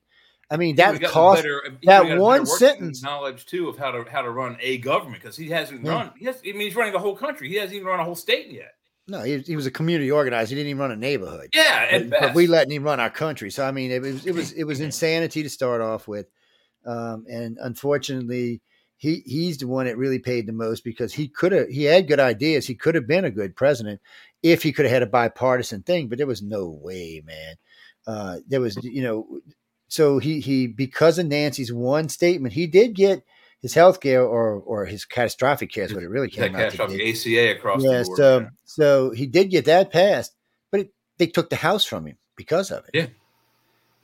I 0.50 0.56
mean, 0.56 0.76
that 0.76 1.02
cost. 1.02 1.42
better- 1.42 1.60
that 1.82 2.18
one 2.18 2.46
sentence- 2.46 3.02
knowledge 3.02 3.44
too 3.44 3.68
of 3.68 3.76
how 3.76 3.90
to 3.90 4.04
how 4.08 4.22
to 4.22 4.30
run 4.30 4.56
a 4.60 4.78
government 4.78 5.22
because 5.22 5.36
he 5.36 5.48
hasn't 5.50 5.84
Yeah. 5.84 5.92
run. 5.92 6.12
He 6.16 6.24
has, 6.26 6.36
I 6.36 6.52
mean, 6.52 6.60
he's 6.60 6.76
running 6.76 6.94
the 6.94 6.98
whole 6.98 7.16
country. 7.16 7.48
He 7.48 7.56
hasn't 7.56 7.74
even 7.74 7.86
run 7.88 8.00
a 8.00 8.04
whole 8.04 8.14
state 8.14 8.48
yet. 8.50 8.72
No, 9.08 9.22
he, 9.22 9.38
he 9.38 9.56
was 9.56 9.66
a 9.66 9.70
community 9.70 10.10
organizer. 10.10 10.50
He 10.50 10.54
didn't 10.56 10.70
even 10.70 10.80
run 10.80 10.90
a 10.90 10.96
neighborhood. 10.96 11.48
Yeah, 11.54 11.86
at 11.90 12.10
but, 12.10 12.20
but 12.20 12.34
we 12.34 12.46
letting 12.46 12.72
him 12.72 12.84
run 12.84 13.00
our 13.00 13.10
country. 13.10 13.50
So 13.50 13.64
I 13.64 13.72
mean, 13.72 13.90
it 13.90 14.02
was 14.02 14.26
it 14.26 14.34
was 14.34 14.52
it 14.52 14.64
was 14.64 14.80
insanity 14.80 15.42
to 15.42 15.48
start 15.48 15.80
off 15.80 16.06
with, 16.06 16.26
um, 16.84 17.24
and 17.26 17.56
unfortunately, 17.58 18.60
he 18.98 19.22
he's 19.24 19.58
the 19.58 19.66
one 19.66 19.86
that 19.86 19.96
really 19.96 20.18
paid 20.18 20.46
the 20.46 20.52
most 20.52 20.84
because 20.84 21.14
he 21.14 21.26
could 21.26 21.52
have 21.52 21.68
he 21.68 21.84
had 21.84 22.06
good 22.06 22.20
ideas. 22.20 22.66
He 22.66 22.74
could 22.74 22.94
have 22.94 23.06
been 23.06 23.24
a 23.24 23.30
good 23.30 23.56
president 23.56 24.00
if 24.42 24.62
he 24.62 24.72
could 24.72 24.84
have 24.84 24.92
had 24.92 25.02
a 25.02 25.06
bipartisan 25.06 25.82
thing. 25.82 26.08
But 26.08 26.18
there 26.18 26.26
was 26.26 26.42
no 26.42 26.68
way, 26.68 27.22
man. 27.24 27.54
Uh, 28.06 28.36
there 28.46 28.60
was 28.60 28.76
you 28.82 29.02
know, 29.02 29.40
so 29.88 30.18
he 30.18 30.40
he 30.40 30.66
because 30.66 31.18
of 31.18 31.26
Nancy's 31.26 31.72
one 31.72 32.10
statement, 32.10 32.52
he 32.52 32.66
did 32.66 32.94
get 32.94 33.22
his 33.62 33.74
health 33.74 34.00
care 34.00 34.22
or 34.22 34.54
or 34.60 34.84
his 34.86 35.04
catastrophic 35.04 35.70
care 35.72 35.84
is 35.84 35.94
what 35.94 36.02
it 36.02 36.08
really 36.08 36.28
that 36.28 36.34
came 36.34 36.54
out 36.56 36.70
to 36.70 36.76
catastrophic. 36.76 37.00
ACA 37.02 37.50
across 37.56 37.82
Yeah, 37.84 37.98
the 37.98 38.04
board. 38.04 38.16
so 38.16 38.38
yeah. 38.40 38.46
so 38.64 39.10
he 39.10 39.26
did 39.26 39.50
get 39.50 39.64
that 39.66 39.90
passed, 39.90 40.34
but 40.70 40.80
it, 40.80 40.90
they 41.18 41.26
took 41.26 41.50
the 41.50 41.56
house 41.56 41.84
from 41.84 42.06
him 42.06 42.16
because 42.36 42.70
of 42.70 42.84
it. 42.86 42.90
Yeah. 42.94 43.06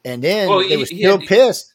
and 0.05 0.23
then 0.23 0.49
Well, 0.49 0.59
they 0.61 0.69
he- 0.69 0.77
were 0.77 0.87
still 0.87 1.19
had- 1.19 1.29
pissed. 1.29 1.71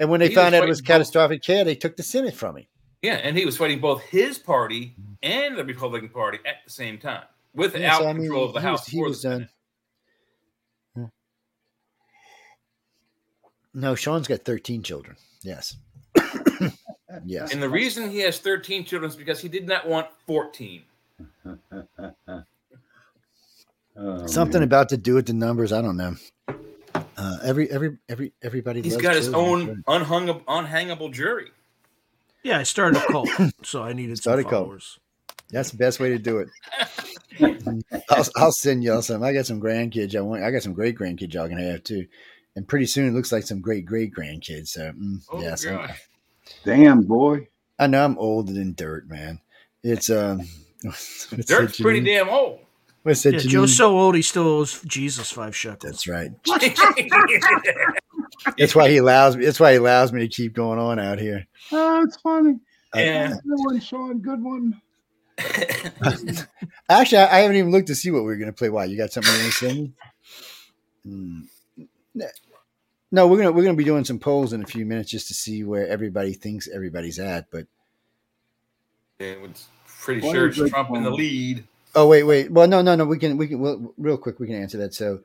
And 0.00 0.10
when 0.10 0.18
they 0.20 0.34
found 0.34 0.54
out 0.54 0.64
it 0.64 0.68
was 0.68 0.80
both- 0.80 0.86
catastrophic 0.88 1.42
care, 1.42 1.62
they 1.64 1.76
took 1.76 1.96
the 1.96 2.02
Senate 2.02 2.34
from 2.34 2.56
him. 2.56 2.66
Yeah, 3.02 3.14
and 3.14 3.36
he 3.38 3.44
was 3.44 3.56
fighting 3.56 3.78
both 3.80 4.02
his 4.02 4.36
party 4.38 4.94
and 5.22 5.56
the 5.56 5.64
Republican 5.64 6.08
Party 6.08 6.38
at 6.44 6.56
the 6.64 6.70
same 6.72 6.98
time, 6.98 7.22
without 7.54 7.80
Yeah, 7.80 7.98
so, 7.98 8.08
I 8.08 8.12
mean, 8.12 8.22
control 8.22 8.44
of 8.46 8.52
the 8.54 8.60
he 8.60 8.66
House 8.66 8.80
was- 8.80 8.86
he 8.88 9.00
was 9.02 9.22
done. 9.22 9.48
No, 13.74 13.94
Sean's 13.94 14.28
got 14.28 14.44
thirteen 14.44 14.82
children. 14.82 15.16
Yes, 15.42 15.76
yes. 17.24 17.52
And 17.52 17.62
the 17.62 17.68
reason 17.68 18.10
he 18.10 18.18
has 18.20 18.38
13 18.38 18.84
children 18.84 19.10
is 19.10 19.16
because 19.16 19.40
he 19.40 19.48
did 19.48 19.66
not 19.66 19.88
want 19.88 20.06
14. 20.26 20.82
Oh, 23.94 24.26
Something 24.26 24.60
man. 24.60 24.68
about 24.68 24.88
to 24.88 24.96
do 24.96 25.14
with 25.14 25.26
the 25.26 25.34
numbers. 25.34 25.70
I 25.70 25.82
don't 25.82 25.98
know. 25.98 26.14
Uh, 27.14 27.36
every 27.44 27.70
every 27.70 27.98
every 28.08 28.32
everybody. 28.42 28.80
He's 28.80 28.94
loves 28.94 29.02
got 29.02 29.14
his 29.16 29.28
children. 29.28 29.84
own 29.86 30.00
unhung, 30.00 30.40
unhangable 30.48 31.12
jury. 31.12 31.50
Yeah, 32.42 32.58
I 32.58 32.62
started 32.62 33.02
a 33.02 33.06
cult, 33.12 33.28
so 33.62 33.82
I 33.82 33.92
needed 33.92 34.16
Started 34.16 34.40
a 34.40 34.42
some 34.44 34.50
cult. 34.50 34.64
followers. 34.64 34.98
That's 35.50 35.70
the 35.72 35.76
best 35.76 36.00
way 36.00 36.08
to 36.08 36.18
do 36.18 36.38
it. 36.38 36.48
I'll, 38.10 38.24
I'll 38.36 38.52
send 38.52 38.82
y'all 38.82 39.02
some. 39.02 39.22
I 39.22 39.34
got 39.34 39.44
some 39.44 39.60
grandkids. 39.60 40.16
I 40.16 40.22
want. 40.22 40.42
I 40.42 40.50
got 40.50 40.62
some 40.62 40.72
great 40.72 40.96
grandkids 40.96 41.34
y'all 41.34 41.48
can 41.48 41.58
have 41.58 41.84
too. 41.84 42.06
And 42.56 42.66
pretty 42.66 42.86
soon 42.86 43.08
it 43.08 43.12
looks 43.12 43.30
like 43.30 43.42
some 43.44 43.60
great 43.60 43.84
great 43.84 44.14
grandkids. 44.14 44.68
So 44.68 44.90
mm, 44.92 45.22
Oh, 45.30 45.40
yes, 45.42 45.66
I'm- 45.66 45.76
gosh. 45.76 46.00
Damn, 46.64 47.02
boy. 47.02 47.48
I 47.78 47.86
know 47.86 48.04
I'm 48.04 48.18
older 48.18 48.52
than 48.52 48.74
dirt, 48.74 49.08
man. 49.08 49.40
It's 49.82 50.10
um, 50.10 50.42
what's 50.82 51.26
that, 51.26 51.46
Dirt's 51.46 51.80
pretty 51.80 52.00
Janine? 52.00 52.06
damn 52.06 52.28
old. 52.28 52.60
What's 53.02 53.22
that? 53.22 53.34
Yeah, 53.34 53.40
Janine? 53.40 53.48
Joe's 53.48 53.76
so 53.76 53.98
old 53.98 54.14
he 54.14 54.22
still 54.22 54.46
owes 54.46 54.80
Jesus 54.82 55.32
five 55.32 55.56
shekels. 55.56 55.82
That's 55.82 56.06
right. 56.06 56.30
That's 58.58 58.74
why 58.74 58.90
he 58.90 58.98
allows 58.98 59.36
me. 59.36 59.44
That's 59.44 59.60
why 59.60 59.72
he 59.72 59.78
allows 59.78 60.12
me 60.12 60.20
to 60.20 60.28
keep 60.28 60.52
going 60.52 60.78
on 60.78 60.98
out 60.98 61.18
here. 61.18 61.46
Oh, 61.72 62.02
it's 62.02 62.16
funny. 62.18 62.58
Yeah. 62.94 63.28
Good 63.28 63.40
one, 63.44 63.80
Sean. 63.80 64.18
Good 64.18 64.42
one. 64.42 64.80
Actually, 66.88 67.18
I, 67.18 67.36
I 67.36 67.38
haven't 67.40 67.56
even 67.56 67.72
looked 67.72 67.88
to 67.88 67.94
see 67.94 68.10
what 68.10 68.24
we 68.24 68.32
are 68.32 68.36
going 68.36 68.50
to 68.50 68.52
play. 68.52 68.68
Why 68.68 68.84
you 68.84 68.96
got 68.96 69.12
something 69.12 69.32
you 69.32 69.40
want 69.40 69.52
to 69.52 69.58
send 69.58 69.92
me? 71.04 71.48
No, 73.14 73.26
we're 73.28 73.36
gonna 73.36 73.52
we're 73.52 73.62
gonna 73.62 73.76
be 73.76 73.84
doing 73.84 74.04
some 74.04 74.18
polls 74.18 74.54
in 74.54 74.62
a 74.62 74.66
few 74.66 74.86
minutes 74.86 75.10
just 75.10 75.28
to 75.28 75.34
see 75.34 75.62
where 75.64 75.86
everybody 75.86 76.32
thinks 76.32 76.66
everybody's 76.68 77.18
at. 77.18 77.50
But 77.50 77.66
Yeah, 79.20 79.34
it's 79.44 79.68
pretty 79.86 80.22
What 80.22 80.32
sure 80.32 80.46
it's 80.48 80.58
it 80.58 80.70
Trump 80.70 80.88
in 80.96 81.02
the 81.02 81.10
lead. 81.10 81.64
oh 81.94 82.08
wait, 82.08 82.22
wait. 82.24 82.50
Well, 82.50 82.66
no, 82.66 82.80
no, 82.82 82.94
no. 82.96 83.04
We 83.04 83.18
can 83.18 83.36
we 83.36 83.46
can 83.48 83.60
well, 83.60 83.92
real 83.98 84.16
quick. 84.16 84.40
We 84.40 84.46
can 84.46 84.56
answer 84.56 84.78
that. 84.78 84.94
So, 84.94 85.20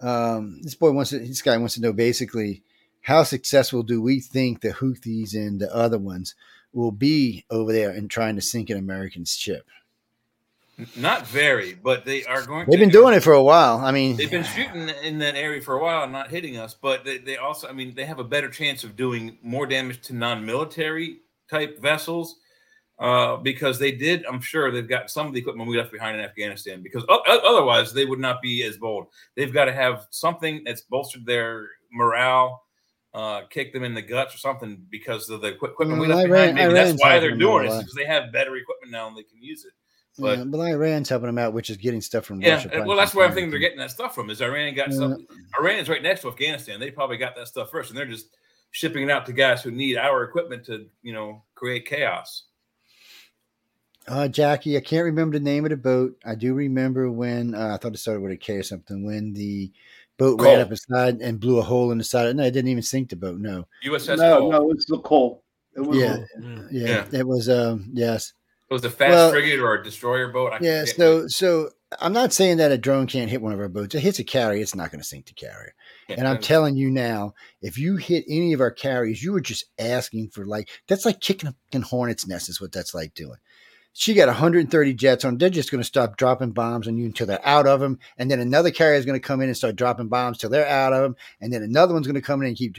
um, 0.00 0.60
this 0.62 0.76
boy 0.76 0.92
wants 0.92 1.10
to. 1.10 1.18
This 1.18 1.42
guy 1.42 1.56
wants 1.56 1.74
to 1.74 1.80
know 1.80 1.92
basically 1.92 2.62
how 3.02 3.24
successful 3.24 3.82
do 3.82 4.00
we 4.00 4.20
think 4.20 4.60
the 4.60 4.70
Houthis 4.70 5.34
and 5.34 5.60
the 5.60 5.74
other 5.74 5.98
ones 5.98 6.34
will 6.72 6.92
be 6.92 7.44
over 7.50 7.72
there 7.72 7.90
in 7.90 8.08
trying 8.08 8.36
to 8.36 8.42
sink 8.42 8.70
an 8.70 8.78
American 8.78 9.24
ship? 9.24 9.66
Not 10.96 11.26
very, 11.26 11.74
but 11.74 12.04
they 12.04 12.24
are 12.24 12.44
going. 12.44 12.66
They've 12.68 12.80
been 12.80 12.88
doing 12.88 13.14
it 13.14 13.22
for 13.22 13.32
a 13.32 13.42
while. 13.42 13.78
I 13.78 13.92
mean, 13.92 14.16
They've 14.16 14.30
been 14.30 14.44
shooting 14.44 14.88
in 15.04 15.18
that 15.20 15.36
area 15.36 15.60
for 15.60 15.76
a 15.76 15.82
while 15.82 16.02
and 16.02 16.12
not 16.12 16.30
hitting 16.30 16.56
us, 16.56 16.74
but 16.74 17.04
they, 17.04 17.18
they 17.18 17.36
also, 17.36 17.68
I 17.68 17.72
mean, 17.72 17.94
they 17.94 18.04
have 18.04 18.18
a 18.18 18.24
better 18.24 18.48
chance 18.48 18.82
of 18.82 18.96
doing 18.96 19.38
more 19.42 19.66
damage 19.66 20.00
to 20.06 20.14
non-military 20.14 21.18
type 21.48 21.80
vessels 21.80 22.36
uh, 22.98 23.36
because 23.36 23.78
they 23.78 23.92
did. 23.92 24.24
I'm 24.26 24.40
sure 24.40 24.70
they've 24.70 24.88
got 24.88 25.10
some 25.10 25.26
of 25.28 25.32
the 25.32 25.40
equipment 25.40 25.68
we 25.68 25.76
left 25.76 25.92
behind 25.92 26.18
in 26.18 26.24
Afghanistan 26.24 26.82
because 26.82 27.04
o- 27.08 27.22
otherwise 27.26 27.92
they 27.92 28.04
would 28.04 28.20
not 28.20 28.42
be 28.42 28.64
as 28.64 28.76
bold. 28.76 29.06
They've 29.36 29.52
got 29.52 29.66
to 29.66 29.72
have 29.72 30.06
something 30.10 30.62
that's 30.64 30.82
bolstered 30.82 31.24
their 31.26 31.68
morale, 31.92 32.62
uh, 33.12 33.42
kick 33.48 33.72
them 33.72 33.84
in 33.84 33.94
the 33.94 34.02
guts 34.02 34.34
or 34.34 34.38
something 34.38 34.84
because 34.90 35.30
of 35.30 35.40
the 35.40 35.54
equi- 35.54 35.68
equipment 35.70 36.00
we 36.00 36.08
left 36.08 36.28
behind. 36.32 36.54
Maybe 36.56 36.74
that's 36.74 36.90
why 37.00 37.18
they're 37.20 37.30
doing 37.38 37.64
it 37.66 37.70
because 37.78 37.94
they 37.94 38.06
have 38.06 38.32
better 38.32 38.56
equipment 38.56 38.90
now 38.90 39.06
and 39.06 39.16
they 39.16 39.22
can 39.22 39.40
use 39.40 39.64
it. 39.64 39.72
But 40.18 40.38
yeah, 40.38 40.44
but 40.44 40.58
Iran's 40.60 41.08
helping 41.08 41.26
them 41.26 41.38
out, 41.38 41.52
which 41.52 41.70
is 41.70 41.76
getting 41.76 42.00
stuff 42.00 42.24
from 42.24 42.40
yeah, 42.40 42.54
Russia. 42.54 42.62
and- 42.64 42.70
probably 42.72 42.88
well, 42.88 42.96
that's 42.98 43.10
from 43.10 43.18
where 43.18 43.28
I'm 43.28 43.34
thinking 43.34 43.50
they're 43.50 43.58
getting 43.58 43.78
that 43.78 43.90
stuff 43.90 44.14
from. 44.14 44.30
Is 44.30 44.40
Iran 44.40 44.74
got 44.74 44.90
Yeah. 44.90 44.96
some? 44.96 45.26
Iran 45.58 45.78
is 45.80 45.88
right 45.88 46.02
next 46.02 46.20
to 46.22 46.28
Afghanistan. 46.28 46.78
They 46.78 46.90
probably 46.90 47.16
got 47.16 47.34
that 47.36 47.48
stuff 47.48 47.70
first, 47.70 47.90
and 47.90 47.98
they're 47.98 48.06
just 48.06 48.28
shipping 48.70 49.02
it 49.04 49.10
out 49.10 49.26
to 49.26 49.32
guys 49.32 49.62
who 49.62 49.70
need 49.72 49.96
our 49.96 50.22
equipment 50.24 50.64
to, 50.66 50.86
you 51.02 51.12
know, 51.12 51.42
create 51.54 51.86
chaos. 51.86 52.44
Uh, 54.06 54.28
Jackie, 54.28 54.76
I 54.76 54.80
can't 54.80 55.04
remember 55.04 55.38
the 55.38 55.44
name 55.44 55.64
of 55.64 55.70
the 55.70 55.76
boat. 55.76 56.16
I 56.24 56.34
do 56.34 56.52
remember 56.54 57.10
when 57.10 57.54
uh, 57.54 57.74
I 57.74 57.76
thought 57.78 57.94
it 57.94 57.98
started 57.98 58.20
with 58.20 58.32
a 58.32 58.36
K 58.36 58.56
or 58.56 58.62
something. 58.62 59.02
When 59.04 59.32
the 59.32 59.72
boat 60.18 60.40
ran 60.40 60.56
Cole. 60.56 60.62
up 60.62 60.70
inside 60.70 61.20
and 61.22 61.40
blew 61.40 61.58
a 61.58 61.62
hole 61.62 61.90
in 61.90 61.98
the 61.98 62.04
side. 62.04 62.36
No, 62.36 62.44
it 62.44 62.50
didn't 62.50 62.68
even 62.70 62.82
sink 62.82 63.08
the 63.08 63.16
boat. 63.16 63.40
No. 63.40 63.66
USS 63.84 64.18
no, 64.18 64.38
Cole. 64.38 64.52
no, 64.52 64.70
it's 64.70 64.84
the 64.84 64.98
Cole. 64.98 65.42
It 65.74 65.80
was 65.80 65.98
Yeah. 65.98 66.16
the- 66.36 66.42
Mm. 66.42 66.68
Yeah, 66.70 67.06
it 67.18 67.26
was. 67.26 67.48
Um, 67.48 67.88
yes. 67.92 68.32
It 68.70 68.72
was 68.74 68.84
a 68.84 68.90
fast 68.90 69.10
Well- 69.12 69.30
frigate 69.30 69.60
or 69.60 69.74
a 69.74 69.82
destroyer 69.84 70.28
boat. 70.28 70.52
I 70.54 70.58
Yeah. 70.60 70.84
So, 70.84 71.22
which. 71.24 71.32
so 71.32 71.70
I'm 72.00 72.12
not 72.12 72.32
saying 72.32 72.56
that 72.56 72.72
a 72.72 72.78
drone 72.78 73.06
can't 73.06 73.30
hit 73.30 73.42
one 73.42 73.52
of 73.52 73.60
our 73.60 73.68
boats. 73.68 73.94
It 73.94 74.00
hits 74.00 74.18
a 74.18 74.24
carrier, 74.24 74.60
it's 74.60 74.74
not 74.74 74.90
going 74.90 75.00
to 75.00 75.06
sink 75.06 75.26
the 75.26 75.34
carrier. 75.34 75.74
Yeah, 76.08 76.16
And 76.18 76.26
I'm 76.28 76.40
telling 76.40 76.76
you 76.76 76.90
now, 76.90 77.34
if 77.62 77.78
you 77.78 77.96
hit 77.96 78.24
any 78.28 78.52
of 78.52 78.60
our 78.60 78.70
carriers, 78.70 79.22
you 79.22 79.32
were 79.32 79.40
just 79.40 79.66
asking 79.78 80.30
for 80.30 80.44
like 80.44 80.68
that's 80.88 81.04
like 81.04 81.20
kicking 81.20 81.48
a 81.48 81.54
fucking 81.66 81.82
hornet's 81.82 82.26
nest 82.26 82.48
is 82.48 82.60
what 82.60 82.72
that's 82.72 82.94
like 82.94 83.14
doing. 83.14 83.38
She 83.96 84.12
got 84.14 84.26
130 84.26 84.92
jets 84.94 85.24
on. 85.24 85.38
They're 85.38 85.48
just 85.50 85.70
going 85.70 85.80
to 85.80 85.86
stop 85.86 86.16
dropping 86.16 86.50
bombs 86.50 86.88
on 86.88 86.98
you 86.98 87.06
until 87.06 87.28
they're 87.28 87.46
out 87.46 87.68
of 87.68 87.78
them, 87.78 88.00
and 88.18 88.28
then 88.28 88.40
another 88.40 88.72
carrier 88.72 88.96
is 88.98 89.06
going 89.06 89.20
to 89.20 89.24
come 89.24 89.40
in 89.40 89.48
and 89.48 89.56
start 89.56 89.76
dropping 89.76 90.08
bombs 90.08 90.36
till 90.38 90.50
they're 90.50 90.66
out 90.66 90.92
of 90.92 91.02
them, 91.02 91.16
and 91.40 91.52
then 91.52 91.62
another 91.62 91.94
one's 91.94 92.06
going 92.08 92.16
to 92.16 92.20
come 92.20 92.42
in 92.42 92.48
and 92.48 92.56
keep. 92.56 92.78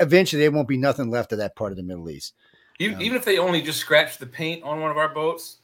Eventually, 0.00 0.40
there 0.40 0.50
won't 0.50 0.68
be 0.68 0.78
nothing 0.78 1.10
left 1.10 1.32
of 1.32 1.38
that 1.38 1.54
part 1.54 1.70
of 1.70 1.76
the 1.76 1.82
Middle 1.82 2.08
East, 2.08 2.32
even, 2.82 2.96
um, 2.96 3.02
even 3.02 3.16
if 3.16 3.24
they 3.24 3.38
only 3.38 3.62
just 3.62 3.78
scratched 3.78 4.20
the 4.20 4.26
paint 4.26 4.62
on 4.64 4.80
one 4.80 4.90
of 4.90 4.96
our 4.96 5.08
boats, 5.08 5.58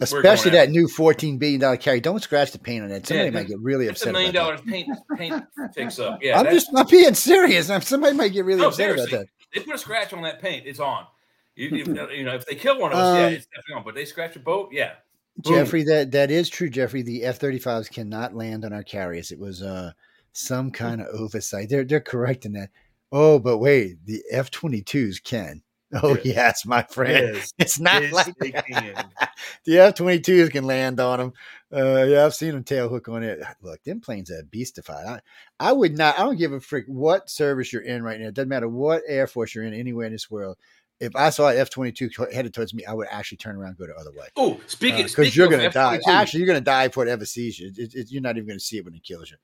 especially 0.00 0.50
that 0.52 0.70
new 0.70 0.88
14 0.88 1.38
billion 1.38 1.60
dollar 1.60 1.76
carrier. 1.76 2.00
Don't 2.00 2.22
scratch 2.22 2.52
the 2.52 2.58
paint 2.58 2.84
on 2.84 2.90
that. 2.90 3.06
Somebody 3.06 3.30
Yeah, 3.30 3.38
might 3.40 3.48
get 3.48 3.58
really 3.60 3.86
it's 3.86 4.02
a 4.02 4.06
upset. 4.06 4.12
million 4.12 4.30
about 4.30 4.56
dollars 4.56 4.60
paint 4.66 4.88
paint 5.16 5.34
fix 5.74 5.98
up. 5.98 6.18
Yeah, 6.22 6.38
I'm 6.38 6.46
just 6.46 6.68
I'm 6.76 6.86
being 6.86 7.14
serious. 7.14 7.70
I'm, 7.70 7.82
somebody 7.82 8.16
might 8.16 8.32
get 8.32 8.44
really 8.44 8.60
No, 8.60 8.68
upset 8.68 8.92
about 8.92 9.10
that. 9.10 9.26
they 9.54 9.60
put 9.60 9.74
a 9.74 9.78
scratch 9.78 10.12
on 10.12 10.22
that 10.22 10.40
paint, 10.40 10.66
it's 10.66 10.80
on. 10.80 11.06
You, 11.54 11.68
you, 12.12 12.24
know, 12.24 12.34
if 12.34 12.44
they 12.46 12.54
kill 12.54 12.78
one 12.78 12.92
of 12.92 12.98
us, 12.98 13.14
yeah, 13.14 13.26
Um, 13.26 13.32
it's 13.32 13.46
definitely 13.46 13.74
on. 13.76 13.84
But 13.84 13.94
they 13.94 14.04
scratch 14.04 14.36
a 14.36 14.40
boat, 14.40 14.70
yeah. 14.72 14.92
Boom. 15.38 15.52
Jeffrey, 15.54 15.82
that 15.84 16.10
that 16.12 16.30
is 16.30 16.48
true, 16.48 16.70
Jeffrey. 16.70 17.02
The 17.02 17.24
F 17.24 17.38
thirty 17.38 17.58
fives 17.58 17.88
cannot 17.88 18.34
land 18.34 18.64
on 18.64 18.72
our 18.72 18.82
carriers. 18.82 19.30
It 19.30 19.38
was 19.38 19.62
uh 19.62 19.92
some 20.32 20.70
kind 20.70 21.00
of 21.00 21.08
oversight. 21.08 21.68
They're 21.68 21.84
they're 21.84 22.00
correcting 22.00 22.52
that. 22.52 22.70
Oh, 23.12 23.38
but 23.38 23.58
wait, 23.58 24.04
the 24.04 24.22
F 24.30 24.50
twenty 24.50 24.82
twos 24.82 25.20
can. 25.20 25.62
Oh 25.92 26.14
Yeah. 26.16 26.20
yes, 26.24 26.66
my 26.66 26.82
friend. 26.82 27.36
Yes, 27.36 27.52
It's 27.58 27.78
not 27.78 28.02
yes, 28.02 28.12
like 28.12 28.34
they 28.38 28.50
can. 28.50 29.04
the 29.64 29.78
F 29.78 29.94
twenty 29.94 30.20
twos 30.20 30.48
can 30.48 30.64
land 30.64 30.98
on 31.00 31.18
them. 31.18 31.32
Uh, 31.72 32.04
yeah, 32.04 32.24
I've 32.24 32.34
seen 32.34 32.52
them 32.52 32.64
tail 32.64 32.88
hook 32.88 33.08
on 33.08 33.22
it. 33.22 33.40
Look, 33.62 33.82
them 33.84 34.00
planes 34.00 34.30
are 34.30 34.42
beastified. 34.50 35.06
I, 35.06 35.20
I 35.60 35.72
would 35.72 35.96
not. 35.96 36.18
I 36.18 36.22
don't 36.24 36.36
give 36.38 36.52
a 36.52 36.60
frick 36.60 36.84
what 36.88 37.30
service 37.30 37.72
you're 37.72 37.82
in 37.82 38.02
right 38.02 38.20
now. 38.20 38.28
It 38.28 38.34
doesn't 38.34 38.48
matter 38.48 38.68
what 38.68 39.02
air 39.06 39.26
force 39.26 39.54
you're 39.54 39.64
in 39.64 39.74
anywhere 39.74 40.06
in 40.06 40.12
this 40.12 40.30
world. 40.30 40.56
If 40.98 41.14
I 41.14 41.30
saw 41.30 41.48
an 41.50 41.58
F 41.58 41.70
twenty 41.70 41.92
two 41.92 42.08
headed 42.32 42.54
towards 42.54 42.72
me, 42.74 42.84
I 42.84 42.92
would 42.94 43.08
actually 43.10 43.38
turn 43.38 43.56
around 43.56 43.70
and 43.70 43.78
go 43.78 43.86
the 43.86 43.94
other 43.94 44.12
way. 44.12 44.26
Oh, 44.36 44.60
speaking 44.66 45.04
because 45.06 45.28
Uh, 45.28 45.30
you're 45.34 45.48
going 45.48 45.60
to 45.62 45.70
die. 45.70 45.96
F-22 45.96 46.08
Actually, 46.08 46.40
you're 46.40 46.46
going 46.46 46.58
to 46.60 46.64
die 46.64 46.88
before 46.88 47.06
it 47.06 47.10
ever 47.10 47.26
sees 47.26 47.58
you. 47.58 47.70
It, 47.76 47.94
it, 47.94 48.10
you're 48.10 48.22
not 48.22 48.36
even 48.36 48.46
going 48.48 48.58
to 48.58 48.64
see 48.64 48.78
it 48.78 48.84
when 48.84 48.94
it 48.94 49.04
kills 49.04 49.30
you. 49.30 49.36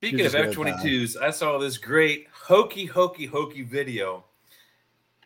Speaking 0.00 0.24
of 0.24 0.34
F 0.34 0.52
twenty 0.52 0.72
twos, 0.80 1.16
I 1.16 1.30
saw 1.30 1.58
this 1.58 1.76
great 1.78 2.26
hokey 2.32 2.86
hokey 2.86 3.26
hokey 3.26 3.62
video, 3.62 4.24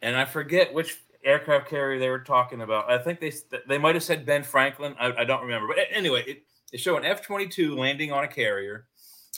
and 0.02 0.16
I 0.16 0.24
forget 0.24 0.72
which 0.74 0.98
aircraft 1.24 1.68
carrier 1.68 1.98
they 1.98 2.08
were 2.08 2.20
talking 2.20 2.62
about. 2.62 2.90
I 2.90 2.98
think 2.98 3.20
they 3.20 3.32
they 3.68 3.78
might 3.78 3.94
have 3.94 4.04
said 4.04 4.26
Ben 4.26 4.42
Franklin. 4.42 4.94
I, 4.98 5.12
I 5.18 5.24
don't 5.24 5.42
remember, 5.42 5.68
but 5.68 5.78
anyway, 5.90 6.24
it, 6.26 6.78
showed 6.78 6.98
an 6.98 7.04
F 7.04 7.24
twenty 7.24 7.46
two 7.46 7.76
landing 7.76 8.12
on 8.12 8.24
a 8.24 8.28
carrier 8.28 8.86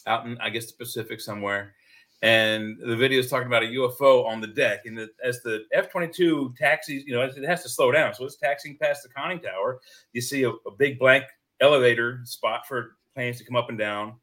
out 0.07 0.27
in 0.27 0.39
I 0.41 0.51
guess 0.51 0.67
the 0.67 0.77
Pacific 0.77 1.21
somewhere, 1.21 1.75
and 2.23 2.79
the 2.85 2.97
video 2.97 3.21
is 3.21 3.31
talking 3.31 3.47
about 3.47 3.63
a 3.63 3.67
UFO 3.67 4.25
on 4.27 4.41
the 4.41 4.47
deck. 4.47 4.81
And 4.87 4.97
the, 4.97 5.09
as 5.23 5.43
the 5.43 5.65
F 5.73 5.91
twenty 5.91 6.09
two 6.09 6.55
taxis, 6.59 7.05
you 7.07 7.15
know, 7.15 7.23
it 7.23 7.37
has 7.45 7.63
to 7.63 7.69
slow 7.69 7.93
down, 7.93 8.15
so 8.15 8.25
it's 8.25 8.37
taxiing 8.37 8.79
past 8.81 9.03
the 9.03 9.09
conning 9.11 9.41
tower. 9.41 9.81
You 10.13 10.21
see 10.21 10.45
a, 10.45 10.51
a 10.51 10.71
big 10.79 10.99
blank 10.99 11.25
elevator 11.61 12.21
spot 12.25 12.67
for 12.67 12.97
planes 13.15 13.39
to 13.39 13.45
come 13.45 13.57
up 13.57 13.69
and 13.69 13.79
down 13.79 14.15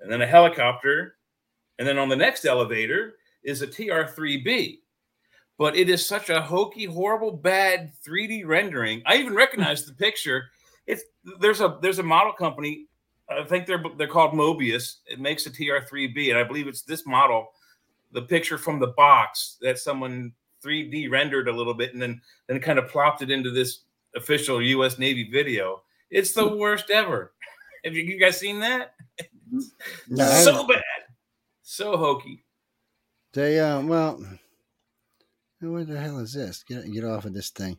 and 0.00 0.10
then 0.10 0.22
a 0.22 0.26
helicopter, 0.26 1.16
and 1.78 1.86
then 1.86 1.98
on 1.98 2.08
the 2.08 2.16
next 2.16 2.44
elevator 2.44 3.14
is 3.42 3.62
a 3.62 3.66
TR-3B. 3.66 4.78
But 5.58 5.76
it 5.76 5.88
is 5.88 6.06
such 6.06 6.28
a 6.28 6.40
hokey, 6.40 6.84
horrible, 6.84 7.32
bad 7.32 7.92
3D 8.06 8.46
rendering. 8.46 9.02
I 9.06 9.16
even 9.16 9.34
recognize 9.34 9.84
the 9.86 9.94
picture. 9.94 10.44
It's 10.86 11.02
there's 11.40 11.60
a 11.60 11.78
there's 11.80 11.98
a 11.98 12.02
model 12.02 12.32
company. 12.32 12.86
I 13.28 13.42
think 13.44 13.66
they're 13.66 13.82
they're 13.96 14.06
called 14.06 14.32
Mobius. 14.32 14.96
It 15.06 15.18
makes 15.18 15.46
a 15.46 15.50
TR-3B, 15.50 16.28
and 16.28 16.38
I 16.38 16.44
believe 16.44 16.68
it's 16.68 16.82
this 16.82 17.06
model. 17.06 17.48
The 18.12 18.22
picture 18.22 18.58
from 18.58 18.78
the 18.78 18.88
box 18.88 19.56
that 19.62 19.78
someone 19.78 20.32
3D 20.64 21.10
rendered 21.10 21.48
a 21.48 21.52
little 21.52 21.74
bit, 21.74 21.92
and 21.92 22.02
then 22.02 22.20
then 22.46 22.60
kind 22.60 22.78
of 22.78 22.88
plopped 22.88 23.22
it 23.22 23.30
into 23.30 23.50
this 23.50 23.80
official 24.14 24.62
U.S. 24.62 24.98
Navy 24.98 25.28
video. 25.30 25.82
It's 26.10 26.32
the 26.32 26.56
worst 26.56 26.90
ever. 26.90 27.32
Have 27.84 27.94
you, 27.94 28.02
you 28.02 28.18
guys 28.18 28.38
seen 28.38 28.60
that? 28.60 28.94
No, 30.08 30.26
so 30.26 30.66
bad, 30.66 30.82
so 31.62 31.96
hokey. 31.96 32.44
They 33.32 33.60
uh, 33.60 33.82
well, 33.82 34.20
what 35.60 35.88
the 35.88 35.98
hell 35.98 36.18
is 36.18 36.34
this? 36.34 36.62
Get 36.62 36.90
get 36.92 37.04
off 37.04 37.24
of 37.24 37.34
this 37.34 37.50
thing. 37.50 37.78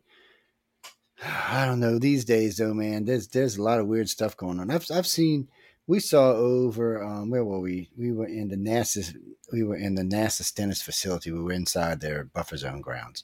I 1.24 1.66
don't 1.66 1.80
know. 1.80 2.00
These 2.00 2.26
days, 2.26 2.58
though, 2.58 2.74
man, 2.74 3.06
there's 3.06 3.28
there's 3.28 3.58
a 3.58 3.64
lot 3.64 3.80
of 3.80 3.88
weird 3.88 4.10
stuff 4.10 4.38
going 4.38 4.60
on. 4.60 4.72
I've 4.72 4.86
I've 4.92 5.08
seen. 5.08 5.50
We 5.90 6.02
saw 6.02 6.32
over 6.32 7.02
um, 7.02 7.30
where 7.30 7.46
were 7.46 7.62
we? 7.62 7.90
We 7.98 8.12
were 8.12 8.28
in 8.28 8.50
the 8.50 8.58
NASA. 8.58 9.16
We 9.54 9.64
were 9.64 9.78
in 9.78 9.96
the 9.96 10.02
NASA 10.02 10.44
Stennis 10.44 10.82
facility. 10.82 11.32
We 11.32 11.42
were 11.42 11.54
inside 11.54 12.02
their 12.02 12.26
buffer 12.26 12.58
zone 12.58 12.82
grounds, 12.82 13.24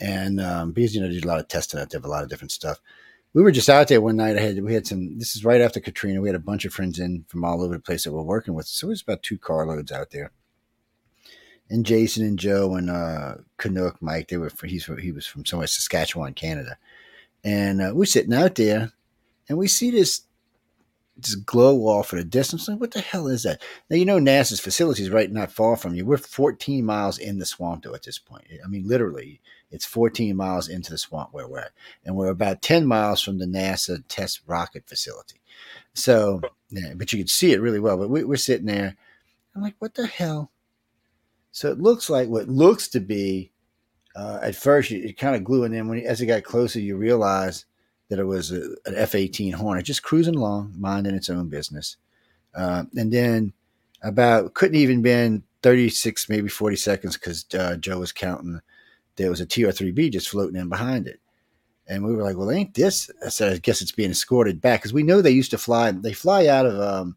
and 0.00 0.40
um, 0.40 0.72
because 0.72 0.94
you 0.94 1.02
know 1.02 1.08
did 1.08 1.24
a 1.24 1.28
lot 1.28 1.40
of 1.40 1.48
testing 1.48 1.78
out 1.78 1.90
there, 1.90 2.00
a 2.00 2.06
lot 2.06 2.22
of 2.22 2.30
different 2.30 2.52
stuff. 2.52 2.80
We 3.34 3.42
were 3.42 3.52
just 3.52 3.68
out 3.68 3.88
there 3.88 4.00
one 4.00 4.16
night. 4.16 4.38
I 4.38 4.40
had 4.40 4.64
we 4.64 4.72
had 4.72 4.86
some. 4.86 5.18
This 5.18 5.36
is 5.36 5.44
right 5.44 5.60
after 5.60 5.78
Katrina. 5.78 6.22
We 6.22 6.28
had 6.28 6.36
a 6.36 6.40
bunch 6.40 6.64
of 6.64 6.72
friends 6.72 6.98
in 6.98 7.26
from 7.28 7.44
all 7.44 7.62
over 7.62 7.74
the 7.74 7.82
place 7.82 8.04
that 8.04 8.12
we're 8.12 8.22
working 8.22 8.54
with. 8.54 8.66
So 8.66 8.86
it 8.86 8.90
was 8.90 9.02
about 9.02 9.22
two 9.22 9.36
carloads 9.36 9.92
out 9.92 10.10
there 10.10 10.32
and 11.70 11.86
Jason 11.86 12.24
and 12.24 12.38
Joe 12.38 12.74
and 12.74 12.90
uh, 12.90 13.36
Canuck 13.56 14.02
Mike. 14.02 14.28
They 14.28 14.36
were 14.36 14.50
he's 14.64 14.86
he 15.00 15.12
was 15.12 15.26
from 15.26 15.46
somewhere 15.46 15.68
Saskatchewan, 15.68 16.34
Canada, 16.34 16.76
and 17.44 17.80
uh, 17.80 17.92
we're 17.94 18.04
sitting 18.04 18.34
out 18.34 18.56
there, 18.56 18.92
and 19.48 19.56
we 19.56 19.68
see 19.68 19.90
this 19.90 20.22
this 21.16 21.34
glow 21.34 21.86
off 21.86 22.12
at 22.12 22.18
a 22.18 22.24
distance. 22.24 22.68
Like, 22.68 22.80
what 22.80 22.90
the 22.90 23.00
hell 23.00 23.28
is 23.28 23.44
that? 23.44 23.62
Now 23.88 23.96
you 23.96 24.04
know 24.04 24.18
NASA's 24.18 24.60
facility 24.60 25.02
is 25.02 25.10
right 25.10 25.30
not 25.30 25.52
far 25.52 25.76
from 25.76 25.94
you. 25.94 26.04
We're 26.04 26.18
14 26.18 26.84
miles 26.84 27.18
in 27.18 27.38
the 27.38 27.46
swamp 27.46 27.84
though 27.84 27.94
at 27.94 28.02
this 28.02 28.18
point. 28.18 28.44
I 28.64 28.68
mean, 28.68 28.86
literally, 28.86 29.40
it's 29.70 29.86
14 29.86 30.36
miles 30.36 30.68
into 30.68 30.90
the 30.90 30.98
swamp 30.98 31.30
where 31.32 31.46
we're 31.46 31.60
at, 31.60 31.72
and 32.04 32.16
we're 32.16 32.28
about 32.28 32.62
10 32.62 32.86
miles 32.86 33.22
from 33.22 33.38
the 33.38 33.46
NASA 33.46 34.02
test 34.08 34.40
rocket 34.46 34.84
facility. 34.86 35.40
So, 35.94 36.40
yeah, 36.70 36.94
but 36.94 37.12
you 37.12 37.18
could 37.18 37.30
see 37.30 37.52
it 37.52 37.60
really 37.60 37.80
well. 37.80 37.96
But 37.96 38.10
we, 38.10 38.24
we're 38.24 38.36
sitting 38.36 38.66
there. 38.66 38.96
I'm 39.54 39.62
like, 39.62 39.74
what 39.78 39.94
the 39.94 40.06
hell? 40.06 40.50
So 41.52 41.70
it 41.70 41.80
looks 41.80 42.08
like 42.08 42.28
what 42.28 42.48
looks 42.48 42.88
to 42.88 43.00
be. 43.00 43.52
Uh, 44.16 44.40
at 44.42 44.56
first, 44.56 44.90
it, 44.90 45.04
it 45.04 45.18
kind 45.18 45.36
of 45.36 45.44
glue, 45.44 45.64
and 45.64 45.74
then 45.74 45.88
when 45.88 46.00
as 46.00 46.20
it 46.20 46.26
got 46.26 46.42
closer, 46.42 46.80
you 46.80 46.96
realize 46.96 47.64
that 48.08 48.18
it 48.18 48.24
was 48.24 48.50
a, 48.50 48.62
an 48.86 48.94
F 48.96 49.14
eighteen 49.14 49.52
Hornet 49.52 49.84
just 49.84 50.02
cruising 50.02 50.34
along, 50.34 50.74
minding 50.76 51.14
its 51.14 51.30
own 51.30 51.48
business. 51.48 51.96
Uh, 52.54 52.84
and 52.96 53.12
then 53.12 53.52
about 54.02 54.54
couldn't 54.54 54.76
even 54.76 55.00
been 55.00 55.44
thirty 55.62 55.88
six, 55.88 56.28
maybe 56.28 56.48
forty 56.48 56.76
seconds, 56.76 57.16
because 57.16 57.46
uh, 57.54 57.76
Joe 57.76 58.00
was 58.00 58.12
counting. 58.12 58.60
There 59.16 59.30
was 59.30 59.40
a 59.40 59.46
TR 59.46 59.70
three 59.70 59.92
B 59.92 60.10
just 60.10 60.28
floating 60.28 60.60
in 60.60 60.68
behind 60.68 61.06
it, 61.06 61.20
and 61.86 62.04
we 62.04 62.14
were 62.14 62.22
like, 62.22 62.36
"Well, 62.36 62.50
ain't 62.50 62.74
this?" 62.74 63.10
So 63.28 63.52
I 63.52 63.58
guess 63.58 63.80
it's 63.80 63.92
being 63.92 64.10
escorted 64.10 64.60
back 64.60 64.80
because 64.80 64.92
we 64.92 65.04
know 65.04 65.22
they 65.22 65.30
used 65.30 65.52
to 65.52 65.58
fly. 65.58 65.92
They 65.92 66.12
fly 66.12 66.46
out 66.48 66.66
of 66.66 66.80
um, 66.80 67.16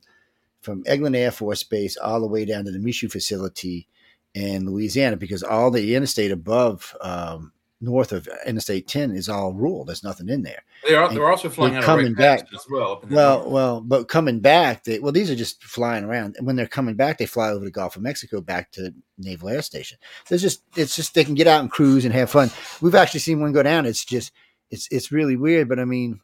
from 0.62 0.84
Eglin 0.84 1.16
Air 1.16 1.32
Force 1.32 1.64
Base 1.64 1.98
all 1.98 2.20
the 2.20 2.28
way 2.28 2.46
down 2.46 2.66
to 2.66 2.72
the 2.72 2.80
Michoud 2.80 3.12
facility 3.12 3.88
and 4.36 4.68
Louisiana 4.68 5.18
because 5.18 5.44
all 5.44 5.72
the 5.72 5.96
interstate 5.96 6.32
above 6.32 6.96
um, 7.02 7.52
north 7.84 8.14
of 8.14 8.28
Interstate 8.46 8.88
10 8.88 9.12
is 9.12 9.28
all 9.28 9.54
rural. 9.54 9.84
There's 9.84 10.04
nothing 10.04 10.30
in 10.30 10.42
there. 10.42 10.64
They're, 10.88 11.04
And 11.04 11.16
they're 11.16 11.30
also 11.30 11.50
flying 11.50 11.74
they're 11.74 11.82
out 11.82 11.86
coming 11.86 12.14
back. 12.14 12.48
As 12.54 12.66
well. 12.70 13.02
in 13.04 13.14
Well, 13.14 13.40
north. 13.40 13.52
well, 13.52 13.82
but 13.82 14.08
coming 14.08 14.40
back, 14.40 14.86
they 14.86 15.00
well, 15.00 15.12
these 15.12 15.30
are 15.30 15.36
just 15.36 15.64
flying 15.64 16.04
around. 16.06 16.36
And 16.38 16.48
when 16.48 16.56
they're 16.56 16.66
coming 16.68 16.96
back, 16.96 17.18
they 17.18 17.26
fly 17.26 17.50
over 17.50 17.66
the 17.66 17.72
Gulf 17.72 17.96
of 17.96 18.02
Mexico 18.02 18.42
back 18.42 18.72
to 18.74 18.94
Naval 19.18 19.50
Air 19.50 19.62
Station. 19.62 19.98
There's 20.30 20.42
just 20.42 20.64
it's 20.76 20.96
just 20.96 21.14
they 21.14 21.24
can 21.26 21.36
get 21.36 21.48
out 21.48 21.62
and 21.62 21.70
cruise 21.72 22.06
and 22.06 22.14
have 22.14 22.30
fun. 22.32 22.50
We've 22.82 22.96
actually 22.96 23.20
seen 23.20 23.42
one 23.42 23.52
go 23.52 23.64
down. 23.64 23.86
It's 23.86 24.06
just 24.06 24.32
it's 24.72 24.88
it's 24.90 25.12
really 25.12 25.36
weird, 25.36 25.68
but 25.70 25.80
I 25.80 25.86
mean, 25.86 26.22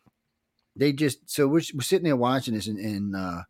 they 0.76 0.94
just 0.94 1.30
so 1.30 1.48
we're, 1.48 1.62
we're 1.74 1.82
sitting 1.82 2.06
there 2.06 2.16
watching 2.16 2.54
this, 2.54 2.68
and, 2.68 2.80
and 2.80 3.16
uh, 3.16 3.42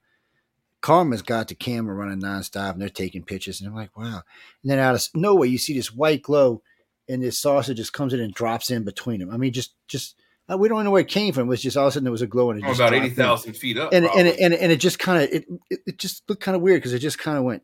Karma's 0.82 1.22
got 1.22 1.48
the 1.50 1.56
camera 1.56 1.94
running 1.94 2.22
nonstop, 2.22 2.72
and 2.74 2.82
they're 2.82 2.90
taking 2.90 3.24
pictures, 3.24 3.60
and 3.60 3.70
I'm 3.70 3.76
like, 3.76 3.98
wow. 3.98 4.22
And 4.64 4.72
then 4.72 4.80
out 4.80 4.96
of 4.96 5.06
nowhere, 5.14 5.48
you 5.48 5.58
see 5.58 5.74
this 5.74 5.94
white 5.94 6.22
glow, 6.22 6.62
and 7.08 7.22
this 7.22 7.38
saucer 7.40 7.74
just 7.74 7.94
comes 7.94 8.14
in 8.14 8.20
and 8.20 8.34
drops 8.34 8.72
in 8.72 8.84
between 8.84 9.20
them. 9.20 9.32
I 9.32 9.38
mean, 9.38 9.52
just 9.52 9.74
just 9.88 10.16
uh, 10.52 10.58
we 10.58 10.70
don't 10.70 10.84
know 10.84 10.92
where 10.92 11.02
it 11.02 11.08
came 11.08 11.34
from. 11.34 11.48
It 11.48 11.50
was 11.50 11.62
just 11.62 11.76
all 11.78 11.86
of 11.86 11.90
a 11.90 11.92
sudden 11.94 12.06
there 12.06 12.12
was 12.12 12.22
a 12.22 12.28
glow, 12.28 12.52
and 12.52 12.60
it 12.60 12.66
Oh, 12.66 12.70
just 12.70 12.80
about 12.80 12.90
dropped 12.92 13.06
eighty 13.06 13.16
thousand 13.16 13.54
feet 13.54 13.78
up. 13.78 13.92
and 13.94 14.06
and 14.06 14.28
and 14.28 14.54
it, 14.54 14.60
and 14.62 14.72
it 14.72 14.78
just 14.80 15.00
kind 15.00 15.24
of 15.24 15.30
it, 15.32 15.46
it 15.70 15.80
it 15.86 15.98
just 15.98 16.24
looked 16.30 16.42
kind 16.44 16.56
of 16.56 16.62
weird 16.62 16.80
because 16.82 16.94
it 16.94 17.00
just 17.00 17.20
kind 17.20 17.38
of 17.38 17.44
went 17.44 17.64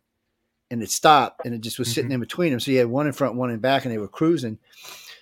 and 0.72 0.82
it 0.84 0.90
stopped 0.90 1.46
and 1.46 1.54
it 1.56 1.62
just 1.62 1.78
was 1.80 1.94
sitting 1.94 2.12
in 2.12 2.20
between 2.20 2.52
them. 2.52 2.60
So 2.60 2.72
you 2.72 2.80
had 2.80 2.88
one 2.88 3.08
in 3.08 3.14
front, 3.14 3.36
one 3.36 3.50
in 3.52 3.60
back, 3.60 3.86
and 3.86 3.94
they 3.94 3.98
were 4.00 4.08
cruising. 4.08 4.58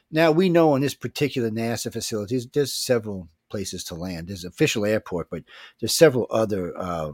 Now 0.10 0.32
we 0.32 0.48
know 0.50 0.72
on 0.74 0.82
this 0.82 0.94
particular 0.94 1.50
NASA 1.50 1.92
facility, 1.92 2.36
there's, 2.36 2.48
there's 2.48 2.74
several 2.74 3.28
places 3.50 3.84
to 3.86 3.96
land. 3.96 4.28
There's 4.30 4.46
official 4.46 4.86
airport, 4.86 5.30
but 5.30 5.44
there's 5.80 5.96
several 5.96 6.28
other 6.30 6.74
uh, 6.78 7.12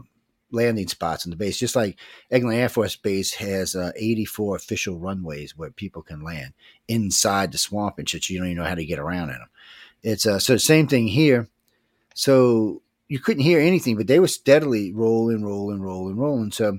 landing 0.50 0.88
spots 0.88 1.26
on 1.26 1.30
the 1.30 1.36
base. 1.36 1.58
Just 1.58 1.76
like 1.76 1.98
Eglin 2.32 2.54
Air 2.54 2.68
Force 2.68 2.96
Base 2.96 3.34
has 3.34 3.74
uh, 3.74 3.92
84 3.96 4.56
official 4.56 4.98
runways 4.98 5.56
where 5.56 5.70
people 5.70 6.02
can 6.02 6.22
land 6.22 6.52
inside 6.88 7.52
the 7.52 7.58
swamp 7.58 7.98
and 7.98 8.08
shit. 8.08 8.28
You 8.28 8.38
don't 8.38 8.48
even 8.48 8.58
know 8.58 8.68
how 8.68 8.74
to 8.74 8.84
get 8.84 8.98
around 8.98 9.30
in 9.30 9.36
them. 9.36 9.48
It's 10.02 10.26
uh, 10.26 10.38
so 10.38 10.56
same 10.56 10.86
thing 10.86 11.06
here. 11.06 11.48
So 12.14 12.82
you 13.08 13.18
couldn't 13.18 13.42
hear 13.42 13.60
anything, 13.60 13.96
but 13.96 14.06
they 14.06 14.20
were 14.20 14.28
steadily 14.28 14.92
rolling, 14.92 15.44
rolling, 15.44 15.80
rolling, 15.80 16.16
rolling. 16.16 16.52
So 16.52 16.78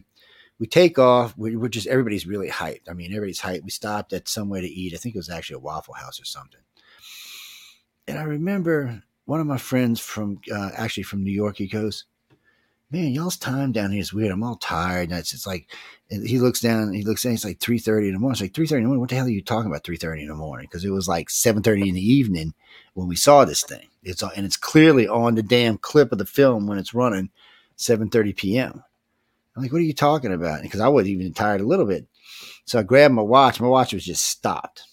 we 0.60 0.68
take 0.68 1.00
off. 1.00 1.38
We, 1.38 1.56
we're 1.56 1.70
just 1.70 1.88
everybody's 1.88 2.28
really 2.28 2.50
hyped. 2.50 2.90
I 2.90 2.94
mean, 2.94 3.12
everybody's 3.12 3.42
hyped. 3.42 3.64
We 3.64 3.72
stopped 3.72 4.14
at 4.14 4.28
somewhere 4.28 4.62
to 4.62 4.68
eat. 4.68 4.94
I 4.94 4.98
think 4.98 5.16
it 5.16 5.20
was 5.20 5.30
actually 5.30 5.56
a 5.56 5.60
Waffle 5.60 5.96
House 5.96 6.22
or 6.22 6.26
something. 6.26 6.62
And 8.08 8.18
I 8.18 8.24
remember 8.24 9.04
one 9.26 9.40
of 9.40 9.48
my 9.48 9.58
friends 9.58 10.00
from 10.00 10.40
uh, 10.54 10.72
actually 10.76 11.04
from 11.04 11.24
New 11.24 11.32
York. 11.32 11.58
He 11.58 11.68
goes, 11.68 12.06
"Man, 12.92 13.12
y'all's 13.12 13.38
time 13.38 13.72
down 13.72 13.92
here 13.92 14.02
is 14.02 14.14
weird. 14.14 14.32
I'm 14.32 14.44
all 14.44 14.56
tired." 14.56 15.10
And 15.10 15.20
it's, 15.20 15.34
it's 15.34 15.48
like 15.48 15.70
he 16.10 16.40
looks 16.40 16.60
down. 16.60 16.94
He 16.94 17.04
looks 17.04 17.24
down. 17.24 17.34
It's 17.34 17.46
like 17.46 17.60
three 17.60 17.80
thirty 17.80 18.08
in 18.08 18.14
the 18.14 18.20
morning. 18.20 18.34
It's 18.34 18.42
like 18.42 18.54
three 18.54 18.68
thirty 18.68 18.80
in 18.80 18.84
the 18.84 18.88
morning. 18.90 19.02
What 19.02 19.10
the 19.10 19.16
hell 19.16 19.26
are 19.26 19.30
you 19.30 19.42
talking 19.44 19.72
about? 19.72 19.84
Three 19.84 19.98
thirty 19.98 20.22
in 20.24 20.28
the 20.28 20.36
morning? 20.36 20.68
Because 20.70 20.84
it 20.86 20.92
was 20.92 21.08
like 21.08 21.30
seven 21.30 21.64
thirty 21.64 21.88
in 21.88 21.96
the 21.96 22.06
evening 22.06 22.54
when 22.94 23.08
we 23.08 23.16
saw 23.16 23.46
this 23.46 23.64
thing. 23.64 23.88
It's 24.04 24.22
and 24.22 24.46
it's 24.46 24.58
clearly 24.58 25.08
on 25.08 25.36
the 25.36 25.44
damn 25.44 25.78
clip 25.78 26.12
of 26.12 26.18
the 26.18 26.26
film 26.26 26.68
when 26.68 26.78
it's 26.78 26.94
running, 26.94 27.30
seven 27.76 28.10
thirty 28.10 28.34
p.m. 28.34 28.84
I'm 29.56 29.64
like, 29.64 29.72
what 29.72 29.80
are 29.80 29.86
you 29.86 29.94
talking 29.94 30.34
about? 30.34 30.62
Because 30.62 30.80
I 30.80 30.88
was 30.88 31.08
even 31.08 31.34
tired 31.34 31.62
a 31.62 31.66
little 31.66 31.86
bit. 31.86 32.08
So 32.66 32.80
I 32.80 32.84
grabbed 32.84 33.14
my 33.14 33.22
watch. 33.22 33.60
My 33.60 33.68
watch 33.68 33.94
was 33.94 34.06
just 34.06 34.24
stopped. 34.26 34.84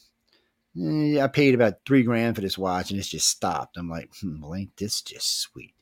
Eh, 0.76 1.20
I 1.20 1.26
paid 1.28 1.54
about 1.54 1.74
three 1.86 2.02
grand 2.02 2.34
for 2.34 2.42
this 2.42 2.58
watch, 2.58 2.90
and 2.90 2.98
it's 2.98 3.08
just 3.08 3.28
stopped. 3.28 3.76
I'm 3.76 3.88
like, 3.88 4.10
hmm, 4.20 4.40
well, 4.40 4.54
ain't 4.54 4.76
this 4.76 5.00
just 5.00 5.40
sweet? 5.40 5.74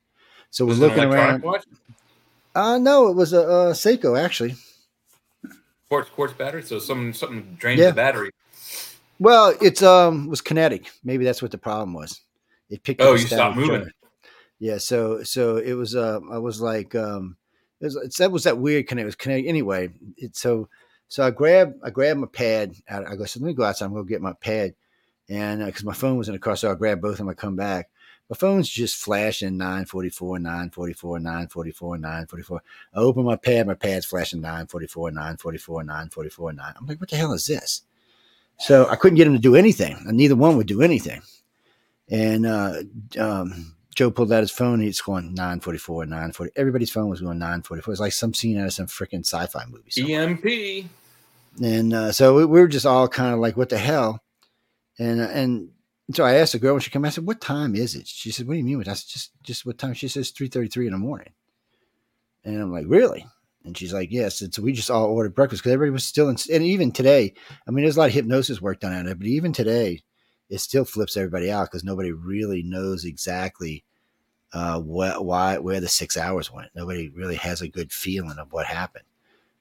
So 0.50 0.64
we're 0.64 0.70
Was 0.70 0.80
it 0.80 0.82
an 0.84 0.88
looking 0.88 1.04
around. 1.12 1.42
watch? 1.42 1.64
Uh 2.56 2.78
no, 2.78 3.08
it 3.08 3.14
was 3.14 3.34
a, 3.34 3.40
a 3.40 3.72
Seiko 3.72 4.18
actually. 4.18 4.54
Quartz 5.90 6.08
quartz 6.10 6.32
battery. 6.32 6.62
So 6.62 6.78
some 6.78 7.12
something 7.12 7.56
drained 7.58 7.78
Yeah. 7.80 7.90
the 7.90 7.94
battery. 7.94 8.30
Well, 9.18 9.54
it's 9.60 9.82
um 9.82 10.28
was 10.28 10.40
kinetic. 10.40 10.90
Maybe 11.04 11.24
that's 11.24 11.42
what 11.42 11.50
the 11.50 11.58
problem 11.58 11.92
was. 11.92 12.20
It 12.70 12.82
picked 12.82 13.02
Oh, 13.02 13.12
you 13.12 13.18
stopped 13.18 13.56
moving. 13.56 13.82
charge. 13.82 13.92
Yeah, 14.58 14.78
so 14.78 15.22
so 15.22 15.58
it 15.58 15.74
was 15.74 15.94
uh 15.94 16.20
I 16.32 16.38
was 16.38 16.60
like 16.62 16.94
um 16.94 17.36
it 17.80 17.84
was 17.84 17.96
it's, 17.96 18.16
that 18.18 18.32
was 18.32 18.44
that 18.44 18.56
weird 18.58 18.88
connect 18.88 19.02
it 19.02 19.06
was 19.06 19.14
kinetic 19.16 19.46
anyway. 19.46 19.90
It 20.16 20.34
so 20.34 20.68
so 21.08 21.24
I 21.26 21.30
grabbed 21.30 21.74
I 21.84 21.90
grabbed 21.90 22.20
my 22.20 22.26
pad 22.26 22.72
out, 22.88 23.06
I 23.06 23.16
go 23.16 23.26
so 23.26 23.38
let 23.40 23.46
me 23.46 23.52
go 23.54 23.64
outside 23.64 23.84
I'm 23.84 23.92
gonna 23.92 24.06
get 24.06 24.22
my 24.22 24.32
pad 24.32 24.74
and 25.28 25.64
because 25.64 25.84
my 25.84 25.92
phone 25.92 26.16
was 26.16 26.28
in 26.28 26.34
the 26.34 26.38
car 26.40 26.56
so 26.56 26.70
I 26.70 26.74
grabbed 26.74 27.02
both 27.02 27.12
of 27.12 27.18
them 27.18 27.28
I 27.28 27.34
come 27.34 27.54
back. 27.54 27.90
My 28.28 28.36
phone's 28.36 28.68
just 28.68 28.96
flashing 28.96 29.56
944, 29.56 30.40
944, 30.40 31.18
944, 31.20 31.98
944. 31.98 32.62
I 32.94 32.98
open 32.98 33.24
my 33.24 33.36
pad, 33.36 33.68
my 33.68 33.74
pad's 33.74 34.04
flashing 34.04 34.40
944, 34.40 35.12
944, 35.12 35.84
944, 35.84 36.52
9. 36.52 36.74
I'm 36.76 36.86
like, 36.86 37.00
what 37.00 37.10
the 37.10 37.16
hell 37.16 37.32
is 37.32 37.46
this? 37.46 37.82
So 38.58 38.88
I 38.88 38.96
couldn't 38.96 39.16
get 39.16 39.26
him 39.26 39.34
to 39.34 39.38
do 39.38 39.54
anything. 39.54 39.96
And 40.06 40.16
neither 40.16 40.34
one 40.34 40.56
would 40.56 40.66
do 40.66 40.82
anything. 40.82 41.22
And 42.08 42.46
uh, 42.46 42.82
um, 43.18 43.76
Joe 43.94 44.10
pulled 44.10 44.32
out 44.32 44.40
his 44.40 44.50
phone. 44.50 44.80
He's 44.80 45.00
going 45.00 45.34
944, 45.34 46.06
940. 46.06 46.52
Everybody's 46.56 46.90
phone 46.90 47.08
was 47.08 47.20
going 47.20 47.38
944. 47.38 47.92
It's 47.92 48.00
like 48.00 48.12
some 48.12 48.34
scene 48.34 48.58
out 48.58 48.66
of 48.66 48.72
some 48.72 48.86
freaking 48.86 49.20
sci 49.20 49.46
fi 49.46 49.64
movie. 49.66 49.90
somewhere. 49.90 50.22
EMP. 50.22 50.90
And 51.62 51.94
uh, 51.94 52.12
so 52.12 52.34
we, 52.34 52.44
we 52.44 52.60
were 52.60 52.68
just 52.68 52.86
all 52.86 53.08
kind 53.08 53.32
of 53.32 53.40
like, 53.40 53.56
what 53.56 53.68
the 53.68 53.78
hell? 53.78 54.22
And 54.98 55.20
uh, 55.20 55.24
and 55.24 55.70
so 56.12 56.24
I 56.24 56.34
asked 56.34 56.52
the 56.52 56.58
girl 56.58 56.74
when 56.74 56.80
she 56.80 56.90
came, 56.90 57.04
I 57.04 57.10
said, 57.10 57.26
what 57.26 57.40
time 57.40 57.74
is 57.74 57.96
it? 57.96 58.06
She 58.06 58.30
said, 58.30 58.46
what 58.46 58.54
do 58.54 58.58
you 58.58 58.64
mean? 58.64 58.80
I 58.80 58.92
said, 58.92 59.08
just, 59.08 59.30
just 59.42 59.66
what 59.66 59.78
time? 59.78 59.94
She 59.94 60.08
says, 60.08 60.30
3.33 60.30 60.86
in 60.86 60.92
the 60.92 60.98
morning. 60.98 61.32
And 62.44 62.60
I'm 62.60 62.72
like, 62.72 62.86
really? 62.86 63.26
And 63.64 63.76
she's 63.76 63.92
like, 63.92 64.12
yes. 64.12 64.40
And 64.40 64.54
so 64.54 64.62
we 64.62 64.72
just 64.72 64.90
all 64.90 65.06
ordered 65.06 65.34
breakfast 65.34 65.62
because 65.62 65.72
everybody 65.72 65.92
was 65.92 66.06
still 66.06 66.28
in, 66.28 66.36
and 66.52 66.62
even 66.62 66.92
today, 66.92 67.34
I 67.66 67.72
mean, 67.72 67.84
there's 67.84 67.96
a 67.96 68.00
lot 68.00 68.08
of 68.08 68.14
hypnosis 68.14 68.62
work 68.62 68.78
done 68.78 68.92
on 68.92 69.08
it, 69.08 69.18
but 69.18 69.26
even 69.26 69.52
today, 69.52 70.02
it 70.48 70.58
still 70.58 70.84
flips 70.84 71.16
everybody 71.16 71.50
out 71.50 71.68
because 71.70 71.82
nobody 71.82 72.12
really 72.12 72.62
knows 72.62 73.04
exactly 73.04 73.82
uh, 74.52 74.78
what, 74.78 75.24
why, 75.24 75.58
where 75.58 75.80
the 75.80 75.88
six 75.88 76.16
hours 76.16 76.52
went. 76.52 76.70
Nobody 76.76 77.08
really 77.08 77.34
has 77.34 77.60
a 77.60 77.68
good 77.68 77.92
feeling 77.92 78.38
of 78.38 78.52
what 78.52 78.66
happened. 78.66 79.04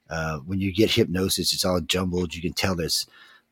Uh, 0.08 0.38
when 0.38 0.60
you 0.60 0.72
get 0.72 0.92
hypnosis, 0.92 1.52
it's 1.52 1.64
all 1.64 1.80
jumbled. 1.80 2.36
You 2.36 2.42
can 2.42 2.52
tell 2.52 2.76
there's 2.76 3.08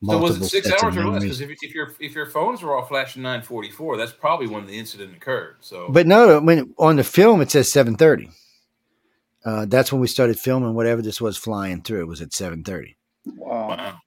So 0.07 0.19
was 0.19 0.37
it 0.41 0.45
six 0.47 0.71
hours 0.71 0.97
or 0.97 1.07
less? 1.09 1.23
Because 1.23 1.41
if, 1.41 1.51
if 1.63 1.75
your 1.75 1.95
if 2.01 2.15
your 2.15 2.27
phones 2.27 2.63
were 2.63 2.75
all 2.77 2.85
flashing 2.85 3.23
944, 3.23 3.97
that's 3.97 4.13
probably 4.13 4.47
when 4.47 4.67
the 4.67 4.79
incident 4.79 5.15
occurred. 5.17 5.57
So 5.61 5.89
But 5.91 6.07
no, 6.07 6.41
when 6.41 6.75
on 6.79 6.97
the 6.97 7.05
film 7.05 7.41
it 7.41 7.51
says 7.51 7.71
seven 7.71 7.97
thirty. 7.97 8.31
Uh, 9.45 9.67
that's 9.67 9.93
when 9.93 10.01
we 10.01 10.07
started 10.07 10.39
filming. 10.39 10.75
Whatever 10.75 11.03
this 11.03 11.21
was 11.21 11.37
flying 11.37 11.83
through, 11.83 12.01
it 12.01 12.09
was 12.09 12.21
at 12.23 12.33
seven 12.33 12.65
thirty. 12.65 12.97
Wow. 13.37 13.99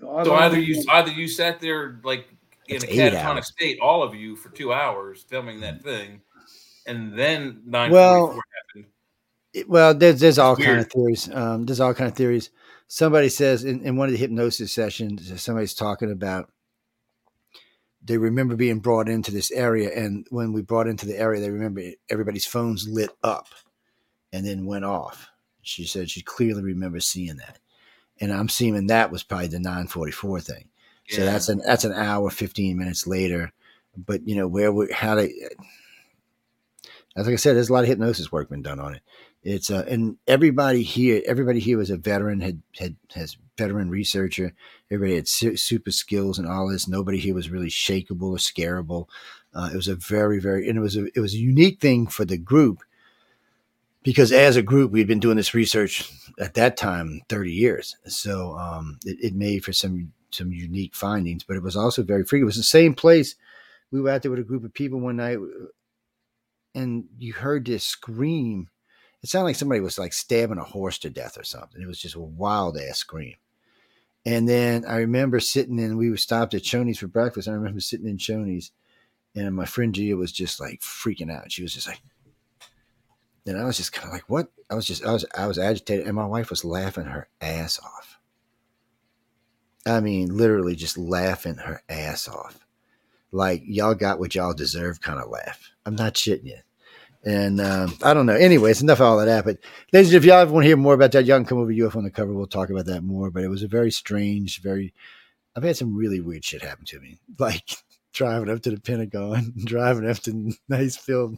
Wow. 0.00 0.24
So 0.24 0.34
either 0.34 0.58
you 0.58 0.82
either 0.90 1.10
you 1.10 1.26
sat 1.28 1.60
there 1.60 2.00
like 2.04 2.26
in 2.68 2.76
It's 2.76 2.84
a 2.84 2.88
catatonic 2.88 3.24
hours. 3.36 3.46
state, 3.48 3.78
all 3.80 4.02
of 4.02 4.14
you 4.14 4.36
for 4.36 4.50
two 4.50 4.72
hours 4.72 5.24
filming 5.28 5.60
that 5.60 5.82
thing, 5.82 6.20
and 6.86 7.16
then 7.18 7.62
nine 7.66 7.90
Well, 7.90 8.28
happened. 8.28 8.92
It- 9.52 9.68
well, 9.68 9.94
there's 9.94 10.20
there's 10.20 10.38
all 10.38 10.56
kind 10.56 10.80
of 10.80 10.90
theories. 10.90 11.28
Um, 11.32 11.64
there's 11.66 11.80
all 11.80 11.94
kind 11.94 12.10
of 12.10 12.16
theories. 12.16 12.50
Somebody 12.88 13.28
says 13.28 13.64
in, 13.64 13.82
in 13.82 13.96
one 13.96 14.08
of 14.08 14.12
the 14.12 14.18
hypnosis 14.18 14.72
sessions, 14.72 15.30
uh, 15.30 15.36
somebody's 15.36 15.74
talking 15.74 16.10
about 16.10 16.50
they 18.02 18.18
remember 18.18 18.54
being 18.54 18.78
brought 18.78 19.08
into 19.08 19.32
this 19.32 19.50
area, 19.50 19.90
and 19.92 20.26
when 20.30 20.52
we 20.52 20.62
brought 20.62 20.86
into 20.86 21.06
the 21.06 21.18
area, 21.18 21.40
they 21.40 21.50
remember 21.50 21.82
everybody's 22.08 22.46
phones 22.46 22.88
lit 22.88 23.10
up 23.24 23.48
and 24.32 24.46
then 24.46 24.66
went 24.66 24.84
off. 24.84 25.30
She 25.62 25.84
said 25.84 26.10
she 26.10 26.22
clearly 26.22 26.62
remembers 26.62 27.06
seeing 27.06 27.36
that, 27.38 27.58
and 28.20 28.32
I'm 28.32 28.48
seeing 28.48 28.86
that 28.86 29.10
was 29.10 29.24
probably 29.24 29.48
the 29.48 29.58
944 29.58 30.40
thing. 30.40 30.68
So 31.08 31.24
that's 31.24 31.48
an 31.48 31.62
that's 31.64 31.84
an 31.84 31.92
hour, 31.92 32.30
fifteen 32.30 32.78
minutes 32.78 33.06
later. 33.06 33.52
But 33.96 34.26
you 34.26 34.34
know 34.34 34.48
where 34.48 34.72
we 34.72 34.92
how 34.92 35.14
they, 35.14 35.28
uh, 35.28 35.62
as 37.16 37.26
like 37.26 37.34
I 37.34 37.36
said, 37.36 37.56
there's 37.56 37.70
a 37.70 37.72
lot 37.72 37.84
of 37.84 37.88
hypnosis 37.88 38.32
work 38.32 38.50
been 38.50 38.62
done 38.62 38.80
on 38.80 38.94
it. 38.94 39.02
It's 39.46 39.70
uh, 39.70 39.84
and 39.86 40.16
everybody 40.26 40.82
here, 40.82 41.22
everybody 41.24 41.60
here 41.60 41.78
was 41.78 41.88
a 41.88 41.96
veteran, 41.96 42.40
had 42.40 42.62
had 42.80 42.96
has 43.14 43.36
veteran 43.56 43.90
researcher. 43.90 44.52
Everybody 44.90 45.14
had 45.14 45.28
su- 45.28 45.56
super 45.56 45.92
skills 45.92 46.36
and 46.36 46.48
all 46.48 46.68
this. 46.68 46.88
Nobody 46.88 47.18
here 47.18 47.34
was 47.34 47.48
really 47.48 47.68
shakeable 47.68 48.32
or 48.32 48.38
scareable. 48.38 49.06
Uh, 49.54 49.70
it 49.72 49.76
was 49.76 49.86
a 49.86 49.94
very 49.94 50.40
very 50.40 50.68
and 50.68 50.76
it 50.76 50.80
was 50.80 50.96
a 50.96 51.06
it 51.14 51.20
was 51.20 51.32
a 51.32 51.38
unique 51.38 51.80
thing 51.80 52.08
for 52.08 52.24
the 52.24 52.36
group 52.36 52.82
because 54.02 54.32
as 54.32 54.56
a 54.56 54.62
group 54.62 54.90
we'd 54.90 55.06
been 55.06 55.20
doing 55.20 55.36
this 55.36 55.54
research 55.54 56.10
at 56.40 56.54
that 56.54 56.76
time 56.76 57.20
30 57.28 57.52
years 57.52 57.96
so 58.04 58.58
um, 58.58 58.98
it, 59.04 59.16
it 59.20 59.34
made 59.34 59.64
for 59.64 59.72
some 59.72 60.12
some 60.30 60.52
unique 60.52 60.94
findings 60.94 61.44
but 61.44 61.56
it 61.56 61.62
was 61.62 61.76
also 61.76 62.02
very 62.02 62.24
free 62.24 62.40
it 62.40 62.44
was 62.44 62.56
the 62.56 62.62
same 62.62 62.94
place 62.94 63.36
we 63.90 64.00
were 64.00 64.10
out 64.10 64.22
there 64.22 64.30
with 64.30 64.40
a 64.40 64.44
group 64.44 64.64
of 64.64 64.74
people 64.74 65.00
one 65.00 65.16
night 65.16 65.38
and 66.74 67.04
you 67.16 67.32
heard 67.32 67.64
this 67.64 67.84
scream 67.84 68.68
it 69.26 69.30
sounded 69.30 69.46
like 69.46 69.56
somebody 69.56 69.80
was 69.80 69.98
like 69.98 70.12
stabbing 70.12 70.58
a 70.58 70.64
horse 70.64 70.98
to 70.98 71.10
death 71.10 71.36
or 71.36 71.42
something 71.42 71.82
it 71.82 71.88
was 71.88 71.98
just 72.00 72.14
a 72.14 72.20
wild 72.20 72.78
ass 72.78 72.98
scream 72.98 73.34
and 74.24 74.48
then 74.48 74.84
i 74.86 74.98
remember 74.98 75.40
sitting 75.40 75.80
in 75.80 75.96
we 75.96 76.10
were 76.10 76.16
stopped 76.16 76.54
at 76.54 76.62
shoney's 76.62 76.98
for 76.98 77.08
breakfast 77.08 77.48
i 77.48 77.52
remember 77.52 77.80
sitting 77.80 78.06
in 78.08 78.18
shoney's 78.18 78.70
and 79.34 79.54
my 79.54 79.66
friend 79.66 79.96
gia 79.96 80.16
was 80.16 80.30
just 80.30 80.60
like 80.60 80.80
freaking 80.80 81.30
out 81.30 81.50
she 81.50 81.62
was 81.62 81.74
just 81.74 81.88
like 81.88 82.00
And 83.46 83.58
I 83.58 83.64
was 83.64 83.76
just 83.76 83.92
kind 83.92 84.08
of 84.08 84.12
like, 84.12 84.28
what? 84.28 84.48
I 84.70 84.74
was 84.74 84.86
just, 84.86 85.04
I 85.04 85.12
was, 85.12 85.24
I 85.36 85.46
was 85.46 85.58
agitated, 85.58 86.06
and 86.06 86.16
my 86.16 86.26
wife 86.26 86.50
was 86.50 86.64
laughing 86.64 87.04
her 87.04 87.28
ass 87.40 87.78
off. 87.78 88.18
I 89.86 90.00
mean, 90.00 90.36
literally 90.36 90.74
just 90.74 90.98
laughing 90.98 91.56
her 91.56 91.82
ass 91.88 92.26
off. 92.28 92.58
Like, 93.30 93.62
y'all 93.64 93.94
got 93.94 94.18
what 94.18 94.34
y'all 94.34 94.52
deserve 94.52 95.00
kind 95.00 95.20
of 95.20 95.30
laugh. 95.30 95.70
I'm 95.84 95.94
not 95.94 96.14
shitting 96.14 96.46
you. 96.46 96.58
And 97.26 97.60
um, 97.60 97.92
I 98.04 98.14
don't 98.14 98.26
know. 98.26 98.36
Anyways, 98.36 98.82
enough 98.82 99.00
of 99.00 99.06
all 99.06 99.20
of 99.20 99.26
that. 99.26 99.44
But 99.44 99.58
ladies, 99.92 100.14
if 100.14 100.24
y'all 100.24 100.46
want 100.46 100.62
to 100.62 100.68
hear 100.68 100.76
more 100.76 100.94
about 100.94 101.10
that, 101.10 101.24
y'all 101.24 101.38
can 101.38 101.44
come 101.44 101.58
over 101.58 101.72
to 101.72 101.78
UFO 101.78 101.96
on 101.96 102.04
the 102.04 102.10
cover. 102.10 102.32
We'll 102.32 102.46
talk 102.46 102.70
about 102.70 102.86
that 102.86 103.02
more. 103.02 103.32
But 103.32 103.42
it 103.42 103.48
was 103.48 103.64
a 103.64 103.68
very 103.68 103.90
strange, 103.90 104.62
very. 104.62 104.94
I've 105.56 105.64
had 105.64 105.76
some 105.76 105.96
really 105.96 106.20
weird 106.20 106.44
shit 106.44 106.62
happen 106.62 106.84
to 106.84 107.00
me, 107.00 107.18
like 107.40 107.64
driving 108.14 108.48
up 108.48 108.62
to 108.62 108.70
the 108.70 108.80
Pentagon, 108.80 109.52
driving 109.64 110.08
up 110.08 110.18
to 110.20 110.52
nice 110.68 110.96
field 110.96 111.36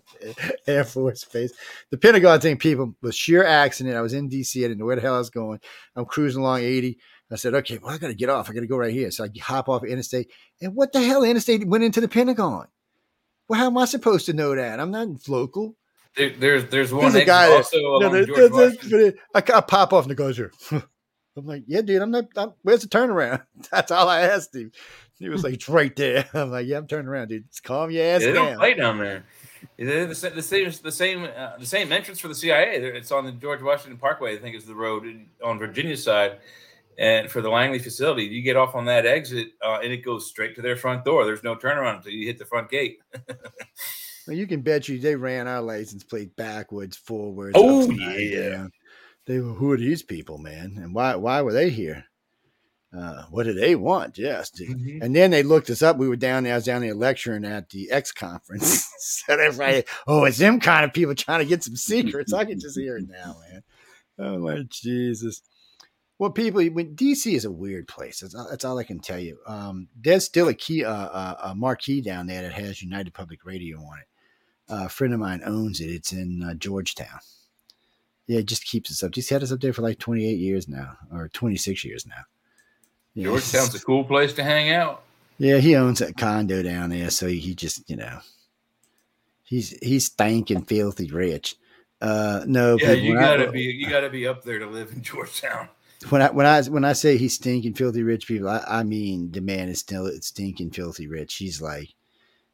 Air 0.66 0.85
Force 0.85 1.24
Base. 1.24 1.52
The 1.90 1.97
Pentagon 1.97 2.39
thing, 2.40 2.59
people, 2.59 2.94
was 3.01 3.16
sheer 3.16 3.47
accident. 3.47 3.97
I 3.97 4.02
was 4.02 4.12
in 4.12 4.28
DC. 4.28 4.59
I 4.59 4.69
didn't 4.69 4.78
know 4.78 4.85
where 4.85 4.97
the 4.97 5.02
hell 5.02 5.15
I 5.15 5.19
was 5.19 5.31
going. 5.31 5.59
I'm 5.97 6.05
cruising 6.05 6.43
along 6.43 6.60
80. 6.60 6.98
I 7.31 7.36
said, 7.36 7.55
okay, 7.55 7.78
well, 7.78 7.94
I 7.94 7.98
got 7.98 8.09
to 8.09 8.15
get 8.15 8.31
off. 8.31 8.51
I 8.51 8.52
got 8.52 8.60
to 8.60 8.66
go 8.66 8.77
right 8.77 8.93
here. 8.93 9.10
So 9.10 9.24
I 9.24 9.28
hop 9.40 9.69
off 9.69 9.85
interstate. 9.85 10.31
And 10.60 10.74
what 10.74 10.93
the 10.93 11.02
hell 11.02 11.24
interstate 11.24 11.66
went 11.66 11.85
into 11.85 12.01
the 12.01 12.09
Pentagon? 12.09 12.69
Well, 13.48 13.59
how 13.59 13.66
am 13.66 13.78
I 13.78 13.86
supposed 13.86 14.27
to 14.27 14.35
know 14.35 14.55
that? 14.55 14.78
I'm 14.78 14.90
not 14.90 15.28
local. 15.28 15.74
There, 16.18 16.30
there's 16.30 16.64
there's 16.66 16.92
one 16.92 17.02
There's 17.12 17.14
a 17.22 17.24
guy 17.24 17.48
that- 17.48 17.56
also 17.56 17.98
No, 18.00 18.08
there- 18.10 18.26
there- 18.26 19.14
I, 19.34 19.38
I 19.38 19.60
pop 19.62 19.92
off 19.94 20.04
and 20.04 20.10
the 20.10 20.14
guy's 20.14 20.36
here. 20.36 20.52
I'm 20.72 21.46
like, 21.46 21.62
yeah, 21.68 21.80
dude, 21.82 22.02
I'm 22.02 22.10
not. 22.10 22.24
I'm, 22.36 22.52
where's 22.62 22.82
the 22.82 22.88
turnaround? 22.88 23.44
That's 23.70 23.92
all 23.92 24.08
I 24.08 24.22
asked 24.22 24.54
him. 24.56 24.72
He 25.20 25.28
was 25.28 25.44
like, 25.44 25.54
it's 25.54 25.68
right 25.68 25.94
there. 25.94 26.28
I'm 26.34 26.50
like, 26.50 26.66
yeah, 26.66 26.78
I'm 26.78 26.86
turning 26.88 27.06
around, 27.06 27.28
dude. 27.28 27.48
Just 27.48 27.62
calm 27.62 27.90
your 27.92 28.04
ass 28.04 28.20
Yeah, 28.22 28.26
they 28.28 28.32
don't 28.32 28.46
down. 28.50 28.58
play 28.58 28.74
down 28.74 28.98
there. 28.98 29.24
They're 29.76 30.06
the, 30.06 30.14
sa- 30.14 30.30
the 30.30 30.42
same, 30.42 30.72
the 30.82 30.90
same, 30.92 31.24
uh, 31.24 31.56
the 31.58 31.66
same 31.66 31.90
entrance 31.92 32.18
for 32.20 32.28
the 32.28 32.34
CIA. 32.34 32.76
It's 32.76 33.10
on 33.12 33.24
the 33.24 33.32
George 33.32 33.62
Washington 33.62 33.98
Parkway. 33.98 34.34
I 34.36 34.38
think 34.40 34.56
is 34.56 34.64
the 34.64 34.74
road 34.74 35.04
in- 35.04 35.26
on 35.44 35.58
Virginia 35.60 35.96
side, 35.96 36.38
and 36.98 37.30
for 37.30 37.40
the 37.40 37.50
Langley 37.50 37.78
facility, 37.78 38.24
you 38.24 38.42
get 38.42 38.56
off 38.56 38.74
on 38.74 38.84
that 38.86 39.06
exit, 39.06 39.48
uh, 39.64 39.78
and 39.82 39.92
it 39.92 39.98
goes 40.04 40.26
straight 40.28 40.54
to 40.56 40.62
their 40.62 40.76
front 40.76 41.04
door. 41.04 41.24
There's 41.24 41.42
no 41.44 41.54
turnaround 41.56 41.98
until 41.98 42.12
you 42.12 42.26
hit 42.26 42.38
the 42.38 42.44
front 42.46 42.68
gate. 42.70 42.98
You 44.32 44.46
can 44.46 44.62
bet 44.62 44.88
you 44.88 44.98
they 44.98 45.16
ran 45.16 45.48
our 45.48 45.62
license 45.62 46.05
plate 46.05 46.36
backwards, 46.36 46.96
forwards. 46.96 47.55
Oh, 47.56 47.90
yeah. 47.90 48.50
down. 48.50 48.70
They 49.26 49.40
were, 49.40 49.52
who 49.52 49.70
are 49.72 49.76
these 49.76 50.02
people, 50.02 50.38
man? 50.38 50.78
And 50.78 50.94
why 50.94 51.14
why 51.16 51.42
were 51.42 51.52
they 51.52 51.70
here? 51.70 52.05
Uh, 52.96 53.24
what 53.30 53.44
do 53.44 53.52
they 53.52 53.76
want? 53.76 54.16
Yes. 54.16 54.50
Mm-hmm. 54.50 55.02
And 55.02 55.14
then 55.14 55.30
they 55.30 55.42
looked 55.42 55.68
us 55.68 55.82
up. 55.82 55.98
We 55.98 56.09
were 56.09 56.16
down 56.16 56.44
there. 56.44 56.55
I 56.55 56.56
was 56.56 56.64
down 56.64 56.80
there 56.80 56.94
lecturing 56.94 57.44
at 57.44 57.68
the 57.68 57.90
X 57.90 58.12
conference. 58.12 58.90
so 58.98 59.36
they're 59.36 59.52
right. 59.52 59.86
Oh, 60.06 60.24
it's 60.24 60.38
them 60.38 60.59
kind 60.59 60.84
of 60.84 60.94
people 60.94 61.14
trying 61.14 61.40
to 61.40 61.44
get 61.44 61.62
some 61.62 61.76
secrets. 61.76 62.32
I 62.32 62.46
can 62.46 62.59
just 62.59 62.78
hear 62.78 62.96
it 62.96 63.09
now, 63.09 63.36
man. 63.50 63.62
Oh 64.18 64.38
my 64.38 64.62
Jesus. 64.70 65.42
Well, 66.18 66.30
people, 66.30 66.64
when 66.64 66.96
DC 66.96 67.32
is 67.32 67.44
a 67.44 67.50
weird 67.50 67.86
place. 67.86 68.20
That's, 68.20 68.34
that's 68.50 68.64
all 68.64 68.78
I 68.78 68.82
can 68.82 68.98
tell 68.98 69.20
you. 69.20 69.38
Um, 69.46 69.88
there's 69.94 70.24
still 70.24 70.48
a 70.48 70.55
key, 70.55 70.84
uh, 70.84 70.90
uh, 70.90 71.34
a 71.44 71.55
marquee 71.55 72.00
down 72.00 72.26
there 72.26 72.42
that 72.42 72.52
has 72.52 72.82
United 72.82 73.14
Public 73.14 73.44
Radio 73.44 73.78
on 73.78 73.98
it. 73.98 74.06
Uh, 74.70 74.84
a 74.84 74.88
friend 74.88 75.14
of 75.14 75.20
mine 75.20 75.40
owns 75.44 75.80
it. 75.80 75.86
It's 75.90 76.12
in 76.12 76.42
uh, 76.42 76.54
Georgetown. 76.54 77.20
Yeah, 78.26 78.40
it 78.40 78.46
just 78.46 78.64
keeps 78.66 78.90
us 78.90 79.02
up. 79.02 79.14
He's 79.14 79.28
had 79.30 79.42
us 79.42 79.52
up 79.52 79.60
there 79.60 79.72
for 79.72 79.82
like 79.82 79.98
28 79.98 80.38
years 80.38 80.68
now, 80.68 80.98
or 81.10 81.28
26 81.28 81.84
years 81.84 82.06
now. 82.06 82.24
Yeah, 83.14 83.24
Georgetown's 83.24 83.74
a 83.74 83.80
cool 83.80 84.04
place 84.04 84.34
to 84.34 84.44
hang 84.44 84.70
out. 84.70 85.02
yeah, 85.38 85.56
he 85.58 85.74
owns 85.74 86.00
a 86.02 86.12
condo 86.12 86.62
down 86.62 86.90
there, 86.90 87.10
so 87.10 87.26
he, 87.26 87.54
just, 87.54 87.88
you 87.88 87.96
know, 87.96 88.18
he's 89.44 89.70
he's 89.80 90.06
stinking 90.06 90.62
filthy 90.64 91.10
rich. 91.10 91.56
Uh, 92.00 92.44
no, 92.46 92.76
Yeah, 92.78 92.88
but 92.88 93.00
you 93.00 93.14
gotta 93.14 93.50
be, 93.50 93.62
you 93.62 93.88
gotta 93.88 94.10
be 94.10 94.26
up 94.26 94.44
there 94.44 94.58
to 94.58 94.66
live 94.66 94.92
in 94.92 95.02
Georgetown. 95.02 95.68
when 96.10 96.22
I 96.22 96.30
when 96.30 96.46
I 96.46 96.62
when 96.62 96.84
I 96.84 96.92
say 96.92 97.16
he's 97.16 97.34
stinking 97.34 97.74
filthy 97.74 98.02
rich 98.02 98.28
people, 98.28 98.48
I, 98.48 98.62
I 98.68 98.82
mean 98.84 99.32
the 99.32 99.40
man 99.40 99.68
is 99.68 99.80
still 99.80 100.08
stinking 100.20 100.70
filthy 100.70 101.08
rich. 101.08 101.36
He's 101.36 101.60
like 101.60 101.94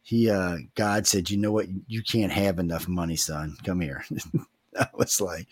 he 0.04 0.28
uh 0.28 0.58
God 0.74 1.06
said, 1.06 1.30
you 1.30 1.38
know 1.38 1.50
what, 1.50 1.66
you 1.86 2.02
can't 2.02 2.30
have 2.30 2.58
enough 2.58 2.86
money, 2.86 3.16
son. 3.16 3.56
Come 3.64 3.80
here. 3.80 4.04
I 4.78 4.86
was 4.94 5.18
like, 5.18 5.48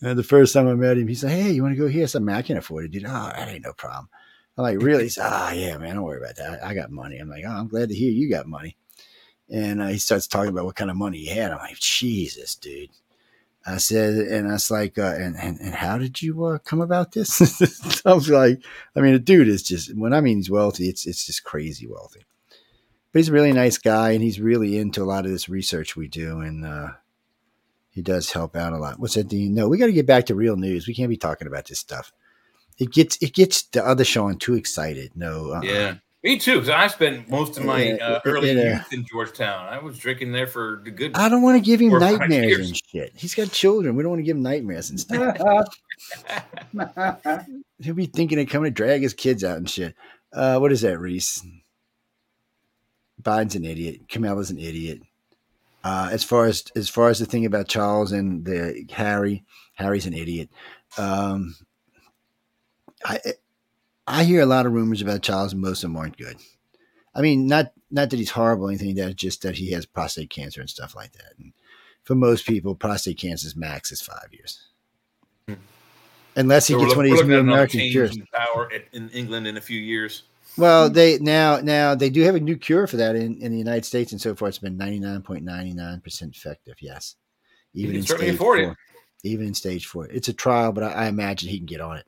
the 0.00 0.22
first 0.22 0.54
time 0.54 0.66
I 0.66 0.74
met 0.74 0.96
him, 0.96 1.06
he 1.06 1.14
said, 1.14 1.30
Hey, 1.30 1.50
you 1.50 1.62
want 1.62 1.74
to 1.74 1.80
go 1.80 1.86
here? 1.86 2.04
I 2.04 2.06
said, 2.06 2.22
man, 2.22 2.36
I 2.36 2.42
can't 2.42 2.58
afford 2.58 2.86
it, 2.86 2.92
dude. 2.92 3.04
Oh, 3.04 3.08
that 3.36 3.48
ain't 3.48 3.64
no 3.64 3.74
problem. 3.74 4.08
I'm 4.56 4.62
like, 4.62 4.80
really? 4.80 5.04
He 5.04 5.08
said, 5.10 5.26
Ah, 5.26 5.52
yeah, 5.52 5.76
man, 5.76 5.96
don't 5.96 6.04
worry 6.04 6.18
about 6.18 6.36
that. 6.36 6.64
I 6.64 6.72
got 6.72 6.90
money. 6.90 7.18
I'm 7.18 7.28
like, 7.28 7.44
oh, 7.46 7.50
I'm 7.50 7.68
glad 7.68 7.90
to 7.90 7.94
hear 7.94 8.10
you 8.10 8.30
got 8.30 8.46
money. 8.46 8.76
And 9.50 9.82
uh, 9.82 9.88
he 9.88 9.98
starts 9.98 10.26
talking 10.26 10.48
about 10.48 10.64
what 10.64 10.76
kind 10.76 10.90
of 10.90 10.96
money 10.96 11.18
he 11.18 11.26
had. 11.26 11.52
I'm 11.52 11.58
like, 11.58 11.78
Jesus, 11.78 12.54
dude. 12.54 12.88
I 13.66 13.76
said, 13.76 14.14
and 14.14 14.48
I 14.48 14.52
was 14.52 14.70
like, 14.70 14.98
uh, 14.98 15.14
and, 15.18 15.36
and 15.36 15.58
and 15.60 15.74
how 15.74 15.98
did 15.98 16.22
you 16.22 16.44
uh, 16.44 16.58
come 16.58 16.80
about 16.80 17.12
this? 17.12 18.02
I 18.06 18.14
was 18.14 18.28
like, 18.28 18.62
I 18.96 19.00
mean, 19.00 19.12
the 19.12 19.18
dude 19.18 19.48
is 19.48 19.62
just 19.62 19.94
when 19.96 20.12
I 20.12 20.20
mean 20.20 20.36
he's 20.36 20.50
wealthy, 20.50 20.88
it's 20.88 21.06
it's 21.06 21.24
just 21.24 21.44
crazy 21.44 21.86
wealthy. 21.86 22.24
But 23.14 23.20
he's 23.20 23.28
a 23.28 23.32
really 23.32 23.52
nice 23.52 23.78
guy, 23.78 24.10
and 24.10 24.24
he's 24.24 24.40
really 24.40 24.76
into 24.76 25.00
a 25.00 25.06
lot 25.06 25.24
of 25.24 25.30
this 25.30 25.48
research 25.48 25.94
we 25.94 26.08
do, 26.08 26.40
and 26.40 26.66
uh, 26.66 26.88
he 27.90 28.02
does 28.02 28.32
help 28.32 28.56
out 28.56 28.72
a 28.72 28.76
lot. 28.76 28.98
What's 28.98 29.14
that, 29.14 29.28
Dean? 29.28 29.54
No, 29.54 29.68
we 29.68 29.78
got 29.78 29.86
to 29.86 29.92
get 29.92 30.04
back 30.04 30.26
to 30.26 30.34
real 30.34 30.56
news. 30.56 30.88
We 30.88 30.94
can't 30.94 31.08
be 31.08 31.16
talking 31.16 31.46
about 31.46 31.66
this 31.66 31.78
stuff. 31.78 32.12
It 32.76 32.90
gets 32.90 33.16
it 33.22 33.32
gets 33.32 33.62
the 33.62 33.86
other 33.86 34.02
Sean 34.02 34.36
too 34.36 34.54
excited. 34.54 35.12
No, 35.14 35.52
uh-uh. 35.52 35.60
Yeah, 35.62 35.94
me 36.24 36.38
too. 36.38 36.54
Because 36.54 36.70
I 36.70 36.88
spent 36.88 37.30
most 37.30 37.56
of 37.56 37.64
my 37.64 37.92
uh, 37.92 38.20
early 38.24 38.50
yeah. 38.50 38.78
youth 38.78 38.92
in 38.92 39.06
Georgetown. 39.06 39.68
I 39.72 39.78
was 39.78 39.96
drinking 39.96 40.32
there 40.32 40.48
for 40.48 40.82
the 40.84 40.90
good. 40.90 41.14
I 41.14 41.28
don't 41.28 41.42
want 41.42 41.56
to 41.56 41.64
give 41.64 41.80
him 41.80 41.90
Four 41.90 41.98
or 41.98 42.00
five 42.00 42.18
nightmares 42.18 42.66
and 42.66 42.76
shit. 42.76 43.12
He's 43.14 43.36
got 43.36 43.52
children. 43.52 43.94
We 43.94 44.02
don't 44.02 44.10
want 44.10 44.20
to 44.22 44.24
give 44.24 44.36
him 44.36 44.42
nightmares 44.42 44.90
and 44.90 44.98
stuff. 44.98 45.68
He'll 47.78 47.94
be 47.94 48.06
thinking 48.06 48.40
of 48.40 48.48
coming 48.48 48.72
to 48.72 48.74
drag 48.74 49.02
his 49.02 49.14
kids 49.14 49.44
out 49.44 49.58
and 49.58 49.70
shit. 49.70 49.94
Uh, 50.32 50.58
what 50.58 50.72
is 50.72 50.80
that, 50.80 50.98
Reese? 50.98 51.40
Biden's 53.24 53.54
an 53.56 53.64
idiot. 53.64 54.08
Kamala's 54.08 54.50
an 54.50 54.58
idiot. 54.58 55.00
Uh, 55.82 56.08
as 56.12 56.22
far 56.24 56.46
as 56.46 56.64
as 56.76 56.88
far 56.88 57.08
as 57.10 57.18
the 57.18 57.26
thing 57.26 57.44
about 57.46 57.68
Charles 57.68 58.12
and 58.12 58.44
the 58.44 58.84
Harry, 58.92 59.44
Harry's 59.74 60.06
an 60.06 60.14
idiot. 60.14 60.48
Um, 60.96 61.56
I 63.04 63.18
I 64.06 64.24
hear 64.24 64.40
a 64.40 64.46
lot 64.46 64.66
of 64.66 64.72
rumors 64.72 65.02
about 65.02 65.22
Charles, 65.22 65.52
and 65.52 65.60
most 65.60 65.82
of 65.84 65.90
them 65.90 65.96
aren't 65.96 66.16
good. 66.16 66.36
I 67.14 67.20
mean, 67.20 67.46
not 67.46 67.72
not 67.90 68.10
that 68.10 68.18
he's 68.18 68.30
horrible 68.30 68.66
or 68.66 68.70
anything. 68.70 68.94
That 68.94 69.16
just 69.16 69.42
that 69.42 69.56
he 69.56 69.72
has 69.72 69.84
prostate 69.86 70.30
cancer 70.30 70.60
and 70.60 70.70
stuff 70.70 70.94
like 70.94 71.12
that. 71.12 71.32
And 71.38 71.52
for 72.02 72.14
most 72.14 72.46
people, 72.46 72.74
prostate 72.74 73.18
cancer's 73.18 73.54
max 73.56 73.92
is 73.92 74.00
five 74.00 74.28
years, 74.32 74.60
unless 76.36 76.66
he 76.66 76.74
So 76.74 76.80
gets 76.80 76.96
one 76.96 77.04
of 77.06 77.10
these 77.10 77.20
looking 77.20 77.28
new 77.30 77.36
at 77.36 77.40
another 77.40 77.52
American 77.56 77.80
cures. 77.90 78.16
in 78.16 78.26
power 78.32 78.72
at- 78.72 78.86
in 78.92 79.10
England 79.10 79.46
in 79.46 79.56
a 79.58 79.60
few 79.60 79.78
years. 79.80 80.22
Well, 80.56 80.88
they 80.88 81.18
now 81.18 81.60
now 81.60 81.94
they 81.94 82.10
do 82.10 82.22
have 82.22 82.36
a 82.36 82.40
new 82.40 82.56
cure 82.56 82.86
for 82.86 82.96
that 82.98 83.16
in, 83.16 83.42
in 83.42 83.50
the 83.50 83.58
United 83.58 83.84
States, 83.84 84.12
and 84.12 84.20
so 84.20 84.34
far 84.34 84.48
it's 84.48 84.58
been 84.58 84.76
ninety 84.76 85.00
nine 85.00 85.22
point 85.22 85.44
ninety 85.44 85.72
nine 85.72 86.00
percent 86.00 86.36
effective. 86.36 86.76
Yes, 86.80 87.16
even 87.74 87.96
in 87.96 88.02
stage 88.02 88.34
afford 88.34 88.60
it. 88.60 88.64
four, 88.66 88.76
even 89.24 89.46
in 89.48 89.54
stage 89.54 89.86
four, 89.86 90.06
it's 90.06 90.28
a 90.28 90.32
trial, 90.32 90.72
but 90.72 90.84
I, 90.84 90.92
I 90.92 91.06
imagine 91.06 91.48
he 91.48 91.58
can 91.58 91.66
get 91.66 91.80
on 91.80 91.96
it. 91.96 92.06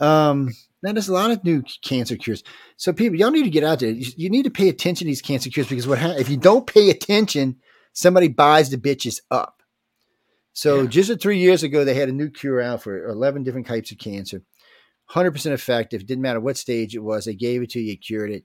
Um, 0.00 0.54
now 0.82 0.92
there's 0.92 1.08
a 1.08 1.14
lot 1.14 1.30
of 1.30 1.42
new 1.44 1.62
cancer 1.82 2.16
cures, 2.16 2.44
so 2.76 2.92
people, 2.92 3.18
y'all 3.18 3.30
need 3.30 3.44
to 3.44 3.50
get 3.50 3.64
out 3.64 3.80
there. 3.80 3.90
You, 3.90 4.12
you 4.16 4.30
need 4.30 4.44
to 4.44 4.50
pay 4.50 4.68
attention 4.68 5.06
to 5.06 5.10
these 5.10 5.22
cancer 5.22 5.48
cures 5.48 5.68
because 5.68 5.88
what 5.88 5.98
ha- 5.98 6.10
if 6.18 6.28
you 6.28 6.36
don't 6.36 6.66
pay 6.66 6.90
attention, 6.90 7.56
somebody 7.94 8.28
buys 8.28 8.68
the 8.70 8.76
bitches 8.76 9.20
up. 9.30 9.62
So 10.52 10.82
Yeah. 10.82 10.88
just 10.88 11.20
three 11.22 11.38
years 11.38 11.62
ago, 11.62 11.84
they 11.84 11.94
had 11.94 12.08
a 12.08 12.12
new 12.12 12.28
cure 12.30 12.60
out 12.60 12.82
for 12.82 13.08
eleven 13.08 13.44
different 13.44 13.66
types 13.66 13.92
of 13.92 13.98
cancer. 13.98 14.42
100% 15.10 15.46
effective. 15.52 16.06
Didn't 16.06 16.22
matter 16.22 16.40
what 16.40 16.56
stage 16.56 16.94
it 16.94 17.02
was. 17.02 17.24
They 17.24 17.34
gave 17.34 17.62
it 17.62 17.70
to 17.70 17.80
you, 17.80 17.96
cured 17.96 18.30
it. 18.30 18.44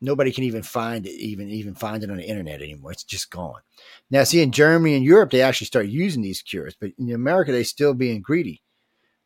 Nobody 0.00 0.30
can 0.30 0.44
even 0.44 0.62
find 0.62 1.06
it, 1.06 1.12
even 1.12 1.48
even 1.48 1.74
find 1.74 2.02
it 2.02 2.10
on 2.10 2.18
the 2.18 2.28
internet 2.28 2.60
anymore. 2.60 2.92
It's 2.92 3.04
just 3.04 3.30
gone. 3.30 3.60
Now, 4.10 4.24
see, 4.24 4.42
in 4.42 4.52
Germany 4.52 4.94
and 4.94 5.04
Europe, 5.04 5.30
they 5.30 5.40
actually 5.40 5.68
start 5.68 5.86
using 5.86 6.20
these 6.20 6.42
cures, 6.42 6.76
but 6.78 6.90
in 6.98 7.12
America, 7.12 7.50
they 7.50 7.64
still 7.64 7.94
being 7.94 8.20
greedy. 8.20 8.62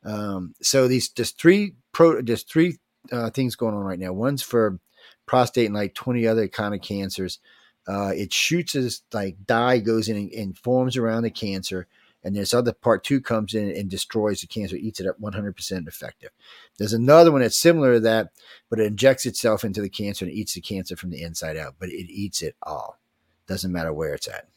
Um, 0.04 0.54
so 0.62 0.86
these 0.86 1.10
there's 1.10 1.32
three 1.32 1.74
pro 1.92 2.22
there's 2.22 2.44
three 2.44 2.78
uh, 3.10 3.30
things 3.30 3.56
going 3.56 3.74
on 3.74 3.82
right 3.82 3.98
now. 3.98 4.12
One's 4.12 4.42
for 4.42 4.78
prostate 5.26 5.66
and 5.66 5.74
like 5.74 5.94
20 5.94 6.26
other 6.26 6.48
kind 6.48 6.74
of 6.74 6.80
cancers. 6.80 7.40
Uh, 7.88 8.12
it 8.14 8.32
shoots 8.32 8.74
as 8.74 9.02
like 9.12 9.36
dye 9.46 9.78
goes 9.78 10.08
in 10.08 10.16
and, 10.16 10.32
and 10.32 10.58
forms 10.58 10.96
around 10.96 11.22
the 11.22 11.30
cancer 11.30 11.88
and 12.22 12.36
this 12.36 12.52
other 12.52 12.72
part 12.72 13.02
two 13.02 13.20
comes 13.20 13.54
in 13.54 13.70
and 13.70 13.88
destroys 13.88 14.40
the 14.40 14.46
cancer, 14.46 14.76
eats 14.76 15.00
it 15.00 15.06
up 15.06 15.20
100% 15.20 15.88
effective. 15.88 16.30
There's 16.78 16.92
another 16.92 17.32
one 17.32 17.40
that's 17.40 17.58
similar 17.58 17.94
to 17.94 18.00
that, 18.00 18.30
but 18.68 18.78
it 18.78 18.86
injects 18.86 19.26
itself 19.26 19.64
into 19.64 19.80
the 19.80 19.88
cancer 19.88 20.24
and 20.24 20.34
eats 20.34 20.54
the 20.54 20.60
cancer 20.60 20.96
from 20.96 21.10
the 21.10 21.22
inside 21.22 21.56
out, 21.56 21.76
but 21.78 21.88
it 21.88 22.10
eats 22.10 22.42
it 22.42 22.56
all. 22.62 22.98
Doesn't 23.46 23.72
matter 23.72 23.92
where 23.92 24.14
it's 24.14 24.28
at. 24.28 24.48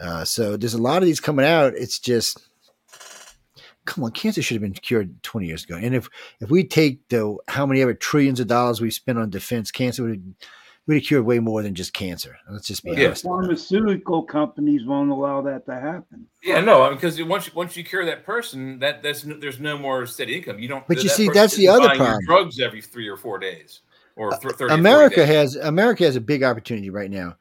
Uh, 0.00 0.24
so 0.24 0.56
there's 0.56 0.74
a 0.74 0.80
lot 0.80 1.02
of 1.02 1.06
these 1.06 1.20
coming 1.20 1.44
out. 1.44 1.74
It's 1.74 1.98
just, 1.98 2.42
come 3.84 4.04
on, 4.04 4.12
cancer 4.12 4.40
should 4.40 4.54
have 4.54 4.62
been 4.62 4.72
cured 4.72 5.22
20 5.22 5.46
years 5.46 5.64
ago. 5.64 5.76
And 5.76 5.94
if 5.94 6.08
if 6.40 6.50
we 6.50 6.64
take 6.64 7.06
the 7.08 7.36
how 7.48 7.66
many 7.66 7.82
ever 7.82 7.92
trillions 7.92 8.40
of 8.40 8.46
dollars 8.46 8.80
we 8.80 8.90
spent 8.90 9.18
on 9.18 9.28
defense, 9.28 9.70
cancer 9.70 10.04
would 10.04 10.34
we'd 10.90 10.96
have 10.96 11.04
cured 11.04 11.24
way 11.24 11.38
more 11.38 11.62
than 11.62 11.72
just 11.72 11.92
cancer. 11.92 12.36
Let's 12.50 12.66
just 12.66 12.82
be 12.82 12.90
Yeah. 12.90 13.06
honest. 13.06 13.22
Pharmaceutical 13.22 14.24
companies 14.24 14.84
won't 14.84 15.08
allow 15.10 15.40
that 15.42 15.64
to 15.66 15.74
happen. 15.78 16.26
Yeah, 16.42 16.60
no, 16.60 16.92
because 16.92 17.22
once 17.22 17.46
you, 17.46 17.52
once 17.54 17.76
you 17.76 17.84
cure 17.84 18.04
that 18.04 18.26
person, 18.26 18.80
that 18.80 19.00
that's 19.00 19.24
no, 19.24 19.36
there's 19.38 19.60
no 19.60 19.78
more 19.78 20.04
steady 20.06 20.36
income. 20.36 20.58
You 20.58 20.66
don't. 20.66 20.84
But 20.88 21.02
you 21.04 21.08
see, 21.08 21.28
that's 21.28 21.54
the 21.54 21.68
other 21.68 21.86
buying 21.86 21.98
your 22.00 22.06
problem. 22.06 22.24
Drugs 22.26 22.58
every 22.58 22.82
three 22.82 23.06
or 23.06 23.16
four 23.16 23.38
days, 23.38 23.82
or 24.16 24.32
th- 24.32 24.54
30 24.56 24.74
America 24.74 25.16
days. 25.16 25.28
has 25.28 25.56
America 25.56 26.04
has 26.04 26.16
a 26.16 26.20
big 26.20 26.42
opportunity 26.42 26.90
right 26.90 27.10
now. 27.10 27.36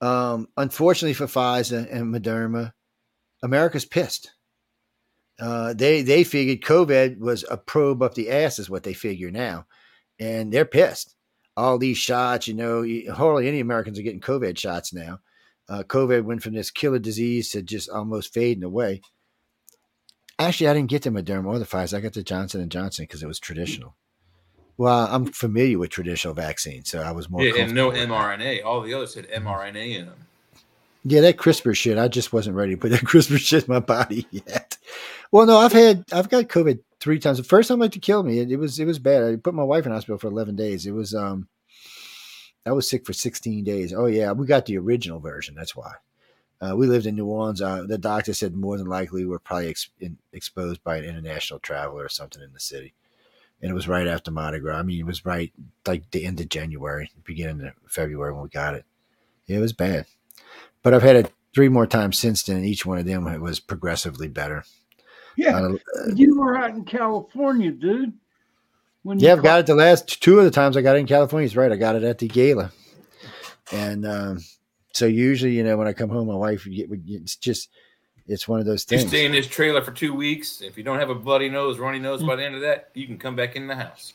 Um, 0.00 0.46
unfortunately 0.56 1.14
for 1.14 1.26
Pfizer 1.26 1.92
and 1.92 2.14
Moderna, 2.14 2.72
America's 3.42 3.84
pissed. 3.84 4.30
Uh, 5.40 5.74
they 5.74 6.02
they 6.02 6.22
figured 6.22 6.60
COVID 6.60 7.18
was 7.18 7.44
a 7.50 7.56
probe 7.56 8.00
up 8.00 8.14
the 8.14 8.30
ass, 8.30 8.60
is 8.60 8.70
what 8.70 8.84
they 8.84 8.94
figure 8.94 9.32
now, 9.32 9.66
and 10.20 10.52
they're 10.52 10.64
pissed. 10.64 11.16
All 11.56 11.78
these 11.78 11.98
shots, 11.98 12.48
you 12.48 12.54
know, 12.54 12.84
hardly 13.14 13.48
any 13.48 13.60
Americans 13.60 13.98
are 13.98 14.02
getting 14.02 14.20
COVID 14.20 14.56
shots 14.58 14.92
now. 14.92 15.20
Uh, 15.68 15.82
COVID 15.82 16.24
went 16.24 16.42
from 16.42 16.54
this 16.54 16.70
killer 16.70 16.98
disease 16.98 17.50
to 17.50 17.62
just 17.62 17.88
almost 17.88 18.32
fading 18.32 18.64
away. 18.64 19.00
Actually, 20.38 20.68
I 20.68 20.74
didn't 20.74 20.90
get 20.90 21.02
the 21.02 21.10
Moderna 21.10 21.46
or 21.46 21.58
the 21.58 21.64
Pfizer. 21.64 21.98
I 21.98 22.00
got 22.00 22.14
the 22.14 22.22
Johnson 22.22 22.60
and 22.60 22.70
Johnson 22.70 23.04
because 23.04 23.22
it 23.22 23.26
was 23.26 23.38
traditional. 23.38 23.94
Well, 24.76 25.06
I'm 25.10 25.26
familiar 25.26 25.78
with 25.78 25.90
traditional 25.90 26.34
vaccines, 26.34 26.90
so 26.90 27.00
I 27.00 27.12
was 27.12 27.30
more. 27.30 27.42
Yeah, 27.42 27.62
and 27.62 27.74
no 27.74 27.90
mRNA. 27.90 28.64
All 28.64 28.80
the 28.80 28.94
others 28.94 29.14
had 29.14 29.28
mRNA 29.28 29.98
in 29.98 30.06
them. 30.06 30.26
Yeah, 31.04 31.20
that 31.22 31.36
CRISPR 31.36 31.76
shit. 31.76 31.98
I 31.98 32.08
just 32.08 32.32
wasn't 32.32 32.56
ready 32.56 32.72
to 32.72 32.80
put 32.80 32.90
that 32.90 33.00
CRISPR 33.04 33.38
shit 33.38 33.68
in 33.68 33.72
my 33.72 33.80
body 33.80 34.26
yet. 34.30 34.78
Well, 35.30 35.46
no, 35.46 35.58
I've 35.58 35.72
had 35.72 36.04
I've 36.12 36.28
got 36.28 36.44
COVID 36.44 36.80
three 37.02 37.18
times. 37.18 37.38
The 37.38 37.44
first 37.44 37.68
time 37.68 37.80
like 37.80 37.90
to 37.92 37.98
kill 37.98 38.22
me, 38.22 38.38
it, 38.38 38.52
it 38.52 38.56
was 38.56 38.78
it 38.78 38.86
was 38.86 39.00
bad. 39.00 39.24
I 39.24 39.36
put 39.36 39.54
my 39.54 39.64
wife 39.64 39.84
in 39.84 39.92
hospital 39.92 40.18
for 40.18 40.28
eleven 40.28 40.54
days. 40.54 40.86
It 40.86 40.92
was 40.92 41.14
um, 41.14 41.48
I 42.64 42.70
was 42.70 42.88
sick 42.88 43.04
for 43.04 43.12
sixteen 43.12 43.64
days. 43.64 43.92
Oh 43.92 44.06
yeah, 44.06 44.30
we 44.30 44.46
got 44.46 44.66
the 44.66 44.78
original 44.78 45.18
version. 45.18 45.56
That's 45.56 45.74
why. 45.74 45.94
Uh, 46.60 46.76
we 46.76 46.86
lived 46.86 47.06
in 47.06 47.16
New 47.16 47.26
Orleans. 47.26 47.60
Uh, 47.60 47.82
the 47.88 47.98
doctor 47.98 48.32
said 48.32 48.54
more 48.54 48.78
than 48.78 48.86
likely 48.86 49.24
we 49.24 49.28
were 49.28 49.40
probably 49.40 49.68
ex- 49.68 49.90
in, 49.98 50.16
exposed 50.32 50.84
by 50.84 50.96
an 50.96 51.04
international 51.04 51.58
traveler 51.58 52.04
or 52.04 52.08
something 52.08 52.40
in 52.40 52.52
the 52.52 52.60
city. 52.60 52.94
And 53.60 53.68
it 53.68 53.74
was 53.74 53.88
right 53.88 54.06
after 54.06 54.30
Mardi 54.30 54.60
Gras. 54.60 54.78
I 54.78 54.82
mean, 54.84 55.00
it 55.00 55.06
was 55.06 55.26
right 55.26 55.52
like 55.88 56.08
the 56.12 56.24
end 56.24 56.40
of 56.40 56.48
January, 56.48 57.10
beginning 57.24 57.66
of 57.66 57.72
February 57.88 58.32
when 58.32 58.44
we 58.44 58.48
got 58.48 58.74
it. 58.74 58.84
It 59.48 59.58
was 59.58 59.72
bad. 59.72 60.06
But 60.84 60.94
I've 60.94 61.02
had 61.02 61.16
it 61.16 61.32
three 61.52 61.68
more 61.68 61.86
times 61.86 62.16
since 62.16 62.44
then, 62.44 62.58
and 62.58 62.66
each 62.66 62.86
one 62.86 62.98
of 62.98 63.06
them 63.06 63.24
was 63.40 63.58
progressively 63.58 64.28
better. 64.28 64.64
Yeah, 65.36 65.56
Uh, 65.58 65.76
you 66.14 66.38
were 66.38 66.56
out 66.56 66.70
in 66.70 66.84
California, 66.84 67.70
dude. 67.70 68.12
When 69.02 69.18
you 69.18 69.26
yeah, 69.26 69.32
I've 69.32 69.42
got 69.42 69.60
it 69.60 69.66
the 69.66 69.74
last 69.74 70.22
two 70.22 70.38
of 70.38 70.44
the 70.44 70.50
times 70.50 70.76
I 70.76 70.82
got 70.82 70.96
it 70.96 71.00
in 71.00 71.06
California. 71.06 71.46
It's 71.46 71.56
right. 71.56 71.72
I 71.72 71.76
got 71.76 71.96
it 71.96 72.04
at 72.04 72.18
the 72.18 72.28
gala. 72.28 72.70
And 73.72 74.06
um, 74.06 74.38
so 74.92 75.06
usually, 75.06 75.52
you 75.52 75.64
know, 75.64 75.76
when 75.76 75.88
I 75.88 75.92
come 75.92 76.10
home, 76.10 76.28
my 76.28 76.34
wife, 76.34 76.66
it's 76.66 77.36
just, 77.36 77.70
it's 78.26 78.46
one 78.46 78.60
of 78.60 78.66
those 78.66 78.84
things. 78.84 79.02
You 79.02 79.08
things. 79.08 79.10
stay 79.10 79.26
in 79.26 79.32
this 79.32 79.46
trailer 79.48 79.82
for 79.82 79.90
two 79.90 80.14
weeks. 80.14 80.60
If 80.60 80.76
you 80.78 80.84
don't 80.84 81.00
have 81.00 81.10
a 81.10 81.14
bloody 81.14 81.48
nose, 81.48 81.78
runny 81.78 81.98
nose 81.98 82.22
by 82.22 82.36
the 82.36 82.44
end 82.44 82.54
of 82.54 82.60
that, 82.60 82.90
you 82.94 83.06
can 83.06 83.18
come 83.18 83.34
back 83.34 83.56
in 83.56 83.66
the 83.66 83.74
house. 83.74 84.12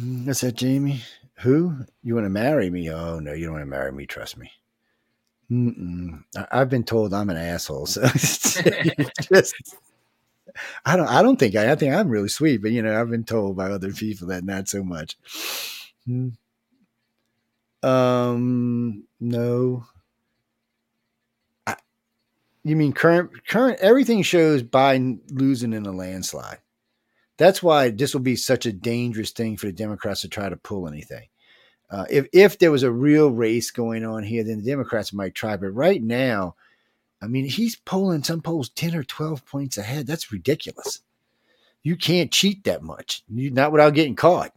What's 0.24 0.40
that, 0.40 0.56
Jamie? 0.56 1.02
Who? 1.40 1.76
You 2.02 2.14
want 2.14 2.24
to 2.24 2.30
marry 2.30 2.70
me? 2.70 2.90
Oh, 2.90 3.18
no, 3.20 3.32
you 3.32 3.44
don't 3.44 3.52
want 3.54 3.62
to 3.62 3.66
marry 3.66 3.92
me. 3.92 4.06
Trust 4.06 4.36
me. 4.36 4.50
Mm-mm. 5.50 6.22
I- 6.36 6.46
I've 6.52 6.68
been 6.68 6.84
told 6.84 7.12
I'm 7.14 7.30
an 7.30 7.36
asshole. 7.36 7.86
So 7.86 8.00
it's 8.04 9.26
just, 9.28 9.54
I 10.84 10.96
don't, 10.96 11.08
I 11.08 11.22
don't 11.22 11.38
think 11.38 11.56
I, 11.56 11.72
I 11.72 11.74
think 11.74 11.94
I'm 11.94 12.08
really 12.08 12.28
sweet, 12.28 12.62
but 12.62 12.70
you 12.70 12.82
know, 12.82 13.00
I've 13.00 13.10
been 13.10 13.24
told 13.24 13.56
by 13.56 13.70
other 13.70 13.92
people 13.92 14.28
that 14.28 14.44
not 14.44 14.68
so 14.68 14.82
much. 14.82 15.16
Hmm. 16.06 16.30
Um, 17.82 19.04
no. 19.20 19.84
I, 21.66 21.76
you 22.64 22.76
mean 22.76 22.92
current, 22.92 23.30
current, 23.46 23.78
everything 23.80 24.22
shows 24.22 24.62
Biden 24.62 25.20
losing 25.30 25.72
in 25.72 25.86
a 25.86 25.92
landslide. 25.92 26.58
That's 27.38 27.62
why 27.62 27.88
this 27.88 28.12
will 28.12 28.20
be 28.20 28.36
such 28.36 28.66
a 28.66 28.72
dangerous 28.72 29.30
thing 29.30 29.56
for 29.56 29.66
the 29.66 29.72
Democrats 29.72 30.20
to 30.20 30.28
try 30.28 30.50
to 30.50 30.56
pull 30.56 30.86
anything. 30.86 31.26
Uh, 31.90 32.04
if 32.10 32.26
if 32.32 32.58
there 32.58 32.70
was 32.70 32.82
a 32.82 32.92
real 32.92 33.30
race 33.30 33.70
going 33.70 34.04
on 34.04 34.22
here, 34.22 34.44
then 34.44 34.58
the 34.58 34.70
Democrats 34.70 35.12
might 35.12 35.34
try. 35.34 35.56
But 35.56 35.70
right 35.70 36.02
now, 36.02 36.54
I 37.22 37.26
mean, 37.26 37.44
he's 37.44 37.76
polling 37.76 38.22
some 38.22 38.40
polls 38.40 38.68
ten 38.70 38.94
or 38.94 39.04
twelve 39.04 39.44
points 39.46 39.76
ahead. 39.78 40.06
That's 40.06 40.32
ridiculous. 40.32 41.00
You 41.82 41.96
can't 41.96 42.32
cheat 42.32 42.64
that 42.64 42.82
much, 42.82 43.22
you, 43.28 43.50
not 43.50 43.72
without 43.72 43.94
getting 43.94 44.16
caught. 44.16 44.52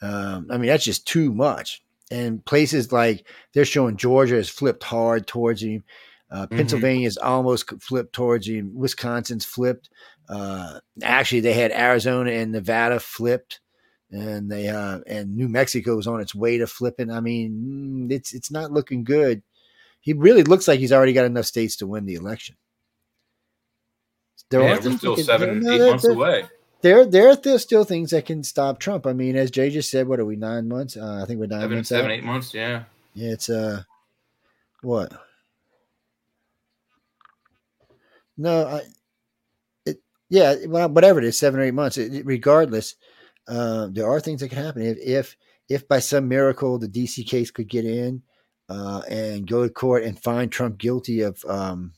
Um, 0.00 0.48
I 0.50 0.58
mean, 0.58 0.68
that's 0.68 0.84
just 0.84 1.06
too 1.06 1.32
much. 1.32 1.82
And 2.10 2.44
places 2.44 2.92
like 2.92 3.26
they're 3.54 3.64
showing 3.64 3.96
Georgia 3.96 4.34
has 4.36 4.48
flipped 4.48 4.82
hard 4.84 5.26
towards 5.26 5.62
him. 5.62 5.84
Uh, 6.30 6.46
Mhm. 6.46 6.56
Pennsylvania's 6.56 7.16
almost 7.16 7.70
flipped 7.80 8.12
towards 8.12 8.46
him. 8.48 8.72
Wisconsin's 8.74 9.44
flipped. 9.44 9.88
Uh, 10.28 10.80
actually, 11.02 11.40
they 11.40 11.52
had 11.52 11.72
Arizona 11.72 12.30
and 12.30 12.52
Nevada 12.52 12.98
flipped, 13.00 13.60
and 14.10 14.50
they 14.50 14.68
uh, 14.68 15.00
and 15.06 15.36
New 15.36 15.48
Mexico 15.48 15.98
is 15.98 16.06
on 16.06 16.20
its 16.20 16.34
way 16.34 16.58
to 16.58 16.66
flipping. 16.66 17.10
I 17.10 17.20
mean, 17.20 18.08
mm, 18.08 18.12
it's 18.12 18.32
it's 18.32 18.50
not 18.50 18.72
looking 18.72 19.04
good. 19.04 19.42
He 20.02 20.12
really 20.12 20.42
looks 20.42 20.68
like 20.68 20.78
he's 20.80 20.92
already 20.92 21.14
got 21.14 21.24
enough 21.24 21.46
states 21.46 21.76
to 21.76 21.86
win 21.86 22.04
the 22.06 22.14
election. 22.16 22.56
There 24.50 24.60
yeah, 24.60 24.76
are 24.76 24.80
we're 24.82 24.98
still 24.98 25.14
can- 25.14 25.24
seven, 25.24 25.60
no, 25.60 25.72
eight 25.72 25.78
there- 25.78 25.90
months 25.90 26.02
there- 26.04 26.12
away. 26.12 26.44
There, 26.82 27.06
there, 27.06 27.36
there's 27.36 27.62
still 27.62 27.84
things 27.84 28.10
that 28.10 28.26
can 28.26 28.42
stop 28.42 28.80
Trump. 28.80 29.06
I 29.06 29.12
mean, 29.12 29.36
as 29.36 29.52
Jay 29.52 29.70
just 29.70 29.88
said, 29.88 30.08
what 30.08 30.18
are 30.18 30.24
we 30.24 30.34
nine 30.34 30.66
months? 30.66 30.96
Uh, 30.96 31.20
I 31.22 31.26
think 31.26 31.38
we're 31.38 31.46
nine 31.46 31.60
Seven, 31.60 31.76
months 31.76 31.88
seven, 31.88 32.10
out. 32.10 32.14
eight 32.14 32.24
months. 32.24 32.52
Yeah. 32.52 32.82
Yeah, 33.14 33.30
it's 33.34 33.48
uh, 33.48 33.84
what? 34.82 35.12
No, 38.36 38.66
I, 38.66 38.80
it, 39.86 40.00
yeah, 40.28 40.56
well, 40.66 40.88
whatever 40.88 41.20
it 41.20 41.24
is, 41.24 41.38
seven 41.38 41.60
or 41.60 41.62
eight 41.62 41.74
months. 41.74 41.98
It, 41.98 42.12
it- 42.12 42.26
regardless, 42.26 42.96
uh, 43.46 43.88
there 43.92 44.08
are 44.10 44.18
things 44.20 44.40
that 44.40 44.48
can 44.48 44.62
happen. 44.64 44.82
If, 44.82 44.98
if, 44.98 45.36
if 45.68 45.86
by 45.88 46.00
some 46.00 46.26
miracle 46.28 46.78
the 46.78 46.88
DC 46.88 47.26
case 47.28 47.50
could 47.52 47.68
get 47.68 47.84
in, 47.84 48.22
uh, 48.68 49.02
and 49.08 49.46
go 49.46 49.62
to 49.62 49.72
court 49.72 50.04
and 50.04 50.18
find 50.18 50.50
Trump 50.50 50.78
guilty 50.78 51.20
of, 51.20 51.44
um, 51.46 51.92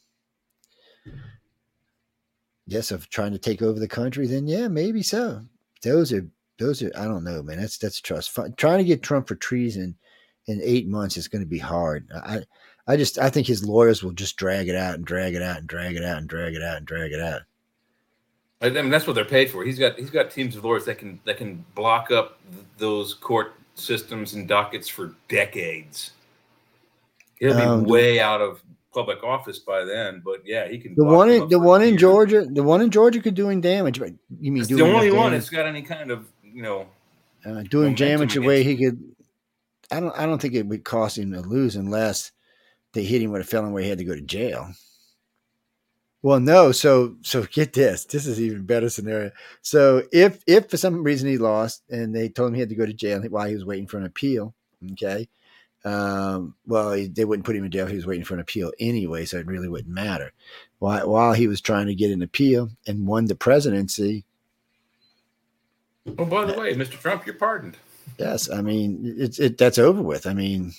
yes, 2.67 2.91
of 2.91 3.09
trying 3.11 3.33
to 3.33 3.39
take 3.39 3.63
over 3.63 3.79
the 3.79 3.89
country, 3.89 4.27
then 4.27 4.47
yeah, 4.47 4.69
maybe 4.69 5.03
so. 5.03 5.41
Those 5.83 6.13
are, 6.13 6.27
those 6.59 6.83
are, 6.83 6.91
I 6.97 7.05
don't 7.05 7.25
know, 7.25 7.43
man. 7.43 7.61
That's 7.61 7.79
that's 7.79 8.01
trust. 8.01 8.31
Fi- 8.31 8.49
Trying 8.57 8.79
to 8.79 8.85
get 8.85 9.03
Trump 9.03 9.29
for 9.29 9.35
treason 9.35 9.97
in 10.47 10.61
eight 10.63 10.89
months 10.89 11.17
is 11.17 11.29
going 11.29 11.43
to 11.43 11.49
be 11.49 11.59
hard. 11.59 12.09
I, 12.15 12.41
I 12.87 12.97
just, 12.97 13.19
I 13.19 13.31
think 13.31 13.47
his 13.47 13.67
lawyers 13.67 14.03
will 14.03 14.13
just 14.13 14.37
drag 14.37 14.69
it 14.69 14.77
out 14.77 14.95
and 14.95 15.05
drag 15.05 15.35
it 15.35 15.43
out 15.43 15.59
and 15.59 15.67
drag 15.67 15.97
it 15.97 16.05
out 16.05 16.19
and 16.19 16.29
drag 16.29 16.55
it 16.55 16.63
out 16.63 16.77
and 16.77 16.87
drag 16.87 17.13
it 17.13 17.21
out. 17.21 17.43
I 18.61 18.71
mean, 18.71 18.89
that's 18.89 19.07
what 19.07 19.13
they're 19.13 19.27
paid 19.27 19.51
for. 19.51 19.63
He's 19.63 19.79
got 19.79 19.99
he's 19.99 20.11
got 20.11 20.31
teams 20.31 20.57
of 20.57 20.65
lawyers 20.65 20.87
that 20.87 20.97
can 20.97 21.21
that 21.27 21.37
can 21.37 21.63
block 21.75 22.11
up 22.11 22.39
th- 22.51 22.65
those 22.79 23.13
court 23.13 23.55
systems 23.75 24.33
and 24.33 24.49
dockets 24.49 24.89
for 24.89 25.15
decades. 25.29 26.13
He'll 27.45 27.57
be 27.57 27.63
Um, 27.63 27.85
way 27.85 28.21
out 28.21 28.41
of 28.41 28.63
public 28.95 29.23
office 29.23 29.59
by 29.59 29.85
then, 29.85 30.23
but 30.25 30.47
yeah, 30.47 30.67
he 30.67 30.79
can. 30.79 30.95
The 30.95 31.05
one, 31.05 31.29
in, 31.29 31.49
the 31.49 31.61
one 31.61 31.83
in. 31.83 31.99
Georgia, 31.99 32.47
the 32.47 32.63
one 32.63 32.81
in 32.81 32.91
Georgia 32.91 33.21
could 33.21 33.35
doing 33.35 33.61
damage. 33.61 33.99
But 33.99 34.13
you 34.41 34.51
mean 34.51 34.65
doing 34.65 34.93
the 34.93 34.97
only 34.97 35.13
one 35.13 35.33
that's 35.33 35.51
got 35.51 35.67
any 35.67 35.83
kind 35.83 36.11
of 36.11 36.27
you 36.43 36.63
know. 36.63 36.87
uh, 37.45 37.65
doing 37.65 37.95
damage 37.95 38.33
the 38.33 38.41
way 38.41 38.63
he 38.63 38.77
could. 38.77 38.99
I 39.91 40.01
don't. 40.01 40.19
I 40.19 40.25
don't 40.25 40.41
think 40.41 40.55
it 40.55 40.67
would 40.67 40.85
cost 40.85 41.19
him 41.19 41.33
to 41.33 41.41
lose 41.43 41.77
unless 41.77 42.33
they 42.95 43.05
hit 43.05 43.21
him 43.21 43.31
with 43.31 43.43
a 43.43 43.45
felon 43.45 43.73
where 43.73 43.83
he 43.83 43.91
had 43.91 43.99
to 43.99 44.05
go 44.05 44.15
to 44.15 44.23
jail. 44.23 44.71
Well, 46.23 46.41
no. 46.41 46.73
So, 46.73 47.17
so 47.21 47.43
get 47.43 47.75
this. 47.75 48.07
This 48.07 48.27
is 48.27 48.41
even 48.41 48.65
better 48.65 48.89
scenario. 48.89 49.33
So, 49.61 50.05
if 50.11 50.43
if 50.47 50.71
for 50.71 50.79
some 50.79 51.03
reason 51.03 51.29
he 51.29 51.37
lost 51.37 51.83
and 51.91 52.17
they 52.17 52.31
told 52.31 52.49
him 52.49 52.55
he 52.55 52.61
had 52.61 52.71
to 52.71 52.75
go 52.75 52.87
to 52.87 52.95
jail 52.95 53.21
while 53.29 53.47
he 53.47 53.55
was 53.55 53.67
waiting 53.67 53.87
for 53.87 53.99
an 53.99 54.07
appeal, 54.07 54.55
okay. 54.93 55.29
Um, 55.85 56.55
well, 56.67 56.93
he, 56.93 57.07
they 57.09 57.25
wouldn't 57.27 57.45
put 57.45 57.57
him 57.57 57.65
in 57.65 57.71
jail. 57.71 57.87
He 57.87 57.97
was 57.97 58.07
waiting 58.07 58.25
for 58.25 58.35
an 58.35 58.41
appeal 58.41 58.73
anyway, 58.81 59.27
so 59.27 59.39
it 59.39 59.47
really 59.47 59.69
wouldn't 59.69 59.95
matter. 59.95 60.33
While 60.79 61.11
while 61.11 61.33
he 61.35 61.47
was 61.47 61.61
trying 61.61 61.87
to 61.89 61.95
get 61.95 62.11
an 62.11 62.23
appeal 62.23 62.71
and 62.87 63.07
won 63.07 63.27
the 63.27 63.35
presidency, 63.35 64.25
Oh, 66.19 66.25
by 66.27 66.45
the 66.45 66.59
way, 66.59 66.75
Mr. 66.75 67.01
Trump, 67.01 67.25
you're 67.27 67.35
pardoned. 67.35 67.77
Yes, 68.19 68.51
I 68.51 68.61
mean 68.61 69.15
it's 69.19 69.39
it. 69.39 69.59
That's 69.59 69.79
over 69.79 70.03
with. 70.03 70.27
I 70.27 70.35
mean, 70.35 70.73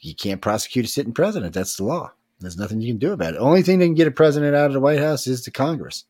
you 0.00 0.14
can't 0.14 0.40
prosecute 0.40 0.86
a 0.86 0.88
sitting 0.88 1.12
president. 1.12 1.54
That's 1.54 1.76
the 1.76 1.84
law. 1.84 2.12
There's 2.40 2.56
nothing 2.58 2.80
you 2.80 2.92
can 2.92 2.98
do 2.98 3.12
about 3.12 3.34
it. 3.34 3.38
Only 3.38 3.62
thing 3.62 3.78
that 3.78 3.86
can 3.86 3.94
get 3.94 4.08
a 4.08 4.12
president 4.12 4.54
out 4.56 4.66
of 4.66 4.72
the 4.72 4.80
White 4.80 4.98
House 4.98 5.26
is 5.26 5.44
the 5.44 5.50
Congress, 5.50 6.04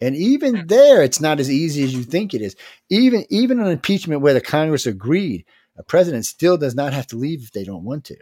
and 0.00 0.16
even 0.16 0.66
there, 0.66 1.02
it's 1.02 1.20
not 1.20 1.40
as 1.40 1.50
easy 1.50 1.84
as 1.84 1.94
you 1.94 2.02
think 2.02 2.32
it 2.34 2.42
is. 2.42 2.56
Even 2.88 3.24
even 3.28 3.60
on 3.60 3.68
impeachment 3.70 4.22
where 4.22 4.34
the 4.34 4.40
Congress 4.40 4.86
agreed, 4.86 5.44
a 5.80 5.82
president 5.82 6.26
still 6.26 6.58
does 6.58 6.74
not 6.74 6.92
have 6.92 7.06
to 7.08 7.16
leave 7.16 7.42
if 7.42 7.52
they 7.52 7.64
don't 7.64 7.84
want 7.84 8.04
to. 8.04 8.16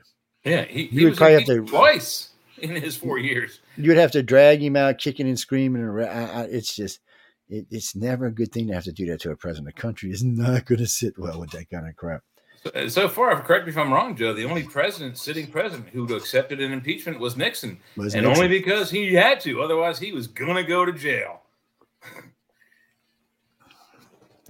Yeah, 0.44 0.64
he, 0.64 0.86
he 0.86 1.05
would 1.05 1.16
probably 1.16 1.35
have 1.35 1.44
to- 1.47 1.64
twice 1.66 2.30
in 2.59 2.70
his 2.76 2.97
four 2.97 3.18
years. 3.18 3.60
You 3.76 3.89
would 3.90 3.98
have 3.98 4.12
to 4.12 4.22
drag 4.22 4.62
him 4.62 4.76
out, 4.76 4.98
kicking 4.98 5.26
and 5.28 5.39
screaming. 5.39 5.82
And 5.82 6.01
I, 6.05 6.06
I, 6.06 6.43
it's 6.44 6.74
just, 6.74 7.01
it, 7.48 7.66
it's 7.70 7.97
never 7.97 8.26
a 8.26 8.32
good 8.32 8.52
thing 8.52 8.68
to 8.68 8.74
have 8.74 8.85
to 8.85 8.93
do 8.93 9.06
that 9.06 9.20
to 9.22 9.30
a 9.32 9.36
president. 9.36 9.74
The 9.74 9.80
country 9.80 10.10
is 10.10 10.22
not 10.22 10.64
going 10.66 10.78
to 10.78 10.86
sit 10.86 11.18
well 11.18 11.40
with 11.40 11.51
that 11.51 11.68
kind 11.70 11.89
of 11.89 11.97
crap. 11.97 12.22
So, 12.62 12.70
uh, 12.70 12.89
so 12.89 13.09
far, 13.09 13.40
correct 13.43 13.66
me 13.66 13.70
if 13.72 13.78
I'm 13.78 13.93
wrong, 13.93 14.16
Joe. 14.16 14.32
The 14.35 14.44
only 14.44 14.62
president, 14.64 15.18
sitting 15.18 15.47
president, 15.48 15.89
who 15.90 16.12
accepted 16.14 16.60
an 16.60 16.72
impeachment 16.72 17.20
was 17.20 17.36
Nixon, 17.36 17.78
Was 17.97 18.14
and 18.14 18.24
Nixon. 18.26 18.44
only 18.44 18.59
because 18.59 18.90
he 18.90 19.14
had 19.14 19.40
to. 19.40 19.62
Otherwise, 19.62 19.98
he 19.98 20.12
was 20.12 20.26
gonna 20.26 20.64
go 20.64 20.85
to 20.85 20.93
jail. 20.93 21.43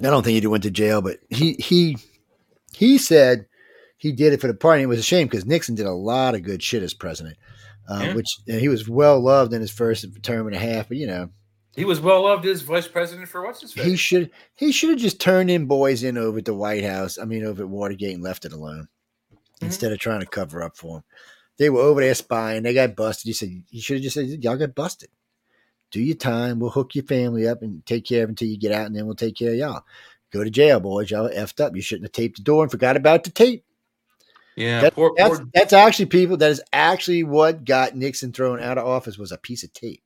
I 0.01 0.03
don't 0.03 0.23
think 0.23 0.41
he 0.41 0.47
went 0.47 0.63
to 0.63 0.71
jail, 0.71 1.03
but 1.03 1.19
he 1.29 1.55
he 1.55 1.99
he 2.79 2.97
said 2.99 3.47
he 3.97 4.13
did 4.13 4.33
it 4.33 4.41
for 4.41 4.47
the 4.47 4.55
party. 4.55 4.83
It 4.85 4.87
was 4.87 4.99
a 5.01 5.03
shame 5.03 5.27
because 5.27 5.45
Nixon 5.45 5.75
did 5.75 5.87
a 5.87 5.93
lot 5.93 6.35
of 6.35 6.43
good 6.43 6.63
shit 6.63 6.83
as 6.83 6.95
president, 6.95 7.37
uh, 7.91 8.01
Yeah. 8.03 8.15
which 8.15 8.29
and 8.47 8.61
he 8.61 8.69
was 8.69 8.89
well 8.89 9.21
loved 9.21 9.53
in 9.53 9.61
his 9.61 9.71
first 9.73 10.07
term 10.23 10.47
and 10.47 10.55
a 10.55 10.59
half. 10.59 10.89
But 10.89 10.97
you 10.99 11.07
know, 11.09 11.31
He 11.75 11.85
was 11.85 12.01
well 12.01 12.23
loved 12.23 12.47
as 12.47 12.63
vice 12.63 12.87
president 12.89 13.29
for 13.29 13.43
what's 13.45 13.61
his 13.61 13.73
face. 13.73 13.85
he 13.85 13.97
should 13.97 14.31
he 14.55 14.71
should 14.73 14.91
have 14.91 14.99
just 14.99 15.21
turned 15.21 15.51
in 15.51 15.67
boys 15.67 16.03
in 16.05 16.17
over 16.17 16.39
at 16.39 16.45
the 16.45 16.55
White 16.55 16.85
House. 16.85 17.19
I 17.19 17.25
mean, 17.25 17.45
over 17.45 17.63
at 17.65 17.69
Watergate 17.69 18.15
and 18.15 18.23
left 18.23 18.45
it 18.45 18.53
alone 18.53 18.89
instead 19.61 19.91
of 19.93 19.99
trying 19.99 20.21
to 20.21 20.27
cover 20.27 20.63
up 20.63 20.77
for 20.77 20.99
him. 20.99 21.03
They 21.59 21.71
were 21.71 21.81
over 21.81 22.01
there 22.01 22.15
spying. 22.15 22.63
They 22.63 22.73
got 22.75 22.95
busted. 22.95 23.27
He 23.29 23.33
said 23.33 23.49
he 23.69 23.81
should 23.81 23.97
have 23.97 24.05
just 24.05 24.15
said 24.15 24.29
y'all 24.45 24.57
got 24.57 24.77
busted. 24.77 25.09
Do 25.91 26.01
your 26.01 26.17
time. 26.17 26.61
We'll 26.61 26.71
hook 26.71 26.95
your 26.95 27.05
family 27.05 27.49
up 27.49 27.63
and 27.63 27.85
take 27.87 28.05
care 28.05 28.23
of 28.23 28.29
until 28.29 28.47
you 28.47 28.59
get 28.59 28.71
out, 28.73 28.87
and 28.87 28.95
then 28.95 29.07
we'll 29.07 29.17
take 29.17 29.35
care 29.37 29.51
of 29.53 29.57
y'all. 29.57 29.83
Go 30.33 30.45
to 30.45 30.51
jail, 30.51 30.81
boys. 30.81 31.11
Y'all 31.11 31.29
effed 31.31 31.61
up. 31.65 31.75
You 31.75 31.83
shouldn't 31.83 32.05
have 32.07 32.13
taped 32.13 32.37
the 32.37 32.43
door 32.43 32.63
and 32.63 32.71
forgot 32.71 32.97
about 32.97 33.25
the 33.25 33.31
tape. 33.31 33.65
yeah, 34.57 34.83
That- 34.83 34.95
poor, 34.95 35.13
that's, 35.17 35.39
poor 35.39 35.47
that's 35.55 35.73
actually 35.73 36.07
people. 36.07 36.37
That 36.37 36.51
is 36.51 36.63
actually 36.73 37.23
what 37.25 37.65
got 37.65 37.97
Nixon 37.97 38.33
thrown 38.33 38.61
out 38.61 38.79
of 38.79 38.87
office 38.87 39.17
was 39.19 39.33
a 39.33 39.39
piece 39.39 39.63
of 39.65 39.73
tape. 39.73 40.03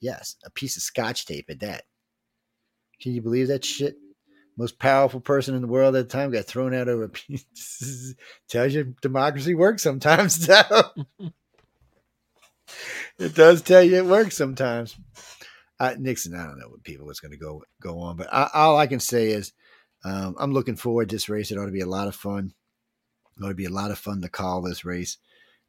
Yes, 0.00 0.36
a 0.44 0.50
piece 0.50 0.76
of 0.76 0.82
scotch 0.82 1.26
tape 1.26 1.46
at 1.48 1.60
that. 1.60 1.84
Can 3.00 3.12
you 3.12 3.22
believe 3.22 3.48
that 3.48 3.64
shit? 3.64 3.96
Most 4.58 4.78
powerful 4.78 5.20
person 5.20 5.54
in 5.54 5.62
the 5.62 5.68
world 5.68 5.96
at 5.96 6.08
the 6.08 6.12
time 6.12 6.30
got 6.30 6.44
thrown 6.44 6.74
out 6.74 6.88
over 6.88 7.04
a 7.04 7.08
piece. 7.08 8.14
Tells 8.48 8.74
you 8.74 8.94
democracy 9.00 9.54
works 9.54 9.82
sometimes. 9.82 10.46
though. 10.46 10.82
it 13.18 13.34
does 13.34 13.62
tell 13.62 13.82
you 13.82 13.96
it 13.96 14.04
works 14.04 14.36
sometimes. 14.36 14.96
Uh, 15.82 15.96
Nixon, 15.98 16.32
I 16.36 16.44
don't 16.44 16.60
know 16.60 16.68
what 16.68 16.84
people 16.84 17.06
was 17.06 17.18
going 17.18 17.32
to 17.32 17.36
go 17.36 17.64
go 17.80 17.98
on, 17.98 18.16
but 18.16 18.32
I, 18.32 18.48
all 18.54 18.78
I 18.78 18.86
can 18.86 19.00
say 19.00 19.30
is 19.30 19.52
um, 20.04 20.36
I'm 20.38 20.52
looking 20.52 20.76
forward 20.76 21.08
to 21.08 21.16
this 21.16 21.28
race. 21.28 21.50
It 21.50 21.58
ought 21.58 21.66
to 21.66 21.72
be 21.72 21.80
a 21.80 21.86
lot 21.86 22.06
of 22.06 22.14
fun. 22.14 22.54
It 23.36 23.44
ought 23.44 23.48
to 23.48 23.54
be 23.54 23.64
a 23.64 23.70
lot 23.70 23.90
of 23.90 23.98
fun 23.98 24.22
to 24.22 24.28
call 24.28 24.62
this 24.62 24.84
race. 24.84 25.16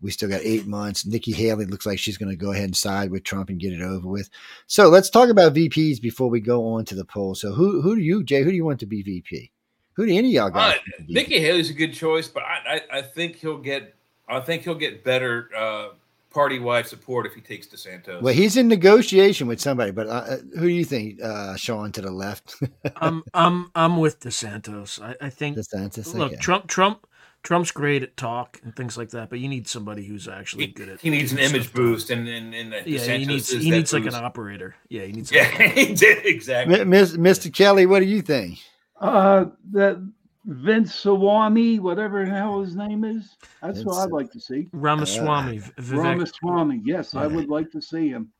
We 0.01 0.11
still 0.11 0.29
got 0.29 0.41
eight 0.43 0.67
months. 0.67 1.03
Nikki 1.03 1.31
Haley 1.31 1.65
looks 1.65 1.87
like 1.87 1.97
she's 1.97 2.19
going 2.19 2.29
to 2.29 2.35
go 2.35 2.51
ahead 2.51 2.65
and 2.65 2.75
side 2.75 3.09
with 3.09 3.23
Trump 3.23 3.49
and 3.49 3.59
get 3.59 3.73
it 3.73 3.81
over 3.81 4.07
with. 4.07 4.29
So 4.67 4.89
let's 4.89 5.09
talk 5.09 5.29
about 5.29 5.55
VPs 5.55 5.99
before 5.99 6.29
we 6.29 6.41
go 6.41 6.67
on 6.75 6.85
to 6.85 6.95
the 6.95 7.05
poll. 7.05 7.33
So 7.33 7.53
who 7.53 7.81
who 7.81 7.95
do 7.95 8.01
you, 8.03 8.23
Jay? 8.23 8.43
Who 8.43 8.51
do 8.51 8.55
you 8.55 8.65
want 8.65 8.81
to 8.81 8.85
be 8.85 9.01
VP? 9.01 9.51
Who 9.93 10.05
do 10.05 10.13
any 10.13 10.37
of 10.37 10.53
y'all 10.53 10.59
Uh, 10.59 10.73
to 10.73 11.03
be 11.07 11.13
Nikki 11.13 11.39
Haley's 11.39 11.71
a 11.71 11.73
good 11.73 11.93
choice, 11.93 12.27
but 12.27 12.43
I, 12.43 12.81
I, 12.91 12.99
I 12.99 13.01
think 13.01 13.37
he'll 13.37 13.57
get 13.57 13.95
I 14.29 14.41
think 14.41 14.61
he'll 14.61 14.75
get 14.75 15.03
better 15.03 15.49
uh, 15.57 15.87
party 16.33 16.59
wide 16.59 16.87
support 16.87 17.25
if 17.25 17.33
he 17.33 17.41
takes 17.41 17.67
DeSantis. 17.67 18.21
Well, 18.21 18.33
he's 18.33 18.57
in 18.57 18.67
negotiation 18.67 19.47
with 19.47 19.61
somebody, 19.61 19.91
but 19.91 20.07
uh, 20.07 20.37
who 20.55 20.61
do 20.61 20.67
you 20.67 20.83
think, 20.83 21.21
uh, 21.21 21.55
Sean, 21.55 21.91
to 21.93 22.01
the 22.01 22.11
left? 22.11 22.55
I'm 22.97 23.23
I'm 23.33 23.71
I'm 23.75 23.97
with 23.97 24.19
DeSantos. 24.19 25.01
I, 25.01 25.15
I 25.25 25.29
think 25.29 25.57
DeSantis. 25.57 26.13
look 26.13 26.33
Okay. 26.33 26.41
Trump 26.41 26.67
Trump 26.67 27.07
Trump's 27.43 27.71
great 27.71 28.03
at 28.03 28.15
talk 28.15 28.59
and 28.63 28.73
things 28.73 28.97
like 28.97 29.09
that, 29.09 29.29
but 29.29 29.39
you 29.39 29.49
need 29.49 29.67
somebody 29.67 30.05
who's 30.05 30.27
actually 30.27 30.67
he, 30.67 30.71
good 30.71 30.87
at. 30.87 30.95
It. 30.95 31.01
He 31.01 31.09
needs 31.09 31.33
an 31.33 31.39
image 31.39 31.63
stuff 31.63 31.73
boost, 31.73 32.09
and 32.09 32.27
and, 32.27 32.53
and 32.53 32.71
Yeah, 32.71 32.99
DeSantis 32.99 33.17
he 33.17 33.25
needs 33.25 33.49
he 33.49 33.69
that 33.69 33.77
needs 33.77 33.93
like 33.93 34.05
an 34.05 34.15
operator. 34.15 34.75
Yeah, 34.89 35.03
he 35.03 35.11
needs. 35.11 35.31
Yeah, 35.33 35.45
he 35.45 35.93
did 35.93 36.25
exactly. 36.25 36.79
M- 36.79 36.89
Miss- 36.89 37.17
Mr. 37.17 37.53
Kelly, 37.53 37.85
what 37.85 37.99
do 37.99 38.05
you 38.05 38.21
think? 38.21 38.59
Uh, 38.99 39.45
that 39.71 40.01
Vince 40.45 40.93
Swami, 40.95 41.79
whatever 41.79 42.25
the 42.25 42.31
hell 42.31 42.61
his 42.61 42.75
name 42.75 43.03
is. 43.03 43.37
That's 43.61 43.77
Vince 43.77 43.85
what 43.85 43.97
I'd 44.03 44.11
like 44.11 44.31
to 44.31 44.39
see. 44.39 44.67
Ramaswamy. 44.73 45.59
V- 45.59 45.71
Vivek. 45.79 46.03
Ramaswamy. 46.03 46.81
Yes, 46.83 47.15
I 47.15 47.27
would 47.27 47.47
like 47.49 47.71
to 47.71 47.81
see 47.81 48.09
him. 48.09 48.31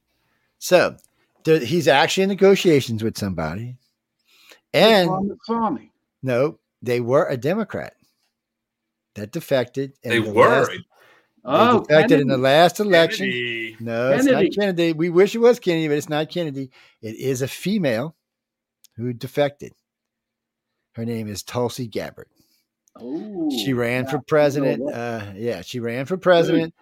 So 0.59 0.97
there, 1.45 1.59
he's 1.59 1.87
actually 1.87 2.23
in 2.23 2.29
negotiations 2.29 3.03
with 3.03 3.17
somebody, 3.17 3.77
and 4.73 5.09
Ramaswamy. 5.09 5.91
no, 6.21 6.59
they 6.81 6.99
were 6.99 7.25
a 7.27 7.37
Democrat 7.37 7.93
that 9.15 9.31
defected. 9.31 9.93
in 10.03 10.09
They 10.09 10.19
the 10.19 10.31
were. 10.31 10.47
last- 10.49 10.71
they 10.71 10.77
Oh, 11.45 11.81
defected 11.81 12.21
in 12.21 12.27
the 12.29 12.37
last 12.37 12.79
election. 12.79 13.25
Kennedy. 13.25 13.75
No, 13.81 14.11
it's 14.13 14.25
Kennedy. 14.25 14.47
not 14.49 14.55
Kennedy. 14.57 14.93
We 14.93 15.09
wish 15.09 15.35
it 15.35 15.39
was 15.39 15.59
Kennedy, 15.59 15.89
but 15.89 15.97
it's 15.97 16.07
not 16.07 16.29
Kennedy. 16.29 16.71
It 17.01 17.15
is 17.17 17.41
a 17.41 17.49
female 17.49 18.15
who 18.95 19.11
defected. 19.11 19.73
Her 20.93 21.05
name 21.05 21.27
is 21.27 21.43
Tulsi 21.43 21.87
Gabbard. 21.87 22.27
Oh, 22.99 23.49
She 23.63 23.73
ran 23.73 24.05
for 24.07 24.19
president. 24.19 24.89
Uh, 24.91 25.31
yeah, 25.35 25.61
she 25.61 25.79
ran 25.79 26.05
for 26.05 26.17
president. 26.17 26.73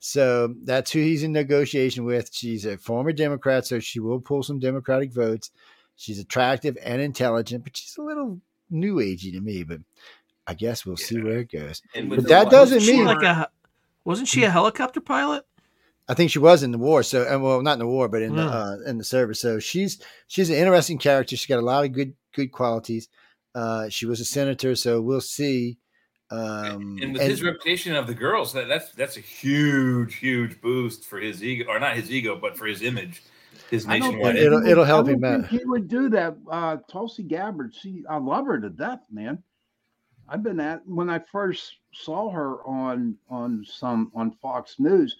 So 0.00 0.54
that's 0.62 0.92
who 0.92 1.00
he's 1.00 1.24
in 1.24 1.32
negotiation 1.32 2.04
with. 2.04 2.30
She's 2.32 2.64
a 2.64 2.78
former 2.78 3.12
Democrat, 3.12 3.66
so 3.66 3.80
she 3.80 3.98
will 3.98 4.20
pull 4.20 4.44
some 4.44 4.60
Democratic 4.60 5.12
votes. 5.12 5.50
She's 5.96 6.20
attractive 6.20 6.78
and 6.84 7.02
intelligent, 7.02 7.64
but 7.64 7.76
she's 7.76 7.96
a 7.98 8.02
little 8.02 8.40
new 8.70 8.96
agey 8.96 9.32
to 9.32 9.40
me. 9.40 9.64
But 9.64 9.80
I 10.46 10.54
guess 10.54 10.86
we'll 10.86 10.96
see 10.96 11.20
where 11.20 11.38
it 11.40 11.50
goes. 11.50 11.82
But 11.94 12.28
that 12.28 12.50
doesn't 12.50 12.86
mean- 12.86 13.04
like 13.04 13.22
a 13.24 13.50
wasn't 14.04 14.28
she 14.28 14.44
a 14.44 14.50
helicopter 14.50 15.00
pilot? 15.00 15.44
I 16.08 16.14
think 16.14 16.30
she 16.30 16.38
was 16.38 16.62
in 16.62 16.70
the 16.70 16.78
war. 16.78 17.02
So, 17.02 17.26
and 17.28 17.42
well, 17.42 17.60
not 17.60 17.74
in 17.74 17.78
the 17.80 17.86
war, 17.86 18.08
but 18.08 18.22
in 18.22 18.34
the 18.36 18.42
uh, 18.44 18.76
in 18.86 18.96
the 18.96 19.04
service. 19.04 19.40
So 19.40 19.58
she's 19.58 20.00
she's 20.28 20.48
an 20.48 20.56
interesting 20.56 20.96
character. 20.98 21.36
She's 21.36 21.46
got 21.48 21.58
a 21.58 21.66
lot 21.66 21.84
of 21.84 21.92
good 21.92 22.14
good 22.32 22.52
qualities. 22.52 23.08
Uh, 23.58 23.88
she 23.88 24.06
was 24.06 24.20
a 24.20 24.24
senator, 24.24 24.76
so 24.76 25.00
we'll 25.00 25.20
see. 25.20 25.78
Um, 26.30 26.98
and 27.02 27.12
with 27.14 27.22
and- 27.22 27.30
his 27.30 27.42
reputation 27.42 27.94
of 27.96 28.06
the 28.06 28.14
girls, 28.14 28.52
that, 28.52 28.68
that's 28.68 28.92
that's 28.92 29.16
a 29.16 29.20
huge, 29.20 30.14
huge 30.16 30.60
boost 30.60 31.06
for 31.06 31.18
his 31.18 31.42
ego, 31.42 31.64
or 31.68 31.80
not 31.80 31.96
his 31.96 32.10
ego, 32.12 32.36
but 32.36 32.56
for 32.56 32.66
his 32.66 32.82
image, 32.82 33.22
his 33.70 33.84
nationwide. 33.86 34.34
think 34.34 34.46
It'll- 34.46 34.64
it'll 34.66 34.84
I 34.84 34.86
help 34.86 35.06
don't 35.06 35.16
him 35.16 35.24
out. 35.24 35.48
think 35.50 35.60
He 35.60 35.66
would 35.66 35.88
do 35.88 36.08
that. 36.10 36.36
Uh, 36.50 36.76
Tulsi 36.88 37.22
Gabbard. 37.24 37.74
She, 37.74 38.04
I 38.08 38.18
love 38.18 38.46
her 38.46 38.60
to 38.60 38.68
death, 38.70 39.00
man. 39.10 39.42
I've 40.28 40.42
been 40.42 40.60
at 40.60 40.86
when 40.86 41.08
I 41.10 41.18
first 41.18 41.78
saw 41.92 42.30
her 42.30 42.62
on 42.66 43.16
on 43.30 43.64
some 43.68 44.12
on 44.14 44.30
Fox 44.42 44.76
News. 44.78 45.16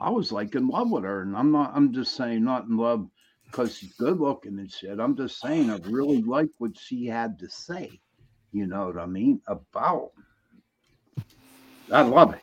I 0.00 0.08
was 0.08 0.32
like 0.32 0.54
in 0.54 0.68
love 0.68 0.90
with 0.90 1.04
her, 1.04 1.22
and 1.22 1.36
I'm 1.36 1.50
not. 1.52 1.72
I'm 1.74 1.92
just 1.92 2.14
saying, 2.16 2.44
not 2.44 2.64
in 2.66 2.76
love 2.76 3.08
because 3.54 3.76
she's 3.76 3.92
good 3.92 4.18
looking 4.18 4.58
and 4.58 4.70
shit. 4.70 4.98
I'm 4.98 5.16
just 5.16 5.38
saying, 5.40 5.70
I 5.70 5.78
really 5.84 6.22
like 6.22 6.48
what 6.58 6.76
she 6.76 7.06
had 7.06 7.38
to 7.38 7.48
say. 7.48 8.00
You 8.52 8.66
know 8.66 8.86
what 8.86 8.98
I 8.98 9.06
mean 9.06 9.40
about. 9.46 10.10
I 11.92 12.02
love 12.02 12.34
it. 12.34 12.42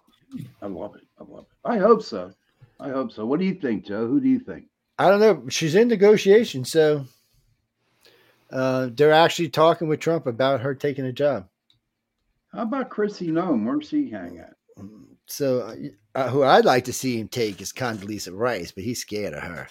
I 0.61 0.67
love 0.67 0.95
it. 0.95 1.03
I 1.19 1.23
love 1.23 1.45
it. 1.49 1.67
I 1.67 1.77
hope 1.79 2.01
so. 2.01 2.31
I 2.79 2.89
hope 2.89 3.11
so. 3.11 3.25
What 3.25 3.39
do 3.39 3.45
you 3.45 3.55
think, 3.55 3.85
Joe? 3.85 4.07
Who 4.07 4.21
do 4.21 4.29
you 4.29 4.39
think? 4.39 4.67
I 4.97 5.09
don't 5.09 5.19
know. 5.19 5.49
She's 5.49 5.75
in 5.75 5.89
negotiation, 5.89 6.63
so 6.63 7.05
uh, 8.49 8.89
they're 8.93 9.11
actually 9.11 9.49
talking 9.49 9.89
with 9.89 9.99
Trump 9.99 10.27
about 10.27 10.61
her 10.61 10.73
taking 10.73 11.05
a 11.05 11.11
job. 11.11 11.47
How 12.53 12.63
about 12.63 12.89
Chrissy 12.89 13.27
Noem? 13.27 13.65
Where's 13.65 13.89
she 13.89 14.09
hang 14.09 14.39
at? 14.39 14.53
So, 15.25 15.75
uh, 16.15 16.29
who 16.29 16.43
I'd 16.43 16.65
like 16.65 16.85
to 16.85 16.93
see 16.93 17.19
him 17.19 17.27
take 17.27 17.61
is 17.61 17.73
Condoleezza 17.73 18.31
Rice, 18.33 18.71
but 18.71 18.83
he's 18.83 19.01
scared 19.01 19.33
of 19.33 19.43
her. 19.43 19.67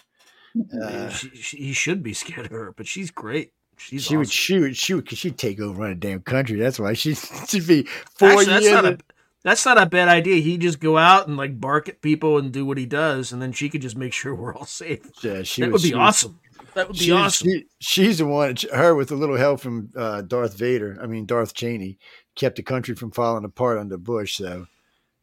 Uh, 0.83 1.09
she, 1.09 1.31
she, 1.37 1.57
he 1.59 1.73
should 1.73 2.03
be 2.03 2.12
scared 2.12 2.47
of 2.47 2.53
her, 2.53 2.73
but 2.77 2.87
she's 2.87 3.11
great. 3.11 3.53
She's 3.77 4.05
she 4.05 4.17
would 4.17 4.31
shoot, 4.31 4.77
shoot, 4.77 5.05
because 5.05 5.19
she'd 5.19 5.39
take 5.39 5.59
over 5.61 5.85
on 5.85 5.91
a 5.91 5.95
damn 5.95 6.20
country. 6.20 6.59
That's 6.59 6.79
why 6.79 6.93
she 6.95 7.15
should 7.15 7.67
be 7.67 7.85
four 8.15 8.31
Actually, 8.31 8.45
that's 8.47 8.65
years. 8.65 8.75
not 8.75 8.85
a 8.85 8.99
that's 9.43 9.65
not 9.65 9.79
a 9.81 9.87
bad 9.87 10.09
idea. 10.09 10.37
He 10.43 10.59
just 10.59 10.81
go 10.81 10.99
out 10.99 11.29
and 11.29 11.37
like 11.37 11.59
bark 11.61 11.89
at 11.89 12.03
people 12.03 12.37
and 12.37 12.53
do 12.53 12.67
what 12.67 12.77
he 12.79 12.85
does, 12.87 13.33
and 13.33 13.41
then 13.41 13.53
she 13.53 13.70
could 13.70 13.81
just 13.81 13.97
make 13.97 14.12
sure 14.12 14.35
we're 14.37 14.55
all 14.55 14.67
safe. 14.67 15.01
Yeah, 15.23 15.43
she 15.45 15.62
that 15.62 15.70
was- 15.73 15.83
would 15.83 15.87
be 15.89 15.93
she 15.93 15.95
awesome. 15.95 16.39
That 16.75 16.87
would 16.89 16.99
be 16.99 17.05
She- 17.07 17.11
awesome. 17.12 17.49
she- 17.49 17.67
she's 17.81 18.19
the 18.19 18.27
one. 18.27 18.55
Her 18.73 18.95
with 18.95 19.11
a 19.11 19.17
little 19.17 19.37
help 19.37 19.61
from 19.61 19.91
uh, 19.97 20.23
Darth 20.23 20.57
Vader. 20.57 20.99
I 21.03 21.07
mean 21.07 21.25
Darth 21.27 21.55
Cheney 21.55 21.99
kept 22.37 22.57
the 22.57 22.62
country 22.62 22.95
from 22.95 23.11
falling 23.12 23.45
apart 23.45 23.79
under 23.79 23.97
Bush. 23.97 24.37
So 24.37 24.67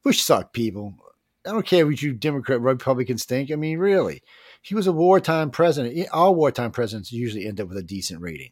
Bush 0.04 0.20
sucked 0.22 0.54
people. 0.54 0.96
I 1.46 1.52
don't 1.52 1.66
care 1.66 1.86
what 1.86 2.02
you 2.02 2.12
Democrat 2.14 2.60
Republicans 2.60 3.24
think. 3.24 3.52
I 3.52 3.56
mean, 3.56 3.78
really, 3.78 4.22
he 4.68 4.76
was 4.76 4.86
a 4.86 4.92
wartime 4.92 5.50
president. 5.50 6.10
All 6.12 6.36
wartime 6.36 6.72
presidents 6.72 7.14
usually 7.14 7.48
end 7.48 7.62
up 7.62 7.70
with 7.70 7.78
a 7.78 7.84
decent 7.84 8.20
rating. 8.20 8.52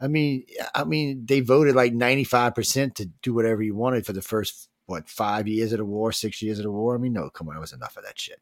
I 0.00 0.08
mean, 0.08 0.44
I 0.74 0.82
mean, 0.82 1.24
they 1.24 1.38
voted 1.38 1.76
like 1.76 1.92
ninety 1.92 2.24
five 2.24 2.56
percent 2.56 2.96
to 2.96 3.06
do 3.22 3.32
whatever 3.32 3.62
you 3.62 3.76
wanted 3.76 4.04
for 4.04 4.12
the 4.12 4.22
first 4.22 4.68
what 4.86 5.08
five 5.08 5.46
years 5.46 5.72
of 5.72 5.78
the 5.78 5.84
war, 5.84 6.10
six 6.10 6.42
years 6.42 6.58
of 6.58 6.64
the 6.64 6.72
war. 6.72 6.96
I 6.96 6.98
mean, 6.98 7.12
no, 7.12 7.30
come 7.30 7.48
on, 7.48 7.56
it 7.56 7.60
was 7.60 7.72
enough 7.72 7.96
of 7.96 8.02
that 8.02 8.18
shit. 8.18 8.40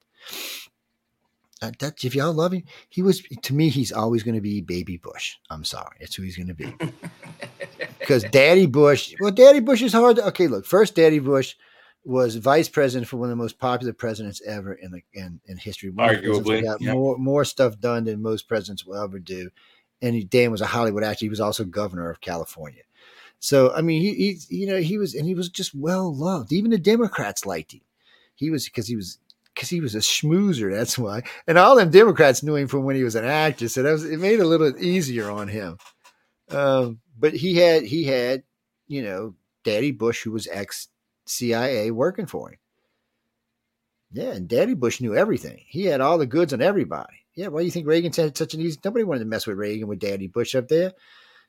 Uh, 1.60 1.72
that 1.78 2.02
if 2.02 2.14
y'all 2.14 2.32
love 2.32 2.54
him, 2.54 2.64
he 2.88 3.02
was 3.02 3.22
to 3.42 3.54
me. 3.54 3.68
He's 3.68 3.92
always 3.92 4.22
going 4.22 4.36
to 4.36 4.40
be 4.40 4.62
Baby 4.62 4.96
Bush. 4.96 5.36
I'm 5.50 5.64
sorry, 5.64 5.96
that's 6.00 6.14
who 6.14 6.22
he's 6.22 6.36
going 6.36 6.48
to 6.48 6.54
be. 6.54 6.74
Because 7.98 8.24
Daddy 8.24 8.66
Bush, 8.66 9.14
well, 9.18 9.30
Daddy 9.30 9.60
Bush 9.60 9.80
is 9.80 9.94
hard. 9.94 10.16
To, 10.16 10.26
okay, 10.26 10.46
look, 10.46 10.66
first 10.66 10.94
Daddy 10.94 11.20
Bush 11.20 11.54
was 12.04 12.36
vice 12.36 12.68
president 12.68 13.08
for 13.08 13.16
one 13.16 13.30
of 13.30 13.30
the 13.30 13.42
most 13.42 13.58
popular 13.58 13.92
presidents 13.92 14.42
ever 14.46 14.74
in 14.74 14.90
the 14.90 15.02
in, 15.14 15.40
in 15.46 15.56
history. 15.56 15.90
One 15.90 16.10
of 16.10 16.16
the 16.16 16.22
presidents 16.22 16.48
Arguably, 16.48 16.62
got 16.62 16.80
yeah. 16.80 16.92
more 16.92 17.16
more 17.18 17.44
stuff 17.44 17.78
done 17.80 18.04
than 18.04 18.22
most 18.22 18.46
presidents 18.46 18.84
will 18.84 19.02
ever 19.02 19.18
do. 19.18 19.50
And 20.02 20.14
he, 20.14 20.24
Dan 20.24 20.50
was 20.50 20.60
a 20.60 20.66
Hollywood 20.66 21.02
actor. 21.02 21.24
He 21.24 21.30
was 21.30 21.40
also 21.40 21.64
governor 21.64 22.10
of 22.10 22.20
California. 22.20 22.82
So 23.38 23.74
I 23.74 23.80
mean, 23.80 24.02
he, 24.02 24.14
he 24.14 24.56
you 24.56 24.66
know 24.66 24.80
he 24.80 24.98
was 24.98 25.14
and 25.14 25.26
he 25.26 25.34
was 25.34 25.48
just 25.48 25.74
well 25.74 26.14
loved. 26.14 26.52
Even 26.52 26.70
the 26.70 26.78
Democrats 26.78 27.46
liked 27.46 27.72
him. 27.72 27.80
He 28.34 28.50
was 28.50 28.66
because 28.66 28.86
he 28.86 28.96
was 28.96 29.18
because 29.54 29.70
he 29.70 29.80
was 29.80 29.94
a 29.94 29.98
schmoozer. 29.98 30.70
That's 30.74 30.98
why. 30.98 31.22
And 31.46 31.56
all 31.56 31.76
them 31.76 31.90
Democrats 31.90 32.42
knew 32.42 32.56
him 32.56 32.68
from 32.68 32.84
when 32.84 32.96
he 32.96 33.04
was 33.04 33.14
an 33.14 33.24
actor, 33.24 33.68
so 33.68 33.82
that 33.82 33.92
was 33.92 34.04
it 34.04 34.18
made 34.18 34.40
it 34.40 34.44
a 34.44 34.46
little 34.46 34.76
easier 34.78 35.30
on 35.30 35.48
him. 35.48 35.78
Um, 36.50 37.00
but 37.18 37.32
he 37.32 37.56
had 37.56 37.84
he 37.84 38.04
had 38.04 38.42
you 38.88 39.02
know 39.02 39.34
Daddy 39.62 39.92
Bush, 39.92 40.22
who 40.22 40.32
was 40.32 40.48
ex 40.50 40.88
CIA, 41.26 41.90
working 41.90 42.26
for 42.26 42.50
him. 42.50 42.58
Yeah, 44.12 44.32
and 44.32 44.48
Daddy 44.48 44.74
Bush 44.74 45.00
knew 45.00 45.14
everything. 45.16 45.62
He 45.66 45.86
had 45.86 46.00
all 46.00 46.18
the 46.18 46.26
goods 46.26 46.52
on 46.52 46.62
everybody. 46.62 47.14
Yeah, 47.34 47.48
why 47.48 47.60
do 47.60 47.64
you 47.64 47.72
think 47.72 47.86
Reagan 47.88 48.12
had 48.12 48.36
such 48.36 48.54
an 48.54 48.60
easy? 48.60 48.78
Nobody 48.84 49.04
wanted 49.04 49.20
to 49.20 49.24
mess 49.26 49.46
with 49.46 49.56
Reagan 49.58 49.88
with 49.88 49.98
Daddy 49.98 50.28
Bush 50.28 50.54
up 50.54 50.68
there. 50.68 50.92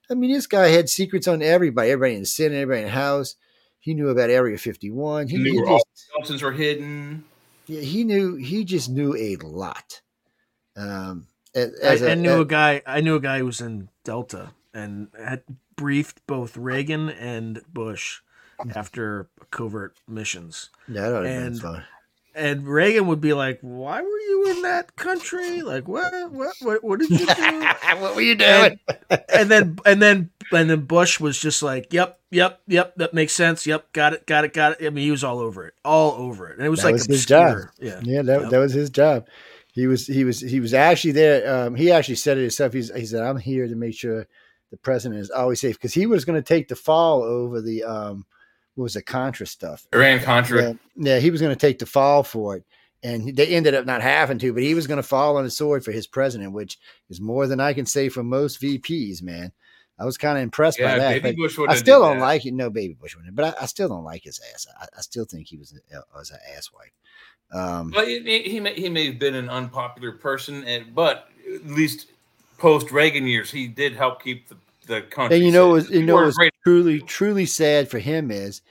I 0.10 0.16
mean, 0.16 0.32
this 0.32 0.48
guy 0.48 0.68
had 0.70 0.90
secrets 0.90 1.28
on 1.28 1.42
everybody, 1.44 1.92
everybody 1.92 2.16
in 2.16 2.22
the 2.22 2.26
Senate, 2.26 2.56
everybody 2.58 2.82
in 2.82 2.88
the 2.88 2.94
House. 2.94 3.36
He 3.80 3.94
knew 3.94 4.10
about 4.10 4.32
Area 4.32 4.58
51. 4.58 5.28
He, 5.28 5.38
He 5.38 5.44
knew 5.44 5.52
he 5.52 5.60
where 5.62 5.70
all 5.70 5.78
the 5.78 5.84
skeletons 5.94 6.42
were 6.42 6.52
hidden. 6.54 7.24
yeah, 7.68 7.82
he 7.82 8.04
knew. 8.04 8.36
He 8.36 8.64
just 8.66 8.90
knew 8.90 9.16
a 9.16 9.36
lot. 9.46 10.02
Um, 10.76 11.28
as, 11.54 11.72
I, 11.84 11.88
as 11.88 12.02
I 12.04 12.10
a- 12.12 12.16
knew 12.16 12.38
a- 12.38 12.42
a 12.42 12.46
guy. 12.46 12.82
I 12.88 13.02
knew 13.02 13.16
a 13.16 13.20
guy 13.22 13.40
who 13.40 13.46
was 13.46 13.62
in 13.62 13.90
Delta 14.04 14.54
and 14.74 15.10
had 15.18 15.44
briefed 15.76 16.26
both 16.26 16.58
Reagan 16.58 17.10
and 17.10 17.62
Bush 17.72 18.22
after 18.76 19.28
covert 19.52 19.96
missions. 20.08 20.70
Yeah, 20.88 21.10
that 21.10 21.22
would 21.22 21.26
have 21.26 21.64
and-. 21.64 21.84
And 22.38 22.68
Reagan 22.68 23.08
would 23.08 23.22
be 23.22 23.32
like, 23.32 23.60
"Why 23.62 24.02
were 24.02 24.08
you 24.08 24.52
in 24.52 24.62
that 24.64 24.98
country? 24.98 25.62
Like, 25.62 25.88
what? 25.88 26.12
What? 26.32 26.54
What, 26.62 26.84
what 26.84 27.00
did 27.00 27.10
you 27.10 27.26
do?" 27.26 27.26
what 28.00 28.14
were 28.14 28.22
you 28.22 28.36
doing? 28.36 28.78
and 29.34 29.50
then 29.50 29.78
and 29.86 30.02
then 30.02 30.32
and 30.52 30.70
then 30.70 30.82
Bush 30.82 31.18
was 31.18 31.40
just 31.40 31.64
like, 31.64 31.94
"Yep, 31.94 32.20
yep, 32.32 32.60
yep, 32.68 32.94
that 32.98 33.14
makes 33.14 33.34
sense. 33.34 33.66
Yep, 33.66 33.94
got 33.94 34.12
it, 34.12 34.26
got 34.28 34.44
it, 34.44 34.52
got 34.52 34.74
it." 34.74 34.86
I 34.86 34.90
mean, 34.90 35.06
he 35.06 35.12
was 35.12 35.24
all 35.24 35.40
over 35.40 35.66
it, 35.66 35.76
all 35.86 36.12
over 36.12 36.50
it, 36.50 36.58
and 36.58 36.66
it 36.66 36.70
was 36.70 36.82
That 36.82 36.88
like 36.88 36.94
was 36.96 37.06
his 37.06 37.22
obscure. 37.22 37.72
Yeah, 37.80 38.02
Yeah, 38.04 38.22
that, 38.24 38.42
Yep. 38.42 38.50
that 38.50 38.60
was 38.60 38.74
his 38.74 38.90
job. 38.90 39.28
He 39.72 39.88
was 39.88 40.06
he 40.06 40.26
was 40.26 40.42
he 40.42 40.60
was 40.60 40.74
actually 40.74 41.14
there. 41.14 41.68
Um, 41.68 41.74
he 41.76 41.90
actually 41.90 42.16
said 42.16 42.38
it 42.38 42.42
himself. 42.42 42.74
He's, 42.74 42.94
he 42.94 43.06
said, 43.06 43.24
"I'm 43.24 43.38
here 43.38 43.66
to 43.66 43.76
make 43.76 43.94
sure 43.94 44.28
the 44.72 44.78
president 44.78 45.22
is 45.22 45.30
always 45.32 45.62
safe," 45.62 45.76
because 45.76 45.94
he 45.94 46.06
was 46.06 46.26
going 46.26 46.42
to 46.42 46.46
take 46.46 46.68
the 46.68 46.76
fall 46.76 47.24
over 47.24 47.62
the 47.62 47.84
um, 47.86 48.26
was 48.76 48.94
the 48.96 49.02
Contra 49.02 49.48
stuff. 49.48 49.88
Iran 49.94 50.20
Contra. 50.20 50.62
Yeah, 50.62 50.74
yeah, 50.96 51.20
he 51.20 51.32
was 51.32 51.42
going 51.42 51.54
to 51.56 51.60
take 51.60 51.80
the 51.80 51.86
fall 51.86 52.24
for 52.24 52.58
it, 52.58 52.64
and 53.04 53.36
they 53.36 53.48
ended 53.48 53.74
up 53.74 53.86
not 53.86 54.02
having 54.02 54.38
to. 54.40 54.54
But 54.54 54.64
he 54.64 54.74
was 54.74 54.88
going 54.88 54.98
to 54.98 55.04
fall 55.04 55.38
on 55.38 55.44
the 55.44 55.52
sword 55.52 55.84
for 55.86 55.92
his 55.92 56.08
president, 56.08 56.52
which 56.54 56.78
is 57.10 57.22
more 57.22 57.48
than 57.48 57.60
I 57.60 57.74
can 57.74 57.86
say 57.86 58.10
for 58.10 58.24
most 58.24 58.62
VPs. 58.62 59.22
Man, 59.22 59.52
I 60.00 60.06
was 60.06 60.18
kind 60.18 60.38
of 60.38 60.44
impressed 60.44 60.80
by 60.80 60.98
that. 60.98 61.24
Baby 61.24 61.36
Bush 61.38 61.58
I 61.68 61.76
still 61.76 62.02
don't 62.02 62.18
that. 62.20 62.24
like 62.26 62.46
it. 62.46 62.54
No, 62.54 62.70
baby 62.70 62.94
Bush 63.00 63.16
wouldn't, 63.16 63.36
but 63.36 63.58
I, 63.58 63.64
I 63.64 63.66
still 63.68 63.88
don't 63.90 64.04
like 64.04 64.24
his 64.24 64.40
ass. 64.54 64.68
I, 64.80 64.86
I 64.98 65.02
still 65.02 65.26
think 65.26 65.48
he 65.48 65.58
was 65.58 65.74
was 66.16 66.32
an 66.32 66.40
asswipe. 66.58 66.92
Um, 67.58 67.92
Well, 67.96 68.06
he, 68.06 68.20
he- 68.24 68.50
he 68.50 68.60
may 68.60 68.74
he 68.74 68.90
may 68.90 69.06
have 69.08 69.20
been 69.20 69.36
an 69.36 69.50
unpopular 69.50 70.12
person, 70.12 70.64
and 70.66 70.94
but 70.96 71.30
at 71.54 71.66
least 71.68 72.08
post 72.58 72.92
Reagan 72.92 73.28
years, 73.28 73.52
he 73.52 73.68
did 73.68 73.96
help 73.96 74.24
keep 74.24 74.48
the, 74.50 74.58
the 74.88 75.02
country. 75.02 75.38
and 75.38 75.46
you 75.46 75.52
know, 75.52 75.78
safe. 75.78 75.90
was, 75.90 76.00
you 76.00 76.06
know, 76.06 76.16
what's 76.16 76.38
great- 76.38 76.54
truly, 76.64 77.02
truly 77.02 77.46
sad 77.46 77.90
for 77.90 78.00
him 78.00 78.32
is, 78.32 78.62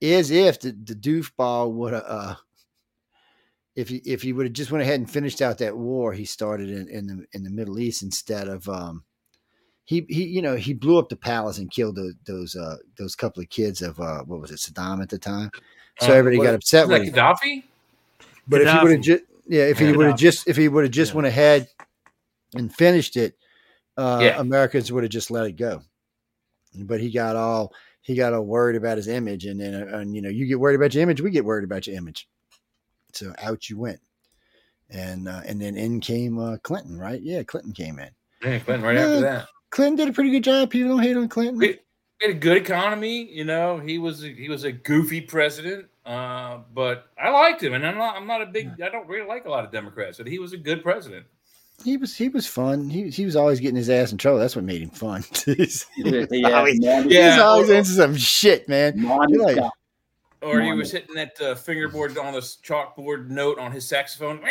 is 0.00 0.30
if 0.30 0.60
the, 0.60 0.72
the 0.72 0.94
doofball 0.94 1.72
would 1.72 1.92
have, 1.92 2.04
uh, 2.06 2.34
if 3.76 3.88
he 3.88 3.96
if 4.04 4.22
he 4.22 4.32
would 4.32 4.46
have 4.46 4.52
just 4.52 4.70
went 4.70 4.82
ahead 4.82 5.00
and 5.00 5.10
finished 5.10 5.42
out 5.42 5.58
that 5.58 5.76
war 5.76 6.12
he 6.12 6.24
started 6.24 6.70
in, 6.70 6.88
in 6.88 7.06
the 7.06 7.26
in 7.32 7.42
the 7.42 7.50
Middle 7.50 7.78
East 7.78 8.02
instead 8.02 8.46
of, 8.48 8.68
um, 8.68 9.02
he 9.84 10.06
he 10.08 10.24
you 10.24 10.42
know 10.42 10.54
he 10.56 10.72
blew 10.74 10.98
up 10.98 11.08
the 11.08 11.16
palace 11.16 11.58
and 11.58 11.70
killed 11.70 11.96
those 11.96 12.14
those 12.26 12.56
uh 12.56 12.76
those 12.98 13.16
couple 13.16 13.42
of 13.42 13.48
kids 13.50 13.82
of 13.82 13.98
uh 14.00 14.20
what 14.24 14.40
was 14.40 14.50
it 14.52 14.58
Saddam 14.60 15.02
at 15.02 15.08
the 15.08 15.18
time, 15.18 15.50
so 16.00 16.08
uh, 16.12 16.14
everybody 16.14 16.38
what- 16.38 16.44
got 16.44 16.54
upset 16.54 16.86
was 16.88 17.00
with 17.00 17.14
that 17.14 17.18
him. 17.20 17.34
Gaddafi. 17.36 17.62
But 18.46 18.60
if 18.60 18.70
he 18.70 18.78
would 18.78 18.90
have 18.92 19.00
just, 19.00 19.22
yeah, 19.48 19.62
if 19.64 19.78
he 19.78 19.90
would 19.92 20.06
have 20.06 20.18
just, 20.18 20.46
if 20.46 20.56
he 20.56 20.68
would 20.68 20.84
have 20.84 20.92
just 20.92 21.12
Yeah. 21.12 21.16
went 21.16 21.26
ahead 21.28 21.68
and 22.54 22.72
finished 22.74 23.16
it, 23.16 23.36
uh, 23.96 24.18
Yeah. 24.22 24.40
Americans 24.40 24.90
would 24.92 25.04
have 25.04 25.12
just 25.12 25.30
let 25.30 25.46
it 25.46 25.52
go. 25.56 25.82
But 26.76 27.00
he 27.00 27.10
got 27.10 27.36
all 27.36 27.72
he 28.02 28.14
got 28.14 28.32
all 28.34 28.42
worried 28.44 28.76
about 28.76 28.96
his 28.96 29.08
image, 29.08 29.46
and 29.46 29.60
then 29.60 29.74
uh, 29.74 29.98
and 29.98 30.14
you 30.14 30.20
know 30.22 30.28
you 30.28 30.46
get 30.46 30.58
worried 30.60 30.74
about 30.74 30.92
your 30.94 31.02
image, 31.02 31.20
we 31.20 31.30
get 31.30 31.44
worried 31.44 31.64
about 31.64 31.86
your 31.86 31.96
image. 31.96 32.28
So 33.12 33.32
out 33.38 33.70
you 33.70 33.78
went, 33.78 34.00
and 34.90 35.28
uh, 35.28 35.40
and 35.46 35.60
then 35.60 35.76
in 35.76 36.00
came 36.00 36.38
uh, 36.38 36.56
Clinton, 36.58 36.98
right? 36.98 37.20
Yeah, 37.22 37.42
Clinton 37.44 37.72
came 37.72 37.98
in. 38.00 38.10
Yeah, 38.42 38.58
Clinton 38.58 38.82
right 38.84 38.96
Yeah. 38.96 39.02
after 39.02 39.20
that. 39.20 39.46
Clinton 39.70 39.96
did 39.96 40.08
a 40.08 40.12
pretty 40.12 40.30
good 40.30 40.44
job. 40.44 40.70
People 40.70 40.90
don't 40.96 41.02
hate 41.02 41.16
on 41.16 41.28
Clinton. 41.28 41.58
We- 41.58 41.78
We 42.20 42.28
had 42.28 42.36
a 42.36 42.38
good 42.38 42.56
economy, 42.56 43.28
you 43.32 43.44
know. 43.44 43.78
He 43.78 43.98
was 43.98 44.22
a, 44.24 44.28
he 44.28 44.48
was 44.48 44.62
a 44.64 44.70
goofy 44.72 45.20
president, 45.20 45.86
uh, 46.06 46.58
but 46.72 47.10
I 47.18 47.30
liked 47.30 47.60
him, 47.62 47.74
and 47.74 47.84
I'm 47.86 47.98
not 47.98 48.16
I'm 48.16 48.26
not 48.26 48.40
a 48.42 48.46
big 48.46 48.70
I 48.82 48.88
don't 48.88 49.08
really 49.08 49.26
like 49.26 49.46
a 49.46 49.50
lot 49.50 49.64
of 49.64 49.72
Democrats, 49.72 50.18
but 50.18 50.26
he 50.28 50.38
was 50.38 50.52
a 50.52 50.56
good 50.56 50.82
president. 50.82 51.26
He 51.82 51.96
was 51.96 52.16
he 52.16 52.28
was 52.28 52.46
fun. 52.46 52.88
He 52.88 53.10
he 53.10 53.24
was 53.24 53.34
always 53.36 53.60
getting 53.60 53.76
his 53.76 53.90
ass 53.90 54.12
in 54.12 54.18
trouble. 54.18 54.38
That's 54.38 54.54
what 54.56 54.64
made 54.64 54.82
him 54.82 54.90
fun. 54.90 55.24
he's, 55.44 55.86
Yeah, 55.96 56.24
always, 56.58 56.80
Monty- 56.80 57.08
he's 57.08 57.12
Yeah. 57.12 57.40
always 57.42 57.68
into 57.70 57.90
some 57.90 58.16
shit, 58.16 58.68
man. 58.68 59.00
Monty 59.00 59.38
like- 59.38 59.56
Scott. 59.56 59.72
Or 60.42 60.60
he 60.60 60.74
was 60.74 60.92
hitting 60.92 61.14
that 61.14 61.40
uh, 61.40 61.54
fingerboard 61.54 62.18
on 62.18 62.34
this 62.34 62.58
chalkboard 62.62 63.30
note 63.30 63.58
on 63.58 63.72
his 63.72 63.88
saxophone. 63.88 64.42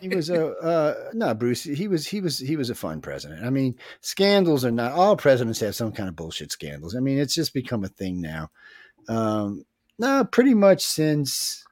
he 0.00 0.08
was 0.08 0.28
a 0.30 0.48
uh, 0.58 0.94
no 1.14 1.34
Bruce. 1.34 1.62
He 1.64 1.88
was 1.88 2.06
he 2.06 2.20
was 2.20 2.38
he 2.38 2.56
was 2.56 2.70
a 2.70 2.74
fun 2.74 3.00
president. 3.00 3.44
I 3.44 3.50
mean, 3.50 3.74
scandals 4.02 4.64
are 4.66 4.70
not 4.70 4.92
all 4.92 5.16
presidents 5.16 5.60
have 5.60 5.74
some 5.74 5.92
kind 5.92 6.08
of 6.10 6.16
bullshit 6.16 6.52
scandals. 6.52 6.94
I 6.94 7.00
mean, 7.00 7.18
it's 7.18 7.34
just 7.34 7.54
become 7.54 7.84
a 7.84 7.88
thing 7.88 8.20
now. 8.20 8.50
Um, 9.08 9.64
no, 9.98 10.24
pretty 10.24 10.52
much 10.54 10.82
since 10.84 11.64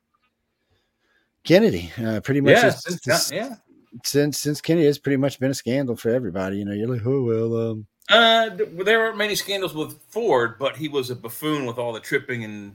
Kennedy. 1.44 1.92
Uh, 2.02 2.20
pretty 2.20 2.40
much 2.40 2.52
yeah, 2.52 2.70
since, 2.70 3.30
yeah. 3.32 3.54
since 4.02 4.38
since 4.38 4.60
Kennedy, 4.60 4.86
has 4.86 4.98
pretty 4.98 5.16
much 5.16 5.38
been 5.38 5.50
a 5.50 5.54
scandal 5.54 5.96
for 5.96 6.10
everybody. 6.10 6.58
You 6.58 6.64
know, 6.64 6.72
you're 6.72 6.88
like, 6.88 7.06
oh 7.06 7.22
well, 7.22 7.70
um, 7.70 7.86
Uh, 8.08 8.50
there 8.84 8.98
weren't 8.98 9.16
many 9.16 9.34
scandals 9.34 9.74
with 9.74 9.98
Ford, 10.08 10.58
but 10.58 10.76
he 10.76 10.88
was 10.88 11.10
a 11.10 11.14
buffoon 11.16 11.66
with 11.66 11.78
all 11.78 11.92
the 11.92 12.00
tripping 12.00 12.44
and 12.44 12.74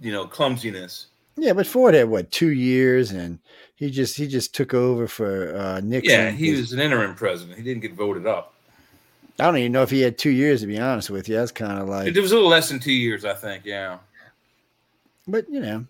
you 0.00 0.12
know 0.12 0.26
clumsiness. 0.26 1.06
yeah. 1.36 1.52
But 1.52 1.66
Ford 1.66 1.94
had 1.94 2.08
what 2.08 2.30
two 2.30 2.50
years, 2.52 3.12
and 3.12 3.38
he 3.76 3.90
just 3.90 4.16
he 4.16 4.26
just 4.26 4.54
took 4.54 4.74
over 4.74 5.06
for 5.06 5.54
uh, 5.56 5.80
Nixon. 5.80 6.10
Yeah, 6.10 6.30
he 6.30 6.52
was 6.52 6.72
an 6.72 6.80
interim 6.80 7.14
president. 7.14 7.58
He 7.58 7.62
didn't 7.64 7.82
get 7.82 7.92
voted 7.94 8.26
up. 8.26 8.54
I 9.38 9.44
don't 9.44 9.58
even 9.58 9.72
know 9.72 9.82
if 9.82 9.90
he 9.90 10.00
had 10.00 10.16
two 10.16 10.30
years 10.30 10.62
to 10.62 10.66
be 10.66 10.78
honest 10.78 11.10
with 11.10 11.28
you. 11.28 11.36
That's 11.36 11.52
kind 11.52 11.78
of 11.78 11.90
like, 11.90 12.08
It 12.08 12.18
was 12.18 12.32
a 12.32 12.36
little 12.36 12.48
less 12.48 12.70
than 12.70 12.80
two 12.80 12.90
years, 12.92 13.22
I 13.26 13.34
think. 13.34 13.66
Yeah. 13.66 13.98
but 15.28 15.46
you 15.50 15.60
know, 15.60 15.84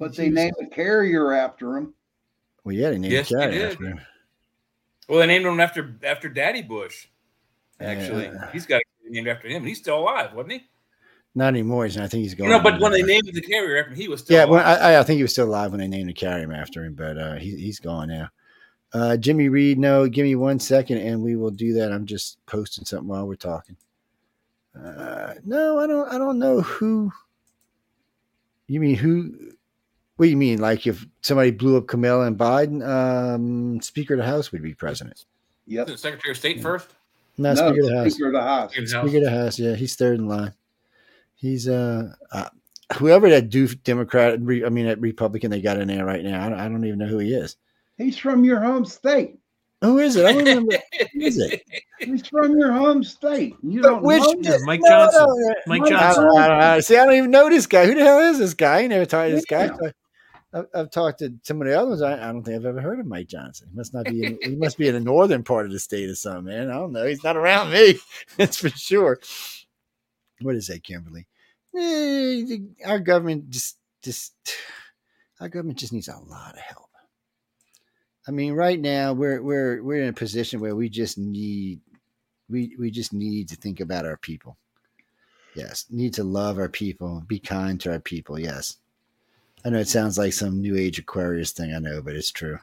But 0.00 0.16
they 0.16 0.30
named 0.30 0.54
a 0.60 0.66
carrier 0.66 1.32
after 1.32 1.76
him. 1.76 1.94
well, 2.64 2.74
yeah, 2.74 2.90
they 2.90 2.98
named 2.98 3.12
Yes, 3.12 3.28
they 3.28 3.38
Carey 3.38 3.52
did. 3.54 3.72
after 3.72 3.84
him. 3.86 4.00
Well, 5.08 5.18
they 5.20 5.26
named 5.26 5.44
him 5.46 5.60
after 5.60 5.94
after 6.02 6.28
Daddy 6.28 6.62
Bush. 6.62 7.06
Actually, 7.78 8.24
Yeah. 8.24 8.50
he's 8.50 8.66
got 8.66 8.78
it 8.80 8.86
named 9.10 9.28
after 9.28 9.46
him. 9.46 9.58
and 9.58 9.68
He's 9.68 9.78
still 9.78 9.98
alive, 9.98 10.32
wasn't 10.32 10.52
he? 10.54 10.66
Not 11.34 11.48
anymore. 11.48 11.84
He's, 11.84 11.96
I 11.96 12.06
think 12.08 12.22
he's 12.22 12.34
going. 12.34 12.50
No, 12.50 12.58
but 12.60 12.74
on 12.74 12.80
when 12.80 12.92
they 12.92 13.02
named 13.02 13.30
the 13.32 13.40
carrier 13.40 13.78
after 13.78 13.90
him, 13.92 13.96
he 13.96 14.08
was 14.08 14.20
still 14.22 14.34
yeah, 14.36 14.44
alive. 14.46 14.64
well, 14.66 14.82
I, 14.82 14.98
I 14.98 15.02
think 15.04 15.18
he 15.18 15.22
was 15.22 15.32
still 15.32 15.46
alive 15.48 15.70
when 15.70 15.78
they 15.80 15.86
named 15.86 16.08
the 16.08 16.12
carrier 16.14 16.52
after 16.52 16.84
him, 16.84 16.94
but 16.94 17.16
uh, 17.16 17.34
he, 17.34 17.54
he's 17.56 17.78
gone 17.78 18.08
now. 18.08 18.28
Uh, 18.92 19.16
Jimmy 19.16 19.48
Reed, 19.48 19.78
no, 19.78 20.08
give 20.08 20.24
me 20.24 20.34
one 20.34 20.58
second 20.58 20.98
and 20.98 21.22
we 21.22 21.36
will 21.36 21.50
do 21.52 21.74
that. 21.74 21.92
I'm 21.92 22.06
just 22.06 22.44
posting 22.46 22.84
something 22.84 23.06
while 23.06 23.28
we're 23.28 23.36
talking. 23.36 23.76
Uh, 24.74 25.34
no, 25.44 25.78
I 25.78 25.86
don't. 25.86 26.08
I 26.12 26.18
don't 26.18 26.38
know 26.38 26.60
who. 26.62 27.12
You 28.66 28.80
mean 28.80 28.96
who? 28.96 29.52
What 30.20 30.26
do 30.26 30.30
you 30.32 30.36
mean? 30.36 30.58
Like 30.60 30.86
if 30.86 31.06
somebody 31.22 31.50
blew 31.50 31.78
up 31.78 31.86
Kamala 31.86 32.26
and 32.26 32.36
Biden, 32.36 32.86
um, 32.86 33.80
Speaker 33.80 34.12
of 34.12 34.18
the 34.18 34.26
House 34.26 34.52
would 34.52 34.62
be 34.62 34.74
president. 34.74 35.24
Yep. 35.66 35.86
Isn't 35.86 35.96
Secretary 35.98 36.32
of 36.32 36.36
State 36.36 36.60
first? 36.60 36.90
No, 37.38 37.54
No, 37.54 37.70
Speaker 37.70 37.80
of 37.80 37.86
the 37.88 37.96
House. 37.96 38.12
Speaker 38.12 38.26
of 38.26 38.32
the 38.34 38.42
House. 38.42 38.70
Speaker 38.70 38.82
of 38.82 38.90
the 38.90 38.90
House. 38.98 39.08
Speaker 39.08 39.16
of 39.16 39.24
the 39.24 39.30
House, 39.30 39.58
yeah, 39.58 39.74
he's 39.76 39.96
third 39.96 40.18
in 40.18 40.28
line. 40.28 40.52
He's 41.36 41.66
uh, 41.66 42.12
uh 42.32 42.50
whoever 42.98 43.30
that 43.30 43.48
doof 43.48 43.82
Democrat, 43.82 44.38
re, 44.42 44.62
I 44.62 44.68
mean 44.68 44.84
that 44.88 45.00
Republican 45.00 45.50
they 45.50 45.62
got 45.62 45.78
in 45.78 45.88
there 45.88 46.04
right 46.04 46.22
now. 46.22 46.44
I 46.44 46.50
don't, 46.50 46.60
I 46.60 46.68
don't 46.68 46.84
even 46.84 46.98
know 46.98 47.06
who 47.06 47.16
he 47.16 47.32
is. 47.32 47.56
He's 47.96 48.18
from 48.18 48.44
your 48.44 48.60
home 48.60 48.84
state. 48.84 49.38
Who 49.80 50.00
is 50.00 50.16
it? 50.16 50.26
I 50.26 50.32
don't 50.32 50.44
remember. 50.44 50.76
who 51.14 51.20
is 51.22 51.38
it? 51.38 51.62
He's 51.98 52.26
from 52.26 52.58
your 52.58 52.72
home 52.72 53.02
state. 53.04 53.56
You 53.62 53.80
But 53.80 53.88
don't 53.88 54.02
which 54.02 54.20
know 54.20 54.34
Yeah, 54.42 54.50
this? 54.50 54.66
Mike 54.66 54.80
no, 54.82 54.88
Johnson. 54.90 55.26
no, 55.26 55.54
Mike 55.66 55.80
I 55.80 55.84
I 55.86 55.88
Johnson. 55.88 56.24
don't, 56.24 56.38
I 56.38 56.46
don't, 56.48 56.56
I 56.60 56.72
don't- 56.74 56.82
see, 56.82 56.96
I 56.98 57.04
don't 57.06 57.14
even 57.14 57.30
know 57.30 57.48
this 57.48 57.66
guy. 57.66 57.86
Who 57.86 57.94
the 57.94 58.02
hell 58.04 58.18
is 58.20 58.38
this 58.38 58.52
guy? 58.52 58.80
I 58.82 58.86
never 58.86 59.06
talked 59.06 59.30
to 59.30 59.34
this 59.36 59.46
guy. 59.46 59.64
Yeah. 59.82 59.90
I've, 60.52 60.66
I've 60.74 60.90
talked 60.90 61.20
to 61.20 61.32
some 61.42 61.60
of 61.60 61.68
the 61.68 61.80
others. 61.80 62.02
I, 62.02 62.14
I 62.14 62.32
don't 62.32 62.42
think 62.42 62.56
I've 62.56 62.66
ever 62.66 62.80
heard 62.80 63.00
of 63.00 63.06
Mike 63.06 63.28
Johnson. 63.28 63.68
He 63.70 63.76
must 63.76 63.94
not 63.94 64.06
be. 64.06 64.24
In, 64.24 64.38
he 64.42 64.56
must 64.56 64.78
be 64.78 64.88
in 64.88 64.94
the 64.94 65.00
northern 65.00 65.44
part 65.44 65.66
of 65.66 65.72
the 65.72 65.78
state 65.78 66.10
or 66.10 66.14
something, 66.14 66.46
man. 66.46 66.70
I 66.70 66.74
don't 66.74 66.92
know. 66.92 67.06
He's 67.06 67.24
not 67.24 67.36
around 67.36 67.72
me. 67.72 67.98
That's 68.36 68.56
for 68.56 68.68
sure. 68.70 69.20
What 70.40 70.56
is 70.56 70.66
that, 70.66 70.82
Kimberly? 70.82 71.26
Eh, 71.76 72.58
our 72.84 72.98
government 72.98 73.50
just, 73.50 73.76
just, 74.02 74.34
our 75.40 75.48
government 75.48 75.78
just 75.78 75.92
needs 75.92 76.08
a 76.08 76.16
lot 76.16 76.54
of 76.54 76.60
help. 76.60 76.90
I 78.28 78.32
mean, 78.32 78.52
right 78.52 78.78
now 78.78 79.12
we're 79.12 79.42
we're 79.42 79.82
we're 79.82 80.02
in 80.02 80.08
a 80.08 80.12
position 80.12 80.60
where 80.60 80.76
we 80.76 80.88
just 80.88 81.18
need 81.18 81.80
we 82.48 82.76
we 82.78 82.90
just 82.90 83.12
need 83.12 83.48
to 83.48 83.56
think 83.56 83.80
about 83.80 84.06
our 84.06 84.18
people. 84.18 84.56
Yes, 85.54 85.86
need 85.90 86.14
to 86.14 86.24
love 86.24 86.58
our 86.58 86.68
people, 86.68 87.24
be 87.26 87.40
kind 87.40 87.80
to 87.80 87.92
our 87.92 87.98
people. 87.98 88.38
Yes, 88.38 88.76
I 89.64 89.70
know 89.70 89.78
it 89.78 89.88
sounds 89.88 90.16
like 90.16 90.32
some 90.32 90.60
New 90.60 90.76
Age 90.76 90.98
Aquarius 90.98 91.52
thing. 91.52 91.74
I 91.74 91.78
know, 91.78 92.02
but 92.02 92.16
it's 92.16 92.30
true. 92.30 92.58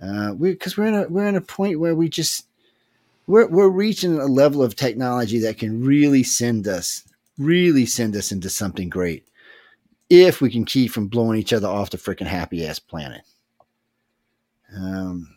Uh, 0.00 0.32
we 0.36 0.52
because 0.52 0.76
we're 0.76 0.86
in 0.86 0.94
a 0.94 1.08
we're 1.08 1.26
in 1.26 1.36
a 1.36 1.40
point 1.40 1.80
where 1.80 1.94
we 1.94 2.08
just 2.08 2.46
we're 3.26 3.46
we're 3.48 3.68
reaching 3.68 4.18
a 4.18 4.26
level 4.26 4.62
of 4.62 4.76
technology 4.76 5.40
that 5.40 5.58
can 5.58 5.84
really 5.84 6.22
send 6.22 6.66
us 6.68 7.04
really 7.36 7.86
send 7.86 8.16
us 8.16 8.32
into 8.32 8.48
something 8.48 8.88
great 8.88 9.26
if 10.10 10.40
we 10.40 10.50
can 10.50 10.64
keep 10.64 10.90
from 10.90 11.08
blowing 11.08 11.38
each 11.38 11.52
other 11.52 11.68
off 11.68 11.90
the 11.90 11.98
freaking 11.98 12.26
happy 12.26 12.66
ass 12.66 12.78
planet. 12.78 13.22
Um, 14.74 15.36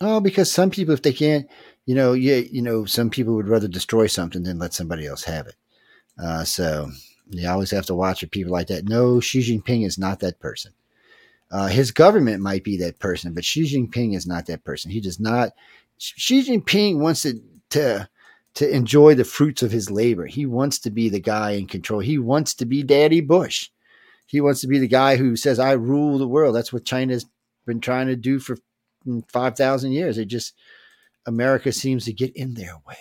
oh, 0.00 0.20
because 0.20 0.50
some 0.50 0.70
people, 0.70 0.94
if 0.94 1.02
they 1.02 1.12
can't, 1.12 1.48
you 1.86 1.94
know, 1.94 2.12
yeah, 2.12 2.36
you 2.36 2.62
know, 2.62 2.84
some 2.84 3.10
people 3.10 3.34
would 3.34 3.48
rather 3.48 3.68
destroy 3.68 4.06
something 4.06 4.42
than 4.42 4.58
let 4.58 4.74
somebody 4.74 5.06
else 5.06 5.24
have 5.24 5.46
it. 5.46 5.54
Uh, 6.22 6.44
so 6.44 6.90
you 7.30 7.48
always 7.48 7.70
have 7.70 7.86
to 7.86 7.94
watch 7.94 8.20
for 8.20 8.26
people 8.26 8.52
like 8.52 8.68
that. 8.68 8.88
No, 8.88 9.20
Xi 9.20 9.40
Jinping 9.40 9.84
is 9.84 9.98
not 9.98 10.20
that 10.20 10.40
person. 10.40 10.72
Uh, 11.50 11.66
his 11.66 11.90
government 11.90 12.42
might 12.42 12.64
be 12.64 12.76
that 12.78 12.98
person, 12.98 13.32
but 13.32 13.44
Xi 13.44 13.64
Jinping 13.64 14.14
is 14.14 14.26
not 14.26 14.46
that 14.46 14.64
person. 14.64 14.90
He 14.90 15.00
does 15.00 15.18
not. 15.18 15.52
Xi 15.98 16.42
Jinping 16.42 16.98
wants 16.98 17.22
to 17.22 17.40
to 17.70 18.08
to 18.54 18.70
enjoy 18.74 19.14
the 19.14 19.24
fruits 19.24 19.62
of 19.62 19.70
his 19.70 19.90
labor. 19.90 20.26
He 20.26 20.46
wants 20.46 20.78
to 20.80 20.90
be 20.90 21.08
the 21.08 21.20
guy 21.20 21.52
in 21.52 21.66
control. 21.66 22.00
He 22.00 22.18
wants 22.18 22.54
to 22.54 22.66
be 22.66 22.82
Daddy 22.82 23.20
Bush. 23.20 23.70
He 24.26 24.40
wants 24.40 24.60
to 24.62 24.66
be 24.66 24.78
the 24.78 24.88
guy 24.88 25.16
who 25.16 25.36
says, 25.36 25.58
"I 25.58 25.72
rule 25.72 26.18
the 26.18 26.28
world." 26.28 26.54
That's 26.54 26.72
what 26.72 26.84
China's 26.84 27.26
been 27.66 27.80
trying 27.80 28.08
to 28.08 28.16
do 28.16 28.38
for 28.38 28.58
five 29.28 29.56
thousand 29.56 29.92
years. 29.92 30.18
It 30.18 30.26
just 30.26 30.54
America 31.26 31.72
seems 31.72 32.04
to 32.04 32.12
get 32.12 32.34
in 32.36 32.54
their 32.54 32.76
way. 32.86 32.96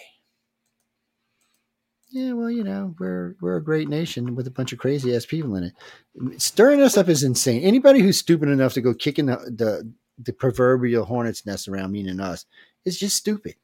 Yeah, 2.10 2.34
well, 2.34 2.50
you 2.50 2.64
know, 2.64 2.96
we're 3.00 3.36
we're 3.42 3.58
a 3.58 3.64
great 3.64 3.90
nation 3.90 4.36
with 4.36 4.48
a 4.48 4.52
bunch 4.52 4.72
of 4.72 4.80
crazy 4.80 5.14
ass 5.16 5.26
people 5.26 5.56
in 5.56 5.66
it. 5.66 6.42
Stirring 6.42 6.82
us 6.82 6.98
up 6.98 7.10
is 7.10 7.24
insane. 7.24 7.64
Anybody 7.64 8.00
who's 8.00 8.18
stupid 8.18 8.48
enough 8.50 8.74
to 8.74 8.82
go 8.82 8.94
kicking 8.94 9.26
the 9.26 9.36
the, 9.36 9.92
the 10.24 10.34
proverbial 10.34 11.06
hornet's 11.06 11.46
nest 11.46 11.68
around, 11.68 11.92
meaning 11.92 12.20
us, 12.20 12.46
is 12.86 12.98
just 12.98 13.18
stupid. 13.18 13.56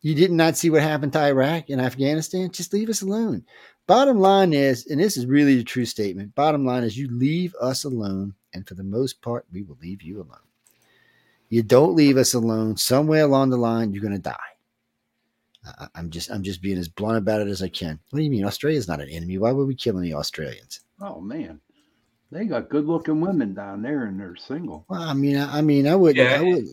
You 0.00 0.14
did 0.14 0.32
not 0.32 0.56
see 0.56 0.70
what 0.70 0.82
happened 0.82 1.12
to 1.14 1.20
Iraq 1.20 1.70
and 1.70 1.80
Afghanistan. 1.80 2.50
Just 2.50 2.72
leave 2.72 2.90
us 2.90 3.02
alone. 3.02 3.44
Bottom 3.86 4.18
line 4.18 4.52
is, 4.52 4.86
and 4.86 5.00
this 5.00 5.16
is 5.16 5.26
really 5.26 5.60
a 5.60 5.64
true 5.64 5.86
statement. 5.86 6.34
Bottom 6.34 6.64
line 6.64 6.84
is, 6.84 6.96
you 6.96 7.08
leave 7.10 7.54
us 7.60 7.84
alone, 7.84 8.34
and 8.52 8.66
for 8.66 8.74
the 8.74 8.84
most 8.84 9.20
part, 9.22 9.46
we 9.52 9.62
will 9.62 9.78
leave 9.80 10.02
you 10.02 10.16
alone. 10.16 10.44
You 11.48 11.62
don't 11.62 11.94
leave 11.94 12.16
us 12.16 12.34
alone. 12.34 12.76
Somewhere 12.76 13.24
along 13.24 13.50
the 13.50 13.56
line, 13.56 13.92
you're 13.92 14.02
going 14.02 14.14
to 14.14 14.18
die. 14.18 14.53
I, 15.66 15.88
I'm 15.94 16.10
just 16.10 16.30
I'm 16.30 16.42
just 16.42 16.62
being 16.62 16.78
as 16.78 16.88
blunt 16.88 17.18
about 17.18 17.40
it 17.40 17.48
as 17.48 17.62
I 17.62 17.68
can. 17.68 17.98
What 18.10 18.18
do 18.18 18.24
you 18.24 18.30
mean? 18.30 18.44
Australia's 18.44 18.88
not 18.88 19.00
an 19.00 19.08
enemy. 19.08 19.38
Why 19.38 19.52
would 19.52 19.66
we 19.66 19.74
kill 19.74 19.98
any 19.98 20.12
Australians? 20.12 20.80
Oh 21.00 21.20
man, 21.20 21.60
they 22.30 22.44
got 22.44 22.68
good 22.68 22.86
looking 22.86 23.20
women 23.20 23.54
down 23.54 23.82
there, 23.82 24.04
and 24.04 24.18
they're 24.18 24.36
single. 24.36 24.84
Well, 24.88 25.02
I 25.02 25.14
mean, 25.14 25.36
I, 25.36 25.58
I 25.58 25.62
mean, 25.62 25.86
I 25.86 25.94
would, 25.96 26.16
Yeah. 26.16 26.36
I 26.38 26.42
would. 26.42 26.64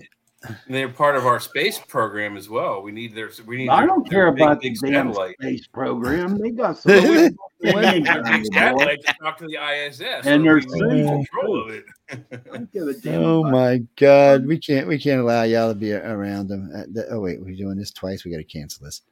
They're 0.68 0.90
part 0.90 1.16
of 1.16 1.26
our 1.28 1.40
space 1.40 1.78
program 1.78 2.36
as 2.36 2.50
well. 2.50 2.82
We 2.82 2.92
need 2.92 3.14
their 3.14 3.30
we 3.46 3.58
need. 3.58 3.70
I 3.70 3.82
their- 3.82 3.88
don't 3.88 4.10
care 4.10 4.32
big, 4.32 4.42
about 4.42 4.62
big 4.62 4.76
the 4.80 4.90
damn 4.90 5.08
satellite. 5.14 5.36
space 5.40 5.68
program. 5.68 6.38
They 6.40 6.50
got 6.50 6.78
some 6.80 6.94
Well, 6.94 7.02
good 7.04 7.36
We 7.62 7.74
women 7.74 7.94
need 7.94 8.06
their 8.08 8.24
down 8.24 8.42
big 8.42 8.54
satellite 8.54 9.02
to 9.06 9.14
talk 9.22 9.38
to 9.38 9.46
the 9.46 9.58
ISS, 9.58 10.02
And 10.02 10.24
so 10.24 10.30
they're 10.42 10.56
we 10.56 10.62
need 10.62 10.70
single, 10.72 11.18
control 11.18 11.62
of 11.64 11.70
it. 11.76 11.86
I 12.10 12.16
don't 12.56 12.72
give 12.74 12.88
a 12.88 12.94
damn 12.96 13.22
Oh 13.24 13.44
my 13.44 13.84
God, 13.98 14.48
we 14.48 14.58
can't 14.58 14.88
we 14.88 14.98
can't 14.98 15.22
allow 15.22 15.44
y'all 15.44 15.70
to 15.70 15.76
be 15.76 15.94
around 15.94 16.48
them. 16.48 16.72
Uh, 16.76 16.84
the- 16.92 17.08
oh 17.12 17.20
wait, 17.20 17.40
we're 17.40 17.56
doing 17.56 17.78
this 17.78 17.92
twice. 17.92 18.26
We 18.26 18.32
got 18.32 18.38
to 18.38 18.44
cancel 18.44 18.84
this. 18.86 19.04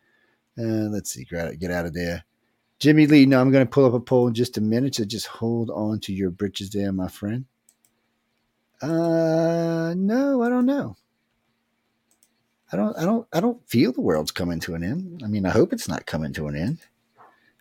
Uh, 0.58 0.90
let's 0.90 1.12
see, 1.12 1.26
get 1.26 1.48
out, 1.48 1.60
get 1.60 1.70
out 1.72 1.86
of 1.86 1.94
there. 1.94 2.26
Jimmy 2.80 3.06
Lee, 3.06 3.26
no, 3.28 3.40
I'm 3.40 3.52
going 3.52 3.66
to 3.66 3.70
pull 3.70 3.86
up 3.86 3.94
a 3.94 4.00
poll 4.00 4.30
in 4.30 4.34
just 4.34 4.58
a 4.58 4.62
minute. 4.62 4.96
So 4.96 5.06
just 5.06 5.28
hold 5.28 5.70
on 5.70 6.00
to 6.00 6.14
your 6.14 6.32
britches 6.32 6.70
there, 6.72 6.92
my 6.92 7.08
friend. 7.08 7.46
Uh, 8.82 9.94
no, 9.98 10.42
I 10.42 10.50
don't 10.50 10.66
know. 10.66 10.96
I 12.72 12.76
don't, 12.78 12.98
I 12.98 13.04
don't, 13.06 13.28
I 13.34 13.40
don't 13.40 13.68
feel 13.68 13.92
the 13.92 14.02
world's 14.02 14.32
coming 14.32 14.60
to 14.62 14.76
an 14.76 14.84
end. 14.84 15.22
I 15.24 15.28
mean, 15.28 15.46
I 15.46 15.50
hope 15.50 15.74
it's 15.74 15.88
not 15.88 16.06
coming 16.06 16.34
to 16.34 16.48
an 16.48 16.56
end. 16.56 16.78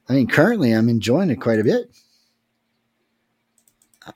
I 0.09 0.13
mean, 0.15 0.27
currently, 0.27 0.73
I'm 0.73 0.89
enjoying 0.89 1.31
it 1.31 1.37
quite 1.41 1.61
a 1.61 1.65
bit. 1.65 1.91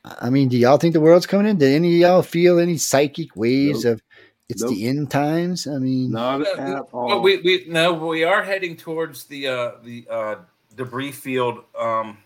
I- 0.05 0.17
I 0.23 0.31
mean, 0.31 0.49
do 0.49 0.57
y'all 0.57 0.79
think 0.79 0.93
the 0.95 1.01
world's 1.01 1.27
coming 1.27 1.47
in? 1.47 1.59
Do 1.59 1.67
any 1.67 1.95
of 1.95 2.01
y'all 2.01 2.23
feel 2.23 2.59
any 2.59 2.77
psychic 2.77 3.37
waves 3.37 3.85
of 3.85 4.03
it's 4.49 4.63
the 4.63 4.87
end 4.87 5.11
times? 5.11 5.67
I 5.67 5.79
mean, 5.79 6.11
Not 6.11 6.47
at 6.47 6.81
all. 6.93 7.09
Well, 7.09 7.23
we 7.23 7.39
we 7.39 7.65
no, 7.69 7.93
we 7.95 8.25
are 8.25 8.43
heading 8.43 8.77
towards 8.77 9.25
the 9.25 9.49
uh, 9.49 9.71
the 9.83 10.07
uh, 10.11 10.37
debris 10.77 11.13
field. 11.13 11.65
Um, 11.79 12.19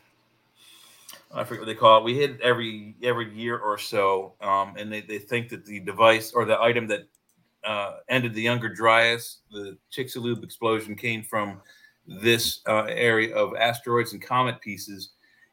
I 1.35 1.45
forget 1.45 1.61
what 1.63 1.67
they 1.67 1.75
call 1.75 1.99
it. 1.99 2.05
We 2.05 2.15
hit 2.15 2.41
every 2.41 2.95
every 3.03 3.33
year 3.35 3.59
or 3.59 3.79
so, 3.79 4.33
um, 4.41 4.75
and 4.77 4.93
they, 4.93 5.01
they 5.03 5.19
think 5.19 5.49
that 5.51 5.65
the 5.67 5.81
device 5.81 6.33
or 6.33 6.45
the 6.45 6.61
item 6.61 6.87
that 6.89 7.07
uh, 7.67 7.97
ended 8.09 8.35
the 8.35 8.43
Younger 8.43 8.69
Dryas, 8.69 9.39
the 9.51 9.77
Chicxulub 9.93 10.45
explosion, 10.45 10.95
came 10.95 11.23
from 11.23 11.61
this 12.07 12.61
uh, 12.67 12.85
area 12.89 13.35
of 13.35 13.55
asteroids 13.57 14.13
and 14.13 14.23
comet 14.23 14.61
pieces. 14.61 15.11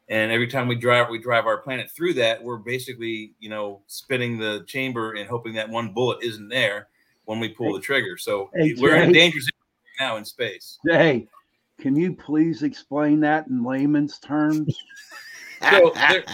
And 0.08 0.30
every 0.30 0.46
time 0.46 0.68
we 0.68 0.76
drive, 0.76 1.08
we 1.08 1.18
drive 1.18 1.46
our 1.46 1.58
planet 1.58 1.90
through 1.90 2.14
that. 2.14 2.42
We're 2.42 2.58
basically, 2.58 3.32
you 3.40 3.48
know, 3.48 3.80
spinning 3.86 4.38
the 4.38 4.64
chamber 4.66 5.14
and 5.14 5.28
hoping 5.28 5.54
that 5.54 5.68
one 5.68 5.92
bullet 5.92 6.22
isn't 6.22 6.48
there 6.48 6.88
when 7.24 7.40
we 7.40 7.48
pull 7.48 7.72
the 7.72 7.80
trigger. 7.80 8.16
So 8.16 8.50
Hey, 8.54 8.74
we're 8.78 8.96
in 8.96 9.12
Jay. 9.12 9.20
danger 9.20 9.40
zone 9.40 9.50
now 9.98 10.16
in 10.16 10.24
space. 10.24 10.78
Hey, 10.86 11.26
can 11.80 11.96
you 11.96 12.14
please 12.14 12.62
explain 12.62 13.20
that 13.20 13.46
in 13.48 13.64
layman's 13.64 14.18
terms? 14.18 14.76
So 15.70 15.92
there, 15.94 16.24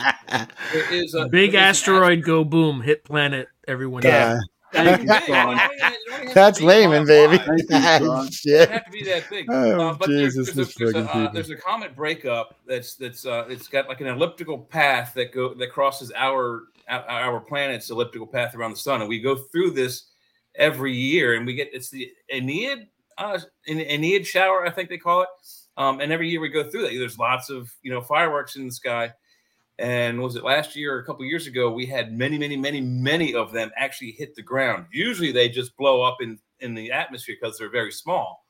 there 0.73 0.93
is 0.93 1.15
a 1.15 1.29
Big 1.29 1.53
there's 1.53 1.55
an 1.55 1.61
asteroid 1.61 2.25
go 2.25 2.43
boom, 2.43 2.81
hit 2.81 3.05
planet, 3.05 3.47
everyone. 3.69 4.03
Yeah. 4.03 4.41
Thank 4.73 5.03
you, 5.03 5.09
Sean. 5.09 5.23
It 5.23 5.31
only 5.31 5.57
has- 5.57 5.93
it 5.93 5.99
only 6.13 6.27
has 6.27 6.35
That's 6.35 6.59
to 6.59 6.63
be 6.63 6.67
layman, 6.67 7.07
baby. 7.07 7.37
wide. 7.39 7.47
Thank 7.69 8.03
you, 8.03 8.07
Sean. 8.07 8.31
Shit. 8.31 8.71
have 8.71 8.85
to 8.85 8.91
be 8.91 9.05
that 9.05 9.29
big. 9.31 9.47
Oh, 9.51 9.81
uh, 9.89 9.95
but 9.95 10.09
there's, 10.09 10.35
Jesus, 10.35 10.55
there's, 10.55 10.69
this 10.69 10.77
a, 10.77 10.79
there's, 10.79 10.95
a, 10.95 10.99
uh, 10.99 11.13
people. 11.13 11.33
there's 11.35 11.51
a 11.51 11.57
comet 11.57 11.97
breakup 11.97 12.57
that's 12.67 12.95
that's 12.95 13.27
uh, 13.27 13.47
it's 13.49 13.69
got 13.69 13.89
like 13.89 14.01
an 14.01 14.07
elliptical 14.07 14.59
path 14.59 15.13
that 15.15 15.33
go 15.33 15.55
that 15.55 15.73
crosses 15.73 16.13
our 16.15 16.65
our 16.89 17.09
our 17.09 17.41
planet's 17.41 17.91
elliptical 17.91 18.27
path 18.27 18.55
around 18.55 18.71
the 18.73 18.77
sun, 18.77 19.01
and 19.01 19.09
we 19.09 19.21
go 19.21 19.37
through 19.37 19.71
this 19.71 20.05
every 20.55 20.95
year, 20.95 21.35
and 21.35 21.47
we 21.47 21.55
get 21.55 21.69
it's 21.73 21.91
the 21.91 22.11
Aeneid 22.33 22.87
uh, 23.19 23.39
Aene- 23.69 23.81
Aeneid 23.81 24.27
shower, 24.27 24.67
I 24.67 24.71
think 24.71 24.89
they 24.89 24.99
call 24.99 25.23
it. 25.23 25.29
Um, 25.77 26.01
and 26.01 26.13
every 26.13 26.29
year 26.29 26.41
we 26.41 26.49
go 26.49 26.69
through 26.69 26.83
that. 26.83 26.93
There's 26.93 27.19
lots 27.19 27.51
of 27.51 27.73
you 27.83 27.91
know 27.91 28.01
fireworks 28.01 28.57
in 28.57 28.67
the 28.67 28.73
sky. 28.73 29.13
And 29.81 30.21
was 30.21 30.37
it 30.37 30.45
last 30.45 30.77
year 30.77 30.95
or 30.95 30.99
a 30.99 31.05
couple 31.05 31.25
years 31.25 31.47
ago? 31.47 31.71
We 31.73 31.87
had 31.87 32.13
many, 32.13 32.37
many, 32.37 32.55
many, 32.55 32.83
many 32.83 33.35
of 33.35 33.51
them 33.51 33.71
actually 33.77 34.11
hit 34.11 34.35
the 34.35 34.43
ground. 34.43 34.85
Usually 34.93 35.33
they 35.33 35.49
just 35.49 35.75
blow 35.77 36.03
up 36.03 36.19
in 36.21 36.39
in 36.61 36.75
the 36.75 36.93
atmosphere 36.93 37.37
because 37.41 37.57
they're 37.57 37.71
very 37.71 37.91
small. 37.91 38.45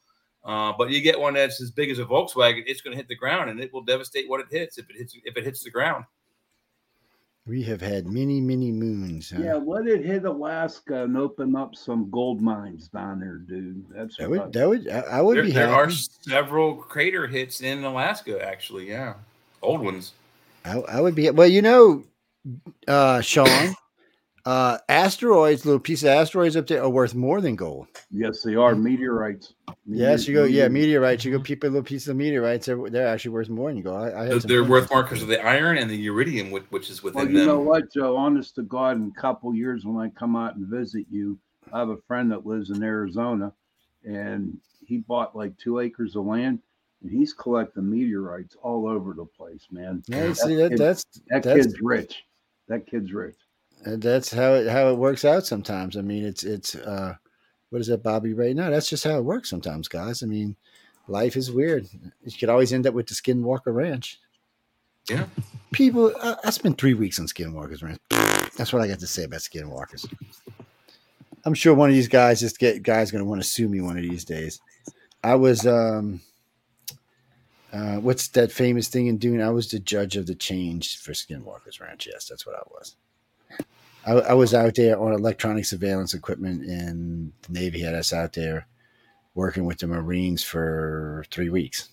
Uh, 0.44 0.72
but 0.76 0.90
you 0.90 1.00
get 1.00 1.20
one 1.20 1.34
that's 1.34 1.60
as 1.60 1.70
big 1.70 1.88
as 1.90 2.00
a 2.00 2.04
Volkswagen, 2.04 2.64
it's 2.66 2.80
going 2.80 2.92
to 2.92 2.96
hit 2.96 3.06
the 3.06 3.14
ground 3.14 3.48
and 3.48 3.60
it 3.60 3.72
will 3.72 3.82
devastate 3.82 4.28
what 4.28 4.40
it 4.40 4.46
hits 4.50 4.78
if 4.78 4.90
it 4.90 4.96
hits 4.96 5.14
if 5.24 5.36
it 5.36 5.44
hits 5.44 5.62
the 5.62 5.70
ground. 5.70 6.04
We 7.46 7.62
have 7.62 7.80
had 7.80 8.06
many, 8.06 8.40
many 8.40 8.70
moons. 8.72 9.30
Huh? 9.30 9.42
Yeah, 9.42 9.54
let 9.54 9.86
it 9.86 10.04
hit 10.04 10.24
Alaska 10.24 11.04
and 11.04 11.16
open 11.16 11.54
up 11.56 11.74
some 11.74 12.10
gold 12.10 12.40
mines 12.40 12.88
down 12.88 13.20
there, 13.20 13.36
dude. 13.36 13.86
That's 13.90 14.16
that 14.16 14.28
what 14.28 14.44
would 14.46 14.52
that 14.52 14.68
would 14.68 14.88
I, 14.88 14.98
I 15.00 15.20
would 15.20 15.36
There, 15.36 15.44
be 15.44 15.52
there 15.52 15.68
happy. 15.68 15.80
are 15.80 15.90
several 15.90 16.74
crater 16.74 17.26
hits 17.26 17.60
in 17.60 17.84
Alaska, 17.84 18.44
actually. 18.44 18.88
Yeah, 18.88 19.14
old 19.62 19.80
ones. 19.80 20.12
I, 20.64 20.78
I 20.78 21.00
would 21.00 21.14
be 21.14 21.30
well. 21.30 21.48
You 21.48 21.62
know, 21.62 22.04
uh, 22.88 23.20
Sean, 23.20 23.74
uh, 24.44 24.78
asteroids, 24.88 25.64
little 25.64 25.80
piece 25.80 26.02
of 26.02 26.08
asteroids 26.08 26.56
up 26.56 26.66
there 26.66 26.82
are 26.82 26.88
worth 26.90 27.14
more 27.14 27.40
than 27.40 27.56
gold. 27.56 27.86
yes, 28.10 28.42
they 28.42 28.54
are 28.54 28.74
meteorites. 28.74 29.54
Yes, 29.86 30.26
you 30.26 30.34
go. 30.34 30.44
Yeah, 30.44 30.68
meteorites. 30.68 31.24
You 31.24 31.32
go 31.32 31.42
peep 31.42 31.64
a 31.64 31.66
little 31.66 31.82
piece 31.82 32.08
of 32.08 32.16
meteorites. 32.16 32.66
They're, 32.66 32.90
they're 32.90 33.08
actually 33.08 33.32
worth 33.32 33.48
more. 33.48 33.68
And 33.68 33.78
you 33.78 33.84
go. 33.84 33.94
I, 33.94 34.06
I 34.06 34.22
had 34.22 34.30
They're, 34.32 34.40
some 34.40 34.48
they're 34.48 34.58
friends 34.58 34.70
worth 34.70 34.88
that 34.88 34.94
more 34.94 35.02
because 35.02 35.22
of 35.22 35.28
the 35.28 35.44
iron 35.44 35.78
and 35.78 35.90
the 35.90 36.06
iridium, 36.06 36.50
which, 36.50 36.64
which 36.70 36.90
is 36.90 37.02
Well, 37.02 37.12
within 37.14 37.34
you 37.36 37.46
know 37.46 37.60
what, 37.60 37.92
Joe? 37.92 38.16
Honest 38.16 38.54
to 38.56 38.62
God, 38.62 38.96
in 38.96 39.12
a 39.16 39.20
couple 39.20 39.54
years 39.54 39.84
when 39.84 39.96
I 40.04 40.08
come 40.10 40.36
out 40.36 40.56
and 40.56 40.66
visit 40.66 41.06
you, 41.10 41.38
I 41.72 41.78
have 41.78 41.88
a 41.90 41.98
friend 42.08 42.30
that 42.32 42.46
lives 42.46 42.70
in 42.70 42.82
Arizona, 42.82 43.52
and 44.04 44.58
he 44.86 44.98
bought 44.98 45.36
like 45.36 45.56
two 45.58 45.78
acres 45.80 46.16
of 46.16 46.24
land, 46.24 46.60
and 47.02 47.10
he's 47.10 47.32
collecting 47.32 47.88
meteorites 47.90 48.56
all 48.62 48.86
over 48.88 49.12
the 49.14 49.24
place, 49.24 49.66
man. 49.70 50.02
Yeah, 50.06 50.26
That 50.28 50.36
see 50.36 50.54
that 50.56 50.70
kid- 50.70 50.78
that's 50.78 51.04
That 51.28 51.42
that's 51.42 51.66
kid's 51.66 51.80
rich. 51.80 52.22
That 52.68 52.86
kid's 52.86 53.12
rich. 53.12 53.36
uh, 53.86 53.96
that's 53.98 54.30
how 54.32 54.54
it 54.54 54.68
how 54.68 54.88
it 54.90 54.96
works 54.98 55.24
out 55.24 55.46
sometimes. 55.46 55.96
I 55.96 56.02
mean, 56.02 56.24
it's 56.24 56.44
it's 56.44 56.74
uh, 56.74 57.14
what 57.70 57.80
is 57.80 57.86
that, 57.88 58.02
Bobby? 58.02 58.34
Right 58.34 58.54
now, 58.54 58.70
that's 58.70 58.88
just 58.88 59.04
how 59.04 59.16
it 59.18 59.24
works 59.24 59.48
sometimes, 59.50 59.88
guys. 59.88 60.22
I 60.22 60.26
mean, 60.26 60.56
life 61.08 61.36
is 61.36 61.50
weird. 61.50 61.86
You 62.24 62.32
could 62.38 62.48
always 62.48 62.72
end 62.72 62.86
up 62.86 62.94
with 62.94 63.06
the 63.06 63.14
Skinwalker 63.14 63.74
Ranch. 63.74 64.18
Yeah. 65.08 65.26
People, 65.72 66.12
I, 66.22 66.36
I 66.44 66.50
spent 66.50 66.78
three 66.78 66.94
weeks 66.94 67.18
on 67.18 67.26
Skinwalkers 67.26 67.82
Ranch. 67.82 67.98
That's 68.56 68.72
what 68.72 68.82
I 68.82 68.88
got 68.88 68.98
to 69.00 69.06
say 69.06 69.24
about 69.24 69.40
Skinwalkers. 69.40 70.12
I'm 71.44 71.54
sure 71.54 71.74
one 71.74 71.88
of 71.88 71.94
these 71.94 72.08
guys, 72.08 72.40
just 72.40 72.58
get 72.58 72.82
guys, 72.82 73.10
going 73.10 73.24
to 73.24 73.28
want 73.28 73.40
to 73.42 73.48
sue 73.48 73.68
me 73.68 73.80
one 73.80 73.96
of 73.96 74.02
these 74.02 74.24
days. 74.24 74.60
I 75.24 75.36
was, 75.36 75.66
um, 75.66 76.20
Uh, 77.72 77.96
what's 77.96 78.28
that 78.28 78.50
famous 78.50 78.88
thing 78.88 79.06
in 79.06 79.18
Dune? 79.18 79.40
I 79.40 79.50
was 79.50 79.70
the 79.70 79.78
judge 79.78 80.16
of 80.16 80.26
the 80.26 80.34
change 80.34 80.98
for 80.98 81.12
Skinwalker's 81.12 81.80
Ranch. 81.80 82.08
Yes, 82.10 82.26
that's 82.26 82.46
what 82.46 82.56
I 82.56 82.62
was. 82.70 82.96
I, 84.06 84.12
I 84.12 84.32
was 84.34 84.54
out 84.54 84.74
there 84.74 84.98
on 84.98 85.12
electronic 85.12 85.64
surveillance 85.64 86.14
equipment, 86.14 86.64
and 86.64 87.32
the 87.42 87.52
Navy 87.52 87.80
had 87.80 87.94
us 87.94 88.12
out 88.12 88.32
there 88.32 88.66
working 89.34 89.64
with 89.64 89.78
the 89.78 89.86
Marines 89.86 90.42
for 90.42 91.24
three 91.30 91.50
weeks. 91.50 91.90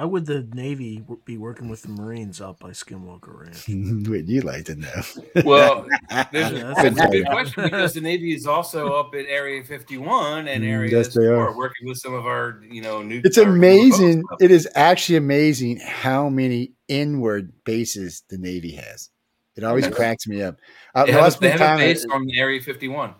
Why 0.00 0.06
would 0.06 0.24
the 0.24 0.48
Navy 0.54 1.04
be 1.26 1.36
working 1.36 1.68
with 1.68 1.82
the 1.82 1.90
Marines 1.90 2.40
out 2.40 2.58
by 2.58 2.70
Skinwalker 2.70 3.38
Ranch? 3.42 3.68
Would 4.08 4.30
you 4.30 4.40
like 4.40 4.64
to 4.64 4.74
know? 4.76 5.02
Well, 5.44 5.86
There's, 6.32 6.52
Yeah, 6.52 6.72
that's, 6.74 6.82
that's 6.96 7.00
a 7.02 7.08
good 7.08 7.26
question 7.26 7.64
because 7.64 7.92
the 7.92 8.00
Navy 8.00 8.34
is 8.34 8.46
also 8.46 8.94
up 8.94 9.14
at 9.14 9.26
Area 9.26 9.62
51 9.62 10.48
and 10.48 10.64
Mm, 10.64 10.68
Area 10.70 10.90
yes, 10.96 11.12
they 11.12 11.26
are. 11.26 11.48
4, 11.48 11.54
working 11.58 11.86
with 11.86 11.98
some 11.98 12.14
of 12.14 12.24
our, 12.24 12.62
you 12.70 12.80
know, 12.80 13.02
new. 13.02 13.20
It's 13.22 13.36
amazing. 13.36 14.24
It 14.40 14.50
is 14.50 14.66
actually 14.74 15.16
amazing 15.16 15.80
how 15.84 16.30
many 16.30 16.72
inward 16.88 17.52
bases 17.66 18.22
the 18.30 18.38
Navy 18.38 18.70
has. 18.76 19.10
It 19.54 19.64
always 19.64 19.84
Yes. 19.84 19.94
cracks 19.94 20.26
me 20.26 20.40
up. 20.40 20.56
I, 20.94 21.04
They 21.04 21.12
no, 21.12 21.18
I 21.20 21.24
have, 21.24 21.32
they 21.40 21.48
spent 21.48 21.52
have 21.52 21.60
a 21.60 21.64
time 21.72 21.78
base 21.80 22.04
at- 22.06 22.10
on 22.10 22.26
Area 22.34 22.62
51. 22.62 23.14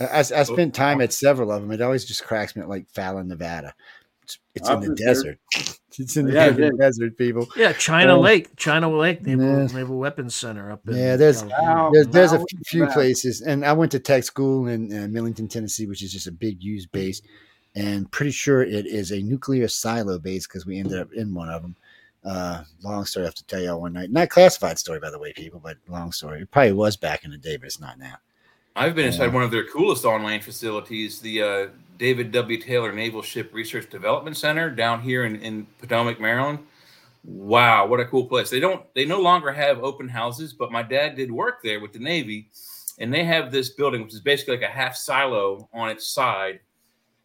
I, 0.00 0.04
I 0.06 0.18
I 0.18 0.22
spent 0.22 0.74
time 0.74 1.00
at 1.00 1.12
several 1.12 1.52
of 1.52 1.62
them. 1.62 1.70
It 1.70 1.80
always 1.80 2.04
just 2.04 2.24
cracks 2.24 2.56
me 2.56 2.62
up, 2.62 2.68
like 2.68 2.90
Fallon, 2.90 3.28
Nevada. 3.28 3.72
It's, 4.24 4.38
it's 4.54 4.68
in 4.68 4.80
the 4.80 4.94
desert. 4.94 5.38
It's 5.96 6.16
in 6.16 6.26
the 6.26 6.32
Yeah, 6.32 6.46
it 6.46 6.56
freaking 6.56 6.72
is. 6.72 6.78
desert, 6.80 7.16
people. 7.16 7.46
Yeah, 7.56 7.72
China 7.72 8.16
Oh. 8.16 8.20
Lake, 8.20 8.56
China 8.56 8.90
Lake 8.90 9.22
Naval, 9.24 9.60
Yeah. 9.60 9.66
Naval 9.78 9.96
Weapons 9.96 10.34
Center 10.34 10.72
up 10.72 10.80
in 10.88 10.96
Yeah, 10.96 11.14
there's- 11.14 11.42
California. 11.42 11.90
There's, 11.92 12.06
there's 12.08 12.32
a 12.32 12.44
few 12.66 12.82
wow. 12.86 12.92
places, 12.92 13.42
and 13.42 13.64
I 13.64 13.72
went 13.74 13.92
to 13.92 14.00
tech 14.00 14.24
school 14.24 14.66
in 14.66 14.92
uh, 14.92 15.06
Millington, 15.06 15.46
Tennessee, 15.46 15.86
which 15.86 16.02
is 16.02 16.12
just 16.12 16.26
a 16.26 16.32
big 16.32 16.60
used 16.60 16.90
base, 16.90 17.22
and 17.76 18.10
pretty 18.10 18.32
sure 18.32 18.64
it 18.64 18.86
is 18.86 19.12
a 19.12 19.22
nuclear 19.22 19.68
silo 19.68 20.18
base 20.18 20.48
because 20.48 20.66
we 20.66 20.80
ended 20.80 20.98
up 20.98 21.12
in 21.12 21.32
one 21.32 21.48
of 21.48 21.62
them. 21.62 21.76
Uh, 22.24 22.64
long 22.82 23.04
story 23.04 23.26
I 23.26 23.28
have 23.28 23.34
to 23.36 23.46
tell 23.46 23.60
y'all 23.62 23.80
one 23.80 23.92
night. 23.92 24.10
Not 24.10 24.30
classified 24.30 24.80
story, 24.80 24.98
by 24.98 25.10
the 25.10 25.18
way, 25.20 25.32
people, 25.32 25.60
but 25.62 25.76
long 25.86 26.10
story. 26.10 26.40
It 26.40 26.50
probably 26.50 26.72
was 26.72 26.96
back 26.96 27.24
in 27.24 27.30
the 27.30 27.38
day, 27.38 27.56
but 27.56 27.66
it's 27.66 27.78
not 27.78 28.00
now. 28.00 28.16
I've 28.74 28.96
been 28.96 29.06
inside 29.06 29.26
Yeah. 29.26 29.34
one 29.34 29.44
of 29.44 29.52
their 29.52 29.64
coolest 29.66 30.04
on-land 30.04 30.42
facilities, 30.42 31.20
the 31.20 31.40
uh, 31.40 31.66
David 31.98 32.32
W. 32.32 32.60
Taylor 32.60 32.92
Naval 32.92 33.22
Ship 33.22 33.52
Research 33.52 33.88
Development 33.90 34.36
Center 34.36 34.70
down 34.70 35.00
here 35.00 35.24
in, 35.24 35.36
in 35.36 35.66
Potomac, 35.80 36.20
Maryland. 36.20 36.58
Wow, 37.24 37.86
what 37.86 38.00
a 38.00 38.04
cool 38.04 38.26
place! 38.26 38.50
They 38.50 38.60
don't, 38.60 38.84
they 38.94 39.06
no 39.06 39.20
longer 39.20 39.50
have 39.52 39.82
open 39.82 40.08
houses, 40.08 40.52
but 40.52 40.70
my 40.70 40.82
dad 40.82 41.16
did 41.16 41.30
work 41.30 41.62
there 41.62 41.80
with 41.80 41.92
the 41.92 41.98
Navy, 41.98 42.50
and 42.98 43.12
they 43.12 43.24
have 43.24 43.50
this 43.50 43.70
building, 43.70 44.02
which 44.02 44.12
is 44.12 44.20
basically 44.20 44.56
like 44.56 44.68
a 44.68 44.72
half 44.72 44.94
silo 44.94 45.68
on 45.72 45.88
its 45.88 46.06
side. 46.06 46.60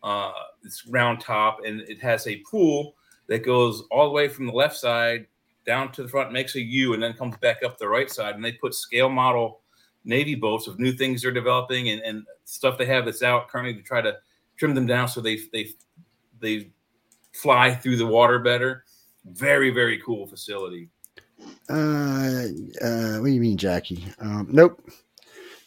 Uh, 0.01 0.31
it's 0.63 0.87
round 0.87 1.19
top, 1.19 1.59
and 1.65 1.81
it 1.81 1.99
has 1.99 2.27
a 2.27 2.41
pool 2.49 2.95
that 3.27 3.45
goes 3.45 3.83
all 3.91 4.07
the 4.07 4.13
way 4.13 4.29
from 4.29 4.45
the 4.45 4.53
left 4.53 4.77
side 4.77 5.25
down 5.65 5.91
to 5.91 6.03
the 6.03 6.09
front, 6.09 6.31
makes 6.31 6.55
a 6.55 6.61
U, 6.61 6.93
and 6.93 7.03
then 7.03 7.13
comes 7.13 7.37
back 7.37 7.57
up 7.63 7.77
the 7.77 7.87
right 7.87 8.09
side. 8.09 8.35
And 8.35 8.43
they 8.43 8.53
put 8.53 8.73
scale 8.73 9.09
model 9.09 9.59
Navy 10.03 10.35
boats 10.35 10.67
of 10.67 10.79
new 10.79 10.91
things 10.91 11.21
they're 11.21 11.31
developing 11.31 11.89
and, 11.89 12.01
and 12.01 12.25
stuff 12.45 12.77
they 12.77 12.85
have 12.85 13.05
that's 13.05 13.21
out 13.21 13.49
currently 13.49 13.75
to 13.75 13.83
try 13.83 14.01
to 14.01 14.17
trim 14.59 14.75
them 14.75 14.85
down 14.85 15.07
so 15.07 15.21
they 15.21 15.39
they 15.51 15.69
they 16.39 16.71
fly 17.31 17.73
through 17.73 17.95
the 17.95 18.05
water 18.05 18.39
better. 18.39 18.83
Very 19.25 19.71
very 19.71 19.99
cool 19.99 20.27
facility. 20.27 20.89
Uh, 21.69 22.45
uh, 22.81 23.17
what 23.17 23.25
do 23.25 23.31
you 23.31 23.39
mean, 23.39 23.57
Jackie? 23.57 24.05
Um, 24.19 24.47
nope. 24.51 24.81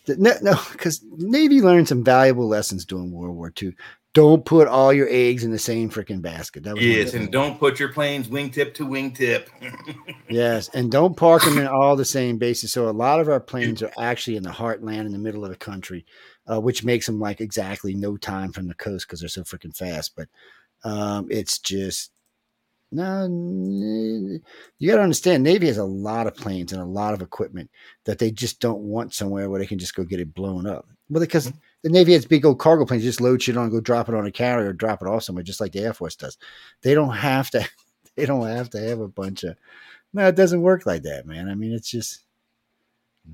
No, 0.09 0.33
no, 0.43 0.61
because 0.73 1.03
Navy 1.17 1.63
learned 1.63 1.89
some 1.89 2.03
valuable 2.03 2.49
lessons 2.49 2.85
during 2.85 3.13
World 3.13 3.37
War 3.37 3.53
II. 3.61 3.75
Don't 4.15 4.45
put 4.45 4.69
all 4.69 4.93
your 4.93 5.07
eggs 5.09 5.43
in 5.43 5.53
the 5.53 5.59
same 5.59 5.89
freaking 5.89 6.21
basket. 6.21 6.65
That 6.65 6.75
was 6.75 6.85
Yes, 6.85 7.15
and 7.15 7.33
don't 7.33 7.59
put 7.59 7.81
your 7.81 7.93
planes 7.93 8.29
wingtip 8.29 8.75
to 8.75 8.87
wingtip. 8.87 9.47
Yes, 10.29 10.71
and 10.73 10.91
don't 10.91 11.17
park 11.17 11.45
them 11.45 11.59
in 11.59 11.67
all 11.67 11.95
the 11.95 12.07
same 12.07 12.39
bases. 12.39 12.73
So 12.73 12.89
a 12.89 12.91
lot 12.91 13.21
of 13.21 13.29
our 13.29 13.41
planes 13.41 13.83
are 13.83 13.93
actually 13.99 14.37
in 14.37 14.43
the 14.43 14.51
heartland, 14.51 15.05
in 15.05 15.13
the 15.13 15.19
middle 15.19 15.45
of 15.45 15.51
the 15.51 15.57
country, 15.57 16.07
uh, 16.51 16.61
which 16.61 16.85
makes 16.85 17.07
them 17.07 17.21
like 17.21 17.41
exactly 17.41 17.95
no 17.95 18.17
time 18.17 18.53
from 18.53 18.69
the 18.69 18.75
coast 18.75 19.07
because 19.07 19.21
they're 19.21 19.29
so 19.29 19.43
freaking 19.43 19.77
fast. 19.77 20.15
But 20.17 20.29
um, 20.85 21.29
it's 21.31 21.59
just 21.59 22.11
no, 22.95 23.27
you 23.27 24.91
got 24.91 24.97
to 24.97 25.03
understand, 25.03 25.43
Navy 25.43 25.67
has 25.67 25.79
a 25.79 25.85
lot 25.85 26.27
of 26.27 26.37
planes 26.37 26.73
and 26.73 26.83
a 26.83 26.87
lot 26.87 27.15
of 27.15 27.23
equipment 27.23 27.71
that 28.05 28.19
they 28.19 28.31
just 28.31 28.61
don't 28.61 28.83
want 28.83 29.15
somewhere 29.15 29.49
where 29.49 29.59
they 29.59 29.67
can 29.67 29.79
just 29.79 29.95
go 29.95 30.05
get 30.05 30.21
it 30.21 30.35
blown 30.35 30.67
up. 30.67 30.87
Well, 31.09 31.23
because 31.23 31.51
the 31.83 31.89
Navy 31.89 32.13
has 32.13 32.27
big 32.27 32.45
old 32.45 32.59
cargo 32.59 32.85
planes, 32.85 33.03
just 33.03 33.23
load 33.23 33.43
shit 33.43 33.57
on, 33.57 33.71
go 33.71 33.81
drop 33.81 34.11
it 34.11 34.15
on 34.15 34.27
a 34.27 34.31
carrier, 34.31 34.69
or 34.69 34.73
drop 34.75 35.01
it 35.01 35.09
off 35.09 35.23
somewhere, 35.23 35.43
just 35.43 35.61
like 35.61 35.73
the 35.73 35.81
Air 35.81 35.95
Force 35.95 36.17
does. 36.17 36.37
They 36.83 36.95
don't 36.95 37.15
have 37.15 37.51
to. 37.51 37.67
They 38.15 38.27
don't 38.27 38.47
have 38.47 38.69
to 38.71 38.79
have 38.79 39.01
a 39.01 39.09
bunch 39.09 39.43
of 39.43 39.57
no, 40.13 40.29
it 40.29 40.37
doesn't 40.37 40.61
work 40.61 40.85
like 40.85 41.05
that, 41.05 41.25
man. 41.25 41.49
I 41.49 41.55
mean, 41.55 41.73
it's 41.73 41.91
just 41.91 42.21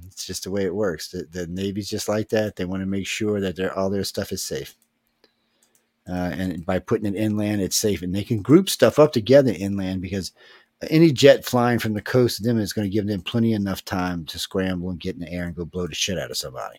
it's 0.06 0.26
just 0.26 0.44
the 0.44 0.50
way 0.50 0.64
it 0.64 0.74
works. 0.74 1.08
The, 1.08 1.26
the 1.30 1.46
Navy's 1.46 1.88
just 1.88 2.08
like 2.08 2.28
that. 2.30 2.56
They 2.56 2.64
want 2.64 2.82
to 2.82 2.86
make 2.86 3.06
sure 3.06 3.40
that 3.40 3.56
their 3.56 3.76
all 3.76 3.90
their 3.90 4.04
stuff 4.04 4.32
is 4.32 4.44
safe. 4.44 4.74
Uh, 6.08 6.32
and 6.32 6.64
by 6.64 6.78
putting 6.78 7.06
it 7.06 7.18
inland, 7.18 7.60
it's 7.60 7.76
safe, 7.76 8.02
and 8.02 8.14
they 8.14 8.24
can 8.24 8.40
group 8.40 8.70
stuff 8.70 8.98
up 8.98 9.12
together 9.12 9.52
inland 9.56 10.00
because 10.00 10.32
any 10.90 11.12
jet 11.12 11.44
flying 11.44 11.78
from 11.78 11.92
the 11.92 12.00
coast 12.00 12.36
to 12.38 12.42
them 12.42 12.58
is 12.58 12.72
going 12.72 12.86
to 12.86 12.92
give 12.92 13.06
them 13.06 13.20
plenty 13.20 13.52
enough 13.52 13.84
time 13.84 14.24
to 14.26 14.38
scramble 14.38 14.90
and 14.90 15.00
get 15.00 15.14
in 15.16 15.20
the 15.20 15.32
air 15.32 15.44
and 15.44 15.56
go 15.56 15.64
blow 15.64 15.86
the 15.86 15.94
shit 15.94 16.18
out 16.18 16.30
of 16.30 16.36
somebody. 16.36 16.78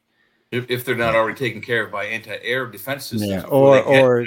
if, 0.51 0.69
if 0.69 0.85
they're 0.85 0.95
not 0.95 1.15
already 1.15 1.37
taken 1.37 1.61
care 1.61 1.85
of 1.85 1.91
by 1.91 2.05
anti-air 2.05 2.65
defense 2.67 3.05
systems. 3.05 3.29
Yeah, 3.29 3.43
or 3.43 3.81
or. 3.81 4.25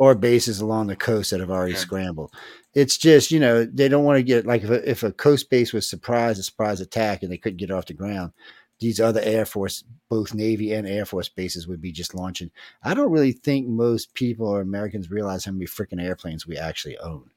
Or 0.00 0.14
bases 0.14 0.60
along 0.60 0.86
the 0.86 0.96
coast 0.96 1.30
that 1.30 1.40
have 1.40 1.50
already 1.50 1.74
Yeah. 1.74 1.78
scrambled. 1.78 2.32
It's 2.74 2.96
just 2.96 3.30
you 3.30 3.38
know 3.38 3.64
they 3.66 3.86
don't 3.88 4.04
want 4.04 4.16
to 4.16 4.22
get 4.22 4.46
like 4.46 4.62
if 4.64 4.70
a, 4.70 4.90
if 4.90 5.02
a 5.02 5.12
coast 5.12 5.50
base 5.50 5.72
was 5.74 5.86
surprised 5.88 6.40
a 6.40 6.42
surprise 6.42 6.80
attack 6.80 7.22
and 7.22 7.30
they 7.30 7.36
couldn't 7.36 7.58
get 7.58 7.70
off 7.70 7.86
the 7.86 7.92
ground, 7.92 8.32
these 8.80 8.98
other 8.98 9.20
Air 9.20 9.44
Force, 9.44 9.84
both 10.08 10.32
Navy 10.32 10.72
and 10.72 10.88
Air 10.88 11.04
Force 11.04 11.28
bases 11.28 11.68
would 11.68 11.82
be 11.82 11.92
just 11.92 12.14
launching. 12.14 12.50
I 12.82 12.94
don't 12.94 13.10
really 13.12 13.32
think 13.32 13.68
most 13.68 14.14
people 14.14 14.46
or 14.48 14.62
Americans 14.62 15.10
realize 15.10 15.44
how 15.44 15.52
many 15.52 15.66
freaking 15.66 16.02
airplanes 16.02 16.46
we 16.46 16.56
actually 16.56 16.96
own, 16.98 17.28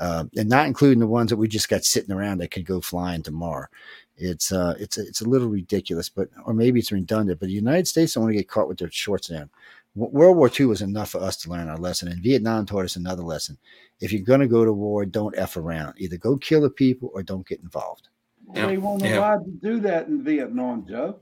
um, 0.00 0.28
and 0.36 0.48
not 0.48 0.66
including 0.66 0.98
the 1.00 1.06
ones 1.06 1.30
that 1.30 1.36
we 1.36 1.46
just 1.48 1.68
got 1.68 1.84
sitting 1.84 2.12
around 2.12 2.38
that 2.38 2.50
could 2.50 2.66
go 2.66 2.80
flying 2.80 3.22
tomorrow. 3.22 3.66
It's 4.16 4.50
uh, 4.52 4.74
it's 4.80 4.98
it's 4.98 5.20
a 5.20 5.28
little 5.28 5.48
ridiculous, 5.48 6.08
but 6.08 6.28
or 6.44 6.52
maybe 6.54 6.80
it's 6.80 6.92
redundant. 6.92 7.38
But 7.40 7.46
the 7.46 7.54
United 7.54 7.86
States 7.88 8.14
don't 8.14 8.24
want 8.24 8.32
to 8.32 8.38
get 8.38 8.48
caught 8.48 8.68
with 8.68 8.78
their 8.78 8.90
shorts 8.90 9.28
down. 9.28 9.50
W- 9.96 10.12
World 10.16 10.36
War 10.36 10.50
II 10.58 10.66
was 10.66 10.82
enough 10.82 11.10
for 11.10 11.20
us 11.20 11.36
to 11.38 11.50
learn 11.50 11.68
our 11.68 11.76
lesson, 11.78 12.08
and 12.08 12.22
Vietnam 12.22 12.66
taught 12.66 12.84
us 12.84 12.96
another 12.96 13.22
lesson. 13.22 13.58
If 14.00 14.12
you're 14.12 14.22
going 14.22 14.40
to 14.40 14.46
go 14.48 14.64
to 14.64 14.72
war, 14.72 15.04
don't 15.04 15.36
f 15.36 15.56
around. 15.56 15.94
Either 15.98 16.16
go 16.16 16.36
kill 16.36 16.60
the 16.62 16.70
people 16.70 17.10
or 17.14 17.22
don't 17.22 17.46
get 17.46 17.60
involved. 17.60 18.08
Yeah, 18.54 18.66
They 18.66 18.78
weren't 18.78 19.02
yeah. 19.02 19.18
allowed 19.18 19.44
to 19.44 19.50
do 19.50 19.80
that 19.80 20.08
in 20.08 20.22
Vietnam, 20.24 20.86
Joe. 20.88 21.20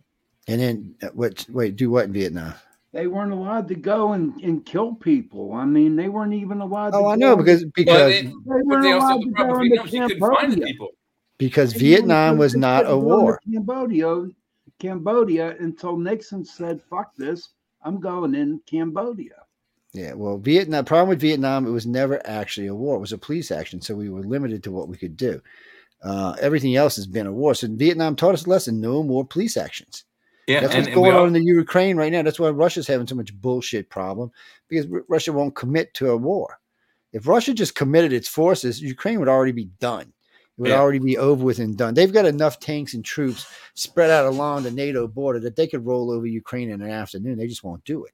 And 0.48 0.60
then 0.60 0.94
uh, 1.02 1.08
what? 1.14 1.46
Wait, 1.50 1.76
do 1.76 1.90
what 1.90 2.06
in 2.06 2.12
Vietnam? 2.12 2.54
They 2.92 3.06
weren't 3.06 3.32
allowed 3.32 3.68
to 3.68 3.76
go 3.76 4.14
and, 4.14 4.34
and 4.40 4.66
kill 4.66 4.94
people. 4.94 5.52
I 5.52 5.64
mean, 5.64 5.94
they 5.94 6.08
weren't 6.08 6.32
even 6.34 6.60
allowed. 6.60 6.92
Oh, 6.94 7.02
to 7.02 7.06
I 7.08 7.14
go 7.14 7.20
know 7.20 7.32
and- 7.34 7.44
because 7.44 7.62
Well, 7.62 7.72
because 7.76 8.12
they- 8.12 8.22
they 8.22 8.32
weren't 8.44 8.82
they 8.82 8.92
also 8.92 9.06
allowed 9.06 9.20
the 9.20 9.24
to 9.26 9.30
go 9.30 9.60
into 9.60 9.82
Vietnam 9.82 9.86
is 9.86 9.92
you 9.92 9.98
couldn't 10.00 10.20
find 10.20 10.52
the 10.52 10.56
Cambodia. 10.66 10.88
because 11.38 11.72
They 11.72 11.78
Vietnam 11.80 12.38
was 12.38 12.56
not 12.56 12.84
a 12.84 12.86
couldn't 12.88 13.00
go 13.04 13.08
to 13.18 13.22
war. 13.24 13.40
Cambodia, 13.52 14.28
Cambodia 14.78 15.56
until 15.58 15.96
Nixon 15.98 16.44
said, 16.44 16.80
"Fuck 16.82 17.14
this, 17.16 17.50
I'm 17.82 18.00
going 18.00 18.34
in 18.34 18.60
Cambodia." 18.66 19.42
Yeah, 19.92 20.14
well, 20.14 20.38
Vietnam. 20.38 20.84
Problem 20.84 21.08
with 21.08 21.20
Vietnam, 21.20 21.66
it 21.66 21.70
was 21.70 21.86
never 21.86 22.24
actually 22.26 22.68
a 22.68 22.74
war. 22.74 22.96
It 22.96 23.00
was 23.00 23.12
a 23.12 23.18
police 23.18 23.50
action, 23.50 23.80
so 23.80 23.94
we 23.94 24.08
were 24.08 24.22
limited 24.22 24.62
to 24.64 24.70
what 24.70 24.88
we 24.88 24.96
could 24.96 25.16
do. 25.16 25.40
Uh, 26.02 26.34
everything 26.40 26.76
else 26.76 26.96
has 26.96 27.06
been 27.06 27.26
a 27.26 27.32
war. 27.32 27.54
So 27.54 27.66
Vietnam 27.70 28.14
taught 28.16 28.34
us 28.34 28.46
a 28.46 28.50
lesson: 28.50 28.80
no 28.80 29.02
more 29.02 29.24
police 29.24 29.56
actions. 29.56 30.04
Yeah, 30.46 30.60
That's 30.60 30.74
and, 30.74 30.84
what's 30.86 30.94
going 30.94 31.12
all- 31.14 31.22
on 31.22 31.28
in 31.28 31.32
the 31.34 31.42
Ukraine 31.44 31.96
right 31.96 32.10
now. 32.12 32.22
That's 32.22 32.40
why 32.40 32.48
Russia's 32.50 32.86
having 32.86 33.06
so 33.06 33.14
much 33.14 33.34
bullshit 33.40 33.88
problem 33.90 34.30
because 34.68 34.90
R- 34.90 35.04
Russia 35.08 35.32
won't 35.32 35.54
commit 35.54 35.92
to 35.94 36.10
a 36.10 36.16
war. 36.16 36.58
If 37.12 37.26
Russia 37.26 37.52
just 37.52 37.74
committed 37.74 38.12
its 38.12 38.28
forces, 38.28 38.80
Ukraine 38.80 39.18
would 39.18 39.28
already 39.28 39.52
be 39.52 39.70
done. 39.80 40.12
It 40.60 40.64
would 40.64 40.70
Yeah. 40.72 40.80
already 40.80 40.98
be 40.98 41.16
over 41.16 41.42
with 41.42 41.58
and 41.58 41.74
done. 41.74 41.94
They've 41.94 42.12
got 42.12 42.26
enough 42.26 42.60
tanks 42.60 42.92
and 42.92 43.02
troops 43.02 43.46
spread 43.72 44.10
out 44.10 44.26
along 44.26 44.62
the 44.62 44.70
NATO 44.70 45.08
border 45.08 45.40
that 45.40 45.56
they 45.56 45.66
could 45.66 45.86
roll 45.86 46.10
over 46.10 46.26
Ukraine 46.26 46.68
in 46.68 46.82
an 46.82 46.90
afternoon. 46.90 47.38
They 47.38 47.46
just 47.46 47.64
won't 47.64 47.82
do 47.86 48.04
it. 48.04 48.12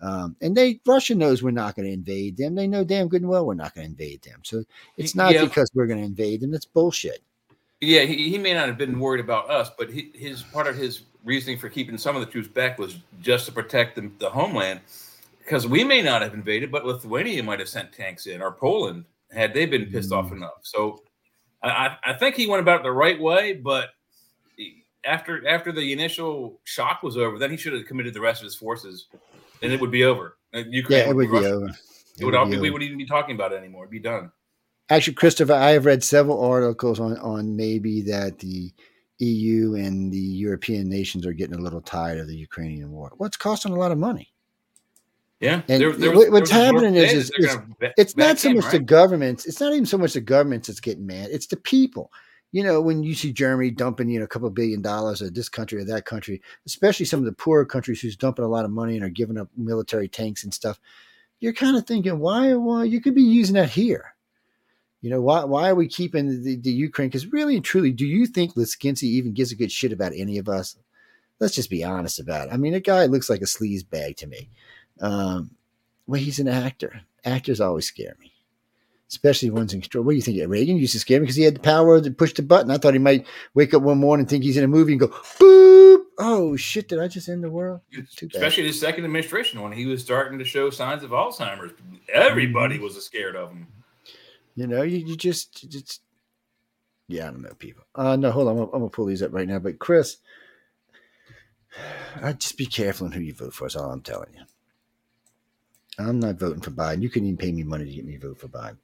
Um, 0.00 0.36
and 0.40 0.56
they 0.56 0.80
Russia 0.86 1.14
knows 1.14 1.42
we're 1.42 1.50
not 1.50 1.76
going 1.76 1.86
to 1.86 1.92
invade 1.92 2.38
them. 2.38 2.54
They 2.54 2.66
know 2.66 2.82
damn 2.82 3.08
good 3.08 3.20
and 3.20 3.30
well 3.30 3.44
we're 3.44 3.52
not 3.52 3.74
going 3.74 3.84
to 3.84 3.90
invade 3.90 4.22
them. 4.22 4.40
So 4.42 4.64
it's 4.96 5.14
not 5.14 5.34
Yeah. 5.34 5.44
because 5.44 5.70
we're 5.74 5.86
going 5.86 6.00
to 6.00 6.06
invade 6.06 6.40
them. 6.40 6.54
It's 6.54 6.64
bullshit. 6.64 7.22
Yeah, 7.82 8.04
he, 8.04 8.30
he 8.30 8.38
may 8.38 8.54
not 8.54 8.68
have 8.68 8.78
been 8.78 8.98
worried 8.98 9.20
about 9.22 9.50
us, 9.50 9.70
but 9.76 9.90
he, 9.90 10.10
his 10.14 10.44
part 10.44 10.66
of 10.66 10.76
his 10.76 11.02
reasoning 11.24 11.58
for 11.58 11.68
keeping 11.68 11.98
some 11.98 12.16
of 12.16 12.24
the 12.24 12.32
troops 12.32 12.48
back 12.48 12.78
was 12.78 12.96
just 13.20 13.44
to 13.46 13.52
protect 13.52 13.96
the, 13.96 14.10
the 14.18 14.30
homeland, 14.30 14.80
because 15.40 15.66
we 15.66 15.84
may 15.84 16.00
not 16.00 16.22
have 16.22 16.32
invaded, 16.32 16.72
but 16.72 16.86
Lithuania 16.86 17.42
might 17.42 17.58
have 17.58 17.68
sent 17.68 17.92
tanks 17.92 18.26
in, 18.26 18.40
or 18.40 18.50
Poland 18.52 19.04
had 19.30 19.52
they 19.52 19.66
been 19.66 19.84
pissed 19.90 20.10
off 20.10 20.30
Mm. 20.30 20.36
enough. 20.36 20.60
So 20.62 21.02
I, 21.68 21.96
I, 22.04 22.12
think 22.14 22.36
he 22.36 22.46
went 22.46 22.60
about 22.60 22.80
it 22.80 22.82
the 22.82 22.92
right 22.92 23.20
way, 23.20 23.54
but 23.54 23.90
after 25.04 25.46
after 25.46 25.72
the 25.72 25.92
initial 25.92 26.60
shock 26.64 27.02
was 27.02 27.16
over, 27.16 27.38
then 27.38 27.50
he 27.50 27.56
should 27.56 27.72
have 27.72 27.86
committed 27.86 28.14
the 28.14 28.20
rest 28.20 28.40
of 28.40 28.44
his 28.44 28.56
forces, 28.56 29.06
and 29.62 29.72
it 29.72 29.80
would 29.80 29.90
be 29.90 30.04
over. 30.04 30.36
Uh, 30.54 30.62
Ukraine 30.68 31.00
Yeah, 31.00 31.10
it 31.10 31.16
would 31.16 31.30
be 31.30 31.46
over. 31.46 31.70
It 32.18 32.24
would 32.24 32.34
all 32.34 32.48
be, 32.48 32.58
we 32.58 32.70
wouldn't 32.70 32.88
even 32.88 32.98
be 32.98 33.06
talking 33.06 33.34
about 33.34 33.52
it 33.52 33.56
anymore. 33.56 33.84
It'd 33.84 33.90
be 33.90 33.98
done. 33.98 34.32
Actually, 34.88 35.14
Christopher, 35.14 35.52
I 35.52 35.70
have 35.70 35.84
read 35.84 36.02
several 36.02 36.42
articles 36.42 37.00
on 37.00 37.16
on 37.18 37.56
maybe 37.56 38.02
that 38.02 38.38
the 38.38 38.72
EU 39.18 39.74
and 39.74 40.12
the 40.12 40.18
European 40.18 40.88
nations 40.88 41.26
are 41.26 41.32
getting 41.32 41.56
a 41.56 41.62
little 41.62 41.80
tired 41.80 42.18
of 42.18 42.28
the 42.28 42.36
Ukrainian 42.36 42.90
war. 42.90 43.12
Well, 43.16 43.26
it's 43.26 43.36
costing 43.36 43.72
a 43.72 43.78
lot 43.78 43.92
of 43.92 43.98
money. 43.98 44.32
Yeah, 45.40 45.62
And 45.68 45.82
there- 45.82 45.92
there 45.92 46.12
was- 46.12 46.30
what's 46.30 46.50
happening 46.50 46.94
is- 46.94 47.12
is- 47.12 47.28
that 47.28 47.36
they're 47.38 47.54
gonna 47.56 47.74
ba- 47.78 47.92
It's 47.98 48.16
not 48.16 48.38
so 48.38 48.50
in, 48.50 48.56
much 48.56 48.70
the 48.70 48.78
governments. 48.78 49.44
It's 49.44 49.60
not 49.60 49.72
even 49.72 49.84
so 49.86 49.98
much 49.98 50.14
the 50.14 50.20
governments 50.22 50.68
that's 50.68 50.80
getting 50.80 51.06
mad. 51.06 51.28
It's 51.30 51.46
the 51.46 51.56
people. 51.58 52.10
You 52.52 52.62
know, 52.62 52.80
when 52.80 53.02
you 53.02 53.14
see 53.14 53.32
Germany 53.32 53.70
dumping, 53.70 54.08
you 54.08 54.18
know, 54.18 54.24
a 54.24 54.28
couple 54.28 54.48
billion 54.48 54.80
dollars 54.80 55.20
or 55.20 55.28
this 55.28 55.50
country 55.50 55.78
or 55.80 55.84
that 55.84 56.06
country, 56.06 56.40
especially 56.64 57.04
some 57.04 57.20
of 57.20 57.26
the 57.26 57.32
poorer 57.32 57.66
countries 57.66 58.00
who's 58.00 58.16
dumping 58.16 58.44
a 58.46 58.48
lot 58.48 58.64
of 58.64 58.70
money 58.70 58.94
and 58.96 59.04
are 59.04 59.10
giving 59.10 59.36
up 59.36 59.50
military 59.56 60.08
tanks 60.08 60.42
and 60.42 60.54
stuff, 60.54 60.80
you're 61.40 61.52
kind 61.52 61.76
of 61.76 61.86
thinking, 61.86 62.18
why? 62.18 62.54
Why 62.54 62.84
you 62.84 63.02
could 63.02 63.14
be 63.14 63.22
using 63.22 63.56
that 63.56 63.68
here? 63.70 64.14
You 65.02 65.10
know, 65.10 65.20
why? 65.20 65.44
Why 65.44 65.68
are 65.68 65.74
we 65.74 65.86
keeping 65.86 66.42
the, 66.42 66.56
the 66.56 66.72
Ukraine? 66.72 67.08
Because 67.08 67.30
really 67.30 67.56
and 67.56 67.64
truly, 67.64 67.92
do 67.92 68.06
you 68.06 68.26
think 68.26 68.54
Liskinsky 68.54 69.02
even 69.04 69.34
gives 69.34 69.52
a 69.52 69.56
good 69.56 69.70
shit 69.70 69.92
about 69.92 70.12
any 70.16 70.38
of 70.38 70.48
us? 70.48 70.76
Let's 71.38 71.54
just 71.54 71.68
be 71.68 71.84
honest 71.84 72.18
about 72.18 72.48
it. 72.48 72.54
I 72.54 72.56
mean, 72.56 72.72
the 72.72 72.80
guy 72.80 73.04
looks 73.04 73.28
like 73.28 73.42
a 73.42 73.44
sleaze 73.44 73.86
bag 73.88 74.16
to 74.16 74.26
me. 74.26 74.48
Um, 75.00 75.50
well, 76.06 76.20
he's 76.20 76.38
an 76.38 76.48
actor. 76.48 77.00
Actors 77.24 77.60
always 77.60 77.86
scare 77.86 78.16
me, 78.20 78.32
especially 79.10 79.50
ones 79.50 79.74
in 79.74 79.80
control. 79.80 80.04
What 80.04 80.12
do 80.12 80.16
you 80.16 80.22
think? 80.22 80.40
Reagan 80.48 80.76
used 80.76 80.92
to 80.92 81.00
scare 81.00 81.18
me 81.18 81.24
because 81.24 81.36
he 81.36 81.42
had 81.42 81.56
the 81.56 81.60
power 81.60 82.00
to 82.00 82.10
push 82.10 82.32
the 82.34 82.42
button. 82.42 82.70
I 82.70 82.78
thought 82.78 82.94
he 82.94 83.00
might 83.00 83.26
wake 83.54 83.74
up 83.74 83.82
one 83.82 83.98
morning 83.98 84.22
and 84.22 84.30
think 84.30 84.44
he's 84.44 84.56
in 84.56 84.64
a 84.64 84.68
movie 84.68 84.92
and 84.92 85.00
go, 85.00 85.08
boop. 85.08 86.04
Oh, 86.18 86.56
shit. 86.56 86.88
Did 86.88 87.00
I 87.00 87.08
just 87.08 87.28
end 87.28 87.44
the 87.44 87.50
world? 87.50 87.80
Especially 88.22 88.64
his 88.64 88.80
second 88.80 89.04
administration 89.04 89.60
when 89.60 89.72
he 89.72 89.86
was 89.86 90.02
starting 90.02 90.38
to 90.38 90.44
show 90.44 90.70
signs 90.70 91.02
of 91.02 91.10
Alzheimer's. 91.10 91.72
Mm-hmm. 91.72 91.96
Everybody 92.12 92.78
was 92.78 93.02
scared 93.04 93.36
of 93.36 93.50
him. 93.50 93.66
You 94.54 94.66
know, 94.66 94.82
you, 94.82 94.98
you 94.98 95.16
just, 95.16 95.62
you 95.62 95.68
just, 95.68 96.00
yeah, 97.08 97.28
I 97.28 97.30
don't 97.32 97.42
know, 97.42 97.52
people. 97.58 97.84
Uh, 97.94 98.16
no, 98.16 98.30
hold 98.30 98.48
on. 98.48 98.58
I'm, 98.58 98.70
going 98.70 98.82
to 98.84 98.88
pull 98.88 99.04
these 99.04 99.22
up 99.22 99.32
right 99.32 99.46
now. 99.46 99.58
But 99.58 99.78
Chris, 99.78 100.16
i 102.22 102.32
just 102.32 102.56
be 102.56 102.66
careful 102.66 103.06
on 103.06 103.12
who 103.12 103.20
you 103.20 103.34
vote 103.34 103.52
for. 103.52 103.64
That's 103.64 103.76
all 103.76 103.90
I'm 103.90 104.00
telling 104.00 104.32
you. 104.34 104.42
I'm 105.98 106.20
not 106.20 106.38
voting 106.38 106.60
for 106.60 106.70
Biden. 106.70 107.02
You 107.02 107.08
couldn't 107.08 107.28
even 107.28 107.38
pay 107.38 107.52
me 107.52 107.62
money 107.62 107.84
to 107.84 107.90
get 107.90 108.04
me 108.04 108.18
to 108.18 108.28
vote 108.28 108.40
for 108.40 108.48
Biden. 108.48 108.76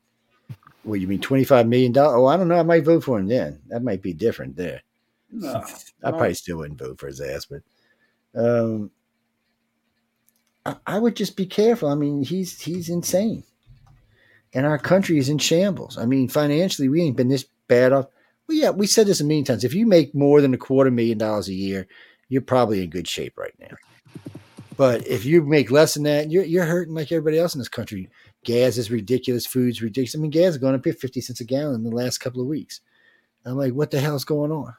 What, 0.83 1.01
you 1.01 1.07
mean 1.07 1.21
$25 1.21 1.69
million? 1.69 1.97
Oh, 1.97 2.27
I 2.27 2.37
don't 2.37 2.49
know. 2.49 2.59
I 2.59 2.63
might 2.63 2.85
vote 2.85 3.05
for 3.05 3.19
him 3.19 3.29
then. 3.29 3.61
That 3.69 3.83
might 3.83 4.03
be 4.03 4.13
different 4.13 4.57
there. 4.57 4.83
No, 5.31 5.65
I 6.05 6.11
no. 6.11 6.17
probably 6.17 6.35
still 6.35 6.59
wouldn't 6.59 6.79
vote 6.79 7.01
for 7.01 7.07
his 7.07 7.21
ass, 7.21 7.47
but 7.47 7.63
um, 8.35 8.91
I, 10.67 10.77
I 10.87 10.99
would 10.99 11.17
just 11.17 11.37
be 11.37 11.47
careful. 11.47 11.89
I 11.89 11.95
mean, 11.95 12.23
he's 12.23 12.61
he's 12.61 12.91
insane, 12.91 13.43
and 14.53 14.67
our 14.67 14.79
country 14.79 15.17
is 15.17 15.31
in 15.31 15.39
shambles. 15.39 15.97
I 15.97 16.05
mean, 16.05 16.29
financially, 16.29 16.91
we 16.91 17.01
ain't 17.01 17.17
been 17.17 17.29
this 17.29 17.47
bad 17.67 17.93
off. 17.93 18.09
Well, 18.47 18.59
yeah, 18.59 18.71
we 18.71 18.87
said 18.87 19.07
this 19.07 19.23
a 19.23 19.25
million 19.25 19.47
times. 19.47 19.65
If 19.65 19.73
you 19.73 19.87
make 19.87 20.15
more 20.15 20.43
than 20.43 20.53
a 20.53 20.59
quarter 20.59 20.91
million 20.91 21.17
dollars 21.17 21.49
a 21.49 21.55
year, 21.55 21.87
you're 22.29 22.43
probably 22.43 22.85
in 22.85 22.91
good 22.91 23.09
shape 23.09 23.39
right 23.39 23.55
now. 23.59 23.75
But 24.83 25.07
if 25.07 25.25
you 25.25 25.43
make 25.43 25.71
less 25.71 25.95
than 25.95 26.03
that, 26.03 26.33
you're 26.33 26.43
you're 26.43 26.65
hurting 26.65 26.93
like 26.93 27.13
everybody 27.13 27.39
else 27.39 27.55
in 27.55 27.61
this 27.61 27.69
country. 27.69 28.11
Gas 28.43 28.79
is 28.79 28.91
ridiculous. 28.91 29.47
Food's 29.47 29.81
ridiculous. 29.81 30.17
I 30.17 30.19
mean, 30.19 30.33
gas 30.33 30.55
is 30.55 30.59
going 30.59 30.75
up 30.75 30.83
here 30.85 30.93
fifty 30.93 31.21
cents 31.21 31.41
a 31.41 31.45
gallon 31.45 31.77
in 31.77 31.85
the 31.85 31.95
last 31.95 32.19
couple 32.19 32.41
of 32.41 32.49
weeks. 32.49 32.81
I'm 33.45 33.57
like, 33.57 33.75
what 33.75 33.93
the 33.93 34.01
hell's 34.01 34.25
going 34.25 34.51
on? 34.51 34.75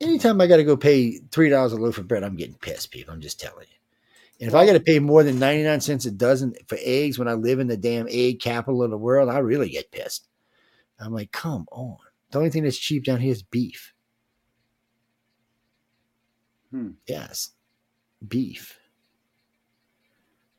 anytime 0.00 0.40
I 0.40 0.46
got 0.46 0.56
to 0.56 0.64
go 0.64 0.74
pay 0.74 1.18
three 1.30 1.50
dollars 1.50 1.74
a 1.74 1.76
loaf 1.76 1.98
of 1.98 2.08
bread, 2.08 2.24
I'm 2.24 2.36
getting 2.36 2.54
pissed, 2.54 2.92
people. 2.92 3.12
I'm 3.12 3.20
just 3.20 3.38
telling 3.38 3.66
you. 3.68 3.76
And 4.40 4.48
if 4.48 4.54
I 4.54 4.64
got 4.64 4.72
to 4.72 4.80
pay 4.80 5.00
more 5.00 5.22
than 5.22 5.38
ninety 5.38 5.64
nine 5.64 5.82
cents 5.82 6.06
a 6.06 6.10
dozen 6.10 6.54
for 6.66 6.78
eggs 6.80 7.18
when 7.18 7.28
I 7.28 7.34
live 7.34 7.58
in 7.58 7.66
the 7.66 7.76
damn 7.76 8.06
egg 8.08 8.40
capital 8.40 8.82
of 8.82 8.90
the 8.90 8.96
world, 8.96 9.28
I 9.28 9.40
really 9.40 9.68
get 9.68 9.92
pissed. 9.92 10.26
I'm 10.98 11.12
like, 11.12 11.30
come 11.30 11.66
on. 11.70 11.98
The 12.30 12.38
only 12.38 12.48
thing 12.48 12.64
that's 12.64 12.78
cheap 12.78 13.04
down 13.04 13.20
here 13.20 13.32
is 13.32 13.42
beef. 13.42 13.92
Hmm. 16.70 16.90
Yes, 17.06 17.50
beef. 18.26 18.78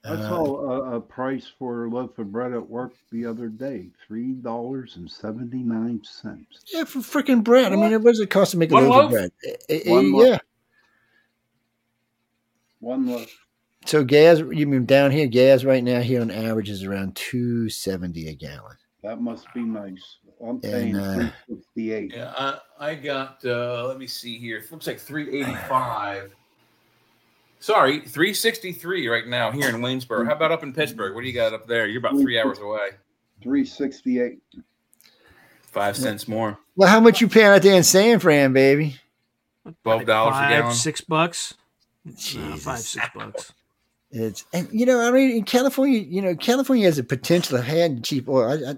I 0.06 0.10
Uh, 0.12 0.30
saw 0.30 0.72
a, 0.72 0.96
a 0.96 1.02
price 1.02 1.46
for 1.60 1.86
a 1.86 1.90
loaf 1.90 2.18
of 2.20 2.32
bread 2.32 2.54
at 2.54 2.70
work 2.70 2.94
the 3.12 3.26
other 3.26 3.48
day, 3.50 3.90
three 4.08 4.32
dollars 4.32 4.96
and 4.96 5.10
seventy 5.12 5.58
nine 5.62 6.02
cents. 6.04 6.64
yeah, 6.74 6.86
for 6.86 7.00
freaking 7.00 7.44
bread. 7.44 7.74
I 7.74 7.76
mean, 7.76 7.92
what 7.92 8.06
does 8.12 8.22
it 8.22 8.30
cost 8.30 8.52
to 8.52 8.58
make 8.58 8.72
a 8.72 8.76
One 8.76 8.88
loaf, 8.88 8.96
loaf? 8.96 9.06
of 9.06 9.12
bread? 9.12 9.82
One 9.88 10.12
loaf. 10.14 10.28
yeah. 10.28 10.38
One 12.80 13.08
loaf. 13.08 13.46
So 13.86 14.04
gas, 14.04 14.40
you 14.40 14.68
mean 14.68 14.86
down 14.86 15.12
here, 15.12 15.28
gas 15.28 15.64
right 15.64 15.84
now 15.84 16.00
here 16.02 16.22
on 16.22 16.32
average 16.32 16.70
is 16.70 16.84
around 16.84 17.16
two 17.16 17.70
seventy 17.70 18.30
a 18.30 18.34
gallon. 18.34 18.78
That 19.04 19.22
must 19.22 19.48
be 19.54 19.62
nice. 19.62 20.18
I'm 20.42 20.50
And, 20.50 20.62
paying 20.62 20.96
uh, 20.96 21.32
three 21.48 21.56
sixty 21.58 21.94
eight. 21.94 22.14
Yeah, 22.16 22.34
I, 22.38 22.60
I 22.92 22.96
got. 22.96 23.44
Uh, 23.46 23.86
let 23.88 23.98
me 23.98 24.08
see 24.08 24.38
here. 24.38 24.58
It 24.60 24.72
looks 24.72 24.88
like 24.88 25.00
three 25.00 25.30
eighty 25.42 25.56
five. 25.68 26.34
Sorry, 27.60 28.00
three 28.02 28.34
sixty 28.34 28.72
three 28.72 29.08
right 29.10 29.28
now 29.28 29.52
here 29.52 29.68
in 29.70 29.76
Waynesboro. 29.82 30.26
How 30.26 30.32
about 30.34 30.52
up 30.54 30.64
in 30.64 30.72
Pittsburgh? 30.74 31.14
What 31.14 31.22
do 31.22 31.28
you 31.28 31.34
got 31.34 31.54
up 31.54 31.68
there? 31.68 31.88
You're 31.88 32.00
about 32.00 32.20
three 32.20 32.40
hours 32.40 32.60
away. 32.60 32.92
Three 33.44 33.66
sixty 33.66 34.22
eight. 34.22 34.40
Five 35.64 35.98
cents 35.98 36.28
more. 36.28 36.58
Well, 36.76 36.90
how 36.90 37.00
much 37.00 37.20
you 37.22 37.28
paying 37.28 37.48
out 37.48 37.62
there 37.62 37.76
in 37.76 37.84
San 37.84 38.20
Fran, 38.20 38.54
baby? 38.54 38.96
Twelve 39.84 40.06
dollars 40.06 40.36
a 40.36 40.40
Five, 40.40 40.50
gallon. 40.50 40.74
six 40.74 41.02
bucks. 41.02 41.54
Nah, 42.06 42.14
Jesus. 42.16 42.64
five, 42.64 42.80
six 42.80 43.06
bucks. 43.14 43.54
It's 44.12 44.46
and 44.54 44.68
you 44.72 44.86
know, 44.86 45.00
I 45.08 45.12
mean, 45.12 45.32
in 45.32 45.44
California, 45.44 46.00
you 46.00 46.22
know, 46.22 46.36
California 46.36 46.86
has 46.86 46.98
a 46.98 47.04
potential 47.04 47.58
to 47.58 47.64
have 47.64 48.02
cheap 48.02 48.28
oil. 48.28 48.50
I, 48.50 48.72
I, 48.72 48.76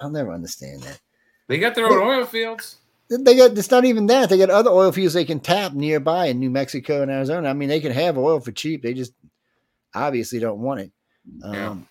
I'll 0.00 0.10
never 0.10 0.32
understand 0.32 0.82
that. 0.82 1.00
They 1.48 1.58
got 1.58 1.74
their 1.74 1.86
own 1.86 1.98
oil 1.98 2.26
fields. 2.26 2.76
They 3.08 3.36
got 3.36 3.56
it's 3.56 3.70
not 3.70 3.84
even 3.84 4.06
that. 4.06 4.28
They 4.28 4.38
got 4.38 4.50
other 4.50 4.70
oil 4.70 4.92
fields 4.92 5.14
they 5.14 5.24
can 5.24 5.40
tap 5.40 5.72
nearby 5.72 6.26
in 6.26 6.40
New 6.40 6.50
Mexico 6.50 7.02
and 7.02 7.10
Arizona. 7.10 7.48
I 7.48 7.52
mean, 7.52 7.68
they 7.68 7.80
can 7.80 7.92
have 7.92 8.18
oil 8.18 8.40
for 8.40 8.52
cheap. 8.52 8.82
They 8.82 8.94
just 8.94 9.12
obviously 9.94 10.40
don't 10.40 10.58
want 10.60 10.80
it. 10.80 10.92
Yeah. 11.38 11.70
Um, 11.70 11.88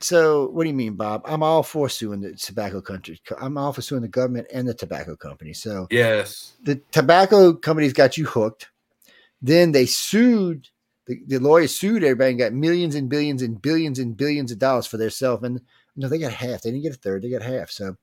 so, 0.00 0.48
what 0.48 0.64
do 0.64 0.68
you 0.68 0.74
mean, 0.74 0.94
Bob? 0.94 1.22
I'm 1.24 1.42
all 1.42 1.62
for 1.62 1.88
suing 1.88 2.20
the 2.20 2.34
tobacco 2.34 2.80
country. 2.80 3.20
I'm 3.40 3.56
all 3.56 3.72
for 3.72 3.82
suing 3.82 4.02
the 4.02 4.08
government 4.08 4.48
and 4.52 4.68
the 4.68 4.74
tobacco 4.74 5.16
company. 5.16 5.52
So, 5.54 5.86
Yes. 5.90 6.52
the 6.62 6.76
tobacco 6.92 7.54
companies 7.54 7.92
got 7.92 8.18
you 8.18 8.26
hooked. 8.26 8.68
Then 9.40 9.72
they 9.72 9.86
sued 9.86 10.68
the, 11.06 11.20
the 11.26 11.38
lawyers 11.38 11.74
sued 11.74 12.04
everybody 12.04 12.30
and 12.30 12.38
got 12.38 12.52
millions 12.52 12.94
and 12.94 13.08
billions 13.08 13.42
and 13.42 13.60
billions 13.60 13.98
and 13.98 14.16
billions 14.16 14.52
of 14.52 14.58
dollars 14.58 14.86
for 14.86 14.96
themselves. 14.96 15.42
And 15.42 15.60
no, 15.96 16.08
they 16.08 16.18
got 16.18 16.32
half. 16.32 16.62
They 16.62 16.70
didn't 16.70 16.84
get 16.84 16.94
a 16.94 16.98
third. 16.98 17.22
They 17.22 17.30
got 17.30 17.42
half. 17.42 17.70
So, 17.70 17.96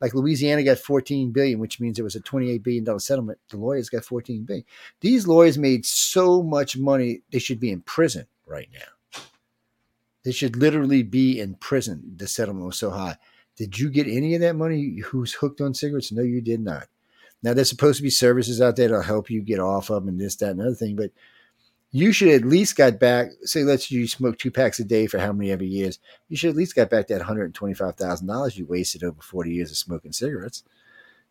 like 0.00 0.14
Louisiana 0.14 0.62
got 0.62 0.78
14 0.78 1.32
billion, 1.32 1.58
which 1.58 1.80
means 1.80 1.98
it 1.98 2.02
was 2.02 2.16
a 2.16 2.20
28 2.20 2.62
billion 2.62 2.84
dollar 2.84 2.98
settlement. 2.98 3.38
The 3.50 3.56
lawyers 3.56 3.90
got 3.90 4.04
14 4.04 4.44
billion. 4.44 4.64
These 5.00 5.26
lawyers 5.26 5.58
made 5.58 5.86
so 5.86 6.42
much 6.42 6.76
money 6.76 7.22
they 7.30 7.38
should 7.38 7.60
be 7.60 7.70
in 7.70 7.80
prison 7.82 8.26
right 8.46 8.68
now. 8.72 9.22
They 10.24 10.32
should 10.32 10.56
literally 10.56 11.02
be 11.02 11.38
in 11.38 11.54
prison. 11.54 12.14
The 12.16 12.26
settlement 12.26 12.66
was 12.66 12.78
so 12.78 12.90
high. 12.90 13.18
Did 13.56 13.78
you 13.78 13.90
get 13.90 14.06
any 14.06 14.34
of 14.34 14.40
that 14.40 14.56
money? 14.56 14.98
Who's 14.98 15.34
hooked 15.34 15.60
on 15.60 15.74
cigarettes? 15.74 16.10
No, 16.10 16.22
you 16.22 16.40
did 16.40 16.60
not. 16.60 16.88
Now 17.42 17.52
there's 17.52 17.68
supposed 17.68 17.98
to 17.98 18.02
be 18.02 18.10
services 18.10 18.60
out 18.60 18.76
there 18.76 18.88
that'll 18.88 19.02
help 19.02 19.28
you 19.28 19.42
get 19.42 19.60
off 19.60 19.90
of 19.90 20.02
them 20.02 20.08
and 20.08 20.20
this, 20.20 20.36
that, 20.36 20.52
and 20.52 20.62
other 20.62 20.74
thing, 20.74 20.96
but 20.96 21.10
you 21.94 22.10
should 22.10 22.30
at 22.30 22.44
least 22.44 22.74
got 22.74 22.98
back. 22.98 23.28
Say, 23.44 23.62
let's 23.62 23.88
you 23.88 24.08
smoke 24.08 24.36
two 24.36 24.50
packs 24.50 24.80
a 24.80 24.84
day 24.84 25.06
for 25.06 25.20
how 25.20 25.32
many 25.32 25.52
ever 25.52 25.62
years. 25.62 26.00
You 26.28 26.36
should 26.36 26.50
at 26.50 26.56
least 26.56 26.74
got 26.74 26.90
back 26.90 27.06
that 27.06 27.22
hundred 27.22 27.44
and 27.44 27.54
twenty 27.54 27.74
five 27.74 27.94
thousand 27.94 28.26
dollars 28.26 28.58
you 28.58 28.66
wasted 28.66 29.04
over 29.04 29.22
forty 29.22 29.52
years 29.52 29.70
of 29.70 29.76
smoking 29.76 30.10
cigarettes. 30.10 30.64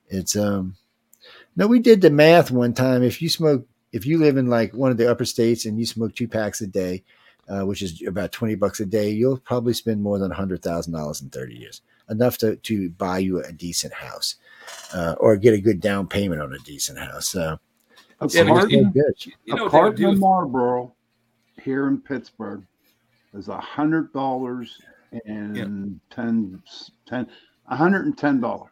It's 0.08 0.38
um, 0.38 0.78
no, 1.58 1.68
we 1.68 1.80
did 1.80 2.00
the 2.00 2.10
math 2.10 2.50
one 2.50 2.74
time. 2.74 3.04
If 3.04 3.22
you 3.22 3.28
smoke, 3.28 3.68
if 3.92 4.06
you 4.06 4.18
live 4.18 4.38
in 4.38 4.48
like 4.48 4.74
one 4.74 4.90
of 4.90 4.96
the 4.96 5.12
upper 5.12 5.26
states 5.26 5.66
and 5.66 5.78
you 5.78 5.86
smoke 5.86 6.16
two 6.16 6.30
packs 6.30 6.62
a 6.62 6.68
day, 6.68 7.04
uh, 7.50 7.64
which 7.64 7.82
is 7.82 8.02
about 8.08 8.32
twenty 8.32 8.56
bucks 8.56 8.80
a 8.80 8.86
day, 8.86 9.10
you'll 9.10 9.40
probably 9.40 9.74
spend 9.74 10.02
more 10.02 10.18
than 10.18 10.32
hundred 10.32 10.64
thousand 10.64 10.94
dollars 10.94 11.22
in 11.22 11.30
thirty 11.30 11.56
years, 11.56 11.82
enough 12.10 12.38
to 12.38 12.56
to 12.56 12.90
buy 12.92 13.18
you 13.18 13.44
a 13.44 13.52
decent 13.52 13.94
house, 13.96 14.36
uh, 14.94 15.16
or 15.20 15.36
get 15.36 15.54
a 15.54 15.60
good 15.60 15.82
down 15.82 16.08
payment 16.08 16.42
on 16.42 16.54
a 16.54 16.60
decent 16.60 17.00
house. 17.00 17.28
So. 17.28 17.60
A 18.22 18.28
Yeah, 18.30 18.44
because 18.44 18.58
carton. 18.60 18.70
You 18.72 18.84
know 18.84 18.88
a 18.88 18.94
what 18.94 19.46
they 19.48 19.62
would 19.64 19.72
carton 19.72 19.96
do? 19.96 20.10
of 20.10 20.20
Marlboro 20.20 20.94
here 21.62 21.88
in 21.88 22.00
Pittsburgh 22.02 22.64
is 23.34 23.48
a 23.48 23.58
hundred 23.60 24.12
dollars 24.14 24.80
and 25.26 25.56
Yeah. 25.58 25.64
ten 26.16 26.62
ten 27.06 27.28
a 27.68 27.76
hundred 27.76 28.06
and 28.06 28.18
ten 28.18 28.40
dollars. 28.42 28.70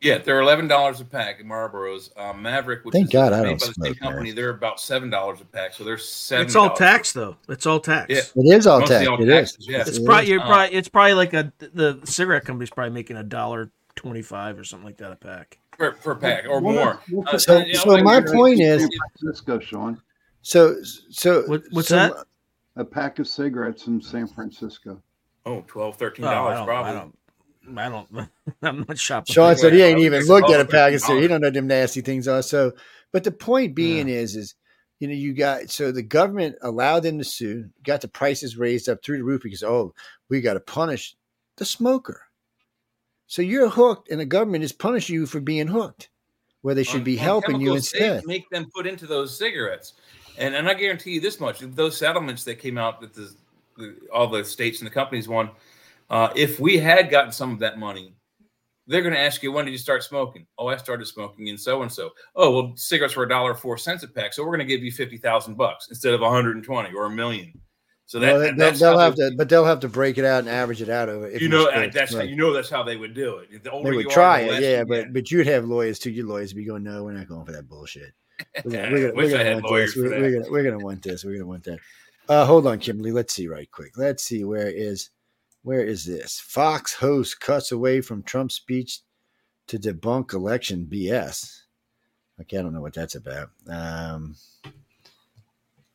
Yeah, 0.00 0.18
they're 0.18 0.40
eleven 0.40 0.68
dollars 0.68 1.00
a 1.00 1.04
pack 1.04 1.40
at 1.40 1.46
Marlboro's. 1.46 2.10
Um, 2.18 2.42
Maverick, 2.42 2.84
which 2.84 2.92
Thank 2.92 3.06
is 3.06 3.12
God 3.12 3.32
I 3.32 3.42
don't 3.42 3.46
by 3.46 3.52
the 3.52 3.58
same 3.58 3.72
smoke, 3.74 3.98
company, 4.00 4.28
man. 4.30 4.36
they're 4.36 4.50
about 4.50 4.78
seven 4.78 5.08
dollars 5.08 5.40
a 5.40 5.46
pack. 5.46 5.72
So 5.72 5.82
they're 5.82 5.96
seven. 5.96 6.44
It's 6.46 6.56
all 6.56 6.74
tax 6.74 7.12
though. 7.12 7.36
It's 7.48 7.64
all 7.64 7.80
tax. 7.80 8.10
Yeah. 8.10 8.20
It 8.42 8.54
is 8.54 8.66
all 8.66 8.80
Mostly 8.80 8.96
tax. 8.96 9.08
all 9.08 9.22
It 9.22 9.28
is. 9.28 9.52
taxes, 9.52 9.66
yeah. 9.68 9.80
It's 9.86 9.96
It 9.98 10.04
probably 10.04 10.24
is. 10.24 10.28
you're 10.30 10.40
Uh, 10.42 10.46
probably 10.46 10.76
it's 10.76 10.88
probably 10.88 11.14
like 11.14 11.32
a 11.32 11.52
the 11.58 12.00
cigarette 12.04 12.44
company's 12.44 12.70
probably 12.70 12.92
making 12.92 13.16
a 13.16 13.22
dollar 13.22 13.70
twenty 13.96 14.20
five 14.20 14.58
or 14.58 14.64
something 14.64 14.84
like 14.86 14.98
that 14.98 15.10
a 15.12 15.16
pack. 15.16 15.58
Per, 15.78 15.92
per 15.92 16.14
pack 16.14 16.44
or 16.48 16.60
What- 16.60 16.74
more. 16.74 17.00
what- 17.10 17.34
Uh, 17.34 17.38
So- 17.38 17.58
you 17.58 17.74
so 17.74 17.96
my 18.02 18.20
point 18.20 18.60
is- 18.60 18.82
San 18.82 18.90
Francisco, 19.18 19.58
Sean, 19.58 20.00
So, 20.42 20.76
so 21.10 21.42
What- 21.46 21.62
what's 21.70 21.88
so- 21.88 21.96
that? 21.96 22.12
a 22.76 22.84
pack 22.84 23.18
of 23.18 23.26
cigarettes 23.26 23.86
in 23.86 24.00
San 24.02 24.26
Francisco. 24.26 25.02
Oh, 25.46 25.64
12 25.66 25.96
13 25.96 26.24
Oh, 26.26 26.30
dollars 26.30 26.58
don't, 26.58 26.66
probably. 26.66 26.90
I 26.90 26.94
don't. 26.94 27.18
I 27.78 27.88
don't. 27.88 28.28
I'm 28.62 28.84
not 28.86 28.98
shopping. 28.98 29.32
Sean 29.32 29.54
for 29.54 29.58
said 29.60 29.72
he 29.72 29.80
ain't 29.82 30.00
even 30.00 30.24
looked 30.26 30.50
at 30.50 30.60
a 30.60 30.64
pack 30.66 30.92
of 30.92 31.00
cigarettes. 31.00 31.22
he 31.22 31.28
don't 31.28 31.40
know 31.40 31.50
them 31.50 31.66
nasty 31.66 32.02
things 32.02 32.28
are. 32.28 32.42
So, 32.42 32.72
but 33.12 33.24
the 33.24 33.30
point 33.32 33.74
being 33.74 34.08
is, 34.08 34.36
is 34.36 34.54
you 35.00 35.08
know, 35.08 35.14
you 35.14 35.32
got 35.34 35.70
so 35.70 35.90
the 35.90 36.02
government 36.02 36.56
allowed 36.62 37.00
them 37.04 37.16
to 37.18 37.24
sue, 37.24 37.70
got 37.82 38.00
the 38.02 38.08
prices 38.08 38.56
raised 38.58 38.88
up 38.88 39.02
through 39.02 39.18
the 39.18 39.24
roof 39.24 39.42
because 39.42 39.62
oh, 39.62 39.94
we 40.28 40.40
got 40.42 40.54
to 40.54 40.60
punish 40.60 41.16
the 41.56 41.64
smoker. 41.64 42.22
So 43.26 43.42
you're 43.42 43.68
hooked, 43.68 44.10
and 44.10 44.20
the 44.20 44.26
government 44.26 44.64
is 44.64 44.72
punishing 44.72 45.14
you 45.14 45.26
for 45.26 45.40
being 45.40 45.66
hooked, 45.66 46.10
where 46.62 46.74
they 46.74 46.82
should 46.82 47.00
on- 47.00 47.04
be 47.04 47.16
helping 47.16 47.60
you 47.60 47.74
instead. 47.74 48.26
make 48.26 48.48
them 48.50 48.68
put 48.74 48.86
into 48.86 49.06
those 49.06 49.36
cigarettes. 49.36 49.94
And 50.36 50.54
and 50.54 50.68
I 50.68 50.74
guarantee 50.74 51.12
you 51.12 51.20
this 51.20 51.40
much: 51.40 51.60
those 51.60 51.96
settlements 51.96 52.44
that 52.44 52.56
came 52.56 52.76
out 52.76 53.00
that 53.00 53.14
the, 53.14 53.34
the 53.76 53.96
all 54.12 54.26
the 54.28 54.44
states 54.44 54.80
and 54.80 54.86
the 54.86 54.94
companies 54.94 55.28
won, 55.28 55.50
uh, 56.10 56.30
if 56.34 56.60
we 56.60 56.76
had 56.76 57.10
gotten 57.10 57.32
some 57.32 57.52
of 57.52 57.58
that 57.60 57.78
money, 57.78 58.14
they're 58.86 59.02
going 59.02 59.14
to 59.14 59.20
ask 59.20 59.42
you 59.42 59.52
when 59.52 59.64
did 59.64 59.70
you 59.70 59.78
start 59.78 60.02
smoking? 60.02 60.46
Oh, 60.58 60.66
I 60.66 60.76
started 60.76 61.06
smoking 61.06 61.46
in 61.46 61.56
so 61.56 61.82
and 61.82 61.90
so. 61.90 62.10
Oh, 62.36 62.50
well, 62.50 62.72
cigarettes 62.76 63.16
were 63.16 63.24
a 63.24 63.28
dollar 63.28 63.54
four 63.54 63.78
cents 63.78 64.02
a 64.02 64.08
pack, 64.08 64.32
so 64.32 64.42
we're 64.42 64.56
going 64.56 64.58
to 64.58 64.64
give 64.64 64.82
you 64.82 64.92
fifty 64.92 65.16
thousand 65.16 65.56
bucks 65.56 65.88
instead 65.88 66.14
of 66.14 66.20
one 66.20 66.32
hundred 66.32 66.56
and 66.56 66.64
twenty 66.64 66.94
or 66.94 67.06
a 67.06 67.10
million. 67.10 67.58
So 68.06 68.18
that, 68.18 68.32
Well, 68.34 68.54
they'll, 68.54 68.72
they'll 68.72 68.98
have 68.98 69.16
they- 69.16 69.30
to, 69.30 69.36
but 69.36 69.48
they'll 69.48 69.64
have 69.64 69.80
to 69.80 69.88
break 69.88 70.18
it 70.18 70.24
out 70.24 70.40
and 70.40 70.48
average 70.48 70.82
it 70.82 70.90
out 70.90 71.08
over. 71.08 71.26
if 71.26 71.40
you 71.40 71.48
know 71.48 71.66
straight, 71.70 71.92
that's 71.92 72.14
how 72.14 72.20
you 72.22 72.36
know 72.36 72.52
that's 72.52 72.68
how 72.68 72.82
they 72.82 72.96
would 72.96 73.14
do 73.14 73.38
it. 73.38 73.64
The 73.64 73.70
they 73.82 73.90
would 73.92 74.10
try 74.10 74.40
it, 74.40 74.62
yeah, 74.62 74.84
but 74.84 75.12
but 75.12 75.30
you'd 75.30 75.46
have 75.46 75.64
lawyers 75.64 75.98
too. 75.98 76.10
Your 76.10 76.26
lawyers 76.26 76.52
would 76.52 76.58
be 76.60 76.66
going, 76.66 76.82
no, 76.82 77.02
we're 77.04 77.12
not 77.12 77.28
going 77.28 77.46
for 77.46 77.52
that 77.52 77.68
bullshit. 77.68 78.12
We're 78.64 78.72
gonna, 78.72 78.90
we're 78.90 79.00
gonna, 79.12 79.14
we're 79.14 79.30
gonna 79.30 79.60
want 79.62 79.72
this. 79.72 79.96
We're, 79.96 80.10
we're 80.20 80.30
gonna 80.40 80.50
we're 80.50 80.62
gonna 80.64 80.84
want 80.84 81.02
this. 81.02 81.24
We're 81.24 81.32
gonna 81.34 81.46
want 81.46 81.64
that. 81.64 81.78
Uh, 82.28 82.44
hold 82.44 82.66
on, 82.66 82.78
Kimberly. 82.78 83.10
Let's 83.12 83.34
see 83.34 83.48
right 83.48 83.70
quick. 83.70 83.96
Let's 83.96 84.22
see 84.22 84.44
where 84.44 84.68
is 84.68 85.10
where 85.62 85.82
is 85.82 86.04
this? 86.04 86.38
Fox 86.40 86.92
host 86.92 87.40
cuts 87.40 87.72
away 87.72 88.02
from 88.02 88.22
Trump's 88.22 88.56
speech 88.56 89.00
to 89.68 89.78
debunk 89.78 90.34
election 90.34 90.86
BS. 90.90 91.60
Okay, 92.40 92.58
I 92.58 92.62
don't 92.62 92.74
know 92.74 92.82
what 92.82 92.92
that's 92.94 93.14
about. 93.14 93.50
Um, 93.68 94.36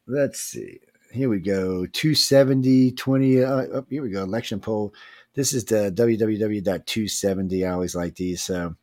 let's 0.08 0.40
see. 0.40 0.80
Here 1.12 1.30
we 1.30 1.40
go. 1.40 1.86
270, 1.86 2.92
20. 2.92 3.44
Uh, 3.44 3.50
oh, 3.50 3.86
here 3.90 4.02
we 4.02 4.10
go. 4.10 4.24
Election 4.24 4.60
poll. 4.60 4.94
This 5.34 5.54
is 5.54 5.66
the 5.66 5.92
www.270. 5.92 7.68
I 7.68 7.72
always 7.72 7.96
like 7.96 8.16
these. 8.16 8.42
So, 8.42 8.76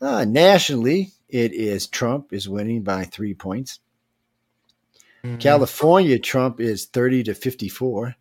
uh, 0.00 0.24
nationally, 0.24 1.12
it 1.28 1.52
is 1.52 1.86
Trump 1.86 2.32
is 2.32 2.48
winning 2.48 2.82
by 2.82 3.04
three 3.04 3.34
points. 3.34 3.80
Mm-hmm. 5.24 5.38
California, 5.38 6.18
Trump 6.18 6.60
is 6.60 6.86
30 6.86 7.24
to 7.24 7.34
54. 7.34 8.14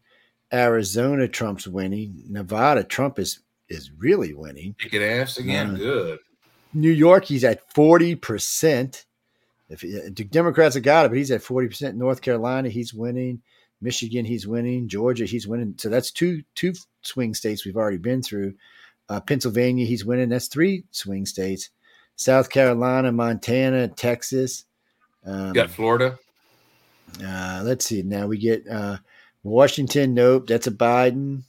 Arizona, 0.53 1.28
Trump's 1.28 1.68
winning. 1.68 2.24
Nevada, 2.30 2.84
Trump 2.84 3.20
is 3.20 3.40
is 3.70 3.92
really 3.98 4.34
winning. 4.34 4.76
Kick 4.78 4.94
it 4.94 5.02
ass 5.02 5.38
again. 5.38 5.76
Uh, 5.76 5.78
Good. 5.78 6.20
New 6.74 6.92
York, 6.92 7.26
he's 7.26 7.44
at 7.44 7.74
40%. 7.74 9.06
If 9.69 9.82
the 9.82 10.24
Democrats 10.25 10.75
have 10.75 10.83
got 10.83 11.06
it, 11.06 11.09
but 11.09 11.17
he's 11.17 11.32
at 11.32 11.42
40%. 11.42 11.95
North 11.95 12.22
Carolina, 12.22 12.69
he's 12.69 12.93
winning. 12.93 13.42
Michigan, 13.82 14.24
he's 14.25 14.48
winning. 14.48 14.88
Georgia, 14.88 15.25
he's 15.25 15.48
winning. 15.48 15.75
So 15.77 15.90
that's 15.90 16.11
two 16.11 16.43
two 16.56 16.74
swing 17.01 17.33
states 17.33 17.66
we've 17.66 17.75
already 17.77 17.98
been 17.98 18.22
through. 18.22 18.53
Uh, 19.09 19.19
Pennsylvania, 19.19 19.85
he's 19.85 20.06
winning. 20.06 20.30
That's 20.30 20.48
three 20.48 20.85
swing 20.92 21.25
states. 21.25 21.69
South 22.16 22.50
Carolina, 22.50 23.11
Montana, 23.11 23.88
Texas. 23.90 24.66
Um, 25.25 25.48
You 25.48 25.53
got 25.53 25.69
Florida. 25.72 26.17
uh, 27.25 27.61
let's 27.64 27.85
see. 27.85 28.01
Now 28.03 28.27
we 28.27 28.38
get 28.38 28.67
uh, 28.67 28.98
Washington. 29.43 30.14
Nope, 30.14 30.48
that's 30.48 30.67
a 30.67 30.72
Biden. 30.72 31.43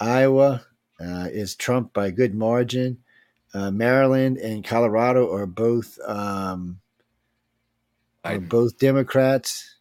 Iowa 0.00 0.64
uh, 1.00 1.28
is 1.30 1.54
Trump 1.56 1.92
by 1.92 2.06
a 2.06 2.12
good 2.12 2.34
margin. 2.34 2.98
Uh, 3.54 3.70
Maryland 3.70 4.36
and 4.38 4.64
Colorado 4.64 5.32
are 5.34 5.46
both 5.46 5.98
um, 6.06 6.80
are 8.34 8.40
both 8.40 8.78
Democrats. 8.78 9.76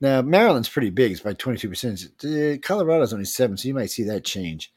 Now 0.00 0.22
Maryland's 0.22 0.68
pretty 0.68 0.90
big; 0.90 1.12
it's 1.12 1.20
by 1.20 1.34
twenty 1.34 1.58
two 1.58 1.68
percent. 1.68 2.00
Colorado's 2.62 3.12
only 3.12 3.24
seven, 3.24 3.56
so 3.56 3.68
you 3.68 3.74
might 3.74 3.90
see 3.90 4.04
that 4.04 4.24
change. 4.24 4.72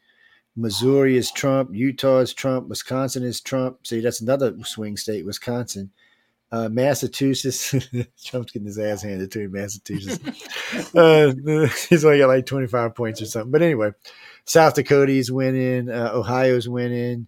Missouri 0.55 1.17
is 1.17 1.31
Trump. 1.31 1.71
Utah 1.73 2.19
is 2.19 2.33
Trump. 2.33 2.67
Wisconsin 2.67 3.23
is 3.23 3.41
Trump. 3.41 3.87
See, 3.87 4.01
that's 4.01 4.21
another 4.21 4.55
swing 4.63 4.97
state. 4.97 5.25
Wisconsin. 5.25 5.91
Uh, 6.51 6.69
Massachusetts, 6.69 7.71
Trump's 8.23 8.51
getting 8.51 8.67
his 8.67 8.77
ass 8.77 9.01
handed 9.01 9.31
to 9.31 9.39
him. 9.39 9.53
Massachusetts, 9.53 10.95
uh, 10.95 11.33
he's 11.89 12.05
only 12.05 12.19
got 12.19 12.27
like 12.27 12.45
twenty 12.45 12.67
five 12.67 12.93
points 12.93 13.23
or 13.23 13.25
something. 13.25 13.51
But 13.51 13.63
anyway, 13.63 13.91
South 14.45 14.75
Dakota's 14.75 15.31
winning. 15.31 15.89
Uh, 15.89 16.11
Ohio's 16.13 16.69
winning. 16.69 17.27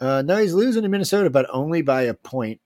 Uh, 0.00 0.22
no, 0.22 0.38
he's 0.38 0.52
losing 0.52 0.82
in 0.82 0.90
Minnesota, 0.90 1.30
but 1.30 1.46
only 1.50 1.82
by 1.82 2.02
a 2.02 2.14
point. 2.14 2.60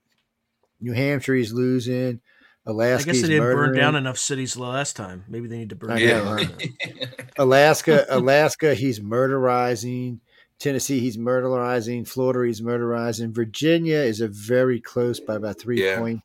New 0.80 0.92
Hampshire 0.92 1.34
he's 1.34 1.52
losing. 1.52 2.20
Alaska. 2.66 3.10
I 3.10 3.12
guess 3.12 3.22
they 3.22 3.28
didn't 3.28 3.44
burn 3.44 3.74
down 3.74 3.96
enough 3.96 4.18
cities 4.18 4.56
last 4.56 4.94
time. 4.94 5.24
Maybe 5.28 5.48
they 5.48 5.58
need 5.58 5.70
to 5.70 5.76
burn. 5.76 5.92
I 5.92 6.06
down. 6.06 6.38
Yeah. 6.38 7.06
Alaska, 7.38 8.04
Alaska, 8.10 8.74
he's 8.74 9.00
murderizing. 9.00 10.18
Tennessee, 10.58 11.00
he's 11.00 11.16
murderizing. 11.16 12.06
Florida, 12.06 12.46
he's 12.46 12.60
murderizing. 12.60 13.32
Virginia 13.34 13.96
is 13.96 14.20
a 14.20 14.28
very 14.28 14.78
close 14.80 15.18
by 15.18 15.36
about 15.36 15.58
three 15.58 15.82
Yeah. 15.82 15.98
points. 15.98 16.22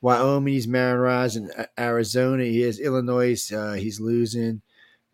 Wyoming, 0.00 0.54
he's 0.54 0.66
murderizing. 0.66 1.48
Arizona, 1.78 2.44
he 2.44 2.62
is. 2.62 2.80
Illinois, 2.80 3.50
uh, 3.52 3.74
he's 3.74 4.00
losing. 4.00 4.62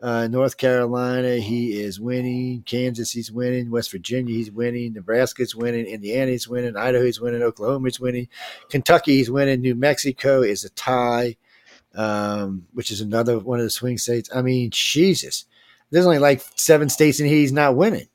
Uh, 0.05 0.27
North 0.27 0.57
Carolina, 0.57 1.37
he 1.37 1.79
is 1.79 1.99
winning. 1.99 2.61
Kansas, 2.61 3.11
he's 3.11 3.31
winning. 3.31 3.71
West 3.71 3.91
Virginia, 3.91 4.35
he's 4.35 4.51
winning. 4.51 4.93
Nebraska's 4.93 5.55
winning. 5.55 5.87
Indiana, 5.87 6.31
he's 6.31 6.47
winning. 6.47 6.77
Idaho, 6.77 7.05
he's 7.05 7.19
winning. 7.19 7.41
Oklahoma, 7.41 7.87
he's 7.87 7.99
winning. 7.99 8.27
Kentucky, 8.69 9.17
he's 9.17 9.31
winning. 9.31 9.61
New 9.61 9.73
Mexico 9.73 10.43
is 10.43 10.63
a 10.63 10.69
tie 10.69 11.37
um, 11.95 12.67
which 12.73 12.91
is 12.91 13.01
another 13.01 13.39
one 13.39 13.59
of 13.59 13.65
the 13.65 13.69
swing 13.69 13.97
states. 13.97 14.29
I 14.33 14.41
mean, 14.41 14.69
Jesus, 14.71 15.45
there's 15.89 16.05
only 16.05 16.19
like 16.19 16.43
seven 16.55 16.89
states 16.89 17.19
in 17.19 17.25
here 17.25 17.37
he's 17.37 17.51
not 17.51 17.75
winning. 17.75 18.07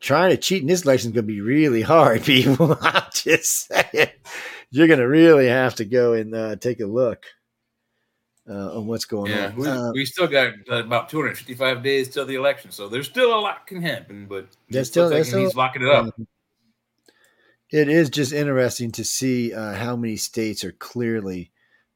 Trying 0.00 0.30
to 0.30 0.36
cheat 0.36 0.62
in 0.62 0.68
this 0.68 0.82
election 0.82 1.10
is 1.10 1.14
going 1.14 1.26
to 1.26 1.32
be 1.32 1.40
really 1.40 1.82
hard, 1.82 2.22
people. 2.24 2.76
I'm 2.80 3.04
just 3.12 3.68
saying, 3.68 4.10
you're 4.70 4.88
going 4.88 5.00
to 5.00 5.08
really 5.08 5.46
have 5.46 5.76
to 5.76 5.84
go 5.84 6.14
and 6.14 6.34
uh, 6.34 6.56
take 6.56 6.80
a 6.80 6.86
look 6.86 7.24
uh, 8.50 8.78
on 8.78 8.86
what's 8.86 9.04
going 9.04 9.30
Yeah, 9.30 9.46
on. 9.46 9.56
we, 9.56 9.66
Uh, 9.68 9.92
we 9.92 10.04
still 10.04 10.26
got 10.26 10.54
about 10.68 11.08
255 11.08 11.82
days 11.82 12.08
till 12.08 12.26
the 12.26 12.34
election, 12.34 12.72
so 12.72 12.88
there's 12.88 13.06
still 13.06 13.32
a 13.32 13.38
lot 13.40 13.66
can 13.66 13.80
happen. 13.80 14.26
But 14.26 14.48
it's 14.68 14.88
still- 14.90 15.08
still- 15.24 15.40
he's 15.40 15.54
locking 15.54 15.82
it 15.82 15.88
up. 15.88 16.14
it 17.70 17.88
is 17.88 18.10
just 18.10 18.32
interesting 18.32 18.90
to 18.92 19.04
see 19.04 19.54
uh, 19.54 19.74
how 19.74 19.94
many 19.96 20.16
states 20.16 20.64
are 20.64 20.72
clearly 20.72 21.50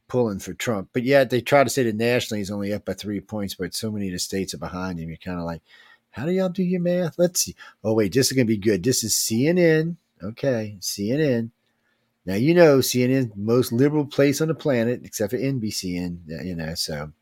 pulling 0.07 0.39
for 0.39 0.55
Trump. 0.55 0.91
But 0.93 1.03
yet 1.03 1.31
they 1.31 1.41
try 1.41 1.65
to 1.65 1.71
say 1.71 1.83
that 1.83 1.97
nationally 1.97 2.39
he's 2.41 2.51
only 2.51 2.73
up 2.73 2.85
by 2.85 2.93
three 2.95 3.21
points, 3.21 3.55
but 3.57 3.75
so 3.75 3.91
many 3.91 4.07
of 4.07 4.13
the 4.13 4.19
states 4.21 4.55
are 4.55 4.59
behind 4.59 5.01
him. 5.01 5.09
You're 5.09 5.17
kind 5.19 5.39
of 5.41 5.45
like, 5.45 5.63
how 6.11 6.27
do 6.27 6.31
y'all 6.33 6.49
do 6.49 6.63
your 6.63 6.81
math? 6.81 7.19
Let's 7.19 7.41
see. 7.41 7.57
Oh, 7.83 7.95
wait, 7.95 8.13
this 8.13 8.29
is 8.29 8.33
going 8.35 8.47
to 8.47 8.53
be 8.53 8.57
good. 8.57 8.85
This 8.85 9.03
is 9.03 9.15
CNN. 9.15 9.97
Okay, 10.23 10.77
CNN. 10.81 11.51
Now, 12.27 12.35
you 12.35 12.55
know, 12.55 12.79
CNN, 12.79 13.37
most 13.37 13.73
liberal 13.73 14.07
place 14.07 14.41
on 14.41 14.49
the 14.49 14.55
planet, 14.55 15.03
except 15.05 15.33
for 15.33 15.39
NBCN, 15.39 16.45
you 16.45 16.55
know, 16.55 16.75
so. 16.75 17.13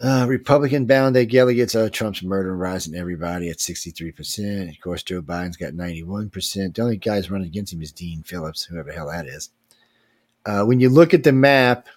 Uh, 0.00 0.26
Republican 0.28 0.86
bound 0.86 1.14
day 1.14 1.26
delegates, 1.26 1.74
oh, 1.74 1.88
Trump's 1.88 2.22
murder 2.22 2.56
rising 2.56 2.94
everybody 2.94 3.50
at 3.50 3.56
63%. 3.56 4.70
Of 4.70 4.80
course, 4.80 5.02
Joe 5.02 5.22
Biden's 5.22 5.56
got 5.56 5.72
91%. 5.72 6.74
The 6.74 6.82
only 6.82 6.98
guys 6.98 7.32
running 7.32 7.48
against 7.48 7.72
him 7.72 7.82
is 7.82 7.90
Dean 7.90 8.22
Phillips, 8.22 8.62
whoever 8.62 8.90
the 8.90 8.94
hell 8.94 9.08
that 9.08 9.26
is. 9.26 9.50
Uh, 10.46 10.62
when 10.64 10.78
you 10.78 10.88
look 10.88 11.14
at 11.14 11.24
the 11.24 11.32
map, 11.32 11.88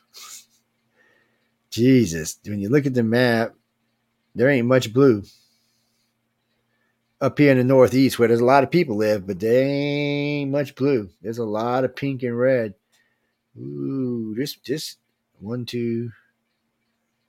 Jesus, 1.69 2.39
when 2.43 2.59
you 2.59 2.69
look 2.69 2.87
at 2.87 2.95
the 2.95 3.03
map, 3.03 3.53
there 4.33 4.49
ain't 4.49 4.67
much 4.67 4.91
blue. 4.91 5.21
Up 7.21 7.37
here 7.37 7.51
in 7.51 7.59
the 7.59 7.63
Northeast, 7.63 8.17
where 8.17 8.27
there's 8.27 8.41
a 8.41 8.45
lot 8.45 8.63
of 8.63 8.71
people 8.71 8.97
live, 8.97 9.27
but 9.27 9.39
there 9.39 9.63
ain't 9.63 10.49
much 10.49 10.73
blue. 10.73 11.09
There's 11.21 11.37
a 11.37 11.45
lot 11.45 11.85
of 11.85 11.95
pink 11.95 12.23
and 12.23 12.37
red. 12.37 12.73
Ooh, 13.55 14.33
this, 14.35 14.57
this, 14.65 14.95
one, 15.39 15.65
two, 15.65 16.11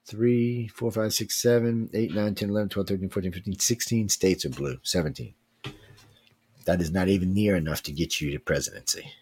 three, 0.07 0.69
four, 0.69 0.91
five, 0.91 1.13
six, 1.13 1.37
seven, 1.37 1.91
eight, 1.93 2.15
nine, 2.15 2.35
10, 2.35 2.51
11, 2.51 2.71
12, 2.71 2.89
13, 2.89 3.09
14, 3.11 3.33
15, 3.33 3.59
16 3.59 4.09
states 4.09 4.45
are 4.45 4.51
blue. 4.51 4.79
17. 4.83 5.35
That 6.65 6.81
is 6.81 6.91
not 6.91 7.09
even 7.09 7.35
near 7.35 7.57
enough 7.57 7.83
to 7.85 7.93
get 7.93 8.21
you 8.21 8.31
to 8.33 8.39
presidency. 8.39 9.13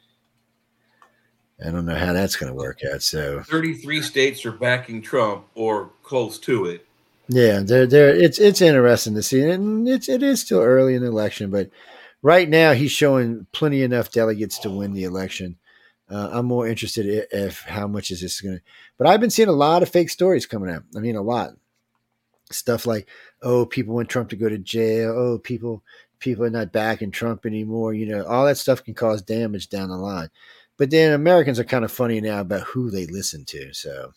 I 1.64 1.70
don't 1.70 1.84
know 1.84 1.96
how 1.96 2.12
that's 2.12 2.36
going 2.36 2.50
to 2.50 2.56
work 2.56 2.80
out. 2.90 3.02
So 3.02 3.42
33 3.42 4.02
states 4.02 4.46
are 4.46 4.52
backing 4.52 5.02
Trump 5.02 5.46
or 5.54 5.90
close 6.02 6.38
to 6.40 6.66
it. 6.66 6.86
Yeah, 7.30 7.60
they're, 7.60 7.86
they're, 7.86 8.14
it's 8.14 8.38
it's 8.38 8.60
interesting 8.60 9.14
to 9.14 9.22
see, 9.22 9.42
and 9.48 9.88
it's 9.88 10.08
it 10.08 10.22
is 10.22 10.40
still 10.40 10.60
early 10.60 10.94
in 10.94 11.02
the 11.02 11.08
election, 11.08 11.50
but 11.50 11.70
right 12.22 12.48
now 12.48 12.72
he's 12.72 12.90
showing 12.92 13.46
plenty 13.52 13.82
enough 13.82 14.10
delegates 14.10 14.58
to 14.60 14.70
win 14.70 14.94
the 14.94 15.04
election. 15.04 15.56
Uh, 16.10 16.30
I'm 16.32 16.46
more 16.46 16.66
interested 16.68 17.06
i- 17.06 17.36
if 17.36 17.62
how 17.62 17.86
much 17.86 18.10
is 18.10 18.20
this 18.20 18.40
going 18.40 18.56
to. 18.58 18.62
But 18.98 19.06
I've 19.08 19.20
been 19.20 19.30
seeing 19.30 19.48
a 19.48 19.52
lot 19.52 19.82
of 19.82 19.88
fake 19.90 20.10
stories 20.10 20.46
coming 20.46 20.70
out. 20.70 20.84
I 20.96 21.00
mean, 21.00 21.16
a 21.16 21.22
lot. 21.22 21.50
stuff 22.52 22.86
like, 22.86 23.08
oh, 23.42 23.66
people 23.66 23.94
want 23.94 24.08
Trump 24.08 24.30
to 24.30 24.36
go 24.36 24.48
to 24.48 24.58
jail. 24.58 25.10
Oh, 25.16 25.38
people 25.38 25.82
people 26.18 26.44
are 26.44 26.50
not 26.50 26.72
backing 26.72 27.10
Trump 27.10 27.46
anymore. 27.46 27.94
You 27.94 28.06
know, 28.06 28.24
all 28.26 28.46
that 28.46 28.58
stuff 28.58 28.84
can 28.84 28.94
cause 28.94 29.22
damage 29.22 29.68
down 29.68 29.88
the 29.90 29.96
line. 29.96 30.30
But 30.76 30.90
then 30.90 31.12
Americans 31.12 31.58
are 31.58 31.64
kind 31.64 31.84
of 31.84 31.92
funny 31.92 32.20
now 32.20 32.40
about 32.40 32.62
who 32.68 32.90
they 32.90 33.06
listen 33.06 33.44
to. 33.46 33.72
So, 33.74 34.12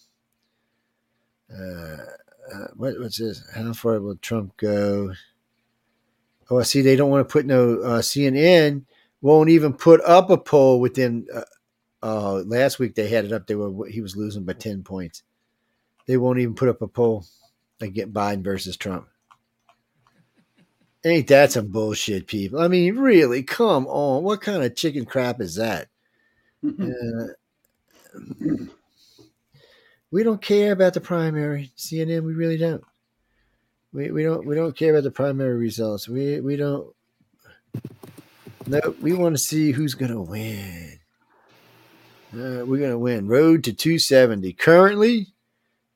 uh, 1.51 1.97
uh, 2.53 2.67
what, 2.75 2.99
what's 2.99 3.17
this? 3.17 3.43
How 3.53 3.73
far 3.73 3.99
will 3.99 4.17
Trump 4.17 4.57
go? 4.57 5.13
Oh, 6.49 6.59
I 6.59 6.63
see. 6.63 6.81
They 6.81 6.95
don't 6.95 7.09
want 7.09 7.27
to 7.27 7.31
put 7.31 7.45
no 7.45 7.79
uh, 7.79 8.01
CNN. 8.01 8.83
Won't 9.21 9.49
even 9.49 9.73
put 9.73 10.01
up 10.01 10.29
a 10.29 10.37
poll 10.37 10.79
within. 10.79 11.27
Uh, 11.33 11.41
uh, 12.01 12.33
last 12.45 12.79
week 12.79 12.95
they 12.95 13.07
had 13.07 13.25
it 13.25 13.31
up. 13.31 13.47
They 13.47 13.55
were 13.55 13.87
he 13.87 14.01
was 14.01 14.17
losing 14.17 14.43
by 14.43 14.53
ten 14.53 14.83
points. 14.83 15.23
They 16.05 16.17
won't 16.17 16.39
even 16.39 16.53
put 16.53 16.69
up 16.69 16.81
a 16.81 16.87
poll 16.87 17.25
get 17.89 18.13
Biden 18.13 18.43
versus 18.43 18.77
Trump. 18.77 19.07
Ain't 21.05 21.27
that 21.27 21.51
some 21.51 21.67
bullshit, 21.67 22.27
people? 22.27 22.61
I 22.61 22.69
mean, 22.69 22.95
really, 22.95 23.43
come 23.43 23.85
on. 23.87 24.23
What 24.23 24.41
kind 24.41 24.63
of 24.63 24.75
chicken 24.75 25.05
crap 25.05 25.41
is 25.41 25.55
that? 25.55 25.89
We 30.13 30.21
don't 30.21 30.43
care 30.43 30.71
about 30.73 30.93
the 30.93 31.01
primary 31.01 31.71
CNN. 31.75 32.21
We 32.21 32.33
really 32.33 32.57
don't. 32.57 32.83
We, 33.91 34.11
we 34.11 34.21
don't 34.21 34.45
we 34.45 34.53
don't 34.53 34.77
care 34.77 34.91
about 34.91 35.05
the 35.05 35.09
primary 35.09 35.55
results. 35.55 36.07
We 36.07 36.39
we 36.39 36.55
don't. 36.55 36.93
No, 38.67 38.79
we 39.01 39.13
want 39.13 39.33
to 39.33 39.39
see 39.39 39.71
who's 39.71 39.95
gonna 39.95 40.21
win. 40.21 40.99
Uh, 42.31 42.61
we're 42.63 42.79
gonna 42.79 42.99
win. 42.99 43.27
Road 43.27 43.63
to 43.63 43.73
270. 43.73 44.53
Currently, 44.53 45.33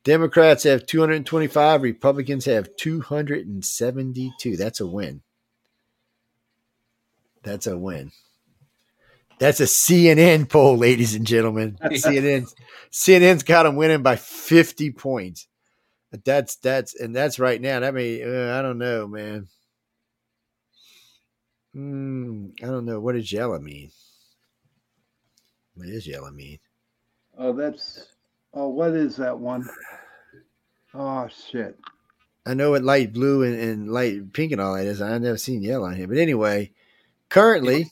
Democrats 0.03 0.63
have 0.63 0.87
225. 0.87 1.83
Republicans 1.83 2.45
have 2.45 2.75
272. 2.75 4.57
That's 4.57 4.79
a 4.79 4.87
win. 4.87 5.21
That's 7.43 7.67
a 7.67 7.77
win. 7.77 8.11
That's 9.39 9.59
a 9.59 9.65
CNN 9.65 10.49
poll, 10.49 10.77
ladies 10.77 11.13
and 11.13 11.25
gentlemen. 11.25 11.77
CNN, 11.83 12.51
CNN's 12.91 13.43
got 13.43 13.63
them 13.63 13.75
winning 13.75 14.01
by 14.01 14.15
50 14.15 14.91
points. 14.91 15.47
That's 16.23 16.55
that's 16.55 16.99
and 16.99 17.15
that's 17.15 17.37
right 17.37 17.61
now. 17.61 17.81
That 17.81 17.93
may 17.93 18.23
uh, 18.23 18.57
I 18.57 18.61
don't 18.61 18.77
know, 18.77 19.07
man. 19.07 19.47
Hmm, 21.73 22.47
I 22.63 22.67
don't 22.67 22.85
know. 22.85 22.99
What 22.99 23.15
does 23.15 23.31
yellow 23.31 23.59
mean? 23.59 23.91
What 25.75 25.87
does 25.87 26.07
yellow 26.07 26.31
mean? 26.31 26.59
Oh, 27.37 27.53
that's. 27.53 28.07
Oh, 28.53 28.69
what 28.69 28.91
is 28.91 29.17
that 29.17 29.37
one? 29.37 29.69
Oh 30.93 31.27
shit. 31.27 31.77
I 32.45 32.53
know 32.53 32.71
what 32.71 32.83
light 32.83 33.13
blue 33.13 33.43
and, 33.43 33.59
and 33.59 33.91
light 33.91 34.33
pink 34.33 34.53
and 34.53 34.61
all 34.61 34.75
that 34.75 34.85
is. 34.85 35.01
I've 35.01 35.21
never 35.21 35.37
seen 35.37 35.61
yellow 35.61 35.85
on 35.85 35.95
here. 35.95 36.07
But 36.07 36.17
anyway, 36.17 36.71
currently, 37.29 37.91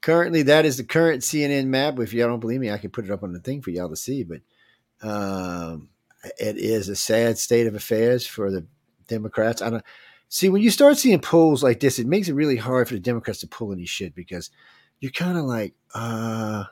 currently 0.00 0.42
that 0.42 0.64
is 0.64 0.76
the 0.76 0.84
current 0.84 1.22
CNN 1.22 1.66
map. 1.66 1.98
If 1.98 2.12
y'all 2.12 2.28
don't 2.28 2.40
believe 2.40 2.60
me, 2.60 2.70
I 2.70 2.78
can 2.78 2.90
put 2.90 3.04
it 3.04 3.10
up 3.10 3.22
on 3.22 3.32
the 3.32 3.40
thing 3.40 3.62
for 3.62 3.70
y'all 3.70 3.88
to 3.88 3.96
see. 3.96 4.24
But 4.24 4.40
um, 5.02 5.88
it 6.38 6.56
is 6.56 6.88
a 6.88 6.96
sad 6.96 7.38
state 7.38 7.66
of 7.66 7.74
affairs 7.74 8.26
for 8.26 8.50
the 8.50 8.66
Democrats. 9.08 9.62
I 9.62 9.70
don't 9.70 9.84
see 10.28 10.48
when 10.48 10.62
you 10.62 10.70
start 10.70 10.96
seeing 10.98 11.20
polls 11.20 11.62
like 11.62 11.80
this, 11.80 11.98
it 11.98 12.06
makes 12.06 12.28
it 12.28 12.34
really 12.34 12.56
hard 12.56 12.88
for 12.88 12.94
the 12.94 13.00
Democrats 13.00 13.40
to 13.40 13.46
pull 13.46 13.72
any 13.72 13.86
shit 13.86 14.14
because 14.14 14.50
you're 15.00 15.12
kind 15.12 15.38
of 15.38 15.44
like, 15.44 15.74
uh, 15.94 16.64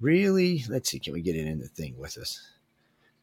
really? 0.00 0.64
Let's 0.68 0.90
see, 0.90 0.98
can 0.98 1.12
we 1.12 1.22
get 1.22 1.36
it 1.36 1.46
in 1.46 1.58
the 1.58 1.68
thing 1.68 1.96
with 1.96 2.18
us? 2.18 2.40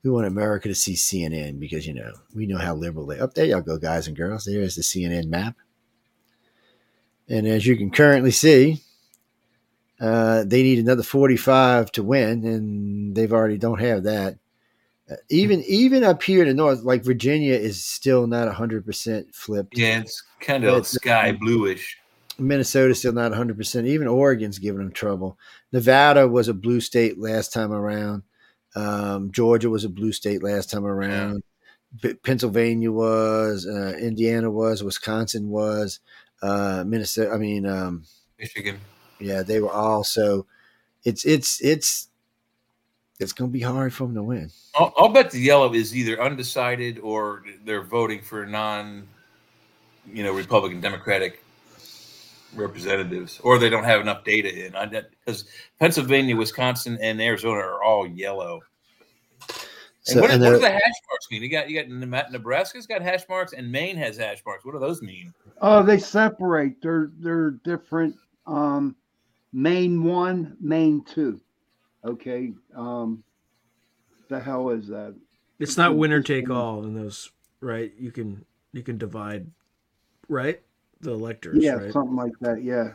We 0.03 0.09
want 0.09 0.27
America 0.27 0.67
to 0.67 0.75
see 0.75 0.93
CNN 0.93 1.59
because 1.59 1.87
you 1.87 1.93
know 1.93 2.11
we 2.35 2.45
know 2.45 2.57
how 2.57 2.75
liberal 2.75 3.05
they. 3.05 3.19
Up 3.19 3.29
oh, 3.29 3.33
there, 3.35 3.45
y'all 3.45 3.61
go, 3.61 3.77
guys 3.77 4.07
and 4.07 4.17
girls. 4.17 4.43
There 4.43 4.59
is 4.59 4.75
the 4.75 4.81
CNN 4.81 5.27
map, 5.27 5.55
and 7.29 7.47
as 7.47 7.65
you 7.65 7.77
can 7.77 7.89
currently 7.89 8.31
see, 8.31 8.81
uh, 9.99 10.43
they 10.45 10.63
need 10.63 10.79
another 10.79 11.03
forty-five 11.03 11.91
to 11.93 12.03
win, 12.03 12.45
and 12.45 13.15
they've 13.15 13.31
already 13.33 13.57
don't 13.57 13.79
have 13.79 14.03
that. 14.03 14.37
Uh, 15.09 15.15
even 15.29 15.61
even 15.67 16.03
up 16.03 16.23
here 16.23 16.41
in 16.41 16.47
the 16.47 16.53
north, 16.53 16.83
like 16.83 17.03
Virginia, 17.03 17.53
is 17.53 17.83
still 17.83 18.27
not 18.27 18.53
hundred 18.53 18.85
percent 18.85 19.33
flipped. 19.35 19.77
Yeah, 19.77 19.99
it's 19.99 20.23
kind 20.39 20.63
of 20.63 20.69
It's- 20.69 20.91
sky 20.91 21.31
bluish. 21.31 21.97
Minnesota's 22.39 22.97
still 22.97 23.13
not 23.13 23.31
100%. 23.31 23.85
Even 23.85 24.07
Oregon's 24.07 24.57
giving 24.57 24.79
them 24.79 24.91
trouble. 24.91 25.37
Nevada 25.71 26.27
was 26.27 26.47
a 26.47 26.53
blue 26.55 26.81
state 26.81 27.19
last 27.19 27.53
time 27.53 27.71
around. 27.71 28.23
Um, 28.75 29.31
Georgia 29.31 29.69
was 29.69 29.85
a 29.85 29.89
blue 29.89 30.11
state 30.11 30.41
last 30.41 30.71
time 30.71 30.83
around. 30.83 31.43
P- 32.01 32.15
Pennsylvania 32.15 32.91
was. 32.91 33.67
Uh, 33.67 33.95
Indiana 34.01 34.49
was. 34.49 34.83
Wisconsin 34.83 35.49
was. 35.49 35.99
Uh, 36.41 36.83
Minnesota. 36.87 37.29
I 37.31 37.37
mean, 37.37 37.67
um, 37.67 38.03
Michigan. 38.39 38.79
Yeah, 39.23 39.41
they 39.41 39.59
were 39.59 39.71
all. 39.71 40.03
So 40.03 40.45
it's 41.03 41.25
it's 41.25 41.61
it's 41.61 42.09
it's 43.19 43.31
going 43.31 43.49
to 43.49 43.53
be 43.53 43.61
hard 43.61 43.93
for 43.93 44.03
them 44.05 44.15
to 44.15 44.23
win. 44.23 44.51
I'll, 44.75 44.93
I'll 44.97 45.09
bet 45.09 45.31
the 45.31 45.39
yellow 45.39 45.73
is 45.73 45.95
either 45.95 46.21
undecided 46.21 46.99
or 46.99 47.43
they're 47.63 47.83
voting 47.83 48.21
for 48.21 48.45
non, 48.45 49.07
you 50.11 50.23
know, 50.23 50.33
Republican 50.33 50.81
Democratic 50.81 51.41
representatives, 52.55 53.39
or 53.43 53.57
they 53.57 53.69
don't 53.69 53.83
have 53.83 54.01
enough 54.01 54.23
data 54.23 54.65
in. 54.65 54.75
I 54.75 54.85
because 54.85 55.45
Pennsylvania, 55.79 56.35
Wisconsin, 56.35 56.97
and 57.01 57.21
Arizona 57.21 57.59
are 57.61 57.83
all 57.83 58.07
yellow. 58.07 58.61
So 60.05 60.19
what, 60.19 60.31
and 60.31 60.41
what 60.41 60.49
do 60.49 60.57
they're- 60.57 60.59
the 60.59 60.69
hash 60.69 60.81
marks 61.09 61.31
mean? 61.31 61.41
You 61.43 61.49
got 61.49 61.69
you 61.69 61.81
got 61.81 62.31
Nebraska's 62.31 62.85
got 62.85 63.01
hash 63.01 63.23
marks, 63.29 63.53
and 63.53 63.71
Maine 63.71 63.95
has 63.95 64.17
hash 64.17 64.43
marks. 64.45 64.65
What 64.65 64.73
do 64.73 64.79
those 64.79 65.01
mean? 65.01 65.33
Oh, 65.61 65.81
they 65.81 65.97
separate. 65.97 66.81
They're 66.81 67.11
they're 67.19 67.51
different. 67.51 68.15
Um, 68.45 68.97
main 69.53 70.03
one, 70.03 70.57
main 70.59 71.03
two. 71.03 71.39
Okay. 72.03 72.51
Um, 72.75 73.23
the 74.29 74.39
hell 74.39 74.69
is 74.71 74.87
that? 74.87 75.15
It's 75.59 75.77
not 75.77 75.95
winner 75.95 76.21
take 76.21 76.49
all 76.49 76.83
in 76.83 76.95
those, 76.95 77.31
right? 77.61 77.93
You 77.97 78.11
can 78.11 78.45
you 78.73 78.83
can 78.83 78.97
divide, 78.97 79.47
right? 80.27 80.61
The 81.01 81.11
electors, 81.11 81.63
Yeah, 81.63 81.73
right? 81.75 81.93
something 81.93 82.15
like 82.15 82.33
that. 82.41 82.63
Yeah. 82.63 82.93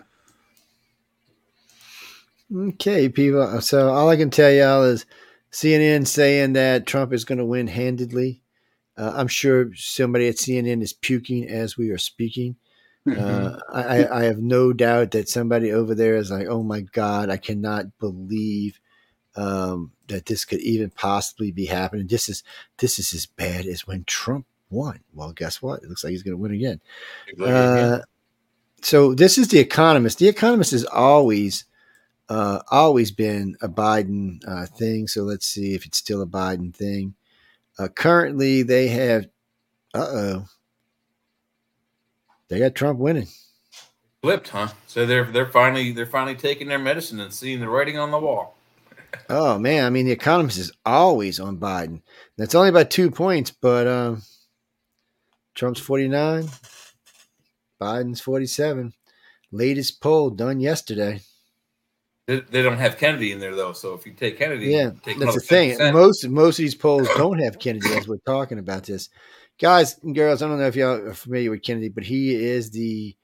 Okay, 2.54 3.08
people. 3.08 3.60
So 3.60 3.90
all 3.90 4.08
I 4.08 4.16
can 4.16 4.30
tell 4.30 4.50
y'all 4.50 4.82
is 4.82 5.06
CNN 5.52 6.06
saying 6.06 6.54
that 6.54 6.86
Trump 6.86 7.12
is 7.12 7.24
going 7.24 7.38
to 7.38 7.44
win 7.44 7.66
handedly. 7.68 8.42
Uh, 8.96 9.12
I'm 9.14 9.28
sure 9.28 9.70
somebody 9.74 10.26
at 10.28 10.36
CNN 10.36 10.82
is 10.82 10.92
puking 10.92 11.46
as 11.48 11.76
we 11.76 11.90
are 11.90 11.98
speaking. 11.98 12.56
Uh, 13.16 13.58
I, 13.72 14.06
I- 14.06 14.24
have 14.24 14.38
no 14.38 14.72
doubt 14.72 15.12
that 15.12 15.28
somebody 15.28 15.72
over 15.72 15.94
there 15.94 16.16
is 16.16 16.30
like, 16.30 16.46
"Oh 16.48 16.62
my 16.62 16.80
God, 16.80 17.30
I 17.30 17.36
cannot 17.36 17.98
believe 17.98 18.80
um, 19.36 19.92
that 20.08 20.26
this 20.26 20.44
could 20.44 20.60
even 20.60 20.90
possibly 20.90 21.50
be 21.52 21.66
happening." 21.66 22.06
This 22.06 22.28
is 22.28 22.42
this 22.78 22.98
is 22.98 23.14
as 23.14 23.26
bad 23.26 23.66
as 23.66 23.86
when 23.86 24.04
Trump 24.04 24.46
won. 24.70 25.00
Well, 25.14 25.32
guess 25.32 25.62
what? 25.62 25.82
It 25.82 25.88
looks 25.88 26.04
like 26.04 26.10
he's 26.10 26.22
going 26.22 26.36
to 26.36 26.42
win 26.42 26.52
again. 26.52 26.80
Uh, 27.54 27.98
so 28.82 29.14
this 29.14 29.38
is 29.38 29.48
the 29.48 29.58
Economist. 29.58 30.18
The 30.18 30.28
Economist 30.28 30.70
has 30.72 30.84
always, 30.84 31.64
uh, 32.28 32.60
always 32.70 33.10
been 33.10 33.56
a 33.62 33.68
Biden 33.68 34.38
uh, 34.46 34.66
thing. 34.66 35.08
So 35.08 35.22
let's 35.22 35.46
see 35.46 35.74
if 35.74 35.84
it's 35.86 35.98
still 35.98 36.22
a 36.22 36.26
Biden 36.26 36.74
thing. 36.74 37.14
Uh, 37.78 37.88
currently, 37.88 38.62
they 38.62 38.88
have. 38.88 39.26
Uh 39.94 40.06
oh. 40.12 40.44
They 42.48 42.58
got 42.58 42.74
Trump 42.74 42.98
winning. 42.98 43.28
Flipped, 44.22 44.48
huh? 44.48 44.68
So 44.86 45.06
they're 45.06 45.24
they're 45.24 45.46
finally 45.46 45.92
they're 45.92 46.06
finally 46.06 46.34
taking 46.34 46.68
their 46.68 46.78
medicine 46.78 47.20
and 47.20 47.32
seeing 47.32 47.60
the 47.60 47.68
writing 47.68 47.98
on 47.98 48.10
the 48.10 48.18
wall. 48.18 48.56
Oh 49.28 49.58
man, 49.58 49.84
I 49.84 49.90
mean, 49.90 50.06
the 50.06 50.12
Economist 50.12 50.58
is 50.58 50.72
always 50.84 51.38
on 51.38 51.58
Biden. 51.58 52.02
That's 52.36 52.54
only 52.54 52.70
by 52.70 52.84
two 52.84 53.10
points, 53.10 53.50
but 53.50 53.86
um, 53.86 54.22
Trump's 55.54 55.80
forty 55.80 56.08
nine, 56.08 56.48
Biden's 57.80 58.20
forty 58.20 58.46
seven. 58.46 58.92
Latest 59.52 60.00
poll 60.02 60.30
done 60.30 60.60
yesterday. 60.60 61.20
They, 62.26 62.40
they 62.40 62.62
don't 62.62 62.76
have 62.76 62.98
Kennedy 62.98 63.32
in 63.32 63.38
there 63.38 63.54
though, 63.54 63.72
so 63.72 63.94
if 63.94 64.04
you 64.04 64.12
take 64.12 64.36
Kennedy, 64.36 64.66
Yeah, 64.66 64.90
take 65.02 65.18
that's 65.18 65.34
the 65.34 65.40
thing. 65.40 65.78
10%. 65.78 65.92
Most 65.94 66.28
most 66.28 66.58
of 66.58 66.62
these 66.64 66.74
polls 66.74 67.08
don't 67.16 67.38
have 67.38 67.58
Kennedy 67.58 67.88
as 67.94 68.06
we're 68.06 68.18
talking 68.26 68.58
about 68.58 68.82
this. 68.82 69.08
Guys 69.58 69.98
and 70.04 70.14
girls, 70.14 70.40
I 70.40 70.48
don't 70.48 70.58
know 70.58 70.66
if 70.66 70.76
y'all 70.76 71.08
are 71.08 71.14
familiar 71.14 71.50
with 71.50 71.62
Kennedy, 71.62 71.88
but 71.88 72.04
he 72.04 72.34
is 72.34 72.70
the 72.70 73.16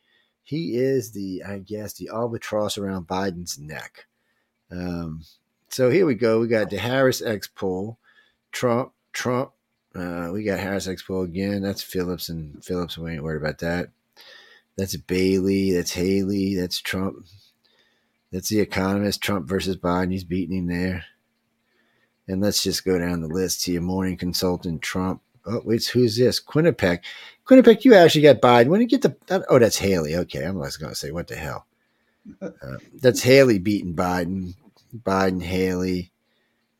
he 0.42 0.76
is 0.76 1.12
the 1.12 1.42
I 1.46 1.58
guess 1.58 1.92
the 1.94 2.10
albatross 2.12 2.76
around 2.76 3.06
Biden's 3.06 3.58
neck. 3.58 4.06
Um, 4.70 5.22
so 5.68 5.90
here 5.90 6.06
we 6.06 6.14
go. 6.14 6.40
We 6.40 6.48
got 6.48 6.70
the 6.70 6.76
HarrisX 6.76 7.48
poll, 7.54 7.98
Trump, 8.50 8.92
Trump. 9.12 9.52
Uh, 9.94 10.30
we 10.32 10.42
got 10.42 10.58
HarrisX 10.58 11.06
poll 11.06 11.22
again. 11.22 11.62
That's 11.62 11.82
Phillips 11.82 12.28
and 12.28 12.64
Phillips. 12.64 12.98
We 12.98 13.12
ain't 13.12 13.22
worried 13.22 13.42
about 13.42 13.58
that. 13.58 13.90
That's 14.76 14.96
Bailey. 14.96 15.72
That's 15.72 15.92
Haley. 15.92 16.56
That's 16.56 16.80
Trump. 16.80 17.26
That's 18.32 18.48
the 18.48 18.58
Economist. 18.58 19.22
Trump 19.22 19.48
versus 19.48 19.76
Biden. 19.76 20.10
He's 20.10 20.24
beating 20.24 20.56
him 20.56 20.66
there. 20.66 21.04
And 22.26 22.40
let's 22.40 22.62
just 22.62 22.84
go 22.84 22.98
down 22.98 23.20
the 23.20 23.28
list 23.28 23.64
here. 23.64 23.80
Morning 23.80 24.16
consultant 24.16 24.82
Trump. 24.82 25.22
Oh, 25.46 25.60
wait, 25.64 25.84
who's 25.86 26.16
this? 26.16 26.40
Quinnipiac. 26.40 27.00
Quinnipiac, 27.46 27.84
you 27.84 27.94
actually 27.94 28.22
got 28.22 28.40
Biden. 28.40 28.68
When 28.68 28.80
you 28.80 28.86
get 28.86 29.02
the 29.02 29.14
oh, 29.48 29.58
that's 29.58 29.76
Haley. 29.76 30.16
Okay, 30.16 30.44
I'm 30.44 30.62
just 30.62 30.80
gonna 30.80 30.94
say 30.94 31.10
what 31.10 31.28
the 31.28 31.36
hell. 31.36 31.66
Uh, 32.40 32.50
that's 32.94 33.22
Haley 33.22 33.58
beating 33.58 33.94
Biden. 33.94 34.54
Biden, 34.96 35.42
Haley, 35.42 36.12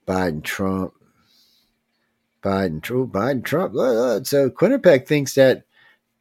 Biden, 0.07 0.43
Trump, 0.43 0.95
Biden, 2.43 2.83
Trump, 2.83 3.13
Biden, 3.13 3.45
Trump. 3.45 3.75
Uh, 3.75 3.81
uh, 3.81 4.25
So 4.25 4.51
Quinnipiac 4.51 5.07
thinks 5.07 5.35
that 5.35 5.65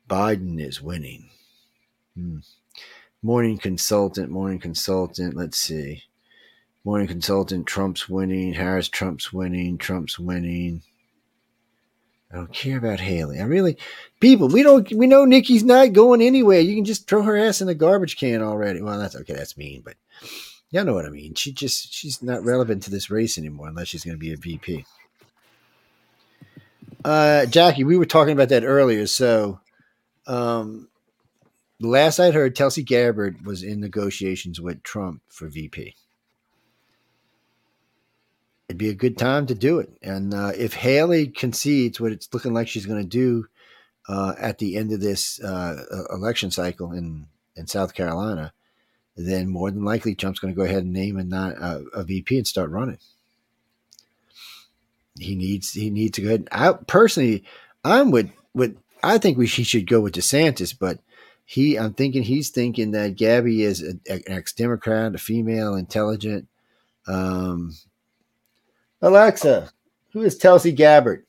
Biden 0.09 0.59
is 0.59 0.81
winning. 0.81 1.29
Hmm. 2.15 2.39
Morning 3.21 3.57
consultant, 3.57 4.29
morning 4.29 4.59
consultant. 4.59 5.35
Let's 5.35 5.57
see. 5.57 6.03
Morning 6.83 7.07
consultant, 7.07 7.65
Trump's 7.65 8.09
winning. 8.09 8.53
Harris, 8.53 8.89
Trump's 8.89 9.31
winning. 9.31 9.77
Trump's 9.77 10.19
winning. 10.19 10.81
I 12.33 12.37
don't 12.37 12.51
care 12.51 12.79
about 12.79 12.99
Haley. 12.99 13.39
I 13.39 13.43
really, 13.43 13.77
people, 14.19 14.47
we 14.47 14.63
don't, 14.63 14.91
we 14.91 15.05
know 15.05 15.23
Nikki's 15.23 15.63
not 15.63 15.93
going 15.93 16.19
anywhere. 16.19 16.59
You 16.61 16.73
can 16.73 16.83
just 16.83 17.07
throw 17.07 17.21
her 17.21 17.37
ass 17.37 17.61
in 17.61 17.67
the 17.67 17.75
garbage 17.75 18.17
can 18.17 18.41
already. 18.41 18.81
Well, 18.81 18.97
that's 18.97 19.15
okay. 19.15 19.33
That's 19.33 19.55
mean, 19.55 19.83
but 19.85 19.93
y'all 20.71 20.83
know 20.83 20.95
what 20.95 21.05
I 21.05 21.09
mean. 21.09 21.35
She 21.35 21.51
just, 21.51 21.93
she's 21.93 22.23
not 22.23 22.43
relevant 22.43 22.81
to 22.83 22.89
this 22.89 23.11
race 23.11 23.37
anymore 23.37 23.67
unless 23.67 23.89
she's 23.89 24.03
going 24.03 24.15
to 24.15 24.19
be 24.19 24.33
a 24.33 24.37
VP. 24.37 24.83
Uh, 27.05 27.45
Jackie, 27.45 27.83
we 27.83 27.97
were 27.97 28.05
talking 28.05 28.33
about 28.33 28.49
that 28.49 28.63
earlier. 28.63 29.05
So, 29.05 29.59
um, 30.25 30.87
last 31.79 32.19
I'd 32.19 32.33
heard, 32.33 32.55
Tulsi 32.55 32.81
Gabbard 32.81 33.45
was 33.45 33.61
in 33.61 33.79
negotiations 33.79 34.59
with 34.59 34.81
Trump 34.81 35.21
for 35.27 35.49
VP. 35.49 35.95
It'd 38.67 38.77
be 38.77 38.89
a 38.89 38.95
good 38.95 39.17
time 39.17 39.45
to 39.47 39.55
do 39.55 39.79
it. 39.79 39.89
And 40.01 40.33
uh, 40.33 40.51
if 40.57 40.73
Haley 40.73 41.27
concedes 41.27 41.99
what 41.99 42.11
it's 42.11 42.29
looking 42.33 42.53
like 42.53 42.67
she's 42.67 42.85
going 42.85 43.01
to 43.01 43.07
do 43.07 43.47
uh, 44.07 44.33
at 44.37 44.59
the 44.59 44.77
end 44.77 44.91
of 44.91 45.01
this 45.01 45.41
uh, 45.43 46.05
election 46.11 46.49
cycle 46.49 46.91
in, 46.91 47.27
in 47.55 47.67
South 47.67 47.93
Carolina, 47.93 48.53
then 49.15 49.47
more 49.47 49.69
than 49.69 49.83
likely 49.83 50.15
Trump's 50.15 50.39
going 50.39 50.53
to 50.53 50.57
go 50.57 50.65
ahead 50.65 50.83
and 50.83 50.93
name 50.93 51.17
a, 51.17 51.23
non, 51.23 51.53
uh, 51.53 51.81
a 51.93 52.03
VP 52.03 52.37
and 52.37 52.47
start 52.47 52.69
running. 52.69 52.97
He 55.19 55.35
needs 55.35 55.73
he 55.73 55.91
needs 55.91 56.15
to 56.15 56.21
go 56.21 56.29
ahead. 56.29 56.47
I 56.51 56.73
personally, 56.87 57.43
I'm 57.83 58.09
with 58.09 58.31
with. 58.55 58.77
I 59.03 59.19
think 59.19 59.37
we 59.37 59.45
he 59.45 59.63
should 59.63 59.85
go 59.85 60.01
with 60.01 60.15
DeSantis, 60.15 60.75
but 60.77 60.99
he 61.45 61.77
I'm 61.77 61.93
thinking 61.93 62.23
he's 62.23 62.49
thinking 62.49 62.91
that 62.91 63.15
Gabby 63.15 63.61
is 63.61 63.83
a, 63.83 64.11
an 64.11 64.23
ex 64.25 64.53
Democrat, 64.53 65.13
a 65.13 65.19
female, 65.19 65.75
intelligent. 65.75 66.47
Um, 67.07 67.73
Alexa, 69.03 69.69
who 70.13 70.21
is 70.21 70.37
Tulsi 70.37 70.71
Gabbard? 70.71 71.25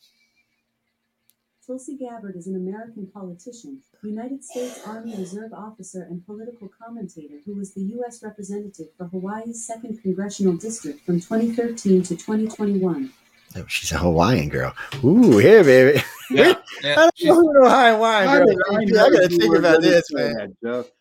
Tulsi 1.66 1.96
Gabbard 1.96 2.36
is 2.36 2.46
an 2.46 2.54
American 2.54 3.08
politician, 3.08 3.80
United 4.04 4.44
States 4.44 4.80
Army 4.86 5.16
Reserve 5.16 5.52
officer, 5.52 6.02
and 6.02 6.24
political 6.24 6.70
commentator 6.80 7.34
who 7.44 7.56
was 7.56 7.74
the 7.74 7.80
U.S. 7.96 8.22
representative 8.22 8.86
for 8.96 9.06
Hawaii's 9.06 9.68
2nd 9.68 10.00
Congressional 10.02 10.52
District 10.56 11.04
from 11.04 11.18
2013 11.20 12.02
to 12.04 12.14
2021. 12.16 13.10
Oh, 13.56 13.64
she's 13.66 13.90
a 13.90 13.98
Hawaiian 13.98 14.50
girl. 14.50 14.72
Ooh, 15.02 15.38
here, 15.38 15.64
baby. 15.64 16.00
Yeah, 16.30 16.54
I 16.84 16.94
don't 16.94 17.12
She's- 17.16 17.28
know 17.34 17.40
who 17.40 17.52
no 17.54 17.68
Hawaiian 17.96 18.28
girl. 18.30 18.46
did 18.46 18.90
is. 18.92 18.98
I 18.98 19.04
I, 19.06 19.10
gotta 19.10 19.28
think 19.28 19.56
about 19.56 19.80
this, 19.82 20.12
man. 20.12 20.34
that, 20.34 20.52
Jeff? 20.62 20.92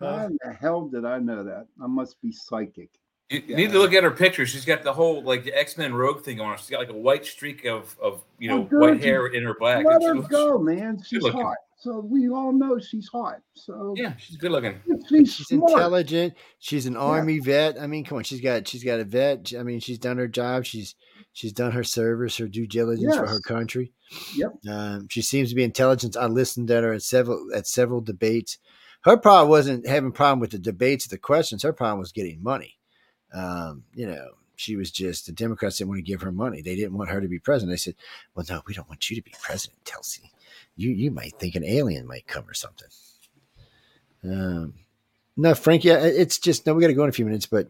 Huh? 0.00 0.18
How 0.18 0.26
in 0.26 0.38
the 0.44 0.52
hell 0.52 0.88
did 0.88 1.04
I 1.04 1.20
know 1.20 1.44
that? 1.44 1.66
I 1.80 1.86
must 1.86 2.20
be 2.20 2.32
psychic. 2.32 2.90
You 3.30 3.42
you 3.46 3.56
need 3.56 3.72
to 3.72 3.78
look 3.78 3.92
at 3.92 4.04
her 4.04 4.10
picture. 4.12 4.46
She's 4.46 4.64
got 4.64 4.82
the 4.84 4.92
whole 4.92 5.22
like 5.22 5.42
the 5.44 5.52
X 5.52 5.76
Men 5.76 5.92
Rogue 5.94 6.22
thing 6.22 6.40
on 6.40 6.52
her. 6.52 6.58
She's 6.58 6.70
got 6.70 6.78
like 6.78 6.90
a 6.90 6.96
white 6.96 7.26
streak 7.26 7.64
of 7.64 7.96
of 8.00 8.22
you 8.38 8.48
know 8.48 8.68
Oh, 8.70 8.78
white 8.78 9.02
hair 9.02 9.26
in 9.26 9.42
her 9.42 9.54
black. 9.58 9.84
Let 9.84 10.02
her 10.02 10.14
looks- 10.14 10.28
go, 10.28 10.58
man. 10.58 11.02
She's 11.04 11.22
looking. 11.22 11.40
hot. 11.42 11.56
So 11.78 11.98
we 12.00 12.28
all 12.30 12.52
know 12.52 12.78
she's 12.78 13.08
hot. 13.08 13.40
So 13.54 13.94
Yeah, 13.96 14.14
she's 14.16 14.36
good 14.36 14.50
looking. 14.52 14.80
she's, 15.08 15.34
She's 15.34 15.46
smart. 15.48 15.72
intelligent. 15.72 16.34
She's 16.58 16.86
an 16.86 16.96
army 16.96 17.38
vet. 17.38 17.80
I 17.80 17.86
mean, 17.86 18.04
come 18.04 18.18
on, 18.18 18.24
she's 18.24 18.40
got 18.40 18.66
she's 18.68 18.82
got 18.84 19.00
a 19.00 19.04
vet. 19.04 19.52
I 19.58 19.62
mean, 19.62 19.80
she's 19.80 19.98
done 19.98 20.16
her 20.18 20.28
job. 20.28 20.64
She's 20.64 20.94
she's 21.32 21.52
done 21.52 21.72
her 21.72 21.84
service, 21.84 22.36
her 22.38 22.46
due 22.48 22.66
diligence 22.66 23.14
for 23.16 23.26
her 23.26 23.40
country. 23.40 23.92
Yep. 24.36 24.52
Um, 24.70 25.08
she 25.10 25.20
seems 25.20 25.50
to 25.50 25.56
be 25.56 25.64
intelligent. 25.64 26.16
I 26.16 26.26
listened 26.26 26.70
at 26.70 26.84
her 26.84 26.92
at 26.92 27.02
several 27.02 27.48
at 27.54 27.66
several 27.66 28.00
debates. 28.00 28.58
Her 29.02 29.16
problem 29.16 29.48
wasn't 29.50 29.86
having 29.86 30.10
a 30.10 30.12
problem 30.12 30.38
with 30.40 30.50
the 30.52 30.58
debates, 30.58 31.06
the 31.08 31.18
questions. 31.18 31.62
Her 31.64 31.72
problem 31.72 31.98
was 31.98 32.12
getting 32.12 32.42
money. 32.42 32.74
Um, 33.32 33.84
you 33.94 34.06
know, 34.06 34.28
she 34.56 34.76
was 34.76 34.90
just 34.90 35.26
the 35.26 35.32
Democrats 35.32 35.78
didn't 35.78 35.90
want 35.90 35.98
to 35.98 36.10
give 36.10 36.22
her 36.22 36.32
money. 36.32 36.62
They 36.62 36.76
didn't 36.76 36.96
want 36.96 37.10
her 37.10 37.20
to 37.20 37.28
be 37.28 37.38
president. 37.38 37.72
They 37.72 37.76
said, 37.76 37.94
"Well, 38.34 38.46
no, 38.48 38.62
we 38.66 38.74
don't 38.74 38.88
want 38.88 39.10
you 39.10 39.16
to 39.16 39.22
be 39.22 39.34
president, 39.42 39.84
Tulsi. 39.84 40.30
You 40.76 40.90
you 40.90 41.10
might 41.10 41.34
think 41.38 41.54
an 41.54 41.64
alien 41.64 42.06
might 42.06 42.26
come 42.26 42.48
or 42.48 42.54
something." 42.54 42.88
Um, 44.24 44.74
no, 45.36 45.54
Frankie, 45.54 45.90
it's 45.90 46.38
just 46.38 46.66
no. 46.66 46.74
We 46.74 46.80
got 46.80 46.88
to 46.88 46.94
go 46.94 47.02
in 47.04 47.10
a 47.10 47.12
few 47.12 47.26
minutes, 47.26 47.46
but 47.46 47.68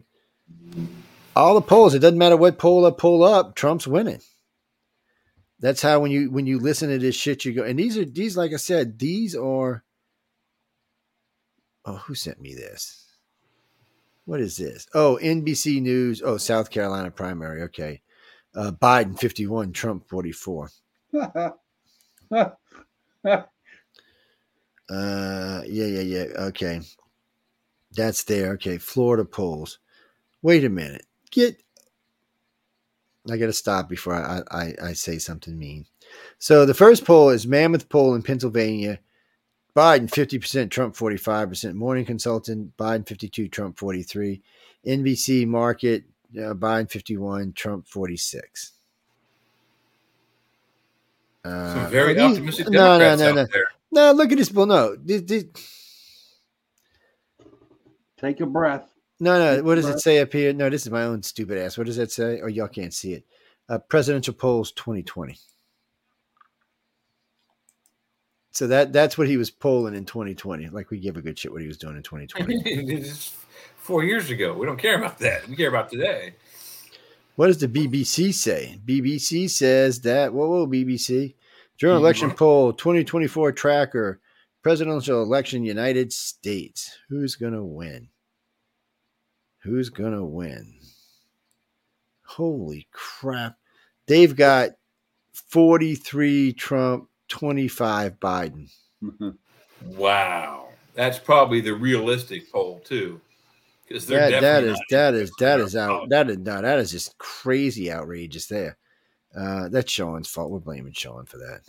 all 1.35 1.53
the 1.53 1.61
polls. 1.61 1.93
It 1.93 1.99
doesn't 1.99 2.17
matter 2.17 2.37
what 2.37 2.57
poll 2.57 2.85
I 2.85 2.91
pull 2.91 3.23
up. 3.23 3.55
Trump's 3.55 3.87
winning. 3.87 4.21
That's 5.59 5.81
how 5.81 5.99
when 5.99 6.11
you 6.11 6.31
when 6.31 6.45
you 6.45 6.59
listen 6.59 6.89
to 6.89 6.99
this 6.99 7.15
shit, 7.15 7.43
you 7.43 7.53
go. 7.53 7.63
And 7.63 7.77
these 7.77 7.97
are 7.97 8.05
these, 8.05 8.37
like 8.37 8.53
I 8.53 8.57
said, 8.57 8.99
these 8.99 9.35
are. 9.35 9.83
Oh, 11.85 11.95
who 11.95 12.15
sent 12.15 12.41
me 12.41 12.53
this? 12.53 13.06
What 14.27 14.41
is 14.41 14.57
this? 14.57 14.85
Oh, 14.93 15.17
NBC 15.23 15.81
News. 15.81 16.21
Oh, 16.21 16.35
South 16.35 16.69
Carolina 16.69 17.09
primary. 17.09 17.61
Okay, 17.63 18.01
uh, 18.53 18.71
Biden 18.71 19.17
fifty 19.17 19.47
one, 19.47 19.71
Trump 19.71 20.07
forty 20.07 20.33
four. 20.33 20.69
Uh, 24.89 25.63
yeah, 25.67 25.85
yeah, 25.85 25.99
yeah. 25.99 26.25
Okay, 26.37 26.79
that's 27.91 28.23
there. 28.23 28.53
Okay, 28.53 28.77
Florida 28.77 29.25
polls. 29.25 29.79
Wait 30.41 30.63
a 30.63 30.69
minute. 30.69 31.05
Get. 31.29 31.61
I 33.29 33.35
got 33.35 33.47
to 33.47 33.53
stop 33.53 33.89
before 33.89 34.13
I, 34.13 34.41
I 34.49 34.73
I 34.81 34.93
say 34.93 35.17
something 35.17 35.59
mean. 35.59 35.87
So 36.39 36.65
the 36.65 36.73
first 36.73 37.03
poll 37.03 37.31
is 37.31 37.45
Mammoth 37.45 37.89
poll 37.89 38.15
in 38.15 38.21
Pennsylvania. 38.21 38.99
Biden 39.77 40.09
fifty 40.11 40.39
percent, 40.39 40.71
Trump 40.71 40.95
forty 40.95 41.17
five 41.17 41.49
percent. 41.49 41.75
Morning 41.75 42.03
Consultant 42.03 42.75
Biden 42.77 43.07
fifty 43.07 43.29
two, 43.29 43.47
Trump 43.47 43.77
forty 43.77 44.01
three. 44.01 44.41
NBC 44.87 45.45
Market 45.45 46.03
uh, 46.35 46.55
Biden 46.55 46.89
fifty 46.89 47.15
one, 47.15 47.53
Trump 47.53 47.87
forty 47.87 48.17
six. 48.17 48.71
Uh, 51.45 51.75
Some 51.75 51.91
very 51.91 52.15
these- 52.15 52.23
optimistic 52.23 52.69
no, 52.71 52.97
no, 52.97 52.99
Democrats 52.99 53.21
no, 53.21 53.29
out 53.29 53.35
no. 53.35 53.45
there. 53.53 53.65
No, 53.91 54.11
look 54.13 54.31
at 54.31 54.39
this. 54.39 54.51
Well, 54.51 54.65
no, 54.65 54.95
this, 54.95 55.21
this, 55.21 55.45
Take 58.19 58.41
a 58.41 58.47
breath. 58.47 58.89
no, 59.19 59.37
no. 59.57 59.63
What 59.63 59.75
does 59.75 59.85
it 59.85 59.99
say 59.99 60.19
up 60.19 60.33
here? 60.33 60.53
No, 60.53 60.71
this 60.71 60.87
is 60.87 60.91
my 60.91 61.03
own 61.03 61.21
stupid 61.21 61.59
ass. 61.59 61.77
What 61.77 61.85
does 61.85 61.97
that 61.97 62.11
say? 62.11 62.41
Oh, 62.43 62.47
y'all 62.47 62.67
can't 62.67 62.95
see 62.95 63.13
it. 63.13 63.25
Uh, 63.69 63.77
presidential 63.77 64.33
polls 64.33 64.71
2020. 64.71 65.37
So 68.51 68.67
that 68.67 68.91
that's 68.93 69.17
what 69.17 69.27
he 69.27 69.37
was 69.37 69.51
polling 69.51 69.95
in 69.95 70.05
2020. 70.05 70.69
Like 70.69 70.89
we 70.89 70.99
give 70.99 71.17
a 71.17 71.21
good 71.21 71.37
shit 71.37 71.51
what 71.51 71.61
he 71.61 71.67
was 71.67 71.77
doing 71.77 71.95
in 71.95 72.03
2020. 72.03 73.03
Four 73.77 74.03
years 74.03 74.29
ago. 74.29 74.53
We 74.53 74.65
don't 74.65 74.79
care 74.79 74.97
about 74.97 75.19
that. 75.19 75.47
We 75.47 75.55
care 75.55 75.69
about 75.69 75.89
today. 75.89 76.33
what 77.35 77.47
does 77.47 77.59
the 77.59 77.67
BBC 77.67 78.33
say? 78.33 78.79
BBC 78.85 79.49
says 79.49 80.01
that. 80.01 80.33
Whoa, 80.33 80.47
whoa, 80.49 80.67
BBC. 80.67 81.35
During 81.77 81.97
Mhm. 81.97 81.99
election 81.99 82.31
poll 82.31 82.73
2024 82.73 83.51
tracker, 83.51 84.19
presidential 84.63 85.21
election 85.21 85.63
United 85.63 86.11
States. 86.11 86.97
Who's 87.09 87.35
gonna 87.35 87.63
win? 87.63 88.09
Who's 89.59 89.89
gonna 89.89 90.25
win? 90.25 90.79
Holy 92.25 92.87
crap. 92.91 93.57
They've 94.07 94.35
got 94.35 94.71
43 95.33 96.53
Trump, 96.53 97.09
25 97.29 98.19
Biden. 98.19 98.69
Wow, 99.85 100.69
that's 100.93 101.19
probably 101.19 101.61
the 101.61 101.73
realistic 101.73 102.51
poll 102.51 102.79
too, 102.83 103.21
because 103.87 104.07
they're 104.07 104.31
That, 104.31 104.41
that 104.41 104.61
definitely 104.61 104.71
is 104.71 104.79
not 104.79 104.85
that 104.89 105.13
is 105.13 105.31
that 105.39 105.59
interested 105.59 105.65
is 105.65 105.75
in 105.75 105.81
our 105.81 106.01
out 106.01 106.09
that 106.09 106.29
is 106.29 106.37
no, 106.39 106.61
that 106.61 106.79
is 106.79 106.91
just 106.91 107.17
crazy 107.17 107.91
outrageous 107.91 108.47
there. 108.47 108.77
Uh, 109.37 109.69
that's 109.69 109.91
Sean's 109.91 110.27
fault. 110.27 110.49
We're 110.49 110.59
blaming 110.59 110.93
Sean 110.93 111.25
for 111.25 111.37
that. 111.37 111.61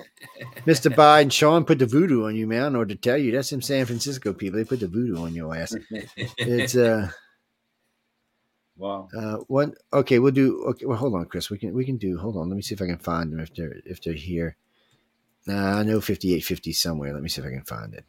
Mr. 0.64 0.94
Biden, 0.94 1.30
Sean 1.30 1.64
put 1.64 1.78
the 1.78 1.86
voodoo 1.86 2.24
on 2.24 2.34
you, 2.34 2.46
man. 2.46 2.60
I 2.60 2.62
don't 2.64 2.72
know 2.74 2.78
what 2.78 2.88
to 2.88 2.94
tell 2.94 3.18
you. 3.18 3.32
That's 3.32 3.50
some 3.50 3.60
San 3.60 3.84
Francisco 3.84 4.32
people. 4.32 4.58
They 4.58 4.64
put 4.64 4.80
the 4.80 4.88
voodoo 4.88 5.22
on 5.22 5.34
your 5.34 5.54
ass. 5.54 5.76
It's 6.38 6.76
uh 6.76 7.10
wow. 8.78 9.08
Uh, 9.14 9.36
one 9.48 9.74
okay, 9.92 10.18
we'll 10.18 10.32
do. 10.32 10.64
Okay, 10.68 10.86
well, 10.86 10.96
hold 10.96 11.14
on, 11.14 11.26
Chris. 11.26 11.50
We 11.50 11.58
can 11.58 11.74
we 11.74 11.84
can 11.84 11.98
do. 11.98 12.16
Hold 12.16 12.36
on, 12.36 12.48
let 12.48 12.56
me 12.56 12.62
see 12.62 12.74
if 12.74 12.80
I 12.80 12.86
can 12.86 12.98
find 12.98 13.30
them 13.32 13.40
if 13.40 13.54
they're 13.54 13.76
if 13.84 14.02
they're 14.02 14.14
here. 14.14 14.56
Nah, 15.48 15.78
I 15.78 15.82
know 15.82 16.02
fifty 16.02 16.34
eight 16.34 16.44
fifty 16.44 16.74
somewhere. 16.74 17.14
Let 17.14 17.22
me 17.22 17.30
see 17.30 17.40
if 17.40 17.46
I 17.46 17.50
can 17.50 17.64
find 17.64 17.94
it. 17.94 18.04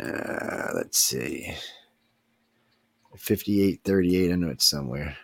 Uh, 0.00 0.72
let's 0.74 0.98
see. 0.98 1.54
Fifty 3.18 3.62
eight 3.62 3.82
thirty 3.84 4.16
eight. 4.16 4.32
I 4.32 4.36
know 4.36 4.48
it's 4.48 4.64
somewhere. 4.64 5.18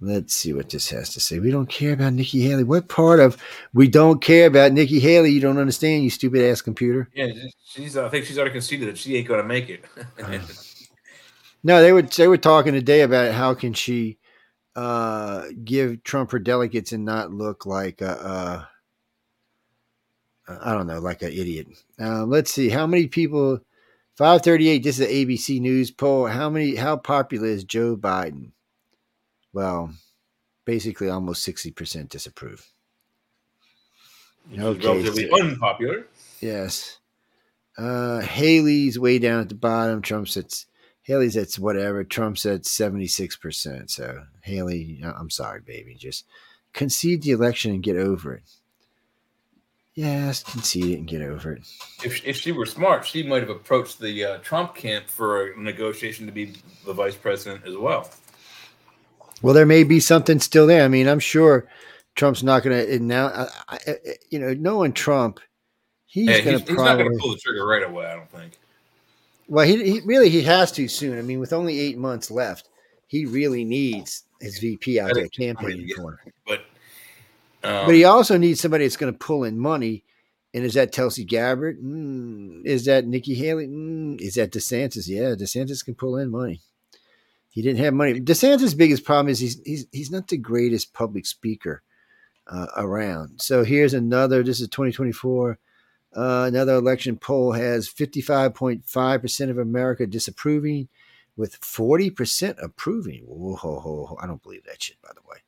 Let's 0.00 0.34
see 0.34 0.52
what 0.52 0.68
this 0.68 0.90
has 0.90 1.08
to 1.14 1.20
say. 1.20 1.38
We 1.38 1.50
don't 1.50 1.68
care 1.68 1.94
about 1.94 2.12
Nikki 2.12 2.42
Haley. 2.42 2.64
What 2.64 2.88
part 2.88 3.20
of 3.20 3.42
we 3.72 3.88
don't 3.88 4.20
care 4.20 4.46
about 4.48 4.72
Nikki 4.72 5.00
Haley 5.00 5.30
you 5.30 5.40
don't 5.40 5.56
understand, 5.56 6.04
you 6.04 6.10
stupid 6.10 6.42
ass 6.42 6.60
computer? 6.60 7.08
Yeah, 7.14 7.32
she's. 7.64 7.96
I 7.96 8.10
think 8.10 8.26
she's 8.26 8.36
already 8.36 8.52
conceded 8.52 8.88
that 8.88 8.98
she 8.98 9.16
ain't 9.16 9.26
going 9.26 9.40
to 9.40 9.48
make 9.48 9.70
it. 9.70 9.84
No, 11.66 11.80
they 11.80 11.94
were 11.94 12.02
they 12.02 12.28
were 12.28 12.36
talking 12.36 12.74
today 12.74 13.00
about 13.00 13.32
how 13.32 13.54
can 13.54 13.72
she 13.72 14.18
uh, 14.76 15.46
give 15.64 16.04
Trump 16.04 16.30
her 16.32 16.38
delegates 16.38 16.92
and 16.92 17.06
not 17.06 17.32
look 17.32 17.64
like 17.64 18.02
a, 18.02 18.10
a 18.10 18.68
I 20.46 20.72
don't 20.74 20.86
know, 20.86 20.98
like 21.00 21.22
an 21.22 21.32
idiot. 21.32 21.68
Uh, 22.00 22.24
let's 22.24 22.52
see 22.52 22.68
how 22.68 22.86
many 22.86 23.06
people. 23.06 23.60
Five 24.16 24.42
thirty 24.42 24.68
eight. 24.68 24.82
This 24.84 25.00
is 25.00 25.08
an 25.08 25.12
ABC 25.14 25.60
News 25.60 25.90
poll. 25.90 26.26
How 26.26 26.48
many? 26.50 26.76
How 26.76 26.96
popular 26.96 27.48
is 27.48 27.64
Joe 27.64 27.96
Biden? 27.96 28.50
Well, 29.52 29.90
basically, 30.64 31.08
almost 31.08 31.42
sixty 31.42 31.70
percent 31.70 32.10
disapprove. 32.10 32.70
Which 34.50 34.60
Okay, 34.60 34.86
relatively 34.86 35.28
so- 35.30 35.40
unpopular. 35.42 36.06
Yes. 36.40 36.98
Uh, 37.76 38.20
Haley's 38.20 38.98
way 38.98 39.18
down 39.18 39.40
at 39.40 39.48
the 39.48 39.54
bottom. 39.56 40.00
Trump's 40.02 40.36
at 40.36 40.64
Haley's 41.02 41.36
at 41.36 41.54
whatever. 41.54 42.04
Trump's 42.04 42.46
at 42.46 42.66
seventy 42.66 43.08
six 43.08 43.36
percent. 43.36 43.90
So 43.90 44.24
Haley, 44.42 45.00
uh, 45.02 45.12
I'm 45.18 45.30
sorry, 45.30 45.60
baby, 45.60 45.96
just 45.98 46.24
concede 46.72 47.22
the 47.22 47.30
election 47.32 47.72
and 47.72 47.82
get 47.82 47.96
over 47.96 48.34
it. 48.34 48.42
Yes, 49.94 50.42
concede 50.42 50.86
it 50.86 50.98
and 50.98 51.06
get 51.06 51.22
over 51.22 51.52
it. 51.52 51.62
If, 52.04 52.24
if 52.26 52.36
she 52.36 52.50
were 52.50 52.66
smart, 52.66 53.06
she 53.06 53.22
might 53.22 53.42
have 53.42 53.50
approached 53.50 54.00
the 54.00 54.24
uh, 54.24 54.38
Trump 54.38 54.74
camp 54.74 55.08
for 55.08 55.52
a 55.52 55.60
negotiation 55.60 56.26
to 56.26 56.32
be 56.32 56.54
the 56.84 56.92
vice 56.92 57.14
president 57.14 57.64
as 57.64 57.76
well. 57.76 58.10
Well, 59.40 59.54
there 59.54 59.66
may 59.66 59.84
be 59.84 60.00
something 60.00 60.40
still 60.40 60.66
there. 60.66 60.84
I 60.84 60.88
mean, 60.88 61.06
I'm 61.06 61.20
sure 61.20 61.68
Trump's 62.16 62.42
not 62.42 62.62
going 62.64 62.86
to 62.86 62.98
now. 62.98 63.46
You 64.30 64.38
know, 64.40 64.54
knowing 64.54 64.92
Trump, 64.94 65.38
he's 66.06 66.28
Hey, 66.28 66.42
going 66.42 66.58
to 66.58 66.74
probably. 66.74 67.04
going 67.04 67.16
to 67.16 67.20
pull 67.20 67.32
the 67.32 67.38
trigger 67.38 67.66
right 67.66 67.82
away. 67.82 68.06
I 68.06 68.16
don't 68.16 68.30
think. 68.30 68.58
Well, 69.48 69.66
he, 69.66 69.92
he 69.92 70.00
really 70.00 70.30
he 70.30 70.42
has 70.42 70.72
to 70.72 70.88
soon. 70.88 71.18
I 71.18 71.22
mean, 71.22 71.38
with 71.38 71.52
only 71.52 71.78
eight 71.78 71.98
months 71.98 72.30
left, 72.30 72.68
he 73.06 73.26
really 73.26 73.64
needs 73.64 74.24
his 74.40 74.58
VP 74.58 74.98
out 74.98 75.12
there 75.14 75.28
campaigning 75.28 75.88
for 75.94 76.12
him. 76.12 76.32
But 76.46 76.62
um, 77.64 77.86
But 77.86 77.94
he 77.94 78.04
also 78.04 78.36
needs 78.36 78.60
somebody 78.60 78.84
that's 78.84 78.96
going 78.96 79.12
to 79.12 79.18
pull 79.18 79.44
in 79.44 79.58
money. 79.58 80.04
And 80.52 80.64
is 80.64 80.74
that 80.74 80.92
Tulsi 80.92 81.24
Gabbard? 81.24 81.82
Mm. 81.82 82.64
Is 82.64 82.84
that 82.84 83.06
Nikki 83.06 83.34
Haley? 83.34 83.66
Mm. 83.66 84.20
Is 84.20 84.34
that 84.34 84.52
DeSantis? 84.52 85.08
Yeah, 85.08 85.34
DeSantis 85.34 85.84
can 85.84 85.94
pull 85.94 86.16
in 86.16 86.30
money. 86.30 86.60
He 87.48 87.62
didn't 87.62 87.80
have 87.80 87.94
money. 87.94 88.20
DeSantis' 88.20 88.76
biggest 88.76 89.04
problem 89.04 89.28
is 89.28 89.38
he's 89.38 89.60
he's 89.64 89.86
he's 89.92 90.10
not 90.10 90.28
the 90.28 90.36
greatest 90.36 90.92
public 90.92 91.26
speaker 91.26 91.82
uh, 92.46 92.66
around. 92.76 93.40
So 93.40 93.64
here's 93.64 93.94
another. 93.94 94.42
This 94.42 94.60
is 94.60 94.68
2024. 94.68 95.58
Uh, 96.16 96.44
another 96.46 96.74
election 96.74 97.16
poll 97.16 97.52
has 97.52 97.88
55.5% 97.88 99.50
of 99.50 99.58
America 99.58 100.06
disapproving, 100.06 100.88
with 101.36 101.60
40% 101.60 102.62
approving. 102.62 103.24
Whoa, 103.26 103.56
ho, 103.56 103.80
ho, 103.80 104.06
ho. 104.06 104.18
I 104.20 104.26
don't 104.26 104.42
believe 104.42 104.64
that 104.64 104.82
shit, 104.82 105.00
by 105.02 105.10
the 105.14 105.22
way. 105.28 105.38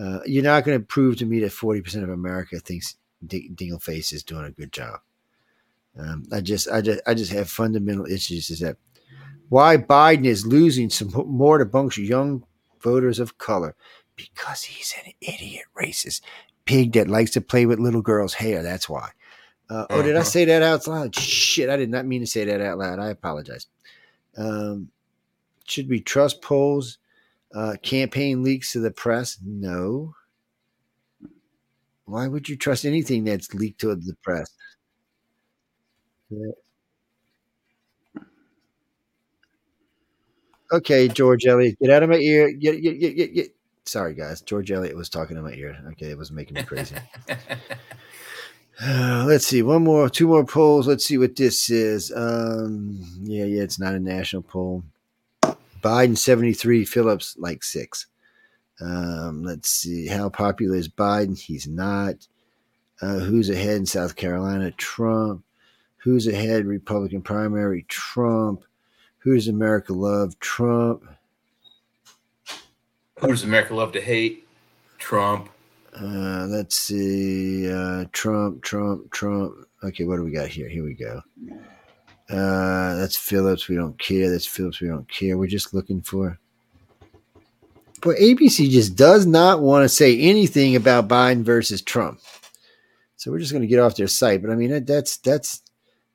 Uh, 0.00 0.20
you're 0.24 0.42
not 0.42 0.64
going 0.64 0.78
to 0.78 0.84
prove 0.84 1.16
to 1.18 1.26
me 1.26 1.40
that 1.40 1.52
40% 1.52 2.02
of 2.02 2.08
America 2.08 2.58
thinks 2.58 2.96
D- 3.26 3.50
Dingleface 3.54 4.12
is 4.12 4.22
doing 4.22 4.46
a 4.46 4.50
good 4.50 4.72
job. 4.72 5.00
Um, 5.98 6.24
I 6.32 6.40
just, 6.40 6.70
I 6.70 6.80
just, 6.80 7.00
I 7.06 7.14
just 7.14 7.32
have 7.32 7.50
fundamental 7.50 8.06
issues. 8.06 8.48
Is 8.48 8.60
that 8.60 8.76
why 9.48 9.76
Biden 9.76 10.24
is 10.24 10.46
losing 10.46 10.88
some 10.88 11.10
more 11.26 11.58
to 11.58 11.64
bunch 11.66 11.98
young 11.98 12.44
voters 12.80 13.18
of 13.18 13.36
color? 13.38 13.74
Because 14.16 14.62
he's 14.62 14.94
an 15.04 15.12
idiot, 15.20 15.64
racist 15.76 16.22
pig 16.64 16.92
that 16.92 17.08
likes 17.08 17.32
to 17.32 17.40
play 17.40 17.66
with 17.66 17.78
little 17.80 18.02
girls' 18.02 18.34
hair. 18.34 18.62
That's 18.62 18.88
why. 18.88 19.10
Uh, 19.68 19.86
oh, 19.90 20.02
did 20.02 20.14
I 20.16 20.20
Uh-huh. 20.20 20.28
say 20.28 20.44
that 20.46 20.62
out 20.62 20.86
loud? 20.86 21.14
Shit, 21.14 21.68
I 21.68 21.76
did 21.76 21.90
not 21.90 22.06
mean 22.06 22.20
to 22.20 22.26
say 22.26 22.44
that 22.44 22.60
out 22.60 22.78
loud. 22.78 22.98
I 22.98 23.08
apologize. 23.08 23.66
Um, 24.36 24.90
should 25.64 25.88
we 25.88 26.00
trust 26.00 26.42
polls? 26.42 26.98
Uh, 27.54 27.74
campaign 27.82 28.42
leaks 28.42 28.72
to 28.72 28.80
the 28.80 28.90
press? 28.90 29.38
No. 29.44 30.14
Why 32.04 32.28
would 32.28 32.48
you 32.48 32.56
trust 32.56 32.84
anything 32.84 33.24
that's 33.24 33.54
leaked 33.54 33.80
to 33.80 33.94
the 33.94 34.16
press? 34.22 34.50
Okay, 40.72 41.08
George 41.08 41.46
Elliott, 41.46 41.78
get 41.80 41.90
out 41.90 42.02
of 42.02 42.10
my 42.10 42.16
ear. 42.16 42.52
Get, 42.52 42.80
get, 42.80 42.98
get, 43.00 43.34
get. 43.34 43.48
Sorry, 43.84 44.14
guys. 44.14 44.40
George 44.40 44.70
Elliott 44.70 44.96
was 44.96 45.08
talking 45.08 45.36
in 45.36 45.42
my 45.42 45.52
ear. 45.52 45.76
Okay, 45.92 46.10
it 46.10 46.18
was 46.18 46.30
making 46.30 46.54
me 46.54 46.62
crazy. 46.62 46.96
Uh, 48.82 49.24
let's 49.26 49.46
see. 49.46 49.62
One 49.62 49.84
more, 49.84 50.08
two 50.08 50.26
more 50.26 50.42
polls. 50.42 50.88
Let's 50.88 51.04
see 51.04 51.18
what 51.18 51.36
this 51.36 51.68
is. 51.68 52.10
Um, 52.16 52.98
yeah, 53.20 53.44
yeah, 53.44 53.62
it's 53.62 53.78
not 53.78 53.92
a 53.92 54.00
national 54.00 54.40
poll. 54.40 54.84
Biden 55.80 56.16
73, 56.16 56.84
Phillips 56.84 57.36
like 57.38 57.62
six. 57.62 58.06
Um, 58.80 59.42
let's 59.42 59.70
see. 59.70 60.06
How 60.06 60.28
popular 60.28 60.76
is 60.76 60.88
Biden? 60.88 61.38
He's 61.38 61.66
not. 61.66 62.26
Uh, 63.02 63.18
who's 63.18 63.50
ahead 63.50 63.76
in 63.76 63.86
South 63.86 64.16
Carolina? 64.16 64.70
Trump. 64.72 65.44
Who's 65.98 66.26
ahead 66.26 66.64
Republican 66.64 67.22
primary? 67.22 67.84
Trump. 67.88 68.64
Who 69.18 69.34
does 69.34 69.48
America 69.48 69.92
love? 69.92 70.38
Trump. 70.40 71.04
who 73.18 73.28
does 73.28 73.44
America 73.44 73.74
love 73.74 73.92
to 73.92 74.00
hate? 74.00 74.46
Trump. 74.98 75.50
Uh, 75.94 76.46
let's 76.48 76.78
see. 76.78 77.70
Uh, 77.70 78.04
Trump, 78.12 78.62
Trump, 78.62 79.10
Trump. 79.10 79.54
Okay, 79.82 80.04
what 80.04 80.16
do 80.16 80.24
we 80.24 80.30
got 80.30 80.48
here? 80.48 80.68
Here 80.68 80.84
we 80.84 80.94
go. 80.94 81.22
Uh, 82.30 82.94
that's 82.94 83.16
Phillips. 83.16 83.68
We 83.68 83.76
don't 83.76 83.98
care. 83.98 84.30
That's 84.30 84.46
Phillips. 84.46 84.80
We 84.80 84.88
don't 84.88 85.08
care. 85.08 85.36
We're 85.36 85.46
just 85.46 85.74
looking 85.74 86.00
for. 86.00 86.38
But 88.02 88.16
ABC 88.16 88.70
just 88.70 88.96
does 88.96 89.26
not 89.26 89.60
want 89.60 89.84
to 89.84 89.88
say 89.88 90.18
anything 90.18 90.76
about 90.76 91.08
Biden 91.08 91.42
versus 91.42 91.82
Trump. 91.82 92.20
So 93.16 93.30
we're 93.30 93.40
just 93.40 93.52
going 93.52 93.62
to 93.62 93.68
get 93.68 93.80
off 93.80 93.96
their 93.96 94.06
site. 94.06 94.40
But 94.40 94.50
I 94.50 94.54
mean, 94.54 94.70
that, 94.70 94.86
that's 94.86 95.18
that's 95.18 95.62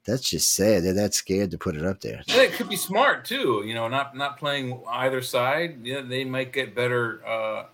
that's 0.05 0.27
just 0.27 0.55
sad. 0.55 0.83
They're 0.83 0.93
that 0.93 1.13
scared 1.13 1.51
to 1.51 1.57
put 1.57 1.75
it 1.75 1.85
up 1.85 1.99
there. 2.01 2.21
It 2.27 2.53
could 2.53 2.69
be 2.69 2.75
smart 2.75 3.25
too. 3.25 3.63
You 3.65 3.73
know, 3.73 3.87
not 3.87 4.15
not 4.15 4.37
playing 4.37 4.81
either 4.89 5.21
side. 5.21 5.79
Yeah, 5.83 6.01
they 6.01 6.23
might 6.23 6.53
get 6.53 6.73
better 6.73 7.25
uh, 7.27 7.65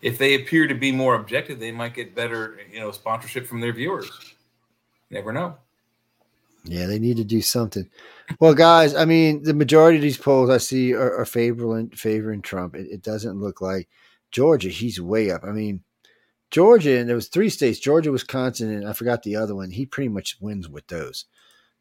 if 0.00 0.16
they 0.18 0.34
appear 0.34 0.66
to 0.66 0.74
be 0.74 0.92
more 0.92 1.16
objective. 1.16 1.58
They 1.58 1.72
might 1.72 1.94
get 1.94 2.14
better, 2.14 2.58
you 2.72 2.80
know, 2.80 2.90
sponsorship 2.92 3.46
from 3.46 3.60
their 3.60 3.72
viewers. 3.72 4.10
Never 5.10 5.32
know. 5.32 5.56
Yeah, 6.68 6.86
they 6.86 6.98
need 6.98 7.16
to 7.16 7.24
do 7.24 7.40
something. 7.40 7.88
Well, 8.40 8.52
guys, 8.54 8.94
I 8.94 9.06
mean, 9.06 9.42
the 9.42 9.54
majority 9.54 9.96
of 9.96 10.02
these 10.02 10.18
polls 10.18 10.50
I 10.50 10.58
see 10.58 10.92
are, 10.94 11.16
are 11.16 11.24
favoring 11.24 11.90
favoring 11.90 12.42
Trump. 12.42 12.74
It, 12.76 12.88
it 12.90 13.02
doesn't 13.02 13.40
look 13.40 13.60
like 13.62 13.88
Georgia. 14.30 14.68
He's 14.68 15.00
way 15.00 15.30
up. 15.30 15.44
I 15.44 15.52
mean, 15.52 15.82
Georgia, 16.50 16.98
and 16.98 17.08
there 17.08 17.16
was 17.16 17.28
three 17.28 17.48
states: 17.48 17.78
Georgia, 17.78 18.12
Wisconsin, 18.12 18.70
and 18.70 18.86
I 18.86 18.92
forgot 18.92 19.22
the 19.22 19.36
other 19.36 19.54
one. 19.54 19.70
He 19.70 19.86
pretty 19.86 20.08
much 20.08 20.36
wins 20.40 20.68
with 20.68 20.86
those. 20.88 21.24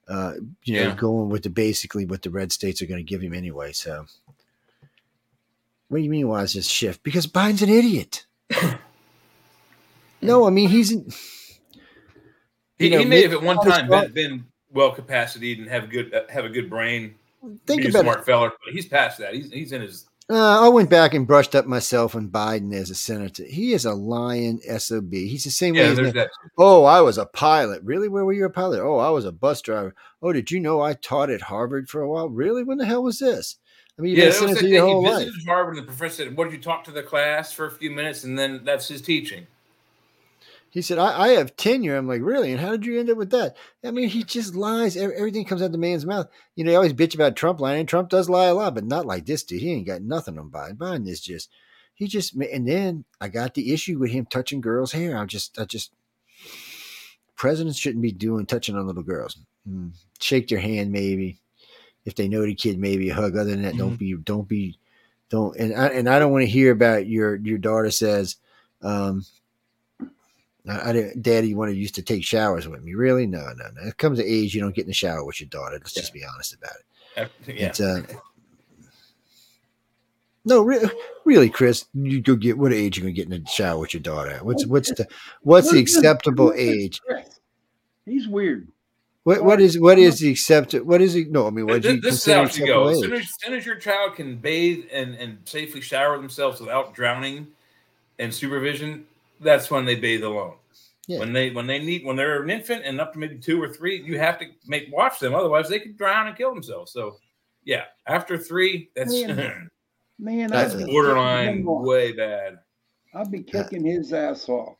Uh, 0.07 0.35
you 0.63 0.75
know, 0.75 0.87
Yeah. 0.87 0.95
going 0.95 1.27
with 1.27 1.43
the 1.43 1.49
basically 1.49 2.05
what 2.05 2.21
the 2.21 2.29
red 2.29 2.53
states 2.53 2.81
are 2.81 2.85
going 2.85 2.99
to 3.05 3.09
give 3.09 3.21
him 3.21 3.33
anyway. 3.33 3.73
So, 3.73 4.05
what 5.89 5.97
do 5.97 6.03
you 6.03 6.09
mean? 6.09 6.29
Why 6.29 6.43
is 6.43 6.53
this 6.53 6.67
shift? 6.69 7.03
Because 7.03 7.27
Biden's 7.27 7.61
an 7.61 7.69
idiot. 7.69 8.25
no, 10.21 10.47
I 10.47 10.49
mean 10.49 10.69
he's. 10.69 10.91
He, 12.79 12.89
know, 12.89 12.99
he 12.99 13.05
may 13.05 13.23
have 13.23 13.33
at 13.33 13.41
one 13.41 13.57
time 13.57 13.89
been, 13.89 14.11
been 14.13 14.45
well 14.71 14.91
capacitated 14.91 15.59
and 15.63 15.69
have 15.69 15.85
a 15.85 15.87
good 15.87 16.13
uh, 16.13 16.21
have 16.29 16.45
a 16.45 16.49
good 16.49 16.69
brain. 16.69 17.15
Think 17.65 17.85
about 17.85 17.99
it. 17.99 18.03
smart 18.03 18.25
feller, 18.25 18.51
but 18.65 18.73
he's 18.73 18.87
past 18.87 19.19
that. 19.19 19.33
He's 19.33 19.51
he's 19.51 19.71
in 19.71 19.81
his 19.81 20.05
Uh, 20.29 20.65
I 20.65 20.67
went 20.69 20.89
back 20.89 21.13
and 21.13 21.25
brushed 21.25 21.55
up 21.55 21.65
myself 21.65 22.15
on 22.15 22.27
Biden 22.29 22.73
as 22.73 22.89
a 22.89 22.95
senator. 22.95 23.45
He 23.45 23.71
is 23.73 23.85
a 23.85 23.93
lion 23.93 24.59
sob. 24.79 25.13
He's 25.13 25.45
the 25.45 25.51
same 25.51 25.75
way. 25.75 25.87
yeah. 25.87 25.93
There's 25.93 26.13
that. 26.13 26.29
Oh, 26.57 26.83
I 26.83 26.99
was 27.01 27.17
a 27.17 27.25
pilot. 27.25 27.81
Really? 27.83 28.09
Where 28.09 28.25
were 28.25 28.33
you 28.33 28.45
a 28.45 28.49
pilot? 28.49 28.81
Oh, 28.81 28.97
I 28.97 29.09
was 29.09 29.23
a 29.25 29.31
bus 29.31 29.61
driver. 29.61 29.95
Oh, 30.21 30.33
did 30.33 30.51
you 30.51 30.59
know 30.59 30.81
I 30.81 30.93
taught 30.93 31.29
at 31.29 31.41
Harvard 31.43 31.89
for 31.89 32.01
a 32.01 32.09
while? 32.09 32.27
Really? 32.27 32.63
When 32.63 32.77
the 32.77 32.85
hell 32.85 33.03
was 33.03 33.19
this? 33.19 33.55
I 33.97 34.01
mean, 34.01 34.11
you've 34.11 34.19
Yeah, 34.19 34.25
that 34.31 34.41
was 34.41 34.49
senator 34.57 34.67
your 34.67 34.85
whole 34.85 35.01
He 35.03 35.09
life. 35.09 35.25
visited 35.25 35.45
Harvard, 35.47 35.77
and 35.77 35.83
the 35.87 35.91
professor 35.91 36.23
said, 36.25 36.35
"What 36.37 36.45
did 36.45 36.53
you 36.53 36.61
talk 36.61 36.83
to 36.85 36.91
the 36.91 37.03
class 37.03 37.53
for 37.53 37.65
a 37.65 37.71
few 37.71 37.89
minutes?" 37.91 38.23
And 38.25 38.37
then 38.37 38.61
that's 38.65 38.87
his 38.89 39.01
teaching. 39.01 39.47
He 40.77 40.83
said, 40.83 40.99
I, 40.99 41.21
I 41.21 41.27
have 41.29 41.55
tenure. 41.55 41.97
I'm 41.97 42.07
like, 42.07 42.21
really? 42.21 42.51
And 42.51 42.61
how 42.61 42.69
did 42.69 42.85
you 42.85 42.99
end 42.99 43.09
up 43.09 43.17
with 43.17 43.31
that? 43.31 43.57
I 43.83 43.89
mean, 43.89 44.09
he 44.09 44.23
just 44.23 44.53
lies. 44.53 44.95
Everything 44.95 45.43
comes 45.43 45.63
out 45.63 45.71
the 45.71 45.79
man's 45.79 46.05
mouth. 46.05 46.27
You 46.55 46.63
know, 46.63 46.69
they 46.69 46.75
always 46.75 46.93
bitch 46.93 47.15
about 47.15 47.35
Trump 47.35 47.59
lying. 47.59 47.79
and 47.79 47.89
Trump 47.89 48.09
does 48.09 48.29
lie 48.29 48.45
a 48.45 48.53
lot, 48.53 48.75
but 48.75 48.83
not 48.83 49.07
like 49.07 49.25
this 49.25 49.41
dude. 49.41 49.59
He 49.59 49.71
ain't 49.73 49.87
got 49.87 50.03
nothing 50.03 50.37
on 50.37 50.51
Biden. 50.51 50.77
Biden 50.77 51.07
is 51.07 51.19
just, 51.19 51.49
he 51.95 52.05
just, 52.05 52.35
and 52.35 52.67
then 52.67 53.05
I 53.19 53.27
got 53.27 53.55
the 53.55 53.73
issue 53.73 53.97
with 53.97 54.11
him 54.11 54.27
touching 54.27 54.61
girls' 54.61 54.91
hair. 54.91 55.17
I 55.17 55.25
just, 55.25 55.57
I 55.57 55.65
just, 55.65 55.93
presidents 57.35 57.79
shouldn't 57.79 58.03
be 58.03 58.11
doing 58.11 58.45
touching 58.45 58.75
on 58.75 58.85
little 58.85 59.01
girls. 59.01 59.35
Mm, 59.67 59.93
shake 60.19 60.47
their 60.47 60.59
hand, 60.59 60.91
maybe. 60.91 61.39
If 62.05 62.13
they 62.13 62.27
know 62.27 62.43
the 62.43 62.53
kid, 62.53 62.77
maybe 62.77 63.09
a 63.09 63.15
hug. 63.15 63.35
Other 63.35 63.49
than 63.49 63.63
that, 63.63 63.77
don't 63.77 63.97
be, 63.97 64.15
don't 64.15 64.47
be 64.47 64.77
don't 65.29 65.57
and 65.57 65.75
I 65.75 65.87
and 65.87 66.07
I 66.07 66.19
don't 66.19 66.31
want 66.31 66.43
to 66.43 66.49
hear 66.51 66.71
about 66.71 67.07
your 67.07 67.35
your 67.35 67.57
daughter 67.57 67.91
says, 67.91 68.35
um, 68.83 69.25
I, 70.69 70.89
I 70.89 70.93
didn't, 70.93 71.21
Daddy 71.21 71.53
wanted 71.53 71.77
used 71.77 71.95
to 71.95 72.01
take 72.01 72.23
showers 72.23 72.67
with 72.67 72.83
me. 72.83 72.93
Really? 72.93 73.27
No, 73.27 73.45
no, 73.55 73.65
no. 73.75 73.87
It 73.87 73.97
comes 73.97 74.19
to 74.19 74.25
age 74.25 74.53
you 74.53 74.61
don't 74.61 74.75
get 74.75 74.83
in 74.83 74.89
the 74.89 74.93
shower 74.93 75.23
with 75.23 75.39
your 75.39 75.49
daughter. 75.49 75.77
Let's 75.77 75.93
just 75.93 76.13
be 76.13 76.23
honest 76.25 76.55
about 76.55 76.75
it. 76.75 77.31
Yeah. 77.47 77.67
It's 77.67 77.79
uh, 77.79 78.01
no, 80.45 80.61
re- 80.61 80.89
really, 81.25 81.49
Chris. 81.49 81.85
You 81.93 82.21
go 82.21 82.35
get 82.35 82.57
what 82.57 82.71
age 82.71 82.97
you 82.97 83.03
gonna 83.03 83.11
get 83.11 83.31
in 83.31 83.43
the 83.43 83.49
shower 83.49 83.79
with 83.79 83.93
your 83.93 84.01
daughter? 84.01 84.31
at? 84.31 84.45
What's 84.45 84.65
what's 84.65 84.89
the 84.91 85.07
what's 85.41 85.71
the 85.71 85.79
acceptable 85.79 86.53
age? 86.55 87.01
He's 88.05 88.27
weird. 88.27 88.69
What 89.23 89.43
what 89.43 89.59
is 89.59 89.77
what 89.77 89.99
is 89.99 90.19
the 90.19 90.29
accepted? 90.29 90.87
What 90.87 91.01
is 91.01 91.15
it? 91.15 91.31
No, 91.31 91.47
I 91.47 91.49
mean, 91.49 91.65
what 91.65 91.81
do 91.81 91.89
This, 91.89 91.95
you 91.95 92.01
this 92.01 92.27
is 92.27 92.33
how 92.33 92.43
it 92.43 92.53
should 92.53 92.65
go. 92.65 92.87
As 92.87 92.99
acceptable 92.99 93.01
soon 93.01 93.13
age? 93.13 93.19
as, 93.19 93.25
as 93.25 93.35
soon 93.41 93.53
as 93.55 93.65
your 93.65 93.75
child 93.75 94.15
can 94.15 94.37
bathe 94.37 94.85
and, 94.93 95.15
and 95.15 95.39
safely 95.43 95.81
shower 95.81 96.17
themselves 96.17 96.61
without 96.61 96.93
drowning 96.93 97.47
and 98.19 98.33
supervision, 98.33 99.05
that's 99.39 99.69
when 99.71 99.85
they 99.85 99.95
bathe 99.95 100.23
alone. 100.23 100.55
Yeah. 101.07 101.19
When 101.19 101.31
they 101.31 101.51
when 101.51 101.67
they 101.67 101.79
need 101.79 102.05
when 102.05 102.15
they're 102.17 102.43
an 102.43 102.49
infant 102.49 102.83
and 102.85 102.99
up 102.99 103.13
to 103.13 103.19
maybe 103.19 103.37
two 103.37 103.61
or 103.61 103.69
three, 103.69 104.01
you 104.03 104.19
have 104.19 104.39
to 104.39 104.45
make 104.65 104.89
watch 104.91 105.19
them. 105.19 105.33
Otherwise, 105.33 105.69
they 105.69 105.79
could 105.79 105.97
drown 105.97 106.27
and 106.27 106.35
kill 106.35 106.53
themselves. 106.53 106.91
So, 106.91 107.17
yeah, 107.63 107.83
after 108.07 108.37
three, 108.37 108.89
that's 108.95 109.13
Man, 109.13 109.69
Man, 110.19 110.49
That's 110.49 110.75
I'd 110.75 110.85
borderline 110.87 111.47
kicking 111.47 111.61
him 111.61 111.67
off. 111.69 111.85
way 111.85 112.11
bad. 112.11 112.57
I'd 113.13 113.31
be 113.31 113.43
kicking 113.43 113.85
his 113.85 114.11
ass 114.11 114.49
off. 114.49 114.75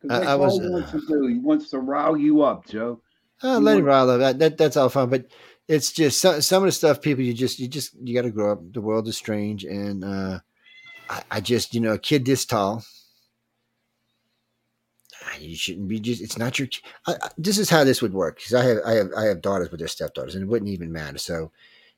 'Cause 0.00 0.10
I- 0.10 0.18
that's 0.18 0.26
I 0.30 0.34
was, 0.36 0.52
all 0.54 0.60
he 0.60 0.68
wants 0.70 0.88
uh, 0.94 1.00
to 1.00 1.06
do. 1.08 1.26
He 1.26 1.38
wants 1.38 1.70
to 1.70 1.78
rile 1.80 2.16
you 2.16 2.42
up, 2.42 2.66
Joe. 2.66 3.00
Oh, 3.42 3.58
let 3.58 3.72
him 3.78 3.84
want- 3.84 3.86
rile 3.86 4.10
up. 4.10 4.20
That, 4.20 4.38
that 4.38 4.58
that's 4.58 4.76
all 4.76 4.88
fine, 4.88 5.08
but 5.08 5.26
it's 5.66 5.90
just 5.92 6.20
some 6.20 6.40
some 6.42 6.62
of 6.62 6.68
the 6.68 6.72
stuff 6.72 7.00
people 7.00 7.24
you 7.24 7.34
just 7.34 7.58
you 7.58 7.66
just 7.66 7.94
you 8.00 8.14
got 8.14 8.22
to 8.22 8.30
grow 8.30 8.52
up. 8.52 8.60
The 8.72 8.80
world 8.80 9.08
is 9.08 9.16
strange, 9.16 9.64
and 9.64 10.04
uh, 10.04 10.38
I, 11.10 11.22
I 11.32 11.40
just 11.40 11.74
you 11.74 11.80
know 11.80 11.92
a 11.94 11.98
kid 11.98 12.24
this 12.24 12.44
tall. 12.44 12.84
You 15.40 15.56
shouldn't 15.56 15.88
be 15.88 16.00
just. 16.00 16.22
It's 16.22 16.38
not 16.38 16.58
your. 16.58 16.68
I, 17.06 17.14
this 17.38 17.58
is 17.58 17.70
how 17.70 17.84
this 17.84 18.02
would 18.02 18.12
work 18.12 18.36
because 18.36 18.54
I 18.54 18.64
have 18.64 18.78
I 18.86 18.92
have 18.92 19.10
I 19.16 19.24
have 19.24 19.42
daughters 19.42 19.70
with 19.70 19.80
their 19.80 19.88
stepdaughters, 19.88 20.34
and 20.34 20.44
it 20.44 20.48
wouldn't 20.48 20.70
even 20.70 20.92
matter. 20.92 21.18
So, 21.18 21.50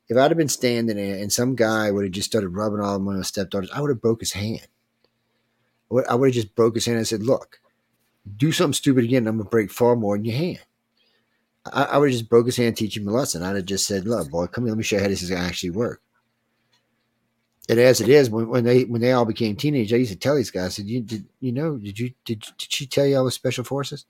if 0.07 0.17
I'd 0.17 0.31
have 0.31 0.37
been 0.37 0.47
standing 0.47 0.97
there 0.97 1.17
and 1.17 1.31
some 1.31 1.55
guy 1.55 1.91
would 1.91 2.03
have 2.05 2.11
just 2.13 2.29
started 2.29 2.49
rubbing 2.49 2.81
all 2.81 2.95
of 2.95 3.01
my 3.01 3.21
stepdaughters, 3.21 3.71
I 3.71 3.81
would 3.81 3.89
have 3.89 4.01
broke 4.01 4.21
his 4.21 4.33
hand. 4.33 4.67
I 5.91 6.15
would, 6.15 6.27
have 6.27 6.33
just 6.33 6.55
broke 6.55 6.75
his 6.75 6.85
hand 6.85 6.97
and 6.97 7.07
said, 7.07 7.23
"Look, 7.23 7.59
do 8.37 8.51
something 8.51 8.73
stupid 8.73 9.03
again, 9.05 9.27
I'm 9.27 9.37
gonna 9.37 9.49
break 9.49 9.71
far 9.71 9.95
more 9.95 10.17
than 10.17 10.25
your 10.25 10.37
hand." 10.37 10.65
I, 11.71 11.83
I 11.83 11.97
would 11.97 12.09
have 12.09 12.17
just 12.19 12.29
broke 12.29 12.47
his 12.47 12.57
hand, 12.57 12.77
teach 12.77 12.97
him 12.97 13.07
a 13.07 13.11
lesson. 13.11 13.43
I'd 13.43 13.55
have 13.55 13.65
just 13.65 13.87
said, 13.87 14.07
"Look, 14.07 14.29
boy, 14.29 14.47
come 14.47 14.65
here. 14.65 14.71
Let 14.71 14.77
me 14.77 14.83
show 14.83 14.97
you 14.97 15.03
how 15.03 15.07
this 15.07 15.23
is 15.23 15.29
gonna 15.29 15.41
actually 15.41 15.71
work." 15.71 16.01
And 17.67 17.79
as 17.79 17.99
it 17.99 18.09
is, 18.09 18.29
when, 18.29 18.47
when 18.47 18.63
they 18.63 18.83
when 18.83 19.01
they 19.01 19.11
all 19.11 19.25
became 19.25 19.55
teenagers, 19.55 19.93
I 19.93 19.97
used 19.97 20.11
to 20.11 20.17
tell 20.17 20.35
these 20.35 20.51
guys, 20.51 20.65
I 20.65 20.69
said, 20.69 20.85
"You 20.85 21.01
did 21.01 21.25
you 21.39 21.51
know? 21.51 21.77
Did 21.77 21.97
you 21.97 22.13
did 22.23 22.41
did 22.57 22.71
she 22.71 22.85
tell 22.85 23.05
you 23.07 23.17
I 23.17 23.21
was 23.21 23.33
special 23.33 23.63
forces?" 23.63 24.05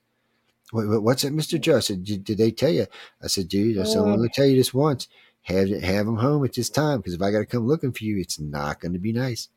Wait, 0.74 1.02
what's 1.02 1.24
it, 1.24 1.32
Mister 1.32 1.58
Joe? 1.58 1.78
I 1.78 1.80
said, 1.80 2.04
did, 2.04 2.24
"Did 2.24 2.38
they 2.38 2.52
tell 2.52 2.72
you?" 2.72 2.88
I 3.24 3.28
said, 3.28 3.48
"Dude, 3.48 3.78
I 3.78 3.84
said, 3.84 4.00
I'm 4.00 4.16
gonna 4.16 4.30
tell 4.34 4.46
you 4.46 4.58
this 4.58 4.74
once. 4.74 5.08
Have 5.44 5.70
have 5.70 6.06
them 6.06 6.18
home 6.18 6.44
at 6.44 6.54
this 6.54 6.70
time 6.70 6.98
because 6.98 7.14
if 7.14 7.22
I 7.22 7.32
got 7.32 7.40
to 7.40 7.46
come 7.46 7.68
looking 7.68 7.94
for 7.94 8.04
you, 8.04 8.18
it's 8.20 8.40
not 8.40 8.82
going 8.82 8.94
to 8.94 9.00
be 9.00 9.14
nice." 9.14 9.48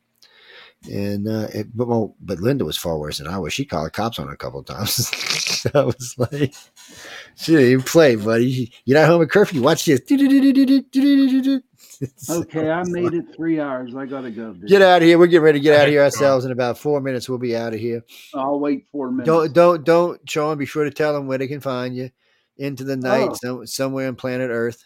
And 0.90 1.26
uh, 1.26 1.48
it, 1.52 1.76
but 1.76 1.88
well, 1.88 2.14
but 2.20 2.38
Linda 2.40 2.64
was 2.64 2.76
far 2.78 2.98
worse 2.98 3.18
than 3.18 3.26
I 3.26 3.38
was. 3.38 3.52
She 3.52 3.64
called 3.64 3.86
the 3.86 3.90
cops 3.90 4.18
on 4.18 4.28
her 4.28 4.34
a 4.34 4.36
couple 4.36 4.60
of 4.60 4.66
times. 4.66 5.10
I 5.74 5.82
was 5.82 6.14
like, 6.18 6.54
she 7.36 7.52
didn't 7.52 7.72
even 7.72 7.82
play, 7.84 8.14
buddy. 8.14 8.72
You're 8.84 9.00
not 9.00 9.08
home 9.08 9.22
at 9.22 9.30
curfew. 9.30 9.60
Watch 9.60 9.86
this. 9.86 10.00
Okay, 12.30 12.70
I 12.70 12.82
made 12.84 13.14
it 13.14 13.24
three 13.34 13.58
hours. 13.60 13.94
I 13.96 14.06
gotta 14.06 14.30
go. 14.30 14.52
dude. 14.52 14.68
Get 14.68 14.82
out 14.82 15.02
of 15.02 15.08
here. 15.08 15.18
We're 15.18 15.26
getting 15.26 15.42
ready 15.42 15.58
to 15.58 15.62
get 15.62 15.78
out 15.80 15.86
of 15.86 15.90
here 15.90 16.02
ourselves 16.04 16.44
in 16.44 16.52
about 16.52 16.78
four 16.78 17.00
minutes. 17.00 17.28
We'll 17.28 17.38
be 17.38 17.56
out 17.56 17.74
of 17.74 17.80
here. 17.80 18.04
I'll 18.34 18.60
wait 18.60 18.86
four 18.92 19.10
minutes. 19.10 19.26
Don't 19.26 19.52
don't 19.52 19.84
don't, 19.84 20.30
Sean. 20.30 20.58
Be 20.58 20.66
sure 20.66 20.84
to 20.84 20.90
tell 20.90 21.12
them 21.12 21.26
where 21.26 21.38
they 21.38 21.48
can 21.48 21.60
find 21.60 21.96
you. 21.96 22.10
Into 22.56 22.82
the 22.82 22.96
night, 22.96 23.28
Oh. 23.30 23.34
some, 23.34 23.66
somewhere 23.66 24.08
on 24.08 24.16
planet 24.16 24.50
Earth. 24.50 24.82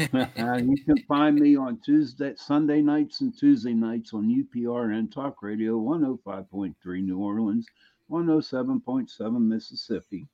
Uh, 0.00 0.26
you 0.36 0.76
can 0.84 0.98
find 1.06 1.36
me 1.36 1.54
on 1.56 1.78
Tuesday, 1.84 2.34
Sunday 2.36 2.82
nights, 2.82 3.20
and 3.20 3.36
Tuesday 3.38 3.72
nights 3.72 4.12
on 4.12 4.24
UPR 4.28 4.98
and 4.98 5.12
Talk 5.12 5.40
Radio 5.42 5.78
105.3 5.78 6.74
New 7.04 7.18
Orleans, 7.18 7.66
107.7 8.10 9.40
Mississippi. 9.40 10.26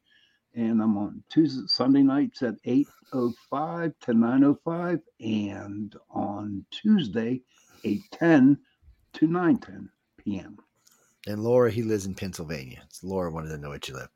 And 0.55 0.83
I'm 0.83 0.97
on 0.99 1.23
Tuesday, 1.29 1.63
Sunday 1.67 2.03
nights 2.03 2.43
at 2.43 2.61
8.05 2.65 3.95
to 4.01 4.13
9.05 4.13 5.01
and 5.21 5.95
on 6.11 6.65
Tuesday, 6.71 7.43
8.10 7.85 8.59
to 9.15 9.29
9.10 9.29 9.89
p.m. 10.19 10.59
And 11.27 11.43
Laura, 11.43 11.71
he 11.71 11.83
lives 11.83 12.07
in 12.07 12.15
Pennsylvania. 12.15 12.83
So 12.89 13.07
Laura 13.07 13.31
wanted 13.31 13.51
to 13.51 13.59
know 13.59 13.69
what 13.69 13.89
you 13.89 13.95
live. 13.95 14.09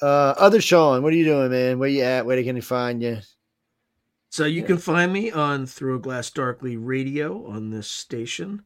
Uh, 0.00 0.34
other 0.38 0.60
Sean, 0.60 1.02
what 1.02 1.12
are 1.12 1.16
you 1.16 1.24
doing, 1.24 1.50
man? 1.50 1.78
Where 1.78 1.88
you 1.88 2.02
at? 2.02 2.26
Where 2.26 2.36
they 2.36 2.44
can 2.44 2.60
find 2.60 3.02
you? 3.02 3.18
So 4.30 4.46
you 4.46 4.64
can 4.64 4.78
find 4.78 5.12
me 5.12 5.30
on 5.30 5.66
Through 5.66 5.96
a 5.96 6.00
Glass 6.00 6.30
Darkly 6.30 6.76
Radio 6.76 7.46
on 7.46 7.70
this 7.70 7.88
station 7.88 8.64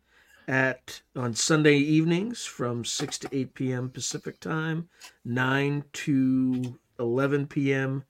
at 0.49 1.03
on 1.15 1.35
Sunday 1.35 1.77
evenings 1.77 2.47
from 2.47 2.85
6 2.85 3.19
to 3.19 3.29
8 3.31 3.55
p.m. 3.55 3.91
Pacific 3.91 4.41
time, 4.41 4.89
9 5.27 5.85
to 5.93 6.79
11 6.99 7.47
p.m. 7.47 8.05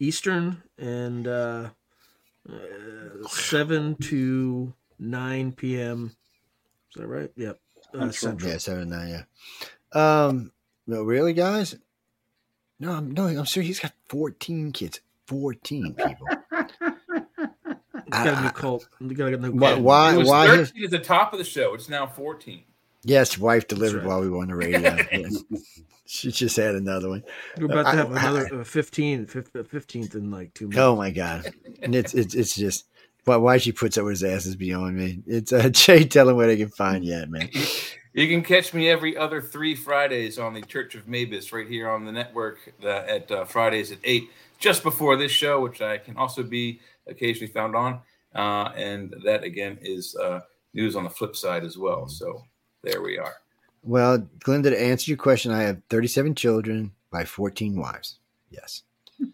Eastern, 0.00 0.62
and 0.78 1.26
uh, 1.28 1.70
uh, 2.48 3.28
7 3.28 3.94
to 3.96 4.72
9 4.98 5.52
p.m. 5.52 6.16
Is 6.94 7.00
that 7.00 7.06
right? 7.06 7.30
Yep. 7.36 7.58
Uh, 7.94 8.10
Central. 8.10 8.12
Central. 8.12 8.50
Yeah, 8.52 8.58
seven 8.58 8.88
nine. 8.88 9.24
Yeah. 9.94 10.26
Um. 10.26 10.52
No, 10.86 11.02
really, 11.02 11.32
guys. 11.34 11.76
No, 12.80 12.92
I'm 12.92 13.10
no. 13.10 13.26
I'm 13.26 13.44
sure 13.44 13.62
he's 13.62 13.80
got 13.80 13.92
fourteen 14.08 14.72
kids. 14.72 15.00
Fourteen 15.26 15.94
people. 15.94 16.26
Got 16.50 16.70
a 16.80 18.30
I- 18.32 18.40
new 18.42 18.48
I- 18.48 18.52
cult. 18.54 18.88
We 19.00 19.14
got 19.14 19.32
a 19.32 19.36
new 19.36 19.52
Why- 19.52 19.72
cult. 19.72 19.82
why- 19.82 20.14
It 20.14 20.18
was 20.18 20.28
why 20.28 20.46
13 20.48 20.84
at 20.84 20.90
the 20.90 20.98
top 20.98 21.32
of 21.34 21.38
the 21.38 21.44
show. 21.44 21.74
It's 21.74 21.88
now 21.90 22.06
14. 22.06 22.64
Yes, 23.04 23.38
wife 23.38 23.66
delivered 23.68 23.98
right. 23.98 24.06
while 24.06 24.20
we 24.20 24.28
were 24.28 24.38
on 24.38 24.48
the 24.48 24.56
radio. 24.56 24.96
Yeah. 25.12 25.28
She 26.04 26.30
just 26.30 26.56
had 26.56 26.74
another 26.74 27.08
one. 27.08 27.24
We're 27.56 27.66
about 27.66 27.90
to 27.90 27.96
have 27.96 28.12
I- 28.12 28.20
another 28.20 28.60
uh, 28.60 28.64
15, 28.64 29.22
uh, 29.22 29.24
15th 29.62 30.14
in 30.14 30.30
like 30.30 30.52
two 30.52 30.66
minutes. 30.66 30.78
Oh 30.78 30.94
my 30.94 31.10
god! 31.10 31.50
And 31.80 31.94
it's 31.94 32.12
it's 32.12 32.34
it's 32.34 32.54
just 32.54 32.84
why 33.24 33.36
why 33.36 33.56
she 33.56 33.72
puts 33.72 33.96
up 33.96 34.04
with 34.04 34.20
his 34.20 34.24
ass 34.24 34.44
is 34.44 34.56
beyond 34.56 34.96
me. 34.96 35.22
It's 35.26 35.54
uh, 35.54 35.68
Jay. 35.70 36.04
Tell 36.04 36.28
him 36.28 36.36
where 36.36 36.48
they 36.48 36.58
can 36.58 36.68
find 36.68 37.02
you 37.02 37.14
at, 37.14 37.30
man. 37.30 37.48
You 38.12 38.28
can 38.28 38.42
catch 38.42 38.74
me 38.74 38.90
every 38.90 39.16
other 39.16 39.40
three 39.40 39.74
Fridays 39.74 40.38
on 40.38 40.52
the 40.52 40.60
Church 40.60 40.94
of 40.94 41.06
Mabus 41.06 41.50
right 41.50 41.66
here 41.66 41.88
on 41.88 42.04
the 42.04 42.12
network 42.12 42.58
uh, 42.84 42.88
at 42.88 43.30
uh, 43.30 43.44
Fridays 43.46 43.90
at 43.90 43.98
8, 44.04 44.28
just 44.58 44.82
before 44.82 45.16
this 45.16 45.32
show, 45.32 45.62
which 45.62 45.80
I 45.80 45.96
can 45.96 46.18
also 46.18 46.42
be 46.42 46.80
occasionally 47.06 47.50
found 47.50 47.74
on. 47.74 48.00
Uh, 48.34 48.70
and 48.76 49.14
that, 49.24 49.44
again, 49.44 49.78
is 49.80 50.14
uh, 50.14 50.40
news 50.74 50.94
on 50.94 51.04
the 51.04 51.10
flip 51.10 51.34
side 51.36 51.64
as 51.64 51.78
well. 51.78 52.06
So 52.06 52.44
there 52.82 53.00
we 53.02 53.18
are. 53.18 53.34
Well, 53.82 54.28
Glenda, 54.40 54.70
to 54.70 54.80
answer 54.80 55.10
your 55.10 55.18
question, 55.18 55.50
I 55.52 55.62
have 55.62 55.82
37 55.90 56.34
children 56.34 56.92
by 57.10 57.24
14 57.24 57.76
wives. 57.76 58.18
Yes. 58.50 58.82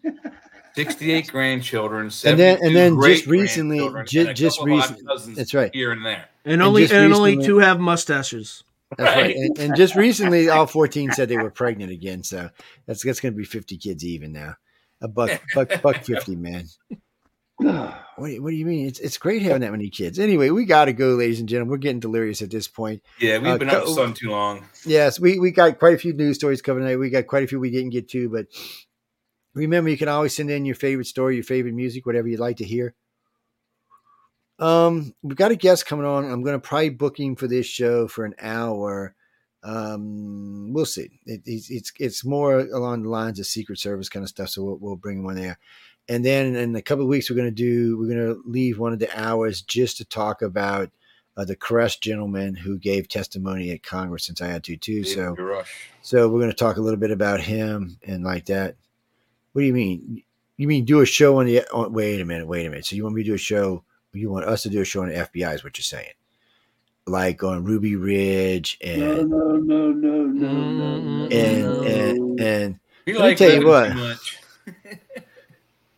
68 0.75 1.27
grandchildren, 1.27 2.09
And 2.25 2.39
then- 2.39 2.59
and 2.63 2.75
then 2.75 2.99
just 3.01 3.25
recently- 3.27 3.79
ju- 4.05 4.27
and 4.27 4.35
just 4.35 4.61
recently, 4.63 4.73
of 4.77 4.79
odd 4.83 4.89
recent- 4.91 5.07
cousins 5.07 5.37
that's 5.37 5.53
right. 5.53 5.73
Here 5.73 5.91
and 5.91 6.05
there. 6.05 6.25
And 6.45 6.53
And 6.53 6.61
only 6.63 6.83
just 6.83 6.93
and 6.93 7.13
only 7.13 7.37
two 7.43 7.57
have 7.57 7.79
mustaches. 7.79 8.63
That's 8.97 9.15
right. 9.15 9.25
Right. 9.25 9.35
And, 9.35 9.59
and 9.59 9.75
just 9.75 9.95
recently, 9.95 10.49
all 10.49 10.65
14 10.65 11.11
said 11.11 11.27
they 11.29 11.37
were 11.37 11.51
pregnant 11.51 11.91
again. 11.91 12.23
So 12.23 12.49
that's 12.85 13.03
that's 13.03 13.19
going 13.19 13.33
to 13.33 13.37
be 13.37 13.43
50 13.43 13.77
kids 13.77 14.05
even 14.05 14.31
now. 14.31 14.55
A 15.01 15.07
buck, 15.07 15.41
buck, 15.53 15.81
buck 15.81 16.03
50, 16.03 16.35
man. 16.37 16.65
What 18.19 18.27
do, 18.27 18.33
you, 18.33 18.43
what 18.43 18.49
do 18.49 18.55
you 18.57 18.65
mean? 18.65 18.85
It's, 18.85 18.99
it's 18.99 19.17
great 19.17 19.41
having 19.43 19.61
that 19.61 19.71
many 19.71 19.89
kids. 19.89 20.19
Anyway, 20.19 20.49
we 20.49 20.65
got 20.65 20.85
to 20.85 20.93
go, 20.93 21.11
ladies 21.15 21.39
and 21.39 21.47
gentlemen. 21.47 21.71
We're 21.71 21.77
getting 21.77 22.01
delirious 22.01 22.41
at 22.41 22.51
this 22.51 22.67
point. 22.67 23.01
Yeah, 23.17 23.37
we've 23.37 23.47
Uh, 23.47 23.57
been 23.57 23.69
up 23.69 23.83
co- 23.83 23.89
the 23.89 23.93
sun 23.95 24.13
too 24.13 24.29
long. 24.29 24.65
Yes, 24.85 25.21
we, 25.21 25.39
we 25.39 25.51
got 25.51 25.79
quite 25.79 25.93
a 25.93 25.97
few 25.97 26.11
news 26.11 26.35
stories 26.35 26.61
coming 26.61 26.83
tonight. 26.83 26.97
We 26.97 27.09
got 27.09 27.27
quite 27.27 27.43
a 27.43 27.47
few 27.47 27.61
we 27.61 27.71
didn't 27.71 27.91
get 27.91 28.09
to, 28.09 28.27
but 28.27 28.47
remember, 29.53 29.89
you 29.89 29.97
can 29.97 30.09
always 30.09 30.35
send 30.35 30.51
in 30.51 30.65
your 30.65 30.75
favorite 30.75 31.07
story, 31.07 31.35
your 31.35 31.45
favorite 31.45 31.73
music, 31.75 32.05
whatever 32.05 32.27
you'd 32.27 32.41
like 32.41 32.57
to 32.57 32.65
hear. 32.65 32.93
Um, 34.59 35.13
we've 35.23 35.37
got 35.37 35.51
a 35.51 35.55
guest 35.55 35.85
coming 35.85 36.05
on. 36.05 36.29
I'm 36.29 36.43
going 36.43 36.59
to 36.59 36.67
probably 36.67 36.89
book 36.89 37.17
him 37.17 37.37
for 37.37 37.47
this 37.47 37.67
show 37.67 38.09
for 38.09 38.25
an 38.25 38.35
hour. 38.41 39.15
Um, 39.63 40.73
we'll 40.73 40.85
see. 40.85 41.21
It, 41.25 41.41
it's 41.45 41.69
it's 41.69 41.91
it's 41.99 42.25
more 42.25 42.59
along 42.59 43.03
the 43.03 43.09
lines 43.09 43.39
of 43.39 43.45
Secret 43.45 43.79
Service 43.79 44.09
kind 44.09 44.23
of 44.23 44.29
stuff, 44.29 44.49
so 44.49 44.63
we'll, 44.63 44.77
we'll 44.77 44.95
bring 44.97 45.19
him 45.19 45.25
on 45.27 45.35
there. 45.35 45.57
And 46.09 46.25
then 46.25 46.55
in 46.55 46.75
a 46.75 46.81
couple 46.81 47.03
of 47.03 47.09
weeks, 47.09 47.29
we're 47.29 47.35
going 47.35 47.47
to 47.47 47.51
do 47.51 47.97
we're 47.97 48.13
going 48.13 48.35
to 48.35 48.41
leave 48.45 48.79
one 48.79 48.93
of 48.93 48.99
the 48.99 49.09
hours 49.17 49.61
just 49.61 49.97
to 49.97 50.05
talk 50.05 50.41
about 50.41 50.89
uh, 51.37 51.45
the 51.45 51.55
Grusch 51.55 52.01
gentleman 52.01 52.55
who 52.55 52.77
gave 52.77 53.07
testimony 53.07 53.71
at 53.71 53.83
Congress 53.83 54.25
since 54.25 54.41
I 54.41 54.47
had 54.47 54.63
to 54.65 54.75
too. 54.75 55.03
So 55.03 55.35
David 55.35 55.65
so 56.01 56.27
we're 56.27 56.39
going 56.39 56.51
to 56.51 56.57
talk 56.57 56.77
a 56.77 56.81
little 56.81 56.99
bit 56.99 57.11
about 57.11 57.41
him 57.41 57.97
and 58.03 58.23
like 58.23 58.45
that. 58.45 58.75
What 59.53 59.61
do 59.61 59.67
you 59.67 59.73
mean? 59.73 60.23
You 60.57 60.67
mean 60.67 60.83
do 60.83 60.99
a 60.99 61.05
show 61.05 61.39
on 61.39 61.45
the? 61.45 61.65
On, 61.71 61.93
wait 61.93 62.19
a 62.19 62.25
minute. 62.25 62.47
Wait 62.47 62.65
a 62.65 62.69
minute. 62.69 62.85
So 62.85 62.95
you 62.95 63.03
want 63.03 63.15
me 63.15 63.23
to 63.23 63.29
do 63.29 63.35
a 63.35 63.37
show? 63.37 63.83
You 64.11 64.31
want 64.31 64.45
us 64.45 64.63
to 64.63 64.69
do 64.69 64.81
a 64.81 64.85
show 64.85 65.03
on 65.03 65.09
the 65.09 65.15
FBI? 65.15 65.53
Is 65.53 65.63
what 65.63 65.77
you're 65.77 65.83
saying? 65.83 66.13
like 67.09 67.43
on 67.43 67.63
Ruby 67.63 67.95
Ridge 67.95 68.77
and 68.81 69.01
no, 69.01 69.15
no, 69.23 69.57
no, 69.57 69.91
no, 69.91 70.25
no, 70.25 70.99
no. 70.99 71.27
and 71.27 71.63
no. 71.63 71.83
and 71.83 72.39
and 72.39 72.79
You 73.05 73.13
Let 73.13 73.21
me 73.21 73.27
like 73.29 73.37
tell 73.37 73.51
you 73.51 73.67
what. 73.67 73.91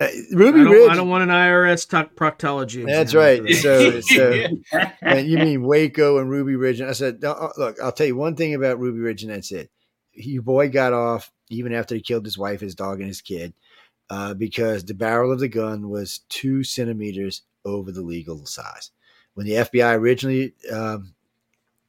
too 0.10 0.18
much. 0.18 0.34
uh, 0.34 0.36
I 0.36 0.36
Ruby 0.36 0.62
Ridge. 0.62 0.90
I 0.90 0.96
don't 0.96 1.10
want 1.10 1.24
an 1.24 1.30
IRS 1.30 1.88
to- 1.90 2.10
proctology. 2.16 2.86
That's 2.86 3.14
right. 3.14 3.42
that. 3.44 3.56
So 3.56 4.02
so 4.02 4.48
and 5.02 5.28
you 5.28 5.38
mean 5.38 5.64
Waco 5.64 6.18
and 6.20 6.30
Ruby 6.30 6.56
Ridge? 6.56 6.80
And 6.80 6.90
I 6.90 6.94
said, 6.94 7.24
uh, 7.24 7.50
look, 7.58 7.80
I'll 7.82 7.92
tell 7.92 8.08
you 8.08 8.16
one 8.16 8.36
thing 8.36 8.54
about 8.54 8.80
Ruby 8.80 9.00
Ridge, 9.00 9.24
and 9.24 9.32
that's 9.32 9.52
it. 9.52 9.70
Your 10.14 10.44
boy 10.44 10.70
got 10.70 10.94
off 10.94 11.32
even 11.50 11.74
after 11.74 11.96
he 11.96 12.02
killed 12.02 12.26
his 12.26 12.38
wife, 12.38 12.62
his 12.62 12.76
dog, 12.76 13.00
and 13.00 13.08
his 13.08 13.22
kid, 13.22 13.54
uh, 14.10 14.34
because 14.34 14.84
the 14.86 14.94
barrel 14.94 15.32
of 15.32 15.40
the 15.40 15.48
gun 15.48 15.90
was 15.90 16.22
two 16.30 16.64
centimeters 16.64 17.44
over 17.66 17.92
the 17.92 18.02
legal 18.02 18.46
size. 18.46 18.92
When 19.34 19.46
the 19.46 19.54
FBI 19.54 19.96
originally 19.96 20.54
um, 20.72 21.14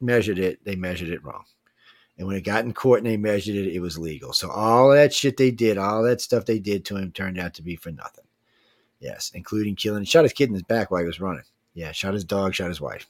measured 0.00 0.38
it, 0.38 0.64
they 0.64 0.76
measured 0.76 1.08
it 1.08 1.24
wrong. 1.24 1.44
And 2.18 2.26
when 2.26 2.36
it 2.36 2.44
got 2.44 2.64
in 2.64 2.74
court 2.74 2.98
and 2.98 3.06
they 3.06 3.16
measured 3.16 3.56
it, 3.56 3.74
it 3.74 3.80
was 3.80 3.98
legal. 3.98 4.32
So 4.32 4.50
all 4.50 4.90
that 4.90 5.14
shit 5.14 5.36
they 5.36 5.50
did, 5.50 5.78
all 5.78 6.02
that 6.04 6.20
stuff 6.20 6.44
they 6.44 6.58
did 6.58 6.84
to 6.86 6.96
him 6.96 7.10
turned 7.10 7.38
out 7.38 7.54
to 7.54 7.62
be 7.62 7.76
for 7.76 7.90
nothing. 7.90 8.24
Yes, 9.00 9.32
including 9.34 9.74
killing. 9.74 10.04
Shot 10.04 10.24
his 10.24 10.32
kid 10.32 10.48
in 10.48 10.54
his 10.54 10.62
back 10.62 10.90
while 10.90 11.00
he 11.00 11.06
was 11.06 11.20
running. 11.20 11.44
Yeah, 11.74 11.92
shot 11.92 12.14
his 12.14 12.24
dog, 12.24 12.54
shot 12.54 12.68
his 12.68 12.80
wife. 12.80 13.08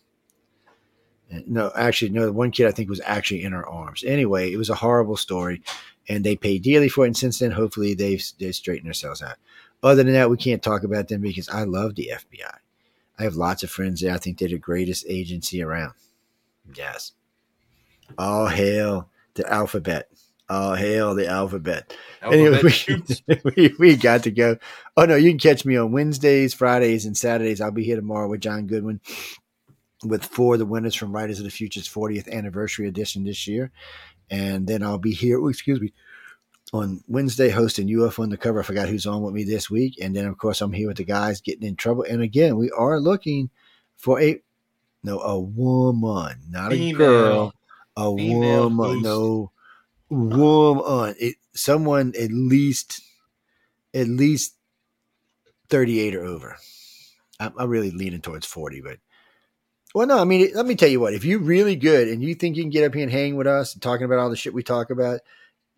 And 1.30 1.48
no, 1.48 1.72
actually, 1.76 2.10
no. 2.10 2.26
The 2.26 2.32
one 2.32 2.50
kid 2.50 2.66
I 2.66 2.70
think 2.70 2.88
was 2.88 3.00
actually 3.04 3.42
in 3.42 3.52
her 3.52 3.66
arms. 3.66 4.04
Anyway, 4.04 4.52
it 4.52 4.56
was 4.56 4.70
a 4.70 4.74
horrible 4.74 5.16
story, 5.16 5.62
and 6.08 6.24
they 6.24 6.36
paid 6.36 6.62
dearly 6.62 6.88
for 6.88 7.04
it. 7.04 7.08
And 7.08 7.16
since 7.16 7.38
then, 7.38 7.50
hopefully, 7.50 7.94
they've 7.94 8.24
they 8.38 8.52
straightened 8.52 8.86
themselves 8.86 9.22
out. 9.22 9.36
Other 9.82 10.04
than 10.04 10.12
that, 10.12 10.30
we 10.30 10.36
can't 10.36 10.62
talk 10.62 10.84
about 10.84 11.08
them 11.08 11.22
because 11.22 11.48
I 11.48 11.64
love 11.64 11.94
the 11.94 12.12
FBI. 12.14 12.56
I 13.18 13.22
have 13.22 13.34
lots 13.34 13.62
of 13.62 13.70
friends 13.70 14.00
there. 14.00 14.14
I 14.14 14.18
think 14.18 14.38
they're 14.38 14.48
the 14.48 14.58
greatest 14.58 15.04
agency 15.08 15.62
around. 15.62 15.94
Yes. 16.74 17.12
All 18.18 18.46
hail 18.48 19.08
the 19.34 19.50
alphabet. 19.50 20.08
All 20.48 20.74
hail 20.74 21.14
the 21.14 21.26
alphabet. 21.28 21.96
Anyway, 22.22 22.52
Alphabet 22.52 22.72
shoots. 22.72 23.22
we, 23.26 23.36
we, 23.56 23.74
we 23.78 23.96
got 23.96 24.24
to 24.24 24.30
go. 24.30 24.58
Oh 24.96 25.04
no, 25.04 25.16
you 25.16 25.30
can 25.30 25.38
catch 25.38 25.64
me 25.64 25.76
on 25.76 25.92
Wednesdays, 25.92 26.54
Fridays, 26.54 27.06
and 27.06 27.16
Saturdays. 27.16 27.60
I'll 27.60 27.70
be 27.70 27.84
here 27.84 27.96
tomorrow 27.96 28.28
with 28.28 28.40
John 28.40 28.66
Goodwin 28.66 29.00
with 30.04 30.24
four 30.24 30.54
of 30.54 30.58
the 30.58 30.66
winners 30.66 30.94
from 30.94 31.12
Writers 31.12 31.38
of 31.38 31.44
the 31.44 31.50
Future's 31.50 31.88
40th 31.88 32.30
anniversary 32.30 32.88
edition 32.88 33.24
this 33.24 33.46
year. 33.46 33.70
And 34.30 34.66
then 34.66 34.82
I'll 34.82 34.98
be 34.98 35.12
here, 35.12 35.38
oh, 35.40 35.48
excuse 35.48 35.80
me, 35.80 35.92
on 36.72 37.02
Wednesday 37.06 37.50
hosting 37.50 37.88
UFO 37.88 38.22
Undercover. 38.22 38.60
I 38.60 38.64
forgot 38.64 38.88
who's 38.88 39.06
on 39.06 39.22
with 39.22 39.34
me 39.34 39.44
this 39.44 39.70
week. 39.70 39.98
And 40.00 40.16
then, 40.16 40.26
of 40.26 40.38
course, 40.38 40.60
I'm 40.60 40.72
here 40.72 40.88
with 40.88 40.96
the 40.96 41.04
guys 41.04 41.40
getting 41.40 41.68
in 41.68 41.76
trouble. 41.76 42.04
And 42.08 42.22
again, 42.22 42.56
we 42.56 42.70
are 42.70 42.98
looking 42.98 43.50
for 43.96 44.20
a 44.20 44.40
no, 45.04 45.20
a 45.20 45.38
woman, 45.38 46.38
not 46.48 46.72
a 46.72 46.76
Female. 46.76 46.96
girl, 46.98 47.54
a 47.96 48.16
Female 48.16 48.64
woman, 48.64 48.86
host. 48.86 49.02
no 49.04 49.52
woman. 50.08 51.14
It 51.18 51.36
someone 51.54 52.12
at 52.18 52.30
least 52.30 53.02
at 53.94 54.08
least 54.08 54.54
38 55.68 56.14
or 56.14 56.24
over. 56.24 56.56
I'm, 57.40 57.52
I'm 57.58 57.68
really 57.68 57.90
leaning 57.90 58.20
towards 58.20 58.46
40, 58.46 58.80
but 58.82 58.98
well, 59.94 60.06
no, 60.06 60.18
I 60.18 60.24
mean, 60.24 60.50
let 60.54 60.64
me 60.64 60.74
tell 60.74 60.88
you 60.88 61.00
what. 61.00 61.12
If 61.12 61.24
you're 61.24 61.38
really 61.38 61.76
good 61.76 62.08
and 62.08 62.22
you 62.22 62.34
think 62.34 62.56
you 62.56 62.62
can 62.62 62.70
get 62.70 62.84
up 62.84 62.94
here 62.94 63.02
and 63.02 63.12
hang 63.12 63.36
with 63.36 63.46
us 63.46 63.74
and 63.74 63.82
talking 63.82 64.06
about 64.06 64.18
all 64.18 64.30
the 64.30 64.36
shit 64.36 64.54
we 64.54 64.62
talk 64.62 64.90
about, 64.90 65.20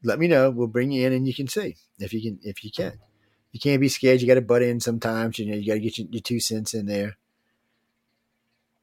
let 0.05 0.18
me 0.18 0.28
know. 0.28 0.51
We'll 0.51 0.68
bring 0.68 0.93
you 0.93 1.07
in 1.07 1.12
and 1.12 1.26
you 1.26 1.34
can 1.34 1.49
see 1.49 1.76
if 1.99 2.12
you 2.12 2.20
can. 2.20 2.39
If 2.43 2.62
you 2.62 2.70
can, 2.70 2.93
you 3.51 3.59
can't 3.59 3.81
be 3.81 3.89
scared. 3.89 4.20
You 4.20 4.28
got 4.28 4.34
to 4.34 4.41
butt 4.41 4.62
in 4.62 4.81
sometimes. 4.81 5.39
You 5.39 5.47
know, 5.47 5.57
you 5.57 5.67
got 5.67 5.75
to 5.75 5.81
get 5.81 5.99
your, 5.99 6.07
your 6.10 6.20
two 6.23 6.39
cents 6.39 6.75
in 6.75 6.86
there. 6.86 7.17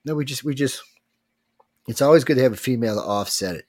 No, 0.04 0.16
we 0.16 0.26
just 0.26 0.44
we 0.44 0.54
just. 0.56 0.82
It's 1.88 2.02
always 2.02 2.24
good 2.24 2.38
to 2.38 2.44
have 2.44 2.54
a 2.54 2.58
female 2.58 2.96
to 2.96 3.02
offset 3.02 3.56
it. 3.56 3.66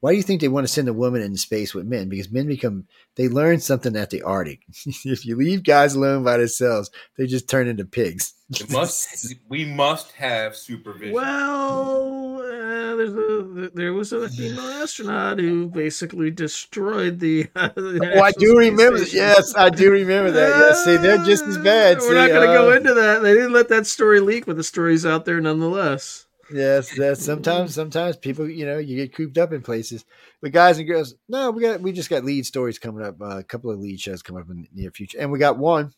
Why 0.00 0.12
do 0.12 0.16
you 0.16 0.22
think 0.22 0.40
they 0.40 0.48
want 0.48 0.64
to 0.64 0.72
send 0.72 0.88
a 0.88 0.92
woman 0.92 1.22
into 1.22 1.38
space 1.38 1.74
with 1.74 1.86
men? 1.86 2.08
Because 2.08 2.30
men 2.30 2.46
become 2.46 2.86
they 3.16 3.28
learn 3.28 3.58
something 3.58 3.96
at 3.96 4.10
the 4.10 4.22
Arctic. 4.22 4.60
if 4.86 5.26
you 5.26 5.34
leave 5.34 5.64
guys 5.64 5.96
alone 5.96 6.22
by 6.22 6.36
themselves, 6.36 6.90
they 7.16 7.26
just 7.26 7.48
turn 7.48 7.66
into 7.66 7.84
pigs. 7.84 8.34
It 8.50 8.70
must. 8.70 9.34
We 9.48 9.64
must 9.64 10.12
have 10.12 10.56
supervision. 10.56 11.14
Well, 11.14 12.38
uh, 12.38 12.94
there's 12.96 13.12
a, 13.12 13.70
there 13.74 13.92
was 13.92 14.12
a 14.12 14.28
female 14.28 14.60
astronaut 14.60 15.40
who 15.40 15.66
basically 15.66 16.30
destroyed 16.30 17.18
the. 17.18 17.48
uh, 17.56 17.68
the 17.74 18.14
Oh, 18.14 18.22
I 18.22 18.30
do 18.30 18.50
Space 18.50 18.56
remember. 18.56 18.98
Station. 18.98 19.18
Yes, 19.18 19.54
I 19.56 19.68
do 19.68 19.90
remember 19.90 20.30
that. 20.30 20.48
Yes, 20.48 20.84
see, 20.84 20.96
they're 20.96 21.24
just 21.24 21.44
as 21.44 21.58
bad. 21.58 21.98
Uh, 21.98 22.02
We're 22.02 22.14
not 22.14 22.28
going 22.28 22.46
to 22.46 22.52
uh, 22.52 22.54
go 22.54 22.72
into 22.72 22.94
that. 22.94 23.22
They 23.22 23.34
didn't 23.34 23.52
let 23.52 23.68
that 23.68 23.86
story 23.86 24.20
leak, 24.20 24.46
but 24.46 24.56
the 24.56 24.64
story's 24.64 25.04
out 25.04 25.24
there 25.24 25.40
nonetheless. 25.40 26.27
Yes, 26.50 26.94
that's 26.96 27.24
sometimes. 27.24 27.74
Sometimes 27.74 28.16
people, 28.16 28.48
you 28.48 28.64
know, 28.64 28.78
you 28.78 28.96
get 28.96 29.14
cooped 29.14 29.36
up 29.36 29.52
in 29.52 29.62
places. 29.62 30.04
But 30.40 30.52
guys 30.52 30.78
and 30.78 30.88
girls, 30.88 31.14
no, 31.28 31.50
we 31.50 31.62
got 31.62 31.80
we 31.80 31.92
just 31.92 32.08
got 32.08 32.24
lead 32.24 32.46
stories 32.46 32.78
coming 32.78 33.04
up. 33.04 33.20
Uh, 33.20 33.38
a 33.38 33.44
couple 33.44 33.70
of 33.70 33.78
lead 33.78 34.00
shows 34.00 34.22
coming 34.22 34.42
up 34.42 34.50
in 34.50 34.62
the 34.62 34.68
near 34.72 34.90
future, 34.90 35.18
and 35.18 35.30
we 35.30 35.38
got 35.38 35.58
one 35.58 35.92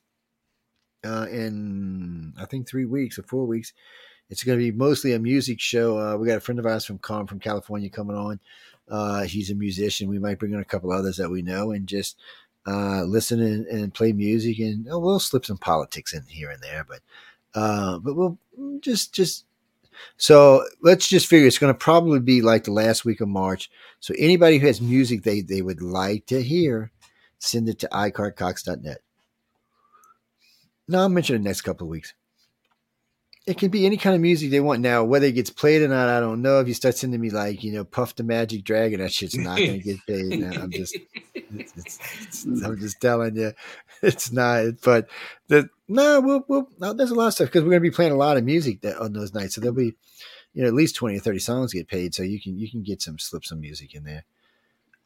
uh, 1.05 1.27
in 1.31 2.35
I 2.37 2.47
think 2.47 2.69
three 2.69 2.85
weeks 2.85 3.19
or 3.19 3.23
four 3.23 3.47
weeks. 3.47 3.73
It's 4.29 4.45
going 4.45 4.59
to 4.59 4.65
be 4.65 4.77
mostly 4.77 5.13
a 5.13 5.19
music 5.19 5.61
show. 5.61 5.99
Uh, 5.99 6.17
we 6.17 6.27
got 6.27 6.39
a 6.39 6.41
friend 6.41 6.59
of 6.59 6.67
ours 6.67 6.85
from 6.85 6.99
Com 6.99 7.27
from 7.27 7.41
California 7.41 7.91
coming 7.91 8.17
on. 8.17 8.41
Uh, 8.89 9.23
he's 9.23 9.51
a 9.51 9.55
musician. 9.55 10.09
We 10.09 10.19
might 10.19 10.39
bring 10.39 10.53
in 10.53 10.61
a 10.61 10.65
couple 10.65 10.93
others 10.93 11.17
that 11.17 11.31
we 11.31 11.43
know 11.43 11.71
and 11.73 11.87
just 11.87 12.17
uh, 12.67 13.03
listen 13.05 13.41
and, 13.41 13.67
and 13.67 13.95
play 13.95 14.13
music. 14.13 14.59
And 14.59 14.89
oh, 14.91 14.99
we'll 14.99 15.21
slip 15.21 15.45
some 15.45 15.59
politics 15.59 16.13
in 16.13 16.23
here 16.29 16.51
and 16.51 16.63
there, 16.63 16.85
but 16.85 17.01
uh, 17.55 17.99
but 17.99 18.15
we'll 18.15 18.39
just 18.81 19.13
just 19.13 19.45
so 20.17 20.65
let's 20.83 21.09
just 21.09 21.27
figure 21.27 21.47
it's 21.47 21.59
going 21.59 21.73
to 21.73 21.79
probably 21.79 22.21
be 22.21 22.43
like 22.43 22.65
the 22.65 22.73
last 22.73 23.05
week 23.05 23.21
of 23.21 23.29
March. 23.29 23.71
So 24.01 24.15
anybody 24.19 24.59
who 24.59 24.67
has 24.67 24.81
music 24.81 25.23
they, 25.23 25.41
they 25.41 25.63
would 25.63 25.83
like 25.83 26.27
to 26.27 26.43
hear, 26.43 26.93
send 27.39 27.69
it 27.69 27.79
to 27.81 27.89
iCartCox.net. 27.89 28.99
No, 30.89 31.01
I'll 31.01 31.09
mention 31.09 31.37
the 31.37 31.49
next 31.49 31.63
couple 31.63 31.87
of 31.87 31.91
weeks. 31.91 32.15
It 33.47 33.59
can 33.59 33.71
be 33.71 33.87
any 33.87 33.97
kind 33.97 34.15
of 34.15 34.21
music 34.21 34.51
they 34.51 34.61
want 34.61 34.81
now. 34.81 35.03
Whether 35.03 35.27
it 35.27 35.33
gets 35.33 35.51
played 35.51 35.83
or 35.83 35.89
not, 35.89 36.09
I 36.09 36.21
don't 36.21 36.43
know. 36.43 36.61
If 36.61 36.69
you 36.69 36.75
start 36.75 36.97
sending 36.97 37.21
me 37.21 37.31
like, 37.31 37.65
you 37.65 37.73
know, 37.73 37.85
Puff 37.85 38.15
the 38.15 38.23
Magic 38.23 38.65
Dragon, 38.65 39.01
that 39.01 39.13
shit's 39.13 39.37
not 39.37 39.59
going 39.59 39.73
to 39.73 39.79
get 39.79 40.07
paid. 40.07 40.45
I'm 40.45 40.71
just, 40.71 40.97
it's, 41.35 41.73
it's, 41.77 41.99
it's, 42.23 42.45
I'm 42.63 42.79
just 42.79 43.01
telling 43.01 43.37
you, 43.37 43.53
it's 44.03 44.31
not. 44.31 44.75
But 44.85 45.09
the 45.49 45.69
no, 45.89 46.21
we'll, 46.21 46.45
we'll 46.49 46.69
no, 46.79 46.93
there's 46.93 47.11
a 47.11 47.15
lot 47.15 47.29
of 47.29 47.35
stuff 47.35 47.49
because 47.49 47.63
we're 47.63 47.71
going 47.71 47.83
to 47.83 47.91
be 47.91 47.95
playing 47.95 48.13
a 48.13 48.17
lot 48.17 48.37
of 48.37 48.45
music 48.45 48.83
that, 48.83 48.99
on 48.99 49.13
those 49.13 49.35
nights. 49.35 49.55
So 49.55 49.61
there'll 49.61 49.75
be, 49.75 49.95
you 50.53 50.63
know, 50.63 50.69
at 50.69 50.75
least 50.75 50.97
twenty 50.97 51.17
or 51.17 51.21
thirty 51.21 51.39
songs 51.39 51.73
get 51.73 51.89
paid. 51.89 52.15
So 52.15 52.23
you 52.23 52.41
can 52.41 52.59
you 52.59 52.71
can 52.71 52.83
get 52.83 53.03
some 53.03 53.19
slips 53.19 53.51
of 53.51 53.59
music 53.59 53.95
in 53.95 54.05
there. 54.05 54.25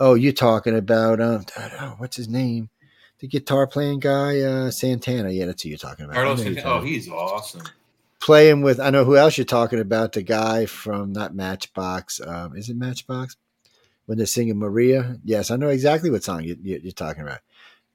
Oh, 0.01 0.15
you're 0.15 0.33
talking 0.33 0.77
about 0.77 1.21
um, 1.21 1.45
oh, 1.57 1.95
what's 1.99 2.17
his 2.17 2.29
name? 2.29 2.71
The 3.21 3.29
guitar 3.29 3.67
playing 3.67 4.01
guy, 4.01 4.41
uh, 4.41 4.71
Santana. 4.71 5.31
Yeah, 5.31 5.47
that's 5.47 5.63
who 5.63 5.69
you're 5.69 5.79
talking 5.79 6.05
about. 6.05 6.17
Carlos, 6.17 6.45
oh, 6.65 6.81
he's 6.81 7.09
awesome. 7.09 7.63
Playing 8.25 8.63
with. 8.63 8.81
I 8.81 8.91
know 8.91 9.05
who 9.05 9.17
else 9.17 9.37
you're 9.37 9.45
talking 9.45 9.79
about. 9.81 10.13
The 10.13 10.23
guy 10.23 10.67
from 10.67 11.13
not 11.13 11.35
Matchbox. 11.35 12.21
Um, 12.27 12.57
is 12.57 12.71
it 12.71 12.77
Matchbox? 12.77 13.37
When 14.07 14.19
they're 14.19 14.27
singing 14.27 14.59
Maria. 14.59 15.19
Yes, 15.25 15.51
I 15.51 15.57
know 15.57 15.69
exactly 15.69 16.11
what 16.11 16.25
song 16.25 16.43
you, 16.43 16.57
you, 16.63 16.81
you're 16.83 16.93
talking 16.93 17.23
about. 17.23 17.41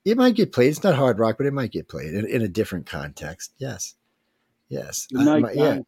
It 0.05 0.17
might 0.17 0.35
get 0.35 0.51
played. 0.51 0.69
It's 0.69 0.83
not 0.83 0.95
hard 0.95 1.19
rock, 1.19 1.37
but 1.37 1.45
it 1.45 1.53
might 1.53 1.71
get 1.71 1.87
played 1.87 2.13
in, 2.13 2.25
in 2.25 2.41
a 2.41 2.47
different 2.47 2.85
context. 2.85 3.53
Yes, 3.57 3.95
yes. 4.69 5.07
Good 5.07 5.25
night, 5.25 5.45
I- 5.45 5.51
yeah. 5.51 5.79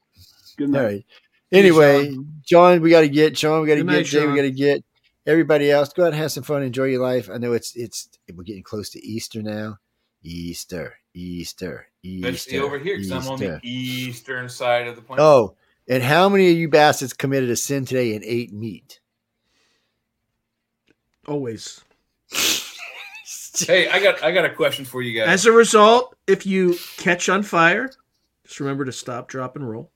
Good 0.58 0.70
night. 0.70 0.84
right. 0.84 1.06
Anyway, 1.54 2.16
John, 2.44 2.82
we 2.82 2.90
got 2.90 3.02
to 3.02 3.10
get 3.10 3.36
John. 3.36 3.62
We 3.62 3.68
got 3.68 3.76
to 3.76 3.84
get 3.84 4.06
Jay. 4.06 4.26
We 4.26 4.36
got 4.36 4.44
to 4.44 4.52
get 4.52 4.84
everybody 5.26 5.70
else. 5.70 5.92
Go 5.92 6.04
out 6.04 6.08
and 6.08 6.16
have 6.16 6.32
some 6.32 6.44
fun. 6.44 6.64
Enjoy 6.64 6.86
your 6.86 7.02
life. 7.02 7.30
I 7.32 7.38
know 7.38 7.54
it's 7.54 7.76
it's 7.76 8.10
we're 8.34 8.44
getting 8.44 8.64
close 8.64 8.90
to 8.92 9.06
Easter 9.06 9.42
now. 9.42 9.78
Easter, 10.24 10.96
Easter, 11.14 11.88
Easter. 12.04 12.30
Especially 12.30 12.60
over 12.60 12.80
here 12.80 12.98
because 12.98 13.12
I'm 13.12 13.28
on 13.28 13.40
the 13.40 13.60
eastern 13.64 14.50
side 14.50 14.88
of 14.88 14.96
the 14.96 15.02
planet. 15.02 15.24
Oh, 15.24 15.56
and 15.88 16.02
how 16.02 16.30
many 16.30 16.52
of 16.52 16.58
you 16.58 16.70
bastards 16.70 17.14
committed 17.14 17.50
a 17.50 17.56
sin 17.56 17.86
today 17.86 18.16
and 18.16 18.24
ate 18.24 18.54
meat? 18.54 19.00
Always. 21.28 21.82
Hey, 23.68 23.90
I 23.90 24.02
got 24.02 24.24
I 24.24 24.32
got 24.32 24.46
a 24.46 24.50
question 24.50 24.86
for 24.86 25.02
you 25.02 25.20
guys. 25.20 25.28
As 25.28 25.46
a 25.46 25.52
result, 25.52 26.16
if 26.26 26.46
you 26.46 26.78
catch 26.98 27.28
on 27.30 27.44
fire, 27.44 27.92
just 28.46 28.60
remember 28.60 28.86
to 28.86 28.92
stop, 28.92 29.28
drop, 29.28 29.56
and 29.56 29.70
roll. 29.70 29.92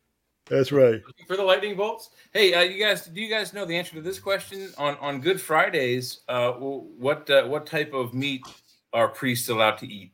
That's 0.47 0.71
right. 0.71 1.01
for 1.25 1.35
the 1.35 1.43
lightning 1.43 1.75
bolts. 1.75 2.11
Hey, 2.31 2.53
uh, 2.53 2.61
you 2.61 2.83
guys, 2.83 3.07
do 3.07 3.19
you 3.19 3.29
guys 3.29 3.53
know 3.53 3.65
the 3.65 3.75
answer 3.75 3.95
to 3.95 4.01
this 4.01 4.19
question? 4.19 4.71
On 4.77 4.97
on 4.97 5.21
Good 5.21 5.41
Fridays, 5.41 6.19
uh, 6.27 6.51
what 6.51 7.29
uh, 7.29 7.45
what 7.45 7.65
type 7.65 7.93
of 7.93 8.13
meat 8.13 8.45
are 8.93 9.07
priests 9.07 9.49
allowed 9.49 9.77
to 9.77 9.87
eat? 9.87 10.11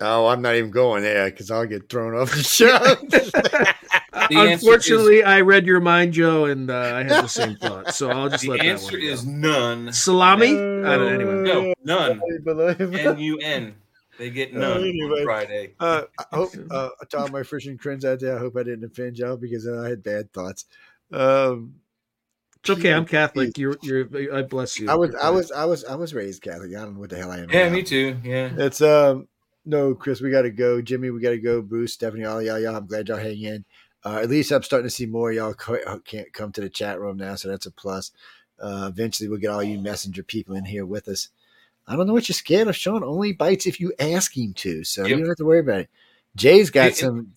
Oh, 0.00 0.26
I'm 0.26 0.42
not 0.42 0.56
even 0.56 0.70
going 0.70 1.02
there 1.02 1.30
because 1.30 1.50
I'll 1.50 1.66
get 1.66 1.88
thrown 1.88 2.14
off 2.14 2.30
the 2.32 2.42
show. 2.42 2.78
The 2.78 3.74
answer 4.30 4.52
Unfortunately, 4.52 5.22
I 5.22 5.40
read 5.42 5.66
your 5.66 5.80
mind, 5.80 6.12
Joe, 6.14 6.46
and 6.46 6.70
uh, 6.70 6.74
I 6.96 7.02
had 7.04 7.24
the 7.24 7.28
same 7.28 7.56
thought. 7.56 7.94
So 7.94 8.10
I'll 8.10 8.28
just 8.28 8.42
The 8.42 8.50
let 8.50 8.58
that 8.60 8.66
answer 8.66 8.92
one 8.96 9.00
go. 9.00 9.06
is 9.06 9.26
none. 9.26 9.92
salami. 9.92 10.48
I 10.50 10.52
don't, 10.96 11.14
anyway, 11.14 11.42
No, 11.42 11.74
none. 11.84 12.20
Unbelievable. 12.46 12.98
N 12.98 13.18
U 13.18 13.38
N. 13.38 13.74
They 14.18 14.30
get 14.30 14.52
none 14.54 14.78
anyway. 14.82 15.20
on 15.20 15.24
Friday. 15.24 15.74
Uh, 15.78 16.02
I 16.18 16.36
hope 16.36 16.52
uh, 16.70 16.88
to 17.10 17.18
all 17.18 17.28
my 17.28 17.42
Christian 17.42 17.78
friends 17.78 18.04
out 18.04 18.20
there, 18.20 18.36
I 18.36 18.38
hope 18.40 18.56
I 18.56 18.62
didn't 18.62 18.84
offend 18.84 19.18
y'all 19.18 19.36
because 19.36 19.66
uh, 19.66 19.82
I 19.84 19.88
had 19.90 20.02
bad 20.02 20.32
thoughts. 20.32 20.64
Um, 21.12 21.74
It's 22.60 22.70
okay. 22.70 22.92
I'm 22.94 23.04
Catholic. 23.04 23.58
You're, 23.58 23.76
you're. 23.82 24.08
I 24.36 24.42
bless 24.42 24.78
you. 24.80 24.88
I 24.90 24.94
was, 24.94 25.14
I 25.16 25.30
was, 25.30 25.52
I 25.52 25.64
was, 25.66 25.84
I 25.84 25.94
was 25.96 26.14
raised 26.14 26.42
Catholic. 26.42 26.70
I 26.76 26.80
don't 26.80 26.94
know 26.94 27.00
what 27.00 27.10
the 27.10 27.16
hell 27.16 27.30
I 27.30 27.38
am. 27.38 27.50
Yeah, 27.50 27.68
now. 27.68 27.74
me 27.74 27.82
too. 27.82 28.16
Yeah. 28.24 28.50
It's 28.56 28.80
um, 28.80 29.28
no, 29.64 29.94
Chris, 29.94 30.20
we 30.20 30.30
got 30.30 30.42
to 30.42 30.50
go. 30.50 30.82
Jimmy, 30.82 31.10
we 31.10 31.20
got 31.20 31.30
to 31.30 31.38
go. 31.38 31.62
Bruce, 31.62 31.94
Stephanie, 31.94 32.24
all 32.24 32.42
y'all, 32.42 32.58
y'all. 32.58 32.76
I'm 32.76 32.86
glad 32.86 33.08
y'all 33.08 33.18
hang 33.18 33.40
in. 33.42 33.64
Uh, 34.04 34.18
at 34.22 34.28
least 34.28 34.50
I'm 34.52 34.62
starting 34.62 34.86
to 34.86 34.94
see 34.94 35.06
more 35.06 35.30
of 35.30 35.36
y'all 35.36 35.54
uh, 35.86 35.98
can't 36.04 36.32
come 36.32 36.52
to 36.52 36.60
the 36.60 36.68
chat 36.68 37.00
room 37.00 37.16
now, 37.16 37.34
so 37.36 37.48
that's 37.48 37.66
a 37.66 37.70
plus. 37.70 38.10
Uh, 38.60 38.90
eventually, 38.92 39.28
we'll 39.28 39.38
get 39.38 39.50
all 39.50 39.62
you 39.62 39.78
messenger 39.78 40.22
people 40.22 40.54
in 40.54 40.66
here 40.66 40.84
with 40.84 41.08
us. 41.08 41.30
I 41.86 41.96
don't 41.96 42.06
know 42.06 42.12
what 42.12 42.28
you're 42.28 42.34
scared 42.34 42.68
of. 42.68 42.76
Sean 42.76 43.02
only 43.04 43.32
bites 43.32 43.66
if 43.66 43.80
you 43.80 43.92
ask 43.98 44.36
him 44.36 44.52
to, 44.54 44.84
so 44.84 45.06
you 45.06 45.16
don't 45.18 45.28
have 45.28 45.36
to 45.38 45.44
worry 45.44 45.60
about 45.60 45.80
it. 45.80 45.90
Jay's 46.36 46.70
got 46.70 46.88
it- 46.88 46.96
some. 46.96 47.32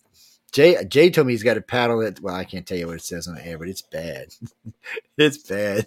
Jay 0.52 0.82
Jay 0.84 1.10
told 1.10 1.26
me 1.26 1.34
he's 1.34 1.42
got 1.42 1.56
a 1.58 1.60
paddle 1.60 2.00
that. 2.00 2.20
Well, 2.20 2.34
I 2.34 2.44
can't 2.44 2.66
tell 2.66 2.78
you 2.78 2.86
what 2.86 2.96
it 2.96 3.02
says 3.02 3.28
on 3.28 3.34
the 3.34 3.46
air, 3.46 3.58
but 3.58 3.68
it's 3.68 3.82
bad. 3.82 4.28
it's 5.18 5.38
bad. 5.38 5.86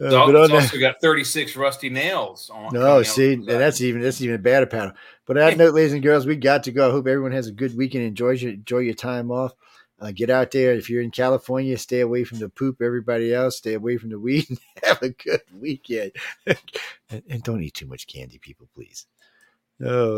Uh, 0.00 0.10
but 0.10 0.36
on 0.36 0.50
that- 0.50 0.62
also 0.62 0.78
got 0.78 1.00
36 1.00 1.56
rusty 1.56 1.88
nails 1.88 2.50
on. 2.52 2.74
no, 2.74 3.02
see, 3.02 3.36
back. 3.36 3.46
that's 3.46 3.80
even 3.80 4.02
that's 4.02 4.20
even 4.20 4.34
a 4.34 4.38
better 4.38 4.66
paddle. 4.66 4.92
But 5.26 5.38
on 5.38 5.46
that 5.46 5.56
note, 5.58 5.74
ladies 5.74 5.94
and 5.94 6.02
girls, 6.02 6.26
we 6.26 6.36
got 6.36 6.64
to 6.64 6.72
go. 6.72 6.88
I 6.88 6.92
hope 6.92 7.06
everyone 7.06 7.32
has 7.32 7.46
a 7.46 7.52
good 7.52 7.76
weekend. 7.76 8.04
Enjoy 8.04 8.30
your 8.30 8.52
enjoy 8.52 8.78
your 8.78 8.94
time 8.94 9.30
off. 9.30 9.52
Uh, 10.00 10.10
get 10.10 10.28
out 10.28 10.50
there. 10.50 10.74
If 10.74 10.90
you're 10.90 11.00
in 11.00 11.10
California, 11.10 11.78
stay 11.78 12.00
away 12.00 12.24
from 12.24 12.40
the 12.40 12.48
poop. 12.50 12.82
Everybody 12.82 13.32
else, 13.32 13.56
stay 13.56 13.74
away 13.74 13.96
from 13.96 14.10
the 14.10 14.18
weed. 14.18 14.44
And 14.50 14.58
have 14.82 15.02
a 15.02 15.10
good 15.10 15.40
weekend. 15.58 16.12
and, 16.46 17.22
and 17.28 17.42
don't 17.42 17.62
eat 17.62 17.74
too 17.74 17.86
much 17.86 18.06
candy, 18.06 18.38
people, 18.38 18.68
please. 18.74 19.06
Oh. 19.82 20.12